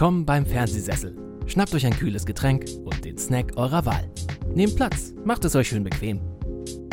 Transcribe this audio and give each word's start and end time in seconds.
Willkommen 0.00 0.24
beim 0.24 0.46
Fernsehsessel. 0.46 1.14
Schnappt 1.46 1.74
euch 1.74 1.84
ein 1.84 1.92
kühles 1.92 2.24
Getränk 2.24 2.64
und 2.86 3.04
den 3.04 3.18
Snack 3.18 3.58
eurer 3.58 3.84
Wahl. 3.84 4.10
Nehmt 4.54 4.74
Platz, 4.74 5.12
macht 5.26 5.44
es 5.44 5.54
euch 5.54 5.68
schön 5.68 5.84
bequem. 5.84 6.22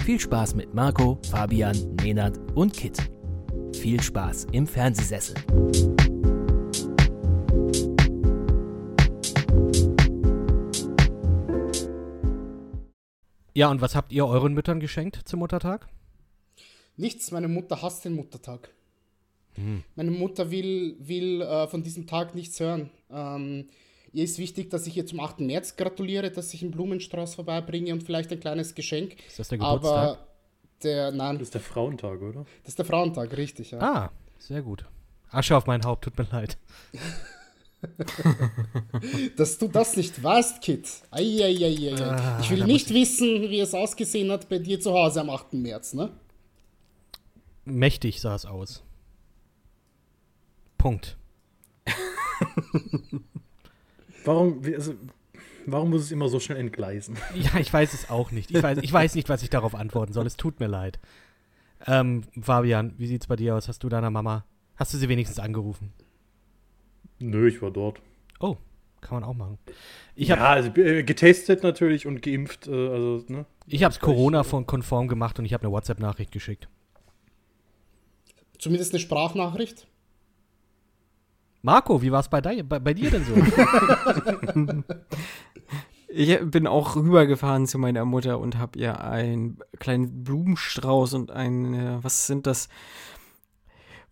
Viel 0.03 0.19
Spaß 0.19 0.55
mit 0.55 0.73
Marco, 0.73 1.17
Fabian, 1.31 1.95
Nenad 2.03 2.37
und 2.53 2.73
Kit. 2.73 2.97
Viel 3.73 4.01
Spaß 4.01 4.47
im 4.51 4.67
Fernsehsessel. 4.67 5.35
Ja, 13.53 13.71
und 13.71 13.79
was 13.79 13.95
habt 13.95 14.11
ihr 14.11 14.27
euren 14.27 14.53
Müttern 14.53 14.81
geschenkt 14.81 15.21
zum 15.23 15.39
Muttertag? 15.39 15.87
Nichts, 16.97 17.31
meine 17.31 17.47
Mutter 17.47 17.81
hasst 17.81 18.03
den 18.03 18.15
Muttertag. 18.15 18.73
Meine 19.95 20.11
Mutter 20.11 20.51
will, 20.51 20.97
will 20.99 21.41
äh, 21.41 21.67
von 21.67 21.81
diesem 21.81 22.05
Tag 22.05 22.35
nichts 22.35 22.59
hören. 22.59 22.91
Ähm, 23.09 23.67
ihr 24.13 24.23
ist 24.23 24.37
wichtig, 24.39 24.69
dass 24.69 24.87
ich 24.87 24.95
ihr 24.97 25.05
zum 25.05 25.19
8. 25.19 25.39
März 25.41 25.75
gratuliere, 25.75 26.31
dass 26.31 26.53
ich 26.53 26.61
einen 26.61 26.71
Blumenstrauß 26.71 27.35
vorbeibringe 27.35 27.91
und 27.93 28.03
vielleicht 28.03 28.31
ein 28.31 28.39
kleines 28.39 28.75
Geschenk. 28.75 29.15
Ist 29.27 29.39
das 29.39 29.49
der 29.49 29.57
Geburtstag? 29.57 29.91
Aber 29.93 30.27
der, 30.83 31.11
nein, 31.11 31.35
Das 31.39 31.47
ist 31.47 31.53
der 31.53 31.61
Frauentag, 31.61 32.21
oder? 32.21 32.45
das 32.63 32.69
ist 32.69 32.79
der 32.79 32.85
Frauentag, 32.85 33.35
richtig. 33.35 33.71
Ja. 33.71 33.79
Ah, 33.79 34.11
sehr 34.37 34.61
gut. 34.61 34.85
Asche 35.29 35.57
auf 35.57 35.65
mein 35.65 35.83
Haupt, 35.83 36.05
tut 36.05 36.17
mir 36.17 36.27
leid. 36.31 36.57
Dass 39.37 39.57
du 39.57 39.67
das 39.67 39.95
nicht 39.95 40.21
weißt, 40.23 40.61
Kit. 40.61 40.87
Eieieiei. 41.11 41.93
Ah, 41.95 42.39
ich 42.41 42.49
will 42.49 42.65
nicht 42.65 42.93
wissen, 42.93 43.41
wie 43.49 43.59
es 43.59 43.73
ausgesehen 43.73 44.31
hat 44.31 44.49
bei 44.49 44.59
dir 44.59 44.79
zu 44.79 44.93
Hause 44.93 45.21
am 45.21 45.29
8. 45.29 45.53
März, 45.53 45.93
ne? 45.93 46.11
Mächtig 47.65 48.21
sah 48.21 48.35
es 48.35 48.45
aus. 48.45 48.83
Punkt. 50.77 51.17
Warum, 54.25 54.61
also, 54.65 54.93
warum 55.65 55.89
muss 55.89 56.01
es 56.01 56.11
immer 56.11 56.27
so 56.27 56.39
schnell 56.39 56.57
entgleisen? 56.57 57.17
Ja, 57.35 57.59
ich 57.59 57.71
weiß 57.71 57.93
es 57.93 58.09
auch 58.09 58.31
nicht. 58.31 58.51
Ich 58.51 58.61
weiß, 58.61 58.79
ich 58.81 58.91
weiß 58.91 59.15
nicht, 59.15 59.29
was 59.29 59.41
ich 59.41 59.49
darauf 59.49 59.73
antworten 59.73 60.11
soll. 60.11 60.25
Es 60.27 60.35
tut 60.35 60.59
mir 60.59 60.67
leid. 60.67 60.99
Ähm, 61.85 62.23
Fabian, 62.41 62.93
wie 62.97 63.07
sieht's 63.07 63.27
bei 63.27 63.37
dir 63.37 63.55
aus? 63.55 63.69
Hast 63.69 63.83
du 63.83 63.89
deiner 63.89 64.09
Mama, 64.09 64.43
hast 64.75 64.93
du 64.93 64.97
sie 64.97 65.07
wenigstens 65.07 65.39
angerufen? 65.39 65.93
Nö, 67.19 67.47
ich 67.47 67.61
war 67.61 67.71
dort. 67.71 68.01
Oh, 68.39 68.57
kann 69.01 69.21
man 69.21 69.23
auch 69.23 69.33
machen. 69.33 69.57
Ich 70.15 70.31
habe 70.31 70.41
ja, 70.41 70.49
also 70.49 70.69
äh, 70.81 71.03
getestet 71.03 71.63
natürlich 71.63 72.05
und 72.05 72.21
geimpft. 72.21 72.67
Äh, 72.67 72.71
also, 72.71 73.23
ne? 73.27 73.45
ich 73.67 73.83
hab's 73.83 73.99
Corona 73.99 74.43
von 74.43 74.65
konform 74.65 75.07
gemacht 75.07 75.39
und 75.39 75.45
ich 75.45 75.53
habe 75.53 75.63
eine 75.63 75.71
WhatsApp-Nachricht 75.71 76.31
geschickt. 76.31 76.67
Zumindest 78.59 78.93
eine 78.93 78.99
Sprachnachricht. 78.99 79.87
Marco, 81.67 82.01
wie 82.01 82.13
war's 82.13 82.29
bei, 82.29 82.39
dir- 82.39 82.63
bei, 82.63 82.79
bei 82.79 82.93
dir 82.93 83.11
denn 83.11 83.25
so? 83.25 83.33
Ich 86.09 86.39
bin 86.49 86.65
auch 86.67 86.95
rübergefahren 86.95 87.67
zu 87.67 87.77
meiner 87.77 88.05
Mutter 88.05 88.39
und 88.39 88.57
habe 88.57 88.79
ihr 88.79 89.01
einen 89.03 89.59
kleinen 89.77 90.23
Blumenstrauß 90.23 91.13
und 91.13 91.31
ein, 91.31 91.73
äh, 91.73 91.97
was 92.01 92.25
sind 92.25 92.47
das, 92.47 92.69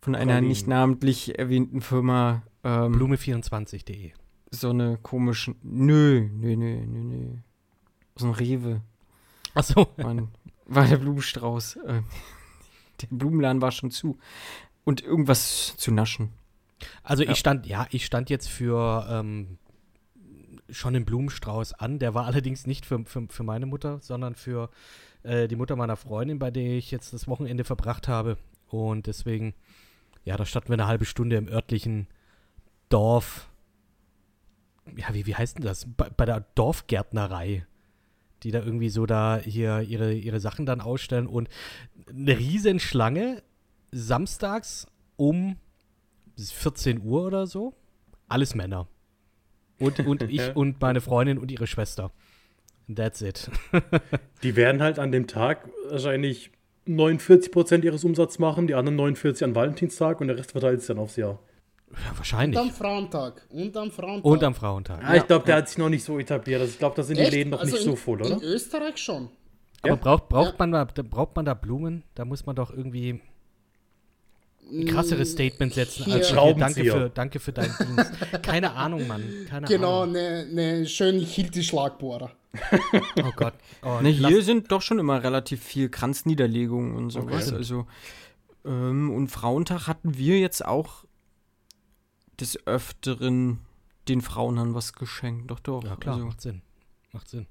von 0.02 0.14
einer 0.14 0.32
Pralinen. 0.34 0.48
nicht 0.48 0.66
namentlich 0.68 1.38
erwähnten 1.38 1.80
Firma, 1.80 2.42
ähm, 2.62 2.94
Blume24.de. 2.94 4.12
so 4.50 4.70
eine 4.70 4.98
komischen, 5.02 5.56
nö, 5.62 6.28
nö, 6.32 6.54
nö, 6.54 6.84
nö, 6.86 7.02
nö, 7.02 7.28
aus 8.14 8.22
dem 8.22 8.30
Rewe, 8.32 8.82
Achso, 9.54 9.88
Mann, 9.96 10.28
war 10.66 10.84
der 10.84 10.98
Blumenstrauß. 10.98 11.76
Äh, 11.76 12.02
der 13.00 13.06
Blumenladen 13.10 13.62
war 13.62 13.72
schon 13.72 13.90
zu. 13.90 14.18
Und 14.84 15.02
irgendwas 15.02 15.74
zu 15.78 15.90
naschen. 15.92 16.28
Also 17.02 17.22
Ja. 17.22 17.30
ich 17.32 17.38
stand, 17.38 17.66
ja, 17.66 17.86
ich 17.90 18.04
stand 18.04 18.30
jetzt 18.30 18.48
für 18.48 19.06
ähm, 19.10 19.58
schon 20.68 20.94
einen 20.96 21.04
Blumenstrauß 21.04 21.74
an. 21.74 21.98
Der 21.98 22.14
war 22.14 22.26
allerdings 22.26 22.66
nicht 22.66 22.86
für, 22.86 23.04
für, 23.04 23.26
für 23.28 23.42
meine 23.42 23.66
Mutter, 23.66 23.98
sondern 24.00 24.34
für 24.34 24.70
äh, 25.22 25.48
die 25.48 25.56
Mutter 25.56 25.76
meiner 25.76 25.96
Freundin, 25.96 26.38
bei 26.38 26.50
der 26.50 26.76
ich 26.76 26.90
jetzt 26.90 27.12
das 27.12 27.28
Wochenende 27.28 27.64
verbracht 27.64 28.08
habe. 28.08 28.36
Und 28.68 29.06
deswegen, 29.06 29.54
ja, 30.24 30.36
da 30.36 30.44
standen 30.44 30.68
wir 30.68 30.74
eine 30.74 30.86
halbe 30.86 31.04
Stunde 31.04 31.36
im 31.36 31.48
örtlichen 31.48 32.08
Dorf. 32.88 33.48
Ja, 34.96 35.12
wie, 35.14 35.26
wie 35.26 35.34
heißt 35.34 35.58
denn 35.58 35.64
das? 35.64 35.86
Bei, 35.96 36.10
bei 36.10 36.24
der 36.26 36.40
Dorfgärtnerei. 36.54 37.66
Die 38.42 38.50
da 38.50 38.60
irgendwie 38.62 38.90
so 38.90 39.06
da 39.06 39.40
hier 39.42 39.80
ihre, 39.80 40.12
ihre 40.12 40.40
Sachen 40.40 40.66
dann 40.66 40.80
ausstellen. 40.80 41.26
Und 41.26 41.48
eine 42.08 42.38
riesen 42.38 42.78
Schlange 42.80 43.42
samstags 43.92 44.86
um 45.16 45.56
14 46.38 47.02
Uhr 47.02 47.24
oder 47.26 47.46
so. 47.46 47.74
Alles 48.28 48.54
Männer. 48.54 48.88
Und, 49.78 50.00
und 50.00 50.22
ich 50.30 50.54
und 50.56 50.80
meine 50.80 51.00
Freundin 51.00 51.38
und 51.38 51.50
ihre 51.50 51.66
Schwester. 51.66 52.10
That's 52.94 53.20
it. 53.20 53.50
Die 54.42 54.54
werden 54.56 54.82
halt 54.82 54.98
an 54.98 55.10
dem 55.12 55.26
Tag 55.26 55.68
wahrscheinlich 55.90 56.50
49% 56.86 57.82
ihres 57.82 58.04
Umsatzes 58.04 58.38
machen, 58.38 58.68
die 58.68 58.74
anderen 58.74 58.94
49 58.96 59.42
an 59.44 59.54
Valentinstag 59.56 60.20
und 60.20 60.28
der 60.28 60.38
Rest 60.38 60.52
verteilt 60.52 60.80
sich 60.80 60.86
dann 60.88 60.98
aufs 60.98 61.16
Jahr. 61.16 61.40
Ja, 61.90 62.10
Und 62.10 62.18
wahrscheinlich. 62.18 62.58
am 62.60 62.70
Frauentag. 62.70 63.44
Und 63.50 63.76
am 63.76 63.90
Frauentag. 63.90 64.24
Und 64.24 64.44
am 64.44 64.54
Frauentag. 64.54 65.00
Ah, 65.04 65.16
ich 65.16 65.26
glaube, 65.26 65.44
der 65.46 65.56
hat 65.56 65.68
sich 65.68 65.78
noch 65.78 65.88
nicht 65.88 66.04
so 66.04 66.18
etabliert. 66.18 66.60
Also 66.60 66.72
ich 66.72 66.78
glaube, 66.78 66.94
da 66.96 67.02
sind 67.02 67.16
die 67.18 67.22
Echt? 67.22 67.32
Läden 67.32 67.50
noch 67.50 67.60
Also 67.60 67.72
nicht 67.74 67.84
in, 67.84 67.90
so 67.90 67.96
voll, 67.96 68.20
oder? 68.22 68.34
In 68.34 68.42
Österreich 68.42 68.98
schon. 68.98 69.30
Aber 69.82 69.88
Ja. 69.90 69.94
braucht, 69.96 70.28
braucht, 70.28 70.50
Ja. 70.50 70.66
man 70.66 70.72
da, 70.72 70.84
braucht 70.84 71.34
man 71.34 71.44
da 71.44 71.54
Blumen? 71.54 72.04
Da 72.14 72.24
muss 72.24 72.46
man 72.46 72.54
doch 72.54 72.70
irgendwie 72.72 73.20
ein 74.70 74.84
krasseres 74.86 75.32
Statement 75.32 75.74
setzen 75.74 76.04
Hier- 76.04 76.14
als 76.14 76.28
hier, 76.28 76.36
danke, 76.36 76.50
Schraubenzieher. 76.58 76.92
für, 76.92 77.10
danke 77.10 77.40
für 77.40 77.52
deinen 77.52 77.74
Dienst. 77.78 78.12
Keine 78.42 78.72
Ahnung, 78.72 79.06
Mann. 79.06 79.22
Keine 79.48 79.66
Genau, 79.66 80.02
Ahnung. 80.02 80.16
eine 80.16 80.46
ne 80.46 80.86
schön 80.86 81.20
Hilti-Schlagbohrer. 81.20 82.32
Oh 83.22 83.30
Gott. 83.36 83.54
Oh, 83.82 84.00
Ne, 84.02 84.08
hier 84.08 84.42
sind 84.42 84.72
doch 84.72 84.82
schon 84.82 84.98
immer 84.98 85.22
relativ 85.22 85.62
viel 85.62 85.88
Kranzniederlegungen 85.88 86.96
und 86.96 87.10
sowas. 87.10 87.48
Okay. 87.48 87.56
Also, 87.56 87.86
ähm, 88.64 89.10
und 89.12 89.28
Frauentag 89.28 89.86
hatten 89.86 90.16
wir 90.18 90.40
jetzt 90.40 90.64
auch 90.64 91.04
des 92.40 92.66
Öfteren 92.66 93.58
den 94.08 94.20
Frauen 94.22 94.56
dann 94.56 94.74
was 94.74 94.92
geschenkt. 94.94 95.50
Doch, 95.50 95.60
doch. 95.60 95.84
Ja, 95.84 95.94
klar, 95.96 96.14
Also, 96.16 96.26
macht 96.26 96.40
Sinn. 96.40 96.62
Macht 97.12 97.28
Sinn. 97.28 97.46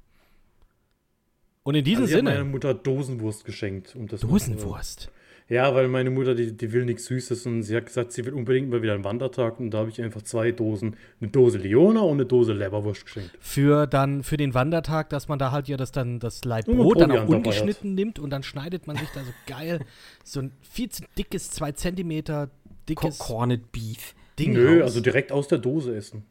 Und 1.63 1.75
in 1.75 1.83
diesem 1.85 2.03
Also 2.03 2.11
ich 2.11 2.17
habe 2.17 2.23
meiner 2.25 2.37
Sinne, 2.39 2.49
Mutter 2.51 2.73
Dosenwurst 2.73 3.45
geschenkt. 3.45 3.95
Um 3.95 4.07
das 4.07 4.19
Dosenwurst. 4.21 5.09
Ja, 5.47 5.75
weil 5.75 5.87
meine 5.89 6.09
Mutter, 6.09 6.33
die, 6.33 6.57
die 6.57 6.73
will 6.73 6.85
nichts 6.85 7.05
Süßes 7.05 7.45
und 7.45 7.61
sie 7.61 7.75
hat 7.75 7.85
gesagt, 7.85 8.11
sie 8.11 8.25
will 8.25 8.33
unbedingt 8.33 8.69
mal 8.69 8.81
wieder 8.81 8.95
einen 8.95 9.03
Wandertag 9.03 9.59
und 9.59 9.69
da 9.69 9.79
habe 9.79 9.91
ich 9.91 10.01
einfach 10.01 10.23
zwei 10.23 10.51
Dosen, 10.51 10.95
eine 11.21 11.29
Dose 11.29 11.59
Leona 11.59 12.01
und 12.01 12.13
eine 12.13 12.25
Dose 12.25 12.53
Leberwurst 12.53 13.05
geschenkt. 13.05 13.31
Für 13.39 13.85
dann, 13.85 14.23
für 14.23 14.37
den 14.37 14.55
Wandertag, 14.55 15.09
dass 15.09 15.27
man 15.27 15.37
da 15.37 15.51
halt 15.51 15.67
ja 15.67 15.77
das 15.77 15.91
dann, 15.91 16.19
das 16.19 16.43
Leib 16.45 16.67
Und 16.67 16.77
Brot 16.77 16.99
dann 16.99 17.11
auch 17.11 17.27
ungeschnitten 17.27 17.93
nimmt 17.93 18.17
und 18.17 18.31
dann 18.31 18.41
schneidet 18.41 18.87
man 18.87 18.97
sich 18.97 19.09
da 19.13 19.23
so 19.23 19.31
geil 19.45 19.81
so 20.23 20.39
ein 20.39 20.51
viel 20.61 20.89
zu 20.89 21.03
dickes, 21.15 21.51
zwei 21.51 21.71
Zentimeter 21.73 22.49
dickes 22.89 23.19
Corned 23.19 23.71
Beef. 23.71 24.15
Ding 24.39 24.53
Nö, 24.53 24.79
raus. 24.79 24.85
also 24.85 25.01
direkt 25.01 25.31
aus 25.31 25.47
der 25.47 25.59
Dose 25.59 25.95
essen. 25.95 26.23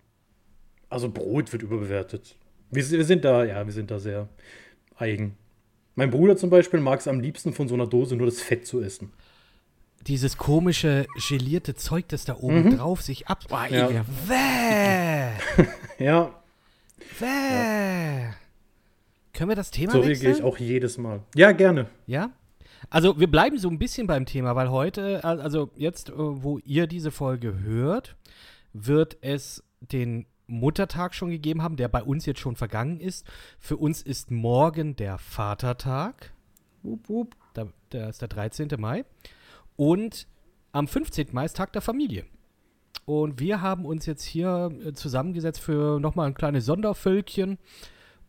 Also 0.89 1.09
Brot 1.09 1.53
wird 1.53 1.63
überbewertet. 1.63 2.37
Wir, 2.71 2.89
wir 2.91 3.05
sind 3.05 3.25
da, 3.25 3.45
ja, 3.45 3.65
wir 3.65 3.73
sind 3.73 3.93
da 3.93 4.01
sehr 4.01 4.29
eigen. 4.97 5.37
Mein 5.95 6.11
Bruder 6.11 6.37
zum 6.37 6.51
Beispiel 6.51 6.81
mag 6.81 7.01
es 7.01 7.09
am 7.09 7.21
liebsten 7.21 7.53
von 7.53 7.69
so 7.69 7.75
einer 7.75 7.87
Dose 7.87 8.17
nur 8.17 8.27
das 8.27 8.41
Fett 8.41 8.67
zu 8.67 8.81
essen. 8.83 9.13
Dieses 10.07 10.37
komische, 10.37 11.07
gelierte 11.29 11.75
Zeug, 11.77 12.09
das 12.09 12.25
da 12.25 12.37
oben 12.37 12.77
drauf 12.77 13.01
sich 13.01 13.27
ab. 13.29 13.45
Boah, 13.49 13.67
Ja. 13.69 14.05
Bäh, 14.29 15.65
Ja, 16.05 16.35
bäh. 17.19 18.31
Können 19.33 19.49
wir 19.51 19.57
das 19.57 19.71
Thema 19.71 19.93
so 19.93 19.99
wechseln? 19.99 20.13
reagiere 20.27 20.33
ich 20.33 20.43
auch 20.43 20.59
jedes 20.59 20.99
Mal. 20.99 21.21
Ja, 21.35 21.53
gerne. 21.53 21.89
Ja? 22.07 22.31
Also 22.91 23.19
wir 23.19 23.29
bleiben 23.31 23.59
so 23.59 23.69
ein 23.69 23.79
bisschen 23.79 24.07
beim 24.07 24.27
Thema, 24.27 24.55
weil 24.57 24.71
heute, 24.71 25.25
also 25.25 25.71
jetzt, 25.75 26.11
äh, 26.11 26.13
wo 26.17 26.59
ihr 26.59 26.87
diese 26.87 27.11
Folge 27.11 27.59
hört, 27.61 28.15
wird 28.73 29.17
es 29.23 29.63
den 29.81 30.27
Muttertag 30.47 31.15
schon 31.15 31.31
gegeben 31.31 31.63
haben, 31.63 31.77
der 31.77 31.89
bei 31.89 32.03
uns 32.03 32.27
jetzt 32.27 32.41
schon 32.41 32.57
vergangen 32.57 33.01
ist. 33.01 33.27
Für 33.59 33.77
uns 33.77 34.03
ist 34.03 34.31
morgen 34.31 34.97
der 34.97 35.19
Vatertag. 35.19 36.33
Wup, 36.83 37.09
wup. 37.09 37.37
Da, 37.55 37.67
der 37.93 38.11
ist 38.11 38.21
der 38.21 38.29
13. 38.29 38.69
Mai. 38.79 39.05
Und 39.77 40.27
am 40.73 40.89
15. 40.89 41.29
Mai 41.33 41.47
ist 41.47 41.57
Tag 41.57 41.73
der 41.73 41.83
Familie. 41.83 42.25
Und 43.07 43.41
wir 43.41 43.61
haben 43.61 43.85
uns 43.85 44.07
jetzt 44.07 44.25
hier 44.25 44.71
äh, 44.85 44.93
zusammengesetzt 44.93 45.61
für 45.61 46.01
nochmal 46.01 46.27
ein 46.27 46.35
kleines 46.35 46.65
Sondervölkchen. 46.65 47.59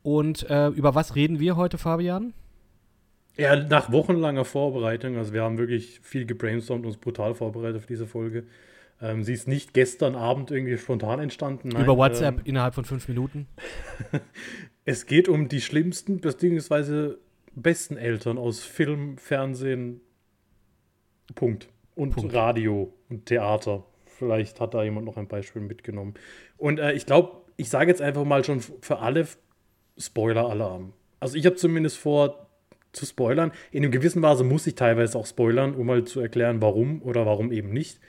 Und 0.04 0.50
äh, 0.50 0.68
über 0.70 0.96
was 0.96 1.16
reden 1.16 1.40
wir 1.40 1.56
heute, 1.56 1.78
Fabian? 1.78 2.34
Ja, 3.38 3.56
nach 3.56 3.92
wochenlanger 3.92 4.46
Vorbereitung, 4.46 5.18
also 5.18 5.34
wir 5.34 5.44
haben 5.44 5.58
wirklich 5.58 6.00
viel 6.02 6.26
gebrainstormt 6.26 6.86
und 6.86 6.92
uns 6.92 6.98
brutal 6.98 7.36
vorbereitet 7.36 7.78
auf 7.78 7.86
diese 7.86 8.08
Folge. 8.08 8.46
Ähm, 9.02 9.24
sie 9.24 9.34
ist 9.34 9.48
nicht 9.48 9.74
gestern 9.74 10.16
Abend 10.16 10.52
irgendwie 10.52 10.78
spontan 10.78 11.20
entstanden. 11.20 11.70
Nein, 11.70 11.84
über 11.84 11.98
WhatsApp 11.98 12.40
Ähm, 12.40 12.46
innerhalb 12.46 12.76
von 12.76 12.86
fünf 12.86 13.08
Minuten. 13.08 13.48
es 14.86 15.06
geht 15.06 15.28
um 15.28 15.50
die 15.50 15.62
schlimmsten 15.62 16.20
bzw. 16.22 17.16
besten 17.56 17.98
Eltern 17.98 18.38
aus 18.38 18.64
Film, 18.64 19.18
Fernsehen, 19.18 20.02
Punkt. 21.34 21.70
Und 21.96 22.12
Punkt. 22.12 22.34
Radio 22.34 22.94
und 23.10 23.26
Theater. 23.26 23.86
vielleicht 24.06 24.60
hat 24.62 24.74
da 24.74 24.84
jemand 24.84 25.06
noch 25.06 25.18
ein 25.18 25.28
Beispiel 25.28 25.62
mitgenommen. 25.62 26.14
Und 26.58 26.80
äh, 26.80 26.94
ich 26.94 27.06
glaube, 27.06 27.42
ich 27.58 27.70
sage 27.70 27.90
jetzt 27.90 28.02
einfach 28.02 28.24
mal 28.24 28.44
schon 28.44 28.60
für 28.60 29.00
alle 29.00 29.28
Spoiler-Alarm. 29.98 30.94
Also 31.20 31.38
ich 31.38 31.46
habe 31.46 31.56
zumindest 31.56 31.98
vor 31.98 32.48
zu 32.92 33.06
spoilern. 33.06 33.52
In 33.72 33.84
einem 33.84 33.92
gewissen 33.92 34.22
Maße 34.22 34.44
muss 34.44 34.68
ich 34.68 34.76
teilweise 34.76 35.18
auch 35.18 35.26
spoilern, 35.26 35.76
um 35.76 35.86
mal 35.86 36.06
zu 36.06 36.22
erklären, 36.22 36.62
warum 36.62 37.02
oder 37.02 37.26
warum 37.26 37.52
eben 37.52 37.70
nicht. 37.70 38.00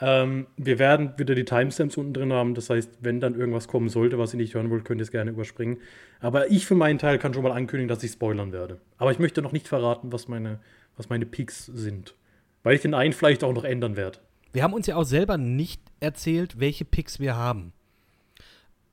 Ähm, 0.00 0.46
wir 0.56 0.78
werden 0.78 1.12
wieder 1.16 1.34
die 1.34 1.44
Timestamps 1.44 1.96
unten 1.96 2.14
drin 2.14 2.32
haben. 2.32 2.54
Das 2.54 2.70
heißt, 2.70 2.98
wenn 3.00 3.20
dann 3.20 3.34
irgendwas 3.34 3.68
kommen 3.68 3.88
sollte, 3.88 4.18
was 4.18 4.34
ihr 4.34 4.38
nicht 4.38 4.54
hören 4.54 4.70
wollt, 4.70 4.84
könnt 4.84 5.00
ihr 5.00 5.04
es 5.04 5.10
gerne 5.10 5.30
überspringen. 5.30 5.78
Aber 6.20 6.50
ich 6.50 6.66
für 6.66 6.74
meinen 6.74 6.98
Teil 6.98 7.18
kann 7.18 7.34
schon 7.34 7.42
mal 7.42 7.52
ankündigen, 7.52 7.88
dass 7.88 8.02
ich 8.02 8.12
spoilern 8.12 8.52
werde. 8.52 8.80
Aber 8.98 9.12
ich 9.12 9.18
möchte 9.18 9.42
noch 9.42 9.52
nicht 9.52 9.68
verraten, 9.68 10.12
was 10.12 10.28
meine, 10.28 10.58
was 10.96 11.08
meine 11.08 11.26
Peaks 11.26 11.66
sind. 11.66 12.14
Weil 12.62 12.74
ich 12.74 12.82
den 12.82 12.94
einen 12.94 13.12
vielleicht 13.12 13.44
auch 13.44 13.52
noch 13.52 13.64
ändern 13.64 13.96
werde. 13.96 14.18
Wir 14.52 14.62
haben 14.62 14.72
uns 14.72 14.86
ja 14.86 14.96
auch 14.96 15.04
selber 15.04 15.36
nicht 15.36 15.82
erzählt, 16.00 16.60
welche 16.60 16.84
Picks 16.84 17.20
wir 17.20 17.36
haben. 17.36 17.72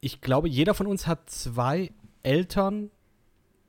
Ich 0.01 0.21
glaube, 0.21 0.49
jeder 0.49 0.73
von 0.73 0.87
uns 0.87 1.07
hat 1.07 1.29
zwei 1.29 1.91
Eltern, 2.23 2.89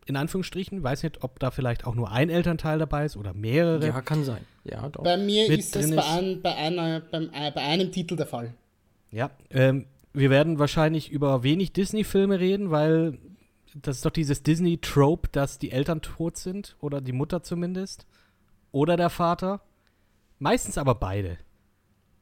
in 0.07 0.17
Anführungsstrichen. 0.17 0.83
Weiß 0.83 1.03
nicht, 1.03 1.23
ob 1.23 1.39
da 1.39 1.51
vielleicht 1.51 1.87
auch 1.87 1.95
nur 1.95 2.11
ein 2.11 2.31
Elternteil 2.31 2.79
dabei 2.79 3.05
ist 3.05 3.17
oder 3.17 3.35
mehrere. 3.35 3.87
Ja, 3.87 4.01
kann 4.01 4.25
sein. 4.25 4.45
Ja, 4.65 4.89
doch. 4.89 5.03
Bei 5.03 5.17
mir 5.17 5.49
Mit 5.49 5.61
ist 5.61 5.77
es 5.77 5.87
drin 5.87 5.97
bei, 5.97 6.05
ein, 6.05 6.43
bei, 6.43 6.55
einer, 6.55 7.01
beim, 7.01 7.31
äh, 7.33 7.51
bei 7.51 7.63
einem 7.63 7.93
Titel 7.93 8.17
der 8.17 8.27
Fall. 8.27 8.55
Ja, 9.11 9.31
ähm, 9.51 9.87
wir 10.13 10.31
werden 10.31 10.59
wahrscheinlich 10.59 11.11
über 11.11 11.43
wenig 11.43 11.73
Disney-Filme 11.73 12.39
reden, 12.39 12.71
weil 12.71 13.19
das 13.75 13.97
ist 13.97 14.05
doch 14.05 14.11
dieses 14.11 14.43
Disney-Trope, 14.43 15.29
dass 15.33 15.59
die 15.59 15.71
Eltern 15.71 16.03
tot 16.03 16.37
sind 16.37 16.77
oder 16.81 17.01
die 17.01 17.13
Mutter 17.13 17.43
zumindest 17.43 18.07
oder 18.71 18.97
der 18.97 19.11
Vater. 19.11 19.61
Meistens 20.39 20.77
aber 20.77 20.95
beide. 20.95 21.39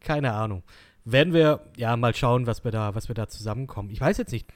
Keine 0.00 0.32
Ahnung. 0.32 0.62
Werden 1.04 1.32
wir 1.32 1.60
ja 1.76 1.96
mal 1.96 2.14
schauen, 2.14 2.46
was 2.46 2.64
wir 2.64 2.70
da, 2.70 2.94
was 2.94 3.08
wir 3.08 3.14
da 3.14 3.28
zusammenkommen. 3.28 3.90
Ich 3.90 4.00
weiß 4.00 4.18
jetzt 4.18 4.32
nicht. 4.32 4.46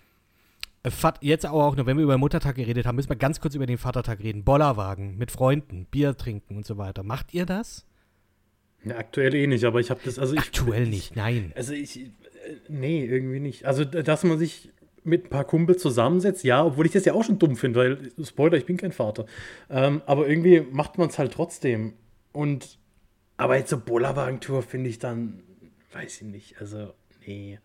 Jetzt 1.20 1.46
aber 1.46 1.64
auch 1.64 1.76
nur, 1.76 1.86
wenn 1.86 1.96
wir 1.96 2.04
über 2.04 2.18
Muttertag 2.18 2.56
geredet 2.56 2.84
haben, 2.84 2.96
müssen 2.96 3.08
wir 3.08 3.16
ganz 3.16 3.40
kurz 3.40 3.54
über 3.54 3.64
den 3.64 3.78
Vatertag 3.78 4.20
reden. 4.20 4.44
Bollerwagen 4.44 5.16
mit 5.16 5.30
Freunden, 5.30 5.86
Bier 5.86 6.16
trinken 6.16 6.56
und 6.56 6.66
so 6.66 6.76
weiter. 6.76 7.02
Macht 7.02 7.32
ihr 7.32 7.46
das? 7.46 7.86
Ja, 8.84 8.98
aktuell 8.98 9.34
eh 9.34 9.46
nicht, 9.46 9.64
aber 9.64 9.80
ich 9.80 9.90
habe 9.90 10.00
das. 10.04 10.18
Also 10.18 10.34
ich, 10.34 10.40
Aktuell 10.40 10.86
nicht, 10.86 11.16
nein. 11.16 11.52
Also 11.56 11.72
ich. 11.72 12.00
Äh, 12.00 12.10
nee, 12.68 13.04
irgendwie 13.04 13.40
nicht. 13.40 13.64
Also, 13.64 13.84
dass 13.84 14.24
man 14.24 14.38
sich 14.38 14.70
mit 15.04 15.26
ein 15.26 15.30
paar 15.30 15.44
Kumpels 15.44 15.80
zusammensetzt, 15.80 16.44
ja, 16.44 16.64
obwohl 16.64 16.86
ich 16.86 16.92
das 16.92 17.04
ja 17.06 17.14
auch 17.14 17.24
schon 17.24 17.38
dumm 17.38 17.56
finde, 17.56 17.78
weil, 17.78 18.12
Spoiler, 18.22 18.56
ich 18.56 18.66
bin 18.66 18.76
kein 18.76 18.92
Vater. 18.92 19.26
Ähm, 19.70 20.02
aber 20.06 20.28
irgendwie 20.28 20.60
macht 20.60 20.98
man 20.98 21.08
es 21.08 21.18
halt 21.18 21.32
trotzdem. 21.32 21.94
Und. 22.32 22.78
Aber 23.36 23.56
jetzt 23.56 23.70
so 23.70 23.80
Bollerwagentour 23.80 24.62
finde 24.62 24.90
ich 24.90 24.98
dann. 24.98 25.42
Weiß 25.92 26.20
ich 26.20 26.28
nicht. 26.28 26.60
Also, 26.60 26.92
nee. 27.26 27.58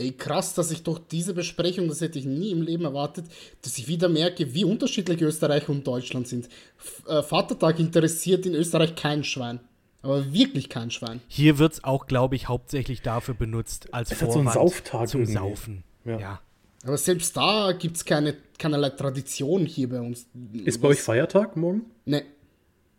Ey, 0.00 0.12
krass, 0.12 0.54
dass 0.54 0.70
ich 0.70 0.82
durch 0.82 0.98
diese 0.98 1.34
Besprechung, 1.34 1.86
das 1.86 2.00
hätte 2.00 2.18
ich 2.18 2.24
nie 2.24 2.52
im 2.52 2.62
Leben 2.62 2.84
erwartet, 2.84 3.26
dass 3.60 3.76
ich 3.76 3.86
wieder 3.86 4.08
merke, 4.08 4.54
wie 4.54 4.64
unterschiedlich 4.64 5.20
Österreich 5.20 5.68
und 5.68 5.86
Deutschland 5.86 6.26
sind. 6.26 6.48
F 6.78 7.02
äh, 7.06 7.22
Vatertag 7.22 7.78
interessiert 7.78 8.46
in 8.46 8.54
Österreich 8.54 8.94
kein 8.94 9.24
Schwein. 9.24 9.60
Aber 10.00 10.32
wirklich 10.32 10.70
kein 10.70 10.90
Schwein. 10.90 11.20
Hier 11.28 11.58
wird 11.58 11.74
es 11.74 11.84
auch, 11.84 12.06
glaube 12.06 12.34
ich, 12.34 12.48
hauptsächlich 12.48 13.02
dafür 13.02 13.34
benutzt, 13.34 13.92
als 13.92 14.10
Es 14.10 14.22
hat 14.22 14.32
so 14.32 14.38
einen 14.38 14.48
Vorwand 14.48 14.70
Sauftag 14.70 15.08
zum 15.10 15.20
irgendwie. 15.20 15.34
Saufen. 15.34 15.84
Ja. 16.06 16.18
Ja. 16.18 16.40
Aber 16.84 16.96
selbst 16.96 17.36
da 17.36 17.72
gibt 17.72 17.98
es 17.98 18.04
keine, 18.06 18.36
keinerlei 18.58 18.88
Tradition 18.88 19.66
hier 19.66 19.90
bei 19.90 20.00
uns. 20.00 20.24
Ist 20.64 20.80
bei 20.80 20.88
euch 20.88 21.02
Feiertag 21.02 21.58
morgen? 21.58 21.82
Ne. 22.06 22.22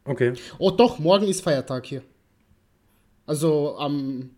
Okay. 0.05 0.33
Oh 0.59 0.69
doch, 0.69 0.99
morgen 0.99 1.25
ist 1.25 1.41
Feiertag 1.41 1.87
hier. 1.87 2.03
Also 3.25 3.75
am 3.79 4.29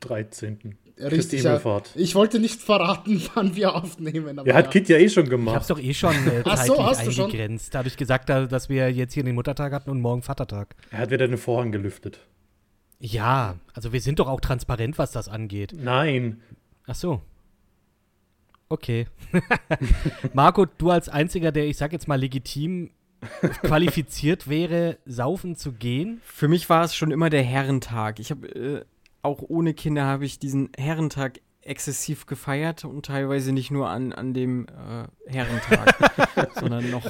13. 0.00 0.76
richtig. 1.08 1.42
Ja, 1.42 1.50
Himmelfahrt. 1.50 1.90
ich 1.94 2.14
wollte 2.14 2.38
nicht 2.40 2.60
verraten, 2.60 3.22
wann 3.34 3.56
wir 3.56 3.74
aufnehmen. 3.74 4.38
Aber 4.38 4.48
Ja, 4.48 4.54
hat 4.54 4.70
Kit 4.70 4.88
ja 4.88 4.96
eh 4.98 5.08
schon 5.08 5.28
gemacht. 5.28 5.48
Ich 5.48 5.54
habe 5.54 5.62
es 5.62 5.68
doch 5.68 5.80
eh 5.80 5.94
schon 5.94 6.14
äh, 6.28 6.42
Ach 6.44 6.56
so, 6.64 6.74
zeitlich 6.76 6.86
hast 6.86 7.06
du 7.06 7.10
schon? 7.12 7.24
eingegrenzt. 7.26 7.74
Dadurch 7.74 7.96
gesagt, 7.96 8.28
da- 8.28 8.46
dass 8.46 8.68
wir 8.68 8.90
jetzt 8.92 9.14
hier 9.14 9.22
den 9.24 9.34
Muttertag 9.34 9.72
hatten 9.72 9.90
und 9.90 10.00
morgen 10.00 10.22
Vatertag. 10.22 10.74
Er 10.90 10.98
hat 10.98 11.10
wieder 11.10 11.26
den 11.28 11.38
Vorhang 11.38 11.72
gelüftet. 11.72 12.20
Ja, 12.98 13.56
also 13.72 13.92
wir 13.92 14.00
sind 14.00 14.18
doch 14.18 14.28
auch 14.28 14.40
transparent, 14.40 14.98
was 14.98 15.10
das 15.12 15.28
angeht. 15.28 15.74
Nein. 15.76 16.40
Ach 16.86 16.94
so. 16.94 17.22
Okay. 18.68 19.06
Marco, 20.34 20.66
du 20.66 20.90
als 20.90 21.08
einziger, 21.08 21.50
der, 21.52 21.66
ich 21.66 21.76
sag 21.76 21.92
jetzt 21.92 22.08
mal, 22.08 22.20
legitim 22.20 22.90
qualifiziert 23.62 24.48
wäre, 24.48 24.98
saufen 25.06 25.56
zu 25.56 25.72
gehen. 25.72 26.20
Für 26.24 26.48
mich 26.48 26.68
war 26.70 26.84
es 26.84 26.94
schon 26.94 27.10
immer 27.10 27.30
der 27.30 27.42
Herrentag. 27.42 28.18
Ich 28.20 28.30
habe 28.30 28.46
äh, 28.48 28.84
auch 29.22 29.42
ohne 29.42 29.74
Kinder 29.74 30.04
habe 30.04 30.24
ich 30.24 30.38
diesen 30.38 30.70
Herrentag 30.76 31.40
exzessiv 31.62 32.26
gefeiert 32.26 32.84
und 32.84 33.06
teilweise 33.06 33.52
nicht 33.52 33.70
nur 33.70 33.88
an, 33.88 34.12
an 34.12 34.32
dem 34.32 34.66
äh, 34.66 35.30
Herrentag, 35.30 36.54
sondern 36.58 36.90
noch 36.90 37.04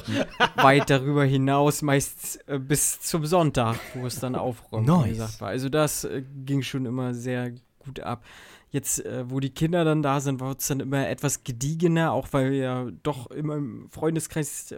weit 0.57 0.91
darüber 0.91 1.25
hinaus, 1.25 1.83
meist 1.83 2.41
äh, 2.49 2.59
bis 2.59 3.01
zum 3.01 3.27
Sonntag, 3.27 3.79
wo 3.95 4.07
es 4.07 4.19
dann 4.19 4.35
aufräumen 4.35 4.87
Nice. 4.87 5.41
war. 5.41 5.49
Also 5.49 5.69
das 5.69 6.05
äh, 6.05 6.25
ging 6.45 6.63
schon 6.63 6.85
immer 6.85 7.15
sehr 7.15 7.53
gut 7.79 8.01
ab. 8.01 8.25
Jetzt, 8.71 9.05
äh, 9.05 9.31
wo 9.31 9.41
die 9.41 9.51
Kinder 9.51 9.85
dann 9.85 10.03
da 10.03 10.21
sind, 10.21 10.41
wird 10.41 10.61
es 10.61 10.69
dann 10.69 10.81
immer 10.81 11.09
etwas 11.09 11.45
gediegener, 11.45 12.13
auch 12.13 12.29
weil 12.33 12.51
wir 12.51 12.93
doch 13.03 13.31
immer 13.31 13.57
im 13.57 13.89
Freundeskreis 13.89 14.75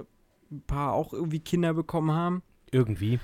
ein 0.51 0.63
paar 0.63 0.93
auch 0.93 1.13
irgendwie 1.13 1.41
Kinder 1.41 1.73
bekommen 1.73 2.13
haben. 2.13 2.43
Irgendwie. 2.71 3.21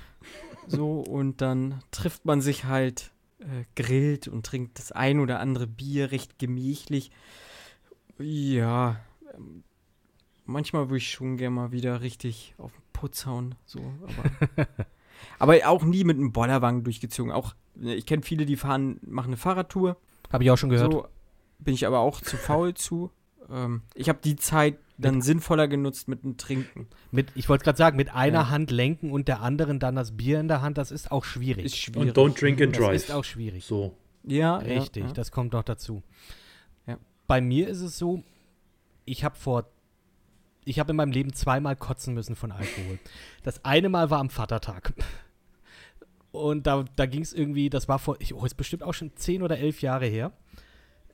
So, 0.67 0.99
und 0.99 1.41
dann 1.41 1.81
trifft 1.91 2.25
man 2.25 2.41
sich 2.41 2.65
halt, 2.65 3.11
äh, 3.39 3.65
grillt 3.75 4.27
und 4.27 4.45
trinkt 4.45 4.79
das 4.79 4.91
ein 4.91 5.19
oder 5.19 5.39
andere 5.39 5.67
Bier 5.67 6.11
recht 6.11 6.39
gemächlich. 6.39 7.11
Ja, 8.17 8.99
ähm, 9.33 9.63
manchmal 10.45 10.89
würde 10.89 10.97
ich 10.97 11.11
schon 11.11 11.37
gerne 11.37 11.55
mal 11.55 11.71
wieder 11.71 12.01
richtig 12.01 12.53
auf 12.57 12.73
den 12.73 12.83
Putz 12.93 13.25
hauen. 13.25 13.55
So, 13.65 13.79
aber, 14.01 14.67
aber 15.39 15.69
auch 15.69 15.83
nie 15.83 16.03
mit 16.03 16.17
einem 16.17 16.31
Bollerwagen 16.31 16.83
durchgezogen. 16.83 17.31
Auch, 17.31 17.55
äh, 17.81 17.93
ich 17.93 18.05
kenne 18.05 18.23
viele, 18.23 18.45
die 18.45 18.57
fahren, 18.57 18.99
machen 19.01 19.27
eine 19.27 19.37
Fahrradtour. 19.37 19.97
Habe 20.31 20.43
ich 20.43 20.51
auch 20.51 20.57
schon 20.57 20.69
gehört. 20.69 20.91
So 20.91 21.07
bin 21.59 21.73
ich 21.73 21.85
aber 21.85 21.99
auch 21.99 22.21
zu 22.21 22.37
faul 22.37 22.73
zu. 22.73 23.11
Ähm, 23.49 23.83
ich 23.93 24.09
habe 24.09 24.19
die 24.23 24.35
Zeit 24.35 24.79
dann 25.01 25.21
sinnvoller 25.21 25.67
genutzt 25.67 26.07
mit 26.07 26.23
dem 26.23 26.37
Trinken. 26.37 26.87
Mit, 27.11 27.27
ich 27.35 27.47
wollte 27.49 27.63
gerade 27.63 27.77
sagen, 27.77 27.95
mit 27.97 28.13
einer 28.13 28.39
Ja. 28.39 28.49
Hand 28.49 28.69
lenken 28.71 29.11
und 29.11 29.27
der 29.27 29.41
anderen 29.41 29.79
dann 29.79 29.95
das 29.95 30.15
Bier 30.17 30.39
in 30.39 30.47
der 30.47 30.61
Hand, 30.61 30.77
das 30.77 30.91
ist 30.91 31.11
auch 31.11 31.23
schwierig. 31.23 31.65
Ist 31.65 31.77
schwierig. 31.77 32.09
Und 32.09 32.17
don't 32.17 32.39
drink 32.39 32.61
and 32.61 32.75
das 32.75 32.83
drive. 32.83 32.95
ist 32.95 33.11
auch 33.11 33.23
schwierig. 33.23 33.63
So. 33.65 33.95
ja, 34.23 34.57
Richtig, 34.57 35.03
Ja, 35.03 35.07
ja. 35.07 35.13
das 35.13 35.31
kommt 35.31 35.53
noch 35.53 35.63
dazu. 35.63 36.03
Ja. 36.85 36.97
Bei 37.27 37.39
mir 37.41 37.67
ist 37.69 37.81
es 37.81 37.97
so, 37.97 38.23
ich 39.05 39.23
habe 39.23 39.35
vor, 39.35 39.65
ich 40.65 40.79
habe 40.79 40.91
in 40.91 40.97
meinem 40.97 41.11
Leben 41.11 41.33
zweimal 41.33 41.75
kotzen 41.75 42.13
müssen 42.13 42.35
von 42.35 42.51
Alkohol. 42.51 42.99
Das 43.43 43.63
eine 43.65 43.89
Mal 43.89 44.09
war 44.09 44.19
am 44.19 44.29
Vatertag. 44.29 44.93
Und 46.31 46.67
da, 46.67 46.85
da 46.95 47.05
ging 47.07 47.21
es 47.23 47.33
irgendwie, 47.33 47.69
das 47.71 47.87
war 47.87 47.97
vor, 47.97 48.17
ich, 48.19 48.35
oh, 48.35 48.45
ist 48.45 48.55
bestimmt 48.55 48.83
auch 48.83 48.93
schon 48.93 49.15
zehn 49.15 49.41
oder 49.41 49.57
elf 49.57 49.81
Jahre 49.81 50.05
her. 50.05 50.31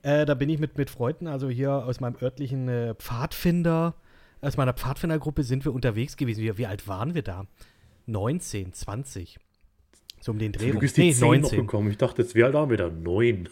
Äh, 0.06 0.24
da 0.24 0.34
bin 0.34 0.48
ich 0.48 0.60
mit, 0.60 0.78
mit 0.78 0.88
Freunden, 0.88 1.26
also 1.26 1.48
hier 1.48 1.72
aus 1.72 1.98
meinem 1.98 2.14
örtlichen 2.22 2.68
äh, 2.68 2.94
Pfadfinder, 2.94 3.96
aus 4.40 4.56
meiner 4.56 4.72
Pfadfindergruppe 4.72 5.42
sind 5.42 5.64
wir 5.64 5.74
unterwegs 5.74 6.16
gewesen. 6.16 6.44
Wie, 6.44 6.58
wie 6.58 6.66
alt 6.66 6.86
waren 6.86 7.16
wir 7.16 7.22
da? 7.22 7.46
19, 8.06 8.72
20. 8.72 9.40
So 10.20 10.30
um 10.30 10.38
den 10.38 10.52
Dreh. 10.52 10.70
Du 10.70 10.78
bist 10.78 10.96
die 10.96 11.06
Nee, 11.06 11.12
10 11.12 11.20
noch 11.22 11.50
19. 11.50 11.58
gekommen. 11.58 11.90
Ich 11.90 11.98
dachte 11.98 12.22
jetzt, 12.22 12.36
wie 12.36 12.44
alt 12.44 12.54
waren 12.54 12.70
wir 12.70 12.76
da? 12.76 12.88
9. 12.88 13.48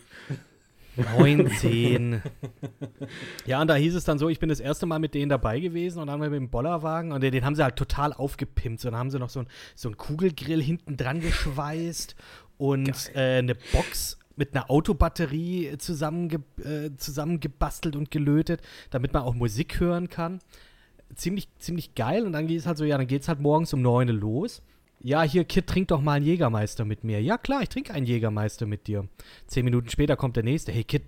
19. 1.18 2.22
ja, 3.46 3.60
und 3.60 3.66
da 3.66 3.74
hieß 3.74 3.96
es 3.96 4.04
dann 4.04 4.20
so, 4.20 4.28
ich 4.28 4.38
bin 4.38 4.48
das 4.48 4.60
erste 4.60 4.86
Mal 4.86 5.00
mit 5.00 5.14
denen 5.14 5.30
dabei 5.30 5.58
gewesen 5.58 5.98
und 5.98 6.06
dann 6.06 6.14
haben 6.14 6.22
wir 6.22 6.30
mit 6.30 6.38
dem 6.38 6.50
Bollerwagen 6.50 7.10
und 7.10 7.20
den, 7.20 7.32
den 7.32 7.44
haben 7.44 7.56
sie 7.56 7.64
halt 7.64 7.74
total 7.74 8.12
aufgepimpt. 8.12 8.78
So, 8.78 8.90
dann 8.90 9.00
haben 9.00 9.10
sie 9.10 9.18
noch 9.18 9.30
so 9.30 9.40
ein, 9.40 9.48
so 9.74 9.88
ein 9.88 9.96
Kugelgrill 9.96 10.62
hinten 10.62 10.96
dran 10.96 11.18
geschweißt 11.20 12.14
und 12.58 13.10
äh, 13.16 13.38
eine 13.38 13.56
Box 13.56 14.18
mit 14.36 14.54
einer 14.54 14.70
Autobatterie 14.70 15.76
zusammenge 15.78 16.42
äh, 16.62 16.90
zusammengebastelt 16.96 17.96
und 17.96 18.10
gelötet, 18.10 18.60
damit 18.90 19.12
man 19.12 19.22
auch 19.22 19.34
Musik 19.34 19.80
hören 19.80 20.08
kann. 20.08 20.40
Ziemlich, 21.14 21.48
ziemlich 21.58 21.94
geil. 21.94 22.26
Und 22.26 22.32
dann 22.32 22.46
geht 22.46 22.58
es 22.58 22.66
halt 22.66 22.78
so, 22.78 22.84
ja, 22.84 22.96
dann 22.98 23.06
geht 23.06 23.22
es 23.22 23.28
halt 23.28 23.40
morgens 23.40 23.72
um 23.72 23.82
9 23.82 24.08
Uhr 24.08 24.14
los. 24.14 24.62
Ja, 25.00 25.22
hier, 25.22 25.44
Kid, 25.44 25.66
trink 25.66 25.88
doch 25.88 26.00
mal 26.00 26.14
einen 26.14 26.24
Jägermeister 26.24 26.84
mit 26.84 27.04
mir. 27.04 27.20
Ja, 27.20 27.36
klar, 27.36 27.62
ich 27.62 27.68
trinke 27.68 27.92
einen 27.92 28.06
Jägermeister 28.06 28.64
mit 28.66 28.86
dir. 28.86 29.06
Zehn 29.46 29.64
Minuten 29.64 29.90
später 29.90 30.16
kommt 30.16 30.36
der 30.36 30.44
nächste. 30.44 30.72
Hey, 30.72 30.84
Kid, 30.84 31.02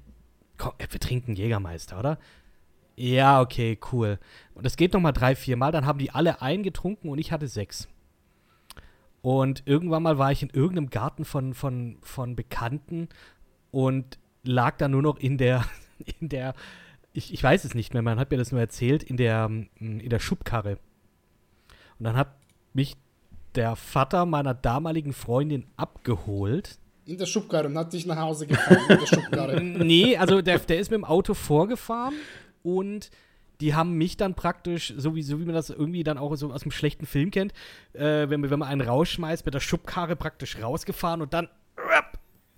komm, 0.59 0.73
äh, 0.79 0.87
wir 0.91 1.01
trinken 1.01 1.35
Jägermeister, 1.35 1.99
oder? 1.99 2.19
Ja, 2.97 3.41
okay, 3.41 3.79
cool. 3.93 4.19
Und 4.55 4.65
das 4.65 4.77
geht 4.77 4.93
noch 4.93 5.01
mal 5.01 5.13
drei, 5.13 5.35
vier 5.35 5.57
Mal. 5.57 5.73
Dann 5.73 5.87
haben 5.87 5.99
die 5.99 6.11
alle 6.11 6.43
eingetrunken 6.43 7.11
und 7.11 7.19
ich 7.19 7.33
hatte 7.33 7.49
sechs. 7.49 7.89
Und 9.27 9.65
irgendwann 9.67 10.05
mal 10.05 10.19
war 10.19 10.31
ich 10.31 10.45
in 10.45 10.51
irgendeinem 10.51 10.89
Garten 10.89 11.25
von, 11.25 11.53
von, 11.53 11.99
von 12.01 12.37
Bekannten 12.37 13.09
und 13.73 14.21
lag 14.45 14.77
da 14.77 14.87
nur 14.87 15.03
noch 15.03 15.19
in 15.19 15.37
der, 15.37 15.65
in 16.21 16.29
der, 16.29 16.55
ich, 17.13 17.35
ich 17.35 17.43
weiß 17.43 17.65
es 17.65 17.75
nicht 17.75 17.93
mehr, 17.93 18.03
man 18.03 18.21
hat 18.21 18.31
mir 18.31 18.37
das 18.37 18.53
nur 18.53 18.61
erzählt, 18.61 19.03
in 19.03 19.17
der, 19.17 19.49
mm, 19.49 19.69
in 19.81 20.11
der 20.11 20.21
Schubkarre. 20.21 20.79
Und 21.99 22.05
dann 22.05 22.15
hat 22.15 22.37
mich 22.73 22.97
der 23.57 23.75
Vater 23.75 24.27
meiner 24.27 24.55
damaligen 24.55 25.13
Freundin 25.13 25.67
abgeholt 25.77 26.79
In 27.05 27.19
der 27.19 27.27
Schubkarre 27.27 27.67
und 27.67 27.77
hat 27.77 27.93
dich 27.93 28.07
nach 28.07 28.19
Hause 28.19 28.47
gefahren. 28.47 28.79
In 28.89 28.99
der 29.01 29.07
Schubkarre. 29.13 29.61
nee, 29.61 30.17
also 30.17 30.41
der, 30.41 30.61
der 30.61 30.79
ist 30.79 30.93
mit 30.93 30.99
dem 30.99 31.05
Auto 31.05 31.35
vorgefahren 31.35 32.15
und 32.63 33.11
die 33.61 33.75
haben 33.75 33.93
mich 33.93 34.17
dann 34.17 34.35
praktisch, 34.35 34.95
so 34.97 35.15
wie, 35.15 35.23
so 35.23 35.41
wie 35.41 35.45
man 35.45 35.55
das 35.55 35.71
irgendwie 35.71 36.05
dann 36.05 36.19
auch 36.19 36.35
so 36.37 36.53
aus 36.53 36.63
einem 36.63 36.73
schlechten 36.73 37.07
Film 37.07 37.31
kennt, 37.31 37.53
äh, 37.93 38.29
wenn, 38.29 38.51
wenn 38.51 38.59
man 38.59 38.69
einen 38.69 38.83
rausschmeißt, 38.83 39.45
mit 39.45 39.55
der 39.55 39.61
Schubkarre 39.61 40.17
praktisch 40.17 40.61
rausgefahren 40.61 41.23
und 41.23 41.33
dann 41.33 41.47
äh, 41.77 42.03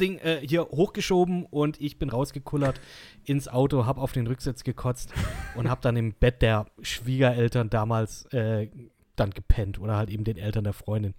Ding 0.00 0.18
äh, 0.18 0.40
hier 0.46 0.62
hochgeschoben 0.62 1.44
und 1.44 1.80
ich 1.80 1.98
bin 1.98 2.10
rausgekullert 2.10 2.80
ins 3.24 3.48
Auto, 3.48 3.86
hab 3.86 3.98
auf 3.98 4.12
den 4.12 4.26
Rücksitz 4.26 4.64
gekotzt 4.64 5.12
und 5.56 5.68
hab 5.68 5.82
dann 5.82 5.96
im 5.96 6.12
Bett 6.12 6.42
der 6.42 6.66
Schwiegereltern 6.82 7.68
damals 7.70 8.26
äh, 8.26 8.68
dann 9.16 9.30
gepennt 9.30 9.80
oder 9.80 9.96
halt 9.96 10.10
eben 10.10 10.24
den 10.24 10.38
Eltern 10.38 10.64
der 10.64 10.72
Freundin. 10.72 11.14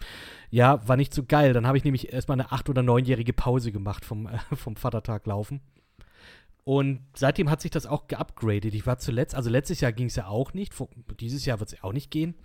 Ja, 0.50 0.88
war 0.88 0.95
nicht 0.95 1.13
so 1.13 1.24
geil. 1.24 1.53
Dann 1.53 1.67
habe 1.67 1.77
ich 1.77 1.83
nämlich 1.83 2.13
erstmal 2.13 2.39
eine 2.39 2.51
acht- 2.51 2.69
oder 2.69 2.81
neunjährige 2.81 3.33
Pause 3.33 3.71
gemacht 3.71 4.05
vom, 4.05 4.27
äh, 4.27 4.38
vom 4.55 4.75
Vatertag 4.75 5.25
laufen. 5.25 5.62
Und 6.63 7.01
seitdem 7.15 7.49
hat 7.49 7.61
sich 7.61 7.71
das 7.71 7.85
auch 7.85 8.07
geupgradet. 8.07 8.75
Ich 8.75 8.85
war 8.85 8.99
zuletzt, 8.99 9.35
also 9.35 9.49
letztes 9.49 9.81
Jahr 9.81 9.91
ging 9.91 10.07
es 10.07 10.15
ja 10.15 10.27
auch 10.27 10.53
nicht, 10.53 10.73
vor, 10.73 10.89
dieses 11.19 11.45
Jahr 11.45 11.59
wird 11.59 11.73
es 11.73 11.83
auch 11.83 11.93
nicht 11.93 12.11
gehen. 12.11 12.35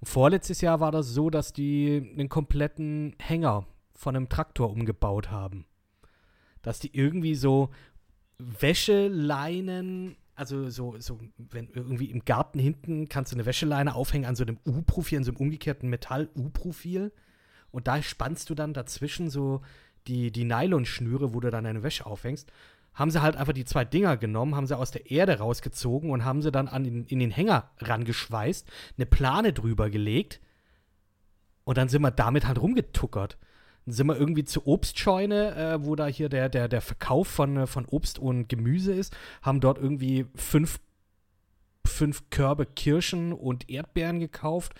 Und 0.00 0.08
vorletztes 0.08 0.60
Jahr 0.60 0.80
war 0.80 0.92
das 0.92 1.08
so, 1.08 1.28
dass 1.28 1.52
die 1.52 2.12
einen 2.16 2.28
kompletten 2.28 3.14
Hänger 3.18 3.66
von 3.94 4.14
einem 4.14 4.28
Traktor 4.28 4.70
umgebaut 4.70 5.30
haben. 5.30 5.66
Dass 6.62 6.78
die 6.78 6.96
irgendwie 6.96 7.34
so 7.34 7.70
Wäscheleinen, 8.38 10.16
also 10.34 10.70
so, 10.70 10.98
so, 11.00 11.18
wenn 11.36 11.68
irgendwie 11.74 12.10
im 12.10 12.24
Garten 12.24 12.60
hinten 12.60 13.08
kannst 13.08 13.32
du 13.32 13.36
eine 13.36 13.46
Wäscheleine 13.46 13.94
aufhängen 13.94 14.26
an 14.26 14.36
so 14.36 14.44
einem 14.44 14.58
U-Profil, 14.64 15.18
an 15.18 15.24
so 15.24 15.32
einem 15.32 15.40
umgekehrten 15.40 15.90
Metall-U-Profil. 15.90 17.12
Und 17.72 17.88
da 17.88 18.00
spannst 18.02 18.48
du 18.48 18.54
dann 18.54 18.72
dazwischen 18.72 19.30
so 19.30 19.62
die, 20.06 20.30
die 20.30 20.44
Nylonschnüre, 20.44 21.34
wo 21.34 21.40
du 21.40 21.50
dann 21.50 21.64
deine 21.64 21.82
Wäsche 21.82 22.06
aufhängst 22.06 22.52
haben 22.98 23.12
sie 23.12 23.22
halt 23.22 23.36
einfach 23.36 23.52
die 23.52 23.64
zwei 23.64 23.84
Dinger 23.84 24.16
genommen, 24.16 24.56
haben 24.56 24.66
sie 24.66 24.76
aus 24.76 24.90
der 24.90 25.08
Erde 25.08 25.38
rausgezogen 25.38 26.10
und 26.10 26.24
haben 26.24 26.42
sie 26.42 26.50
dann 26.50 26.66
an 26.66 26.82
den, 26.82 27.04
in 27.04 27.20
den 27.20 27.30
Hänger 27.30 27.70
rangeschweißt, 27.78 28.68
eine 28.96 29.06
Plane 29.06 29.52
drüber 29.52 29.88
gelegt 29.88 30.40
und 31.62 31.78
dann 31.78 31.88
sind 31.88 32.02
wir 32.02 32.10
damit 32.10 32.46
halt 32.46 32.60
rumgetuckert. 32.60 33.38
Dann 33.86 33.94
sind 33.94 34.08
wir 34.08 34.16
irgendwie 34.16 34.44
zur 34.44 34.66
Obstscheune, 34.66 35.54
äh, 35.54 35.84
wo 35.84 35.94
da 35.94 36.06
hier 36.06 36.28
der, 36.28 36.48
der, 36.48 36.66
der 36.66 36.80
Verkauf 36.80 37.28
von, 37.28 37.56
äh, 37.56 37.66
von 37.68 37.86
Obst 37.86 38.18
und 38.18 38.48
Gemüse 38.48 38.92
ist, 38.92 39.16
haben 39.42 39.60
dort 39.60 39.78
irgendwie 39.78 40.26
fünf, 40.34 40.80
fünf 41.86 42.30
Körbe 42.30 42.66
Kirschen 42.66 43.32
und 43.32 43.70
Erdbeeren 43.70 44.18
gekauft. 44.18 44.74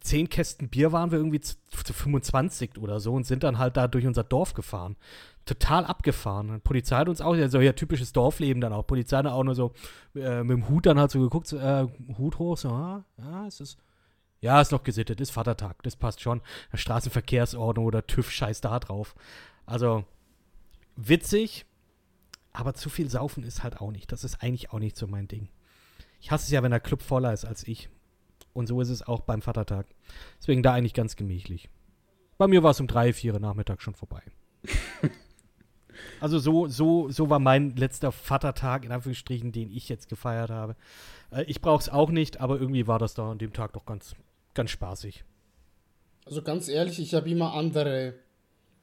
Zehn 0.00 0.28
Kästen 0.28 0.68
Bier 0.68 0.90
waren 0.90 1.12
wir 1.12 1.18
irgendwie 1.18 1.40
zu, 1.40 1.54
zu 1.84 1.92
25 1.92 2.78
oder 2.78 2.98
so 2.98 3.12
und 3.12 3.24
sind 3.24 3.44
dann 3.44 3.58
halt 3.58 3.76
da 3.76 3.86
durch 3.86 4.06
unser 4.06 4.24
Dorf 4.24 4.54
gefahren 4.54 4.96
total 5.46 5.84
abgefahren. 5.84 6.54
Die 6.54 6.58
Polizei 6.58 6.96
hat 6.96 7.08
uns 7.08 7.20
auch, 7.20 7.34
so 7.48 7.60
ja, 7.60 7.72
typisches 7.72 8.12
Dorfleben 8.12 8.60
dann 8.60 8.72
auch. 8.72 8.86
Polizei 8.86 9.16
hat 9.16 9.26
auch 9.26 9.44
nur 9.44 9.54
so 9.54 9.72
äh, 10.14 10.42
mit 10.42 10.56
dem 10.56 10.68
Hut 10.68 10.86
dann 10.86 10.98
halt 10.98 11.10
so 11.10 11.20
geguckt, 11.20 11.46
so, 11.46 11.56
äh, 11.56 11.86
Hut 12.18 12.38
hoch, 12.38 12.58
so, 12.58 12.68
ah, 12.70 13.04
ja, 13.16 13.46
ist 13.46 13.60
es. 13.60 13.78
Ja, 14.40 14.60
ist 14.60 14.72
noch 14.72 14.82
gesittet, 14.82 15.20
ist 15.20 15.30
Vatertag, 15.30 15.82
das 15.82 15.96
passt 15.96 16.20
schon. 16.20 16.42
Straßenverkehrsordnung 16.74 17.86
oder 17.86 18.06
TÜV 18.06 18.30
scheiß 18.30 18.60
da 18.60 18.78
drauf. 18.78 19.14
Also, 19.64 20.04
witzig, 20.96 21.64
aber 22.52 22.74
zu 22.74 22.90
viel 22.90 23.08
saufen 23.08 23.44
ist 23.44 23.62
halt 23.62 23.80
auch 23.80 23.92
nicht. 23.92 24.12
Das 24.12 24.24
ist 24.24 24.42
eigentlich 24.42 24.72
auch 24.72 24.78
nicht 24.78 24.96
so 24.96 25.06
mein 25.06 25.28
Ding. 25.28 25.48
Ich 26.20 26.30
hasse 26.30 26.44
es 26.44 26.50
ja, 26.50 26.62
wenn 26.62 26.70
der 26.70 26.80
Club 26.80 27.02
voller 27.02 27.32
ist 27.32 27.44
als 27.44 27.66
ich. 27.66 27.88
Und 28.52 28.66
so 28.66 28.80
ist 28.80 28.88
es 28.88 29.06
auch 29.06 29.20
beim 29.20 29.42
Vatertag. 29.42 29.86
Deswegen 30.38 30.62
da 30.62 30.72
eigentlich 30.72 30.94
ganz 30.94 31.16
gemächlich. 31.16 31.68
Bei 32.38 32.48
mir 32.48 32.62
war 32.62 32.72
es 32.72 32.80
um 32.80 32.86
drei, 32.86 33.12
vier 33.12 33.38
Nachmittag 33.38 33.80
schon 33.82 33.94
vorbei. 33.94 34.22
Also 36.20 36.38
so, 36.38 36.66
so, 36.68 37.10
so 37.10 37.30
war 37.30 37.38
mein 37.38 37.76
letzter 37.76 38.12
Vatertag, 38.12 38.84
in 38.84 38.92
Anführungsstrichen, 38.92 39.52
den 39.52 39.70
ich 39.70 39.88
jetzt 39.88 40.08
gefeiert 40.08 40.50
habe. 40.50 40.76
Äh, 41.30 41.44
ich 41.44 41.60
brauche 41.60 41.80
es 41.80 41.88
auch 41.88 42.10
nicht, 42.10 42.40
aber 42.40 42.58
irgendwie 42.58 42.86
war 42.86 42.98
das 42.98 43.14
da 43.14 43.30
an 43.30 43.38
dem 43.38 43.52
Tag 43.52 43.72
doch 43.72 43.86
ganz, 43.86 44.14
ganz 44.54 44.70
spaßig. 44.70 45.24
Also 46.24 46.42
ganz 46.42 46.68
ehrlich, 46.68 46.98
ich 46.98 47.14
habe 47.14 47.30
immer 47.30 47.54
andere 47.54 48.14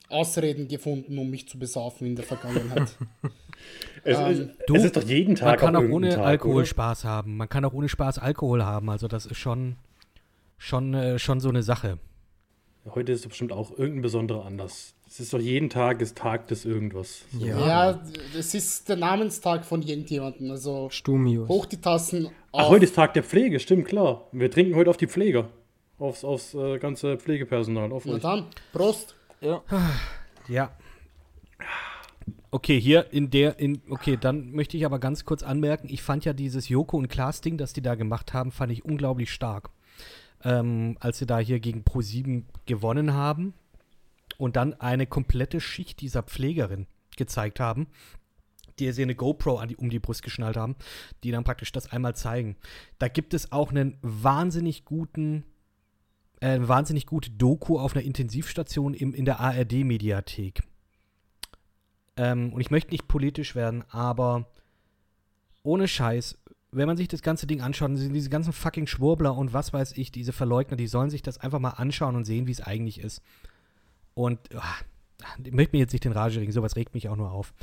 Ausreden 0.09 0.67
gefunden, 0.67 1.17
um 1.17 1.29
mich 1.29 1.47
zu 1.47 1.57
besaufen 1.57 2.07
in 2.07 2.15
der 2.15 2.25
Vergangenheit. 2.25 2.95
es, 4.03 4.17
ähm, 4.17 4.31
ist, 4.31 4.49
du, 4.67 4.75
es, 4.75 4.83
ist, 4.85 4.95
doch 4.95 5.03
jeden 5.03 5.35
Tag. 5.35 5.61
Man 5.61 5.73
kann 5.73 5.75
auch 5.75 5.89
ohne 5.91 6.09
Tag, 6.09 6.25
Alkohol 6.25 6.57
oder? 6.57 6.65
Spaß 6.65 7.03
haben. 7.03 7.37
Man 7.37 7.49
kann 7.49 7.65
auch 7.65 7.73
ohne 7.73 7.89
Spaß 7.89 8.19
Alkohol 8.19 8.63
haben. 8.63 8.89
Also 8.89 9.07
das 9.07 9.25
ist 9.25 9.37
schon, 9.37 9.75
schon, 10.57 10.93
äh, 10.93 11.19
schon 11.19 11.39
so 11.39 11.49
eine 11.49 11.63
Sache. 11.63 11.97
Heute 12.89 13.13
ist 13.13 13.27
bestimmt 13.27 13.53
auch 13.53 13.71
irgendein 13.71 14.01
besonderer 14.01 14.45
Anlass. 14.45 14.93
Es 15.07 15.19
ist 15.19 15.33
doch 15.33 15.39
jeden 15.39 15.69
Tag 15.69 16.01
ist 16.01 16.17
Tag 16.17 16.47
des 16.47 16.65
irgendwas. 16.65 17.23
So. 17.31 17.45
Ja. 17.45 17.67
ja, 17.67 18.03
es 18.37 18.53
ist 18.53 18.89
der 18.89 18.97
Namenstag 18.97 19.63
von 19.63 19.81
irgendjemandem. 19.81 20.51
Also 20.51 20.89
Stumius. 20.89 21.47
hoch 21.47 21.65
die 21.65 21.79
Tassen. 21.79 22.29
Ach, 22.51 22.67
heute 22.67 22.85
ist 22.85 22.95
Tag 22.95 23.13
der 23.13 23.23
Pflege, 23.23 23.59
stimmt, 23.59 23.87
klar. 23.87 24.27
Wir 24.31 24.51
trinken 24.51 24.75
heute 24.75 24.89
auf 24.89 24.97
die 24.97 25.07
Pfleger. 25.07 25.49
Aufs, 25.97 26.25
aufs 26.25 26.53
äh, 26.55 26.77
ganze 26.77 27.17
Pflegepersonal. 27.17 27.91
Auf 27.91 28.05
Na 28.05 28.17
dann, 28.17 28.47
Prost. 28.73 29.15
Ja. 29.39 29.61
Ja. 30.49 30.71
Okay, 32.51 32.79
hier 32.79 33.11
in 33.13 33.29
der, 33.29 33.59
in, 33.59 33.81
okay, 33.89 34.17
dann 34.19 34.51
möchte 34.51 34.75
ich 34.77 34.85
aber 34.85 34.99
ganz 34.99 35.25
kurz 35.25 35.41
anmerken, 35.41 35.87
ich 35.89 36.03
fand 36.03 36.25
ja 36.25 36.33
dieses 36.33 36.69
Joko 36.69 36.97
und 36.97 37.07
Klaas-Ding, 37.07 37.57
das 37.57 37.73
die 37.73 37.81
da 37.81 37.95
gemacht 37.95 38.33
haben, 38.33 38.51
fand 38.51 38.71
ich 38.71 38.83
unglaublich 38.83 39.31
stark. 39.31 39.69
Ähm, 40.43 40.97
als 40.99 41.19
sie 41.19 41.25
da 41.25 41.39
hier 41.39 41.59
gegen 41.59 41.83
Pro7 41.83 42.43
gewonnen 42.65 43.13
haben 43.13 43.53
und 44.37 44.55
dann 44.55 44.73
eine 44.73 45.07
komplette 45.07 45.61
Schicht 45.61 46.01
dieser 46.01 46.23
Pflegerin 46.23 46.87
gezeigt 47.15 47.59
haben, 47.59 47.87
die 48.79 48.91
sie 48.91 49.03
eine 49.03 49.15
GoPro 49.15 49.63
die, 49.65 49.75
um 49.75 49.89
die 49.89 49.99
Brust 49.99 50.23
geschnallt 50.23 50.57
haben, 50.57 50.75
die 51.23 51.31
dann 51.31 51.43
praktisch 51.43 51.71
das 51.71 51.91
einmal 51.91 52.15
zeigen. 52.15 52.55
Da 52.99 53.07
gibt 53.07 53.33
es 53.33 53.51
auch 53.51 53.71
einen 53.71 53.97
wahnsinnig 54.01 54.85
guten, 54.85 55.45
äh, 56.39 56.59
wahnsinnig 56.61 57.05
gute 57.05 57.29
Doku 57.31 57.79
auf 57.79 57.95
einer 57.95 58.05
Intensivstation 58.05 58.93
im, 58.93 59.13
in 59.13 59.25
der 59.25 59.39
ARD-Mediathek. 59.39 60.63
Ähm, 62.17 62.53
und 62.53 62.61
ich 62.61 62.71
möchte 62.71 62.91
nicht 62.91 63.07
politisch 63.07 63.55
werden, 63.55 63.83
aber 63.89 64.47
ohne 65.63 65.87
Scheiß, 65.87 66.37
wenn 66.73 66.87
man 66.87 66.97
sich 66.97 67.07
das 67.07 67.21
ganze 67.21 67.47
Ding 67.47 67.61
anschaut, 67.61 67.91
diese 67.93 68.29
ganzen 68.29 68.53
fucking 68.53 68.87
Schwurbler 68.87 69.35
und 69.35 69.53
was 69.53 69.73
weiß 69.73 69.93
ich, 69.93 70.11
diese 70.11 70.33
Verleugner, 70.33 70.77
die 70.77 70.87
sollen 70.87 71.09
sich 71.09 71.21
das 71.21 71.37
einfach 71.37 71.59
mal 71.59 71.71
anschauen 71.71 72.15
und 72.15 72.25
sehen, 72.25 72.47
wie 72.47 72.51
es 72.51 72.61
eigentlich 72.61 72.99
ist. 72.99 73.21
Und 74.13 74.39
ach, 74.55 74.83
ich 75.43 75.51
möchte 75.51 75.75
mir 75.75 75.79
jetzt 75.79 75.93
nicht 75.93 76.05
den 76.05 76.11
Rage 76.11 76.39
regen, 76.39 76.51
sowas 76.51 76.75
regt 76.75 76.93
mich 76.93 77.09
auch 77.09 77.15
nur 77.15 77.31
auf. 77.31 77.53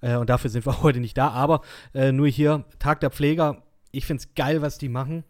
Äh, 0.00 0.16
und 0.16 0.30
dafür 0.30 0.50
sind 0.50 0.66
wir 0.66 0.82
heute 0.82 1.00
nicht 1.00 1.16
da. 1.16 1.28
Aber 1.28 1.62
äh, 1.94 2.12
nur 2.12 2.28
hier, 2.28 2.64
Tag 2.78 3.00
der 3.00 3.10
Pfleger, 3.10 3.62
ich 3.92 4.06
finde 4.06 4.22
es 4.22 4.34
geil, 4.34 4.62
was 4.62 4.78
die 4.78 4.88
machen. 4.88 5.24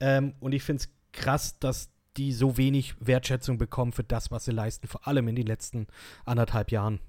Ähm, 0.00 0.34
und 0.40 0.52
ich 0.52 0.62
finde 0.62 0.82
es 0.82 0.90
krass, 1.12 1.58
dass 1.58 1.90
die 2.16 2.32
so 2.32 2.56
wenig 2.56 2.94
Wertschätzung 3.00 3.58
bekommen 3.58 3.92
für 3.92 4.04
das, 4.04 4.30
was 4.30 4.44
sie 4.44 4.52
leisten, 4.52 4.86
vor 4.86 5.06
allem 5.06 5.28
in 5.28 5.36
den 5.36 5.46
letzten 5.46 5.86
anderthalb 6.24 6.70
Jahren. 6.70 7.00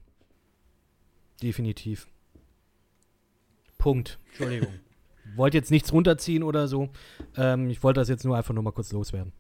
Definitiv. 1.42 2.08
Punkt. 3.78 4.20
Entschuldigung. 4.28 4.80
Wollte 5.36 5.58
jetzt 5.58 5.72
nichts 5.72 5.92
runterziehen 5.92 6.44
oder 6.44 6.68
so. 6.68 6.90
Ähm, 7.38 7.70
ich 7.70 7.84
wollte 7.84 8.00
das 8.00 8.10
jetzt 8.10 8.26
nur 8.26 8.38
einfach 8.38 8.54
nur 8.54 8.64
mal 8.64 8.72
kurz 8.72 8.92
loswerden. 8.92 9.34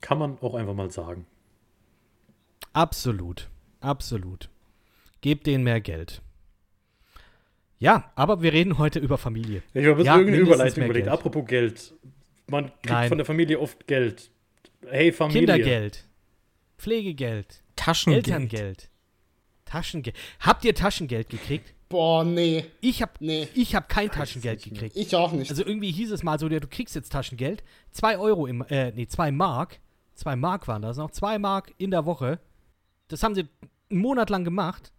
Kann 0.00 0.18
man 0.18 0.38
auch 0.40 0.54
einfach 0.54 0.74
mal 0.74 0.90
sagen. 0.90 1.26
Absolut. 2.72 3.48
Absolut. 3.80 4.48
Gebt 5.20 5.46
denen 5.46 5.64
mehr 5.64 5.80
Geld. 5.80 6.22
Ja, 7.78 8.12
aber 8.14 8.42
wir 8.42 8.52
reden 8.52 8.78
heute 8.78 8.98
über 8.98 9.16
Familie. 9.16 9.62
Ich 9.72 9.86
habe 9.86 10.02
ja, 10.02 10.16
irgendeine 10.16 10.42
Überleitung 10.42 10.84
überlegt. 10.84 11.06
Geld. 11.06 11.18
Apropos 11.18 11.46
Geld. 11.46 11.94
Man 12.46 12.66
kriegt 12.66 12.90
Nein. 12.90 13.08
von 13.08 13.18
der 13.18 13.24
Familie 13.24 13.58
oft 13.58 13.86
Geld. 13.86 14.30
Hey, 14.86 15.12
Familie. 15.12 15.40
Kindergeld. 15.40 16.06
Pflegegeld. 16.78 17.62
Taschengeld. 17.76 18.28
Elterngeld. 18.28 18.90
Taschengeld. 19.64 20.16
Habt 20.40 20.64
ihr 20.64 20.74
Taschengeld 20.74 21.30
gekriegt? 21.30 21.74
Boah, 21.90 22.22
nee. 22.24 22.64
Ich 22.80 23.02
hab, 23.02 23.20
nee. 23.20 23.48
ich 23.52 23.74
hab 23.74 23.88
kein 23.88 24.08
Taschengeld 24.12 24.62
gekriegt. 24.62 24.96
Ich 24.96 25.14
auch 25.16 25.32
nicht. 25.32 25.50
Also 25.50 25.64
irgendwie 25.66 25.90
hieß 25.90 26.12
es 26.12 26.22
mal 26.22 26.38
so, 26.38 26.48
du 26.48 26.60
kriegst 26.60 26.94
jetzt 26.94 27.10
Taschengeld. 27.10 27.64
Zwei 27.90 28.16
Euro 28.16 28.46
im, 28.46 28.62
äh, 28.68 28.92
nee, 28.92 29.08
zwei 29.08 29.32
Mark. 29.32 29.80
Zwei 30.14 30.36
Mark 30.36 30.68
waren 30.68 30.82
das 30.82 30.98
noch. 30.98 31.10
Zwei 31.10 31.40
Mark 31.40 31.74
in 31.78 31.90
der 31.90 32.06
Woche. 32.06 32.38
Das 33.08 33.24
haben 33.24 33.34
sie 33.34 33.48
einen 33.90 34.00
Monat 34.00 34.30
lang 34.30 34.44
gemacht 34.44 34.92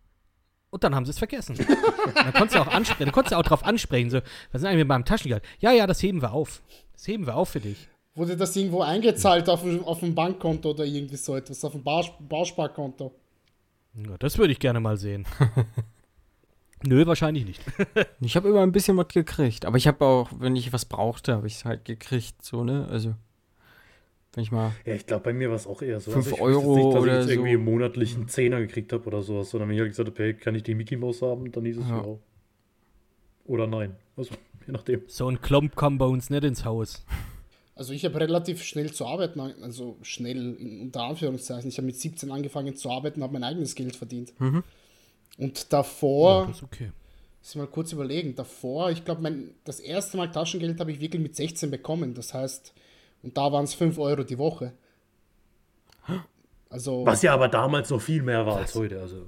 und 0.70 0.84
dann 0.84 0.94
haben 0.94 1.06
sie 1.06 1.12
es 1.12 1.18
vergessen. 1.18 1.56
dann 2.14 2.34
konntest 2.34 2.56
du 2.56 2.60
auch 2.60 2.68
ansprechen, 2.68 3.06
dann 3.06 3.14
konntest 3.14 3.32
du 3.32 3.38
auch 3.38 3.44
drauf 3.44 3.64
ansprechen, 3.64 4.10
so, 4.10 4.20
was 4.52 4.62
ist 4.62 4.68
eigentlich 4.68 4.80
mit 4.80 4.90
meinem 4.90 5.06
Taschengeld? 5.06 5.44
Ja, 5.60 5.72
ja, 5.72 5.88
das 5.88 6.04
heben 6.04 6.22
wir 6.22 6.34
auf. 6.34 6.62
Das 6.92 7.08
heben 7.08 7.26
wir 7.26 7.38
auf 7.38 7.50
für 7.50 7.62
dich. 7.62 7.88
Wurde 8.16 8.36
das 8.36 8.54
irgendwo 8.58 8.82
eingezahlt 8.82 9.48
auf, 9.48 9.64
auf 9.86 10.04
ein 10.04 10.14
Bankkonto 10.14 10.72
oder 10.72 10.84
irgendwie 10.84 11.16
so 11.16 11.38
etwas, 11.38 11.64
auf 11.64 11.74
ein 11.74 11.84
Baus 11.84 12.12
Bausparkonto? 12.20 13.14
Ja, 13.94 14.18
das 14.18 14.38
würde 14.38 14.52
ich 14.52 14.60
gerne 14.60 14.82
mal 14.82 14.98
sehen. 14.98 15.26
Nö, 16.84 17.06
wahrscheinlich 17.06 17.46
nicht. 17.46 17.62
ich 18.22 18.36
habe 18.36 18.50
immer 18.50 18.62
ein 18.62 18.72
bisschen 18.72 18.98
was 18.98 19.08
gekriegt, 19.10 19.66
aber 19.66 19.78
ich 19.78 19.88
habe 19.88 20.04
auch, 20.06 20.30
wenn 20.40 20.56
ich 20.56 20.74
was 20.74 20.86
brauchte, 20.86 21.36
habe 21.36 21.48
ich 21.48 21.56
es 21.56 21.66
halt 21.66 21.86
gekriegt, 21.86 22.44
so, 22.44 22.64
ne? 22.64 22.88
Also 22.90 23.14
Wenn 24.34 24.44
ich 24.44 24.52
mal. 24.52 24.72
Ja, 24.86 24.94
ich 24.96 25.06
glaube, 25.06 25.24
bei 25.26 25.34
mir 25.34 25.50
war 25.50 25.56
es 25.56 25.68
auch 25.68 25.82
eher 25.82 26.00
so. 26.00 26.12
Fünf 26.12 26.32
ich 26.32 26.42
Euro 26.42 26.76
nicht, 26.76 26.96
dass 26.96 27.04
oder 27.04 27.12
ich 27.12 27.18
jetzt 27.20 27.26
so. 27.26 27.32
irgendwie 27.32 27.58
monatlich 27.58 28.16
einen 28.16 28.28
Zehner 28.28 28.60
gekriegt 28.60 28.94
habe 28.94 29.06
oder 29.06 29.22
sowas, 29.22 29.50
sondern 29.50 29.70
wenn 29.70 29.76
ich 29.76 29.82
halt 29.82 29.92
gesagt 29.92 30.10
habe, 30.10 30.24
hey, 30.24 30.34
kann 30.34 30.56
ich 30.56 30.64
die 30.64 30.76
Mickey 30.76 30.96
Mouse 30.98 31.22
haben, 31.22 31.52
dann 31.52 31.66
hieß 31.66 31.78
es 31.78 31.90
Ja. 31.90 31.98
ja. 31.98 32.18
Oder 33.46 33.68
nein. 33.68 33.96
Also, 34.16 34.34
je 34.68 34.74
nachdem. 34.74 35.02
So 35.08 35.28
ein 35.28 35.42
Klump 35.42 35.76
kommen 35.76 35.98
bei 35.98 36.06
uns 36.06 36.30
nicht 36.30 36.44
ins 36.44 36.64
Haus. 36.64 37.06
Also 37.76 37.94
ich 37.94 38.06
habe 38.06 38.20
relativ 38.20 38.64
schnell 38.64 38.92
zu 38.92 39.06
arbeiten, 39.08 39.40
also 39.40 39.98
schnell 40.04 40.56
in, 40.60 40.82
unter 40.82 41.04
Anführungszeichen. 41.04 41.70
Ich 41.70 41.78
habe 41.78 41.88
mit 41.88 41.96
17 41.96 42.32
angefangen 42.32 42.76
zu 42.76 42.92
arbeiten, 42.92 43.24
habe 43.24 43.34
mein 43.34 43.44
eigenes 43.44 43.76
Geld 43.76 43.96
verdient. 43.96 44.40
Mhm. 44.40 44.64
Und 45.42 45.74
davor, 45.74 46.48
das 46.48 46.58
ist 46.58 46.64
okay. 46.64 46.92
muss 47.42 47.50
ich 47.50 47.56
mal 47.56 47.68
kurz 47.68 47.92
überlegen, 47.92 48.36
davor, 48.36 48.92
ich 48.92 49.04
glaube, 49.04 49.22
mein 49.22 49.50
das 49.64 49.80
erste 49.80 50.18
Mal 50.18 50.32
Taschengeld 50.32 50.80
habe 50.80 50.92
ich 50.92 51.00
wirklich 51.00 51.22
mit 51.22 51.36
16 51.36 51.72
bekommen. 51.72 52.14
Das 52.14 52.34
heißt, 52.34 52.74
und 53.24 53.36
da 53.38 53.52
waren 53.52 53.64
es 53.66 53.74
5 53.74 53.98
Euro 53.98 54.24
die 54.24 54.38
Woche. 54.38 54.74
Also, 56.70 57.06
Was 57.06 57.22
ja 57.22 57.34
aber 57.34 57.48
damals 57.50 57.90
noch 57.90 58.02
viel 58.02 58.22
mehr 58.22 58.46
war 58.46 58.58
als 58.58 58.76
heute. 58.76 59.02
Also, 59.02 59.26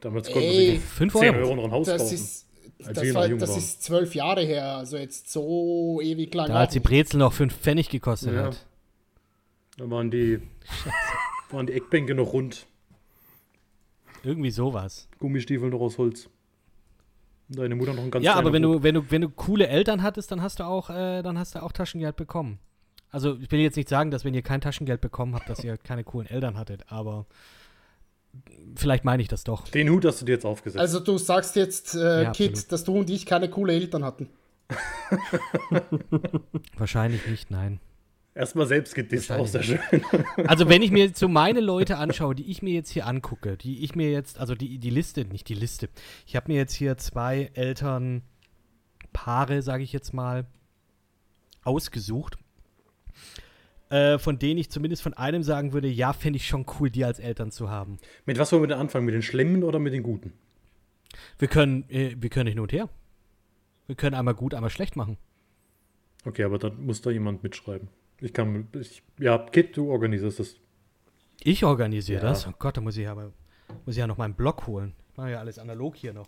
damals 0.00 0.28
konnte 0.28 0.46
man 0.46 0.56
Ey, 0.56 0.70
sich 0.76 0.80
Fünf 0.80 1.12
10 1.14 1.34
Euro. 1.34 1.38
Euro 1.46 1.56
noch 1.56 1.64
ein 1.64 1.70
Haus 1.72 1.86
das 1.86 2.02
kaufen. 2.02 2.14
ist, 2.14 2.46
Als 2.84 2.98
das, 3.00 3.14
war, 3.14 3.28
das 3.28 3.56
ist 3.56 3.82
zwölf 3.82 4.14
Jahre 4.14 4.42
her, 4.42 4.76
also 4.76 4.96
jetzt 4.96 5.30
so 5.30 6.00
ewig 6.00 6.32
lang. 6.34 6.46
Da 6.48 6.54
als 6.60 6.72
die. 6.72 6.80
Brezel 6.80 7.18
noch 7.18 7.32
fünf 7.32 7.54
Pfennig 7.56 7.88
gekostet 7.90 8.34
Ja. 8.34 8.44
hat. 8.44 8.64
Da 9.76 9.90
waren 9.90 10.10
die, 10.10 10.40
waren 11.50 11.66
die 11.66 11.72
Eckbänke 11.74 12.14
noch 12.14 12.32
rund. 12.32 12.66
Irgendwie 14.28 14.50
sowas. 14.50 15.08
Gummistiefel 15.18 15.70
noch 15.70 15.80
aus 15.80 15.96
Holz. 15.96 16.28
Deine 17.48 17.74
Mutter 17.74 17.94
noch 17.94 18.02
ein 18.02 18.10
ganz 18.10 18.22
Ja, 18.22 18.34
aber 18.34 18.52
wenn 18.52 18.60
du, 18.60 18.82
wenn 18.82 18.94
du, 18.94 19.10
wenn 19.10 19.22
du 19.22 19.30
coole 19.30 19.68
Eltern 19.68 20.02
hattest, 20.02 20.30
dann 20.30 20.42
hast 20.42 20.60
du 20.60 20.64
auch, 20.64 20.90
äh, 20.90 21.22
dann 21.22 21.38
hast 21.38 21.54
du 21.54 21.62
auch 21.62 21.72
Taschengeld 21.72 22.16
bekommen. 22.16 22.58
Also 23.10 23.38
ich 23.40 23.50
will 23.50 23.60
jetzt 23.60 23.76
nicht 23.76 23.88
sagen, 23.88 24.10
dass 24.10 24.26
wenn 24.26 24.34
ihr 24.34 24.42
kein 24.42 24.60
Taschengeld 24.60 25.00
bekommen 25.00 25.34
habt, 25.34 25.48
dass 25.48 25.64
ihr 25.64 25.78
keine 25.82 26.04
coolen 26.04 26.28
Eltern 26.28 26.58
hattet, 26.58 26.92
aber 26.92 27.24
vielleicht 28.76 29.06
meine 29.06 29.22
ich 29.22 29.28
das 29.28 29.44
doch. 29.44 29.66
Den 29.68 29.88
Hut 29.88 30.04
hast 30.04 30.20
du 30.20 30.26
dir 30.26 30.32
jetzt 30.32 30.44
aufgesetzt. 30.44 30.78
Also 30.78 31.00
du 31.00 31.16
sagst 31.16 31.56
jetzt, 31.56 31.94
äh, 31.94 32.24
Ja, 32.24 32.32
Kid, 32.32 32.50
absolut. 32.50 32.72
dass 32.72 32.84
du 32.84 32.98
und 32.98 33.08
ich 33.08 33.24
keine 33.24 33.48
coole 33.48 33.72
Eltern 33.72 34.04
hatten. 34.04 34.28
Wahrscheinlich 36.76 37.26
nicht, 37.26 37.50
nein. 37.50 37.80
Erstmal 38.38 38.66
selbst 38.68 38.94
gedisst, 38.94 39.32
auch 39.32 39.48
sehr 39.48 39.64
schön. 39.64 39.80
Also 40.46 40.68
wenn 40.68 40.80
ich 40.80 40.92
mir 40.92 41.10
so 41.12 41.26
meine 41.26 41.58
Leute 41.58 41.96
anschaue, 41.96 42.36
die 42.36 42.48
ich 42.48 42.62
mir 42.62 42.72
jetzt 42.72 42.90
hier 42.90 43.04
angucke, 43.04 43.56
die 43.56 43.82
ich 43.82 43.96
mir 43.96 44.12
jetzt, 44.12 44.38
also 44.38 44.54
die, 44.54 44.78
die 44.78 44.90
Liste, 44.90 45.24
nicht 45.24 45.48
die 45.48 45.54
Liste, 45.54 45.88
ich 46.24 46.36
habe 46.36 46.52
mir 46.52 46.56
jetzt 46.56 46.72
hier 46.74 46.96
zwei 46.98 47.50
Elternpaare, 47.54 48.22
sage 49.62 49.82
ich 49.82 49.92
jetzt 49.92 50.14
mal, 50.14 50.46
ausgesucht, 51.64 52.38
äh, 53.90 54.20
von 54.20 54.38
denen 54.38 54.58
ich 54.58 54.70
zumindest 54.70 55.02
von 55.02 55.14
einem 55.14 55.42
sagen 55.42 55.72
würde, 55.72 55.88
ja, 55.88 56.12
fände 56.12 56.36
ich 56.36 56.46
schon 56.46 56.64
cool, 56.78 56.90
die 56.90 57.04
als 57.04 57.18
Eltern 57.18 57.50
zu 57.50 57.70
haben. 57.70 57.98
Mit 58.24 58.38
was 58.38 58.52
wollen 58.52 58.62
wir 58.62 58.68
denn 58.68 58.78
anfangen? 58.78 59.04
Mit 59.04 59.16
den 59.16 59.22
Schlimmen 59.22 59.64
oder 59.64 59.80
mit 59.80 59.92
den 59.92 60.04
Guten? 60.04 60.32
Wir 61.40 61.48
können, 61.48 61.90
äh, 61.90 62.14
wir 62.16 62.30
können 62.30 62.48
hin 62.48 62.60
und 62.60 62.70
her. 62.70 62.88
Wir 63.88 63.96
können 63.96 64.14
einmal 64.14 64.34
gut, 64.34 64.54
einmal 64.54 64.70
schlecht 64.70 64.94
machen. 64.94 65.16
Okay, 66.24 66.44
aber 66.44 66.58
dann 66.60 66.86
muss 66.86 67.02
da 67.02 67.10
jemand 67.10 67.42
mitschreiben. 67.42 67.88
Ich 68.20 68.32
kann, 68.32 68.68
ich, 68.80 69.02
ja, 69.18 69.38
Kit, 69.38 69.76
du 69.76 69.90
organisierst 69.90 70.40
das. 70.40 70.56
Ich 71.42 71.64
organisiere 71.64 72.22
Ja. 72.22 72.28
das. 72.30 72.46
Oh 72.46 72.52
Gott, 72.58 72.76
da 72.76 72.80
muss 72.80 72.96
ich 72.96 73.06
aber, 73.08 73.32
muss 73.86 73.94
ich 73.94 73.98
ja 73.98 74.06
noch 74.06 74.16
meinen 74.18 74.34
Blog 74.34 74.66
holen. 74.66 74.94
Ich 75.12 75.16
mache 75.16 75.30
ja 75.30 75.38
alles 75.40 75.58
analog 75.58 75.94
hier 75.96 76.12
noch. 76.12 76.26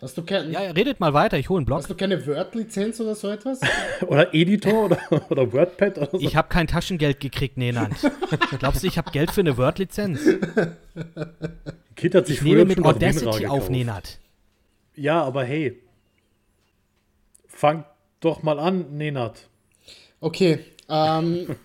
Hast 0.00 0.18
du, 0.18 0.24
kein, 0.24 0.50
Ja, 0.50 0.60
redet 0.72 0.98
mal 0.98 1.14
weiter, 1.14 1.38
ich 1.38 1.48
hole 1.48 1.58
einen 1.58 1.66
Blog. 1.66 1.78
hast 1.78 1.88
du 1.90 1.94
keine 1.94 2.26
Word-Lizenz 2.26 2.98
oder 3.00 3.14
so 3.14 3.28
etwas? 3.28 3.60
Oder 4.08 4.34
Editor 4.34 4.86
oder, 4.86 4.98
oder 5.30 5.52
WordPad 5.52 5.96
oder 5.98 6.10
so. 6.10 6.18
Ich 6.18 6.34
habe 6.34 6.48
kein 6.48 6.66
Taschengeld 6.66 7.20
gekriegt, 7.20 7.56
Nenand. 7.56 7.94
Glaubst 8.58 8.82
du, 8.82 8.88
ich 8.88 8.98
habe 8.98 9.12
Geld 9.12 9.30
für 9.30 9.42
eine 9.42 9.56
Word-Lizenz? 9.56 10.20
Kit 11.94 12.14
hat 12.16 12.26
sich 12.26 12.38
Ich 12.38 12.42
nehme 12.42 12.56
früher 12.56 12.64
mit 12.64 12.84
Audacity 12.84 13.46
auf. 13.46 13.70
Nenad. 13.70 14.18
Ja, 14.96 15.22
aber 15.22 15.44
hey. 15.44 15.80
Fang 17.46 17.84
doch 18.18 18.42
mal 18.42 18.58
an, 18.58 18.96
Nenad. 18.96 19.48
Okay, 20.20 20.64
ähm, 20.92 21.56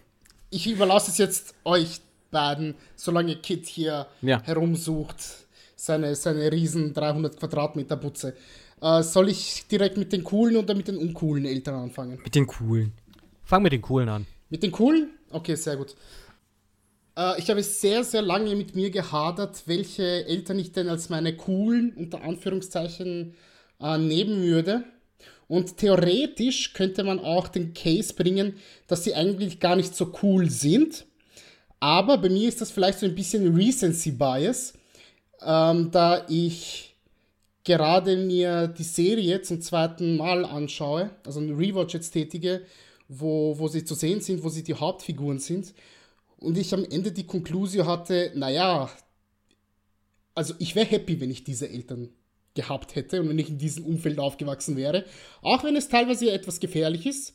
ich 0.49 0.65
überlasse 0.67 1.11
es 1.11 1.17
jetzt 1.17 1.53
euch 1.65 1.99
beiden, 2.31 2.75
solange 2.95 3.35
Kit 3.35 3.65
hier 3.65 4.07
Ja. 4.21 4.41
herumsucht, 4.43 5.17
seine, 5.75 6.15
seine 6.15 6.51
riesen 6.51 6.93
300 6.93 7.37
Quadratmeter 7.39 7.97
Butze. 7.97 8.35
Äh, 8.81 9.03
soll 9.03 9.29
ich 9.29 9.67
direkt 9.67 9.97
mit 9.97 10.13
den 10.13 10.23
coolen 10.23 10.55
oder 10.57 10.73
mit 10.75 10.87
den 10.87 10.97
uncoolen 10.97 11.45
Eltern 11.45 11.75
anfangen? 11.75 12.19
Mit 12.23 12.35
den 12.35 12.47
coolen. 12.47 12.93
Fang 13.43 13.61
mit 13.63 13.71
den 13.73 13.81
coolen 13.81 14.09
an. 14.09 14.25
Mit 14.49 14.63
den 14.63 14.71
coolen? 14.71 15.09
Okay, 15.29 15.55
sehr 15.55 15.77
gut. 15.77 15.95
Äh, 17.17 17.39
ich 17.39 17.49
habe 17.49 17.63
sehr, 17.63 18.03
sehr 18.03 18.21
lange 18.21 18.55
mit 18.55 18.75
mir 18.75 18.89
gehadert, 18.91 19.63
welche 19.65 20.25
Eltern 20.25 20.59
ich 20.59 20.71
denn 20.71 20.89
als 20.89 21.09
meine 21.09 21.35
coolen, 21.35 21.93
unter 21.95 22.21
Anführungszeichen, 22.23 23.33
äh, 23.81 23.97
nehmen 23.97 24.41
würde. 24.43 24.83
Und 25.47 25.77
theoretisch 25.77 26.73
könnte 26.73 27.03
man 27.03 27.19
auch 27.19 27.47
den 27.47 27.73
Case 27.73 28.13
bringen, 28.13 28.57
dass 28.87 29.03
sie 29.03 29.15
eigentlich 29.15 29.59
gar 29.59 29.75
nicht 29.75 29.95
so 29.95 30.13
cool 30.21 30.49
sind. 30.49 31.05
Aber 31.79 32.17
bei 32.17 32.29
mir 32.29 32.49
ist 32.49 32.59
das 32.59 32.71
vielleicht 32.71 32.99
so 32.99 33.05
ein 33.05 33.15
bisschen 33.15 33.55
Recency 33.55 34.11
Bias, 34.11 34.73
ähm, 35.41 35.89
da 35.91 36.25
ich 36.27 36.95
gerade 37.63 38.17
mir 38.17 38.67
die 38.67 38.83
Serie 38.83 39.41
zum 39.41 39.61
zweiten 39.61 40.17
Mal 40.17 40.45
anschaue, 40.45 41.11
also 41.25 41.39
einen 41.39 41.55
Rewatch 41.55 41.93
jetzt 41.93 42.11
tätige, 42.11 42.65
wo, 43.07 43.57
wo 43.57 43.67
sie 43.67 43.85
zu 43.85 43.93
sehen 43.93 44.21
sind, 44.21 44.43
wo 44.43 44.49
sie 44.49 44.63
die 44.63 44.73
Hauptfiguren 44.73 45.39
sind. 45.39 45.73
Und 46.37 46.57
ich 46.57 46.73
am 46.73 46.83
Ende 46.83 47.11
die 47.11 47.25
Konklusion 47.25 47.87
hatte, 47.87 48.31
naja, 48.35 48.89
also 50.35 50.53
ich 50.59 50.75
wäre 50.75 50.85
happy, 50.85 51.19
wenn 51.19 51.31
ich 51.31 51.43
diese 51.43 51.69
Eltern 51.69 52.09
gehabt 52.57 52.95
hätte 52.95 53.21
und 53.21 53.29
wenn 53.29 53.39
ich 53.39 53.47
in 53.49 53.57
diesem 53.57 53.85
Umfeld 53.85 54.19
aufgewachsen 54.19 54.75
wäre, 54.75 55.05
auch 55.41 55.63
wenn 55.63 55.77
es 55.77 55.87
teilweise 55.87 56.29
etwas 56.31 56.59
gefährlich 56.59 57.05
ist. 57.05 57.33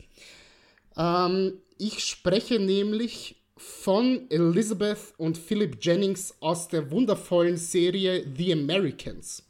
Ähm, 0.99 1.55
ich 1.79 2.05
spreche 2.05 2.59
nämlich 2.61 3.37
von 3.57 4.27
Elizabeth 4.31 5.15
und 5.17 5.39
Philip 5.39 5.79
Jennings 5.81 6.35
aus 6.41 6.69
der 6.69 6.91
wundervollen 6.91 7.57
Serie 7.57 8.27
The 8.37 8.53
Americans. 8.53 9.43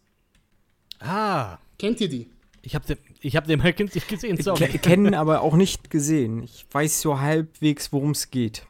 Ah, 1.01 1.59
Kennt 1.79 2.01
ihr 2.01 2.09
die? 2.09 2.29
ich 2.65 2.77
habe 2.77 2.97
ich 3.21 3.35
hab 3.35 3.47
den 3.47 3.59
Americans 3.59 3.95
nicht 3.95 4.07
gesehen, 4.09 4.41
sorry. 4.41 4.69
kennen, 4.79 5.15
aber 5.15 5.41
auch 5.41 5.57
nicht 5.57 5.91
gesehen. 5.91 6.45
Ich 6.45 6.65
weiß 6.71 7.01
so 7.01 7.19
halbwegs, 7.19 7.93
worum 7.93 8.13
es 8.13 8.31
geht. 8.31 8.65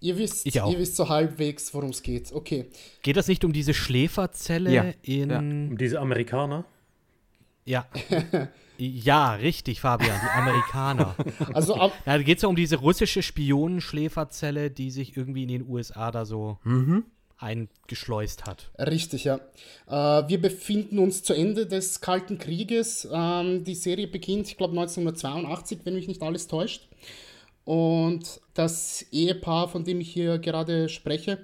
Ihr 0.00 0.16
wisst, 0.16 0.46
Ich 0.46 0.60
auch. 0.60 0.70
ihr 0.72 0.78
wisst 0.78 0.96
so 0.96 1.08
halbwegs, 1.08 1.74
worum 1.74 1.90
es 1.90 2.02
geht. 2.02 2.32
Okay. 2.32 2.66
Geht 3.02 3.16
das 3.16 3.26
nicht 3.28 3.44
um 3.44 3.52
diese 3.52 3.74
Schläferzelle 3.74 4.72
Ja, 4.72 4.84
in. 5.02 5.30
ja. 5.30 5.38
Um 5.40 5.76
diese 5.78 5.98
Amerikaner. 6.00 6.64
Ja. 7.64 7.86
Ja, 8.80 9.34
richtig, 9.34 9.80
Fabian, 9.80 10.16
die 10.22 10.38
Amerikaner. 10.38 11.16
Also 11.52 11.74
ab, 11.74 11.92
Ja, 12.06 12.16
da 12.16 12.22
geht 12.22 12.36
es 12.38 12.42
ja 12.42 12.48
um 12.48 12.54
diese 12.54 12.76
russische 12.76 13.22
Spionenschläferzelle, 13.24 14.70
die 14.70 14.92
sich 14.92 15.16
irgendwie 15.16 15.42
in 15.42 15.48
den 15.48 15.68
USA 15.68 16.12
da 16.12 16.24
so 16.24 16.58
eingeschleust 17.38 18.46
hat. 18.46 18.70
Richtig, 18.78 19.24
ja. 19.24 19.40
Äh, 19.88 20.28
wir 20.28 20.40
befinden 20.40 21.00
uns 21.00 21.24
zu 21.24 21.34
Ende 21.34 21.66
des 21.66 22.00
Kalten 22.00 22.38
Krieges. 22.38 23.08
Ähm, 23.12 23.64
die 23.64 23.74
Serie 23.74 24.06
beginnt, 24.06 24.46
ich 24.46 24.56
glaube, 24.56 24.74
1982, 24.78 25.80
wenn 25.84 25.94
mich 25.94 26.06
nicht 26.06 26.22
alles 26.22 26.46
täuscht. 26.46 26.86
Und 27.68 28.40
das 28.54 29.04
Ehepaar, 29.12 29.68
von 29.68 29.84
dem 29.84 30.00
ich 30.00 30.10
hier 30.10 30.38
gerade 30.38 30.88
spreche, 30.88 31.36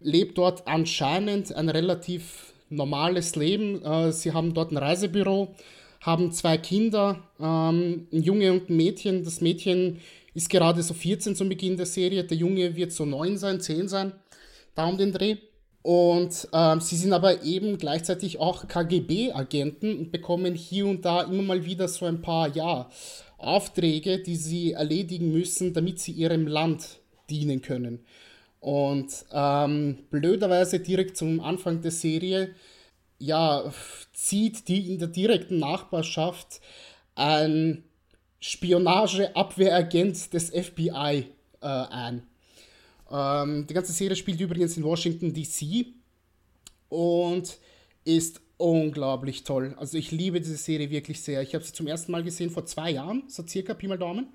lebt 0.00 0.38
dort 0.38 0.66
anscheinend 0.66 1.54
ein 1.54 1.68
relativ 1.68 2.54
normales 2.70 3.36
Leben. 3.36 3.84
Äh, 3.84 4.12
sie 4.12 4.32
haben 4.32 4.54
dort 4.54 4.72
ein 4.72 4.78
Reisebüro, 4.78 5.54
haben 6.00 6.32
zwei 6.32 6.56
Kinder, 6.56 7.22
ähm, 7.38 8.08
ein 8.10 8.22
Junge 8.22 8.50
und 8.50 8.70
ein 8.70 8.78
Mädchen. 8.78 9.24
Das 9.24 9.42
Mädchen 9.42 10.00
ist 10.32 10.48
gerade 10.48 10.82
so 10.82 10.94
14 10.94 11.36
zum 11.36 11.50
Beginn 11.50 11.76
der 11.76 11.84
Serie, 11.84 12.24
der 12.24 12.38
Junge 12.38 12.74
wird 12.74 12.92
so 12.92 13.04
9 13.04 13.36
sein, 13.36 13.60
10 13.60 13.88
sein, 13.88 14.12
da 14.74 14.86
um 14.86 14.96
den 14.96 15.12
Dreh. 15.12 15.36
Und 15.82 16.48
ähm, 16.54 16.80
sie 16.80 16.96
sind 16.96 17.12
aber 17.12 17.42
eben 17.44 17.76
gleichzeitig 17.76 18.40
auch 18.40 18.66
KGB-Agenten 18.66 19.98
und 19.98 20.12
bekommen 20.12 20.54
hier 20.54 20.86
und 20.86 21.04
da 21.04 21.24
immer 21.24 21.42
mal 21.42 21.66
wieder 21.66 21.88
so 21.88 22.06
ein 22.06 22.22
paar, 22.22 22.48
ja, 22.56 22.88
Aufträge, 23.38 24.18
die 24.18 24.36
sie 24.36 24.72
erledigen 24.72 25.32
müssen, 25.32 25.72
damit 25.72 26.00
sie 26.00 26.12
ihrem 26.12 26.46
Land 26.46 27.00
dienen 27.30 27.62
können. 27.62 28.00
Und 28.60 29.24
ähm, 29.32 29.98
blöderweise 30.10 30.80
direkt 30.80 31.16
zum 31.16 31.40
Anfang 31.40 31.80
der 31.80 31.92
Serie, 31.92 32.54
ja, 33.18 33.72
zieht 34.12 34.68
die 34.68 34.92
in 34.92 34.98
der 34.98 35.08
direkten 35.08 35.58
Nachbarschaft 35.58 36.60
ein 37.14 37.84
Spionageabwehragent 38.40 40.32
des 40.32 40.50
FBI 40.50 41.26
äh, 41.60 41.66
ein. 41.66 42.26
Ähm, 43.10 43.66
die 43.66 43.74
ganze 43.74 43.92
Serie 43.92 44.16
spielt 44.16 44.40
übrigens 44.40 44.76
in 44.76 44.84
Washington, 44.84 45.32
DC 45.32 45.86
und 46.88 47.58
ist 48.04 48.40
unglaublich 48.58 49.44
toll. 49.44 49.74
Also 49.78 49.96
ich 49.96 50.10
liebe 50.10 50.40
diese 50.40 50.56
Serie 50.56 50.90
wirklich 50.90 51.22
sehr. 51.22 51.40
Ich 51.42 51.54
habe 51.54 51.64
sie 51.64 51.72
zum 51.72 51.86
ersten 51.86 52.12
Mal 52.12 52.22
gesehen 52.22 52.50
vor 52.50 52.66
zwei 52.66 52.90
Jahren, 52.90 53.22
so 53.28 53.46
circa 53.46 53.72
Pi 53.72 53.88
mal 53.88 53.98
Daumen, 53.98 54.28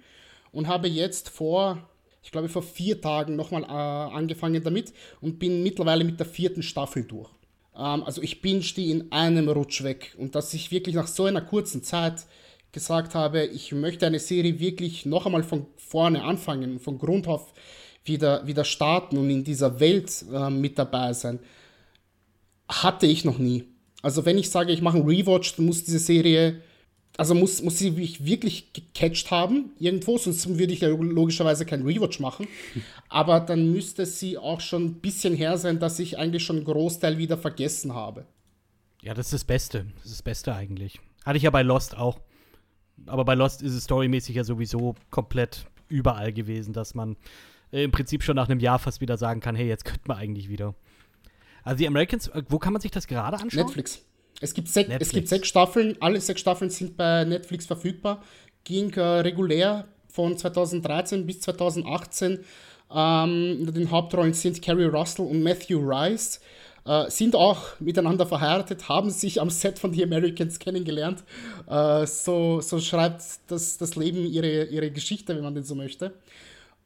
und 0.51 0.67
habe 0.67 0.88
jetzt 0.88 1.29
vor 1.29 1.77
ich 2.23 2.31
glaube, 2.31 2.49
vor 2.49 2.63
vier 2.63 3.01
Tagen 3.01 3.36
nochmal 3.36 3.63
äh, 3.63 4.15
angefangen 4.15 4.63
damit 4.63 4.93
und 5.19 5.39
bin 5.39 5.62
mittlerweile 5.62 6.05
mit 6.05 6.19
der 6.19 6.25
vierten 6.25 6.63
Staffel 6.63 7.03
durch. 7.03 7.29
Ähm, 7.75 8.03
also 8.03 8.21
ich 8.21 8.41
binge 8.41 8.62
die 8.62 8.91
in 8.91 9.12
einem 9.12 9.49
Rutsch 9.49 9.83
weg. 9.83 10.15
Und 10.17 10.33
dass 10.33 10.53
ich 10.53 10.71
wirklich 10.71 10.95
nach 10.95 11.07
so 11.07 11.25
einer 11.25 11.41
kurzen 11.41 11.83
Zeit 11.83 12.25
gesagt 12.71 13.13
habe, 13.13 13.45
ich 13.45 13.73
möchte 13.73 14.07
eine 14.07 14.19
Serie 14.19 14.59
wirklich 14.59 15.05
noch 15.05 15.25
einmal 15.25 15.43
von 15.43 15.67
vorne 15.75 16.23
anfangen, 16.23 16.79
von 16.79 16.97
Grund 16.97 17.27
auf 17.27 17.53
wieder, 18.05 18.47
wieder 18.47 18.63
starten 18.63 19.17
und 19.17 19.29
in 19.29 19.43
dieser 19.43 19.79
Welt 19.79 20.25
äh, 20.33 20.49
mit 20.49 20.79
dabei 20.79 21.13
sein, 21.13 21.39
hatte 22.69 23.05
ich 23.05 23.25
noch 23.25 23.38
nie. 23.38 23.65
Also 24.03 24.25
wenn 24.25 24.37
ich 24.37 24.51
sage, 24.51 24.71
ich 24.71 24.81
mache 24.81 24.97
einen 24.97 25.07
Rewatch, 25.07 25.55
dann 25.55 25.65
muss 25.65 25.83
diese 25.83 25.99
Serie 25.99 26.61
also 27.17 27.35
muss, 27.35 27.61
muss 27.61 27.77
sie 27.77 27.91
mich 27.91 28.25
wirklich 28.25 28.73
gecatcht 28.73 29.29
haben 29.29 29.71
irgendwo, 29.79 30.17
sonst 30.17 30.47
würde 30.57 30.73
ich 30.73 30.81
ja 30.81 30.89
logischerweise 30.89 31.65
keinen 31.65 31.85
Rewatch 31.85 32.19
machen. 32.19 32.47
Aber 33.09 33.39
dann 33.39 33.71
müsste 33.71 34.05
sie 34.05 34.37
auch 34.37 34.61
schon 34.61 34.85
ein 34.85 34.93
bisschen 34.95 35.35
her 35.35 35.57
sein, 35.57 35.79
dass 35.79 35.99
ich 35.99 36.17
eigentlich 36.17 36.43
schon 36.43 36.57
einen 36.57 36.65
Großteil 36.65 37.17
wieder 37.17 37.37
vergessen 37.37 37.93
habe. 37.93 38.25
Ja, 39.01 39.13
das 39.13 39.27
ist 39.27 39.33
das 39.33 39.43
Beste. 39.43 39.85
Das 39.97 40.05
ist 40.05 40.13
das 40.13 40.21
Beste 40.23 40.55
eigentlich. 40.55 40.99
Hatte 41.25 41.37
ich 41.37 41.43
ja 41.43 41.51
bei 41.51 41.61
Lost 41.61 41.95
auch. 41.95 42.19
Aber 43.05 43.25
bei 43.25 43.35
Lost 43.35 43.61
ist 43.61 43.73
es 43.73 43.83
storymäßig 43.83 44.35
ja 44.35 44.43
sowieso 44.43 44.95
komplett 45.09 45.65
überall 45.89 46.33
gewesen, 46.33 46.73
dass 46.73 46.95
man 46.95 47.15
äh, 47.71 47.83
im 47.83 47.91
Prinzip 47.91 48.23
schon 48.23 48.35
nach 48.35 48.49
einem 48.49 48.59
Jahr 48.59 48.79
fast 48.79 49.01
wieder 49.01 49.17
sagen 49.17 49.39
kann, 49.39 49.55
hey, 49.55 49.67
jetzt 49.67 49.85
könnte 49.85 50.07
man 50.07 50.17
eigentlich 50.17 50.49
wieder. 50.49 50.73
Also 51.63 51.78
die 51.78 51.88
Americans, 51.88 52.28
äh, 52.28 52.43
wo 52.49 52.60
kann 52.60 52.73
man 52.73 52.82
sich 52.82 52.91
das 52.91 53.08
gerade 53.08 53.38
anschauen? 53.38 53.65
Netflix. 53.65 54.02
Es 54.41 54.54
gibt, 54.54 54.67
sech, 54.67 54.88
es 54.99 55.10
gibt 55.10 55.30
sechs 55.30 55.47
Staffeln, 55.47 55.95
alle 56.02 56.19
sechs 56.19 56.41
Staffeln 56.41 56.69
sind 56.69 56.97
bei 56.97 57.23
Netflix 57.23 57.65
verfügbar. 57.65 58.23
Ging 58.63 58.91
äh, 58.93 59.02
regulär 59.02 59.88
von 60.10 60.38
2013 60.38 61.26
bis 61.26 61.41
2018. 61.41 62.39
Ähm, 62.93 63.58
in 63.60 63.73
den 63.73 63.89
Hauptrollen 63.89 64.34
sind 64.34 64.62
Carrie 64.62 64.86
Russell 64.86 65.26
und 65.26 65.41
Matthew 65.43 65.80
Rice. 65.80 66.41
Äh, 66.86 67.10
sind 67.10 67.36
auch 67.36 67.80
miteinander 67.80 68.26
verheiratet, 68.26 68.89
haben 68.89 69.10
sich 69.10 69.39
am 69.39 69.49
Set 69.49 69.80
von 69.80 69.93
The 69.93 70.04
Americans 70.04 70.60
kennengelernt. 70.60 71.23
Äh, 71.67 72.06
so, 72.06 72.60
so 72.60 72.80
schreibt 72.80 73.23
das, 73.47 73.78
das 73.78 73.95
Leben 73.95 74.26
ihre, 74.26 74.65
ihre 74.65 74.91
Geschichte, 74.91 75.36
wenn 75.36 75.43
man 75.43 75.56
denn 75.56 75.63
so 75.63 75.76
möchte. 75.76 76.13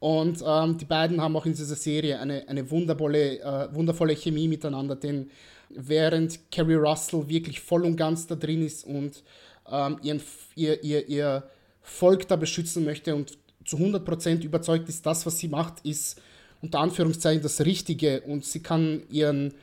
Und 0.00 0.42
ähm, 0.46 0.78
die 0.78 0.84
beiden 0.84 1.20
haben 1.20 1.36
auch 1.36 1.46
in 1.46 1.54
dieser 1.54 1.74
Serie 1.74 2.20
eine, 2.20 2.48
eine 2.48 2.70
wundervolle, 2.70 3.40
äh, 3.40 3.74
wundervolle 3.74 4.14
Chemie 4.14 4.46
miteinander, 4.46 4.94
denn 4.94 5.30
während 5.70 6.50
Carrie 6.50 6.74
Russell 6.74 7.28
wirklich 7.28 7.60
voll 7.60 7.84
und 7.84 7.96
ganz 7.96 8.26
da 8.26 8.34
drin 8.36 8.64
ist 8.64 8.84
und 8.84 9.22
ähm, 9.70 9.98
ihren, 10.02 10.22
ihr, 10.54 10.82
ihr, 10.82 11.08
ihr 11.08 11.42
Volk 11.82 12.28
da 12.28 12.36
beschützen 12.36 12.84
möchte 12.84 13.14
und 13.14 13.38
zu 13.64 13.76
100% 13.76 14.42
überzeugt 14.44 14.88
ist, 14.88 15.04
das, 15.04 15.26
was 15.26 15.38
sie 15.38 15.48
macht, 15.48 15.84
ist 15.84 16.20
unter 16.62 16.80
Anführungszeichen 16.80 17.42
das 17.42 17.60
Richtige 17.60 18.22
und 18.22 18.44
sie 18.44 18.62
kann 18.62 19.02
ihren, 19.10 19.54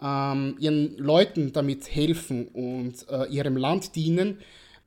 ähm, 0.00 0.56
ihren 0.60 0.96
Leuten 0.96 1.52
damit 1.52 1.94
helfen 1.94 2.48
und 2.48 3.08
äh, 3.10 3.26
ihrem 3.26 3.56
Land 3.56 3.96
dienen, 3.96 4.38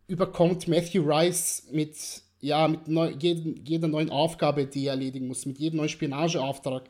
überkommt 0.08 0.68
Matthew 0.68 1.04
Rice 1.04 1.68
mit, 1.72 1.96
ja, 2.42 2.68
mit 2.68 2.88
neu, 2.88 3.14
jeden, 3.20 3.64
jeder 3.66 3.88
neuen 3.88 4.10
Aufgabe, 4.10 4.66
die 4.66 4.86
er 4.86 4.94
erledigen 4.94 5.28
muss, 5.28 5.46
mit 5.46 5.60
jedem 5.60 5.78
neuen 5.78 5.90
Spionageauftrag, 5.90 6.84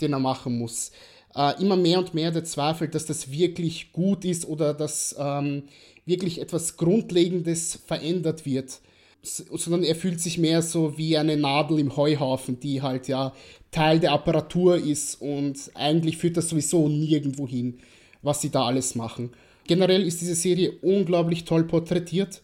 den 0.00 0.12
er 0.12 0.18
machen 0.18 0.58
muss, 0.58 0.92
äh, 1.34 1.60
immer 1.60 1.76
mehr 1.76 1.98
und 1.98 2.14
mehr 2.14 2.30
der 2.30 2.44
Zweifel, 2.44 2.88
dass 2.88 3.06
das 3.06 3.30
wirklich 3.30 3.92
gut 3.92 4.24
ist 4.24 4.46
oder 4.46 4.74
dass 4.74 5.14
ähm, 5.18 5.64
wirklich 6.06 6.40
etwas 6.40 6.76
Grundlegendes 6.76 7.78
verändert 7.86 8.44
wird. 8.46 8.80
sondern 9.22 9.84
er 9.84 9.94
fühlt 9.94 10.20
sich 10.20 10.38
mehr 10.38 10.62
so 10.62 10.96
wie 10.96 11.16
eine 11.16 11.36
Nadel 11.36 11.78
im 11.78 11.96
Heuhaufen, 11.96 12.58
die 12.58 12.80
halt 12.80 13.06
ja 13.08 13.34
Teil 13.70 14.00
der 14.00 14.12
Apparatur 14.12 14.76
ist 14.76 15.20
und 15.20 15.70
eigentlich 15.74 16.16
führt 16.16 16.36
das 16.36 16.48
sowieso 16.48 16.88
nirgendwo 16.88 17.46
hin, 17.46 17.78
was 18.22 18.40
sie 18.40 18.50
da 18.50 18.64
alles 18.64 18.94
machen. 18.94 19.30
Generell 19.66 20.02
ist 20.02 20.20
diese 20.20 20.34
Serie 20.34 20.72
unglaublich 20.82 21.44
toll 21.44 21.64
porträtiert. 21.64 22.40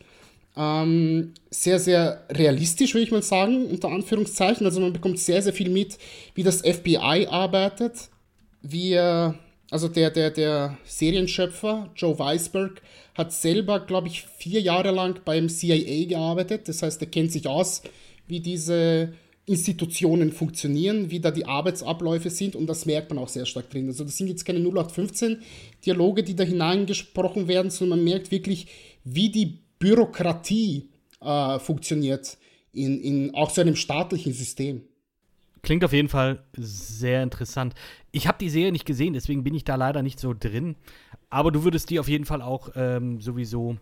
Ähm, 0.57 1.35
sehr, 1.51 1.79
sehr 1.79 2.25
realistisch, 2.31 2.95
würde 2.95 3.05
ich 3.05 3.11
mal 3.11 3.23
sagen, 3.23 3.67
unter 3.67 3.89
Anführungszeichen. 3.89 4.67
Also 4.67 4.81
man 4.81 4.93
bekommt 4.93 5.19
sehr, 5.19 5.43
sehr 5.43 5.53
viel 5.53 5.69
mit, 5.69 5.99
wie 6.35 6.43
das 6.43 6.63
FBI 6.63 7.27
arbeitet, 7.31 8.09
wir, 8.63 9.35
also 9.71 9.89
der, 9.89 10.11
der, 10.11 10.31
der 10.31 10.79
Serienschöpfer, 10.85 11.91
Joe 11.95 12.19
Weisberg, 12.19 12.83
hat 13.15 13.33
selber, 13.33 13.81
glaube 13.81 14.09
ich, 14.09 14.23
vier 14.23 14.61
Jahre 14.61 14.91
lang 14.91 15.21
beim 15.25 15.49
CIA 15.49 16.07
gearbeitet. 16.07 16.69
Das 16.69 16.83
heißt, 16.83 17.01
er 17.01 17.09
kennt 17.09 17.33
sich 17.33 17.47
aus, 17.47 17.83
wie 18.27 18.41
diese 18.41 19.13
Institutionen 19.47 20.33
funktionieren, 20.33 21.11
wie 21.11 21.21
da 21.21 21.31
die 21.31 21.47
Arbeitsabläufe 21.47 22.31
sind 22.31 22.57
und 22.57 22.67
das 22.67 22.85
merkt 22.85 23.11
man 23.11 23.19
auch 23.19 23.29
sehr 23.29 23.47
stark 23.47 23.71
drin. 23.71 23.87
Also 23.87 24.03
das 24.03 24.17
sind 24.17 24.27
jetzt 24.27 24.45
keine 24.45 24.59
0815 24.59 25.39
Dialoge, 25.85 26.25
die 26.25 26.35
da 26.35 26.43
hineingesprochen 26.43 27.47
werden, 27.47 27.71
sondern 27.71 28.01
man 28.01 28.05
merkt 28.05 28.33
wirklich, 28.33 28.67
wie 29.05 29.31
die 29.31 29.61
Bürokratie 29.79 30.89
äh, 31.21 31.59
funktioniert 31.59 32.39
in, 32.73 33.01
in 33.01 33.35
auch 33.35 33.51
so 33.51 33.61
einem 33.61 33.77
staatlichen 33.77 34.33
System. 34.33 34.83
Klingt 35.63 35.85
auf 35.85 35.93
jeden 35.93 36.09
Fall 36.09 36.45
sehr 36.57 37.23
interessant. 37.23 37.75
Ich 38.13 38.29
habe 38.29 38.39
die 38.39 38.51
Serie 38.51 38.71
nicht 38.71 38.87
gesehen, 38.87 39.15
deswegen 39.15 39.43
bin 39.43 39.55
ich 39.55 39.65
da 39.65 39.75
leider 39.75 40.03
nicht 40.03 40.21
so 40.21 40.33
drin. 40.33 40.77
Aber 41.29 41.51
du 41.51 41.65
würdest 41.65 41.91
die 41.91 41.99
auf 41.99 42.09
jeden 42.09 42.25
Fall 42.25 42.41
auch 42.41 42.71
ähm, 42.77 43.21
sowieso 43.21 43.77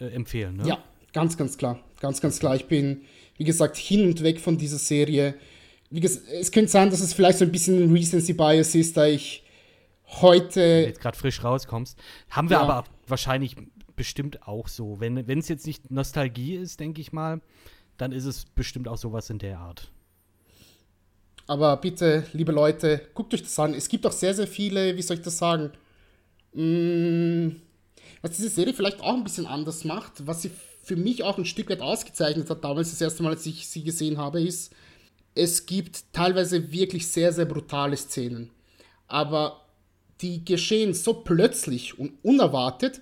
äh, 0.00 0.06
empfehlen, 0.06 0.56
ne? 0.56 0.68
Ja, 0.68 0.78
ganz, 1.12 1.36
ganz 1.36 1.58
klar. 1.58 1.80
Ganz, 2.00 2.20
ganz 2.20 2.38
klar. 2.38 2.56
Ich 2.56 2.66
bin, 2.66 3.02
wie 3.36 3.44
gesagt, 3.44 3.76
hin 3.76 4.06
und 4.06 4.22
weg 4.22 4.40
von 4.40 4.56
dieser 4.56 4.78
Serie. 4.78 5.34
Gesagt, 5.90 6.26
es 6.32 6.50
könnte 6.50 6.70
sein, 6.70 6.90
dass 6.90 7.00
es 7.00 7.12
vielleicht 7.12 7.38
so 7.38 7.44
ein 7.44 7.52
bisschen 7.52 7.82
ein 7.82 7.92
Recency 7.92 8.32
Bias 8.32 8.74
ist, 8.74 8.96
da 8.96 9.06
ich 9.06 9.44
heute. 10.06 10.60
Jetzt 10.60 11.00
gerade 11.00 11.16
frisch 11.16 11.44
rauskommst. 11.44 11.98
Haben 12.30 12.48
wir 12.48 12.56
ja. 12.56 12.62
aber 12.62 12.84
wahrscheinlich 13.06 13.56
bestimmt 13.96 14.46
auch 14.46 14.68
so. 14.68 15.00
Wenn 15.00 15.38
es 15.38 15.48
jetzt 15.48 15.66
nicht 15.66 15.90
Nostalgie 15.90 16.54
ist, 16.54 16.80
denke 16.80 17.00
ich 17.00 17.12
mal, 17.12 17.40
dann 17.96 18.12
ist 18.12 18.24
es 18.24 18.44
bestimmt 18.44 18.88
auch 18.88 18.98
sowas 18.98 19.30
in 19.30 19.38
der 19.38 19.58
Art. 19.58 19.90
Aber 21.46 21.76
bitte, 21.76 22.26
liebe 22.32 22.52
Leute, 22.52 23.08
guckt 23.14 23.32
euch 23.32 23.42
das 23.42 23.58
an. 23.58 23.74
Es 23.74 23.88
gibt 23.88 24.04
auch 24.06 24.12
sehr, 24.12 24.34
sehr 24.34 24.48
viele, 24.48 24.96
wie 24.96 25.02
soll 25.02 25.18
ich 25.18 25.22
das 25.22 25.38
sagen, 25.38 25.70
mh, 26.52 26.62
mm, 26.62 27.60
was 28.22 28.36
diese 28.36 28.48
Serie 28.48 28.74
vielleicht 28.74 29.00
auch 29.00 29.14
ein 29.14 29.24
bisschen 29.24 29.46
anders 29.46 29.84
macht, 29.84 30.26
was 30.26 30.42
sie 30.42 30.50
für 30.82 30.96
mich 30.96 31.22
auch 31.22 31.38
ein 31.38 31.44
Stück 31.44 31.70
weit 31.70 31.80
ausgezeichnet 31.80 32.48
hat, 32.50 32.64
damals 32.64 32.90
das 32.90 33.00
erste 33.00 33.22
Mal, 33.22 33.30
als 33.30 33.46
ich 33.46 33.68
sie 33.68 33.84
gesehen 33.84 34.18
habe, 34.18 34.40
ist, 34.40 34.72
es 35.34 35.66
gibt 35.66 36.12
teilweise 36.12 36.72
wirklich 36.72 37.08
sehr, 37.08 37.32
sehr 37.32 37.44
brutale 37.44 37.96
Szenen. 37.96 38.50
Aber 39.06 39.62
die 40.20 40.44
geschehen 40.44 40.94
so 40.94 41.12
plötzlich 41.14 41.98
und 41.98 42.14
unerwartet, 42.22 43.00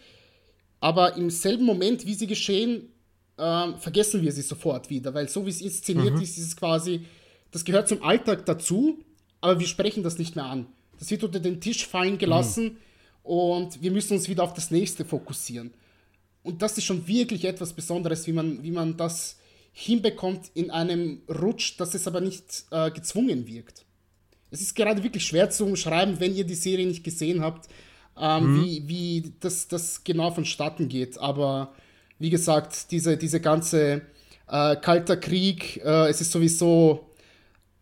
aber 0.85 1.17
im 1.17 1.31
selben 1.31 1.65
Moment, 1.65 2.05
wie 2.05 2.13
sie 2.13 2.27
geschehen, 2.27 2.93
äh, 3.39 3.73
vergessen 3.79 4.21
wir 4.21 4.31
sie 4.33 4.43
sofort 4.43 4.91
wieder, 4.91 5.15
weil 5.15 5.31
so 5.31 5.47
wie 5.47 5.49
es 5.49 5.63
inszeniert 5.63 6.17
mhm. 6.17 6.21
ist, 6.21 6.37
ist 6.37 6.49
es 6.49 6.57
quasi 6.57 7.07
das 7.53 7.65
gehört 7.65 7.89
zum 7.89 8.03
Alltag 8.03 8.45
dazu, 8.45 8.99
aber 9.41 9.59
wir 9.59 9.67
sprechen 9.67 10.03
das 10.03 10.19
nicht 10.19 10.37
mehr 10.37 10.45
an. 10.45 10.67
Das 10.99 11.11
wird 11.11 11.25
unter 11.25 11.41
den 11.41 11.59
Tisch 11.59 11.87
fallen 11.87 12.19
gelassen 12.19 12.65
mhm. 12.65 12.77
und 13.23 13.81
wir 13.81 13.93
müssen 13.93 14.13
uns 14.13 14.29
wieder 14.29 14.43
auf 14.43 14.53
das 14.53 14.71
nächste 14.71 15.07
fokussieren. 15.07 15.73
Und 16.43 16.61
das 16.61 16.77
ist 16.77 16.85
schon 16.85 17.07
wirklich 17.09 17.47
etwas 17.47 17.73
Besonderes, 17.73 18.27
wie 18.27 18.33
man, 18.33 18.63
wie 18.63 18.71
man 18.71 18.99
das 18.99 19.39
hinbekommt 19.73 20.51
in 20.53 20.71
einem 20.71 21.23
Rutsch, 21.31 21.81
dass 21.81 21.95
es 21.95 22.07
aber 22.07 22.21
nicht 22.21 22.67
äh, 22.71 22.91
gezwungen 22.91 23.47
wirkt. 23.47 23.87
Es 24.51 24.61
ist 24.61 24.77
gerade 24.77 25.03
wirklich 25.03 25.25
schwer 25.25 25.49
zu 25.49 25.65
umschreiben, 25.65 26.21
wenn 26.21 26.37
ihr 26.37 26.45
die 26.45 26.55
Serie 26.55 26.87
nicht 26.87 27.05
gesehen 27.05 27.41
habt, 27.41 27.71
ähm, 28.19 28.57
mhm. 28.57 28.65
wie, 28.65 28.89
wie 28.89 29.33
das, 29.41 29.69
das 29.69 30.05
genau 30.05 30.31
vonstatten 30.31 30.89
geht. 30.89 31.19
Aber 31.19 31.73
wie 32.19 32.31
gesagt, 32.31 32.91
diese, 32.91 33.17
diese 33.17 33.41
ganze 33.41 34.03
äh, 34.49 34.77
kalter 34.77 35.17
Krieg, 35.17 35.79
äh, 35.85 36.09
es 36.09 36.21
ist 36.21 36.33
sowieso 36.33 37.07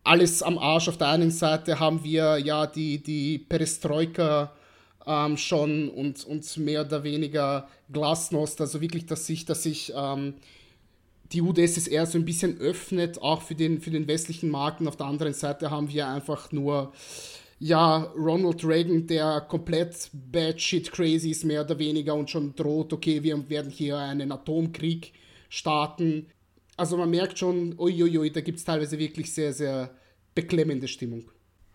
alles 0.03 0.43
am 0.43 0.57
Arsch. 0.57 0.89
Auf 0.89 0.97
der 0.97 1.09
einen 1.09 1.31
Seite 1.31 1.79
haben 1.79 2.03
wir 2.03 2.37
ja 2.37 2.67
die, 2.67 3.01
die 3.01 3.37
Perestroika 3.37 4.51
ähm, 5.05 5.37
schon 5.37 5.89
und, 5.89 6.25
und 6.25 6.57
mehr 6.57 6.81
oder 6.85 7.03
weniger 7.03 7.67
Glasnost, 7.91 8.61
also 8.61 8.81
wirklich, 8.81 9.05
dass 9.05 9.27
sich, 9.27 9.45
dass 9.45 9.63
sich 9.63 9.93
ähm, 9.95 10.35
die 11.31 11.41
UdSSR 11.41 12.05
so 12.05 12.17
ein 12.17 12.25
bisschen 12.25 12.59
öffnet, 12.59 13.21
auch 13.21 13.41
für 13.41 13.55
den, 13.55 13.81
für 13.81 13.91
den 13.91 14.07
westlichen 14.07 14.49
Markt. 14.49 14.81
Und 14.81 14.87
auf 14.87 14.97
der 14.97 15.07
anderen 15.07 15.33
Seite 15.33 15.71
haben 15.71 15.89
wir 15.89 16.07
einfach 16.07 16.51
nur 16.51 16.93
ja, 17.63 17.97
Ronald 18.15 18.65
Reagan, 18.65 19.07
der 19.07 19.41
komplett 19.41 20.09
bad 20.13 20.59
shit 20.59 20.91
crazy 20.91 21.31
ist, 21.31 21.45
mehr 21.45 21.63
oder 21.63 21.77
weniger, 21.79 22.13
und 22.15 22.29
schon 22.29 22.55
droht, 22.55 22.93
okay, 22.93 23.23
wir 23.23 23.49
werden 23.49 23.71
hier 23.71 23.97
einen 23.97 24.31
Atomkrieg 24.31 25.13
starten 25.49 26.27
also 26.75 26.97
man 26.97 27.09
merkt 27.09 27.37
schon, 27.37 27.77
uiuiui, 27.77 28.31
da 28.31 28.41
gibt 28.41 28.57
es 28.57 28.65
teilweise 28.65 28.97
wirklich 28.97 29.33
sehr, 29.33 29.53
sehr 29.53 29.91
beklemmende 30.33 30.87
Stimmung. 30.87 31.29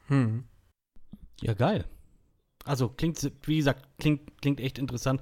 Hm. 0.06 0.44
Ja, 1.40 1.54
geil. 1.54 1.84
Also 2.64 2.88
klingt, 2.88 3.30
wie 3.44 3.58
gesagt, 3.58 3.86
klingt, 3.98 4.40
klingt 4.42 4.60
echt 4.60 4.78
interessant. 4.78 5.20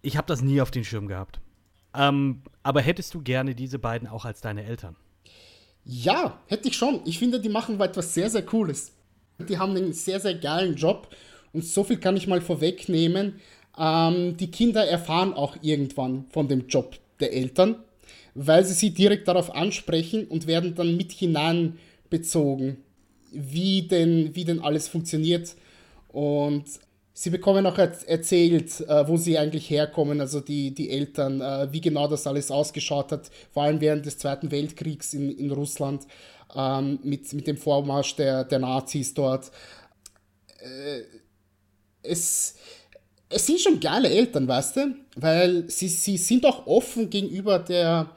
Ich 0.00 0.16
habe 0.16 0.26
das 0.26 0.40
nie 0.40 0.60
auf 0.60 0.70
den 0.70 0.84
Schirm 0.84 1.06
gehabt. 1.06 1.40
Ähm, 1.94 2.42
aber 2.62 2.80
hättest 2.80 3.12
du 3.12 3.20
gerne 3.20 3.54
diese 3.54 3.78
beiden 3.78 4.08
auch 4.08 4.24
als 4.24 4.40
deine 4.40 4.64
Eltern? 4.64 4.96
Ja, 5.84 6.40
hätte 6.46 6.68
ich 6.68 6.76
schon. 6.76 7.02
Ich 7.04 7.18
finde, 7.18 7.40
die 7.40 7.50
machen 7.50 7.78
etwas 7.80 8.14
sehr, 8.14 8.30
sehr 8.30 8.46
Cooles. 8.46 8.92
Die 9.48 9.58
haben 9.58 9.76
einen 9.76 9.92
sehr, 9.92 10.20
sehr 10.20 10.34
geilen 10.34 10.74
Job. 10.74 11.08
Und 11.52 11.64
so 11.64 11.84
viel 11.84 11.98
kann 11.98 12.16
ich 12.16 12.26
mal 12.26 12.40
vorwegnehmen. 12.40 13.40
Ähm, 13.78 14.36
die 14.36 14.50
Kinder 14.50 14.86
erfahren 14.86 15.34
auch 15.34 15.56
irgendwann 15.62 16.26
von 16.30 16.48
dem 16.48 16.66
Job 16.66 16.96
der 17.20 17.32
Eltern, 17.32 17.76
weil 18.34 18.64
sie 18.64 18.74
sie 18.74 18.90
direkt 18.90 19.28
darauf 19.28 19.54
ansprechen 19.54 20.26
und 20.26 20.46
werden 20.46 20.74
dann 20.74 20.96
mit 20.96 21.12
hineinbezogen, 21.12 22.78
wie 23.32 23.82
denn, 23.82 24.34
wie 24.34 24.44
denn 24.44 24.60
alles 24.60 24.88
funktioniert. 24.88 25.54
Und 26.08 26.64
sie 27.14 27.30
bekommen 27.30 27.66
auch 27.66 27.78
erzählt, 27.78 28.80
äh, 28.80 29.06
wo 29.06 29.16
sie 29.16 29.38
eigentlich 29.38 29.68
herkommen, 29.68 30.20
also 30.20 30.40
die, 30.40 30.72
die 30.74 30.90
Eltern, 30.90 31.40
äh, 31.40 31.72
wie 31.72 31.80
genau 31.80 32.08
das 32.08 32.26
alles 32.26 32.50
ausgeschaut 32.50 33.12
hat, 33.12 33.30
vor 33.52 33.64
allem 33.64 33.80
während 33.80 34.06
des 34.06 34.18
Zweiten 34.18 34.50
Weltkriegs 34.50 35.14
in, 35.14 35.30
in 35.30 35.50
Russland 35.50 36.06
ähm, 36.54 36.98
mit, 37.02 37.32
mit 37.32 37.46
dem 37.46 37.56
Vormarsch 37.56 38.16
der, 38.16 38.44
der 38.44 38.58
Nazis 38.58 39.12
dort. 39.14 39.50
Äh, 40.58 41.02
es, 42.02 42.56
es 43.28 43.46
sind 43.46 43.60
schon 43.60 43.80
geile 43.80 44.08
Eltern, 44.08 44.48
weißt 44.48 44.76
du, 44.76 44.94
weil 45.16 45.68
sie, 45.70 45.88
sie 45.88 46.16
sind 46.16 46.44
auch 46.46 46.66
offen 46.66 47.10
gegenüber 47.10 47.58
der, 47.58 48.10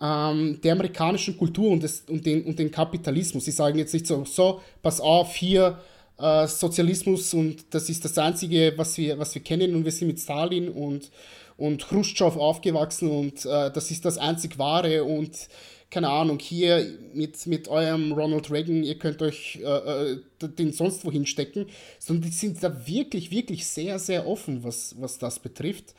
ähm, 0.00 0.60
der 0.62 0.72
amerikanischen 0.72 1.36
Kultur 1.36 1.70
und, 1.70 1.82
des, 1.82 2.02
und, 2.08 2.26
den, 2.26 2.44
und 2.44 2.58
den 2.58 2.70
Kapitalismus. 2.70 3.44
Sie 3.44 3.50
sagen 3.52 3.78
jetzt 3.78 3.94
nicht 3.94 4.06
so, 4.06 4.24
so, 4.24 4.60
pass 4.82 5.00
auf, 5.00 5.34
hier 5.34 5.78
äh, 6.18 6.46
Sozialismus 6.46 7.34
und 7.34 7.74
das 7.74 7.88
ist 7.88 8.04
das 8.04 8.16
Einzige, 8.18 8.72
was 8.76 8.96
wir, 8.98 9.18
was 9.18 9.34
wir 9.34 9.42
kennen 9.42 9.74
und 9.74 9.84
wir 9.84 9.92
sind 9.92 10.08
mit 10.08 10.20
Stalin 10.20 10.68
und, 10.68 11.10
und 11.56 11.86
Khrushchev 11.86 12.38
aufgewachsen 12.38 13.10
und 13.10 13.44
äh, 13.44 13.70
das 13.70 13.90
ist 13.90 14.04
das 14.04 14.18
einzig 14.18 14.58
Wahre 14.58 15.04
und 15.04 15.48
keine 15.90 16.08
Ahnung, 16.08 16.40
hier 16.40 16.84
mit, 17.12 17.46
mit 17.46 17.68
eurem 17.68 18.12
Ronald 18.12 18.50
Reagan, 18.50 18.82
ihr 18.82 18.98
könnt 18.98 19.22
euch 19.22 19.60
äh, 19.62 20.12
äh 20.12 20.20
den 20.40 20.72
sonst 20.72 21.04
wohin 21.04 21.24
stecken, 21.24 21.66
sondern 22.00 22.30
die 22.30 22.36
sind 22.36 22.62
da 22.62 22.86
wirklich, 22.86 23.30
wirklich 23.30 23.66
sehr, 23.66 23.98
sehr 24.00 24.26
offen, 24.26 24.64
was, 24.64 24.96
was 25.00 25.18
das 25.18 25.38
betrifft. 25.38 25.94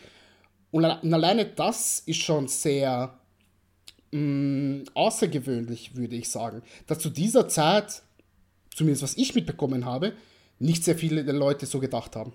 Und 0.70 0.84
alleine 0.84 1.46
das 1.46 2.04
ist 2.06 2.22
schon 2.22 2.50
sehr 2.50 3.18
mh, 4.12 4.20
mm, 4.20 4.84
außergewöhnlich, 4.94 5.96
würde 5.96 6.18
ich 6.18 6.30
sagen. 6.30 6.62
Dass 6.88 7.00
zu 7.00 7.10
dieser 7.10 7.48
Zeit, 7.48 8.02
zumindest 8.76 9.04
was 9.04 9.18
ich 9.18 9.34
mitbekommen 9.34 9.86
habe, 9.86 10.14
nicht 10.60 10.84
sehr 10.84 10.98
viele 10.98 11.22
Leute 11.32 11.66
so 11.66 11.80
gedacht 11.80 12.16
haben. 12.16 12.34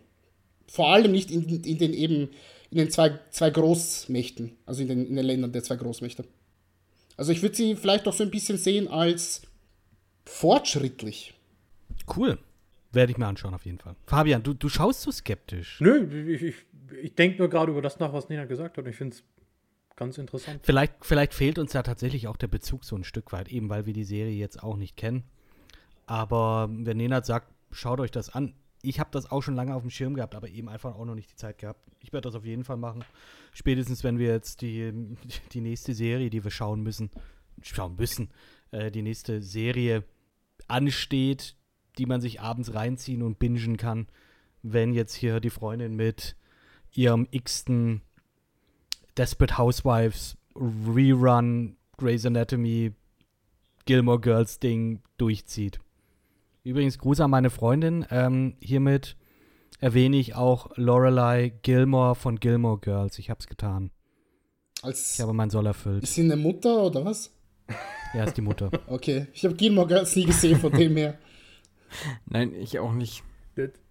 Vor 0.67 0.93
allem 0.93 1.13
nicht 1.13 1.31
in, 1.31 1.63
in 1.65 1.79
den 1.79 1.93
eben 1.93 2.31
in 2.71 2.79
den 2.79 2.91
zwei, 2.91 3.19
zwei 3.31 3.51
Großmächten, 3.51 4.57
also 4.65 4.83
in 4.83 4.89
den, 4.89 5.07
in 5.07 5.17
den 5.17 5.25
Ländern 5.25 5.53
der 5.53 5.63
zwei 5.63 5.77
Großmächte. 5.77 6.25
Also 7.17 7.33
ich 7.33 7.43
würde 7.43 7.57
sie 7.57 7.77
vielleicht 7.77 8.07
auch 8.09 8.13
so 8.13 8.23
ein 8.23 8.31
bisschen 8.31 8.57
sehen 8.57 8.89
als 8.89 9.43
fortschrittlich. 10.25 11.35
Cool. 12.17 12.39
Werde 12.93 13.13
ich 13.13 13.19
mir 13.19 13.27
anschauen, 13.27 13.55
auf 13.55 13.67
jeden 13.67 13.79
Fall. 13.79 13.95
Fabian, 14.07 14.43
du, 14.43 14.55
du 14.55 14.69
schaust 14.69 15.03
so 15.03 15.13
skeptisch. 15.13 15.81
Nö, 15.81 16.33
ich, 16.33 16.43
ich, 16.43 16.55
ich 17.03 17.15
denke 17.15 17.39
nur 17.39 17.49
gerade 17.49 17.71
über 17.73 17.83
das 17.83 17.99
nach, 17.99 18.13
was 18.13 18.29
Nina 18.29 18.47
gesagt 18.47 18.79
hat. 18.79 18.85
Und 18.85 18.91
ich 18.91 18.97
finde 18.97 19.17
es 19.17 19.23
ganz 19.97 20.19
interessant. 20.19 20.61
Vielleicht, 20.63 20.95
vielleicht 21.03 21.35
fehlt 21.35 21.59
uns 21.59 21.73
ja 21.73 21.83
tatsächlich 21.83 22.27
auch 22.27 22.37
der 22.37 22.49
Bezug 22.49 22.85
so 22.85 22.97
ein 22.97 23.05
Stück 23.05 23.33
weit, 23.33 23.53
eben 23.53 23.69
weil 23.69 23.87
wir 23.87 23.93
die 23.93 24.05
Serie 24.05 24.35
jetzt 24.35 24.63
auch 24.63 24.77
nicht 24.77 24.97
kennen. 24.97 25.25
Aber 26.11 26.69
wenn 26.73 26.97
Nena 26.97 27.23
sagt, 27.23 27.55
schaut 27.71 28.01
euch 28.01 28.11
das 28.11 28.31
an, 28.31 28.53
ich 28.83 28.99
habe 28.99 29.11
das 29.13 29.31
auch 29.31 29.43
schon 29.43 29.55
lange 29.55 29.77
auf 29.77 29.83
dem 29.83 29.91
Schirm 29.91 30.15
gehabt, 30.15 30.35
aber 30.35 30.49
eben 30.49 30.69
einfach 30.69 30.97
auch 30.97 31.05
noch 31.05 31.15
nicht 31.15 31.31
die 31.31 31.37
Zeit 31.37 31.59
gehabt. 31.59 31.87
Ich 32.01 32.13
werde 32.13 32.27
das 32.27 32.35
auf 32.35 32.45
jeden 32.45 32.65
Fall 32.65 32.79
machen. 32.79 33.05
Spätestens, 33.53 34.03
wenn 34.03 34.19
wir 34.19 34.27
jetzt 34.27 34.61
die, 34.61 34.93
die 35.53 35.61
nächste 35.61 35.95
Serie, 35.95 36.29
die 36.29 36.43
wir 36.43 36.51
schauen 36.51 36.83
müssen, 36.83 37.13
schauen 37.63 37.95
müssen, 37.95 38.31
äh, 38.73 38.91
die 38.91 39.03
nächste 39.03 39.41
Serie 39.41 40.03
ansteht, 40.67 41.55
die 41.97 42.07
man 42.07 42.21
sich 42.21 42.41
abends 42.41 42.75
reinziehen 42.75 43.23
und 43.23 43.39
bingen 43.39 43.77
kann, 43.77 44.09
wenn 44.65 44.93
jetzt 44.93 45.15
hier 45.15 45.39
die 45.39 45.51
Freundin 45.51 45.95
mit 45.95 46.35
ihrem 46.91 47.29
x-ten 47.31 48.01
Desperate 49.17 49.59
Housewives 49.59 50.37
Rerun 50.57 51.77
Grey's 51.99 52.27
Anatomy 52.27 52.95
Gilmore 53.85 54.19
Girls 54.19 54.59
Ding 54.59 55.03
durchzieht. 55.17 55.79
Übrigens, 56.63 56.99
Gruß 56.99 57.21
an 57.21 57.31
meine 57.31 57.51
Freundin. 57.51 58.05
Ähm, 58.11 58.55
hiermit 58.61 59.17
erwähne 59.81 60.17
ich 60.17 60.35
auch 60.35 60.71
Lorelei 60.77 61.53
Gilmore 61.63 62.15
von 62.15 62.39
Gilmore 62.39 62.79
Girls. 62.79 63.19
Ich 63.19 63.31
habe 63.31 63.41
es 63.41 63.47
getan. 63.47 63.91
Als 64.83 65.15
ich 65.15 65.21
habe 65.21 65.33
meinen 65.33 65.51
Soll 65.51 65.67
erfüllt. 65.67 66.03
Ist 66.03 66.15
sie 66.15 66.23
eine 66.23 66.37
Mutter 66.37 66.83
oder 66.85 67.05
was? 67.05 67.35
Ja, 68.13 68.25
ist 68.25 68.37
die 68.37 68.41
Mutter. 68.41 68.71
okay, 68.89 69.29
ich 69.33 69.45
habe 69.45 69.55
Gilmore 69.55 69.87
Girls 69.87 70.17
nie 70.17 70.25
gesehen 70.25 70.59
von 70.59 70.73
dem 70.73 70.97
her. 70.97 71.17
Nein, 72.27 72.53
ich 72.57 72.77
auch 72.81 72.93
nicht. 72.93 73.23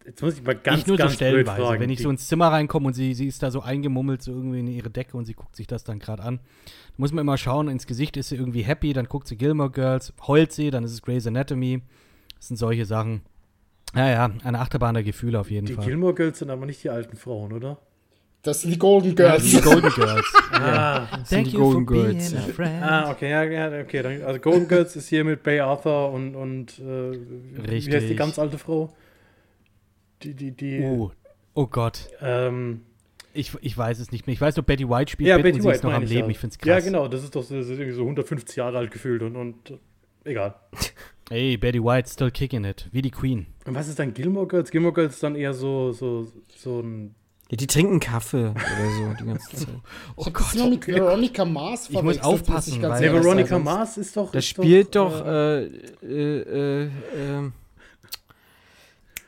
Jetzt 0.06 0.22
muss 0.22 0.34
ich 0.34 0.44
mal 0.44 0.56
ganz, 0.56 0.82
ich 0.82 0.88
nur 0.88 0.98
ganz 0.98 1.12
so 1.12 1.16
stellenweise. 1.16 1.62
Fragen. 1.62 1.80
Wenn 1.80 1.90
ich 1.90 2.02
so 2.02 2.10
ins 2.10 2.28
Zimmer 2.28 2.48
reinkomme 2.50 2.88
und 2.88 2.96
sie, 2.96 3.14
sie 3.14 3.28
ist 3.28 3.42
da 3.42 3.50
so 3.50 3.62
eingemummelt, 3.62 4.22
so 4.22 4.34
irgendwie 4.34 4.60
in 4.60 4.68
ihre 4.68 4.90
Decke 4.90 5.16
und 5.16 5.24
sie 5.24 5.36
guckt 5.36 5.56
sich 5.56 5.68
das 5.68 5.86
dann 5.86 6.00
gerade 6.00 6.24
an, 6.24 6.40
da 6.66 6.94
muss 6.98 7.14
man 7.14 7.22
immer 7.22 7.38
schauen, 7.38 7.70
ins 7.70 7.88
Gesicht 7.88 8.18
ist 8.18 8.28
sie 8.28 8.36
irgendwie 8.36 8.64
happy, 8.64 8.92
dann 8.92 9.06
guckt 9.06 9.28
sie 9.30 9.38
Gilmore 9.38 9.72
Girls, 9.72 10.12
heult 10.28 10.52
sie, 10.52 10.70
dann 10.70 10.84
ist 10.84 10.92
es 10.92 11.02
Grey's 11.02 11.26
Anatomy. 11.26 11.82
Das 12.40 12.48
sind 12.48 12.58
solche 12.58 12.86
Sachen. 12.86 13.22
Ja, 13.96 14.10
ja, 14.10 14.32
eine 14.44 14.60
Achterbahn 14.60 14.94
der 14.94 15.04
Gefühle 15.04 15.40
auf 15.40 15.50
jeden 15.52 15.66
die 15.66 15.74
Fall. 15.74 15.84
Die 15.84 15.90
Gilmore 15.90 16.14
Girls 16.14 16.40
sind 16.40 16.50
aber 16.50 16.66
nicht 16.66 16.84
die 16.84 16.90
alten 16.90 17.18
Frauen, 17.18 17.54
oder? 17.54 17.80
Das 18.42 18.62
sind 18.62 18.72
die 18.72 18.80
Golden 18.80 19.16
Girls. 19.16 19.52
Ja, 19.52 19.60
die 19.60 19.66
Golden 19.66 19.90
Girls. 19.90 20.34
ah, 20.54 21.08
das 21.18 21.30
sind 21.30 21.48
die 21.48 21.58
Golden 21.58 21.86
Girls. 21.86 22.34
Ah, 22.82 23.12
okay, 23.12 23.30
ja, 23.30 23.44
ja, 23.44 23.82
okay. 23.82 24.02
Dann, 24.02 24.22
also 24.24 24.40
Golden 24.40 24.68
Girls 24.68 24.96
ist 24.96 25.10
hier 25.10 25.26
mit 25.26 25.44
Bay 25.44 25.60
Arthur 25.60 26.12
und, 26.12 26.36
und 26.36 26.80
äh, 26.80 27.62
Richtig. 27.62 27.88
wie 27.88 27.96
heißt 27.96 28.10
die 28.10 28.16
ganz 28.16 28.40
alte 28.40 28.58
Frau? 28.58 28.96
Die, 30.24 30.34
die, 30.34 30.52
die. 30.52 30.82
Oh, 30.82 31.12
oh 31.54 31.68
Gott. 31.68 32.08
Ähm, 32.22 32.82
ich, 33.34 33.52
ich 33.62 33.78
weiß 33.78 34.00
es 34.00 34.12
nicht 34.12 34.26
mehr. 34.26 34.34
Ich 34.34 34.42
weiß 34.42 34.56
nur, 34.56 34.64
Betty 34.64 34.90
White 34.90 35.12
spielt 35.12 35.30
ja, 35.30 35.38
Betty 35.38 35.56
und 35.56 35.62
sie 35.62 35.68
White 35.68 35.78
ist 35.78 35.84
noch 35.84 35.94
am 35.94 36.04
ich 36.04 36.10
Leben. 36.10 36.28
Ja. 36.28 36.32
Ich 36.32 36.40
finde 36.40 36.54
es 36.54 36.60
krass. 36.60 36.68
Ja, 36.68 36.80
genau. 36.80 37.08
Das 37.10 37.24
ist 37.24 37.36
doch 37.36 37.42
das 37.42 37.52
ist 37.52 37.70
irgendwie 37.70 37.92
so 37.92 38.02
150 38.04 38.56
Jahre 38.56 38.78
alt 38.78 38.92
gefühlt 38.92 39.22
und, 39.22 39.36
und 39.36 39.80
egal. 40.30 40.56
Hey, 41.30 41.58
Betty 41.58 41.80
White 41.84 42.10
still 42.10 42.32
kicking 42.32 42.64
it. 42.64 42.88
Wie 42.92 43.04
die 43.04 43.12
Queen. 43.12 43.46
Und 43.66 43.76
was 43.76 43.88
ist 43.88 44.00
dann 44.00 44.16
Gilmore 44.16 44.48
Girls? 44.48 44.72
Gilmore 44.72 44.94
Girls 44.94 45.14
ist 45.14 45.24
dann 45.24 45.36
eher 45.36 45.54
so, 45.54 45.92
so, 45.92 46.32
so 46.56 46.80
ein. 46.80 47.14
Ja, 47.52 47.58
die 47.58 47.68
trinken 47.68 48.00
Kaffee 48.00 48.50
oder 48.50 48.92
so 48.98 49.14
die 49.20 49.26
ganze 49.26 49.56
Zeit. 49.56 49.68
oh 50.16 50.26
ich 50.26 50.34
Gott. 50.34 50.56
Nur 50.56 50.70
mit 50.70 50.88
Veronica 50.88 51.46
Mars 51.46 51.88
Ich 51.90 52.02
muss 52.02 52.20
aufpassen, 52.20 52.82
weil 52.82 53.00
nee, 53.00 53.14
Veronica 53.14 53.60
Mars 53.60 53.98
ist 53.98 54.18
doch. 54.18 54.32
Das 54.32 54.46
spielt 54.46 54.96
doch. 54.96 55.24
Äh, 55.24 55.66
äh, 55.66 55.70
äh, 56.04 56.86
äh, 56.86 57.52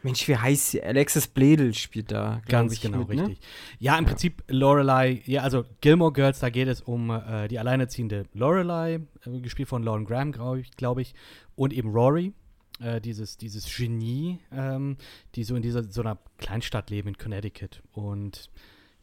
Mensch, 0.04 0.28
wie 0.28 0.36
heißt 0.36 0.72
sie? 0.72 0.84
Alexis 0.84 1.28
Bledel 1.28 1.74
spielt 1.74 2.12
da. 2.12 2.42
Ganz 2.48 2.74
ich, 2.74 2.82
genau, 2.82 3.00
mit, 3.00 3.10
richtig. 3.10 3.40
Ne? 3.40 3.46
Ja, 3.80 3.98
im 3.98 4.06
ja. 4.06 4.10
Prinzip 4.10 4.44
Lorelei, 4.48 5.22
ja, 5.26 5.44
also 5.44 5.64
Gilmore 5.82 6.14
Girls, 6.14 6.40
da 6.40 6.50
geht 6.50 6.68
es 6.68 6.82
um 6.82 7.10
äh, 7.10 7.48
die 7.48 7.60
alleinerziehende 7.60 8.26
Lorelei, 8.34 9.02
äh, 9.26 9.40
gespielt 9.42 9.70
von 9.70 9.84
Lauren 9.84 10.06
Graham, 10.06 10.32
glaube 10.32 10.62
ich, 10.62 10.72
glaub 10.72 10.98
ich, 10.98 11.14
und 11.56 11.74
eben 11.74 11.92
Rory, 11.92 12.34
äh, 12.80 13.00
dieses, 13.00 13.38
dieses 13.38 13.68
Genie, 13.76 14.40
ähm, 14.52 14.98
die 15.36 15.44
so 15.44 15.56
in 15.56 15.62
dieser 15.62 15.84
so 15.84 16.02
einer 16.02 16.18
Kleinstadt 16.38 16.90
leben 16.90 17.10
in 17.10 17.18
Connecticut. 17.18 17.84
Und 17.92 18.50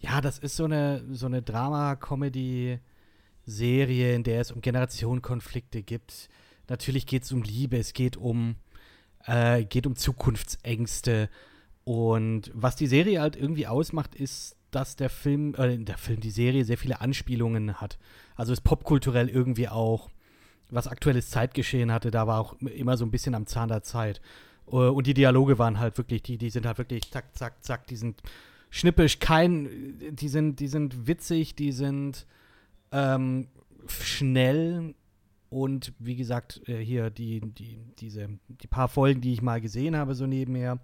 ja, 0.00 0.20
das 0.20 0.38
ist 0.38 0.56
so 0.56 0.64
eine, 0.64 1.04
so 1.10 1.26
eine 1.26 1.42
Drama-Comedy-Serie, 1.42 4.14
in 4.14 4.24
der 4.24 4.40
es 4.40 4.52
um 4.52 4.60
Generationenkonflikte 4.60 5.82
gibt. 5.82 6.28
Natürlich 6.68 7.06
geht 7.06 7.22
es 7.22 7.32
um 7.32 7.42
Liebe, 7.42 7.78
es 7.78 7.92
geht 7.92 8.16
um 8.16 8.56
äh, 9.28 9.64
geht 9.64 9.86
um 9.86 9.94
Zukunftsängste. 9.94 11.28
Und 11.84 12.50
was 12.54 12.76
die 12.76 12.86
Serie 12.86 13.20
halt 13.20 13.36
irgendwie 13.36 13.66
ausmacht, 13.66 14.14
ist, 14.14 14.56
dass 14.70 14.96
der 14.96 15.10
Film, 15.10 15.54
äh, 15.56 15.78
der 15.78 15.98
Film, 15.98 16.20
die 16.20 16.30
Serie 16.30 16.64
sehr 16.64 16.78
viele 16.78 17.00
Anspielungen 17.00 17.80
hat. 17.80 17.98
Also 18.36 18.52
ist 18.52 18.62
popkulturell 18.62 19.28
irgendwie 19.28 19.68
auch, 19.68 20.10
was 20.70 20.88
aktuelles 20.88 21.30
Zeitgeschehen 21.30 21.92
hatte, 21.92 22.10
da 22.10 22.26
war 22.26 22.40
auch 22.40 22.54
immer 22.60 22.96
so 22.96 23.04
ein 23.04 23.10
bisschen 23.10 23.34
am 23.34 23.46
Zahn 23.46 23.68
der 23.68 23.82
Zeit. 23.82 24.20
Äh, 24.66 24.76
und 24.76 25.06
die 25.06 25.14
Dialoge 25.14 25.58
waren 25.58 25.78
halt 25.78 25.96
wirklich, 25.98 26.22
die, 26.22 26.38
die 26.38 26.50
sind 26.50 26.66
halt 26.66 26.78
wirklich 26.78 27.10
zack, 27.10 27.36
zack, 27.36 27.64
zack, 27.64 27.86
die 27.86 27.96
sind 27.96 28.22
schnippisch, 28.70 29.18
kein, 29.18 29.68
die 30.12 30.28
sind, 30.28 30.60
die 30.60 30.68
sind 30.68 31.06
witzig, 31.06 31.54
die 31.54 31.72
sind 31.72 32.26
ähm, 32.92 33.48
schnell 33.86 34.94
und 35.50 35.92
wie 35.98 36.16
gesagt, 36.16 36.60
äh, 36.68 36.78
hier 36.78 37.10
die, 37.10 37.40
die, 37.40 37.78
diese, 37.98 38.28
die 38.48 38.66
paar 38.66 38.88
Folgen, 38.88 39.20
die 39.20 39.32
ich 39.32 39.42
mal 39.42 39.60
gesehen 39.60 39.96
habe, 39.96 40.14
so 40.14 40.26
nebenher, 40.26 40.78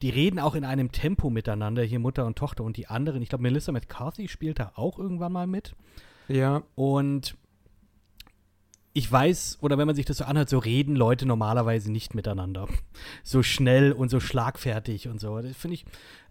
die 0.00 0.10
reden 0.10 0.40
auch 0.40 0.54
in 0.54 0.64
einem 0.64 0.92
Tempo 0.92 1.30
miteinander, 1.30 1.82
hier 1.82 1.98
Mutter 1.98 2.26
und 2.26 2.36
Tochter 2.36 2.64
und 2.64 2.76
die 2.76 2.88
anderen. 2.88 3.22
Ich 3.22 3.28
glaube, 3.28 3.42
Melissa 3.42 3.70
McCarthy 3.70 4.28
spielt 4.28 4.58
da 4.58 4.72
auch 4.74 4.98
irgendwann 4.98 5.32
mal 5.32 5.46
mit. 5.46 5.74
Ja. 6.28 6.62
Und 6.74 7.36
ich 8.94 9.10
weiß, 9.10 9.58
oder 9.60 9.78
wenn 9.78 9.86
man 9.86 9.96
sich 9.96 10.04
das 10.04 10.18
so 10.18 10.24
anhört, 10.24 10.48
so 10.48 10.58
reden 10.58 10.96
Leute 10.96 11.26
normalerweise 11.26 11.90
nicht 11.90 12.14
miteinander. 12.14 12.68
So 13.22 13.42
schnell 13.42 13.92
und 13.92 14.08
so 14.08 14.20
schlagfertig 14.20 15.08
und 15.08 15.20
so. 15.20 15.40
Das 15.40 15.56
finde 15.56 15.74
ich, 15.74 15.84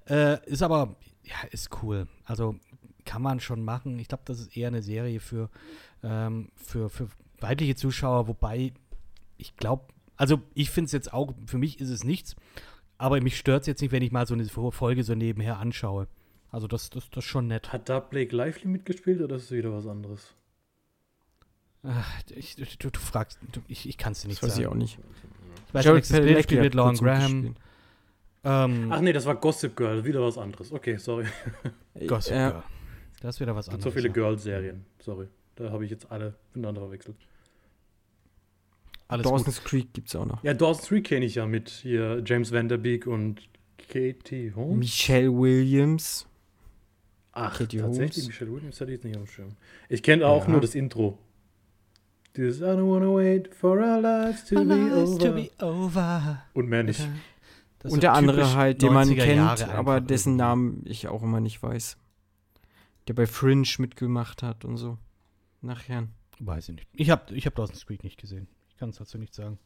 äh, 0.10 0.44
ist 0.48 0.62
aber, 0.62 0.96
ja, 1.24 1.36
ist 1.52 1.70
cool. 1.82 2.08
Also 2.26 2.56
kann 3.06 3.22
man 3.22 3.40
schon 3.40 3.64
machen. 3.64 3.98
Ich 4.00 4.08
glaube, 4.08 4.24
das 4.26 4.40
ist 4.40 4.56
eher 4.56 4.68
eine 4.68 4.82
Serie 4.82 5.20
für, 5.20 5.50
ähm, 6.04 6.50
für, 6.56 6.90
für 6.90 7.08
weibliche 7.42 7.76
Zuschauer, 7.76 8.28
wobei 8.28 8.74
ich 9.38 9.56
glaube, 9.58 9.86
also 10.18 10.42
ich 10.54 10.70
finde 10.70 10.86
es 10.88 10.92
jetzt 10.92 11.14
auch, 11.14 11.34
für 11.48 11.58
mich 11.58 11.80
ist 11.80 11.90
es 11.90 12.04
nichts, 12.04 12.36
aber 12.98 13.20
mich 13.22 13.38
stört 13.38 13.62
es 13.62 13.68
jetzt 13.68 13.82
nicht, 13.82 13.92
wenn 13.92 14.04
ich 14.04 14.12
mal 14.12 14.28
so 14.28 14.34
eine 14.34 14.46
Folge 14.46 15.04
so 15.04 15.16
nebenher 15.16 15.58
anschaue. 15.58 16.08
Also 16.52 16.68
das, 16.68 16.90
das, 16.90 17.10
das 17.10 17.24
ist 17.24 17.30
schon 17.30 17.48
nett. 17.48 17.72
Hat 17.74 17.90
da 17.90 18.00
Blake 18.00 18.36
Lively 18.36 18.68
mitgespielt 18.68 19.22
oder 19.22 19.38
ist 19.38 19.46
es 19.46 19.52
wieder 19.52 19.74
was 19.74 19.88
anderes? 19.88 20.36
Ach, 21.84 22.22
ich, 22.36 22.56
du, 22.56 22.92
du, 22.92 23.00
fragst, 23.00 23.40
du, 23.52 23.62
ich, 23.68 23.90
ich 23.90 23.98
kann 23.98 24.12
es 24.12 24.22
dir 24.22 24.28
nicht 24.28 24.44
das 24.44 24.50
weiß 24.50 24.56
sagen. 24.56 24.66
ich 24.66 24.72
auch 24.72 24.76
nicht. 24.76 25.00
Ich 25.68 25.74
weiß 25.74 25.86
Jared 25.86 26.06
spielt 26.06 26.52
hat 26.52 26.64
mit 26.64 26.74
Lauren 26.76 26.96
Graham. 26.96 27.56
Ähm, 28.44 28.92
Ach 28.92 29.02
nee, 29.02 29.14
das 29.14 29.26
war 29.26 29.36
Gossip 29.36 29.76
Girl, 29.76 30.04
wieder 30.04 30.22
was 30.22 30.38
anderes. 30.38 30.72
Okay, 30.72 30.98
sorry. 30.98 31.26
Gossip 32.08 32.34
Ja. 32.34 32.50
Girl. 32.52 32.64
Das 33.22 33.36
ist 33.36 33.40
wieder 33.40 33.56
was 33.56 33.66
Gibt 33.66 33.76
anderes. 33.76 33.94
so 33.94 34.00
viele. 34.00 34.12
Girl-Serien. 34.12 34.86
Sorry. 35.00 35.28
Da 35.56 35.72
habe 35.72 35.86
ich 35.86 35.92
jetzt 35.92 36.12
alle 36.12 36.36
miteinander 36.54 36.82
verwechselt. 36.82 37.18
Alles 39.12 39.24
gut. 39.26 39.34
Dawson's 39.34 39.64
Creek 39.64 39.94
gibt 39.94 40.08
es 40.08 40.16
auch 40.16 40.26
noch. 40.26 40.44
Ja, 40.44 40.54
Dawson's 40.54 40.88
Creek 40.88 41.06
kenne 41.06 41.26
ich 41.26 41.36
ja 41.36 41.46
mit 41.46 41.70
hier 41.70 42.22
James 42.26 42.52
Vanderbeek 42.52 43.08
und 43.08 43.42
Katie 43.90 44.54
Holmes. 44.56 44.78
Michelle 44.80 45.32
Williams. 45.32 46.26
Ach, 47.34 47.58
Katie 47.58 47.78
tatsächlich, 47.78 48.16
Holmes. 48.24 48.28
Michelle 48.28 48.52
Williams 48.54 48.82
hatte 48.82 48.92
ich 48.92 48.96
jetzt 48.98 49.04
nicht 49.06 49.18
auf 49.18 49.24
dem 49.24 49.28
Schirm. 49.32 49.50
Ich 49.90 50.04
kenne 50.04 50.26
auch 50.28 50.46
Ja. 50.46 50.52
nur 50.52 50.62
das 50.62 50.76
Intro. 50.76 51.18
Dieses 52.36 52.62
I 52.62 52.64
don't 52.64 52.90
wanna 52.90 53.14
wait 53.14 53.54
for 53.54 53.78
our 53.78 54.00
lives 54.00 54.46
to, 54.46 54.56
My 54.56 54.66
be, 54.66 54.76
lives 54.76 55.10
over. 55.12 55.20
to 55.20 55.34
be 55.34 55.52
over. 55.66 56.44
Und 56.54 56.70
mehr 56.70 56.84
nicht. 56.84 57.06
Das 57.80 57.92
Und 57.92 58.04
der 58.04 58.14
andere 58.14 58.54
halt, 58.56 58.82
den 58.82 58.94
man 58.94 59.10
90er 59.10 59.24
kennt, 59.24 59.64
aber 59.70 60.00
dessen. 60.00 60.36
Namen 60.36 60.82
ich 60.86 61.08
auch 61.08 61.24
immer 61.24 61.40
nicht 61.42 61.62
weiß. 61.62 61.98
Der 63.08 63.14
bei 63.16 63.26
Fringe 63.26 63.68
mitgemacht 63.80 64.44
hat 64.44 64.64
und 64.64 64.78
so. 64.78 64.98
Nachher. 65.62 66.08
Weiß 66.40 66.70
ich 66.70 66.76
nicht. 66.76 66.88
Ich 66.94 67.10
habe 67.10 67.34
ich 67.36 67.46
hab 67.46 67.56
Dawson's 67.56 67.86
Creek 67.86 68.04
nicht 68.04 68.20
gesehen. 68.20 68.48
Ich 68.82 68.84
kann 68.84 68.90
es 68.90 68.98
dazu 68.98 69.20
nicht 69.20 69.36
sagen. 69.36 69.60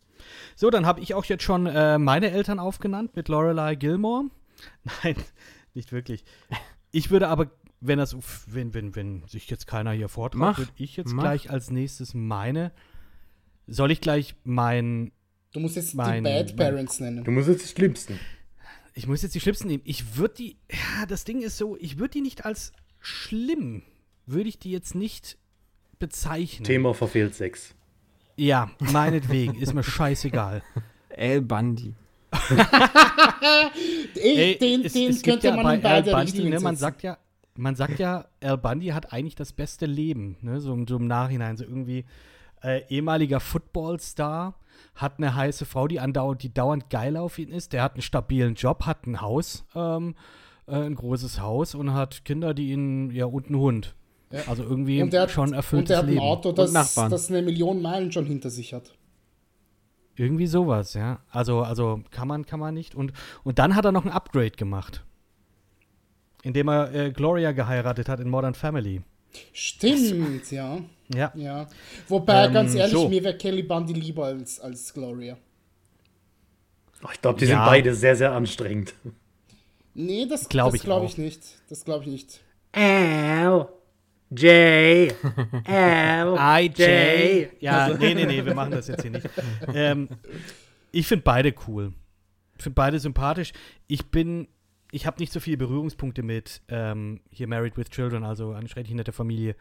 So, 0.57 0.69
dann 0.69 0.85
habe 0.85 0.99
ich 0.99 1.13
auch 1.13 1.23
jetzt 1.23 1.41
schon 1.43 1.67
äh, 1.67 1.97
meine 1.97 2.31
Eltern 2.31 2.59
aufgenannt 2.59 3.15
mit 3.15 3.29
Lorelei 3.29 3.75
Gilmore. 3.75 4.25
Nein, 5.03 5.15
nicht 5.73 5.93
wirklich. 5.93 6.25
Ich 6.91 7.11
würde 7.11 7.29
aber, 7.29 7.49
wenn 7.79 7.97
das, 7.97 8.13
wenn, 8.47 8.73
wenn, 8.73 8.93
wenn 8.93 9.25
sich 9.29 9.49
jetzt 9.49 9.67
keiner 9.67 9.91
hier 9.93 10.09
vortraut, 10.09 10.39
Mach, 10.41 10.57
würde 10.57 10.71
ich 10.75 10.97
jetzt 10.97 11.13
mach. 11.13 11.23
gleich 11.23 11.49
als 11.49 11.71
nächstes 11.71 12.13
meine. 12.13 12.73
Soll 13.67 13.89
ich 13.91 14.01
gleich 14.01 14.35
mein. 14.43 15.13
Du 15.53 15.61
musst 15.61 15.77
jetzt 15.77 15.95
Mein- 15.95 16.25
die 16.25 16.29
Bad 16.29 16.47
mein- 16.47 16.55
Parents 16.57 16.99
nennen. 16.99 17.23
Du 17.23 17.31
musst 17.31 17.47
jetzt 17.47 17.63
die 17.63 17.69
Schlimmsten. 17.69 18.19
Ich 18.95 19.07
muss 19.07 19.21
jetzt 19.21 19.33
die 19.33 19.39
schlimmsten 19.39 19.69
nehmen. 19.69 19.83
Ich 19.85 20.17
würde 20.17 20.33
die. 20.33 20.57
Ja, 20.69 21.05
das 21.05 21.23
Ding 21.23 21.41
ist 21.41 21.55
so, 21.57 21.77
ich 21.79 21.99
würde 21.99 22.11
die 22.11 22.21
nicht 22.21 22.43
als 22.43 22.73
schlimm, 22.99 23.81
würde 24.25 24.49
ich 24.49 24.59
die 24.59 24.71
jetzt 24.71 24.93
nicht 24.93 25.37
bezeichnen. 25.99 26.65
Thema 26.65 26.93
verfehlt 26.93 27.33
Sex. 27.33 27.73
Ja, 28.37 28.69
meinetwegen, 28.79 29.55
ist 29.55 29.73
mir 29.73 29.83
scheißegal. 29.83 30.61
Al 31.17 31.41
Bundy. 31.41 31.93
Ey, 34.15 34.37
Ey, 34.37 34.57
den 34.57 34.85
es- 34.85 34.93
den 34.93 35.09
es 35.09 35.21
könnte 35.21 35.47
ja 35.47 35.55
man 35.55 35.63
bei 35.63 35.75
in 35.75 35.81
beide 35.81 36.17
Richtungen 36.17 36.49
ne, 36.49 36.59
man 36.59 36.75
sagt 36.75 37.03
ja, 37.03 37.17
man 37.55 37.75
sagt 37.75 37.99
ja, 37.99 38.25
Al 38.43 38.57
Bundy 38.57 38.87
hat 38.87 39.13
eigentlich 39.13 39.35
das 39.35 39.53
beste 39.53 39.85
Leben, 39.85 40.37
ne, 40.41 40.59
so, 40.59 40.73
im- 40.73 40.87
so 40.87 40.97
im 40.97 41.07
Nachhinein, 41.07 41.55
so 41.57 41.63
irgendwie 41.63 42.05
äh, 42.61 42.81
ehemaliger 42.89 43.39
Footballstar, 43.39 44.55
hat 44.95 45.13
eine 45.17 45.35
heiße 45.35 45.65
Frau, 45.65 45.87
die 45.87 45.99
andauernd, 45.99 46.43
die 46.43 46.53
dauernd 46.53 46.89
geil 46.89 47.15
auf 47.17 47.37
ihn 47.39 47.49
ist, 47.49 47.73
der 47.73 47.83
hat 47.83 47.93
einen 47.93 48.01
stabilen 48.01 48.55
Job, 48.55 48.85
hat 48.85 49.05
ein 49.07 49.21
Haus, 49.21 49.65
ähm, 49.75 50.15
äh, 50.67 50.75
ein 50.75 50.95
großes 50.95 51.39
Haus 51.39 51.75
und 51.75 51.93
hat 51.93 52.25
Kinder, 52.25 52.53
die 52.53 52.71
ihn, 52.71 53.11
ja, 53.11 53.25
und 53.25 53.47
einen 53.47 53.59
Hund. 53.59 53.95
Ja. 54.35 54.41
Also 54.47 54.63
irgendwie 54.63 55.01
und 55.01 55.11
der 55.13 55.23
hat, 55.23 55.31
schon 55.31 55.49
und 55.49 55.53
erfülltes 55.55 55.87
der 55.89 55.97
hat 55.97 56.03
ein 56.05 56.09
Leben. 56.09 56.21
Auto, 56.21 56.51
das, 56.51 56.71
Nachbarn. 56.71 57.09
das 57.11 57.29
eine 57.29 57.41
Million 57.41 57.81
Meilen 57.81 58.11
schon 58.11 58.25
hinter 58.25 58.49
sich 58.49 58.73
hat. 58.73 58.91
Irgendwie 60.17 60.47
sowas, 60.47 60.93
ja. 60.93 61.19
Also, 61.29 61.61
also 61.61 62.01
kann 62.11 62.27
man, 62.27 62.45
kann 62.45 62.59
man 62.59 62.73
nicht. 62.73 62.95
Und, 62.95 63.11
und 63.43 63.59
dann 63.59 63.75
hat 63.75 63.83
er 63.85 63.91
noch 63.91 64.05
ein 64.05 64.11
Upgrade 64.11 64.51
gemacht. 64.51 65.03
Indem 66.43 66.69
er 66.69 66.93
äh, 66.93 67.11
Gloria 67.11 67.51
geheiratet 67.51 68.07
hat 68.07 68.19
in 68.19 68.29
Modern 68.29 68.53
Family. 68.53 69.01
Stimmt, 69.51 70.49
ja. 70.51 70.77
Ja. 71.13 71.31
ja. 71.35 71.67
Wobei, 72.07 72.45
Ähm, 72.45 72.53
ganz 72.53 72.73
ehrlich, 72.75 72.93
so. 72.93 73.09
mir 73.09 73.23
wäre 73.23 73.37
Kelly 73.37 73.63
Bundy 73.63 73.93
lieber 73.93 74.25
als, 74.25 74.59
als 74.59 74.93
Gloria. 74.93 75.37
Ach, 77.03 77.13
ich 77.13 77.21
glaube, 77.21 77.39
die 77.39 77.45
Ja. 77.45 77.57
sind 77.57 77.65
beide 77.65 77.93
sehr, 77.93 78.15
sehr 78.15 78.31
anstrengend. 78.31 78.93
Nee, 79.93 80.25
das 80.27 80.47
Glaub 80.49 80.67
das 80.71 80.75
ich 80.75 80.83
glaube 80.83 81.05
auch. 81.05 81.09
ich 81.09 81.17
nicht. 81.17 81.41
Das 81.69 81.83
glaube 81.83 82.03
ich 82.05 82.09
nicht. 82.09 82.41
L. 82.71 83.67
J. 84.29 85.13
L. 85.65 86.37
IJ. 86.37 87.49
Ja, 87.59 87.89
nee, 87.89 88.13
nee, 88.13 88.25
nee, 88.25 88.45
wir 88.45 88.55
machen 88.55 88.71
das 88.71 88.87
jetzt 88.87 89.01
hier 89.01 89.11
nicht. 89.11 89.29
ähm, 89.73 90.09
ich 90.91 91.07
finde 91.07 91.23
beide 91.23 91.53
cool. 91.67 91.93
Ich 92.57 92.63
finde 92.63 92.75
beide 92.75 92.99
sympathisch. 92.99 93.53
Ich 93.87 94.07
bin, 94.07 94.47
ich 94.91 95.05
habe 95.05 95.19
nicht 95.19 95.31
so 95.31 95.39
viele 95.39 95.57
Berührungspunkte 95.57 96.23
mit 96.23 96.61
ähm, 96.69 97.21
hier 97.29 97.47
Married 97.47 97.77
with 97.77 97.89
Children, 97.89 98.23
also 98.23 98.53
eine 98.53 98.67
schrecklich 98.67 98.95
nette 98.95 99.11
Familie. 99.11 99.55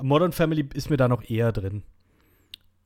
Modern 0.00 0.32
Family 0.32 0.68
ist 0.74 0.90
mir 0.90 0.96
da 0.96 1.08
noch 1.08 1.28
eher 1.28 1.52
drin. 1.52 1.82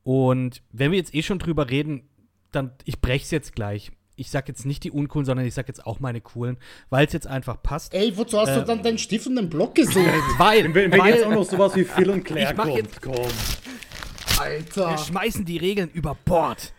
Und 0.05 0.63
wenn 0.71 0.93
wir 0.93 0.99
jetzt 0.99 1.15
eh 1.15 1.23
schon 1.23 1.39
drüber 1.39 1.71
reden, 1.71 2.09
dann, 2.53 2.71
ich 2.85 3.01
brech's 3.01 3.31
jetzt 3.31 3.55
gleich. 3.55 3.91
Ich 4.19 4.31
sag 4.31 4.49
jetzt 4.49 4.65
nicht 4.65 4.83
die 4.85 4.91
uncoolen, 4.91 5.27
sondern 5.27 5.45
ich 5.47 5.53
sag 5.55 5.69
jetzt 5.69 5.87
auch 5.87 6.01
meine 6.01 6.21
coolen, 6.23 6.57
weil 6.89 7.07
es 7.07 7.13
jetzt 7.13 7.27
einfach 7.27 7.63
passt. 7.63 7.93
Ey, 7.93 8.17
wozu 8.17 8.39
hast 8.39 8.49
Äh, 8.49 8.61
du 8.61 8.65
dann 8.65 8.83
deinen 8.83 8.97
Stift 8.99 9.27
und 9.27 9.37
den 9.37 9.51
Block 9.51 9.75
gesucht? 9.75 9.97
Weil, 10.39 10.73
Wenn, 10.75 10.91
wenn 10.93 10.99
weil 11.01 11.15
jetzt 11.15 11.25
auch 11.27 11.31
noch 11.33 11.45
sowas 11.45 11.77
wie 11.77 11.85
Phil 11.85 12.09
und 12.11 12.25
Claire 12.25 12.51
Ich 12.53 12.57
mach 12.57 12.65
kommt, 12.65 12.77
jetzt- 12.79 13.03
komm. 13.03 13.15
wir 13.15 14.41
Alter. 14.41 14.99
schmeißen 14.99 15.45
die 15.45 15.59
Regeln 15.59 15.91
über 15.91 16.15
Bord. 16.25 16.73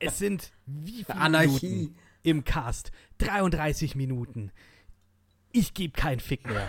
es 0.00 0.18
sind 0.18 0.50
wie 0.66 1.04
viele 1.04 1.16
Anarchie. 1.18 1.66
Minuten 1.68 1.96
im 2.22 2.44
Cast? 2.44 2.90
33 3.18 3.94
Minuten. 3.94 4.50
Ich 5.52 5.74
gebe 5.74 5.92
keinen 5.92 6.20
Fick 6.20 6.46
mehr. 6.46 6.66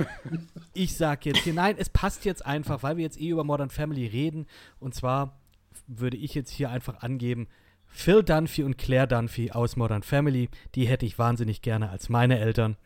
Ich 0.74 0.96
sag 0.98 1.26
jetzt 1.26 1.40
hier, 1.40 1.54
nein, 1.54 1.76
es 1.78 1.90
passt 1.90 2.26
jetzt 2.26 2.46
einfach, 2.46 2.82
weil 2.84 2.98
wir 2.98 3.04
jetzt 3.04 3.20
eh 3.20 3.30
über 3.30 3.44
Modern 3.44 3.70
Family 3.70 4.08
reden. 4.08 4.48
Und 4.80 4.96
zwar 4.96 5.40
würde 5.88 6.18
ich 6.18 6.34
jetzt 6.34 6.50
hier 6.52 6.70
einfach 6.72 7.02
angeben, 7.02 7.48
Phil 7.92 8.24
Dunphy 8.24 8.64
und 8.64 8.78
Claire 8.78 9.08
Dunphy 9.08 9.52
aus 9.52 9.76
Modern 9.76 10.02
Family, 10.04 10.50
die 10.76 10.86
hätte 10.88 11.06
ich 11.06 11.20
wahnsinnig 11.20 11.62
gerne 11.62 11.90
als 11.90 12.10
meine 12.10 12.40
Eltern. 12.40 12.78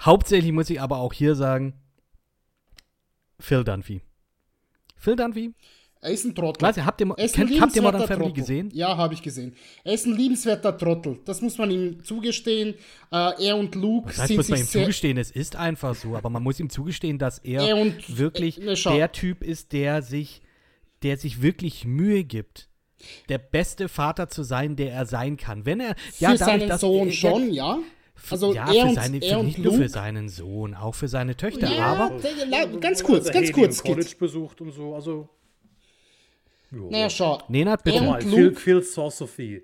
Hauptsächlich 0.00 0.52
muss 0.52 0.70
ich 0.70 0.80
aber 0.80 0.98
auch 0.98 1.12
hier 1.12 1.34
sagen, 1.34 1.74
Phil 3.40 3.64
Dunphy. 3.64 4.00
Phil 4.96 5.16
Dunphy, 5.16 5.52
Er 6.00 6.10
ist 6.10 6.24
ein 6.24 6.34
Trottel. 6.34 6.62
weiß 6.62 6.78
habt 6.78 7.00
ihr, 7.00 7.08
Er 7.16 7.24
ist 7.24 7.38
ein 7.38 7.48
kennt, 7.48 7.60
habt 7.60 7.76
ihr 7.76 7.82
Modern 7.82 8.06
Family 8.06 8.28
Trottel. 8.28 8.40
gesehen? 8.40 8.70
Ja, 8.72 8.96
habe 8.96 9.14
ich 9.14 9.22
gesehen. 9.22 9.54
Er 9.84 9.94
ist 9.94 10.06
ein 10.06 10.14
liebenswerter 10.16 10.76
Trottel. 10.76 11.18
Das 11.24 11.42
muss 11.42 11.58
man 11.58 11.70
ihm 11.70 12.02
zugestehen. 12.04 12.74
Äh, 13.12 13.46
er 13.46 13.56
und 13.56 13.74
Luke 13.74 14.08
Das 14.08 14.18
heißt, 14.18 14.28
sind 14.28 14.36
muss 14.38 14.48
man 14.48 14.60
ihm 14.60 14.66
zugestehen, 14.66 15.18
es 15.18 15.30
ist 15.30 15.56
einfach 15.56 15.94
so, 15.94 16.16
aber 16.16 16.30
man 16.30 16.42
muss 16.42 16.60
ihm 16.60 16.70
zugestehen, 16.70 17.18
dass 17.18 17.38
er, 17.40 17.62
Er 17.62 17.76
und- 17.76 18.16
wirklich 18.16 18.60
äh, 18.60 18.64
ne, 18.64 18.74
der 18.74 19.12
Typ 19.12 19.42
ist, 19.42 19.72
der 19.72 20.02
sich, 20.02 20.40
der 21.02 21.16
sich 21.18 21.42
wirklich 21.42 21.84
Mühe 21.84 22.24
gibt, 22.24 22.68
der 23.28 23.38
beste 23.38 23.88
Vater 23.88 24.28
zu 24.28 24.42
sein, 24.42 24.76
der 24.76 24.92
er 24.92 25.06
sein 25.06 25.36
kann. 25.36 25.66
Wenn 25.66 25.80
er 25.80 25.94
für 25.96 26.22
ja, 26.24 26.30
dadurch, 26.32 26.38
seinen 26.38 26.68
dass 26.68 26.80
Sohn 26.80 27.08
er, 27.08 27.12
schon, 27.12 27.52
ja. 27.52 27.78
Also 28.30 28.54
ja, 28.54 28.66
er 28.66 28.82
für 28.82 28.88
und, 28.88 28.94
seine, 28.94 29.18
er 29.22 29.34
für, 29.34 29.38
und 29.38 29.46
nicht 29.46 29.58
nur 29.58 29.72
für 29.74 29.88
seinen 29.88 30.28
Sohn, 30.28 30.74
auch 30.74 30.94
für 30.94 31.08
seine 31.08 31.36
Töchter. 31.36 31.70
Ja, 31.70 31.86
Aber 31.92 32.18
ganz 32.80 33.02
kurz, 33.04 33.26
er 33.26 33.32
ganz 33.34 33.52
kurz, 33.52 33.82
College 33.82 34.06
Kit. 34.08 34.18
besucht 34.18 34.60
und 34.60 34.72
so, 34.72 34.94
also. 34.94 35.28
Jo. 36.72 36.90
Naja, 36.90 37.08
schau. 37.10 37.40
Nenad, 37.48 37.84
bitte. 37.84 37.98
Er 37.98 38.02
und 38.02 38.08
Mal, 38.08 38.22
Luke- 38.24 38.34
Phil, 38.34 38.54
Phil 38.54 38.82
saw 38.82 39.10
Sophie. 39.10 39.62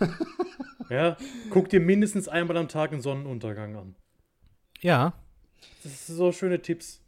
ja, 0.90 1.16
guck 1.50 1.68
dir 1.68 1.80
mindestens 1.80 2.28
einmal 2.28 2.56
am 2.56 2.68
Tag 2.68 2.92
einen 2.92 3.02
Sonnenuntergang 3.02 3.76
an. 3.76 3.94
Ja, 4.80 5.12
Das 5.82 6.06
sind 6.06 6.16
so 6.16 6.32
schöne 6.32 6.62
Tipps. 6.62 7.00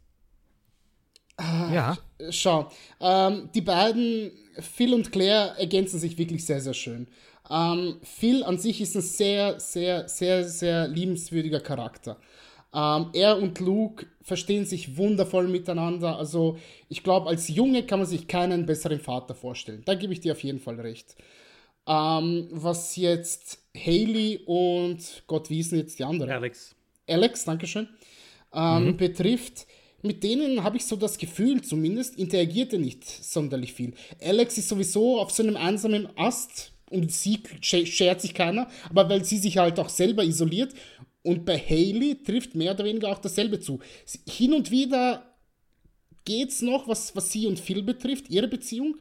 Ja. 1.73 1.97
Schau, 2.29 2.69
ähm, 2.99 3.49
die 3.53 3.61
beiden, 3.61 4.31
Phil 4.59 4.93
und 4.93 5.11
Claire, 5.11 5.55
ergänzen 5.57 5.99
sich 5.99 6.17
wirklich 6.17 6.45
sehr, 6.45 6.61
sehr 6.61 6.73
schön. 6.73 7.07
Ähm, 7.49 7.97
Phil 8.03 8.43
an 8.43 8.57
sich 8.57 8.79
ist 8.81 8.95
ein 8.95 9.01
sehr, 9.01 9.59
sehr, 9.59 10.07
sehr, 10.07 10.47
sehr 10.47 10.87
liebenswürdiger 10.87 11.59
Charakter. 11.59 12.17
Ähm, 12.73 13.07
er 13.13 13.37
und 13.37 13.59
Luke 13.59 14.05
verstehen 14.21 14.65
sich 14.65 14.95
wundervoll 14.97 15.47
miteinander. 15.47 16.17
Also 16.17 16.57
ich 16.87 17.03
glaube, 17.03 17.29
als 17.29 17.49
Junge 17.49 17.85
kann 17.85 17.99
man 17.99 18.07
sich 18.07 18.27
keinen 18.27 18.65
besseren 18.65 18.99
Vater 18.99 19.35
vorstellen. 19.35 19.81
Da 19.85 19.95
gebe 19.95 20.13
ich 20.13 20.21
dir 20.21 20.31
auf 20.33 20.43
jeden 20.43 20.59
Fall 20.59 20.79
recht. 20.79 21.15
Ähm, 21.87 22.47
was 22.51 22.95
jetzt 22.95 23.59
Haley 23.75 24.41
und 24.45 25.23
Gott, 25.27 25.49
wie 25.49 25.59
ist 25.59 25.71
denn 25.71 25.79
jetzt 25.79 25.99
die 25.99 26.03
andere? 26.03 26.33
Alex. 26.33 26.75
Alex, 27.07 27.43
Dankeschön, 27.43 27.89
ähm, 28.53 28.95
betrifft, 28.95 29.65
mit 30.03 30.23
denen 30.23 30.63
habe 30.63 30.77
ich 30.77 30.85
so 30.85 30.95
das 30.95 31.17
Gefühl, 31.17 31.61
zumindest 31.61 32.17
interagiert 32.17 32.73
er 32.73 32.79
nicht 32.79 33.05
sonderlich 33.05 33.73
viel. 33.73 33.93
Alex 34.21 34.57
ist 34.57 34.69
sowieso 34.69 35.19
auf 35.19 35.31
so 35.31 35.43
einem 35.43 35.55
einsamen 35.57 36.09
Ast 36.17 36.73
und 36.89 37.11
sie 37.11 37.37
sch- 37.61 37.85
schert 37.85 38.21
sich 38.21 38.33
keiner, 38.33 38.67
aber 38.89 39.09
weil 39.09 39.23
sie 39.23 39.37
sich 39.37 39.57
halt 39.57 39.79
auch 39.79 39.89
selber 39.89 40.23
isoliert. 40.23 40.73
Und 41.23 41.45
bei 41.45 41.57
Haley 41.57 42.23
trifft 42.23 42.55
mehr 42.55 42.73
oder 42.73 42.83
weniger 42.83 43.09
auch 43.09 43.19
dasselbe 43.19 43.59
zu. 43.59 43.79
Hin 44.27 44.53
und 44.53 44.71
wieder 44.71 45.35
geht's 46.25 46.61
noch, 46.61 46.87
was, 46.87 47.15
was 47.15 47.31
sie 47.31 47.45
und 47.45 47.59
Phil 47.59 47.83
betrifft, 47.83 48.29
ihre 48.29 48.47
Beziehung. 48.47 48.97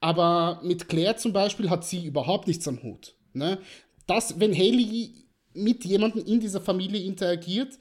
Aber 0.00 0.60
mit 0.62 0.88
Claire 0.88 1.16
zum 1.16 1.32
Beispiel 1.32 1.70
hat 1.70 1.84
sie 1.86 2.04
überhaupt 2.06 2.46
nichts 2.46 2.68
am 2.68 2.82
Hut. 2.82 3.14
Ne? 3.32 3.58
Das, 4.06 4.38
wenn 4.38 4.54
Haley 4.54 5.24
mit 5.54 5.84
jemandem 5.84 6.24
in 6.24 6.38
dieser 6.38 6.60
Familie 6.60 7.02
interagiert, 7.02 7.78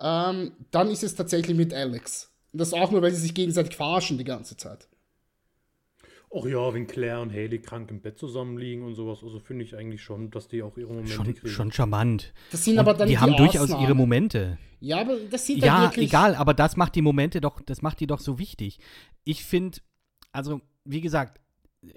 ähm, 0.00 0.52
dann 0.70 0.90
ist 0.90 1.02
es 1.02 1.14
tatsächlich 1.14 1.56
mit 1.56 1.72
Alex. 1.74 2.30
Und 2.52 2.60
das 2.60 2.72
auch 2.72 2.90
nur, 2.90 3.02
weil 3.02 3.12
sie 3.12 3.20
sich 3.20 3.34
gegenseitig 3.34 3.76
verarschen 3.76 4.18
die 4.18 4.24
ganze 4.24 4.56
Zeit. 4.56 4.88
Ach 6.34 6.44
ja, 6.44 6.74
wenn 6.74 6.86
Claire 6.86 7.22
und 7.22 7.32
Haley 7.32 7.58
krank 7.60 7.90
im 7.90 8.00
Bett 8.02 8.18
zusammenliegen 8.18 8.84
und 8.84 8.94
sowas, 8.94 9.20
also 9.22 9.38
finde 9.38 9.64
ich 9.64 9.74
eigentlich 9.74 10.02
schon, 10.02 10.30
dass 10.30 10.46
die 10.46 10.62
auch 10.62 10.76
ihre 10.76 10.88
Momente 10.92 11.12
Schon, 11.12 11.24
kriegen. 11.34 11.48
schon 11.48 11.72
charmant. 11.72 12.34
Das 12.50 12.64
sind 12.64 12.74
Und 12.74 12.80
aber 12.80 12.92
dann 12.94 13.08
die 13.08 13.18
haben 13.18 13.34
durchaus 13.36 13.62
Ausnahmen. 13.62 13.82
ihre 13.84 13.94
Momente. 13.94 14.58
Ja, 14.80 15.00
aber 15.00 15.16
das 15.30 15.46
sind 15.46 15.64
Ja, 15.64 15.84
wirklich. 15.84 16.08
egal, 16.08 16.34
aber 16.34 16.52
das 16.52 16.76
macht 16.76 16.94
die 16.96 17.02
Momente 17.02 17.40
doch, 17.40 17.62
das 17.62 17.80
macht 17.80 18.00
die 18.00 18.06
doch 18.06 18.20
so 18.20 18.38
wichtig. 18.38 18.78
Ich 19.24 19.42
finde, 19.44 19.78
also, 20.30 20.60
wie 20.84 21.00
gesagt, 21.00 21.40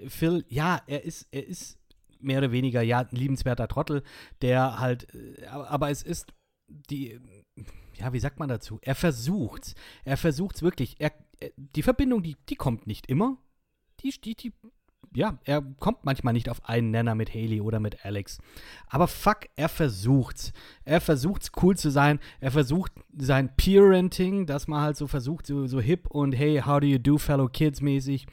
Phil, 0.08 0.44
ja, 0.48 0.80
er 0.86 1.04
ist, 1.04 1.28
er 1.30 1.46
ist 1.46 1.78
mehr 2.18 2.38
oder 2.38 2.52
weniger, 2.52 2.80
ja, 2.80 3.00
ein 3.00 3.08
liebenswerter 3.16 3.68
Trottel, 3.68 4.02
der 4.40 4.78
halt, 4.78 5.08
äh, 5.14 5.44
aber 5.46 5.70
aber 5.70 5.90
es 5.90 6.02
ist 6.02 6.32
die, 6.68 7.20
ja, 8.02 8.12
wie 8.12 8.20
sagt 8.20 8.38
man 8.38 8.48
dazu? 8.48 8.78
Er 8.82 8.94
versucht's. 8.94 9.74
Er 10.04 10.16
versucht's 10.16 10.62
wirklich. 10.62 10.96
Er, 10.98 11.12
er- 11.40 11.52
die 11.56 11.82
Verbindung, 11.82 12.22
die, 12.22 12.36
die 12.48 12.56
kommt 12.56 12.86
nicht 12.86 13.06
immer. 13.06 13.36
Die, 14.00 14.10
die, 14.20 14.34
die, 14.34 14.52
ja, 15.14 15.38
er 15.44 15.62
kommt 15.78 16.04
manchmal 16.04 16.32
nicht 16.32 16.48
auf 16.48 16.68
einen 16.68 16.90
Nenner 16.90 17.14
mit 17.14 17.32
Haley 17.34 17.60
oder 17.60 17.78
mit 17.80 18.04
Alex. 18.04 18.38
Aber 18.88 19.06
fuck, 19.06 19.40
er 19.56 19.68
versucht's. 19.68 20.52
Er 20.84 21.00
versucht's 21.00 21.52
cool 21.62 21.76
zu 21.76 21.90
sein. 21.90 22.18
Er 22.40 22.50
versucht 22.50 22.92
sein 23.16 23.54
Parenting, 23.56 24.46
dass 24.46 24.66
man 24.68 24.80
halt 24.80 24.96
so 24.96 25.06
versucht, 25.06 25.46
so, 25.46 25.66
so 25.66 25.80
hip 25.80 26.06
und 26.08 26.32
hey, 26.32 26.60
how 26.64 26.80
do 26.80 26.86
you 26.86 26.98
do, 26.98 27.18
fellow 27.18 27.48
kids 27.48 27.80
mäßig, 27.80 28.26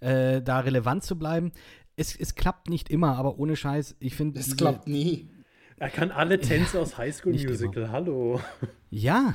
äh, 0.00 0.42
da 0.42 0.60
relevant 0.60 1.04
zu 1.04 1.16
bleiben. 1.18 1.52
Es, 1.96 2.16
es 2.16 2.34
klappt 2.34 2.68
nicht 2.70 2.88
immer, 2.90 3.16
aber 3.18 3.38
ohne 3.38 3.54
Scheiß, 3.54 3.96
ich 4.00 4.14
finde. 4.16 4.40
Es 4.40 4.56
klappt 4.56 4.88
nie. 4.88 5.28
Er 5.76 5.90
kann 5.90 6.10
alle 6.10 6.40
Tänze 6.40 6.80
aus 6.80 6.98
High 6.98 7.14
School 7.14 7.32
nicht 7.32 7.48
Musical, 7.48 7.90
hallo. 7.90 8.40
Ja, 8.90 9.34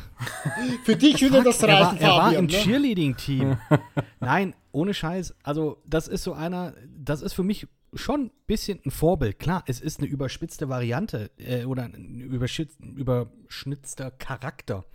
Für 0.84 0.96
dich 0.96 1.22
würde 1.22 1.44
das 1.44 1.62
er 1.62 1.70
war, 1.70 1.94
reichen, 1.94 2.02
er 2.02 2.10
war 2.10 2.34
im 2.34 2.46
ne? 2.46 2.52
Cheerleading-Team. 2.52 3.58
Nein, 4.20 4.56
ohne 4.72 4.94
Scheiß. 4.94 5.36
Also, 5.44 5.82
das 5.86 6.08
ist 6.08 6.24
so 6.24 6.34
einer, 6.34 6.74
das 6.96 7.22
ist 7.22 7.34
für 7.34 7.44
mich 7.44 7.68
schon 7.94 8.26
ein 8.26 8.32
bisschen 8.46 8.80
ein 8.86 8.92
Vorbild. 8.92 9.40
Klar, 9.40 9.64
es 9.68 9.80
ist 9.82 10.00
eine 10.00 10.08
überspitzte 10.08 10.70
Variante 10.70 11.32
äh, 11.38 11.66
oder 11.66 11.84
ein 11.84 12.20
überschnitzter 12.20 14.12
Charakter. 14.12 14.86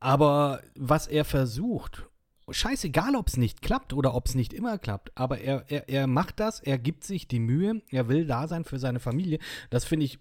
Aber 0.00 0.60
was 0.76 1.06
er 1.06 1.24
versucht, 1.24 2.06
scheißegal, 2.48 3.16
ob 3.16 3.28
es 3.28 3.36
nicht 3.36 3.62
klappt 3.62 3.92
oder 3.92 4.14
ob 4.14 4.26
es 4.26 4.34
nicht 4.34 4.52
immer 4.52 4.78
klappt, 4.78 5.10
aber 5.14 5.40
er, 5.40 5.64
er, 5.68 5.88
er 5.88 6.06
macht 6.06 6.40
das, 6.40 6.60
er 6.60 6.78
gibt 6.78 7.04
sich 7.04 7.26
die 7.26 7.40
Mühe, 7.40 7.82
er 7.90 8.08
will 8.08 8.26
da 8.26 8.46
sein 8.46 8.64
für 8.64 8.78
seine 8.78 9.00
Familie. 9.00 9.38
Das 9.70 9.84
finde 9.84 10.06
ich 10.06 10.18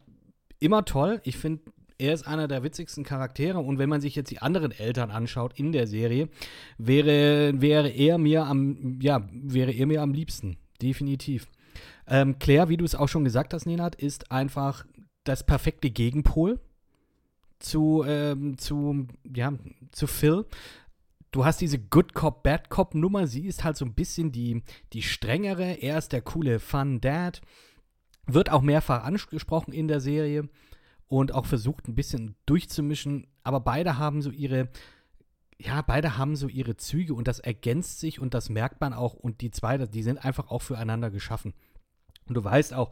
immer 0.60 0.86
toll. 0.86 1.22
Ich 1.24 1.38
finde, 1.38 1.62
er 1.98 2.14
ist 2.14 2.28
einer 2.28 2.48
der 2.48 2.64
witzigsten 2.64 3.04
Charaktere 3.04 3.60
und 3.60 3.78
wenn 3.78 3.90
man 3.90 4.02
sich 4.02 4.16
jetzt 4.16 4.32
die 4.32 4.42
anderen 4.42 4.72
Eltern 4.72 5.12
anschaut 5.12 5.54
in 5.58 5.72
der 5.72 5.88
Serie, 5.88 6.30
wäre, 6.78 7.54
wäre 7.62 7.90
er 7.90 8.18
mir 8.18 8.46
am, 8.46 9.00
ja, 9.02 9.28
wäre 9.32 9.72
er 9.72 9.86
mir 9.86 10.02
am 10.02 10.14
liebsten. 10.14 10.58
Definitiv. 10.82 11.48
Ähm, 12.08 12.38
Claire, 12.40 12.70
wie 12.70 12.78
du 12.78 12.86
es 12.86 12.96
auch 12.96 13.08
schon 13.08 13.24
gesagt 13.24 13.54
hast, 13.54 13.66
Nenad, 13.66 13.96
ist 13.96 14.32
einfach 14.32 14.86
das 15.24 15.46
perfekte 15.46 15.90
Gegenpol 15.90 16.60
zu, 17.60 18.04
ähm, 18.06 18.58
zu, 18.58 19.08
ja, 19.24 19.54
zu 19.92 20.08
Phil. 20.08 20.46
Du 21.36 21.44
hast 21.44 21.60
diese 21.60 21.78
Good 21.78 22.14
Cop, 22.14 22.44
Bad 22.44 22.70
Cop 22.70 22.96
Nummer. 22.96 23.28
Sie 23.28 23.46
ist 23.46 23.66
halt 23.66 23.76
so 23.76 23.84
ein 23.84 23.94
bisschen 23.94 24.32
die, 24.32 24.64
die 24.94 25.02
strengere. 25.02 25.74
Er 25.82 25.98
ist 25.98 26.14
der 26.14 26.22
coole 26.22 26.62
Fun 26.62 27.02
Dad. 27.02 27.42
Wird 28.26 28.50
auch 28.50 28.62
mehrfach 28.62 29.04
angesprochen 29.04 29.74
in 29.74 29.90
der 29.90 30.00
Serie 30.00 30.48
und 31.10 31.34
auch 31.34 31.46
versucht 31.46 31.90
ein 31.90 31.94
bisschen 31.94 32.36
durchzumischen. 32.46 33.28
Aber 33.44 33.60
beide 33.60 33.98
haben 33.98 34.22
so 34.22 34.30
ihre, 34.32 34.70
ja, 35.58 35.82
beide 35.82 36.18
haben 36.18 36.38
so 36.38 36.48
ihre 36.48 36.78
Züge 36.78 37.14
und 37.14 37.28
das 37.28 37.40
ergänzt 37.40 38.00
sich 38.00 38.22
und 38.22 38.34
das 38.34 38.50
merkt 38.50 38.80
man 38.80 38.94
auch. 38.94 39.14
Und 39.14 39.42
die 39.42 39.52
zwei, 39.52 39.78
die 39.78 40.04
sind 40.04 40.24
einfach 40.24 40.48
auch 40.48 40.62
füreinander 40.62 41.12
geschaffen. 41.12 41.54
Und 42.30 42.36
du 42.36 42.46
weißt 42.46 42.74
auch, 42.74 42.92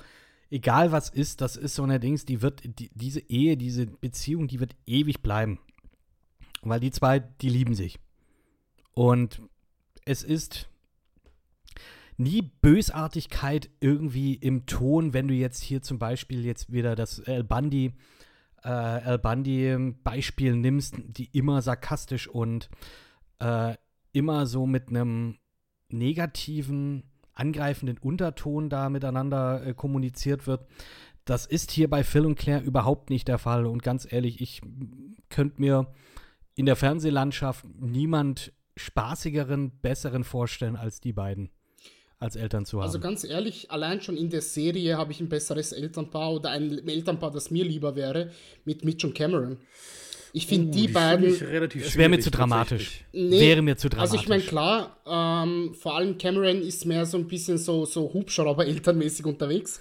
egal 0.49 0.91
was 0.91 1.07
ist, 1.07 1.39
das 1.39 1.55
ist 1.55 1.75
so 1.75 1.83
eine 1.83 2.01
Dings, 2.01 2.25
die 2.25 2.41
wird, 2.41 2.61
die, 2.77 2.89
diese 2.93 3.21
Ehe, 3.21 3.55
diese 3.55 3.85
Beziehung, 3.85 4.49
die 4.49 4.59
wird 4.59 4.75
ewig 4.85 5.21
bleiben. 5.21 5.59
Weil 6.61 6.81
die 6.81 6.91
zwei, 6.91 7.19
die 7.19 7.47
lieben 7.47 7.73
sich. 7.73 8.02
Und 8.93 9.41
es 10.05 10.23
ist 10.23 10.69
nie 12.17 12.41
Bösartigkeit 12.41 13.69
irgendwie 13.79 14.35
im 14.35 14.65
Ton, 14.65 15.13
wenn 15.13 15.27
du 15.27 15.33
jetzt 15.33 15.61
hier 15.61 15.81
zum 15.81 15.99
Beispiel 15.99 16.45
jetzt 16.45 16.71
wieder 16.71 16.95
das 16.95 17.19
El 17.19 17.43
Bundy, 17.43 17.93
äh, 18.63 19.03
El 19.03 19.19
Bundy 19.19 19.93
Beispiel 20.03 20.55
nimmst, 20.55 20.95
die 21.07 21.29
immer 21.37 21.61
sarkastisch 21.61 22.27
und 22.27 22.69
äh, 23.39 23.75
immer 24.11 24.45
so 24.45 24.65
mit 24.65 24.89
einem 24.89 25.37
negativen, 25.89 27.03
angreifenden 27.33 27.97
Unterton 27.97 28.69
da 28.69 28.89
miteinander 28.89 29.65
äh, 29.65 29.73
kommuniziert 29.73 30.45
wird. 30.45 30.67
Das 31.25 31.45
ist 31.45 31.71
hier 31.71 31.89
bei 31.89 32.03
Phil 32.03 32.25
und 32.25 32.37
Claire 32.37 32.63
überhaupt 32.63 33.09
nicht 33.09 33.27
der 33.27 33.37
Fall. 33.37 33.65
Und 33.65 33.81
ganz 33.81 34.11
ehrlich, 34.11 34.41
ich 34.41 34.61
könnte 35.29 35.61
mir 35.61 35.91
in 36.55 36.65
der 36.65 36.75
Fernsehlandschaft 36.75 37.65
niemand 37.79 38.53
spaßigeren, 38.75 39.71
besseren 39.81 40.23
vorstellen 40.23 40.75
als 40.75 40.99
die 40.99 41.13
beiden 41.13 41.49
als 42.19 42.35
Eltern 42.37 42.65
zu 42.65 42.77
haben. 42.77 42.85
Also 42.87 42.99
ganz 43.01 43.25
ehrlich, 43.25 43.69
allein 43.69 44.01
schon 44.01 44.15
in 44.15 44.29
der 44.29 44.41
Serie 44.41 44.97
habe 44.97 45.11
ich 45.11 45.19
ein 45.19 45.27
besseres 45.27 45.73
Elternpaar 45.73 46.31
oder 46.33 46.51
ein 46.51 46.87
Elternpaar, 46.87 47.31
das 47.31 47.51
mir 47.51 47.65
lieber 47.65 47.95
wäre, 47.97 48.31
mit 48.63 48.85
Mitch 48.85 49.05
und 49.05 49.13
Cameron. 49.13 49.57
Ich 50.31 50.47
finde 50.47 50.71
die, 50.71 50.83
find 50.83 50.93
beiden. 50.93 51.25
es 51.25 51.95
wäre 51.97 52.09
mir 52.09 52.19
zu 52.19 52.31
dramatisch. 52.31 53.03
Nee, 53.11 53.39
wäre 53.39 53.61
mir 53.61 53.75
zu 53.77 53.89
dramatisch. 53.89 54.11
Also 54.13 54.23
ich 54.23 54.29
meine, 54.29 54.41
klar, 54.41 54.97
ähm, 55.05 55.75
vor 55.75 55.95
allem 55.97 56.17
Cameron 56.17 56.61
ist 56.61 56.85
mehr 56.85 57.05
so 57.05 57.17
ein 57.17 57.27
bisschen 57.27 57.57
so, 57.57 57.85
so 57.85 58.11
Hubschrauber-elternmäßig 58.13 59.25
unterwegs. 59.25 59.79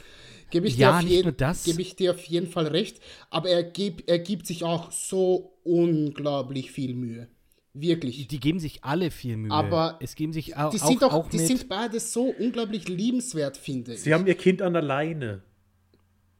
Gebe 0.51 0.67
ich, 0.67 0.77
Ja, 0.77 0.91
dir 0.91 0.97
auf 0.99 1.03
nicht 1.05 1.11
jeden- 1.13 1.23
nur 1.29 1.33
das. 1.33 1.65
gebe 1.65 1.81
ich 1.81 1.97
dir 1.97 2.11
auf 2.11 2.23
jeden 2.25 2.49
Fall 2.49 2.67
recht. 2.67 3.01
Aber 3.31 3.49
er, 3.49 3.63
geb, 3.63 4.03
er 4.09 4.19
gibt 4.19 4.47
sich 4.47 4.65
auch 4.65 4.91
so 4.93 5.55
unglaublich 5.63 6.71
viel 6.73 6.93
Mühe. 6.95 7.29
Wirklich. 7.75 8.29
die 8.29 8.39
geben 8.41 8.61
sich 8.61 8.85
alle 8.85 9.11
viel 9.11 9.37
Mühe. 9.37 9.51
Aber 9.51 9.99
es 10.01 10.15
geben 10.15 10.33
sich 10.33 10.57
au 10.57 10.71
Die 10.71 10.81
auch, 10.81 10.87
sind 10.87 11.03
doch, 11.03 11.13
auch 11.13 11.29
die 11.29 11.39
mit, 11.39 11.47
sind 11.47 11.69
beide 11.69 12.01
so 12.01 12.25
unglaublich 12.25 12.89
liebenswert, 12.89 13.57
finde 13.57 13.95
ich. 13.95 14.03
Sie 14.03 14.13
haben 14.13 14.27
ihr 14.27 14.35
Kind 14.35 14.61
an 14.63 14.73
der 14.73 14.83
Leine. 14.83 15.43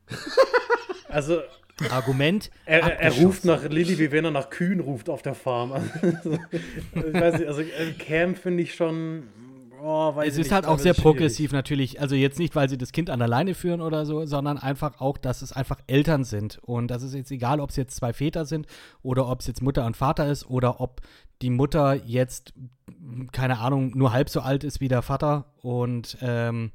Also, 1.09 1.43
Argument. 1.91 2.51
er, 2.65 2.81
er 2.99 3.13
ruft 3.13 3.45
nach 3.45 3.69
Lilly, 3.69 3.99
wie 3.99 4.11
wenn 4.13 4.25
er 4.25 4.31
nach 4.31 4.49
Kühen 4.49 4.81
ruft 4.81 5.11
auf 5.11 5.21
der 5.21 5.35
Farm. 5.35 5.73
Also, 6.03 6.39
ich 6.95 7.15
weiß 7.15 7.39
nicht, 7.39 7.49
also 7.49 7.61
äh, 7.61 7.93
Cam 7.99 8.35
finde 8.35 8.63
ich 8.63 8.75
schon. 8.75 9.25
Oh, 9.85 10.15
Es 10.21 10.35
ist 10.35 10.39
nicht, 10.39 10.53
halt 10.53 10.65
auch 10.65 10.71
wird's 10.73 10.85
sehr 10.85 10.95
schwierig. 10.95 11.17
progressiv 11.17 11.53
natürlich. 11.53 12.01
Also 12.01 12.15
jetzt 12.15 12.39
nicht, 12.39 12.55
weil 12.55 12.69
sie 12.69 12.79
das 12.79 12.93
Kind 12.93 13.11
an 13.11 13.19
der 13.19 13.27
Leine 13.27 13.55
führen 13.55 13.81
oder 13.81 14.07
so, 14.07 14.25
sondern 14.27 14.57
einfach 14.59 15.01
auch, 15.01 15.19
dass 15.19 15.43
es 15.43 15.53
einfach 15.53 15.79
Eltern 15.89 16.23
sind. 16.23 16.59
Und 16.63 16.89
das 16.89 17.03
ist 17.03 17.15
jetzt 17.15 17.33
egal, 17.33 17.59
ob 17.59 17.71
es 17.71 17.77
jetzt 17.77 17.97
zwei 17.97 18.13
Väter 18.13 18.45
sind 18.45 18.67
oder 19.03 19.29
ob 19.29 19.41
es 19.41 19.49
jetzt 19.49 19.61
Mutter 19.61 19.85
und 19.85 19.97
Vater 19.97 20.31
ist 20.31 20.49
oder 20.49 20.81
ob 20.81 21.01
die 21.43 21.51
Mutter 21.51 21.95
jetzt, 21.95 22.55
keine 23.33 23.59
Ahnung, 23.59 23.91
nur 23.97 24.13
halb 24.13 24.29
so 24.29 24.41
alt 24.41 24.63
ist 24.63 24.81
wie 24.81 24.87
der 24.89 25.03
Vater. 25.03 25.47
Und 25.63 26.17
ähm, 26.23 26.71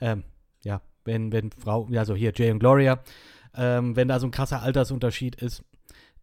ähm, 0.00 0.22
ja, 0.62 0.80
wenn, 1.04 1.32
wenn 1.32 1.50
Frau, 1.50 1.88
also 1.96 2.14
hier 2.14 2.32
Jay 2.32 2.52
und 2.52 2.60
Gloria, 2.60 3.00
ähm, 3.56 3.96
wenn 3.96 4.06
da 4.06 4.20
so 4.20 4.28
ein 4.28 4.30
krasser 4.30 4.62
Altersunterschied 4.62 5.34
ist. 5.34 5.64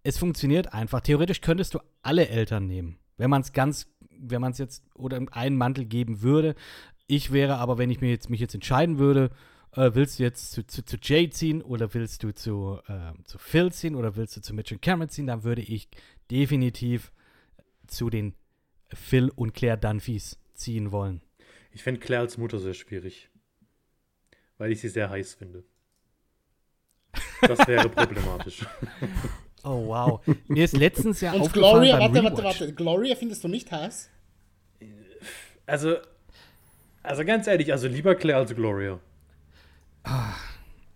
Es 0.03 0.17
funktioniert 0.17 0.73
einfach. 0.73 1.01
Theoretisch 1.01 1.41
könntest 1.41 1.73
du 1.73 1.79
alle 2.01 2.29
Eltern 2.29 2.65
nehmen. 2.65 2.97
Wenn 3.17 3.29
man 3.29 3.41
es 3.41 3.51
ganz, 3.51 3.87
wenn 4.21 4.41
man 4.41 4.51
es 4.51 4.57
jetzt 4.57 4.83
oder 4.95 5.17
in 5.17 5.29
einen 5.29 5.57
Mantel 5.57 5.85
geben 5.85 6.21
würde. 6.21 6.55
Ich 7.07 7.31
wäre 7.31 7.57
aber, 7.57 7.77
wenn 7.77 7.89
ich 7.89 8.01
mir 8.01 8.09
jetzt, 8.09 8.29
mich 8.29 8.39
jetzt 8.39 8.53
entscheiden 8.53 8.99
würde, 8.99 9.31
äh, 9.73 9.91
willst 9.93 10.19
du 10.19 10.23
jetzt 10.23 10.51
zu, 10.51 10.65
zu, 10.65 10.83
zu 10.83 10.97
Jay 11.01 11.29
ziehen 11.29 11.61
oder 11.61 11.93
willst 11.93 12.23
du 12.23 12.33
zu, 12.33 12.79
äh, 12.87 13.13
zu 13.23 13.37
Phil 13.37 13.71
ziehen 13.71 13.95
oder 13.95 14.15
willst 14.15 14.37
du 14.37 14.41
zu 14.41 14.53
Mitch 14.53 14.73
und 14.73 14.81
Cameron 14.81 15.09
ziehen, 15.09 15.27
dann 15.27 15.43
würde 15.43 15.61
ich 15.61 15.89
definitiv 16.29 17.11
zu 17.87 18.09
den 18.09 18.35
Phil 18.93 19.29
und 19.35 19.53
Claire 19.53 19.77
Dunphys 19.77 20.39
ziehen 20.53 20.91
wollen. 20.91 21.21
Ich 21.71 21.83
fände 21.83 21.99
Claire 21.99 22.21
als 22.21 22.37
Mutter 22.37 22.59
sehr 22.59 22.73
schwierig. 22.73 23.29
Weil 24.57 24.71
ich 24.71 24.81
sie 24.81 24.89
sehr 24.89 25.09
heiß 25.09 25.35
finde. 25.35 25.63
Das 27.41 27.65
wäre 27.67 27.89
problematisch. 27.89 28.65
Oh, 29.63 29.87
wow. 29.87 30.21
Mir 30.47 30.65
ist 30.65 30.75
letztens 30.77 31.21
ja 31.21 31.33
Und 31.33 31.41
aufgefallen 31.41 31.83
Gloria, 31.83 31.99
beim 31.99 32.13
warte, 32.13 32.23
warte, 32.23 32.43
warte. 32.43 32.73
Gloria 32.73 33.15
findest 33.15 33.43
du 33.43 33.47
nicht 33.47 33.71
heiß? 33.71 34.09
Also, 35.65 35.97
also 37.03 37.25
ganz 37.25 37.45
ehrlich, 37.47 37.71
also 37.71 37.87
lieber 37.87 38.15
Claire 38.15 38.39
als 38.39 38.55
Gloria. 38.55 38.99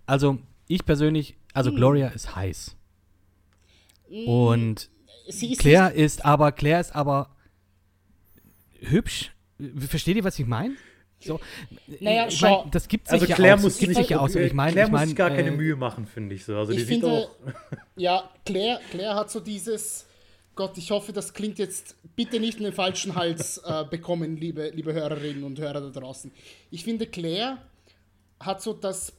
Also, 0.06 0.40
ich 0.68 0.86
persönlich, 0.86 1.36
also 1.54 1.70
Hm. 1.70 1.76
Gloria 1.78 2.08
ist 2.08 2.36
heiß. 2.36 2.76
Und 4.26 4.90
Sie 5.28 5.52
ist 5.54 5.60
Claire 5.62 5.94
ist 5.94 6.26
aber, 6.26 6.52
Claire 6.52 6.80
ist 6.82 6.96
aber, 6.96 7.30
hübsch. 8.80 9.32
Versteht 9.78 10.18
ihr, 10.18 10.24
was 10.24 10.40
ich 10.40 10.46
meine? 10.46 10.76
So, 11.26 11.40
Naja, 12.00 12.28
ich 12.28 12.38
schau. 12.38 12.64
mein, 12.64 12.72
das 12.72 12.88
gibt 12.88 13.08
sich 13.08 13.14
Also 13.14 13.26
ja 13.26 13.36
Claire 13.36 13.58
muss 13.58 13.78
gibt 13.78 13.96
sich 13.96 14.10
ja 14.10 14.20
auch 14.20 14.30
so. 14.30 14.40
Ich 14.40 14.54
meine, 14.54 14.72
Claire 14.72 14.88
ich 14.88 14.92
muss 14.92 15.00
mein, 15.00 15.08
sich 15.10 15.18
gar 15.18 15.30
keine 15.30 15.50
äh, 15.50 15.56
Mühe 15.56 15.76
machen, 15.76 16.06
finde 16.06 16.36
ich 16.36 16.46
so. 16.46 16.58
Also 16.58 16.74
die 16.74 16.80
ich 16.80 16.88
sieht 16.88 17.02
finde, 17.02 17.28
auch. 17.28 17.30
ja, 17.96 18.30
Claire, 18.46 18.80
Claire 18.92 19.16
hat 19.16 19.32
so 19.32 19.40
dieses, 19.40 20.06
Gott, 20.56 20.78
ich 20.78 20.92
hoffe, 20.92 21.14
das 21.14 21.34
klingt 21.34 21.60
jetzt 21.60 21.96
bitte 22.16 22.40
nicht 22.40 22.58
in 22.58 22.66
den 22.66 22.74
falschen 22.74 23.16
Hals 23.16 23.58
äh, 23.66 23.86
bekommen, 23.90 24.38
liebe, 24.38 24.70
liebe 24.70 24.94
Hörerinnen 24.94 25.44
und 25.44 25.60
Hörer 25.60 25.82
da 25.82 26.00
draußen. 26.00 26.32
Ich 26.72 26.84
finde, 26.84 27.08
Claire 27.08 27.58
hat 28.40 28.62
so 28.62 28.74
das 28.74 29.14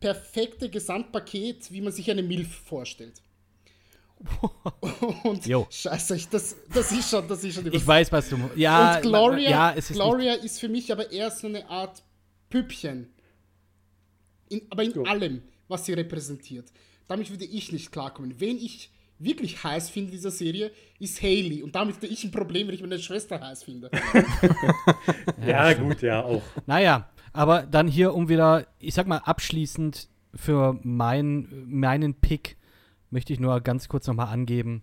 perfekte 0.00 0.68
Gesamtpaket, 0.70 1.70
wie 1.72 1.80
man 1.80 1.92
sich 1.92 2.10
eine 2.10 2.22
Milf 2.22 2.48
vorstellt. 2.64 3.20
Und 5.22 5.46
Jo. 5.46 5.66
scheiße, 5.70 6.16
ich, 6.16 6.28
das, 6.28 6.56
das 6.72 6.92
ist 6.92 7.10
schon, 7.10 7.26
das 7.26 7.42
ist 7.42 7.54
schon 7.54 7.72
Ich 7.72 7.86
weiß, 7.86 8.12
was 8.12 8.28
du. 8.28 8.38
Ja, 8.54 8.96
und 8.96 9.02
Gloria, 9.02 9.50
ja, 9.50 9.70
es 9.72 9.84
ist 9.84 9.90
nicht, 9.90 10.00
Gloria 10.00 10.34
ist 10.34 10.60
für 10.60 10.68
mich 10.68 10.92
aber 10.92 11.10
eher 11.10 11.30
so 11.30 11.46
eine 11.46 11.68
Art 11.68 12.02
Püppchen. 12.50 13.08
In, 14.48 14.62
aber 14.68 14.82
in 14.82 15.06
allem, 15.06 15.42
was 15.68 15.86
sie 15.86 15.92
repräsentiert. 15.94 16.66
Damit 17.08 17.30
würde 17.30 17.44
ich 17.44 17.72
nicht 17.72 17.92
klarkommen. 17.92 18.34
Wen 18.38 18.56
ich 18.56 18.90
wirklich 19.18 19.62
heiß 19.62 19.90
finde 19.90 20.10
in 20.10 20.16
dieser 20.16 20.30
Serie, 20.30 20.72
ist 20.98 21.22
Haley. 21.22 21.62
Und 21.62 21.74
damit 21.74 21.96
hätte 21.96 22.06
ich 22.06 22.24
ein 22.24 22.30
Problem, 22.30 22.66
wenn 22.66 22.74
ich 22.74 22.80
meine 22.80 22.98
Schwester 22.98 23.40
heiß 23.40 23.64
finde. 23.64 23.90
Ja, 25.46 25.72
gut, 25.72 26.02
ja, 26.02 26.22
auch. 26.22 26.42
Naja, 26.66 27.08
aber 27.32 27.62
dann 27.62 27.88
hier, 27.88 28.14
um 28.14 28.28
wieder, 28.28 28.66
ich 28.78 28.94
sag 28.94 29.06
mal, 29.06 29.18
abschließend 29.18 30.08
für 30.34 30.78
mein, 30.82 31.48
meinen 31.66 32.14
Pick 32.14 32.56
möchte 33.10 33.32
ich 33.32 33.40
nur 33.40 33.60
ganz 33.60 33.88
kurz 33.88 34.06
nochmal 34.06 34.28
angeben. 34.28 34.82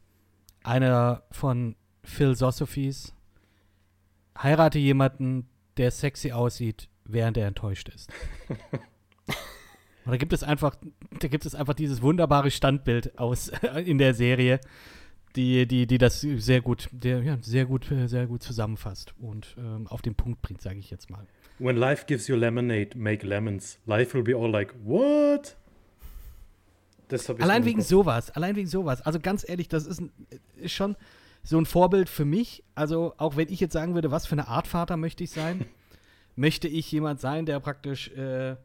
Einer 0.64 1.24
von 1.32 1.76
Philosophies. 2.04 3.14
Heirate 4.42 4.80
jemanden, 4.80 5.48
der 5.78 5.92
sexy 5.92 6.32
aussieht, 6.32 6.90
während 7.06 7.38
er 7.38 7.48
enttäuscht 7.48 7.90
ist. 7.90 8.12
Und 10.08 10.12
da 10.12 10.18
gibt 10.18 10.32
es 10.32 10.42
einfach, 10.42 10.78
da 11.20 11.28
gibt 11.28 11.46
es 11.46 11.54
einfach 11.54 11.74
dieses 11.74 12.02
wunderbare 12.02 12.50
Standbild 12.50 13.20
aus 13.20 13.52
in 13.86 13.98
der 13.98 14.14
Serie, 14.14 14.62
die, 15.36 15.68
die, 15.68 15.86
die 15.86 15.98
das 15.98 16.22
sehr 16.22 16.62
gut, 16.62 16.88
der, 16.94 17.22
ja, 17.24 17.38
sehr 17.42 17.66
gut, 17.66 17.92
sehr 18.06 18.26
gut 18.26 18.42
zusammenfasst 18.42 19.14
und 19.20 19.56
ähm, 19.60 19.86
auf 19.88 20.02
den 20.02 20.16
Punkt 20.16 20.42
bringt, 20.42 20.62
sage 20.62 20.80
ich 20.80 20.90
jetzt 20.90 21.10
mal. 21.10 21.28
When 21.60 21.76
life 21.76 22.06
gives 22.08 22.30
you 22.30 22.38
lemonade, 22.38 22.98
make 22.98 23.28
lemons. 23.28 23.80
Life 23.86 24.14
will 24.14 24.24
be 24.24 24.34
all 24.34 24.50
like, 24.50 24.74
what? 24.86 25.58
Das 27.08 27.30
hab 27.30 27.38
ich 27.38 27.44
Allein 27.44 27.66
wegen 27.66 27.80
Kopf. 27.80 27.90
sowas, 27.90 28.32
allein 28.32 28.56
wegen 28.56 28.68
sowas. 28.68 29.02
Also 29.02 29.20
ganz 29.20 29.48
ehrlich, 29.48 29.68
das 29.68 29.86
ist, 29.86 30.02
ein, 30.02 30.12
ist 30.58 30.74
schon 30.74 30.96
so 31.44 31.58
ein 31.58 31.66
Vorbild 31.66 32.10
für 32.10 32.26
mich. 32.26 32.64
Also 32.76 33.14
auch 33.18 33.38
wenn 33.38 33.50
ich 33.50 33.60
jetzt 33.60 33.74
sagen 33.74 33.96
würde, 33.96 34.12
was 34.12 34.26
für 34.26 34.34
eine 34.34 34.48
Art 34.48 34.68
Vater 34.68 34.98
möchte 34.98 35.24
ich 35.24 35.32
sein, 35.32 35.66
möchte 36.36 36.68
ich 36.68 36.92
jemand 36.92 37.20
sein, 37.22 37.46
der 37.46 37.60
praktisch 37.60 38.10
äh, 38.10 38.56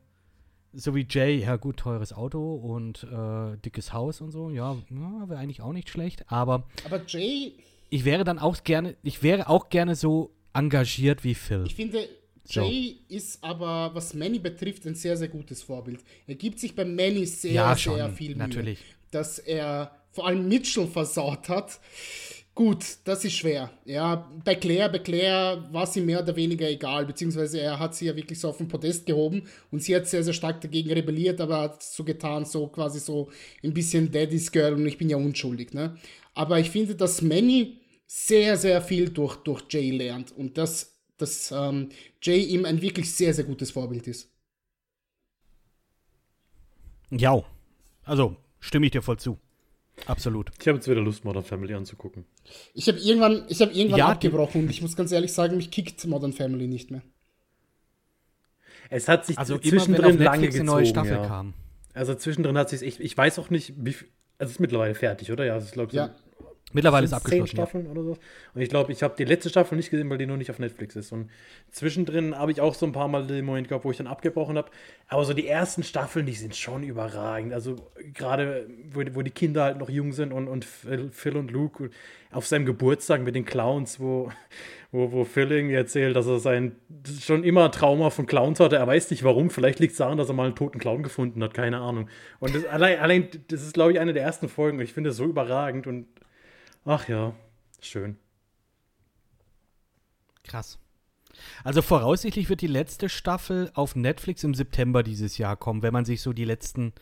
so 0.72 0.94
wie 0.94 1.06
Jay, 1.08 1.40
ja 1.40 1.56
gut, 1.56 1.76
teures 1.76 2.12
Auto 2.12 2.54
und 2.54 3.04
äh, 3.04 3.56
dickes 3.58 3.92
Haus 3.92 4.20
und 4.20 4.30
so, 4.30 4.50
ja, 4.50 4.76
ja 4.90 5.28
wäre 5.28 5.38
eigentlich 5.38 5.60
auch 5.60 5.72
nicht 5.72 5.88
schlecht. 5.88 6.24
Aber 6.32 6.64
Aber 6.84 7.02
Jay, 7.06 7.52
ich 7.90 8.04
wäre 8.04 8.24
dann 8.24 8.38
auch 8.38 8.64
gerne, 8.64 8.96
ich 9.02 9.22
wäre 9.22 9.48
auch 9.48 9.68
gerne 9.68 9.94
so 9.94 10.34
engagiert 10.54 11.24
wie 11.24 11.34
Phil. 11.34 11.64
ich 11.66 11.74
finde. 11.74 12.08
Jay 12.48 12.96
ist 13.08 13.42
aber, 13.42 13.90
was 13.94 14.14
Manny 14.14 14.38
betrifft, 14.38 14.86
ein 14.86 14.94
sehr, 14.94 15.16
sehr 15.16 15.28
gutes 15.28 15.62
Vorbild. 15.62 16.00
Er 16.26 16.34
gibt 16.34 16.58
sich 16.58 16.74
bei 16.74 16.84
Manny 16.84 17.26
sehr, 17.26 17.52
Ja, 17.52 17.68
sehr 17.74 17.78
schon, 17.78 18.12
viel 18.14 18.30
Mühe. 18.30 18.38
natürlich. 18.38 18.78
Dass 19.10 19.38
er 19.38 19.90
vor 20.10 20.26
allem 20.26 20.48
Mitchell 20.48 20.86
versaut 20.86 21.48
hat. 21.48 21.80
Gut, 22.54 22.84
das 23.04 23.24
ist 23.24 23.32
schwer. 23.32 23.70
Ja, 23.86 24.30
bei 24.44 24.54
Claire, 24.56 24.90
bei 24.90 24.98
Claire 24.98 25.66
war 25.72 25.86
sie 25.86 26.02
mehr 26.02 26.22
oder 26.22 26.36
weniger 26.36 26.68
egal, 26.68 27.06
beziehungsweise 27.06 27.60
er 27.60 27.78
hat 27.78 27.94
sie 27.94 28.04
ja 28.06 28.14
wirklich 28.14 28.38
so 28.38 28.50
auf 28.50 28.58
den 28.58 28.68
Podest 28.68 29.06
gehoben 29.06 29.44
und 29.70 29.82
sie 29.82 29.96
hat 29.96 30.06
sehr, 30.06 30.22
sehr 30.22 30.34
stark 30.34 30.60
dagegen 30.60 30.92
rebelliert, 30.92 31.40
aber 31.40 31.62
hat 31.62 31.82
so 31.82 32.04
getan, 32.04 32.44
so 32.44 32.66
quasi 32.66 33.00
so 33.00 33.30
ein 33.64 33.72
bisschen 33.72 34.10
Daddy's 34.12 34.52
Girl 34.52 34.74
und 34.74 34.84
ich 34.86 34.98
bin 34.98 35.08
ja 35.08 35.16
unschuldig, 35.16 35.72
ne? 35.72 35.96
Aber 36.34 36.60
ich 36.60 36.68
finde, 36.70 36.94
dass 36.94 37.22
Manny 37.22 37.78
sehr, 38.06 38.58
sehr 38.58 38.82
viel 38.82 39.08
durch, 39.08 39.36
durch 39.36 39.62
Jay 39.70 39.90
lernt 39.90 40.32
und 40.32 40.58
dass, 40.58 40.91
dass 41.22 41.50
ähm, 41.52 41.88
Jay 42.20 42.42
ihm 42.42 42.64
ein 42.64 42.82
wirklich 42.82 43.12
sehr, 43.12 43.32
sehr 43.32 43.44
gutes 43.44 43.70
Vorbild 43.70 44.06
ist. 44.06 44.28
Ja, 47.10 47.42
also 48.04 48.36
stimme 48.60 48.86
ich 48.86 48.92
dir 48.92 49.02
voll 49.02 49.18
zu. 49.18 49.38
Absolut. 50.06 50.50
Ich 50.60 50.66
habe 50.68 50.78
jetzt 50.78 50.88
wieder 50.88 51.00
Lust, 51.00 51.24
Modern 51.24 51.44
Family 51.44 51.74
anzugucken. 51.74 52.24
Ich 52.74 52.88
habe 52.88 52.98
irgendwann, 52.98 53.44
ich 53.48 53.60
habe 53.60 53.72
irgendwann 53.72 53.98
Ja, 53.98 54.08
abgebrochen 54.08 54.62
und 54.62 54.70
ich 54.70 54.82
muss 54.82 54.96
ganz 54.96 55.12
ehrlich 55.12 55.32
sagen, 55.32 55.56
mich 55.56 55.70
kickt 55.70 56.04
Modern 56.06 56.32
Family 56.32 56.66
nicht 56.66 56.90
mehr. 56.90 57.02
Es 58.90 59.08
hat 59.08 59.26
sich 59.26 59.38
Also 59.38 59.54
immer 59.54 59.62
zwischendrin 59.62 60.18
wenn 60.18 60.26
auf 60.26 60.34
lange 60.34 60.46
gezogen. 60.46 60.68
eine 60.68 60.70
neue 60.70 60.86
Staffel 60.86 61.12
ja. 61.12 61.26
kam. 61.26 61.54
Also 61.94 62.14
zwischendrin 62.14 62.56
hat 62.58 62.70
sich 62.70 62.82
ich, 62.82 63.00
ich 63.00 63.16
weiß 63.16 63.38
auch 63.38 63.50
nicht, 63.50 63.74
wie 63.76 63.94
also 64.38 64.50
es 64.50 64.52
ist 64.52 64.60
mittlerweile 64.60 64.94
fertig, 64.94 65.30
oder? 65.30 65.44
Ja, 65.44 65.56
es 65.56 65.64
ist 65.66 65.72
glaube 65.72 65.90
ich 65.90 65.96
Ja. 65.96 66.14
Mittlerweile 66.72 67.04
ist 67.04 67.10
zehn 67.10 67.18
abgeschlossen. 67.18 67.56
Ja. 67.56 67.62
Staffeln 67.62 67.86
oder 67.86 68.02
so. 68.02 68.16
Und 68.54 68.60
ich 68.60 68.68
glaube, 68.68 68.92
ich 68.92 69.02
habe 69.02 69.14
die 69.16 69.24
letzte 69.24 69.48
Staffel 69.48 69.76
nicht 69.76 69.90
gesehen, 69.90 70.08
weil 70.10 70.18
die 70.18 70.26
noch 70.26 70.36
nicht 70.36 70.50
auf 70.50 70.58
Netflix 70.58 70.96
ist. 70.96 71.12
Und 71.12 71.30
zwischendrin 71.70 72.36
habe 72.36 72.52
ich 72.52 72.60
auch 72.60 72.74
so 72.74 72.86
ein 72.86 72.92
paar 72.92 73.08
Mal 73.08 73.26
den 73.26 73.44
Moment 73.44 73.68
gehabt, 73.68 73.84
wo 73.84 73.90
ich 73.90 73.96
dann 73.96 74.06
abgebrochen 74.06 74.56
habe. 74.56 74.70
Aber 75.08 75.24
so 75.24 75.34
die 75.34 75.46
ersten 75.46 75.82
Staffeln, 75.82 76.26
die 76.26 76.34
sind 76.34 76.56
schon 76.56 76.82
überragend. 76.82 77.52
Also 77.52 77.76
gerade, 78.14 78.68
wo, 78.90 79.02
wo 79.12 79.22
die 79.22 79.30
Kinder 79.30 79.64
halt 79.64 79.78
noch 79.78 79.90
jung 79.90 80.12
sind 80.12 80.32
und, 80.32 80.48
und 80.48 80.64
Phil 80.64 81.10
Phil 81.10 81.36
und 81.36 81.50
Luke 81.50 81.90
auf 82.30 82.46
seinem 82.46 82.64
Geburtstag 82.64 83.22
mit 83.22 83.34
den 83.34 83.44
Clowns, 83.44 84.00
wo, 84.00 84.30
wo, 84.90 85.12
wo 85.12 85.24
Phil 85.24 85.50
irgendwie 85.50 85.74
erzählt, 85.74 86.16
dass 86.16 86.26
er 86.26 86.38
sein 86.38 86.72
schon 87.20 87.44
immer 87.44 87.70
Trauma 87.70 88.10
von 88.10 88.26
Clowns 88.26 88.60
hatte. 88.60 88.76
Er 88.76 88.86
weiß 88.86 89.10
nicht 89.10 89.22
warum. 89.22 89.50
Vielleicht 89.50 89.78
liegt 89.78 89.92
es 89.92 89.98
daran, 89.98 90.18
dass 90.18 90.28
er 90.28 90.34
mal 90.34 90.46
einen 90.46 90.54
toten 90.54 90.78
Clown 90.78 91.02
gefunden 91.02 91.42
hat. 91.42 91.54
Keine 91.54 91.78
Ahnung. 91.78 92.08
Und 92.40 92.54
das, 92.54 92.64
allein, 92.66 92.98
allein, 92.98 93.28
das 93.48 93.62
ist, 93.62 93.74
glaube 93.74 93.92
ich, 93.92 94.00
eine 94.00 94.12
der 94.12 94.22
ersten 94.22 94.48
Folgen. 94.48 94.78
Und 94.78 94.84
ich 94.84 94.92
finde 94.92 95.10
es 95.10 95.16
so 95.16 95.24
überragend 95.24 95.86
und 95.86 96.06
Ach 96.84 97.08
ja, 97.08 97.34
schön. 97.80 98.16
Krass. 100.42 100.78
Also 101.64 101.82
voraussichtlich 101.82 102.48
wird 102.48 102.60
die 102.60 102.66
letzte 102.66 103.08
Staffel 103.08 103.70
auf 103.74 103.96
Netflix 103.96 104.44
im 104.44 104.54
September 104.54 105.02
dieses 105.02 105.38
Jahr 105.38 105.56
kommen, 105.56 105.82
wenn 105.82 105.92
man 105.92 106.04
sich 106.04 106.20
so 106.22 106.32
die 106.32 106.44
letzten 106.44 106.92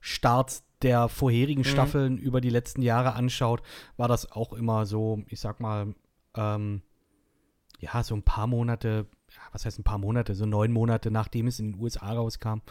Starts 0.00 0.64
der 0.82 1.08
vorherigen 1.08 1.64
Staffeln 1.64 2.18
über 2.18 2.40
die 2.40 2.50
letzten 2.50 2.82
Jahre 2.82 3.14
anschaut, 3.14 3.62
war 3.96 4.08
das 4.08 4.30
auch 4.30 4.52
immer 4.52 4.84
so, 4.84 5.22
ich 5.28 5.40
sag 5.40 5.60
mal, 5.60 5.94
ähm, 6.34 6.82
ja, 7.78 8.02
so 8.02 8.14
ein 8.14 8.22
paar 8.22 8.46
Monate, 8.46 9.06
was 9.52 9.64
heißt 9.64 9.78
ein 9.78 9.84
paar 9.84 9.98
Monate, 9.98 10.34
so 10.34 10.44
neun 10.44 10.72
Monate 10.72 11.10
nachdem 11.10 11.46
es 11.46 11.60
in 11.60 11.72
den 11.72 11.80
USA 11.80 12.12
rauskam, 12.12 12.62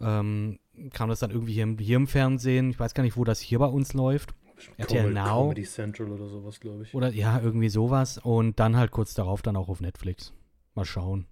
ähm, 0.00 0.58
kam 0.92 1.08
das 1.08 1.20
dann 1.20 1.30
irgendwie 1.30 1.54
hier 1.54 1.62
im, 1.62 1.78
hier 1.78 1.96
im 1.96 2.08
Fernsehen. 2.08 2.70
Ich 2.70 2.78
weiß 2.78 2.94
gar 2.94 3.04
nicht, 3.04 3.16
wo 3.16 3.24
das 3.24 3.40
hier 3.40 3.60
bei 3.60 3.66
uns 3.66 3.92
läuft. 3.94 4.34
RTL 4.76 5.12
Now. 5.12 5.42
Comedy 5.42 5.64
Central 5.64 6.10
oder 6.10 6.28
sowas, 6.28 6.60
glaube 6.60 6.84
ich. 6.84 6.94
Oder 6.94 7.12
ja, 7.12 7.40
irgendwie 7.40 7.68
sowas. 7.68 8.18
Und 8.18 8.60
dann 8.60 8.76
halt 8.76 8.90
kurz 8.90 9.14
darauf 9.14 9.42
dann 9.42 9.56
auch 9.56 9.68
auf 9.68 9.80
Netflix. 9.80 10.32
Mal 10.74 10.84
schauen. 10.84 11.26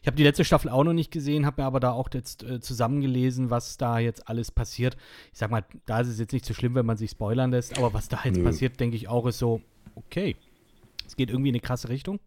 Ich 0.00 0.06
habe 0.06 0.16
die 0.16 0.22
letzte 0.22 0.44
Staffel 0.44 0.70
auch 0.70 0.84
noch 0.84 0.92
nicht 0.92 1.10
gesehen, 1.10 1.46
habe 1.46 1.62
mir 1.62 1.66
aber 1.66 1.80
da 1.80 1.92
auch 1.92 2.08
jetzt 2.12 2.42
äh, 2.42 2.60
zusammengelesen, 2.60 3.50
was 3.50 3.76
da 3.76 3.98
jetzt 3.98 4.28
alles 4.28 4.50
passiert. 4.50 4.96
Ich 5.32 5.38
sag 5.38 5.50
mal, 5.50 5.64
da 5.86 6.00
ist 6.00 6.08
es 6.08 6.18
jetzt 6.18 6.32
nicht 6.32 6.44
so 6.44 6.54
schlimm, 6.54 6.74
wenn 6.74 6.86
man 6.86 6.96
sich 6.96 7.12
spoilern 7.12 7.50
lässt, 7.50 7.78
aber 7.78 7.94
was 7.94 8.08
da 8.08 8.20
jetzt 8.24 8.38
Nö. 8.38 8.44
passiert, 8.44 8.80
denke 8.80 8.96
ich 8.96 9.08
auch, 9.08 9.26
ist 9.26 9.38
so, 9.38 9.60
okay. 9.94 10.36
Es 11.06 11.16
geht 11.16 11.30
irgendwie 11.30 11.50
in 11.50 11.54
eine 11.54 11.60
krasse 11.60 11.88
Richtung. 11.88 12.20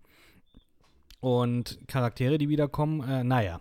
Und 1.20 1.78
Charaktere, 1.88 2.38
die 2.38 2.50
wiederkommen, 2.50 3.08
äh, 3.08 3.24
naja. 3.24 3.60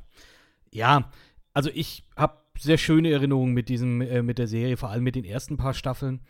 Ja, 0.72 1.10
also 1.52 1.70
ich 1.74 2.04
habe 2.16 2.38
sehr 2.58 2.78
schöne 2.78 3.10
Erinnerungen 3.10 3.52
mit 3.52 3.68
diesem, 3.68 4.00
äh, 4.00 4.22
mit 4.22 4.38
der 4.38 4.46
Serie, 4.46 4.76
vor 4.76 4.90
allem 4.90 5.04
mit 5.04 5.14
den 5.14 5.24
ersten 5.24 5.56
paar 5.56 5.74
Staffeln. 5.74 6.20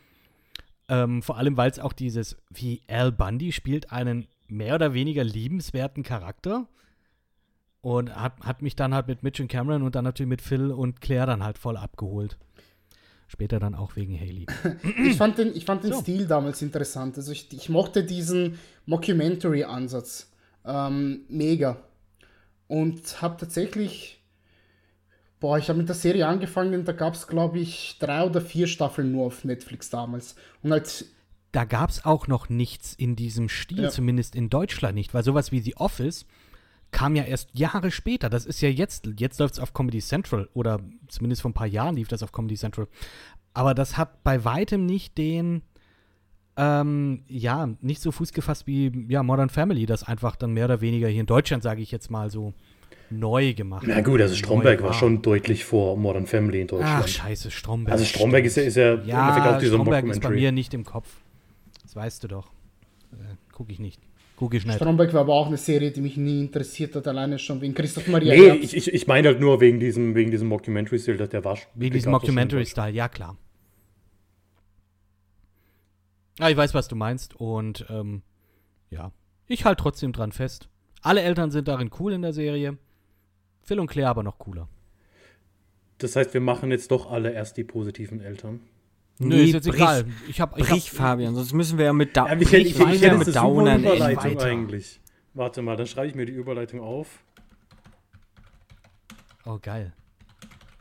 Ähm, 0.90 1.22
vor 1.22 1.38
allem, 1.38 1.56
weil 1.56 1.70
es 1.70 1.78
auch 1.78 1.92
dieses, 1.92 2.36
wie 2.50 2.82
Al 2.88 3.12
Bundy 3.12 3.52
spielt 3.52 3.92
einen 3.92 4.26
mehr 4.48 4.74
oder 4.74 4.92
weniger 4.92 5.22
liebenswerten 5.22 6.02
Charakter 6.02 6.66
und 7.80 8.14
hat, 8.14 8.40
hat 8.40 8.60
mich 8.60 8.74
dann 8.74 8.92
halt 8.92 9.06
mit 9.06 9.22
Mitch 9.22 9.40
und 9.40 9.48
Cameron 9.48 9.82
und 9.82 9.94
dann 9.94 10.04
natürlich 10.04 10.28
mit 10.28 10.42
Phil 10.42 10.72
und 10.72 11.00
Claire 11.00 11.26
dann 11.26 11.44
halt 11.44 11.58
voll 11.58 11.76
abgeholt. 11.76 12.36
Später 13.28 13.60
dann 13.60 13.76
auch 13.76 13.94
wegen 13.94 14.18
Haley. 14.18 14.46
Ich 15.06 15.16
fand 15.16 15.38
den, 15.38 15.54
ich 15.54 15.64
fand 15.64 15.84
den 15.84 15.92
So. 15.92 16.00
Stil 16.00 16.26
damals 16.26 16.60
interessant. 16.60 17.16
Also 17.16 17.30
ich, 17.30 17.52
ich 17.52 17.68
mochte 17.68 18.02
diesen 18.02 18.58
Mockumentary-Ansatz 18.86 20.32
ähm, 20.64 21.20
mega. 21.28 21.76
Und 22.66 23.22
habe 23.22 23.36
tatsächlich, 23.36 24.19
boah, 25.40 25.58
ich 25.58 25.68
habe 25.68 25.78
mit 25.78 25.88
der 25.88 25.96
Serie 25.96 26.26
angefangen, 26.26 26.84
da 26.84 26.92
gab 26.92 27.14
es, 27.14 27.26
glaube 27.26 27.58
ich, 27.58 27.96
drei 27.98 28.24
oder 28.24 28.40
vier 28.40 28.66
Staffeln 28.66 29.10
nur 29.12 29.26
auf 29.26 29.44
Netflix 29.44 29.90
damals. 29.90 30.36
Und 30.62 30.70
halt, 30.72 31.06
Da 31.52 31.64
gab 31.64 31.90
es 31.90 32.04
auch 32.04 32.28
noch 32.28 32.48
nichts 32.48 32.94
in 32.94 33.16
diesem 33.16 33.48
Stil, 33.48 33.84
Ja. 33.84 33.90
zumindest 33.90 34.36
in 34.36 34.50
Deutschland 34.50 34.94
nicht, 34.94 35.14
weil 35.14 35.24
sowas 35.24 35.50
wie 35.50 35.60
The 35.60 35.76
Office 35.76 36.26
kam 36.92 37.16
ja 37.16 37.24
erst 37.24 37.50
Jahre 37.58 37.90
später. 37.90 38.28
Das 38.30 38.46
ist 38.46 38.60
ja 38.60 38.68
jetzt, 38.68 39.08
jetzt 39.18 39.38
läuft 39.40 39.54
es 39.54 39.60
auf 39.60 39.72
Comedy 39.72 40.00
Central 40.00 40.48
oder 40.54 40.80
zumindest 41.08 41.42
vor 41.42 41.50
ein 41.50 41.54
paar 41.54 41.66
Jahren 41.66 41.96
lief 41.96 42.08
das 42.08 42.22
auf 42.22 42.32
Comedy 42.32 42.56
Central. 42.56 42.86
Aber 43.54 43.74
das 43.74 43.96
hat 43.96 44.22
bei 44.22 44.44
weitem 44.44 44.86
nicht 44.86 45.16
den 45.18 45.62
Ähm, 46.56 47.22
ja, 47.28 47.70
nicht 47.80 48.02
so 48.02 48.10
fußgefasst 48.12 48.66
wie 48.66 49.06
ja, 49.08 49.22
Modern 49.22 49.48
Family, 49.50 49.86
das 49.86 50.02
einfach 50.02 50.36
dann 50.36 50.52
mehr 50.52 50.66
oder 50.66 50.80
weniger 50.80 51.08
hier 51.08 51.20
in 51.20 51.26
Deutschland, 51.26 51.62
sage 51.62 51.80
ich 51.80 51.90
jetzt 51.90 52.10
mal 52.10 52.28
so, 52.28 52.52
neu 53.10 53.54
gemacht. 53.54 53.84
Na 53.86 54.00
gut, 54.00 54.20
also 54.20 54.34
Stromberg 54.34 54.82
war 54.82 54.92
schon 54.92 55.22
deutlich 55.22 55.64
vor 55.64 55.96
Modern 55.96 56.26
Family 56.26 56.60
in 56.60 56.66
Deutschland. 56.66 57.02
Ach, 57.04 57.08
scheiße, 57.08 57.50
Stromberg. 57.50 57.92
Also 57.92 58.04
Stromberg 58.04 58.44
ist 58.44 58.56
ja, 58.56 58.62
ist 58.62 58.76
ja, 58.76 58.94
ja 59.02 59.54
auch 59.54 59.58
dieser 59.58 59.74
Stromberg 59.74 60.06
ist 60.06 60.20
bei 60.20 60.30
mir 60.30 60.52
nicht 60.52 60.74
im 60.74 60.84
Kopf. 60.84 61.08
Das 61.82 61.96
weißt 61.96 62.24
du 62.24 62.28
doch. 62.28 62.46
Äh, 63.12 63.34
guck 63.52 63.70
ich 63.70 63.78
nicht. 63.78 64.00
Guck 64.36 64.54
ich 64.54 64.64
nicht. 64.64 64.76
Stromberg 64.76 65.12
war 65.12 65.22
aber 65.22 65.34
auch 65.34 65.48
eine 65.48 65.58
Serie, 65.58 65.90
die 65.90 66.00
mich 66.00 66.16
nie 66.16 66.40
interessiert 66.40 66.96
hat, 66.96 67.06
alleine 67.06 67.38
schon 67.38 67.60
wegen 67.60 67.74
Christoph 67.74 68.06
Maria. 68.08 68.34
Nee, 68.34 68.60
ich, 68.60 68.74
ich, 68.74 68.92
ich 68.92 69.06
meine 69.06 69.28
halt 69.28 69.40
nur 69.40 69.60
wegen 69.60 69.80
diesem, 69.80 70.14
wegen 70.14 70.30
diesem 70.30 70.48
Mockumentary-Style, 70.48 71.28
der 71.28 71.44
war 71.44 71.58
Wegen 71.74 71.92
diesem 71.92 72.12
Mockumentary-Style, 72.12 72.94
ja 72.94 73.08
klar. 73.08 73.36
Ja, 76.38 76.48
ich 76.48 76.56
weiß, 76.56 76.72
was 76.72 76.88
du 76.88 76.96
meinst 76.96 77.36
und 77.36 77.84
ähm, 77.90 78.22
ja, 78.88 79.12
ich 79.46 79.66
halte 79.66 79.82
trotzdem 79.82 80.12
dran 80.12 80.32
fest. 80.32 80.70
Alle 81.02 81.20
Eltern 81.20 81.50
sind 81.50 81.68
darin 81.68 81.90
cool 81.98 82.14
in 82.14 82.22
der 82.22 82.32
Serie. 82.32 82.78
Phil 83.62 83.80
und 83.80 83.86
Claire 83.86 84.08
aber 84.08 84.22
noch 84.22 84.38
cooler. 84.38 84.68
Das 85.98 86.16
heißt, 86.16 86.32
wir 86.34 86.40
machen 86.40 86.70
jetzt 86.70 86.90
doch 86.90 87.10
alle 87.10 87.32
erst 87.32 87.56
die 87.56 87.64
positiven 87.64 88.20
Eltern. 88.20 88.60
Nö, 89.18 89.36
nee, 89.36 89.44
ist 89.44 89.52
jetzt 89.52 89.68
brich, 89.68 89.80
egal. 89.80 90.06
Ich 90.28 90.40
hab, 90.40 90.58
ich 90.58 90.66
brich, 90.66 90.88
hab, 90.88 90.96
Fabian, 90.96 91.34
sonst 91.34 91.52
müssen 91.52 91.76
wir 91.76 91.84
ja 91.84 91.92
mit, 91.92 92.16
da 92.16 92.26
ja, 92.26 92.40
ich, 92.40 92.52
ich, 92.52 92.80
ich, 92.80 93.02
ich, 93.02 93.12
mit 93.12 93.36
Downern 93.36 93.80
Überleitung 93.82 94.38
eigentlich. 94.38 94.98
Warte 95.34 95.60
mal, 95.60 95.76
dann 95.76 95.86
schreibe 95.86 96.08
ich 96.08 96.14
mir 96.14 96.24
die 96.24 96.32
Überleitung 96.32 96.80
auf. 96.80 97.22
Oh, 99.44 99.58
geil. 99.60 99.92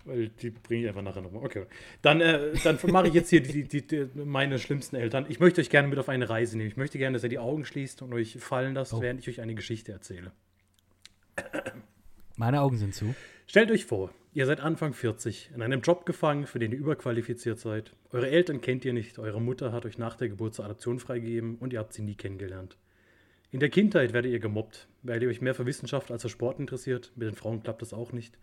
Weil 0.06 0.30
die 0.30 0.52
bringe 0.52 0.84
ich 0.84 0.88
einfach 0.88 1.02
nachher 1.02 1.22
nochmal. 1.22 1.44
Okay. 1.44 1.66
Dann, 2.02 2.22
äh, 2.22 2.54
dann 2.64 2.80
mache 2.88 3.10
ich 3.10 3.14
jetzt 3.14 3.30
hier 3.30 3.44
die, 3.44 3.64
die, 3.64 3.86
die, 3.86 4.08
meine 4.16 4.58
schlimmsten 4.58 4.96
Eltern. 4.96 5.26
Ich 5.28 5.42
möchte 5.42 5.60
euch 5.60 5.70
gerne 5.70 5.90
mit 5.90 6.00
auf 6.00 6.08
eine 6.08 6.30
Reise 6.30 6.58
nehmen. 6.58 6.70
Ich 6.70 6.78
möchte 6.78 6.98
gerne, 6.98 7.16
dass 7.16 7.24
ihr 7.24 7.30
die 7.30 7.40
Augen 7.40 7.66
schließt 7.66 8.02
und 8.02 8.14
euch 8.14 8.38
fallen 8.40 8.74
lasst, 8.74 8.94
oh. 8.94 9.02
während 9.02 9.20
ich 9.20 9.30
euch 9.30 9.42
eine 9.42 9.54
Geschichte 9.54 9.92
erzähle. 9.92 10.32
Meine 12.40 12.62
Augen 12.62 12.78
sind 12.78 12.96
zu. 12.96 13.14
Stellt 13.48 13.70
euch 13.70 13.84
vor, 13.84 14.14
ihr 14.32 14.46
seid 14.46 14.62
Anfang 14.62 14.94
40, 14.94 15.52
in 15.54 15.62
einem 15.62 15.82
Job 15.82 16.06
gefangen, 16.06 16.48
für 16.48 16.58
den 16.58 16.72
ihr 16.72 16.78
überqualifiziert 16.78 17.60
seid. 17.60 17.92
Eure 18.12 18.30
Eltern 18.30 18.62
kennt 18.62 18.86
ihr 18.86 18.94
nicht, 18.94 19.20
eure 19.20 19.42
Mutter 19.42 19.74
hat 19.74 19.86
euch 19.86 19.98
nach 19.98 20.16
der 20.16 20.30
Geburt 20.30 20.54
zur 20.54 20.64
Adoption 20.64 21.02
freigegeben 21.02 21.58
und 21.58 21.74
ihr 21.74 21.80
habt 21.80 21.92
sie 21.92 22.02
nie 22.02 22.16
kennengelernt. 22.16 22.78
In 23.52 23.60
der 23.60 23.68
Kindheit 23.68 24.14
werdet 24.14 24.32
ihr 24.32 24.40
gemobbt, 24.40 24.88
weil 25.04 25.22
ihr 25.22 25.28
euch 25.28 25.42
mehr 25.42 25.54
für 25.54 25.66
Wissenschaft 25.66 26.12
als 26.12 26.22
für 26.22 26.30
Sport 26.30 26.62
interessiert. 26.62 27.12
Mit 27.18 27.28
den 27.28 27.36
Frauen 27.36 27.62
klappt 27.62 27.82
das 27.82 27.92
auch 27.92 28.14
nicht. 28.14 28.38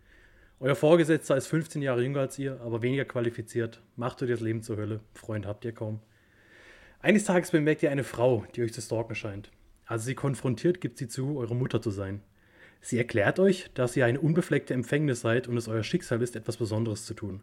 Euer 0.60 0.74
Vorgesetzter 0.74 1.34
ist 1.34 1.46
15 1.46 1.80
Jahre 1.80 2.02
jünger 2.02 2.20
als 2.20 2.38
ihr, 2.38 2.60
aber 2.60 2.82
weniger 2.82 3.06
qualifiziert. 3.06 3.80
Macht 3.96 4.22
euch 4.22 4.28
das 4.28 4.40
Leben 4.40 4.62
zur 4.62 4.76
Hölle. 4.76 5.00
Freund 5.14 5.46
habt 5.46 5.64
ihr 5.64 5.72
kaum. 5.72 6.00
Eines 7.00 7.24
Tages 7.24 7.50
bemerkt 7.50 7.82
ihr 7.82 7.90
eine 7.90 8.04
Frau, 8.04 8.44
die 8.56 8.62
euch 8.62 8.74
zu 8.74 8.82
stalken 8.82 9.14
scheint. 9.14 9.50
Als 9.86 10.04
sie 10.04 10.14
konfrontiert, 10.14 10.82
gibt 10.82 10.98
sie 10.98 11.08
zu, 11.08 11.38
eure 11.38 11.56
Mutter 11.56 11.80
zu 11.80 11.90
sein. 11.90 12.20
Sie 12.80 12.98
erklärt 12.98 13.38
euch, 13.38 13.70
dass 13.74 13.96
ihr 13.96 14.06
eine 14.06 14.20
unbefleckte 14.20 14.74
Empfängnis 14.74 15.20
seid 15.20 15.48
und 15.48 15.56
es 15.56 15.68
euer 15.68 15.82
Schicksal 15.82 16.22
ist, 16.22 16.36
etwas 16.36 16.56
Besonderes 16.56 17.04
zu 17.04 17.14
tun. 17.14 17.42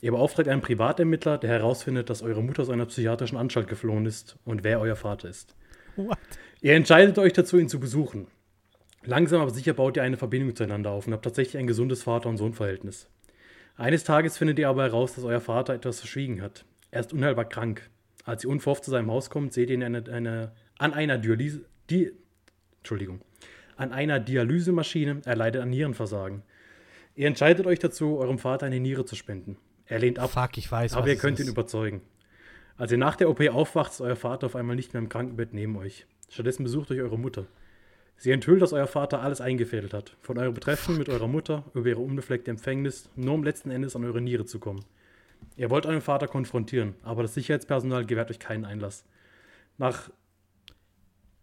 Ihr 0.00 0.12
beauftragt 0.12 0.48
einen 0.48 0.60
Privatermittler, 0.60 1.38
der 1.38 1.50
herausfindet, 1.50 2.10
dass 2.10 2.22
eure 2.22 2.42
Mutter 2.42 2.62
aus 2.62 2.70
einer 2.70 2.86
psychiatrischen 2.86 3.38
Anstalt 3.38 3.68
geflohen 3.68 4.06
ist 4.06 4.36
und 4.44 4.64
wer 4.64 4.80
euer 4.80 4.96
Vater 4.96 5.28
ist. 5.28 5.54
What? 5.96 6.18
Ihr 6.60 6.74
entscheidet 6.74 7.18
euch 7.18 7.32
dazu, 7.32 7.58
ihn 7.58 7.68
zu 7.68 7.78
besuchen. 7.78 8.26
Langsam 9.04 9.42
aber 9.42 9.50
sicher 9.50 9.74
baut 9.74 9.96
ihr 9.96 10.02
eine 10.02 10.16
Verbindung 10.16 10.56
zueinander 10.56 10.90
auf 10.90 11.06
und 11.06 11.12
habt 11.12 11.24
tatsächlich 11.24 11.58
ein 11.58 11.66
gesundes 11.66 12.02
Vater- 12.02 12.28
und 12.28 12.38
Sohn-Verhältnis. 12.38 13.08
Eines 13.76 14.04
Tages 14.04 14.38
findet 14.38 14.58
ihr 14.58 14.68
aber 14.68 14.84
heraus, 14.84 15.14
dass 15.14 15.24
euer 15.24 15.40
Vater 15.40 15.74
etwas 15.74 15.98
verschwiegen 15.98 16.40
hat. 16.40 16.64
Er 16.90 17.00
ist 17.00 17.12
unheilbar 17.12 17.44
krank. 17.48 17.90
Als 18.24 18.44
ihr 18.44 18.50
unverhofft 18.50 18.84
zu 18.84 18.90
seinem 18.90 19.10
Haus 19.10 19.28
kommt, 19.28 19.52
seht 19.52 19.68
ihr 19.68 19.74
ihn 19.74 19.82
eine, 19.82 20.04
eine, 20.10 20.52
an 20.78 20.94
einer 20.94 21.18
Dialyse, 21.18 21.66
die, 21.90 22.12
Entschuldigung, 22.78 23.20
an 23.76 23.92
einer 23.92 24.20
Dialysemaschine, 24.20 25.22
er 25.24 25.36
leidet 25.36 25.62
an 25.62 25.70
Nierenversagen. 25.70 26.42
Ihr 27.14 27.26
entscheidet 27.26 27.66
euch 27.66 27.78
dazu, 27.78 28.18
eurem 28.18 28.38
Vater 28.38 28.66
eine 28.66 28.80
Niere 28.80 29.04
zu 29.04 29.14
spenden. 29.16 29.56
Er 29.86 29.98
lehnt 29.98 30.18
ab, 30.18 30.30
Fuck, 30.30 30.58
ich 30.58 30.70
weiß, 30.70 30.94
aber 30.94 31.08
ihr 31.08 31.16
könnt 31.16 31.38
ihn 31.40 31.48
überzeugen. 31.48 32.02
Als 32.76 32.90
ihr 32.90 32.98
nach 32.98 33.16
der 33.16 33.30
OP 33.30 33.40
aufwacht, 33.48 33.92
ist 33.92 34.00
euer 34.00 34.16
Vater 34.16 34.46
auf 34.46 34.56
einmal 34.56 34.74
nicht 34.74 34.94
mehr 34.94 35.02
im 35.02 35.08
Krankenbett 35.08 35.54
neben 35.54 35.76
euch. 35.76 36.06
Stattdessen 36.28 36.64
besucht 36.64 36.90
euch 36.90 37.00
eure 37.00 37.18
Mutter. 37.18 37.46
Sie 38.16 38.30
enthüllt, 38.30 38.62
dass 38.62 38.72
euer 38.72 38.86
Vater 38.86 39.20
alles 39.22 39.40
eingefädelt 39.40 39.92
hat. 39.92 40.16
Von 40.20 40.38
eurem 40.38 40.58
Treffen 40.58 40.98
mit 40.98 41.08
eurer 41.08 41.28
Mutter 41.28 41.64
über 41.74 41.88
ihre 41.88 42.00
unbefleckte 42.00 42.50
Empfängnis, 42.50 43.10
nur 43.16 43.34
um 43.34 43.44
letzten 43.44 43.70
Endes 43.70 43.94
an 43.94 44.04
eure 44.04 44.20
Niere 44.20 44.44
zu 44.44 44.58
kommen. 44.58 44.84
Ihr 45.56 45.70
wollt 45.70 45.86
euren 45.86 46.00
Vater 46.00 46.26
konfrontieren, 46.26 46.94
aber 47.02 47.22
das 47.22 47.34
Sicherheitspersonal 47.34 48.06
gewährt 48.06 48.30
euch 48.30 48.38
keinen 48.38 48.64
Einlass. 48.64 49.04
Nach 49.78 50.10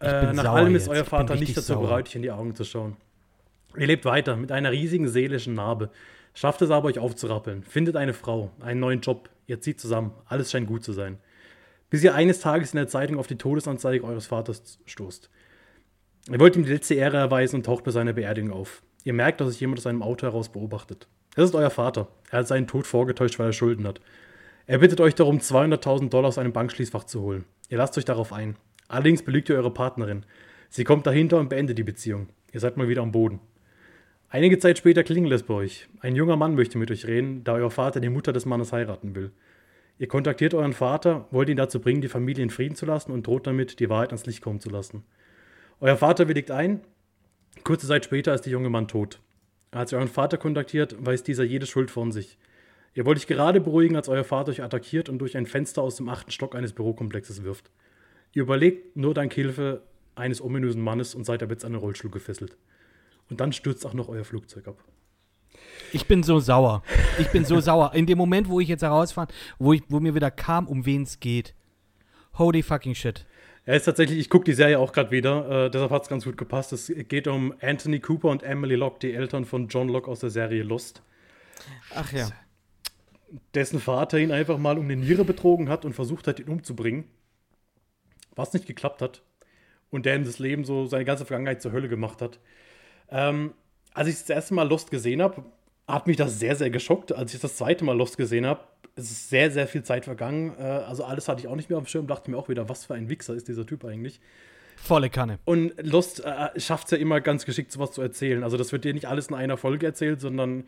äh, 0.01 0.33
nach 0.33 0.45
allem 0.45 0.75
ist 0.75 0.87
jetzt. 0.87 0.95
euer 0.95 1.05
Vater 1.05 1.35
nicht 1.35 1.55
dazu 1.55 1.73
sauer. 1.73 1.83
bereit, 1.83 2.07
euch 2.07 2.15
in 2.15 2.21
die 2.21 2.31
Augen 2.31 2.55
zu 2.55 2.63
schauen. 2.63 2.97
Ihr 3.77 3.87
lebt 3.87 4.05
weiter 4.05 4.35
mit 4.35 4.51
einer 4.51 4.71
riesigen 4.71 5.07
seelischen 5.07 5.53
Narbe. 5.53 5.89
Schafft 6.33 6.61
es 6.61 6.71
aber, 6.71 6.87
euch 6.87 6.99
aufzurappeln. 6.99 7.63
Findet 7.63 7.95
eine 7.95 8.13
Frau, 8.13 8.51
einen 8.59 8.79
neuen 8.79 9.01
Job. 9.01 9.29
Ihr 9.47 9.59
zieht 9.61 9.79
zusammen. 9.79 10.11
Alles 10.25 10.51
scheint 10.51 10.67
gut 10.67 10.83
zu 10.83 10.93
sein. 10.93 11.17
Bis 11.89 12.03
ihr 12.03 12.15
eines 12.15 12.39
Tages 12.39 12.73
in 12.73 12.77
der 12.77 12.87
Zeitung 12.87 13.17
auf 13.17 13.27
die 13.27 13.37
Todesanzeige 13.37 14.05
eures 14.05 14.27
Vaters 14.27 14.79
stoßt. 14.85 15.29
Ihr 16.29 16.39
wollt 16.39 16.55
ihm 16.55 16.63
die 16.63 16.71
letzte 16.71 16.95
Ehre 16.95 17.17
erweisen 17.17 17.57
und 17.57 17.65
taucht 17.65 17.83
bei 17.83 17.91
seiner 17.91 18.13
Beerdigung 18.13 18.51
auf. 18.51 18.81
Ihr 19.03 19.13
merkt, 19.13 19.41
dass 19.41 19.49
sich 19.49 19.59
jemand 19.59 19.79
aus 19.79 19.83
seinem 19.83 20.03
Auto 20.03 20.25
heraus 20.25 20.49
beobachtet. 20.49 21.07
Es 21.35 21.45
ist 21.45 21.55
euer 21.55 21.69
Vater. 21.69 22.07
Er 22.29 22.39
hat 22.39 22.47
seinen 22.47 22.67
Tod 22.67 22.85
vorgetäuscht, 22.85 23.39
weil 23.39 23.47
er 23.47 23.53
Schulden 23.53 23.87
hat. 23.87 23.99
Er 24.67 24.77
bittet 24.77 25.01
euch 25.01 25.15
darum, 25.15 25.39
200.000 25.39 26.09
Dollar 26.09 26.27
aus 26.27 26.37
einem 26.37 26.53
Bankschließfach 26.53 27.05
zu 27.05 27.21
holen. 27.21 27.45
Ihr 27.69 27.77
lasst 27.77 27.97
euch 27.97 28.05
darauf 28.05 28.31
ein. 28.31 28.55
Allerdings 28.91 29.23
belügt 29.23 29.47
ihr 29.47 29.55
eure 29.55 29.71
Partnerin. 29.71 30.25
Sie 30.69 30.83
kommt 30.83 31.07
dahinter 31.07 31.39
und 31.39 31.47
beendet 31.47 31.77
die 31.77 31.83
Beziehung. 31.83 32.27
Ihr 32.51 32.59
seid 32.59 32.75
mal 32.75 32.89
wieder 32.89 33.01
am 33.01 33.13
Boden. 33.13 33.39
Einige 34.27 34.59
Zeit 34.59 34.77
später 34.77 35.05
klingelt 35.05 35.31
es 35.31 35.43
bei 35.43 35.53
euch. 35.53 35.87
Ein 36.01 36.13
junger 36.13 36.35
Mann 36.35 36.55
möchte 36.55 36.77
mit 36.77 36.91
euch 36.91 37.07
reden, 37.07 37.45
da 37.45 37.53
euer 37.53 37.71
Vater 37.71 38.01
die 38.01 38.09
Mutter 38.09 38.33
des 38.33 38.45
Mannes 38.45 38.73
heiraten 38.73 39.15
will. 39.15 39.31
Ihr 39.97 40.09
kontaktiert 40.09 40.53
euren 40.53 40.73
Vater, 40.73 41.25
wollt 41.31 41.47
ihn 41.47 41.55
dazu 41.55 41.79
bringen, 41.79 42.01
die 42.01 42.09
Familie 42.09 42.43
in 42.43 42.49
Frieden 42.49 42.75
zu 42.75 42.85
lassen 42.85 43.13
und 43.13 43.25
droht 43.25 43.47
damit, 43.47 43.79
die 43.79 43.89
Wahrheit 43.89 44.09
ans 44.09 44.25
Licht 44.25 44.41
kommen 44.41 44.59
zu 44.59 44.69
lassen. 44.69 45.05
Euer 45.79 45.95
Vater 45.95 46.27
willigt 46.27 46.51
ein. 46.51 46.81
Kurze 47.63 47.87
Zeit 47.87 48.03
später 48.03 48.33
ist 48.33 48.41
der 48.41 48.51
junge 48.51 48.69
Mann 48.69 48.89
tot. 48.89 49.21
Als 49.71 49.93
ihr 49.93 49.99
euren 49.99 50.09
Vater 50.09 50.37
kontaktiert, 50.37 50.97
weist 50.99 51.29
dieser 51.29 51.45
jede 51.45 51.65
Schuld 51.65 51.91
von 51.91 52.11
sich. 52.11 52.37
Ihr 52.93 53.05
wollt 53.05 53.19
euch 53.19 53.27
gerade 53.27 53.61
beruhigen, 53.61 53.95
als 53.95 54.09
euer 54.09 54.25
Vater 54.25 54.51
euch 54.51 54.61
attackiert 54.61 55.07
und 55.07 55.19
durch 55.19 55.37
ein 55.37 55.45
Fenster 55.45 55.81
aus 55.81 55.95
dem 55.95 56.09
achten 56.09 56.31
Stock 56.31 56.55
eines 56.55 56.73
Bürokomplexes 56.73 57.43
wirft. 57.43 57.71
Ihr 58.33 58.43
überlegt 58.43 58.95
nur 58.95 59.13
dank 59.13 59.33
Hilfe 59.33 59.83
eines 60.15 60.41
ominösen 60.41 60.81
Mannes 60.81 61.15
und 61.15 61.25
seid 61.25 61.43
ab 61.43 61.49
jetzt 61.49 61.65
an 61.65 61.73
den 61.73 61.79
Rollstuhl 61.79 62.11
gefesselt. 62.11 62.55
Und 63.29 63.41
dann 63.41 63.53
stürzt 63.53 63.85
auch 63.85 63.93
noch 63.93 64.07
euer 64.07 64.23
Flugzeug 64.23 64.67
ab. 64.67 64.83
Ich 65.91 66.05
bin 66.05 66.23
so 66.23 66.39
sauer. 66.39 66.83
Ich 67.19 67.29
bin 67.29 67.43
so 67.43 67.59
sauer. 67.61 67.93
In 67.93 68.05
dem 68.05 68.17
Moment, 68.17 68.47
wo 68.47 68.59
ich 68.59 68.69
jetzt 68.69 68.83
herausfand, 68.83 69.33
wo, 69.59 69.75
wo 69.89 69.99
mir 69.99 70.15
wieder 70.15 70.31
kam, 70.31 70.67
um 70.67 70.85
wen 70.85 71.03
es 71.03 71.19
geht. 71.19 71.53
Holy 72.37 72.63
fucking 72.63 72.95
shit. 72.95 73.25
Er 73.65 73.75
ist 73.75 73.85
tatsächlich, 73.85 74.17
ich 74.17 74.29
gucke 74.29 74.45
die 74.45 74.53
Serie 74.53 74.79
auch 74.79 74.91
gerade 74.91 75.11
wieder, 75.11 75.65
äh, 75.65 75.69
deshalb 75.69 75.91
hat 75.91 76.03
es 76.03 76.09
ganz 76.09 76.23
gut 76.23 76.37
gepasst. 76.37 76.73
Es 76.73 76.91
geht 77.09 77.27
um 77.27 77.53
Anthony 77.61 77.99
Cooper 77.99 78.29
und 78.29 78.43
Emily 78.43 78.75
Locke, 78.75 78.99
die 79.01 79.13
Eltern 79.13 79.45
von 79.45 79.67
John 79.67 79.87
Locke 79.87 80.09
aus 80.09 80.21
der 80.21 80.29
Serie 80.29 80.63
Lost. 80.63 81.03
Ach 81.93 82.11
ja. 82.11 82.29
Dessen 83.53 83.79
Vater 83.79 84.17
ihn 84.17 84.31
einfach 84.31 84.57
mal 84.57 84.77
um 84.77 84.85
eine 84.85 84.95
Niere 84.95 85.25
betrogen 85.25 85.69
hat 85.69 85.85
und 85.85 85.93
versucht 85.93 86.27
hat, 86.27 86.39
ihn 86.39 86.47
umzubringen 86.47 87.05
was 88.41 88.53
nicht 88.53 88.65
geklappt 88.65 89.01
hat 89.01 89.21
und 89.91 90.05
der 90.05 90.15
in 90.15 90.25
das 90.25 90.39
Leben 90.39 90.65
so 90.65 90.85
seine 90.87 91.05
ganze 91.05 91.25
Vergangenheit 91.25 91.61
zur 91.61 91.71
Hölle 91.71 91.87
gemacht 91.87 92.21
hat. 92.21 92.39
Ähm, 93.09 93.53
als 93.93 94.07
ich 94.07 94.15
das 94.15 94.29
erste 94.29 94.53
Mal 94.53 94.67
Lost 94.67 94.91
gesehen 94.91 95.21
habe, 95.21 95.43
hat 95.87 96.07
mich 96.07 96.17
das 96.17 96.39
sehr, 96.39 96.55
sehr 96.55 96.69
geschockt. 96.69 97.11
Als 97.11 97.33
ich 97.33 97.41
das 97.41 97.57
zweite 97.57 97.83
Mal 97.83 97.97
Lost 97.97 98.17
gesehen 98.17 98.45
habe, 98.45 98.61
ist 98.95 99.29
sehr, 99.29 99.51
sehr 99.51 99.67
viel 99.67 99.83
Zeit 99.83 100.05
vergangen. 100.05 100.55
Äh, 100.57 100.63
also 100.63 101.03
alles 101.03 101.27
hatte 101.27 101.41
ich 101.41 101.47
auch 101.47 101.55
nicht 101.55 101.69
mehr 101.69 101.77
auf 101.77 101.85
dem 101.85 101.87
Schirm, 101.87 102.07
dachte 102.07 102.31
mir 102.31 102.37
auch 102.37 102.49
wieder, 102.49 102.69
was 102.69 102.85
für 102.85 102.93
ein 102.93 103.09
Wichser 103.09 103.33
ist 103.33 103.47
dieser 103.47 103.65
Typ 103.65 103.85
eigentlich. 103.85 104.21
Volle 104.77 105.09
Kanne. 105.09 105.39
Und 105.45 105.73
Lost 105.81 106.23
äh, 106.23 106.59
schafft 106.59 106.85
es 106.85 106.91
ja 106.91 106.97
immer 106.97 107.21
ganz 107.21 107.45
geschickt, 107.45 107.71
sowas 107.71 107.91
zu 107.91 108.01
erzählen. 108.01 108.43
Also 108.43 108.57
das 108.57 108.71
wird 108.71 108.85
dir 108.85 108.93
nicht 108.93 109.07
alles 109.07 109.27
in 109.27 109.35
einer 109.35 109.57
Folge 109.57 109.85
erzählt, 109.85 110.21
sondern 110.21 110.63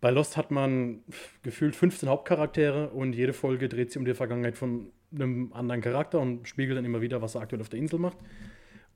bei 0.00 0.10
Lost 0.10 0.36
hat 0.36 0.50
man 0.50 1.02
gefühlt 1.42 1.74
15 1.74 2.08
Hauptcharaktere 2.08 2.90
und 2.90 3.14
jede 3.14 3.32
Folge 3.32 3.68
dreht 3.68 3.90
sich 3.90 3.98
um 3.98 4.04
die 4.04 4.14
Vergangenheit 4.14 4.58
von 4.58 4.92
einem 5.16 5.52
anderen 5.52 5.80
Charakter 5.80 6.20
und 6.20 6.46
spiegelt 6.48 6.78
dann 6.78 6.84
immer 6.84 7.00
wieder, 7.00 7.22
was 7.22 7.34
er 7.34 7.42
aktuell 7.42 7.60
auf 7.60 7.68
der 7.68 7.78
Insel 7.78 7.98
macht. 7.98 8.18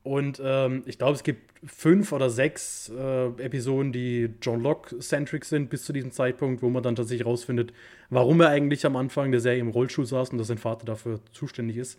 Und 0.02 0.40
ähm, 0.42 0.82
ich 0.86 0.96
glaube, 0.96 1.14
es 1.14 1.22
gibt 1.22 1.52
fünf 1.64 2.12
oder 2.12 2.30
sechs 2.30 2.88
äh, 2.88 3.26
Episoden, 3.26 3.92
die 3.92 4.30
John 4.40 4.62
Locke-centric 4.62 5.44
sind, 5.44 5.68
bis 5.68 5.84
zu 5.84 5.92
diesem 5.92 6.10
Zeitpunkt, 6.10 6.62
wo 6.62 6.70
man 6.70 6.82
dann 6.82 6.96
tatsächlich 6.96 7.26
rausfindet, 7.26 7.74
warum 8.08 8.40
er 8.40 8.48
eigentlich 8.48 8.86
am 8.86 8.96
Anfang 8.96 9.30
der 9.30 9.40
Serie 9.40 9.60
im 9.60 9.68
Rollstuhl 9.68 10.06
saß 10.06 10.30
und 10.30 10.38
dass 10.38 10.46
sein 10.46 10.56
Vater 10.56 10.86
dafür 10.86 11.20
zuständig 11.32 11.76
ist. 11.76 11.98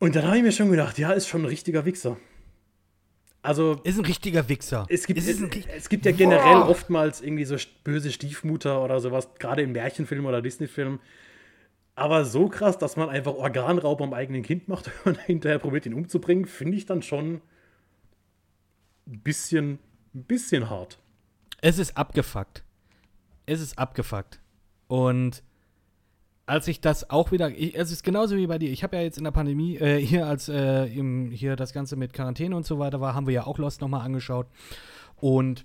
Und 0.00 0.16
dann 0.16 0.26
habe 0.26 0.38
ich 0.38 0.42
mir 0.42 0.52
schon 0.52 0.70
gedacht, 0.70 0.98
ja, 0.98 1.12
ist 1.12 1.28
schon 1.28 1.42
ein 1.42 1.46
richtiger 1.46 1.84
Wichser. 1.84 2.16
Also. 3.42 3.80
Ist 3.84 3.98
ein 3.98 4.04
richtiger 4.04 4.48
Wichser. 4.48 4.86
Es 4.88 5.06
gibt, 5.06 5.20
es, 5.20 5.40
es 5.76 5.88
gibt 5.88 6.04
ja 6.04 6.10
generell 6.10 6.56
Boah. 6.56 6.68
oftmals 6.68 7.20
irgendwie 7.20 7.44
so 7.44 7.56
böse 7.84 8.10
Stiefmutter 8.10 8.82
oder 8.82 8.98
sowas, 8.98 9.28
gerade 9.38 9.62
in 9.62 9.70
Märchenfilmen 9.70 10.26
oder 10.26 10.42
Disney-Filmen 10.42 10.98
Aber 11.96 12.26
so 12.26 12.48
krass, 12.48 12.76
dass 12.76 12.96
man 12.96 13.08
einfach 13.08 13.34
Organraub 13.34 14.02
am 14.02 14.12
eigenen 14.12 14.42
Kind 14.42 14.68
macht 14.68 14.90
und 15.04 15.18
hinterher 15.18 15.58
probiert, 15.58 15.86
ihn 15.86 15.94
umzubringen, 15.94 16.44
finde 16.44 16.76
ich 16.76 16.86
dann 16.86 17.02
schon 17.02 17.40
ein 19.06 19.20
bisschen, 19.20 19.78
ein 20.14 20.24
bisschen 20.24 20.68
hart. 20.68 20.98
Es 21.62 21.78
ist 21.78 21.96
abgefuckt. 21.96 22.62
Es 23.46 23.60
ist 23.60 23.78
abgefuckt. 23.78 24.40
Und 24.88 25.42
als 26.44 26.68
ich 26.68 26.80
das 26.80 27.08
auch 27.08 27.32
wieder, 27.32 27.50
ich, 27.50 27.74
es 27.74 27.90
ist 27.90 28.02
genauso 28.02 28.36
wie 28.36 28.46
bei 28.46 28.58
dir. 28.58 28.70
Ich 28.70 28.84
habe 28.84 28.96
ja 28.96 29.02
jetzt 29.02 29.16
in 29.16 29.24
der 29.24 29.30
Pandemie, 29.30 29.76
äh, 29.78 29.98
hier 30.04 30.26
als 30.26 30.48
äh, 30.50 30.84
im, 30.84 31.30
hier 31.30 31.56
das 31.56 31.72
Ganze 31.72 31.96
mit 31.96 32.12
Quarantäne 32.12 32.54
und 32.54 32.66
so 32.66 32.78
weiter 32.78 33.00
war, 33.00 33.14
haben 33.14 33.26
wir 33.26 33.34
ja 33.34 33.46
auch 33.46 33.56
Lost 33.56 33.80
nochmal 33.80 34.02
angeschaut. 34.02 34.48
Und 35.16 35.64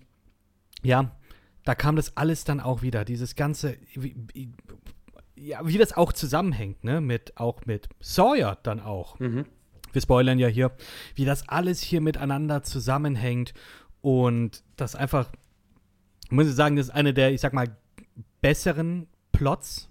ja, 0.82 1.12
da 1.66 1.76
kam 1.76 1.96
das 1.96 2.16
alles 2.16 2.46
dann 2.46 2.60
auch 2.60 2.82
wieder. 2.82 3.06
Dieses 3.06 3.36
ganze, 3.36 3.76
ja, 5.42 5.66
wie 5.66 5.78
das 5.78 5.94
auch 5.94 6.14
zusammenhängt, 6.14 6.84
ne? 6.84 7.02
Mit, 7.02 7.38
auch 7.38 7.66
mit 7.66 7.90
Sawyer 8.00 8.58
dann 8.64 8.80
auch. 8.80 9.20
Mhm. 9.20 9.46
Wir 9.92 10.02
spoilern 10.02 10.40
ja 10.40 10.48
hier, 10.48 10.72
wie 11.16 11.26
das 11.26 11.50
alles 11.50 11.82
hier 11.82 12.00
miteinander 12.00 12.64
zusammenhängt 12.64 13.54
und 14.02 14.64
das 14.78 14.96
einfach, 14.96 15.30
muss 16.30 16.48
ich 16.48 16.56
sagen, 16.56 16.76
das 16.78 16.88
ist 16.88 16.94
eine 16.94 17.14
der, 17.14 17.34
ich 17.34 17.42
sag 17.42 17.54
mal, 17.54 17.76
besseren 18.40 19.08
Plots 19.32 19.90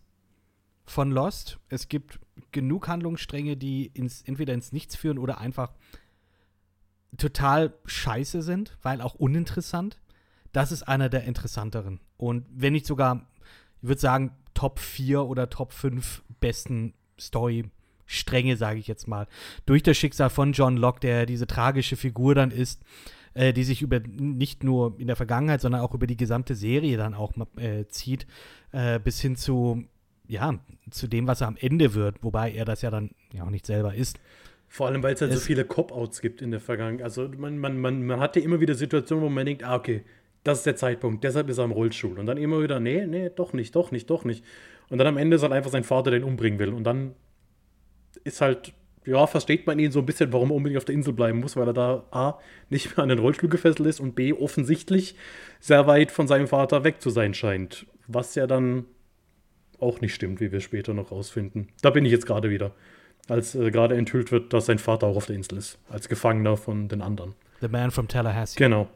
von 0.86 1.10
Lost. 1.10 1.58
Es 1.68 1.88
gibt 1.88 2.18
genug 2.52 2.88
Handlungsstränge, 2.88 3.56
die 3.56 3.86
ins, 3.86 4.22
entweder 4.22 4.54
ins 4.54 4.72
Nichts 4.72 4.96
führen 4.96 5.18
oder 5.18 5.38
einfach 5.38 5.72
total 7.18 7.74
scheiße 7.84 8.42
sind, 8.42 8.78
weil 8.82 9.00
auch 9.00 9.14
uninteressant. 9.14 10.00
Das 10.52 10.72
ist 10.72 10.82
einer 10.84 11.08
der 11.08 11.24
interessanteren. 11.24 12.00
Und 12.16 12.46
wenn 12.50 12.72
nicht 12.72 12.86
sogar, 12.86 13.26
ich 13.82 13.88
würde 13.88 14.00
sagen, 14.00 14.36
Top 14.60 14.78
4 14.78 15.24
oder 15.24 15.48
Top 15.48 15.72
5 15.72 16.22
besten 16.38 16.92
Story-Stränge, 17.18 18.58
sage 18.58 18.78
ich 18.78 18.88
jetzt 18.88 19.08
mal. 19.08 19.26
Durch 19.64 19.82
das 19.82 19.96
Schicksal 19.96 20.28
von 20.28 20.52
John 20.52 20.76
Locke, 20.76 21.00
der 21.00 21.24
diese 21.24 21.46
tragische 21.46 21.96
Figur 21.96 22.34
dann 22.34 22.50
ist, 22.50 22.82
äh, 23.32 23.54
die 23.54 23.64
sich 23.64 23.80
über 23.80 24.00
nicht 24.00 24.62
nur 24.62 25.00
in 25.00 25.06
der 25.06 25.16
Vergangenheit, 25.16 25.62
sondern 25.62 25.80
auch 25.80 25.94
über 25.94 26.06
die 26.06 26.18
gesamte 26.18 26.54
Serie 26.54 26.98
dann 26.98 27.14
auch 27.14 27.32
äh, 27.56 27.86
zieht, 27.88 28.26
äh, 28.72 29.00
bis 29.00 29.18
hin 29.22 29.34
zu, 29.34 29.84
ja, 30.28 30.58
zu 30.90 31.08
dem, 31.08 31.26
was 31.26 31.40
er 31.40 31.48
am 31.48 31.56
Ende 31.58 31.94
wird, 31.94 32.22
wobei 32.22 32.52
er 32.52 32.66
das 32.66 32.82
ja 32.82 32.90
dann 32.90 33.12
ja 33.32 33.44
auch 33.44 33.50
nicht 33.50 33.64
selber 33.64 33.94
ist. 33.94 34.20
Vor 34.68 34.88
allem, 34.88 35.02
weil 35.02 35.14
es 35.14 35.22
halt 35.22 35.32
so 35.32 35.40
viele 35.40 35.64
Cop-Outs 35.64 36.20
gibt 36.20 36.42
in 36.42 36.50
der 36.50 36.60
Vergangenheit. 36.60 37.02
Also 37.02 37.30
man, 37.34 37.56
man, 37.56 37.80
man, 37.80 38.04
man 38.04 38.20
hatte 38.20 38.40
immer 38.40 38.60
wieder 38.60 38.74
Situationen, 38.74 39.24
wo 39.24 39.30
man 39.30 39.46
denkt, 39.46 39.64
ah, 39.64 39.76
okay, 39.76 40.04
das 40.44 40.58
ist 40.58 40.66
der 40.66 40.76
Zeitpunkt, 40.76 41.24
deshalb 41.24 41.48
ist 41.48 41.58
er 41.58 41.64
im 41.64 41.72
Rollstuhl. 41.72 42.18
Und 42.18 42.26
dann 42.26 42.38
immer 42.38 42.62
wieder, 42.62 42.80
nee, 42.80 43.06
nee, 43.06 43.30
doch 43.34 43.52
nicht, 43.52 43.74
doch 43.76 43.90
nicht, 43.90 44.08
doch 44.08 44.24
nicht. 44.24 44.44
Und 44.88 44.98
dann 44.98 45.06
am 45.06 45.16
Ende 45.16 45.36
ist 45.36 45.42
halt 45.42 45.52
einfach 45.52 45.70
sein 45.70 45.84
Vater, 45.84 46.10
der 46.10 46.20
ihn 46.20 46.24
umbringen 46.24 46.58
will. 46.58 46.72
Und 46.72 46.84
dann 46.84 47.14
ist 48.24 48.40
halt, 48.40 48.72
ja, 49.04 49.26
versteht 49.26 49.66
man 49.66 49.78
ihn 49.78 49.92
so 49.92 50.00
ein 50.00 50.06
bisschen, 50.06 50.32
warum 50.32 50.50
er 50.50 50.56
unbedingt 50.56 50.78
auf 50.78 50.84
der 50.84 50.94
Insel 50.94 51.12
bleiben 51.12 51.40
muss, 51.40 51.56
weil 51.56 51.66
er 51.66 51.72
da 51.72 52.04
A, 52.10 52.38
nicht 52.70 52.96
mehr 52.96 53.02
an 53.02 53.08
den 53.08 53.18
Rollstuhl 53.18 53.48
gefesselt 53.48 53.86
ist 53.86 54.00
und 54.00 54.14
B, 54.14 54.32
offensichtlich 54.32 55.14
sehr 55.60 55.86
weit 55.86 56.10
von 56.10 56.26
seinem 56.26 56.48
Vater 56.48 56.84
weg 56.84 57.00
zu 57.00 57.10
sein 57.10 57.34
scheint. 57.34 57.86
Was 58.06 58.34
ja 58.34 58.46
dann 58.46 58.86
auch 59.78 60.00
nicht 60.00 60.14
stimmt, 60.14 60.40
wie 60.40 60.52
wir 60.52 60.60
später 60.60 60.94
noch 60.94 61.10
rausfinden. 61.10 61.68
Da 61.82 61.90
bin 61.90 62.04
ich 62.04 62.12
jetzt 62.12 62.26
gerade 62.26 62.50
wieder. 62.50 62.72
Als 63.28 63.54
äh, 63.54 63.70
gerade 63.70 63.96
enthüllt 63.96 64.32
wird, 64.32 64.52
dass 64.52 64.66
sein 64.66 64.78
Vater 64.78 65.06
auch 65.06 65.16
auf 65.16 65.26
der 65.26 65.36
Insel 65.36 65.58
ist. 65.58 65.78
Als 65.88 66.08
Gefangener 66.08 66.56
von 66.56 66.88
den 66.88 67.00
anderen. 67.00 67.34
The 67.60 67.68
Man 67.68 67.90
from 67.90 68.08
Tallahassee. 68.08 68.58
Genau. 68.58 68.88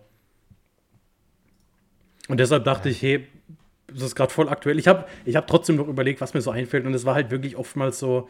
Und 2.28 2.38
deshalb 2.40 2.64
dachte 2.64 2.88
ich, 2.88 3.02
hey, 3.02 3.26
das 3.86 4.02
ist 4.02 4.14
gerade 4.14 4.32
voll 4.32 4.48
aktuell. 4.48 4.78
Ich 4.78 4.88
habe 4.88 5.06
ich 5.24 5.36
hab 5.36 5.46
trotzdem 5.46 5.76
noch 5.76 5.88
überlegt, 5.88 6.20
was 6.20 6.34
mir 6.34 6.40
so 6.40 6.50
einfällt. 6.50 6.86
Und 6.86 6.94
es 6.94 7.04
war 7.04 7.14
halt 7.14 7.30
wirklich 7.30 7.56
oftmals 7.56 7.98
so, 7.98 8.28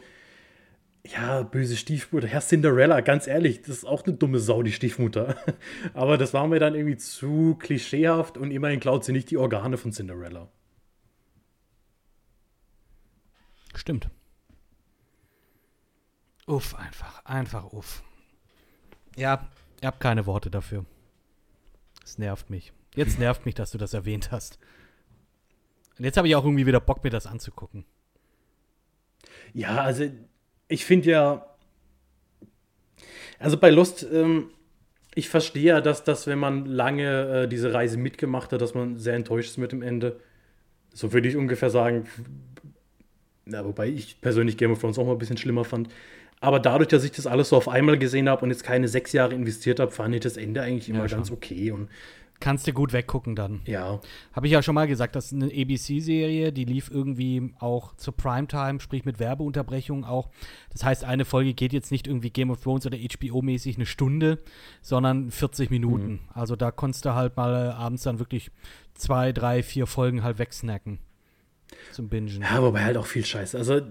ja, 1.05 1.43
böse 1.43 1.77
Stiefmutter. 1.77 2.27
Herr 2.27 2.41
Cinderella, 2.41 3.01
ganz 3.01 3.27
ehrlich, 3.27 3.61
das 3.61 3.69
ist 3.69 3.85
auch 3.85 4.03
eine 4.03 4.15
dumme 4.15 4.39
Sau, 4.39 4.63
die 4.63 4.71
Stiefmutter. 4.71 5.35
Aber 5.93 6.17
das 6.17 6.33
war 6.33 6.47
mir 6.47 6.59
dann 6.59 6.75
irgendwie 6.75 6.97
zu 6.97 7.55
klischeehaft 7.59 8.37
und 8.37 8.51
immerhin 8.51 8.79
klaut 8.79 9.05
sie 9.05 9.11
nicht 9.11 9.29
die 9.31 9.37
Organe 9.37 9.77
von 9.77 9.91
Cinderella. 9.91 10.49
Stimmt. 13.75 14.09
Uff, 16.47 16.75
einfach, 16.75 17.23
einfach 17.25 17.71
uff. 17.71 18.03
Ja, 19.15 19.47
ihr 19.81 19.87
habt 19.87 19.99
keine 19.99 20.25
Worte 20.25 20.49
dafür. 20.49 20.85
Es 22.03 22.17
nervt 22.17 22.49
mich. 22.49 22.71
Jetzt 22.95 23.19
nervt 23.19 23.45
mich, 23.45 23.55
dass 23.55 23.71
du 23.71 23.77
das 23.77 23.93
erwähnt 23.93 24.31
hast. 24.31 24.59
Und 25.97 26.05
jetzt 26.05 26.17
habe 26.17 26.27
ich 26.27 26.35
auch 26.35 26.43
irgendwie 26.43 26.65
wieder 26.65 26.79
Bock, 26.79 27.03
mir 27.03 27.09
das 27.09 27.25
anzugucken. 27.25 27.85
Ja, 29.53 29.81
also 29.81 30.05
ich 30.67 30.85
finde 30.85 31.09
ja, 31.09 31.45
also 33.39 33.57
bei 33.57 33.69
Lost, 33.69 34.05
ähm, 34.11 34.49
ich 35.13 35.29
verstehe 35.29 35.63
ja, 35.63 35.81
dass, 35.81 36.03
dass 36.03 36.27
wenn 36.27 36.39
man 36.39 36.65
lange 36.65 37.43
äh, 37.43 37.47
diese 37.47 37.73
Reise 37.73 37.97
mitgemacht 37.97 38.51
hat, 38.51 38.61
dass 38.61 38.73
man 38.73 38.97
sehr 38.97 39.15
enttäuscht 39.15 39.51
ist 39.51 39.57
mit 39.57 39.71
dem 39.71 39.81
Ende. 39.81 40.19
So 40.93 41.13
würde 41.13 41.29
ich 41.29 41.37
ungefähr 41.37 41.69
sagen, 41.69 42.05
na, 43.45 43.63
wobei 43.63 43.87
ich 43.87 44.19
persönlich 44.21 44.57
Game 44.57 44.71
of 44.71 44.79
Thrones 44.79 44.97
auch 44.97 45.05
mal 45.05 45.13
ein 45.13 45.17
bisschen 45.17 45.37
schlimmer 45.37 45.63
fand. 45.63 45.89
Aber 46.41 46.59
dadurch, 46.59 46.89
dass 46.89 47.03
ich 47.03 47.11
das 47.11 47.27
alles 47.27 47.49
so 47.49 47.57
auf 47.57 47.69
einmal 47.69 47.97
gesehen 47.97 48.27
habe 48.27 48.43
und 48.43 48.49
jetzt 48.51 48.63
keine 48.63 48.87
sechs 48.87 49.13
Jahre 49.13 49.33
investiert 49.33 49.79
habe, 49.79 49.91
fand 49.91 50.15
ich 50.15 50.21
das 50.21 50.37
Ende 50.37 50.61
eigentlich 50.61 50.89
immer 50.89 51.05
ja, 51.05 51.07
ganz 51.07 51.31
okay. 51.31 51.71
Und 51.71 51.89
Kannst 52.41 52.67
du 52.67 52.73
gut 52.73 52.91
weggucken 52.91 53.35
dann. 53.35 53.61
Ja. 53.65 54.01
Habe 54.33 54.47
ich 54.47 54.53
ja 54.53 54.61
schon 54.61 54.75
mal 54.75 54.87
gesagt, 54.87 55.15
das 55.15 55.31
ist 55.31 55.33
eine 55.33 55.45
ABC-Serie, 55.45 56.51
die 56.51 56.65
lief 56.65 56.91
irgendwie 56.91 57.53
auch 57.59 57.95
zur 57.95 58.15
Primetime, 58.15 58.79
sprich 58.79 59.05
mit 59.05 59.19
Werbeunterbrechung 59.19 60.03
auch. 60.03 60.29
Das 60.71 60.83
heißt, 60.83 61.05
eine 61.05 61.23
Folge 61.23 61.53
geht 61.53 61.71
jetzt 61.71 61.91
nicht 61.91 62.07
irgendwie 62.07 62.29
Game 62.29 62.51
of 62.51 62.61
Thrones 62.61 62.85
oder 62.85 62.97
HBO-mäßig 62.97 63.75
eine 63.75 63.85
Stunde, 63.85 64.39
sondern 64.81 65.31
40 65.31 65.71
Minuten. 65.71 66.11
Mhm. 66.11 66.19
Also 66.33 66.55
da 66.55 66.71
konntest 66.71 67.05
du 67.05 67.15
halt 67.15 67.37
mal 67.37 67.71
abends 67.71 68.03
dann 68.03 68.19
wirklich 68.19 68.51
zwei, 68.95 69.31
drei, 69.31 69.63
vier 69.63 69.87
Folgen 69.87 70.23
halt 70.23 70.37
wegsnacken. 70.37 70.99
Zum 71.93 72.09
Bingen. 72.09 72.41
Ja, 72.41 72.61
wobei 72.61 72.83
halt 72.83 72.97
auch 72.97 73.07
viel 73.07 73.25
Scheiße. 73.25 73.57
Also 73.57 73.81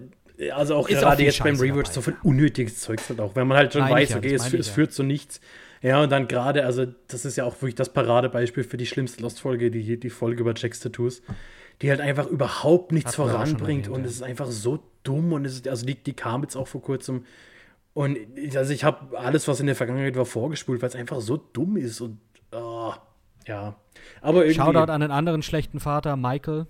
also 0.53 0.75
auch 0.75 0.89
ist 0.89 0.99
gerade 1.01 1.17
auch 1.17 1.21
jetzt 1.21 1.37
Scheiße 1.37 1.63
beim 1.63 1.71
Rewatch 1.71 1.91
so 1.91 2.03
viel 2.03 2.17
unnötiges 2.23 2.81
Zeugs 2.81 3.09
halt 3.09 3.21
auch. 3.21 3.37
Wenn 3.37 3.47
man 3.47 3.57
halt 3.57 3.73
schon 3.73 3.83
Nein, 3.83 3.93
weiß, 3.93 4.17
okay, 4.17 4.35
es, 4.35 4.53
es 4.53 4.69
führt 4.69 4.93
zu 4.93 5.03
nichts. 5.03 5.41
Ja, 5.85 6.03
und 6.03 6.11
dann 6.11 6.29
gerade, 6.29 6.65
also 6.65 6.87
das 7.09 7.27
ist 7.27 7.37
ja 7.37 7.45
auch 7.45 7.61
wirklich 7.61 7.75
das 7.75 7.93
Paradebeispiel 7.93 8.65
für 8.65 8.79
die 8.79 8.87
schlimmste 8.87 9.23
Lost-Folge, 9.23 9.71
die, 9.71 10.01
die 10.01 10.09
Folge 10.09 10.41
über 10.41 10.55
Jacks 10.57 10.81
Tattoos, 10.81 11.21
die 11.83 11.91
halt 11.91 12.01
einfach 12.01 12.27
überhaupt 12.27 12.91
nichts 12.91 13.17
voranbringt 13.17 13.89
und 13.89 14.07
es 14.07 14.13
ist 14.13 14.23
einfach 14.23 14.47
so 14.47 14.83
dumm 15.03 15.35
und 15.35 15.45
es 15.45 15.57
ist, 15.57 15.69
also 15.69 15.85
die, 15.85 15.97
die 15.97 16.15
kam 16.15 16.41
jetzt 16.41 16.57
auch 16.57 16.69
vor 16.69 16.81
kurzem 16.81 17.27
und 17.93 18.17
also 18.57 18.73
ich 18.73 18.83
habe 18.83 19.19
alles, 19.19 19.47
was 19.47 19.61
in 19.61 19.67
der 19.67 19.77
Vergangenheit 19.77 20.17
war, 20.17 20.25
vorgespult, 20.25 20.81
weil 20.81 20.89
es 20.89 20.97
einfach 20.97 21.21
so 21.21 21.37
dumm 21.37 21.77
ist 21.77 22.01
und 22.01 22.19
oh, 22.53 22.95
ja. 23.47 23.77
Aber 24.23 24.47
irgendwie. 24.47 24.55
Shoutout 24.55 24.91
an 24.91 25.03
den 25.03 25.11
anderen 25.11 25.43
schlechten 25.43 25.81
Vater, 25.81 26.17
Michael. 26.17 26.67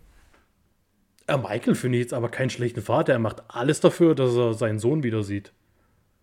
Ja, 1.28 1.36
Michael 1.36 1.76
finde 1.76 1.98
ich 1.98 2.02
jetzt 2.02 2.14
aber 2.14 2.30
keinen 2.30 2.50
schlechten 2.50 2.82
Vater. 2.82 3.12
Er 3.12 3.20
macht 3.20 3.44
alles 3.46 3.78
dafür, 3.78 4.16
dass 4.16 4.34
er 4.34 4.54
seinen 4.54 4.80
Sohn 4.80 5.04
wieder 5.04 5.22
sieht. 5.22 5.52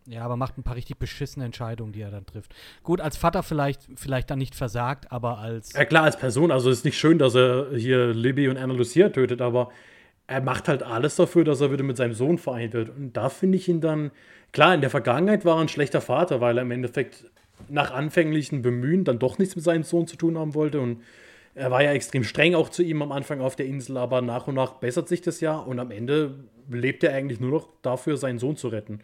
Ja, 0.07 0.23
aber 0.23 0.35
macht 0.35 0.57
ein 0.57 0.63
paar 0.63 0.75
richtig 0.75 0.97
beschissene 0.97 1.45
Entscheidungen, 1.45 1.93
die 1.93 2.01
er 2.01 2.11
dann 2.11 2.25
trifft. 2.25 2.55
Gut, 2.83 3.01
als 3.01 3.17
Vater 3.17 3.43
vielleicht, 3.43 3.81
vielleicht 3.95 4.31
dann 4.31 4.39
nicht 4.39 4.55
versagt, 4.55 5.11
aber 5.11 5.37
als. 5.37 5.73
Ja, 5.73 5.85
klar, 5.85 6.03
als 6.03 6.17
Person. 6.17 6.51
Also 6.51 6.69
es 6.69 6.79
ist 6.79 6.85
nicht 6.85 6.97
schön, 6.97 7.19
dass 7.19 7.35
er 7.35 7.75
hier 7.75 8.07
Libby 8.13 8.47
und 8.47 8.57
Anna 8.57 8.73
Lucia 8.73 9.09
tötet, 9.09 9.41
aber 9.41 9.71
er 10.27 10.41
macht 10.41 10.67
halt 10.67 10.81
alles 10.81 11.15
dafür, 11.17 11.43
dass 11.43 11.61
er 11.61 11.71
wieder 11.71 11.83
mit 11.83 11.97
seinem 11.97 12.13
Sohn 12.13 12.37
vereint 12.37 12.73
wird. 12.73 12.89
Und 12.89 13.15
da 13.15 13.29
finde 13.29 13.57
ich 13.57 13.67
ihn 13.67 13.81
dann. 13.81 14.11
Klar, 14.53 14.75
in 14.75 14.81
der 14.81 14.89
Vergangenheit 14.89 15.45
war 15.45 15.57
er 15.57 15.61
ein 15.61 15.69
schlechter 15.69 16.01
Vater, 16.01 16.41
weil 16.41 16.57
er 16.57 16.63
im 16.63 16.71
Endeffekt 16.71 17.25
nach 17.69 17.91
anfänglichen 17.91 18.61
Bemühen 18.61 19.05
dann 19.05 19.19
doch 19.19 19.37
nichts 19.37 19.55
mit 19.55 19.63
seinem 19.63 19.83
Sohn 19.83 20.07
zu 20.07 20.17
tun 20.17 20.37
haben 20.37 20.55
wollte. 20.55 20.81
Und 20.81 21.03
er 21.53 21.71
war 21.71 21.83
ja 21.83 21.91
extrem 21.91 22.23
streng 22.23 22.55
auch 22.55 22.69
zu 22.69 22.83
ihm 22.83 23.01
am 23.01 23.11
Anfang 23.11 23.39
auf 23.39 23.55
der 23.55 23.65
Insel, 23.65 23.97
aber 23.97 24.21
nach 24.21 24.47
und 24.47 24.55
nach 24.55 24.73
bessert 24.73 25.07
sich 25.07 25.21
das 25.21 25.41
ja. 25.41 25.57
Und 25.57 25.79
am 25.79 25.91
Ende 25.91 26.35
lebt 26.69 27.03
er 27.03 27.13
eigentlich 27.13 27.39
nur 27.39 27.51
noch 27.51 27.69
dafür, 27.81 28.17
seinen 28.17 28.39
Sohn 28.39 28.57
zu 28.57 28.67
retten. 28.67 28.99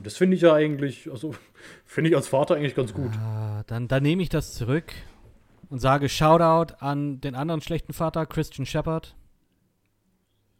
Und 0.00 0.06
das 0.06 0.16
finde 0.16 0.34
ich 0.34 0.40
ja 0.40 0.54
eigentlich, 0.54 1.10
also 1.10 1.34
finde 1.84 2.08
ich 2.08 2.16
als 2.16 2.26
Vater 2.26 2.54
eigentlich 2.56 2.74
ganz 2.74 2.94
gut. 2.94 3.12
Ah, 3.18 3.64
dann, 3.66 3.86
dann 3.86 4.02
nehme 4.02 4.22
ich 4.22 4.30
das 4.30 4.54
zurück 4.54 4.94
und 5.68 5.78
sage 5.78 6.08
Shoutout 6.08 6.72
an 6.78 7.20
den 7.20 7.34
anderen 7.34 7.60
schlechten 7.60 7.92
Vater, 7.92 8.24
Christian 8.24 8.64
Shepard. 8.64 9.14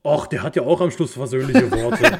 Och, 0.04 0.26
der 0.26 0.42
hat 0.42 0.56
ja 0.56 0.62
auch 0.64 0.82
am 0.82 0.90
Schluss 0.90 1.14
versöhnliche 1.14 1.70
Worte. 1.70 2.18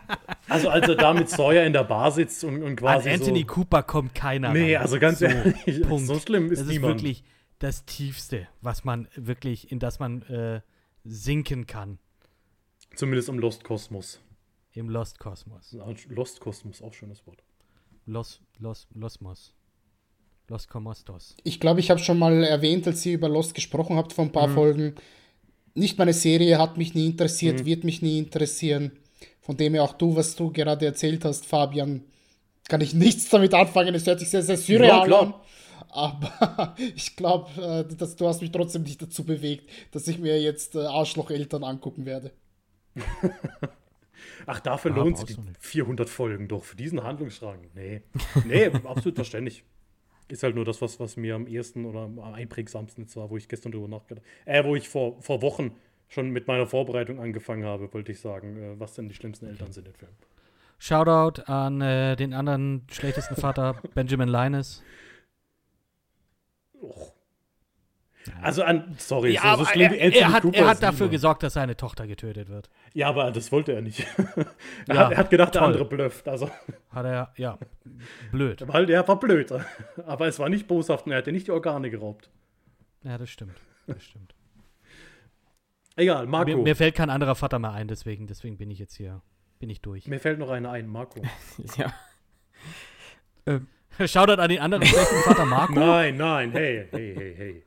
also 0.48 0.70
als 0.70 0.88
er 0.88 0.94
da 0.94 1.12
mit 1.12 1.28
Sawyer 1.28 1.66
in 1.66 1.74
der 1.74 1.84
Bar 1.84 2.10
sitzt 2.10 2.42
und, 2.42 2.62
und 2.62 2.76
quasi 2.76 3.10
An 3.10 3.16
Anthony 3.16 3.40
so, 3.40 3.46
Cooper 3.48 3.82
kommt 3.82 4.14
keiner 4.14 4.50
Nee, 4.54 4.76
ran. 4.76 4.82
also 4.82 4.98
ganz 4.98 5.18
so, 5.18 5.26
ehrlich, 5.26 5.82
Punkt. 5.86 6.06
so 6.06 6.18
schlimm 6.20 6.50
ist 6.50 6.60
das 6.60 6.68
niemand. 6.68 6.96
ist 6.96 7.02
wirklich 7.04 7.22
das 7.58 7.84
Tiefste, 7.84 8.48
was 8.62 8.84
man 8.84 9.08
wirklich, 9.14 9.70
in 9.70 9.78
das 9.78 9.98
man 9.98 10.22
äh, 10.22 10.62
sinken 11.04 11.66
kann. 11.66 11.98
Zumindest 12.94 13.28
im 13.28 13.38
Lost 13.38 13.62
Kosmos. 13.62 14.22
Im 14.74 14.88
Lost 14.88 15.18
Kosmos. 15.18 15.76
Lost 16.08 16.40
Kosmos, 16.40 16.80
auch 16.82 16.94
schönes 16.94 17.26
Wort. 17.26 17.42
Los, 18.06 18.40
Los, 18.58 18.86
Losmos. 18.94 19.54
Los 20.48 20.66
Komostos. 20.68 21.36
Ich 21.44 21.60
glaube, 21.60 21.80
ich 21.80 21.90
habe 21.90 22.00
schon 22.00 22.18
mal 22.18 22.42
erwähnt, 22.42 22.86
als 22.86 23.06
ihr 23.06 23.14
über 23.14 23.28
Lost 23.28 23.54
gesprochen 23.54 23.96
habt 23.96 24.12
vor 24.12 24.24
ein 24.24 24.32
paar 24.32 24.48
mhm. 24.48 24.54
Folgen. 24.54 24.94
Nicht 25.74 25.98
meine 25.98 26.12
Serie 26.12 26.58
hat 26.58 26.76
mich 26.76 26.94
nie 26.94 27.06
interessiert, 27.06 27.60
mhm. 27.60 27.64
wird 27.64 27.84
mich 27.84 28.02
nie 28.02 28.18
interessieren. 28.18 28.92
Von 29.40 29.56
dem 29.56 29.74
her 29.74 29.84
auch 29.84 29.94
du, 29.94 30.16
was 30.16 30.36
du 30.36 30.52
gerade 30.52 30.84
erzählt 30.86 31.24
hast, 31.24 31.46
Fabian, 31.46 32.04
kann 32.68 32.80
ich 32.80 32.94
nichts 32.94 33.28
damit 33.28 33.54
anfangen. 33.54 33.94
Es 33.94 34.06
hört 34.06 34.20
sich 34.20 34.30
sehr, 34.30 34.42
sehr 34.42 34.56
surreal 34.56 35.08
Ja, 35.10 35.20
an. 35.20 35.34
Aber 35.88 36.74
ich 36.96 37.16
glaube, 37.16 37.86
äh, 37.90 37.96
dass 37.96 38.16
du 38.16 38.26
hast 38.26 38.40
mich 38.40 38.50
trotzdem 38.52 38.82
nicht 38.82 39.00
dazu 39.00 39.24
bewegt, 39.24 39.68
dass 39.92 40.08
ich 40.08 40.18
mir 40.18 40.40
jetzt 40.40 40.74
äh, 40.74 40.80
Arschlocheltern 40.80 41.64
angucken 41.64 42.04
werde. 42.04 42.32
Ach, 44.46 44.60
dafür 44.60 44.92
Ah, 44.92 44.96
lohnt 44.96 45.18
sich 45.18 45.26
die 45.28 45.34
du 45.34 45.42
nicht. 45.42 45.56
400 45.60 46.08
Folgen 46.08 46.48
doch, 46.48 46.64
für 46.64 46.76
diesen 46.76 47.02
Handlungsstrang. 47.02 47.58
Nee, 47.74 48.02
nee, 48.44 48.66
absolut 48.84 49.16
verständlich. 49.16 49.64
Ist 50.28 50.42
halt 50.42 50.54
nur 50.54 50.64
das, 50.64 50.80
was, 50.80 50.98
was 50.98 51.16
mir 51.16 51.34
am 51.34 51.46
ersten 51.46 51.84
oder 51.84 52.00
am 52.00 52.18
einprägsamsten 52.18 53.04
jetzt 53.04 53.16
war, 53.16 53.28
wo 53.28 53.36
ich 53.36 53.48
gestern 53.48 53.72
drüber 53.72 53.88
nachgedacht 53.88 54.24
Äh, 54.46 54.64
wo 54.64 54.74
ich 54.76 54.88
vor, 54.88 55.20
vor 55.20 55.42
Wochen 55.42 55.76
schon 56.08 56.30
mit 56.30 56.46
meiner 56.46 56.66
Vorbereitung 56.66 57.20
angefangen 57.20 57.64
habe, 57.64 57.92
wollte 57.92 58.12
ich 58.12 58.20
sagen, 58.20 58.56
äh, 58.56 58.80
was 58.80 58.94
denn 58.94 59.08
die 59.08 59.14
schlimmsten 59.14 59.46
Eltern 59.46 59.72
sind 59.72 59.88
im 59.88 59.94
Film. 59.94 60.12
Shoutout 60.78 61.42
an 61.46 61.80
äh, 61.80 62.16
den 62.16 62.34
anderen 62.34 62.86
schlechtesten 62.90 63.36
Vater, 63.36 63.76
Benjamin 63.94 64.28
Linus. 64.28 64.82
Och. 66.80 67.12
Also 68.40 68.62
an, 68.62 68.94
sorry, 68.98 69.32
Ja, 69.34 69.40
so, 69.42 69.46
so 69.48 69.52
aber 69.54 69.66
schlimm 69.66 69.92
wie 69.92 69.96
er, 69.98 70.12
er, 70.14 70.32
hat, 70.32 70.42
Cooper 70.42 70.56
er 70.58 70.66
hat 70.68 70.82
dafür 70.82 70.92
niemand. 71.06 71.10
gesorgt, 71.12 71.42
dass 71.42 71.54
seine 71.54 71.76
Tochter 71.76 72.06
getötet 72.06 72.48
wird. 72.48 72.70
Ja, 72.94 73.08
aber 73.08 73.30
das 73.32 73.50
wollte 73.50 73.72
er 73.72 73.82
nicht. 73.82 74.00
er, 74.36 74.94
Ja, 74.94 74.96
hat, 75.06 75.12
er 75.12 75.18
hat 75.18 75.30
gedacht, 75.30 75.54
der 75.54 75.60
toll. 75.60 75.70
andere 75.72 75.84
blöfft. 75.84 76.28
Also, 76.28 76.48
Hat 76.90 77.04
er, 77.04 77.32
ja, 77.36 77.58
blöd. 78.30 78.62
weil 78.68 78.86
der 78.86 79.06
war 79.08 79.18
blöd. 79.18 79.52
Aber 80.06 80.28
es 80.28 80.38
war 80.38 80.48
nicht 80.48 80.68
boshaft 80.68 81.06
und 81.06 81.12
er 81.12 81.18
hat 81.18 81.26
dir 81.26 81.32
nicht 81.32 81.48
die 81.48 81.50
Organe 81.52 81.90
geraubt. 81.90 82.30
Ja, 83.02 83.18
das 83.18 83.28
stimmt. 83.30 83.56
Das 83.88 84.02
stimmt. 84.04 84.34
Egal, 85.96 86.26
Marco. 86.26 86.50
Mir, 86.50 86.56
Mir, 86.58 86.62
mir 86.62 86.76
fällt 86.76 86.94
kein 86.94 87.10
anderer 87.10 87.34
Vater 87.34 87.58
mehr 87.58 87.72
ein, 87.72 87.88
deswegen, 87.88 88.26
deswegen 88.28 88.56
bin 88.56 88.70
ich 88.70 88.78
jetzt 88.78 88.94
hier, 88.96 89.20
bin 89.58 89.68
ich 89.68 89.80
durch. 89.82 90.04
fällt 90.20 90.38
noch 90.38 90.50
einer 90.50 90.70
ein, 90.70 90.86
Marco. 90.86 91.20
Ja. 91.76 91.92
Shoutout 94.06 94.40
an 94.40 94.48
den 94.48 94.60
anderen 94.60 94.86
schlechten 94.86 95.16
Vater 95.24 95.44
Marco. 95.44 95.74
Nein, 95.74 96.16
nein, 96.16 96.52
hey, 96.52 96.86
hey, 96.90 97.14
hey, 97.16 97.34
hey. 97.36 97.64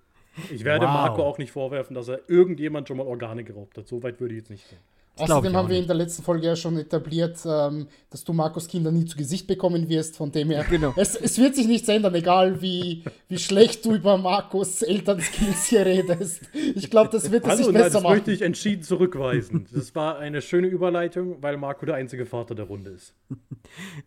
Ich 0.53 0.63
werde 0.63 0.85
Wow. 0.85 0.93
Marco 0.93 1.23
auch 1.23 1.37
nicht 1.37 1.51
vorwerfen, 1.51 1.93
dass 1.95 2.07
er 2.07 2.19
irgendjemand 2.29 2.87
schon 2.87 2.97
mal 2.97 3.05
Organe 3.07 3.43
geraubt 3.43 3.77
hat. 3.77 3.87
So 3.87 4.03
weit 4.03 4.19
würde 4.19 4.33
ich 4.35 4.39
jetzt 4.41 4.49
nicht 4.49 4.69
gehen. 4.69 4.79
Das 5.17 5.31
Außerdem 5.31 5.55
haben 5.55 5.69
wir 5.69 5.75
nicht. 5.75 5.83
in 5.83 5.87
der 5.87 5.95
letzten 5.95 6.23
Folge 6.23 6.45
ja 6.47 6.57
schon 6.57 6.75
etabliert, 6.77 7.37
ähm, 7.45 7.87
dass 8.09 8.25
du 8.25 8.33
Markus 8.33 8.67
Kinder 8.67 8.91
nie 8.91 9.05
zu 9.05 9.15
Gesicht 9.15 9.47
bekommen 9.47 9.87
wirst. 9.87 10.17
Von 10.17 10.29
dem 10.33 10.49
her, 10.51 10.65
Genau. 10.69 10.93
es, 10.97 11.15
es 11.15 11.37
wird 11.37 11.55
sich 11.55 11.67
nichts 11.69 11.87
ändern, 11.87 12.13
egal 12.15 12.61
wie, 12.61 13.01
wie 13.29 13.37
schlecht 13.37 13.85
du 13.85 13.95
über 13.95 14.17
Markus 14.17 14.81
Elternskills 14.81 15.67
hier 15.67 15.85
redest. 15.85 16.41
Ich 16.51 16.89
glaube, 16.89 17.11
das 17.13 17.31
wird 17.31 17.45
es 17.45 17.49
Also, 17.49 17.63
nicht 17.63 17.71
nein, 17.71 17.83
besser 17.83 17.93
das 17.93 18.03
machen. 18.03 18.15
möchte 18.15 18.33
ich 18.33 18.41
entschieden 18.41 18.83
zurückweisen. 18.83 19.67
Das 19.73 19.95
war 19.95 20.17
eine 20.19 20.41
schöne 20.41 20.67
Überleitung, 20.67 21.37
weil 21.41 21.55
Marco 21.55 21.85
der 21.85 21.95
einzige 21.95 22.25
Vater 22.25 22.53
der 22.53 22.65
Runde 22.65 22.89
ist. 22.89 23.13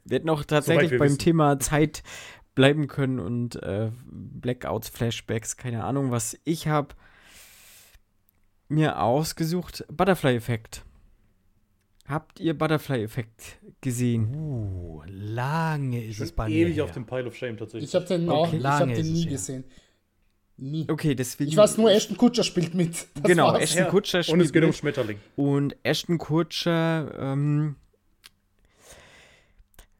Wir 0.04 0.16
hätten 0.16 0.28
auch 0.28 0.44
tatsächlich 0.44 0.90
wir 0.90 0.98
beim 0.98 1.08
wissen. 1.08 1.18
Thema 1.20 1.58
Zeit 1.58 2.02
bleiben 2.58 2.88
können 2.88 3.20
und 3.20 3.54
äh, 3.62 3.92
Blackouts, 4.10 4.88
Flashbacks, 4.88 5.56
keine 5.56 5.84
Ahnung, 5.84 6.10
was 6.10 6.36
ich 6.42 6.66
habe 6.66 6.88
mir 8.66 9.00
ausgesucht. 9.00 9.84
Butterfly-Effekt. 9.92 10.84
Habt 12.08 12.40
ihr 12.40 12.58
Butterfly-Effekt 12.58 13.60
gesehen? 13.80 14.34
Uh, 14.34 15.02
lange 15.06 16.04
ist 16.04 16.18
es 16.20 16.32
bei 16.32 16.48
mir. 16.48 16.56
ewig 16.56 16.74
her. 16.74 16.84
auf 16.84 16.90
dem 16.90 17.06
Pile 17.06 17.26
of 17.26 17.36
Shame 17.36 17.56
tatsächlich. 17.56 17.90
Ich 17.90 17.94
habe 17.94 18.06
den, 18.06 18.28
auch, 18.28 18.48
Okay. 18.48 18.56
ich 18.56 18.64
hab 18.64 18.80
Lange 18.80 18.94
den 18.94 19.12
nie 19.12 19.26
gesehen. 19.26 19.64
Nie. 20.56 20.84
Okay, 20.90 21.14
deswegen. 21.14 21.50
Ich 21.52 21.56
weiß 21.56 21.78
nur, 21.78 21.92
Ashton 21.92 22.16
Kutscher 22.16 22.42
spielt 22.42 22.74
mit. 22.74 23.06
Das 23.14 23.22
genau, 23.22 23.52
war's. 23.52 23.62
Ashton 23.62 23.86
Kutscher 23.86 24.18
Und 24.18 24.24
spielt 24.24 24.44
es 24.46 24.52
geht 24.52 24.62
um 24.64 24.70
mit. 24.70 24.76
Schmetterling. 24.76 25.18
Und 25.36 25.76
Ashton 25.84 26.18
Kutscher, 26.18 27.14
ähm, 27.20 27.76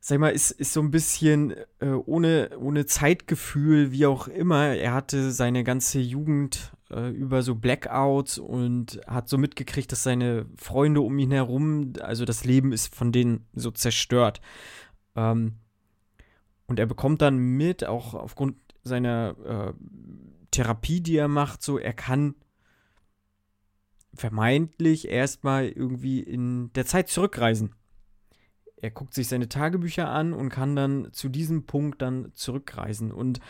sag 0.09 0.21
mal, 0.21 0.31
ist, 0.31 0.53
ist 0.53 0.73
so 0.73 0.81
ein 0.81 0.91
bisschen 0.91 1.55
äh, 1.81 1.91
ohne, 1.91 2.59
ohne 2.59 2.87
Zeitgefühl, 2.87 3.93
wie 3.93 4.07
auch 4.07 4.27
immer. 4.27 4.69
Er 4.69 4.95
hatte 4.95 5.31
seine 5.33 5.65
ganze 5.65 5.99
Jugend 5.99 6.73
äh, 6.91 7.11
über 7.11 7.43
so 7.43 7.55
Blackouts 7.55 8.39
und 8.39 9.01
hat 9.07 9.29
so 9.29 9.37
mitgekriegt, 9.37 9.93
dass 9.93 10.03
seine 10.03 10.47
Freunde 10.57 11.03
um 11.03 11.19
ihn 11.19 11.31
herum, 11.31 11.93
also 12.01 12.25
das 12.25 12.47
Leben 12.47 12.73
ist 12.73 12.95
von 12.95 13.13
denen 13.13 13.47
so 13.53 13.71
zerstört. 13.71 14.41
Ähm, 15.15 15.57
und 16.67 16.79
er 16.79 16.87
bekommt 16.87 17.21
dann 17.21 17.37
mit, 17.37 17.85
auch 17.85 18.15
aufgrund 18.15 18.57
seiner 18.83 19.37
äh, 19.45 19.73
Therapie, 20.51 21.03
die 21.03 21.17
er 21.17 21.29
macht, 21.29 21.63
so, 21.63 21.79
er 21.79 21.93
kann 21.93 22.35
vermeintlich 24.15 25.09
erstmal 25.09 25.69
irgendwie 25.69 26.21
in 26.21 26.73
der 26.73 26.87
Zeit 26.87 27.09
zurückreisen. 27.09 27.75
Er 28.81 28.91
guckt 28.91 29.15
sich 29.15 29.29
seine 29.29 29.49
Tagebücher 29.49 30.09
an 30.09 30.33
und 30.33 30.51
kann 30.51 30.77
dann 30.77 31.09
zu 31.13 31.29
diesem 31.29 31.67
Punkt 31.67 32.03
dann 32.03 32.33
zurückreisen. 32.35 33.13
Und 33.13 33.41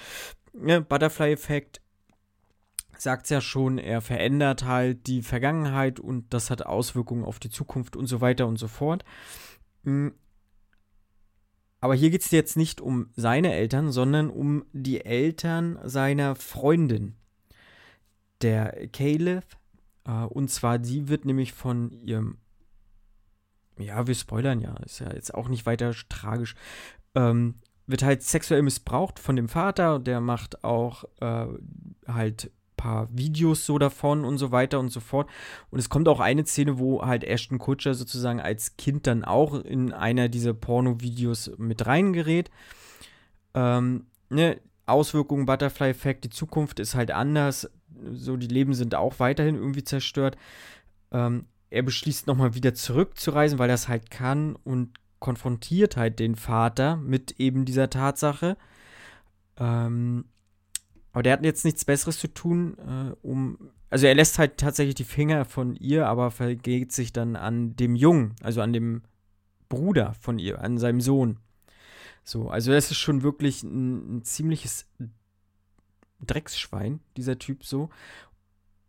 ne, 0.53 0.81
Butterfly-Effekt 0.81 1.81
sagt 2.97 3.25
es 3.25 3.31
ja 3.31 3.41
schon, 3.41 3.79
er 3.79 4.01
verändert 4.01 4.65
halt 4.65 5.07
die 5.07 5.23
Vergangenheit 5.23 6.01
und 6.01 6.33
das 6.35 6.51
hat 6.51 6.67
Auswirkungen 6.67 7.25
auf 7.25 7.39
die 7.39 7.51
Zukunft 7.51 7.97
und 7.97 8.07
so 8.07 8.21
weiter 8.21 8.47
und 8.47 8.59
so 8.59 8.69
fort. 8.69 9.05
Mm. 9.85 10.09
Aber 11.81 11.95
hier 11.95 12.11
geht 12.11 12.23
es 12.23 12.33
jetzt 12.33 12.57
nicht 12.57 12.81
um 12.81 13.11
seine 13.15 13.53
Eltern, 13.55 13.93
sondern 13.93 14.31
um 14.31 14.65
die 14.73 15.05
Eltern 15.05 15.79
seiner 15.85 16.35
Freundin. 16.35 17.15
Der 18.41 18.89
Caleb 18.89 19.45
äh, 20.09 20.25
und 20.25 20.49
zwar, 20.49 20.79
die 20.79 21.09
wird 21.09 21.25
nämlich 21.25 21.53
von 21.53 21.93
ihrem, 21.93 22.39
ja, 23.79 24.07
wir 24.07 24.15
spoilern 24.15 24.61
ja, 24.61 24.75
ist 24.85 25.01
ja 25.01 25.13
jetzt 25.13 25.35
auch 25.35 25.49
nicht 25.49 25.67
weiter 25.67 25.93
tragisch, 26.09 26.55
ähm, 27.15 27.57
wird 27.87 28.03
halt 28.03 28.23
sexuell 28.23 28.63
missbraucht 28.63 29.19
von 29.19 29.37
dem 29.37 29.49
Vater. 29.49 29.99
Der 29.99 30.21
macht 30.21 30.63
auch 30.63 31.05
äh, 31.21 31.47
halt 32.07 32.51
paar 32.79 33.09
Videos 33.11 33.67
so 33.67 33.79
davon 33.79 34.25
und 34.25 34.39
so 34.39 34.51
weiter 34.53 34.81
und 34.81 34.89
so 34.91 35.01
fort. 35.01 35.29
Und 35.71 35.79
es 35.79 35.91
kommt 35.91 36.09
auch 36.09 36.21
eine 36.21 36.47
Szene, 36.47 36.79
wo 36.79 37.05
halt 37.05 37.25
Ashton 37.25 37.59
Kutcher 37.59 37.93
sozusagen 37.93 38.41
als 38.41 38.79
Kind 38.79 39.07
dann 39.07 39.25
auch 39.25 39.55
in 39.55 39.93
einer 39.93 40.31
dieser 40.31 40.55
Porno-Videos 40.55 41.53
mit 41.59 41.87
reingerät. 41.87 42.51
Ähm, 43.53 44.07
ne, 44.31 44.59
Auswirkungen 44.87 45.45
Butterfly-Effekt, 45.45 46.25
die 46.25 46.31
Zukunft 46.31 46.81
ist 46.81 46.95
halt 46.95 47.11
anders. 47.11 47.71
So, 48.13 48.37
die 48.37 48.47
Leben 48.47 48.73
sind 48.73 48.95
auch 48.95 49.19
weiterhin 49.19 49.57
irgendwie 49.57 49.85
zerstört. 49.85 50.39
Ähm, 51.11 51.45
er 51.71 51.83
beschließt 51.83 52.27
nochmal 52.27 52.55
wieder 52.55 52.75
zurückzureisen, 52.75 53.59
weil 53.59 53.71
er 53.71 53.75
es 53.75 53.89
halt 53.89 54.11
kann 54.11 54.57
und 54.57 54.99
konfrontiert 55.19 55.97
halt 55.97 56.19
den 56.19 56.37
Vater 56.37 56.97
mit 56.97 57.33
eben 57.39 57.65
dieser 57.65 57.91
Tatsache. 57.91 58.57
Ähm, 59.59 60.25
aber 61.13 61.23
der 61.23 61.33
hat 61.33 61.45
jetzt 61.45 61.65
nichts 61.65 61.85
Besseres 61.85 62.19
zu 62.19 62.29
tun, 62.29 62.77
äh, 62.79 63.15
um. 63.23 63.71
Also 63.91 64.07
er 64.07 64.15
lässt 64.15 64.39
halt 64.39 64.59
tatsächlich 64.59 64.95
die 64.97 65.05
Finger 65.05 65.47
von 65.47 65.75
ihr, 65.75 66.07
aber 66.07 66.31
vergeht 66.31 66.93
sich 66.93 67.13
dann 67.13 67.37
an 67.37 67.75
dem 67.75 67.97
Jungen, 67.97 68.35
also 68.43 68.61
an 68.61 68.75
dem 68.75 69.03
Bruder 69.71 70.15
von 70.21 70.39
ihr, 70.39 70.61
an 70.61 70.77
seinem 70.77 71.01
Sohn. 71.01 71.39
So, 72.23 72.51
also 72.51 72.71
das 72.71 72.91
ist 72.91 72.99
schon 72.99 73.23
wirklich 73.23 73.63
ein, 73.63 74.19
ein 74.19 74.23
ziemliches 74.25 74.87
Drecksschwein, 76.21 77.01
dieser 77.17 77.39
Typ 77.39 77.65
so. 77.65 77.89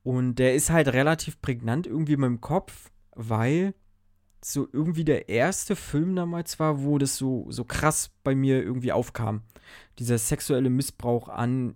Und 0.10 0.40
der 0.40 0.56
ist 0.56 0.72
halt 0.72 0.88
relativ 0.88 1.40
prägnant 1.40 1.86
irgendwie 1.86 2.14
in 2.14 2.22
meinem 2.22 2.42
Kopf, 2.42 2.90
weil 3.14 3.76
so 4.44 4.68
irgendwie 4.74 5.04
der 5.04 5.30
erste 5.30 5.76
Film 5.76 6.16
damals 6.16 6.60
war, 6.60 6.82
wo 6.82 6.98
das 6.98 7.16
so, 7.16 7.46
so 7.52 7.64
krass 7.64 8.10
bei 8.24 8.34
mir 8.34 8.64
irgendwie 8.64 8.92
aufkam. 8.92 9.44
Dieser 10.00 10.18
sexuelle 10.18 10.72
Missbrauch 10.72 11.30
an 11.30 11.76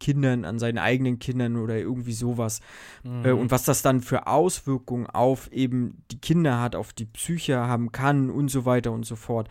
Kindern, 0.00 0.44
an 0.44 0.58
seinen 0.58 0.78
eigenen 0.78 1.20
Kindern 1.20 1.56
oder 1.56 1.78
irgendwie 1.78 2.14
sowas. 2.14 2.62
Mhm. 3.04 3.26
Äh, 3.26 3.30
und 3.30 3.52
was 3.52 3.62
das 3.62 3.80
dann 3.80 4.00
für 4.00 4.26
Auswirkungen 4.26 5.06
auf 5.06 5.46
eben 5.52 6.02
die 6.10 6.20
Kinder 6.20 6.60
hat, 6.60 6.74
auf 6.74 6.92
die 6.92 7.06
Psyche 7.06 7.58
haben 7.58 7.92
kann 7.92 8.28
und 8.28 8.48
so 8.48 8.64
weiter 8.64 8.90
und 8.90 9.06
so 9.06 9.14
fort. 9.14 9.48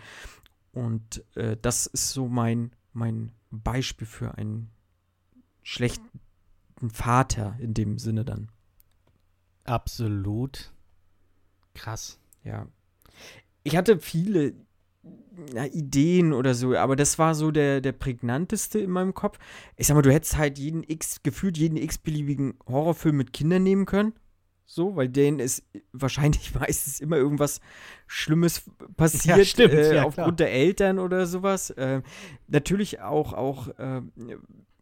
Und 0.74 1.24
äh, 1.36 1.56
das 1.62 1.86
ist 1.86 2.12
so 2.12 2.28
mein, 2.28 2.72
mein 2.92 3.32
Beispiel 3.52 4.06
für 4.06 4.38
einen 4.38 4.70
schlechten 5.64 6.20
Vater 6.90 7.56
in 7.60 7.74
dem 7.74 7.98
Sinne 7.98 8.26
dann. 8.26 8.50
Absolut. 9.64 10.74
Krass. 11.74 12.20
Ja. 12.44 12.68
Ich 13.64 13.78
hatte 13.78 14.00
viele 14.00 14.54
na, 15.54 15.66
Ideen 15.68 16.34
oder 16.34 16.54
so, 16.54 16.76
aber 16.76 16.96
das 16.96 17.18
war 17.18 17.36
so 17.36 17.52
der, 17.52 17.82
der 17.82 17.92
prägnanteste 17.92 18.80
in 18.80 18.92
meinem 18.92 19.14
Kopf. 19.14 19.40
Ich 19.78 19.88
sag 19.88 19.96
mal, 19.96 20.02
du 20.02 20.12
hättest 20.12 20.38
halt 20.38 20.58
jeden 20.58 20.84
X, 20.84 21.24
gefühlt 21.24 21.58
jeden 21.58 21.78
x-beliebigen 21.78 22.56
Horrorfilm 22.68 23.18
mit 23.18 23.34
Kindern 23.34 23.64
nehmen 23.64 23.86
können. 23.86 24.14
So, 24.66 24.96
weil 24.96 25.10
denen 25.10 25.40
ist 25.40 25.64
wahrscheinlich 25.92 26.56
meistens 26.60 27.00
immer 27.00 27.18
irgendwas 27.18 27.60
Schlimmes 28.08 28.64
passiert 28.96 29.38
Ja, 29.38 29.46
stimmt, 29.46 29.74
äh, 29.74 29.96
ja, 29.96 30.04
aufgrund 30.04 30.40
der 30.40 30.52
Eltern 30.52 31.00
oder 31.00 31.26
sowas. 31.28 31.72
Äh, 31.72 32.02
natürlich 32.48 33.02
auch, 33.02 33.34
auch 33.34 33.68
äh, 33.80 34.02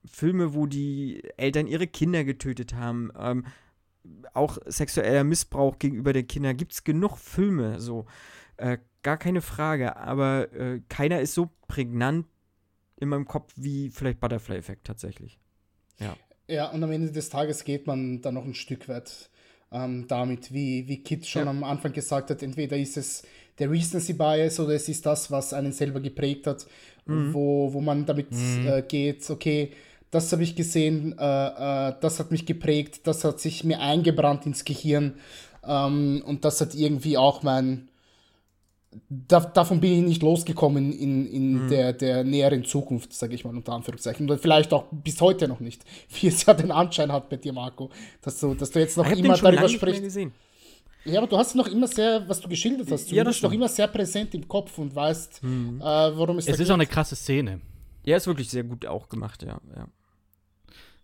Filme, 0.10 0.53
wo 0.53 0.66
die 0.66 1.24
Eltern 1.38 1.68
ihre 1.68 1.88
Kinder 1.88 2.24
getötet 2.24 2.74
haben. 2.74 3.12
Ähm, 3.18 3.45
auch 4.34 4.57
sexueller 4.66 5.24
Missbrauch 5.24 5.78
gegenüber 5.80 6.14
den 6.14 6.28
Kindern. 6.28 6.57
Gibt 6.57 6.74
es 6.74 6.84
genug 6.84 7.18
Filme, 7.18 7.80
so. 7.80 8.05
Äh, 8.57 8.78
gar 9.03 9.18
keine 9.18 9.41
Frage. 9.41 9.97
Aber 9.97 10.51
äh, 10.53 10.82
keiner 10.89 11.22
ist 11.22 11.34
so 11.34 11.49
prägnant 11.68 12.26
in 12.97 13.10
meinem 13.10 13.26
Kopf 13.26 13.53
wie 13.55 13.89
vielleicht 13.89 14.20
Butterfly-Effekt 14.20 14.86
tatsächlich. 14.86 15.39
Ja. 15.99 16.16
Ja, 16.47 16.72
und 16.72 16.84
am 16.84 16.91
Ende 16.91 17.12
des 17.12 17.30
Tages 17.30 17.64
geht 17.64 17.86
man 17.86 18.22
dann 18.22 18.34
noch 18.34 18.43
ein 18.43 18.55
Stück 18.55 18.89
weit 18.89 19.30
ähm, 19.72 20.05
damit, 20.07 20.51
wie, 20.51 20.88
wie 20.88 21.03
Kit 21.03 21.28
schon 21.28 21.43
ja. 21.43 21.49
am 21.49 21.64
Anfang 21.64 21.93
gesagt 21.93 22.32
hat, 22.32 22.41
entweder 22.41 22.76
ist 22.76 22.97
es 22.97 23.24
der 23.60 23.70
Recency 23.70 24.14
Bias 24.14 24.60
oder 24.60 24.74
es 24.74 24.89
ist 24.89 25.05
das, 25.05 25.30
was 25.30 25.53
einen 25.53 25.74
selber 25.74 25.99
geprägt 25.99 26.47
hat, 26.47 26.66
mhm. 27.05 27.34
wo, 27.34 27.72
wo 27.72 27.82
man 27.82 28.05
damit 28.05 28.32
mhm. 28.32 28.68
äh, 28.68 28.82
geht, 28.82 29.30
okay, 29.30 29.72
das 30.12 30.32
habe 30.32 30.43
ich 30.43 30.55
gesehen, 30.55 31.18
äh, 31.18 31.89
äh, 31.89 31.93
das 32.01 32.20
hat 32.20 32.32
mich 32.32 32.45
geprägt, 32.45 33.01
das 33.05 33.24
hat 33.24 33.39
sich 33.39 33.64
mir 33.64 33.80
eingebrannt 33.80 34.45
ins 34.45 34.66
Gehirn 34.66 35.16
ähm, 35.64 36.24
und 36.26 36.45
das 36.45 36.62
hat 36.62 36.74
irgendwie 36.74 37.18
auch 37.18 37.43
mein, 37.43 37.89
da, 39.10 39.39
davon 39.39 39.80
bin 39.80 39.93
ich 39.93 40.03
nicht 40.03 40.24
losgekommen 40.24 40.91
in, 40.91 41.28
in 41.28 41.64
mhm. 41.64 41.70
der, 41.70 41.93
der 41.93 42.24
näheren 42.24 42.64
Zukunft, 42.66 43.14
sage 43.14 43.36
ich 43.36 43.45
mal 43.45 43.55
unter 43.55 43.74
Anführungszeichen. 43.74 44.26
Oder 44.26 44.39
vielleicht 44.39 44.74
auch 44.74 44.86
bis 44.91 45.22
heute 45.22 45.47
noch 45.47 45.60
nicht, 45.60 45.84
wie 46.20 46.28
es 46.28 46.45
ja 46.45 46.53
den 46.53 46.72
Anschein 46.72 47.12
hat 47.12 47.30
bei 47.30 47.38
dir, 47.38 47.53
Marco, 47.53 47.89
dass 48.22 48.39
du, 48.39 48.55
dass 48.55 48.72
du 48.72 48.80
jetzt 48.80 48.97
noch 48.97 49.10
ich 49.10 49.20
immer 49.20 49.38
darüber 49.38 49.70
sprichst. 49.70 50.18
Ja, 51.05 51.20
aber 51.20 51.28
du 51.28 51.38
hast 51.38 51.55
noch 51.55 51.68
immer 51.68 51.88
sehr, 51.88 52.28
was 52.28 52.41
du 52.41 52.49
geschildert 52.49 52.91
hast, 52.91 53.10
du 53.10 53.16
ja, 53.16 53.24
bist 53.24 53.41
noch 53.41 53.53
immer 53.53 53.70
sehr 53.70 53.88
präsent 53.88 54.34
im 54.36 54.47
Kopf 54.47 54.78
und 54.78 54.93
weißt, 54.93 55.43
mhm. 55.43 55.80
äh, 55.82 55.84
worum 56.18 56.38
es 56.39 56.45
Es 56.45 56.53
ist 56.53 56.60
geht. 56.60 56.70
auch 56.70 56.74
eine 56.74 56.88
krasse 56.88 57.16
Szene. 57.16 57.62
Ja, 58.03 58.18
ist 58.18 58.28
wirklich 58.28 58.49
sehr 58.49 58.64
gut 58.64 58.86
auch 58.86 59.07
gemacht, 59.07 59.43
ja. 59.43 59.60
Ja, 59.76 59.88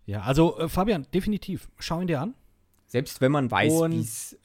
ja 0.06 0.22
also 0.22 0.58
äh, 0.58 0.68
Fabian, 0.68 1.06
definitiv, 1.12 1.68
schau 1.78 2.00
ihn 2.00 2.06
dir 2.06 2.20
an. 2.20 2.34
Selbst 2.86 3.20
wenn 3.20 3.32
man 3.32 3.50
weiß, 3.50 3.72
wie 3.90 4.00
es. 4.00 4.38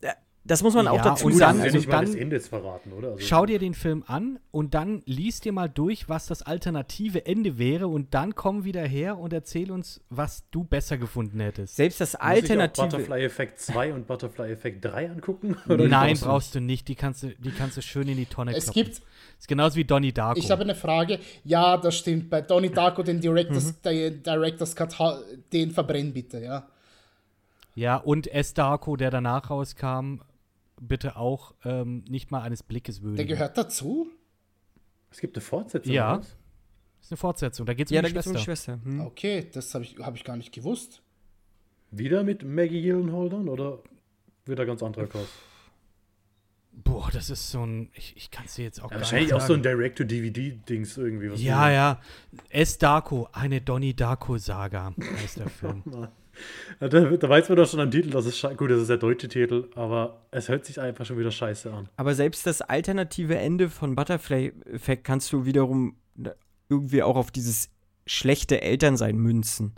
Äh, 0.00 0.14
das 0.48 0.62
muss 0.62 0.74
man 0.74 0.86
ja, 0.86 0.92
auch 0.92 1.02
dazu 1.02 1.30
sagen. 1.30 1.60
Also 1.60 1.80
dann, 1.80 2.06
das 2.06 2.14
Ende 2.14 2.40
verraten, 2.40 2.92
oder? 2.92 3.12
Also 3.12 3.24
schau 3.24 3.46
dir 3.46 3.58
den 3.58 3.74
Film 3.74 4.02
an 4.06 4.38
und 4.50 4.74
dann 4.74 5.02
liest 5.04 5.44
dir 5.44 5.52
mal 5.52 5.68
durch, 5.68 6.08
was 6.08 6.26
das 6.26 6.42
alternative 6.42 7.26
Ende 7.26 7.58
wäre 7.58 7.86
und 7.86 8.14
dann 8.14 8.34
komm 8.34 8.64
wieder 8.64 8.82
her 8.82 9.18
und 9.18 9.32
erzähl 9.32 9.70
uns, 9.70 10.00
was 10.10 10.44
du 10.50 10.64
besser 10.64 10.98
gefunden 10.98 11.40
hättest. 11.40 11.76
Selbst 11.76 12.00
das 12.00 12.14
alternative 12.14 12.86
Muss 12.86 12.94
ich 12.94 12.98
Butterfly 12.98 13.24
Effekt 13.24 13.60
2 13.60 13.94
und 13.94 14.06
Butterfly 14.06 14.50
Effekt 14.50 14.84
3 14.84 15.10
angucken? 15.10 15.56
Nein, 15.66 16.16
brauchst 16.20 16.54
du 16.54 16.60
nicht. 16.60 16.88
Die 16.88 16.94
kannst 16.94 17.22
du, 17.22 17.28
die 17.28 17.50
kannst 17.50 17.76
du 17.76 17.82
schön 17.82 18.08
in 18.08 18.16
die 18.16 18.26
Tonne 18.26 18.56
es 18.56 18.64
kloppen. 18.64 18.84
gibt 18.84 19.02
ist 19.38 19.46
genauso 19.46 19.76
wie 19.76 19.84
Donnie 19.84 20.12
Darko. 20.12 20.38
Ich 20.38 20.50
habe 20.50 20.62
eine 20.62 20.74
Frage. 20.74 21.20
Ja, 21.44 21.76
das 21.76 21.96
stimmt. 21.96 22.28
Bei 22.28 22.40
Donnie 22.40 22.70
Darko, 22.70 23.02
den 23.02 23.20
Directors, 23.20 23.74
mhm. 23.84 24.22
Directors 24.22 24.74
Cut, 24.74 24.96
den 25.52 25.70
verbrennen 25.70 26.12
bitte, 26.12 26.40
ja. 26.40 26.66
Ja, 27.74 27.96
und 27.96 28.26
S. 28.26 28.54
Darko, 28.54 28.96
der 28.96 29.12
danach 29.12 29.50
rauskam, 29.50 30.22
bitte 30.80 31.16
auch 31.16 31.54
ähm, 31.64 32.04
nicht 32.08 32.30
mal 32.30 32.42
eines 32.42 32.62
Blickes 32.62 33.02
würdigen. 33.02 33.16
Der 33.16 33.36
gehört 33.36 33.56
dazu? 33.58 34.08
Es 35.10 35.20
gibt 35.20 35.36
eine 35.36 35.42
Fortsetzung. 35.42 35.92
Ja. 35.92 36.18
Das 36.18 36.26
ist 37.02 37.12
eine 37.12 37.16
Fortsetzung. 37.16 37.66
Da 37.66 37.74
geht 37.74 37.86
es 37.86 37.92
ja, 37.92 38.00
um, 38.00 38.06
die 38.06 38.12
Schwester. 38.12 38.30
um 38.30 38.36
die 38.36 38.42
Schwester. 38.42 38.78
Hm. 38.82 39.00
Okay, 39.00 39.46
das 39.52 39.74
habe 39.74 39.84
ich, 39.84 39.98
hab 39.98 40.14
ich 40.14 40.24
gar 40.24 40.36
nicht 40.36 40.52
gewusst. 40.52 41.02
Wieder 41.90 42.22
mit 42.22 42.44
Maggie 42.44 42.82
Gyllenhaal 42.82 43.30
dann 43.30 43.48
oder 43.48 43.78
wieder 44.44 44.66
ganz 44.66 44.82
anderer 44.82 45.06
Cast? 45.06 45.30
Boah, 46.72 47.08
das 47.12 47.28
ist 47.30 47.50
so 47.50 47.64
ein. 47.64 47.90
Ich, 47.94 48.16
ich 48.16 48.30
kann 48.30 48.44
es 48.44 48.54
dir 48.54 48.64
jetzt 48.64 48.80
auch 48.80 48.84
ja, 48.84 48.96
gar 48.96 49.00
Wahrscheinlich 49.00 49.34
auch 49.34 49.40
so 49.40 49.54
ein 49.54 49.62
Direct-to-DVD-Dings 49.62 50.96
irgendwie. 50.96 51.42
ja, 51.42 51.70
ja. 51.70 52.00
S. 52.50 52.78
Darko, 52.78 53.28
eine 53.32 53.60
Donnie 53.60 53.94
Darko-Saga 53.94 54.94
heißt 55.20 55.38
der 55.38 55.48
Film. 55.48 55.82
Da, 56.80 56.88
da, 56.88 57.28
weiß 57.28 57.48
man 57.48 57.56
doch 57.56 57.68
schon 57.68 57.80
am 57.80 57.90
Titel, 57.90 58.10
dass 58.10 58.24
es 58.24 58.40
gut, 58.56 58.70
das 58.70 58.82
ist 58.82 58.90
der 58.90 58.98
deutsche 58.98 59.28
Titel, 59.28 59.68
aber 59.74 60.22
es 60.30 60.48
hört 60.48 60.64
sich 60.64 60.80
einfach 60.80 61.04
schon 61.04 61.18
wieder 61.18 61.32
scheiße 61.32 61.72
an. 61.72 61.88
Aber 61.96 62.14
selbst 62.14 62.46
das 62.46 62.62
alternative 62.62 63.36
Ende 63.36 63.68
von 63.68 63.96
Butterfly 63.96 64.52
Effect 64.72 65.02
kannst 65.02 65.32
du 65.32 65.44
wiederum 65.44 65.96
irgendwie 66.68 67.02
auch 67.02 67.16
auf 67.16 67.32
dieses 67.32 67.70
schlechte 68.06 68.62
Elternsein 68.62 69.16
münzen. 69.16 69.74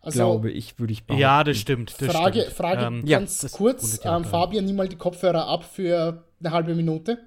Also, 0.00 0.18
glaube 0.18 0.50
ich, 0.52 0.78
würde 0.78 0.92
ich 0.92 1.04
behaupten. 1.04 1.20
Ja, 1.20 1.42
das 1.42 1.58
stimmt. 1.58 2.00
Das 2.00 2.12
Frage, 2.12 2.42
stimmt. 2.42 2.56
Frage 2.56 2.84
ähm, 2.84 3.04
ganz 3.04 3.42
ja, 3.42 3.48
kurz. 3.48 4.00
Ähm, 4.04 4.24
Fabian, 4.24 4.64
nimm 4.64 4.76
mal 4.76 4.88
die 4.88 4.96
Kopfhörer 4.96 5.48
ab 5.48 5.64
für 5.64 6.24
eine 6.38 6.50
halbe 6.52 6.74
Minute. 6.76 7.18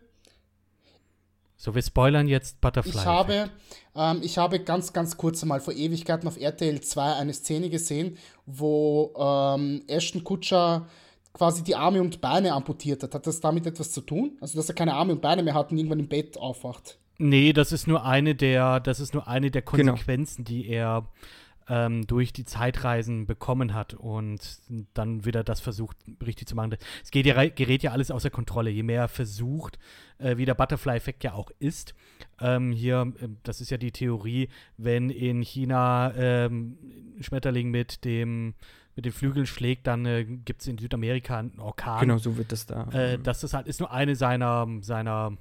So, 1.62 1.76
wir 1.76 1.82
spoilern 1.82 2.30
jetzt 2.30 2.62
Butterfly. 2.62 2.92
Ich 2.92 3.06
habe, 3.06 3.50
ähm, 3.94 4.22
ich 4.24 4.38
habe 4.38 4.62
ganz, 4.62 4.94
ganz 4.94 5.18
kurz 5.18 5.44
mal 5.44 5.60
vor 5.60 5.74
Ewigkeiten 5.74 6.26
auf 6.26 6.40
RTL 6.40 6.80
2 6.80 7.16
eine 7.16 7.34
Szene 7.34 7.70
gesehen, 7.70 8.18
wo 8.46 9.14
ähm, 9.18 9.84
Ashton 9.88 10.24
Kutscher 10.24 10.88
quasi 11.34 11.62
die 11.62 11.76
Arme 11.76 12.00
und 12.00 12.22
Beine 12.22 12.54
amputiert 12.54 13.04
hat. 13.04 13.14
Hat 13.14 13.28
das 13.28 13.42
damit 13.42 13.68
etwas 13.68 13.92
zu 13.92 14.00
tun? 14.00 14.38
Also, 14.40 14.58
dass 14.58 14.70
er 14.70 14.76
keine 14.76 14.94
Arme 14.94 15.12
und 15.12 15.22
Beine 15.22 15.44
mehr 15.44 15.54
hat 15.54 15.74
und 15.74 15.78
irgendwann 15.78 16.00
im 16.00 16.08
Bett 16.08 16.38
aufwacht? 16.38 16.98
Nee, 17.18 17.52
das 17.52 17.74
ist 17.74 17.88
nur 17.88 18.06
eine 18.06 18.36
der, 18.36 18.80
das 18.80 19.02
ist 19.02 19.14
nur 19.14 19.28
eine 19.28 19.52
der 19.52 19.62
genau. 19.62 19.92
Konsequenzen, 19.92 20.46
genau. 20.46 20.62
die 20.62 20.70
er 20.70 21.10
ähm, 21.70 22.06
durch 22.08 22.34
die 22.34 22.46
Zeitreisen 22.46 23.28
bekommen 23.28 23.74
hat 23.74 23.94
und 23.94 24.60
dann 24.94 25.24
wieder 25.24 25.44
das 25.44 25.60
versucht, 25.60 25.98
richtig 26.26 26.48
zu 26.48 26.56
machen. 26.56 26.76
Es 27.04 27.12
geht 27.12 27.26
ja, 27.26 27.48
gerät 27.48 27.84
ja 27.84 27.92
alles 27.92 28.12
außer 28.12 28.30
Kontrolle. 28.30 28.72
Je 28.72 28.84
mehr 28.84 29.02
er 29.02 29.08
versucht, 29.08 29.80
äh, 30.18 30.38
wie 30.38 30.46
der 30.46 30.56
Butterfly-Effekt 30.56 31.24
ja 31.24 31.34
auch 31.34 31.52
ist. 31.60 31.94
Ähm, 32.42 32.72
hier, 32.72 33.14
äh, 33.22 33.28
das 33.44 33.62
ist 33.62 33.70
ja 33.70 33.78
die 33.78 33.92
Theorie, 33.92 34.50
wenn 34.78 35.10
in 35.10 35.42
China 35.42 36.14
ähm, 36.16 36.78
Schmetterling 37.22 37.70
mit 37.70 38.04
dem 38.04 38.56
mit 38.96 39.06
den 39.06 39.14
Flügeln 39.14 39.46
schlägt, 39.46 39.88
dann 39.88 40.06
äh, 40.06 40.26
gibt 40.26 40.60
es 40.60 40.68
in 40.68 40.78
Südamerika 40.78 41.38
einen 41.40 41.58
Orkan. 41.60 42.02
Genau, 42.02 42.18
so 42.18 42.36
wird 42.36 42.52
das 42.52 42.66
da. 42.66 42.90
Äh, 42.90 43.18
das 43.18 43.46
ist 43.46 43.54
halt 43.54 43.68
ist 43.68 43.80
nur 43.80 43.92
eine 43.92 44.18
seiner 44.18 44.68
seiner 44.82 45.38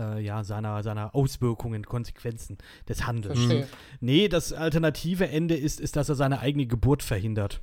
äh, 0.00 0.20
ja, 0.20 0.42
seiner, 0.42 0.82
seiner 0.82 1.14
Auswirkungen, 1.14 1.84
Konsequenzen 1.84 2.56
des 2.88 3.06
Handelns. 3.06 3.38
Verstehe. 3.38 3.68
Nee, 4.00 4.28
das 4.28 4.52
alternative 4.52 5.28
Ende 5.28 5.56
ist, 5.56 5.80
ist, 5.80 5.96
dass 5.96 6.08
er 6.08 6.14
seine 6.14 6.40
eigene 6.40 6.66
Geburt 6.66 7.02
verhindert. 7.02 7.60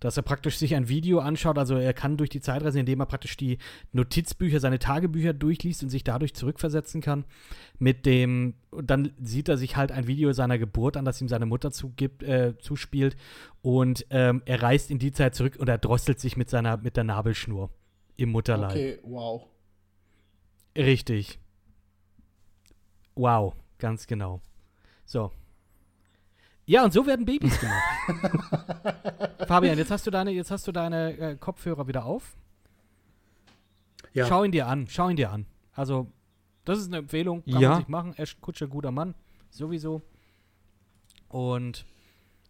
Dass 0.00 0.16
er 0.16 0.22
praktisch 0.22 0.58
sich 0.58 0.74
ein 0.74 0.88
Video 0.88 1.20
anschaut, 1.20 1.56
also 1.56 1.76
er 1.76 1.94
kann 1.94 2.16
durch 2.16 2.28
die 2.28 2.40
Zeit 2.40 2.62
reisen, 2.62 2.78
indem 2.78 3.00
er 3.00 3.06
praktisch 3.06 3.36
die 3.36 3.58
Notizbücher, 3.92 4.60
seine 4.60 4.78
Tagebücher 4.78 5.32
durchliest 5.32 5.82
und 5.82 5.88
sich 5.88 6.04
dadurch 6.04 6.34
zurückversetzen 6.34 7.00
kann. 7.00 7.24
Mit 7.78 8.04
dem, 8.04 8.54
dann 8.82 9.12
sieht 9.22 9.48
er 9.48 9.56
sich 9.56 9.76
halt 9.76 9.92
ein 9.92 10.06
Video 10.06 10.32
seiner 10.32 10.58
Geburt 10.58 10.96
an, 10.96 11.04
das 11.04 11.20
ihm 11.20 11.28
seine 11.28 11.46
Mutter 11.46 11.70
zugibt, 11.70 12.22
äh, 12.22 12.54
zuspielt. 12.58 13.16
Und 13.62 14.04
ähm, 14.10 14.42
er 14.44 14.62
reist 14.62 14.90
in 14.90 14.98
die 14.98 15.12
Zeit 15.12 15.34
zurück 15.34 15.56
und 15.58 15.68
er 15.68 15.78
drosselt 15.78 16.20
sich 16.20 16.36
mit 16.36 16.50
seiner, 16.50 16.76
mit 16.76 16.96
der 16.96 17.04
Nabelschnur 17.04 17.70
im 18.16 18.30
Mutterleib. 18.30 18.72
Okay, 18.72 18.98
wow. 19.04 19.46
Richtig. 20.76 21.38
Wow, 23.14 23.54
ganz 23.78 24.06
genau. 24.06 24.40
So. 25.04 25.30
Ja, 26.66 26.84
und 26.84 26.92
so 26.92 27.06
werden 27.06 27.26
Babys 27.26 27.58
gemacht. 27.60 27.82
Fabian, 29.46 29.76
jetzt 29.76 29.90
hast 29.90 30.06
du 30.06 30.10
deine, 30.10 30.30
jetzt 30.30 30.50
hast 30.50 30.66
du 30.66 30.72
deine 30.72 31.16
äh, 31.18 31.36
Kopfhörer 31.36 31.86
wieder 31.86 32.04
auf. 32.06 32.36
Ja. 34.12 34.26
Schau 34.26 34.44
ihn 34.44 34.52
dir 34.52 34.66
an, 34.66 34.86
schau 34.88 35.08
ihn 35.08 35.16
dir 35.16 35.30
an. 35.30 35.46
Also, 35.72 36.10
das 36.64 36.78
ist 36.78 36.86
eine 36.86 36.98
Empfehlung, 36.98 37.44
kann 37.44 37.60
ja. 37.60 37.70
man 37.70 37.78
sich 37.78 37.88
machen. 37.88 38.14
Ashton 38.16 38.40
Kutscher, 38.40 38.68
guter 38.68 38.92
Mann, 38.92 39.14
sowieso. 39.50 40.02
Und 41.28 41.84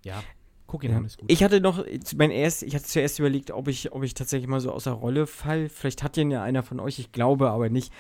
ja, 0.05 0.23
guck 0.67 0.85
ihn 0.85 0.93
ja. 0.93 0.99
an, 0.99 1.05
ist 1.07 1.19
gut. 1.19 1.31
Ich 1.31 1.43
hatte 1.43 1.61
noch, 1.61 1.85
mein 2.17 2.31
erst, 2.31 2.63
ich 2.63 2.75
hatte 2.75 2.85
zuerst 2.85 3.19
überlegt, 3.19 3.51
ob 3.51 3.67
ich, 3.67 3.93
ob 3.93 4.05
ich 4.05 4.15
tatsächlich 4.15 4.49
mal 4.49 4.61
so 4.61 4.71
außer 4.71 4.93
Rolle 4.93 5.27
fall. 5.27 5.69
Vielleicht 5.69 6.03
hat 6.03 6.17
den 6.17 6.31
ja 6.31 6.43
einer 6.43 6.63
von 6.63 6.79
euch, 6.79 6.99
ich 6.99 7.11
glaube 7.11 7.51
aber 7.51 7.69
nicht. 7.71 7.93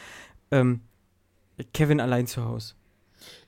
Ähm, 0.51 0.83
Kevin 1.72 2.00
allein 2.00 2.26
zu 2.26 2.44
Hause. 2.44 2.74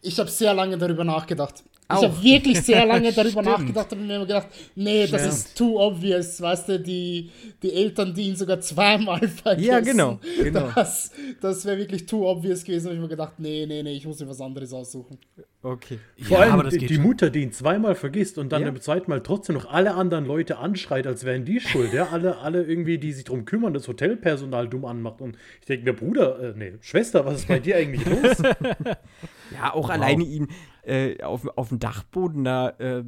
Ich 0.00 0.18
habe 0.18 0.30
sehr 0.30 0.54
lange 0.54 0.78
darüber 0.78 1.04
nachgedacht. 1.04 1.64
Auch. 1.89 2.03
Ich 2.03 2.09
habe 2.09 2.22
wirklich 2.22 2.61
sehr 2.62 2.84
lange 2.87 3.12
darüber 3.12 3.43
nachgedacht 3.43 3.93
und 3.93 4.07
mir 4.07 4.16
immer 4.16 4.26
gedacht, 4.26 4.49
nee, 4.74 5.07
das 5.07 5.22
ja. 5.22 5.28
ist 5.28 5.57
too 5.57 5.78
obvious, 5.80 6.41
weißt 6.41 6.68
du, 6.68 6.80
die, 6.80 7.30
die 7.62 7.72
Eltern, 7.72 8.12
die 8.12 8.22
ihn 8.22 8.37
sogar 8.37 8.61
zweimal 8.61 9.28
vergessen. 9.28 9.68
Ja, 9.68 9.80
genau. 9.80 10.18
genau. 10.43 10.68
Das, 10.74 11.12
das 11.41 11.64
wäre 11.64 11.78
wirklich 11.78 12.07
too 12.07 12.28
obvious 12.28 12.64
gewesen. 12.64 12.89
Und 12.89 12.95
ich 12.95 13.01
mir 13.01 13.09
gedacht, 13.09 13.34
nee, 13.39 13.66
nee, 13.66 13.84
nee, 13.84 13.93
ich 13.93 14.05
muss 14.05 14.18
mir 14.18 14.28
was 14.28 14.41
anderes 14.41 14.72
aussuchen. 14.72 15.18
Okay. 15.62 16.01
Vor 16.22 16.39
ja, 16.39 16.53
allem 16.53 16.68
die, 16.70 16.87
die 16.87 16.99
Mutter, 16.99 17.30
die 17.30 17.43
ihn 17.43 17.53
zweimal 17.53 17.95
vergisst 17.95 18.39
und 18.39 18.51
dann 18.51 18.62
ja. 18.62 18.70
beim 18.70 18.80
zweiten 18.80 19.11
Mal 19.11 19.22
trotzdem 19.22 19.55
noch 19.55 19.70
alle 19.70 19.95
anderen 19.95 20.26
Leute 20.26 20.59
anschreit, 20.59 21.07
als 21.07 21.24
wären 21.24 21.45
die 21.45 21.61
schuld. 21.61 21.93
Ja, 21.93 22.09
alle, 22.11 22.39
alle 22.39 22.64
irgendwie, 22.64 22.99
die 22.99 23.12
sich 23.12 23.24
darum 23.24 23.45
kümmern, 23.45 23.74
das 23.74 23.87
Hotelpersonal 23.87 24.68
dumm 24.68 24.84
anmacht. 24.84 25.20
Und 25.20 25.37
ich 25.61 25.66
denke 25.66 25.84
mir, 25.84 25.93
Bruder, 25.93 26.41
äh, 26.41 26.55
nee, 26.57 26.72
Schwester, 26.80 27.24
was 27.24 27.41
ist 27.41 27.49
bei 27.49 27.61
dir 27.61 27.76
eigentlich 27.76 28.05
los? 28.07 28.37
ja, 29.53 29.72
auch 29.72 29.88
wow. 29.88 29.90
alleine 29.90 30.24
ihn 30.24 30.49
äh, 30.82 31.22
auf, 31.22 31.47
auf 31.57 31.68
dem 31.68 31.78
Dachboden 31.78 32.44
da 32.44 32.70
äh, 32.70 33.05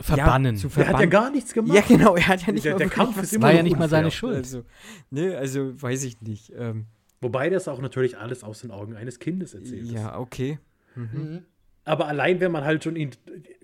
verbannen. 0.00 0.56
Ja, 0.56 0.68
verbannen. 0.68 0.76
Er 0.76 0.88
hat 0.88 1.00
ja 1.00 1.06
gar 1.06 1.30
nichts 1.30 1.52
gemacht. 1.52 1.74
Ja, 1.74 1.82
genau, 1.82 2.16
er 2.16 2.28
hat 2.28 2.46
ja 2.46 2.52
nicht 2.52 2.64
der, 2.64 2.76
der 2.76 2.88
Kampf 2.88 3.22
ist 3.22 3.40
war 3.40 3.52
ja 3.52 3.62
nicht 3.62 3.78
mal 3.78 3.88
seine 3.88 4.10
Schuld. 4.10 4.36
Also, 4.36 4.64
ne, 5.10 5.36
also 5.36 5.80
weiß 5.80 6.04
ich 6.04 6.20
nicht. 6.20 6.52
Ähm, 6.56 6.86
Wobei 7.20 7.48
das 7.48 7.66
auch 7.66 7.80
natürlich 7.80 8.18
alles 8.18 8.44
aus 8.44 8.60
den 8.60 8.70
Augen 8.70 8.94
eines 8.94 9.18
Kindes 9.18 9.54
erzählt 9.54 9.86
Ja, 9.86 10.18
okay. 10.18 10.58
Mhm. 10.94 11.10
Mhm. 11.12 11.42
Aber 11.86 12.08
allein, 12.08 12.40
wenn 12.40 12.50
man 12.50 12.64
halt 12.64 12.82
schon 12.82 12.96
ihn 12.96 13.12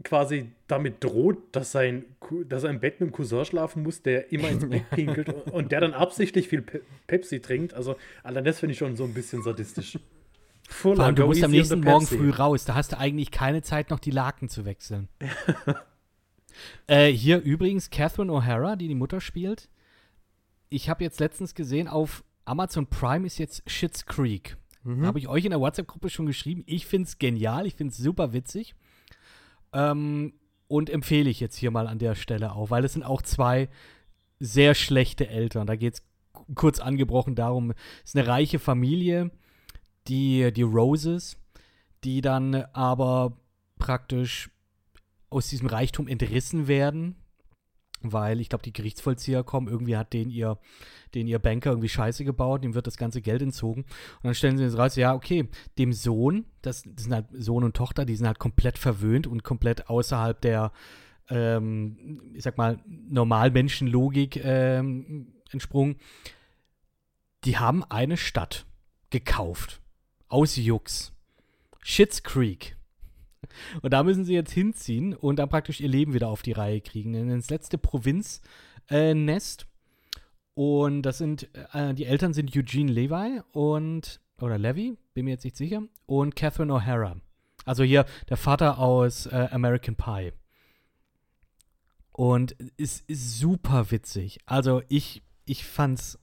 quasi 0.04 0.52
damit 0.68 1.02
droht, 1.02 1.38
dass, 1.50 1.72
sein, 1.72 2.04
dass 2.48 2.62
er 2.62 2.70
im 2.70 2.78
Bett 2.78 3.00
mit 3.00 3.10
dem 3.10 3.12
Cousin 3.12 3.44
schlafen 3.44 3.82
muss, 3.82 4.00
der 4.00 4.30
immer 4.30 4.48
ins 4.48 4.68
Bett 4.68 4.88
pinkelt 4.90 5.28
und 5.50 5.72
der 5.72 5.80
dann 5.80 5.92
absichtlich 5.92 6.48
viel 6.48 6.62
Pe 6.62 6.82
Pepsi 7.08 7.40
trinkt, 7.40 7.74
also 7.74 7.96
allein 8.22 8.44
das 8.44 8.60
finde 8.60 8.74
ich 8.74 8.78
schon 8.78 8.96
so 8.96 9.02
ein 9.02 9.12
bisschen 9.12 9.42
sadistisch. 9.42 9.98
Full 10.72 10.96
Vor 10.96 11.04
allem, 11.04 11.14
du 11.14 11.26
musst 11.26 11.44
am 11.44 11.50
nächsten 11.50 11.80
Morgen 11.80 12.06
früh 12.06 12.30
raus. 12.30 12.64
Da 12.64 12.74
hast 12.74 12.92
du 12.92 12.98
eigentlich 12.98 13.30
keine 13.30 13.62
Zeit, 13.62 13.90
noch 13.90 13.98
die 13.98 14.10
Laken 14.10 14.48
zu 14.48 14.64
wechseln. 14.64 15.08
äh, 16.86 17.08
hier 17.08 17.40
übrigens 17.40 17.90
Catherine 17.90 18.32
O'Hara, 18.32 18.76
die 18.76 18.88
die 18.88 18.94
Mutter 18.94 19.20
spielt. 19.20 19.68
Ich 20.68 20.88
habe 20.88 21.04
jetzt 21.04 21.20
letztens 21.20 21.54
gesehen, 21.54 21.88
auf 21.88 22.24
Amazon 22.44 22.86
Prime 22.86 23.26
ist 23.26 23.38
jetzt 23.38 23.62
Shits 23.70 24.06
Creek. 24.06 24.56
Mhm. 24.84 25.06
Habe 25.06 25.18
ich 25.18 25.28
euch 25.28 25.44
in 25.44 25.50
der 25.50 25.60
WhatsApp-Gruppe 25.60 26.10
schon 26.10 26.26
geschrieben. 26.26 26.64
Ich 26.66 26.86
finde 26.86 27.06
es 27.06 27.18
genial, 27.18 27.66
ich 27.66 27.74
finde 27.74 27.92
es 27.92 27.98
super 27.98 28.32
witzig. 28.32 28.74
Ähm, 29.72 30.32
und 30.68 30.90
empfehle 30.90 31.30
ich 31.30 31.40
jetzt 31.40 31.56
hier 31.56 31.70
mal 31.70 31.86
an 31.86 31.98
der 31.98 32.14
Stelle 32.14 32.52
auch, 32.52 32.70
weil 32.70 32.84
es 32.84 32.94
sind 32.94 33.02
auch 33.02 33.22
zwei 33.22 33.68
sehr 34.40 34.74
schlechte 34.74 35.28
Eltern. 35.28 35.66
Da 35.66 35.76
geht 35.76 35.94
es 35.94 36.02
kurz 36.54 36.80
angebrochen 36.80 37.34
darum, 37.34 37.72
es 38.02 38.10
ist 38.10 38.16
eine 38.16 38.26
reiche 38.26 38.58
Familie, 38.58 39.30
die, 40.08 40.52
die 40.52 40.62
Roses, 40.62 41.36
die 42.04 42.20
dann 42.20 42.54
aber 42.54 43.36
praktisch 43.78 44.50
aus 45.30 45.48
diesem 45.48 45.68
Reichtum 45.68 46.08
entrissen 46.08 46.68
werden, 46.68 47.16
weil 48.02 48.40
ich 48.40 48.48
glaube, 48.48 48.64
die 48.64 48.72
Gerichtsvollzieher 48.72 49.44
kommen, 49.44 49.68
irgendwie 49.68 49.96
hat 49.96 50.12
den 50.12 50.30
ihr, 50.30 50.58
den 51.14 51.26
ihr 51.26 51.38
Banker 51.38 51.70
irgendwie 51.70 51.88
Scheiße 51.88 52.24
gebaut, 52.24 52.64
dem 52.64 52.74
wird 52.74 52.86
das 52.86 52.96
ganze 52.96 53.22
Geld 53.22 53.42
entzogen. 53.42 53.82
Und 53.82 54.24
dann 54.24 54.34
stellen 54.34 54.58
sie 54.58 54.64
jetzt 54.64 54.78
raus, 54.78 54.96
ja, 54.96 55.14
okay, 55.14 55.48
dem 55.78 55.92
Sohn, 55.92 56.46
das, 56.62 56.82
das 56.82 57.04
sind 57.04 57.14
halt 57.14 57.26
Sohn 57.32 57.64
und 57.64 57.76
Tochter, 57.76 58.04
die 58.04 58.16
sind 58.16 58.26
halt 58.26 58.38
komplett 58.38 58.78
verwöhnt 58.78 59.26
und 59.26 59.44
komplett 59.44 59.88
außerhalb 59.88 60.40
der, 60.40 60.72
ähm, 61.28 62.32
ich 62.34 62.42
sag 62.42 62.58
mal, 62.58 62.80
Normalmenschenlogik 62.86 64.44
ähm, 64.44 65.34
entsprungen. 65.50 65.96
Die 67.44 67.58
haben 67.58 67.84
eine 67.84 68.16
Stadt 68.16 68.66
gekauft 69.10 69.81
aus 70.32 70.56
Jux. 70.56 71.12
Shits 71.82 72.22
Creek. 72.22 72.76
Und 73.82 73.92
da 73.92 74.02
müssen 74.02 74.24
sie 74.24 74.34
jetzt 74.34 74.52
hinziehen 74.52 75.14
und 75.14 75.36
dann 75.36 75.48
praktisch 75.48 75.80
ihr 75.80 75.88
Leben 75.88 76.14
wieder 76.14 76.28
auf 76.28 76.42
die 76.42 76.52
Reihe 76.52 76.80
kriegen. 76.80 77.14
Ins 77.14 77.50
letzte 77.50 77.76
Provinznest. 77.76 79.66
Und 80.54 81.02
das 81.02 81.18
sind, 81.18 81.48
äh, 81.72 81.94
die 81.94 82.06
Eltern 82.06 82.32
sind 82.32 82.56
Eugene 82.56 82.90
Levi 82.90 83.40
und, 83.52 84.20
oder 84.40 84.58
Levy, 84.58 84.96
bin 85.14 85.24
mir 85.24 85.32
jetzt 85.32 85.44
nicht 85.44 85.56
sicher, 85.56 85.82
und 86.06 86.36
Catherine 86.36 86.72
O'Hara. 86.72 87.20
Also 87.64 87.84
hier 87.84 88.04
der 88.28 88.36
Vater 88.36 88.78
aus 88.78 89.26
äh, 89.26 89.48
American 89.50 89.96
Pie. 89.96 90.32
Und 92.12 92.54
es 92.76 93.00
ist 93.00 93.38
super 93.38 93.90
witzig. 93.90 94.40
Also 94.44 94.82
ich, 94.88 95.22
ich 95.46 95.64
fand's, 95.64 96.18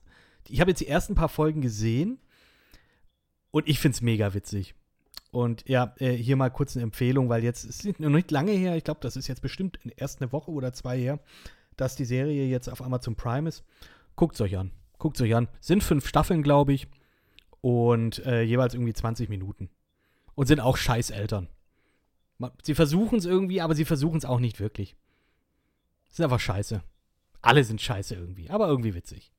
ich 0.48 0.60
habe 0.60 0.70
jetzt 0.70 0.80
die 0.80 0.88
ersten 0.88 1.16
paar 1.16 1.28
Folgen 1.28 1.60
gesehen 1.60 2.20
und 3.50 3.68
ich 3.68 3.78
finde 3.78 3.96
es 3.96 4.00
mega 4.00 4.34
witzig. 4.34 4.74
Und 5.32 5.68
ja, 5.68 5.94
äh, 5.98 6.12
hier 6.12 6.36
mal 6.36 6.50
kurz 6.50 6.76
eine 6.76 6.82
Empfehlung, 6.82 7.28
weil 7.28 7.44
jetzt, 7.44 7.64
es 7.64 7.84
ist 7.84 8.00
noch 8.00 8.10
nicht 8.10 8.30
lange 8.30 8.52
her, 8.52 8.76
ich 8.76 8.84
glaube, 8.84 9.00
das 9.00 9.16
ist 9.16 9.28
jetzt 9.28 9.42
bestimmt 9.42 9.78
erst 9.96 10.20
eine 10.20 10.32
Woche 10.32 10.50
oder 10.50 10.72
zwei 10.72 10.98
her, 10.98 11.20
dass 11.76 11.94
die 11.94 12.04
Serie 12.04 12.46
jetzt 12.46 12.68
auf 12.68 12.82
Amazon 12.82 13.14
Prime 13.14 13.48
ist. 13.48 13.64
Guckt 14.16 14.34
es 14.34 14.40
euch 14.40 14.58
an. 14.58 14.72
Guckt 14.98 15.16
es 15.16 15.22
euch 15.22 15.34
an. 15.34 15.48
Sind 15.60 15.84
fünf 15.84 16.06
Staffeln, 16.06 16.42
glaube 16.42 16.72
ich. 16.72 16.88
Und 17.60 18.24
äh, 18.26 18.42
jeweils 18.42 18.74
irgendwie 18.74 18.92
20 18.92 19.28
Minuten. 19.28 19.70
Und 20.34 20.46
sind 20.46 20.60
auch 20.60 20.76
scheiß 20.76 21.10
Eltern. 21.10 21.48
Sie 22.62 22.74
versuchen 22.74 23.18
es 23.18 23.26
irgendwie, 23.26 23.60
aber 23.60 23.74
sie 23.74 23.84
versuchen 23.84 24.18
es 24.18 24.24
auch 24.24 24.40
nicht 24.40 24.60
wirklich. 24.60 24.96
Sind 26.08 26.24
einfach 26.24 26.40
scheiße. 26.40 26.82
Alle 27.42 27.64
sind 27.64 27.80
scheiße 27.80 28.14
irgendwie, 28.14 28.50
aber 28.50 28.68
irgendwie 28.68 28.94
witzig. 28.94 29.32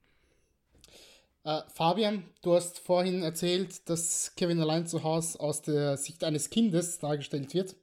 Äh, 1.44 1.62
Fabian, 1.74 2.24
du 2.44 2.54
hast 2.54 2.80
vorhin 2.80 3.24
erzählt, 3.24 3.90
dass 3.90 4.34
Kevin 4.36 4.60
allein 4.60 4.86
zu 4.86 5.04
Hause 5.04 5.40
aus 5.40 5.62
der 5.62 5.98
Sicht 5.98 6.24
eines 6.24 6.50
Kindes 6.50 7.00
dargestellt 7.00 7.54
wird. 7.54 7.76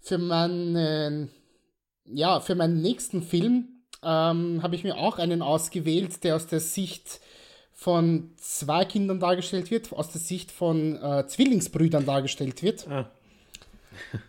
Für 0.00 0.18
meinen, 0.18 1.30
ja, 2.04 2.40
für 2.40 2.56
meinen 2.56 2.82
nächsten 2.82 3.22
Film 3.22 3.84
ähm, 4.02 4.62
habe 4.62 4.74
ich 4.74 4.82
mir 4.82 4.96
auch 4.96 5.18
einen 5.18 5.42
ausgewählt, 5.42 6.24
der 6.24 6.34
aus 6.34 6.48
der 6.48 6.58
Sicht 6.58 7.20
von 7.72 8.32
zwei 8.36 8.84
Kindern 8.84 9.20
dargestellt 9.20 9.70
wird, 9.70 9.92
aus 9.92 10.10
der 10.10 10.20
Sicht 10.20 10.50
von 10.50 11.00
äh, 11.00 11.26
Zwillingsbrüdern 11.26 12.04
dargestellt 12.04 12.62
wird. 12.62 12.88
Ah. 12.88 13.10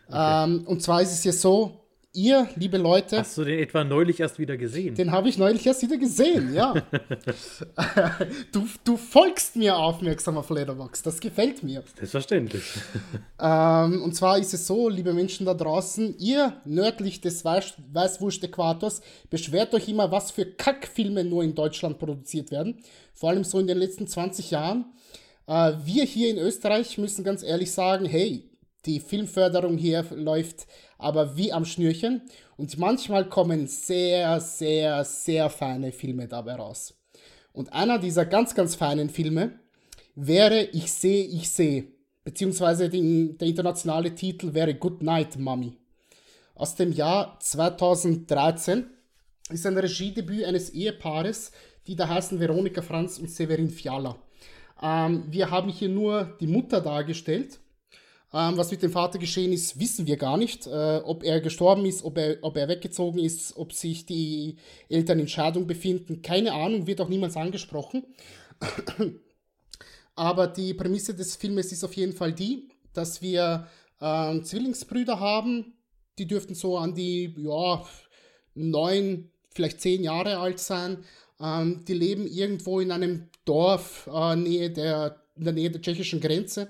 Okay. 0.09 0.43
Ähm, 0.43 0.67
und 0.67 0.83
zwar 0.83 1.01
ist 1.01 1.13
es 1.13 1.23
ja 1.23 1.31
so, 1.31 1.82
ihr, 2.13 2.47
liebe 2.55 2.77
Leute. 2.77 3.19
Hast 3.19 3.37
du 3.37 3.43
den 3.43 3.59
etwa 3.59 3.83
neulich 3.83 4.19
erst 4.19 4.37
wieder 4.37 4.55
gesehen? 4.55 4.95
Den 4.95 5.11
habe 5.11 5.29
ich 5.29 5.37
neulich 5.37 5.65
erst 5.65 5.81
wieder 5.81 5.97
gesehen, 5.97 6.53
ja. 6.53 6.73
du, 8.51 8.67
du 8.83 8.97
folgst 8.97 9.55
mir 9.55 9.75
aufmerksam 9.75 10.37
auf 10.37 10.49
Letterbox, 10.49 11.01
das 11.01 11.19
gefällt 11.19 11.63
mir. 11.63 11.83
Selbstverständlich. 11.95 12.63
ähm, 13.39 14.03
und 14.03 14.15
zwar 14.15 14.37
ist 14.37 14.53
es 14.53 14.67
so, 14.67 14.89
liebe 14.89 15.13
Menschen 15.13 15.45
da 15.45 15.53
draußen, 15.53 16.15
ihr 16.19 16.61
nördlich 16.65 17.19
des 17.19 17.43
Weiß 17.43 17.73
Weißwurst-Äquators 17.91 19.01
beschwert 19.29 19.73
euch 19.73 19.89
immer, 19.89 20.11
was 20.11 20.31
für 20.31 20.45
Kackfilme 20.45 21.23
nur 21.23 21.43
in 21.43 21.55
Deutschland 21.55 21.97
produziert 21.97 22.51
werden. 22.51 22.83
Vor 23.13 23.29
allem 23.29 23.43
so 23.43 23.59
in 23.59 23.67
den 23.67 23.77
letzten 23.77 24.07
20 24.07 24.51
Jahren. 24.51 24.85
Äh, 25.47 25.73
wir 25.83 26.03
hier 26.03 26.29
in 26.29 26.37
Österreich 26.37 26.97
müssen 26.97 27.23
ganz 27.23 27.41
ehrlich 27.43 27.71
sagen, 27.71 28.05
hey, 28.05 28.49
die 28.85 28.99
Filmförderung 28.99 29.77
hier 29.77 30.05
läuft 30.11 30.67
aber 30.97 31.37
wie 31.37 31.53
am 31.53 31.65
Schnürchen. 31.65 32.21
Und 32.57 32.77
manchmal 32.77 33.27
kommen 33.27 33.67
sehr, 33.67 34.39
sehr, 34.39 35.03
sehr 35.03 35.49
feine 35.49 35.91
Filme 35.91 36.27
dabei 36.27 36.55
raus. 36.55 36.93
Und 37.51 37.71
einer 37.73 37.99
dieser 37.99 38.25
ganz, 38.25 38.55
ganz 38.55 38.75
feinen 38.75 39.09
Filme 39.09 39.59
wäre 40.15 40.63
Ich 40.71 40.91
sehe, 40.91 41.25
ich 41.25 41.49
sehe. 41.49 41.87
Beziehungsweise 42.23 42.89
die, 42.89 43.37
der 43.37 43.47
internationale 43.47 44.15
Titel 44.15 44.53
wäre 44.53 44.75
Good 44.75 45.03
Night, 45.03 45.37
Mommy. 45.37 45.77
Aus 46.55 46.75
dem 46.75 46.93
Jahr 46.93 47.37
2013 47.39 48.85
ist 49.49 49.65
ein 49.65 49.77
Regiedebüt 49.77 50.45
eines 50.45 50.69
Ehepaares, 50.69 51.51
die 51.85 51.95
da 51.95 52.07
heißen 52.07 52.39
Veronika 52.39 52.81
Franz 52.81 53.19
und 53.19 53.29
Severin 53.29 53.69
Fiala. 53.69 54.15
Ähm, 54.81 55.25
wir 55.29 55.49
haben 55.51 55.69
hier 55.69 55.89
nur 55.89 56.37
die 56.39 56.47
Mutter 56.47 56.79
dargestellt 56.79 57.59
ähm, 58.33 58.57
was 58.57 58.71
mit 58.71 58.81
dem 58.81 58.91
Vater 58.91 59.19
geschehen 59.19 59.53
ist, 59.53 59.79
wissen 59.79 60.07
wir 60.07 60.17
gar 60.17 60.37
nicht. 60.37 60.65
Äh, 60.65 61.01
ob 61.03 61.23
er 61.23 61.39
gestorben 61.39 61.85
ist, 61.85 62.03
ob 62.03 62.17
er, 62.17 62.37
ob 62.41 62.57
er 62.57 62.67
weggezogen 62.67 63.19
ist, 63.19 63.55
ob 63.57 63.73
sich 63.73 64.07
die 64.07 64.57
Eltern 64.89 65.19
in 65.19 65.27
Scheidung 65.27 65.67
befinden, 65.67 66.23
keine 66.23 66.53
Ahnung, 66.53 66.87
wird 66.87 66.99
auch 66.99 67.09
niemals 67.09 67.37
angesprochen. 67.37 68.03
Aber 70.15 70.47
die 70.47 70.73
Prämisse 70.73 71.13
des 71.13 71.35
Filmes 71.35 71.71
ist 71.71 71.83
auf 71.83 71.93
jeden 71.93 72.13
Fall 72.13 72.33
die, 72.33 72.69
dass 72.93 73.21
wir 73.21 73.67
äh, 73.99 74.41
Zwillingsbrüder 74.41 75.19
haben, 75.19 75.73
die 76.17 76.27
dürften 76.27 76.55
so 76.55 76.77
an 76.77 76.95
die, 76.95 77.35
ja, 77.37 77.85
neun, 78.55 79.31
vielleicht 79.51 79.79
zehn 79.79 80.03
Jahre 80.03 80.39
alt 80.39 80.59
sein. 80.59 81.03
Ähm, 81.39 81.85
die 81.87 81.93
leben 81.93 82.25
irgendwo 82.25 82.79
in 82.79 82.91
einem 82.91 83.29
Dorf 83.45 84.09
äh, 84.11 84.35
Nähe 84.35 84.71
der, 84.71 85.21
in 85.35 85.43
der 85.43 85.53
Nähe 85.53 85.69
der 85.69 85.81
tschechischen 85.81 86.19
Grenze 86.19 86.69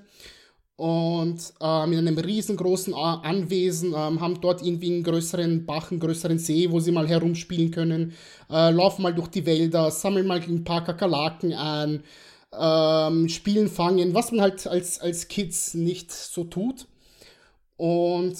und 0.83 1.53
ähm, 1.61 1.93
in 1.93 1.99
einem 1.99 2.17
riesengroßen 2.17 2.93
Anwesen, 2.93 3.93
ähm, 3.95 4.19
haben 4.19 4.41
dort 4.41 4.61
irgendwie 4.61 4.91
einen 4.91 5.03
größeren 5.03 5.65
Bach, 5.65 5.91
einen 5.91 6.01
größeren 6.01 6.37
See, 6.39 6.69
wo 6.69 6.81
sie 6.81 6.91
mal 6.91 7.07
herumspielen 7.07 7.71
können, 7.71 8.11
äh, 8.49 8.69
laufen 8.69 9.03
mal 9.03 9.15
durch 9.15 9.29
die 9.29 9.45
Wälder, 9.45 9.89
sammeln 9.91 10.27
mal 10.27 10.41
ein 10.41 10.65
paar 10.65 10.83
Kakerlaken 10.83 11.53
ein, 11.53 12.03
ähm, 12.51 13.29
spielen, 13.29 13.69
fangen, 13.69 14.13
was 14.13 14.33
man 14.33 14.41
halt 14.41 14.67
als, 14.67 14.99
als 14.99 15.29
Kids 15.29 15.73
nicht 15.73 16.11
so 16.11 16.43
tut. 16.43 16.85
Und 17.77 18.35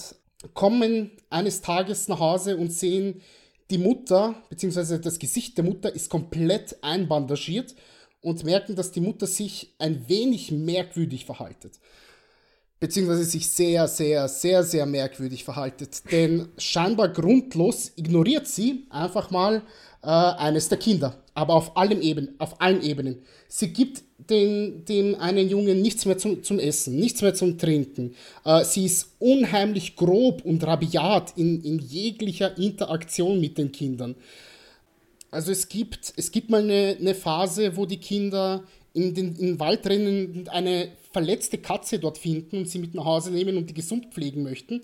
kommen 0.52 1.12
eines 1.30 1.62
Tages 1.62 2.08
nach 2.08 2.20
Hause 2.20 2.58
und 2.58 2.70
sehen, 2.70 3.22
die 3.70 3.78
Mutter, 3.78 4.34
beziehungsweise 4.50 5.00
das 5.00 5.18
Gesicht 5.18 5.56
der 5.56 5.64
Mutter 5.64 5.94
ist 5.94 6.10
komplett 6.10 6.76
einbandagiert 6.82 7.74
und 8.20 8.44
merken, 8.44 8.76
dass 8.76 8.92
die 8.92 9.00
Mutter 9.00 9.26
sich 9.26 9.74
ein 9.78 10.06
wenig 10.10 10.52
merkwürdig 10.52 11.24
verhaltet 11.24 11.80
beziehungsweise 12.84 13.24
sich 13.24 13.48
sehr, 13.48 13.88
sehr, 13.88 14.28
sehr, 14.28 14.62
sehr 14.62 14.84
merkwürdig 14.84 15.42
verhaltet. 15.42 16.02
Denn 16.12 16.48
scheinbar 16.58 17.08
grundlos 17.08 17.92
ignoriert 17.96 18.46
sie 18.46 18.84
einfach 18.90 19.30
mal 19.30 19.62
äh, 20.02 20.08
eines 20.08 20.68
der 20.68 20.76
Kinder. 20.76 21.16
Aber 21.32 21.54
auf 21.54 21.78
allen 21.78 22.02
Ebenen, 22.02 22.34
auf 22.38 22.60
allen 22.60 22.82
Ebenen. 22.82 23.22
Sie 23.48 23.72
gibt 23.72 24.02
den, 24.28 24.84
dem 24.84 25.14
einen 25.14 25.48
Jungen 25.48 25.80
nichts 25.80 26.04
mehr 26.04 26.18
zum, 26.18 26.42
zum 26.42 26.58
Essen, 26.58 26.96
nichts 26.96 27.22
mehr 27.22 27.32
zum 27.32 27.56
Trinken. 27.56 28.14
Äh, 28.44 28.66
sie 28.66 28.84
ist 28.84 29.14
unheimlich 29.18 29.96
grob 29.96 30.44
und 30.44 30.62
rabiat 30.62 31.32
in, 31.38 31.62
in 31.62 31.78
jeglicher 31.78 32.54
Interaktion 32.58 33.40
mit 33.40 33.56
den 33.56 33.72
Kindern. 33.72 34.14
Also 35.30 35.52
es 35.52 35.70
gibt, 35.70 36.12
es 36.18 36.30
gibt 36.30 36.50
mal 36.50 36.62
eine, 36.62 36.98
eine 37.00 37.14
Phase, 37.14 37.78
wo 37.78 37.86
die 37.86 37.96
Kinder 37.96 38.62
in 38.94 39.12
den, 39.12 39.36
in 39.36 39.60
Wald 39.60 39.86
rennen 39.86 40.32
und 40.34 40.48
eine 40.48 40.92
verletzte 41.12 41.58
Katze 41.58 41.98
dort 41.98 42.16
finden 42.16 42.58
und 42.58 42.68
sie 42.68 42.78
mit 42.78 42.94
nach 42.94 43.04
Hause 43.04 43.30
nehmen 43.32 43.56
und 43.56 43.68
die 43.68 43.74
gesund 43.74 44.14
pflegen 44.14 44.42
möchten. 44.42 44.82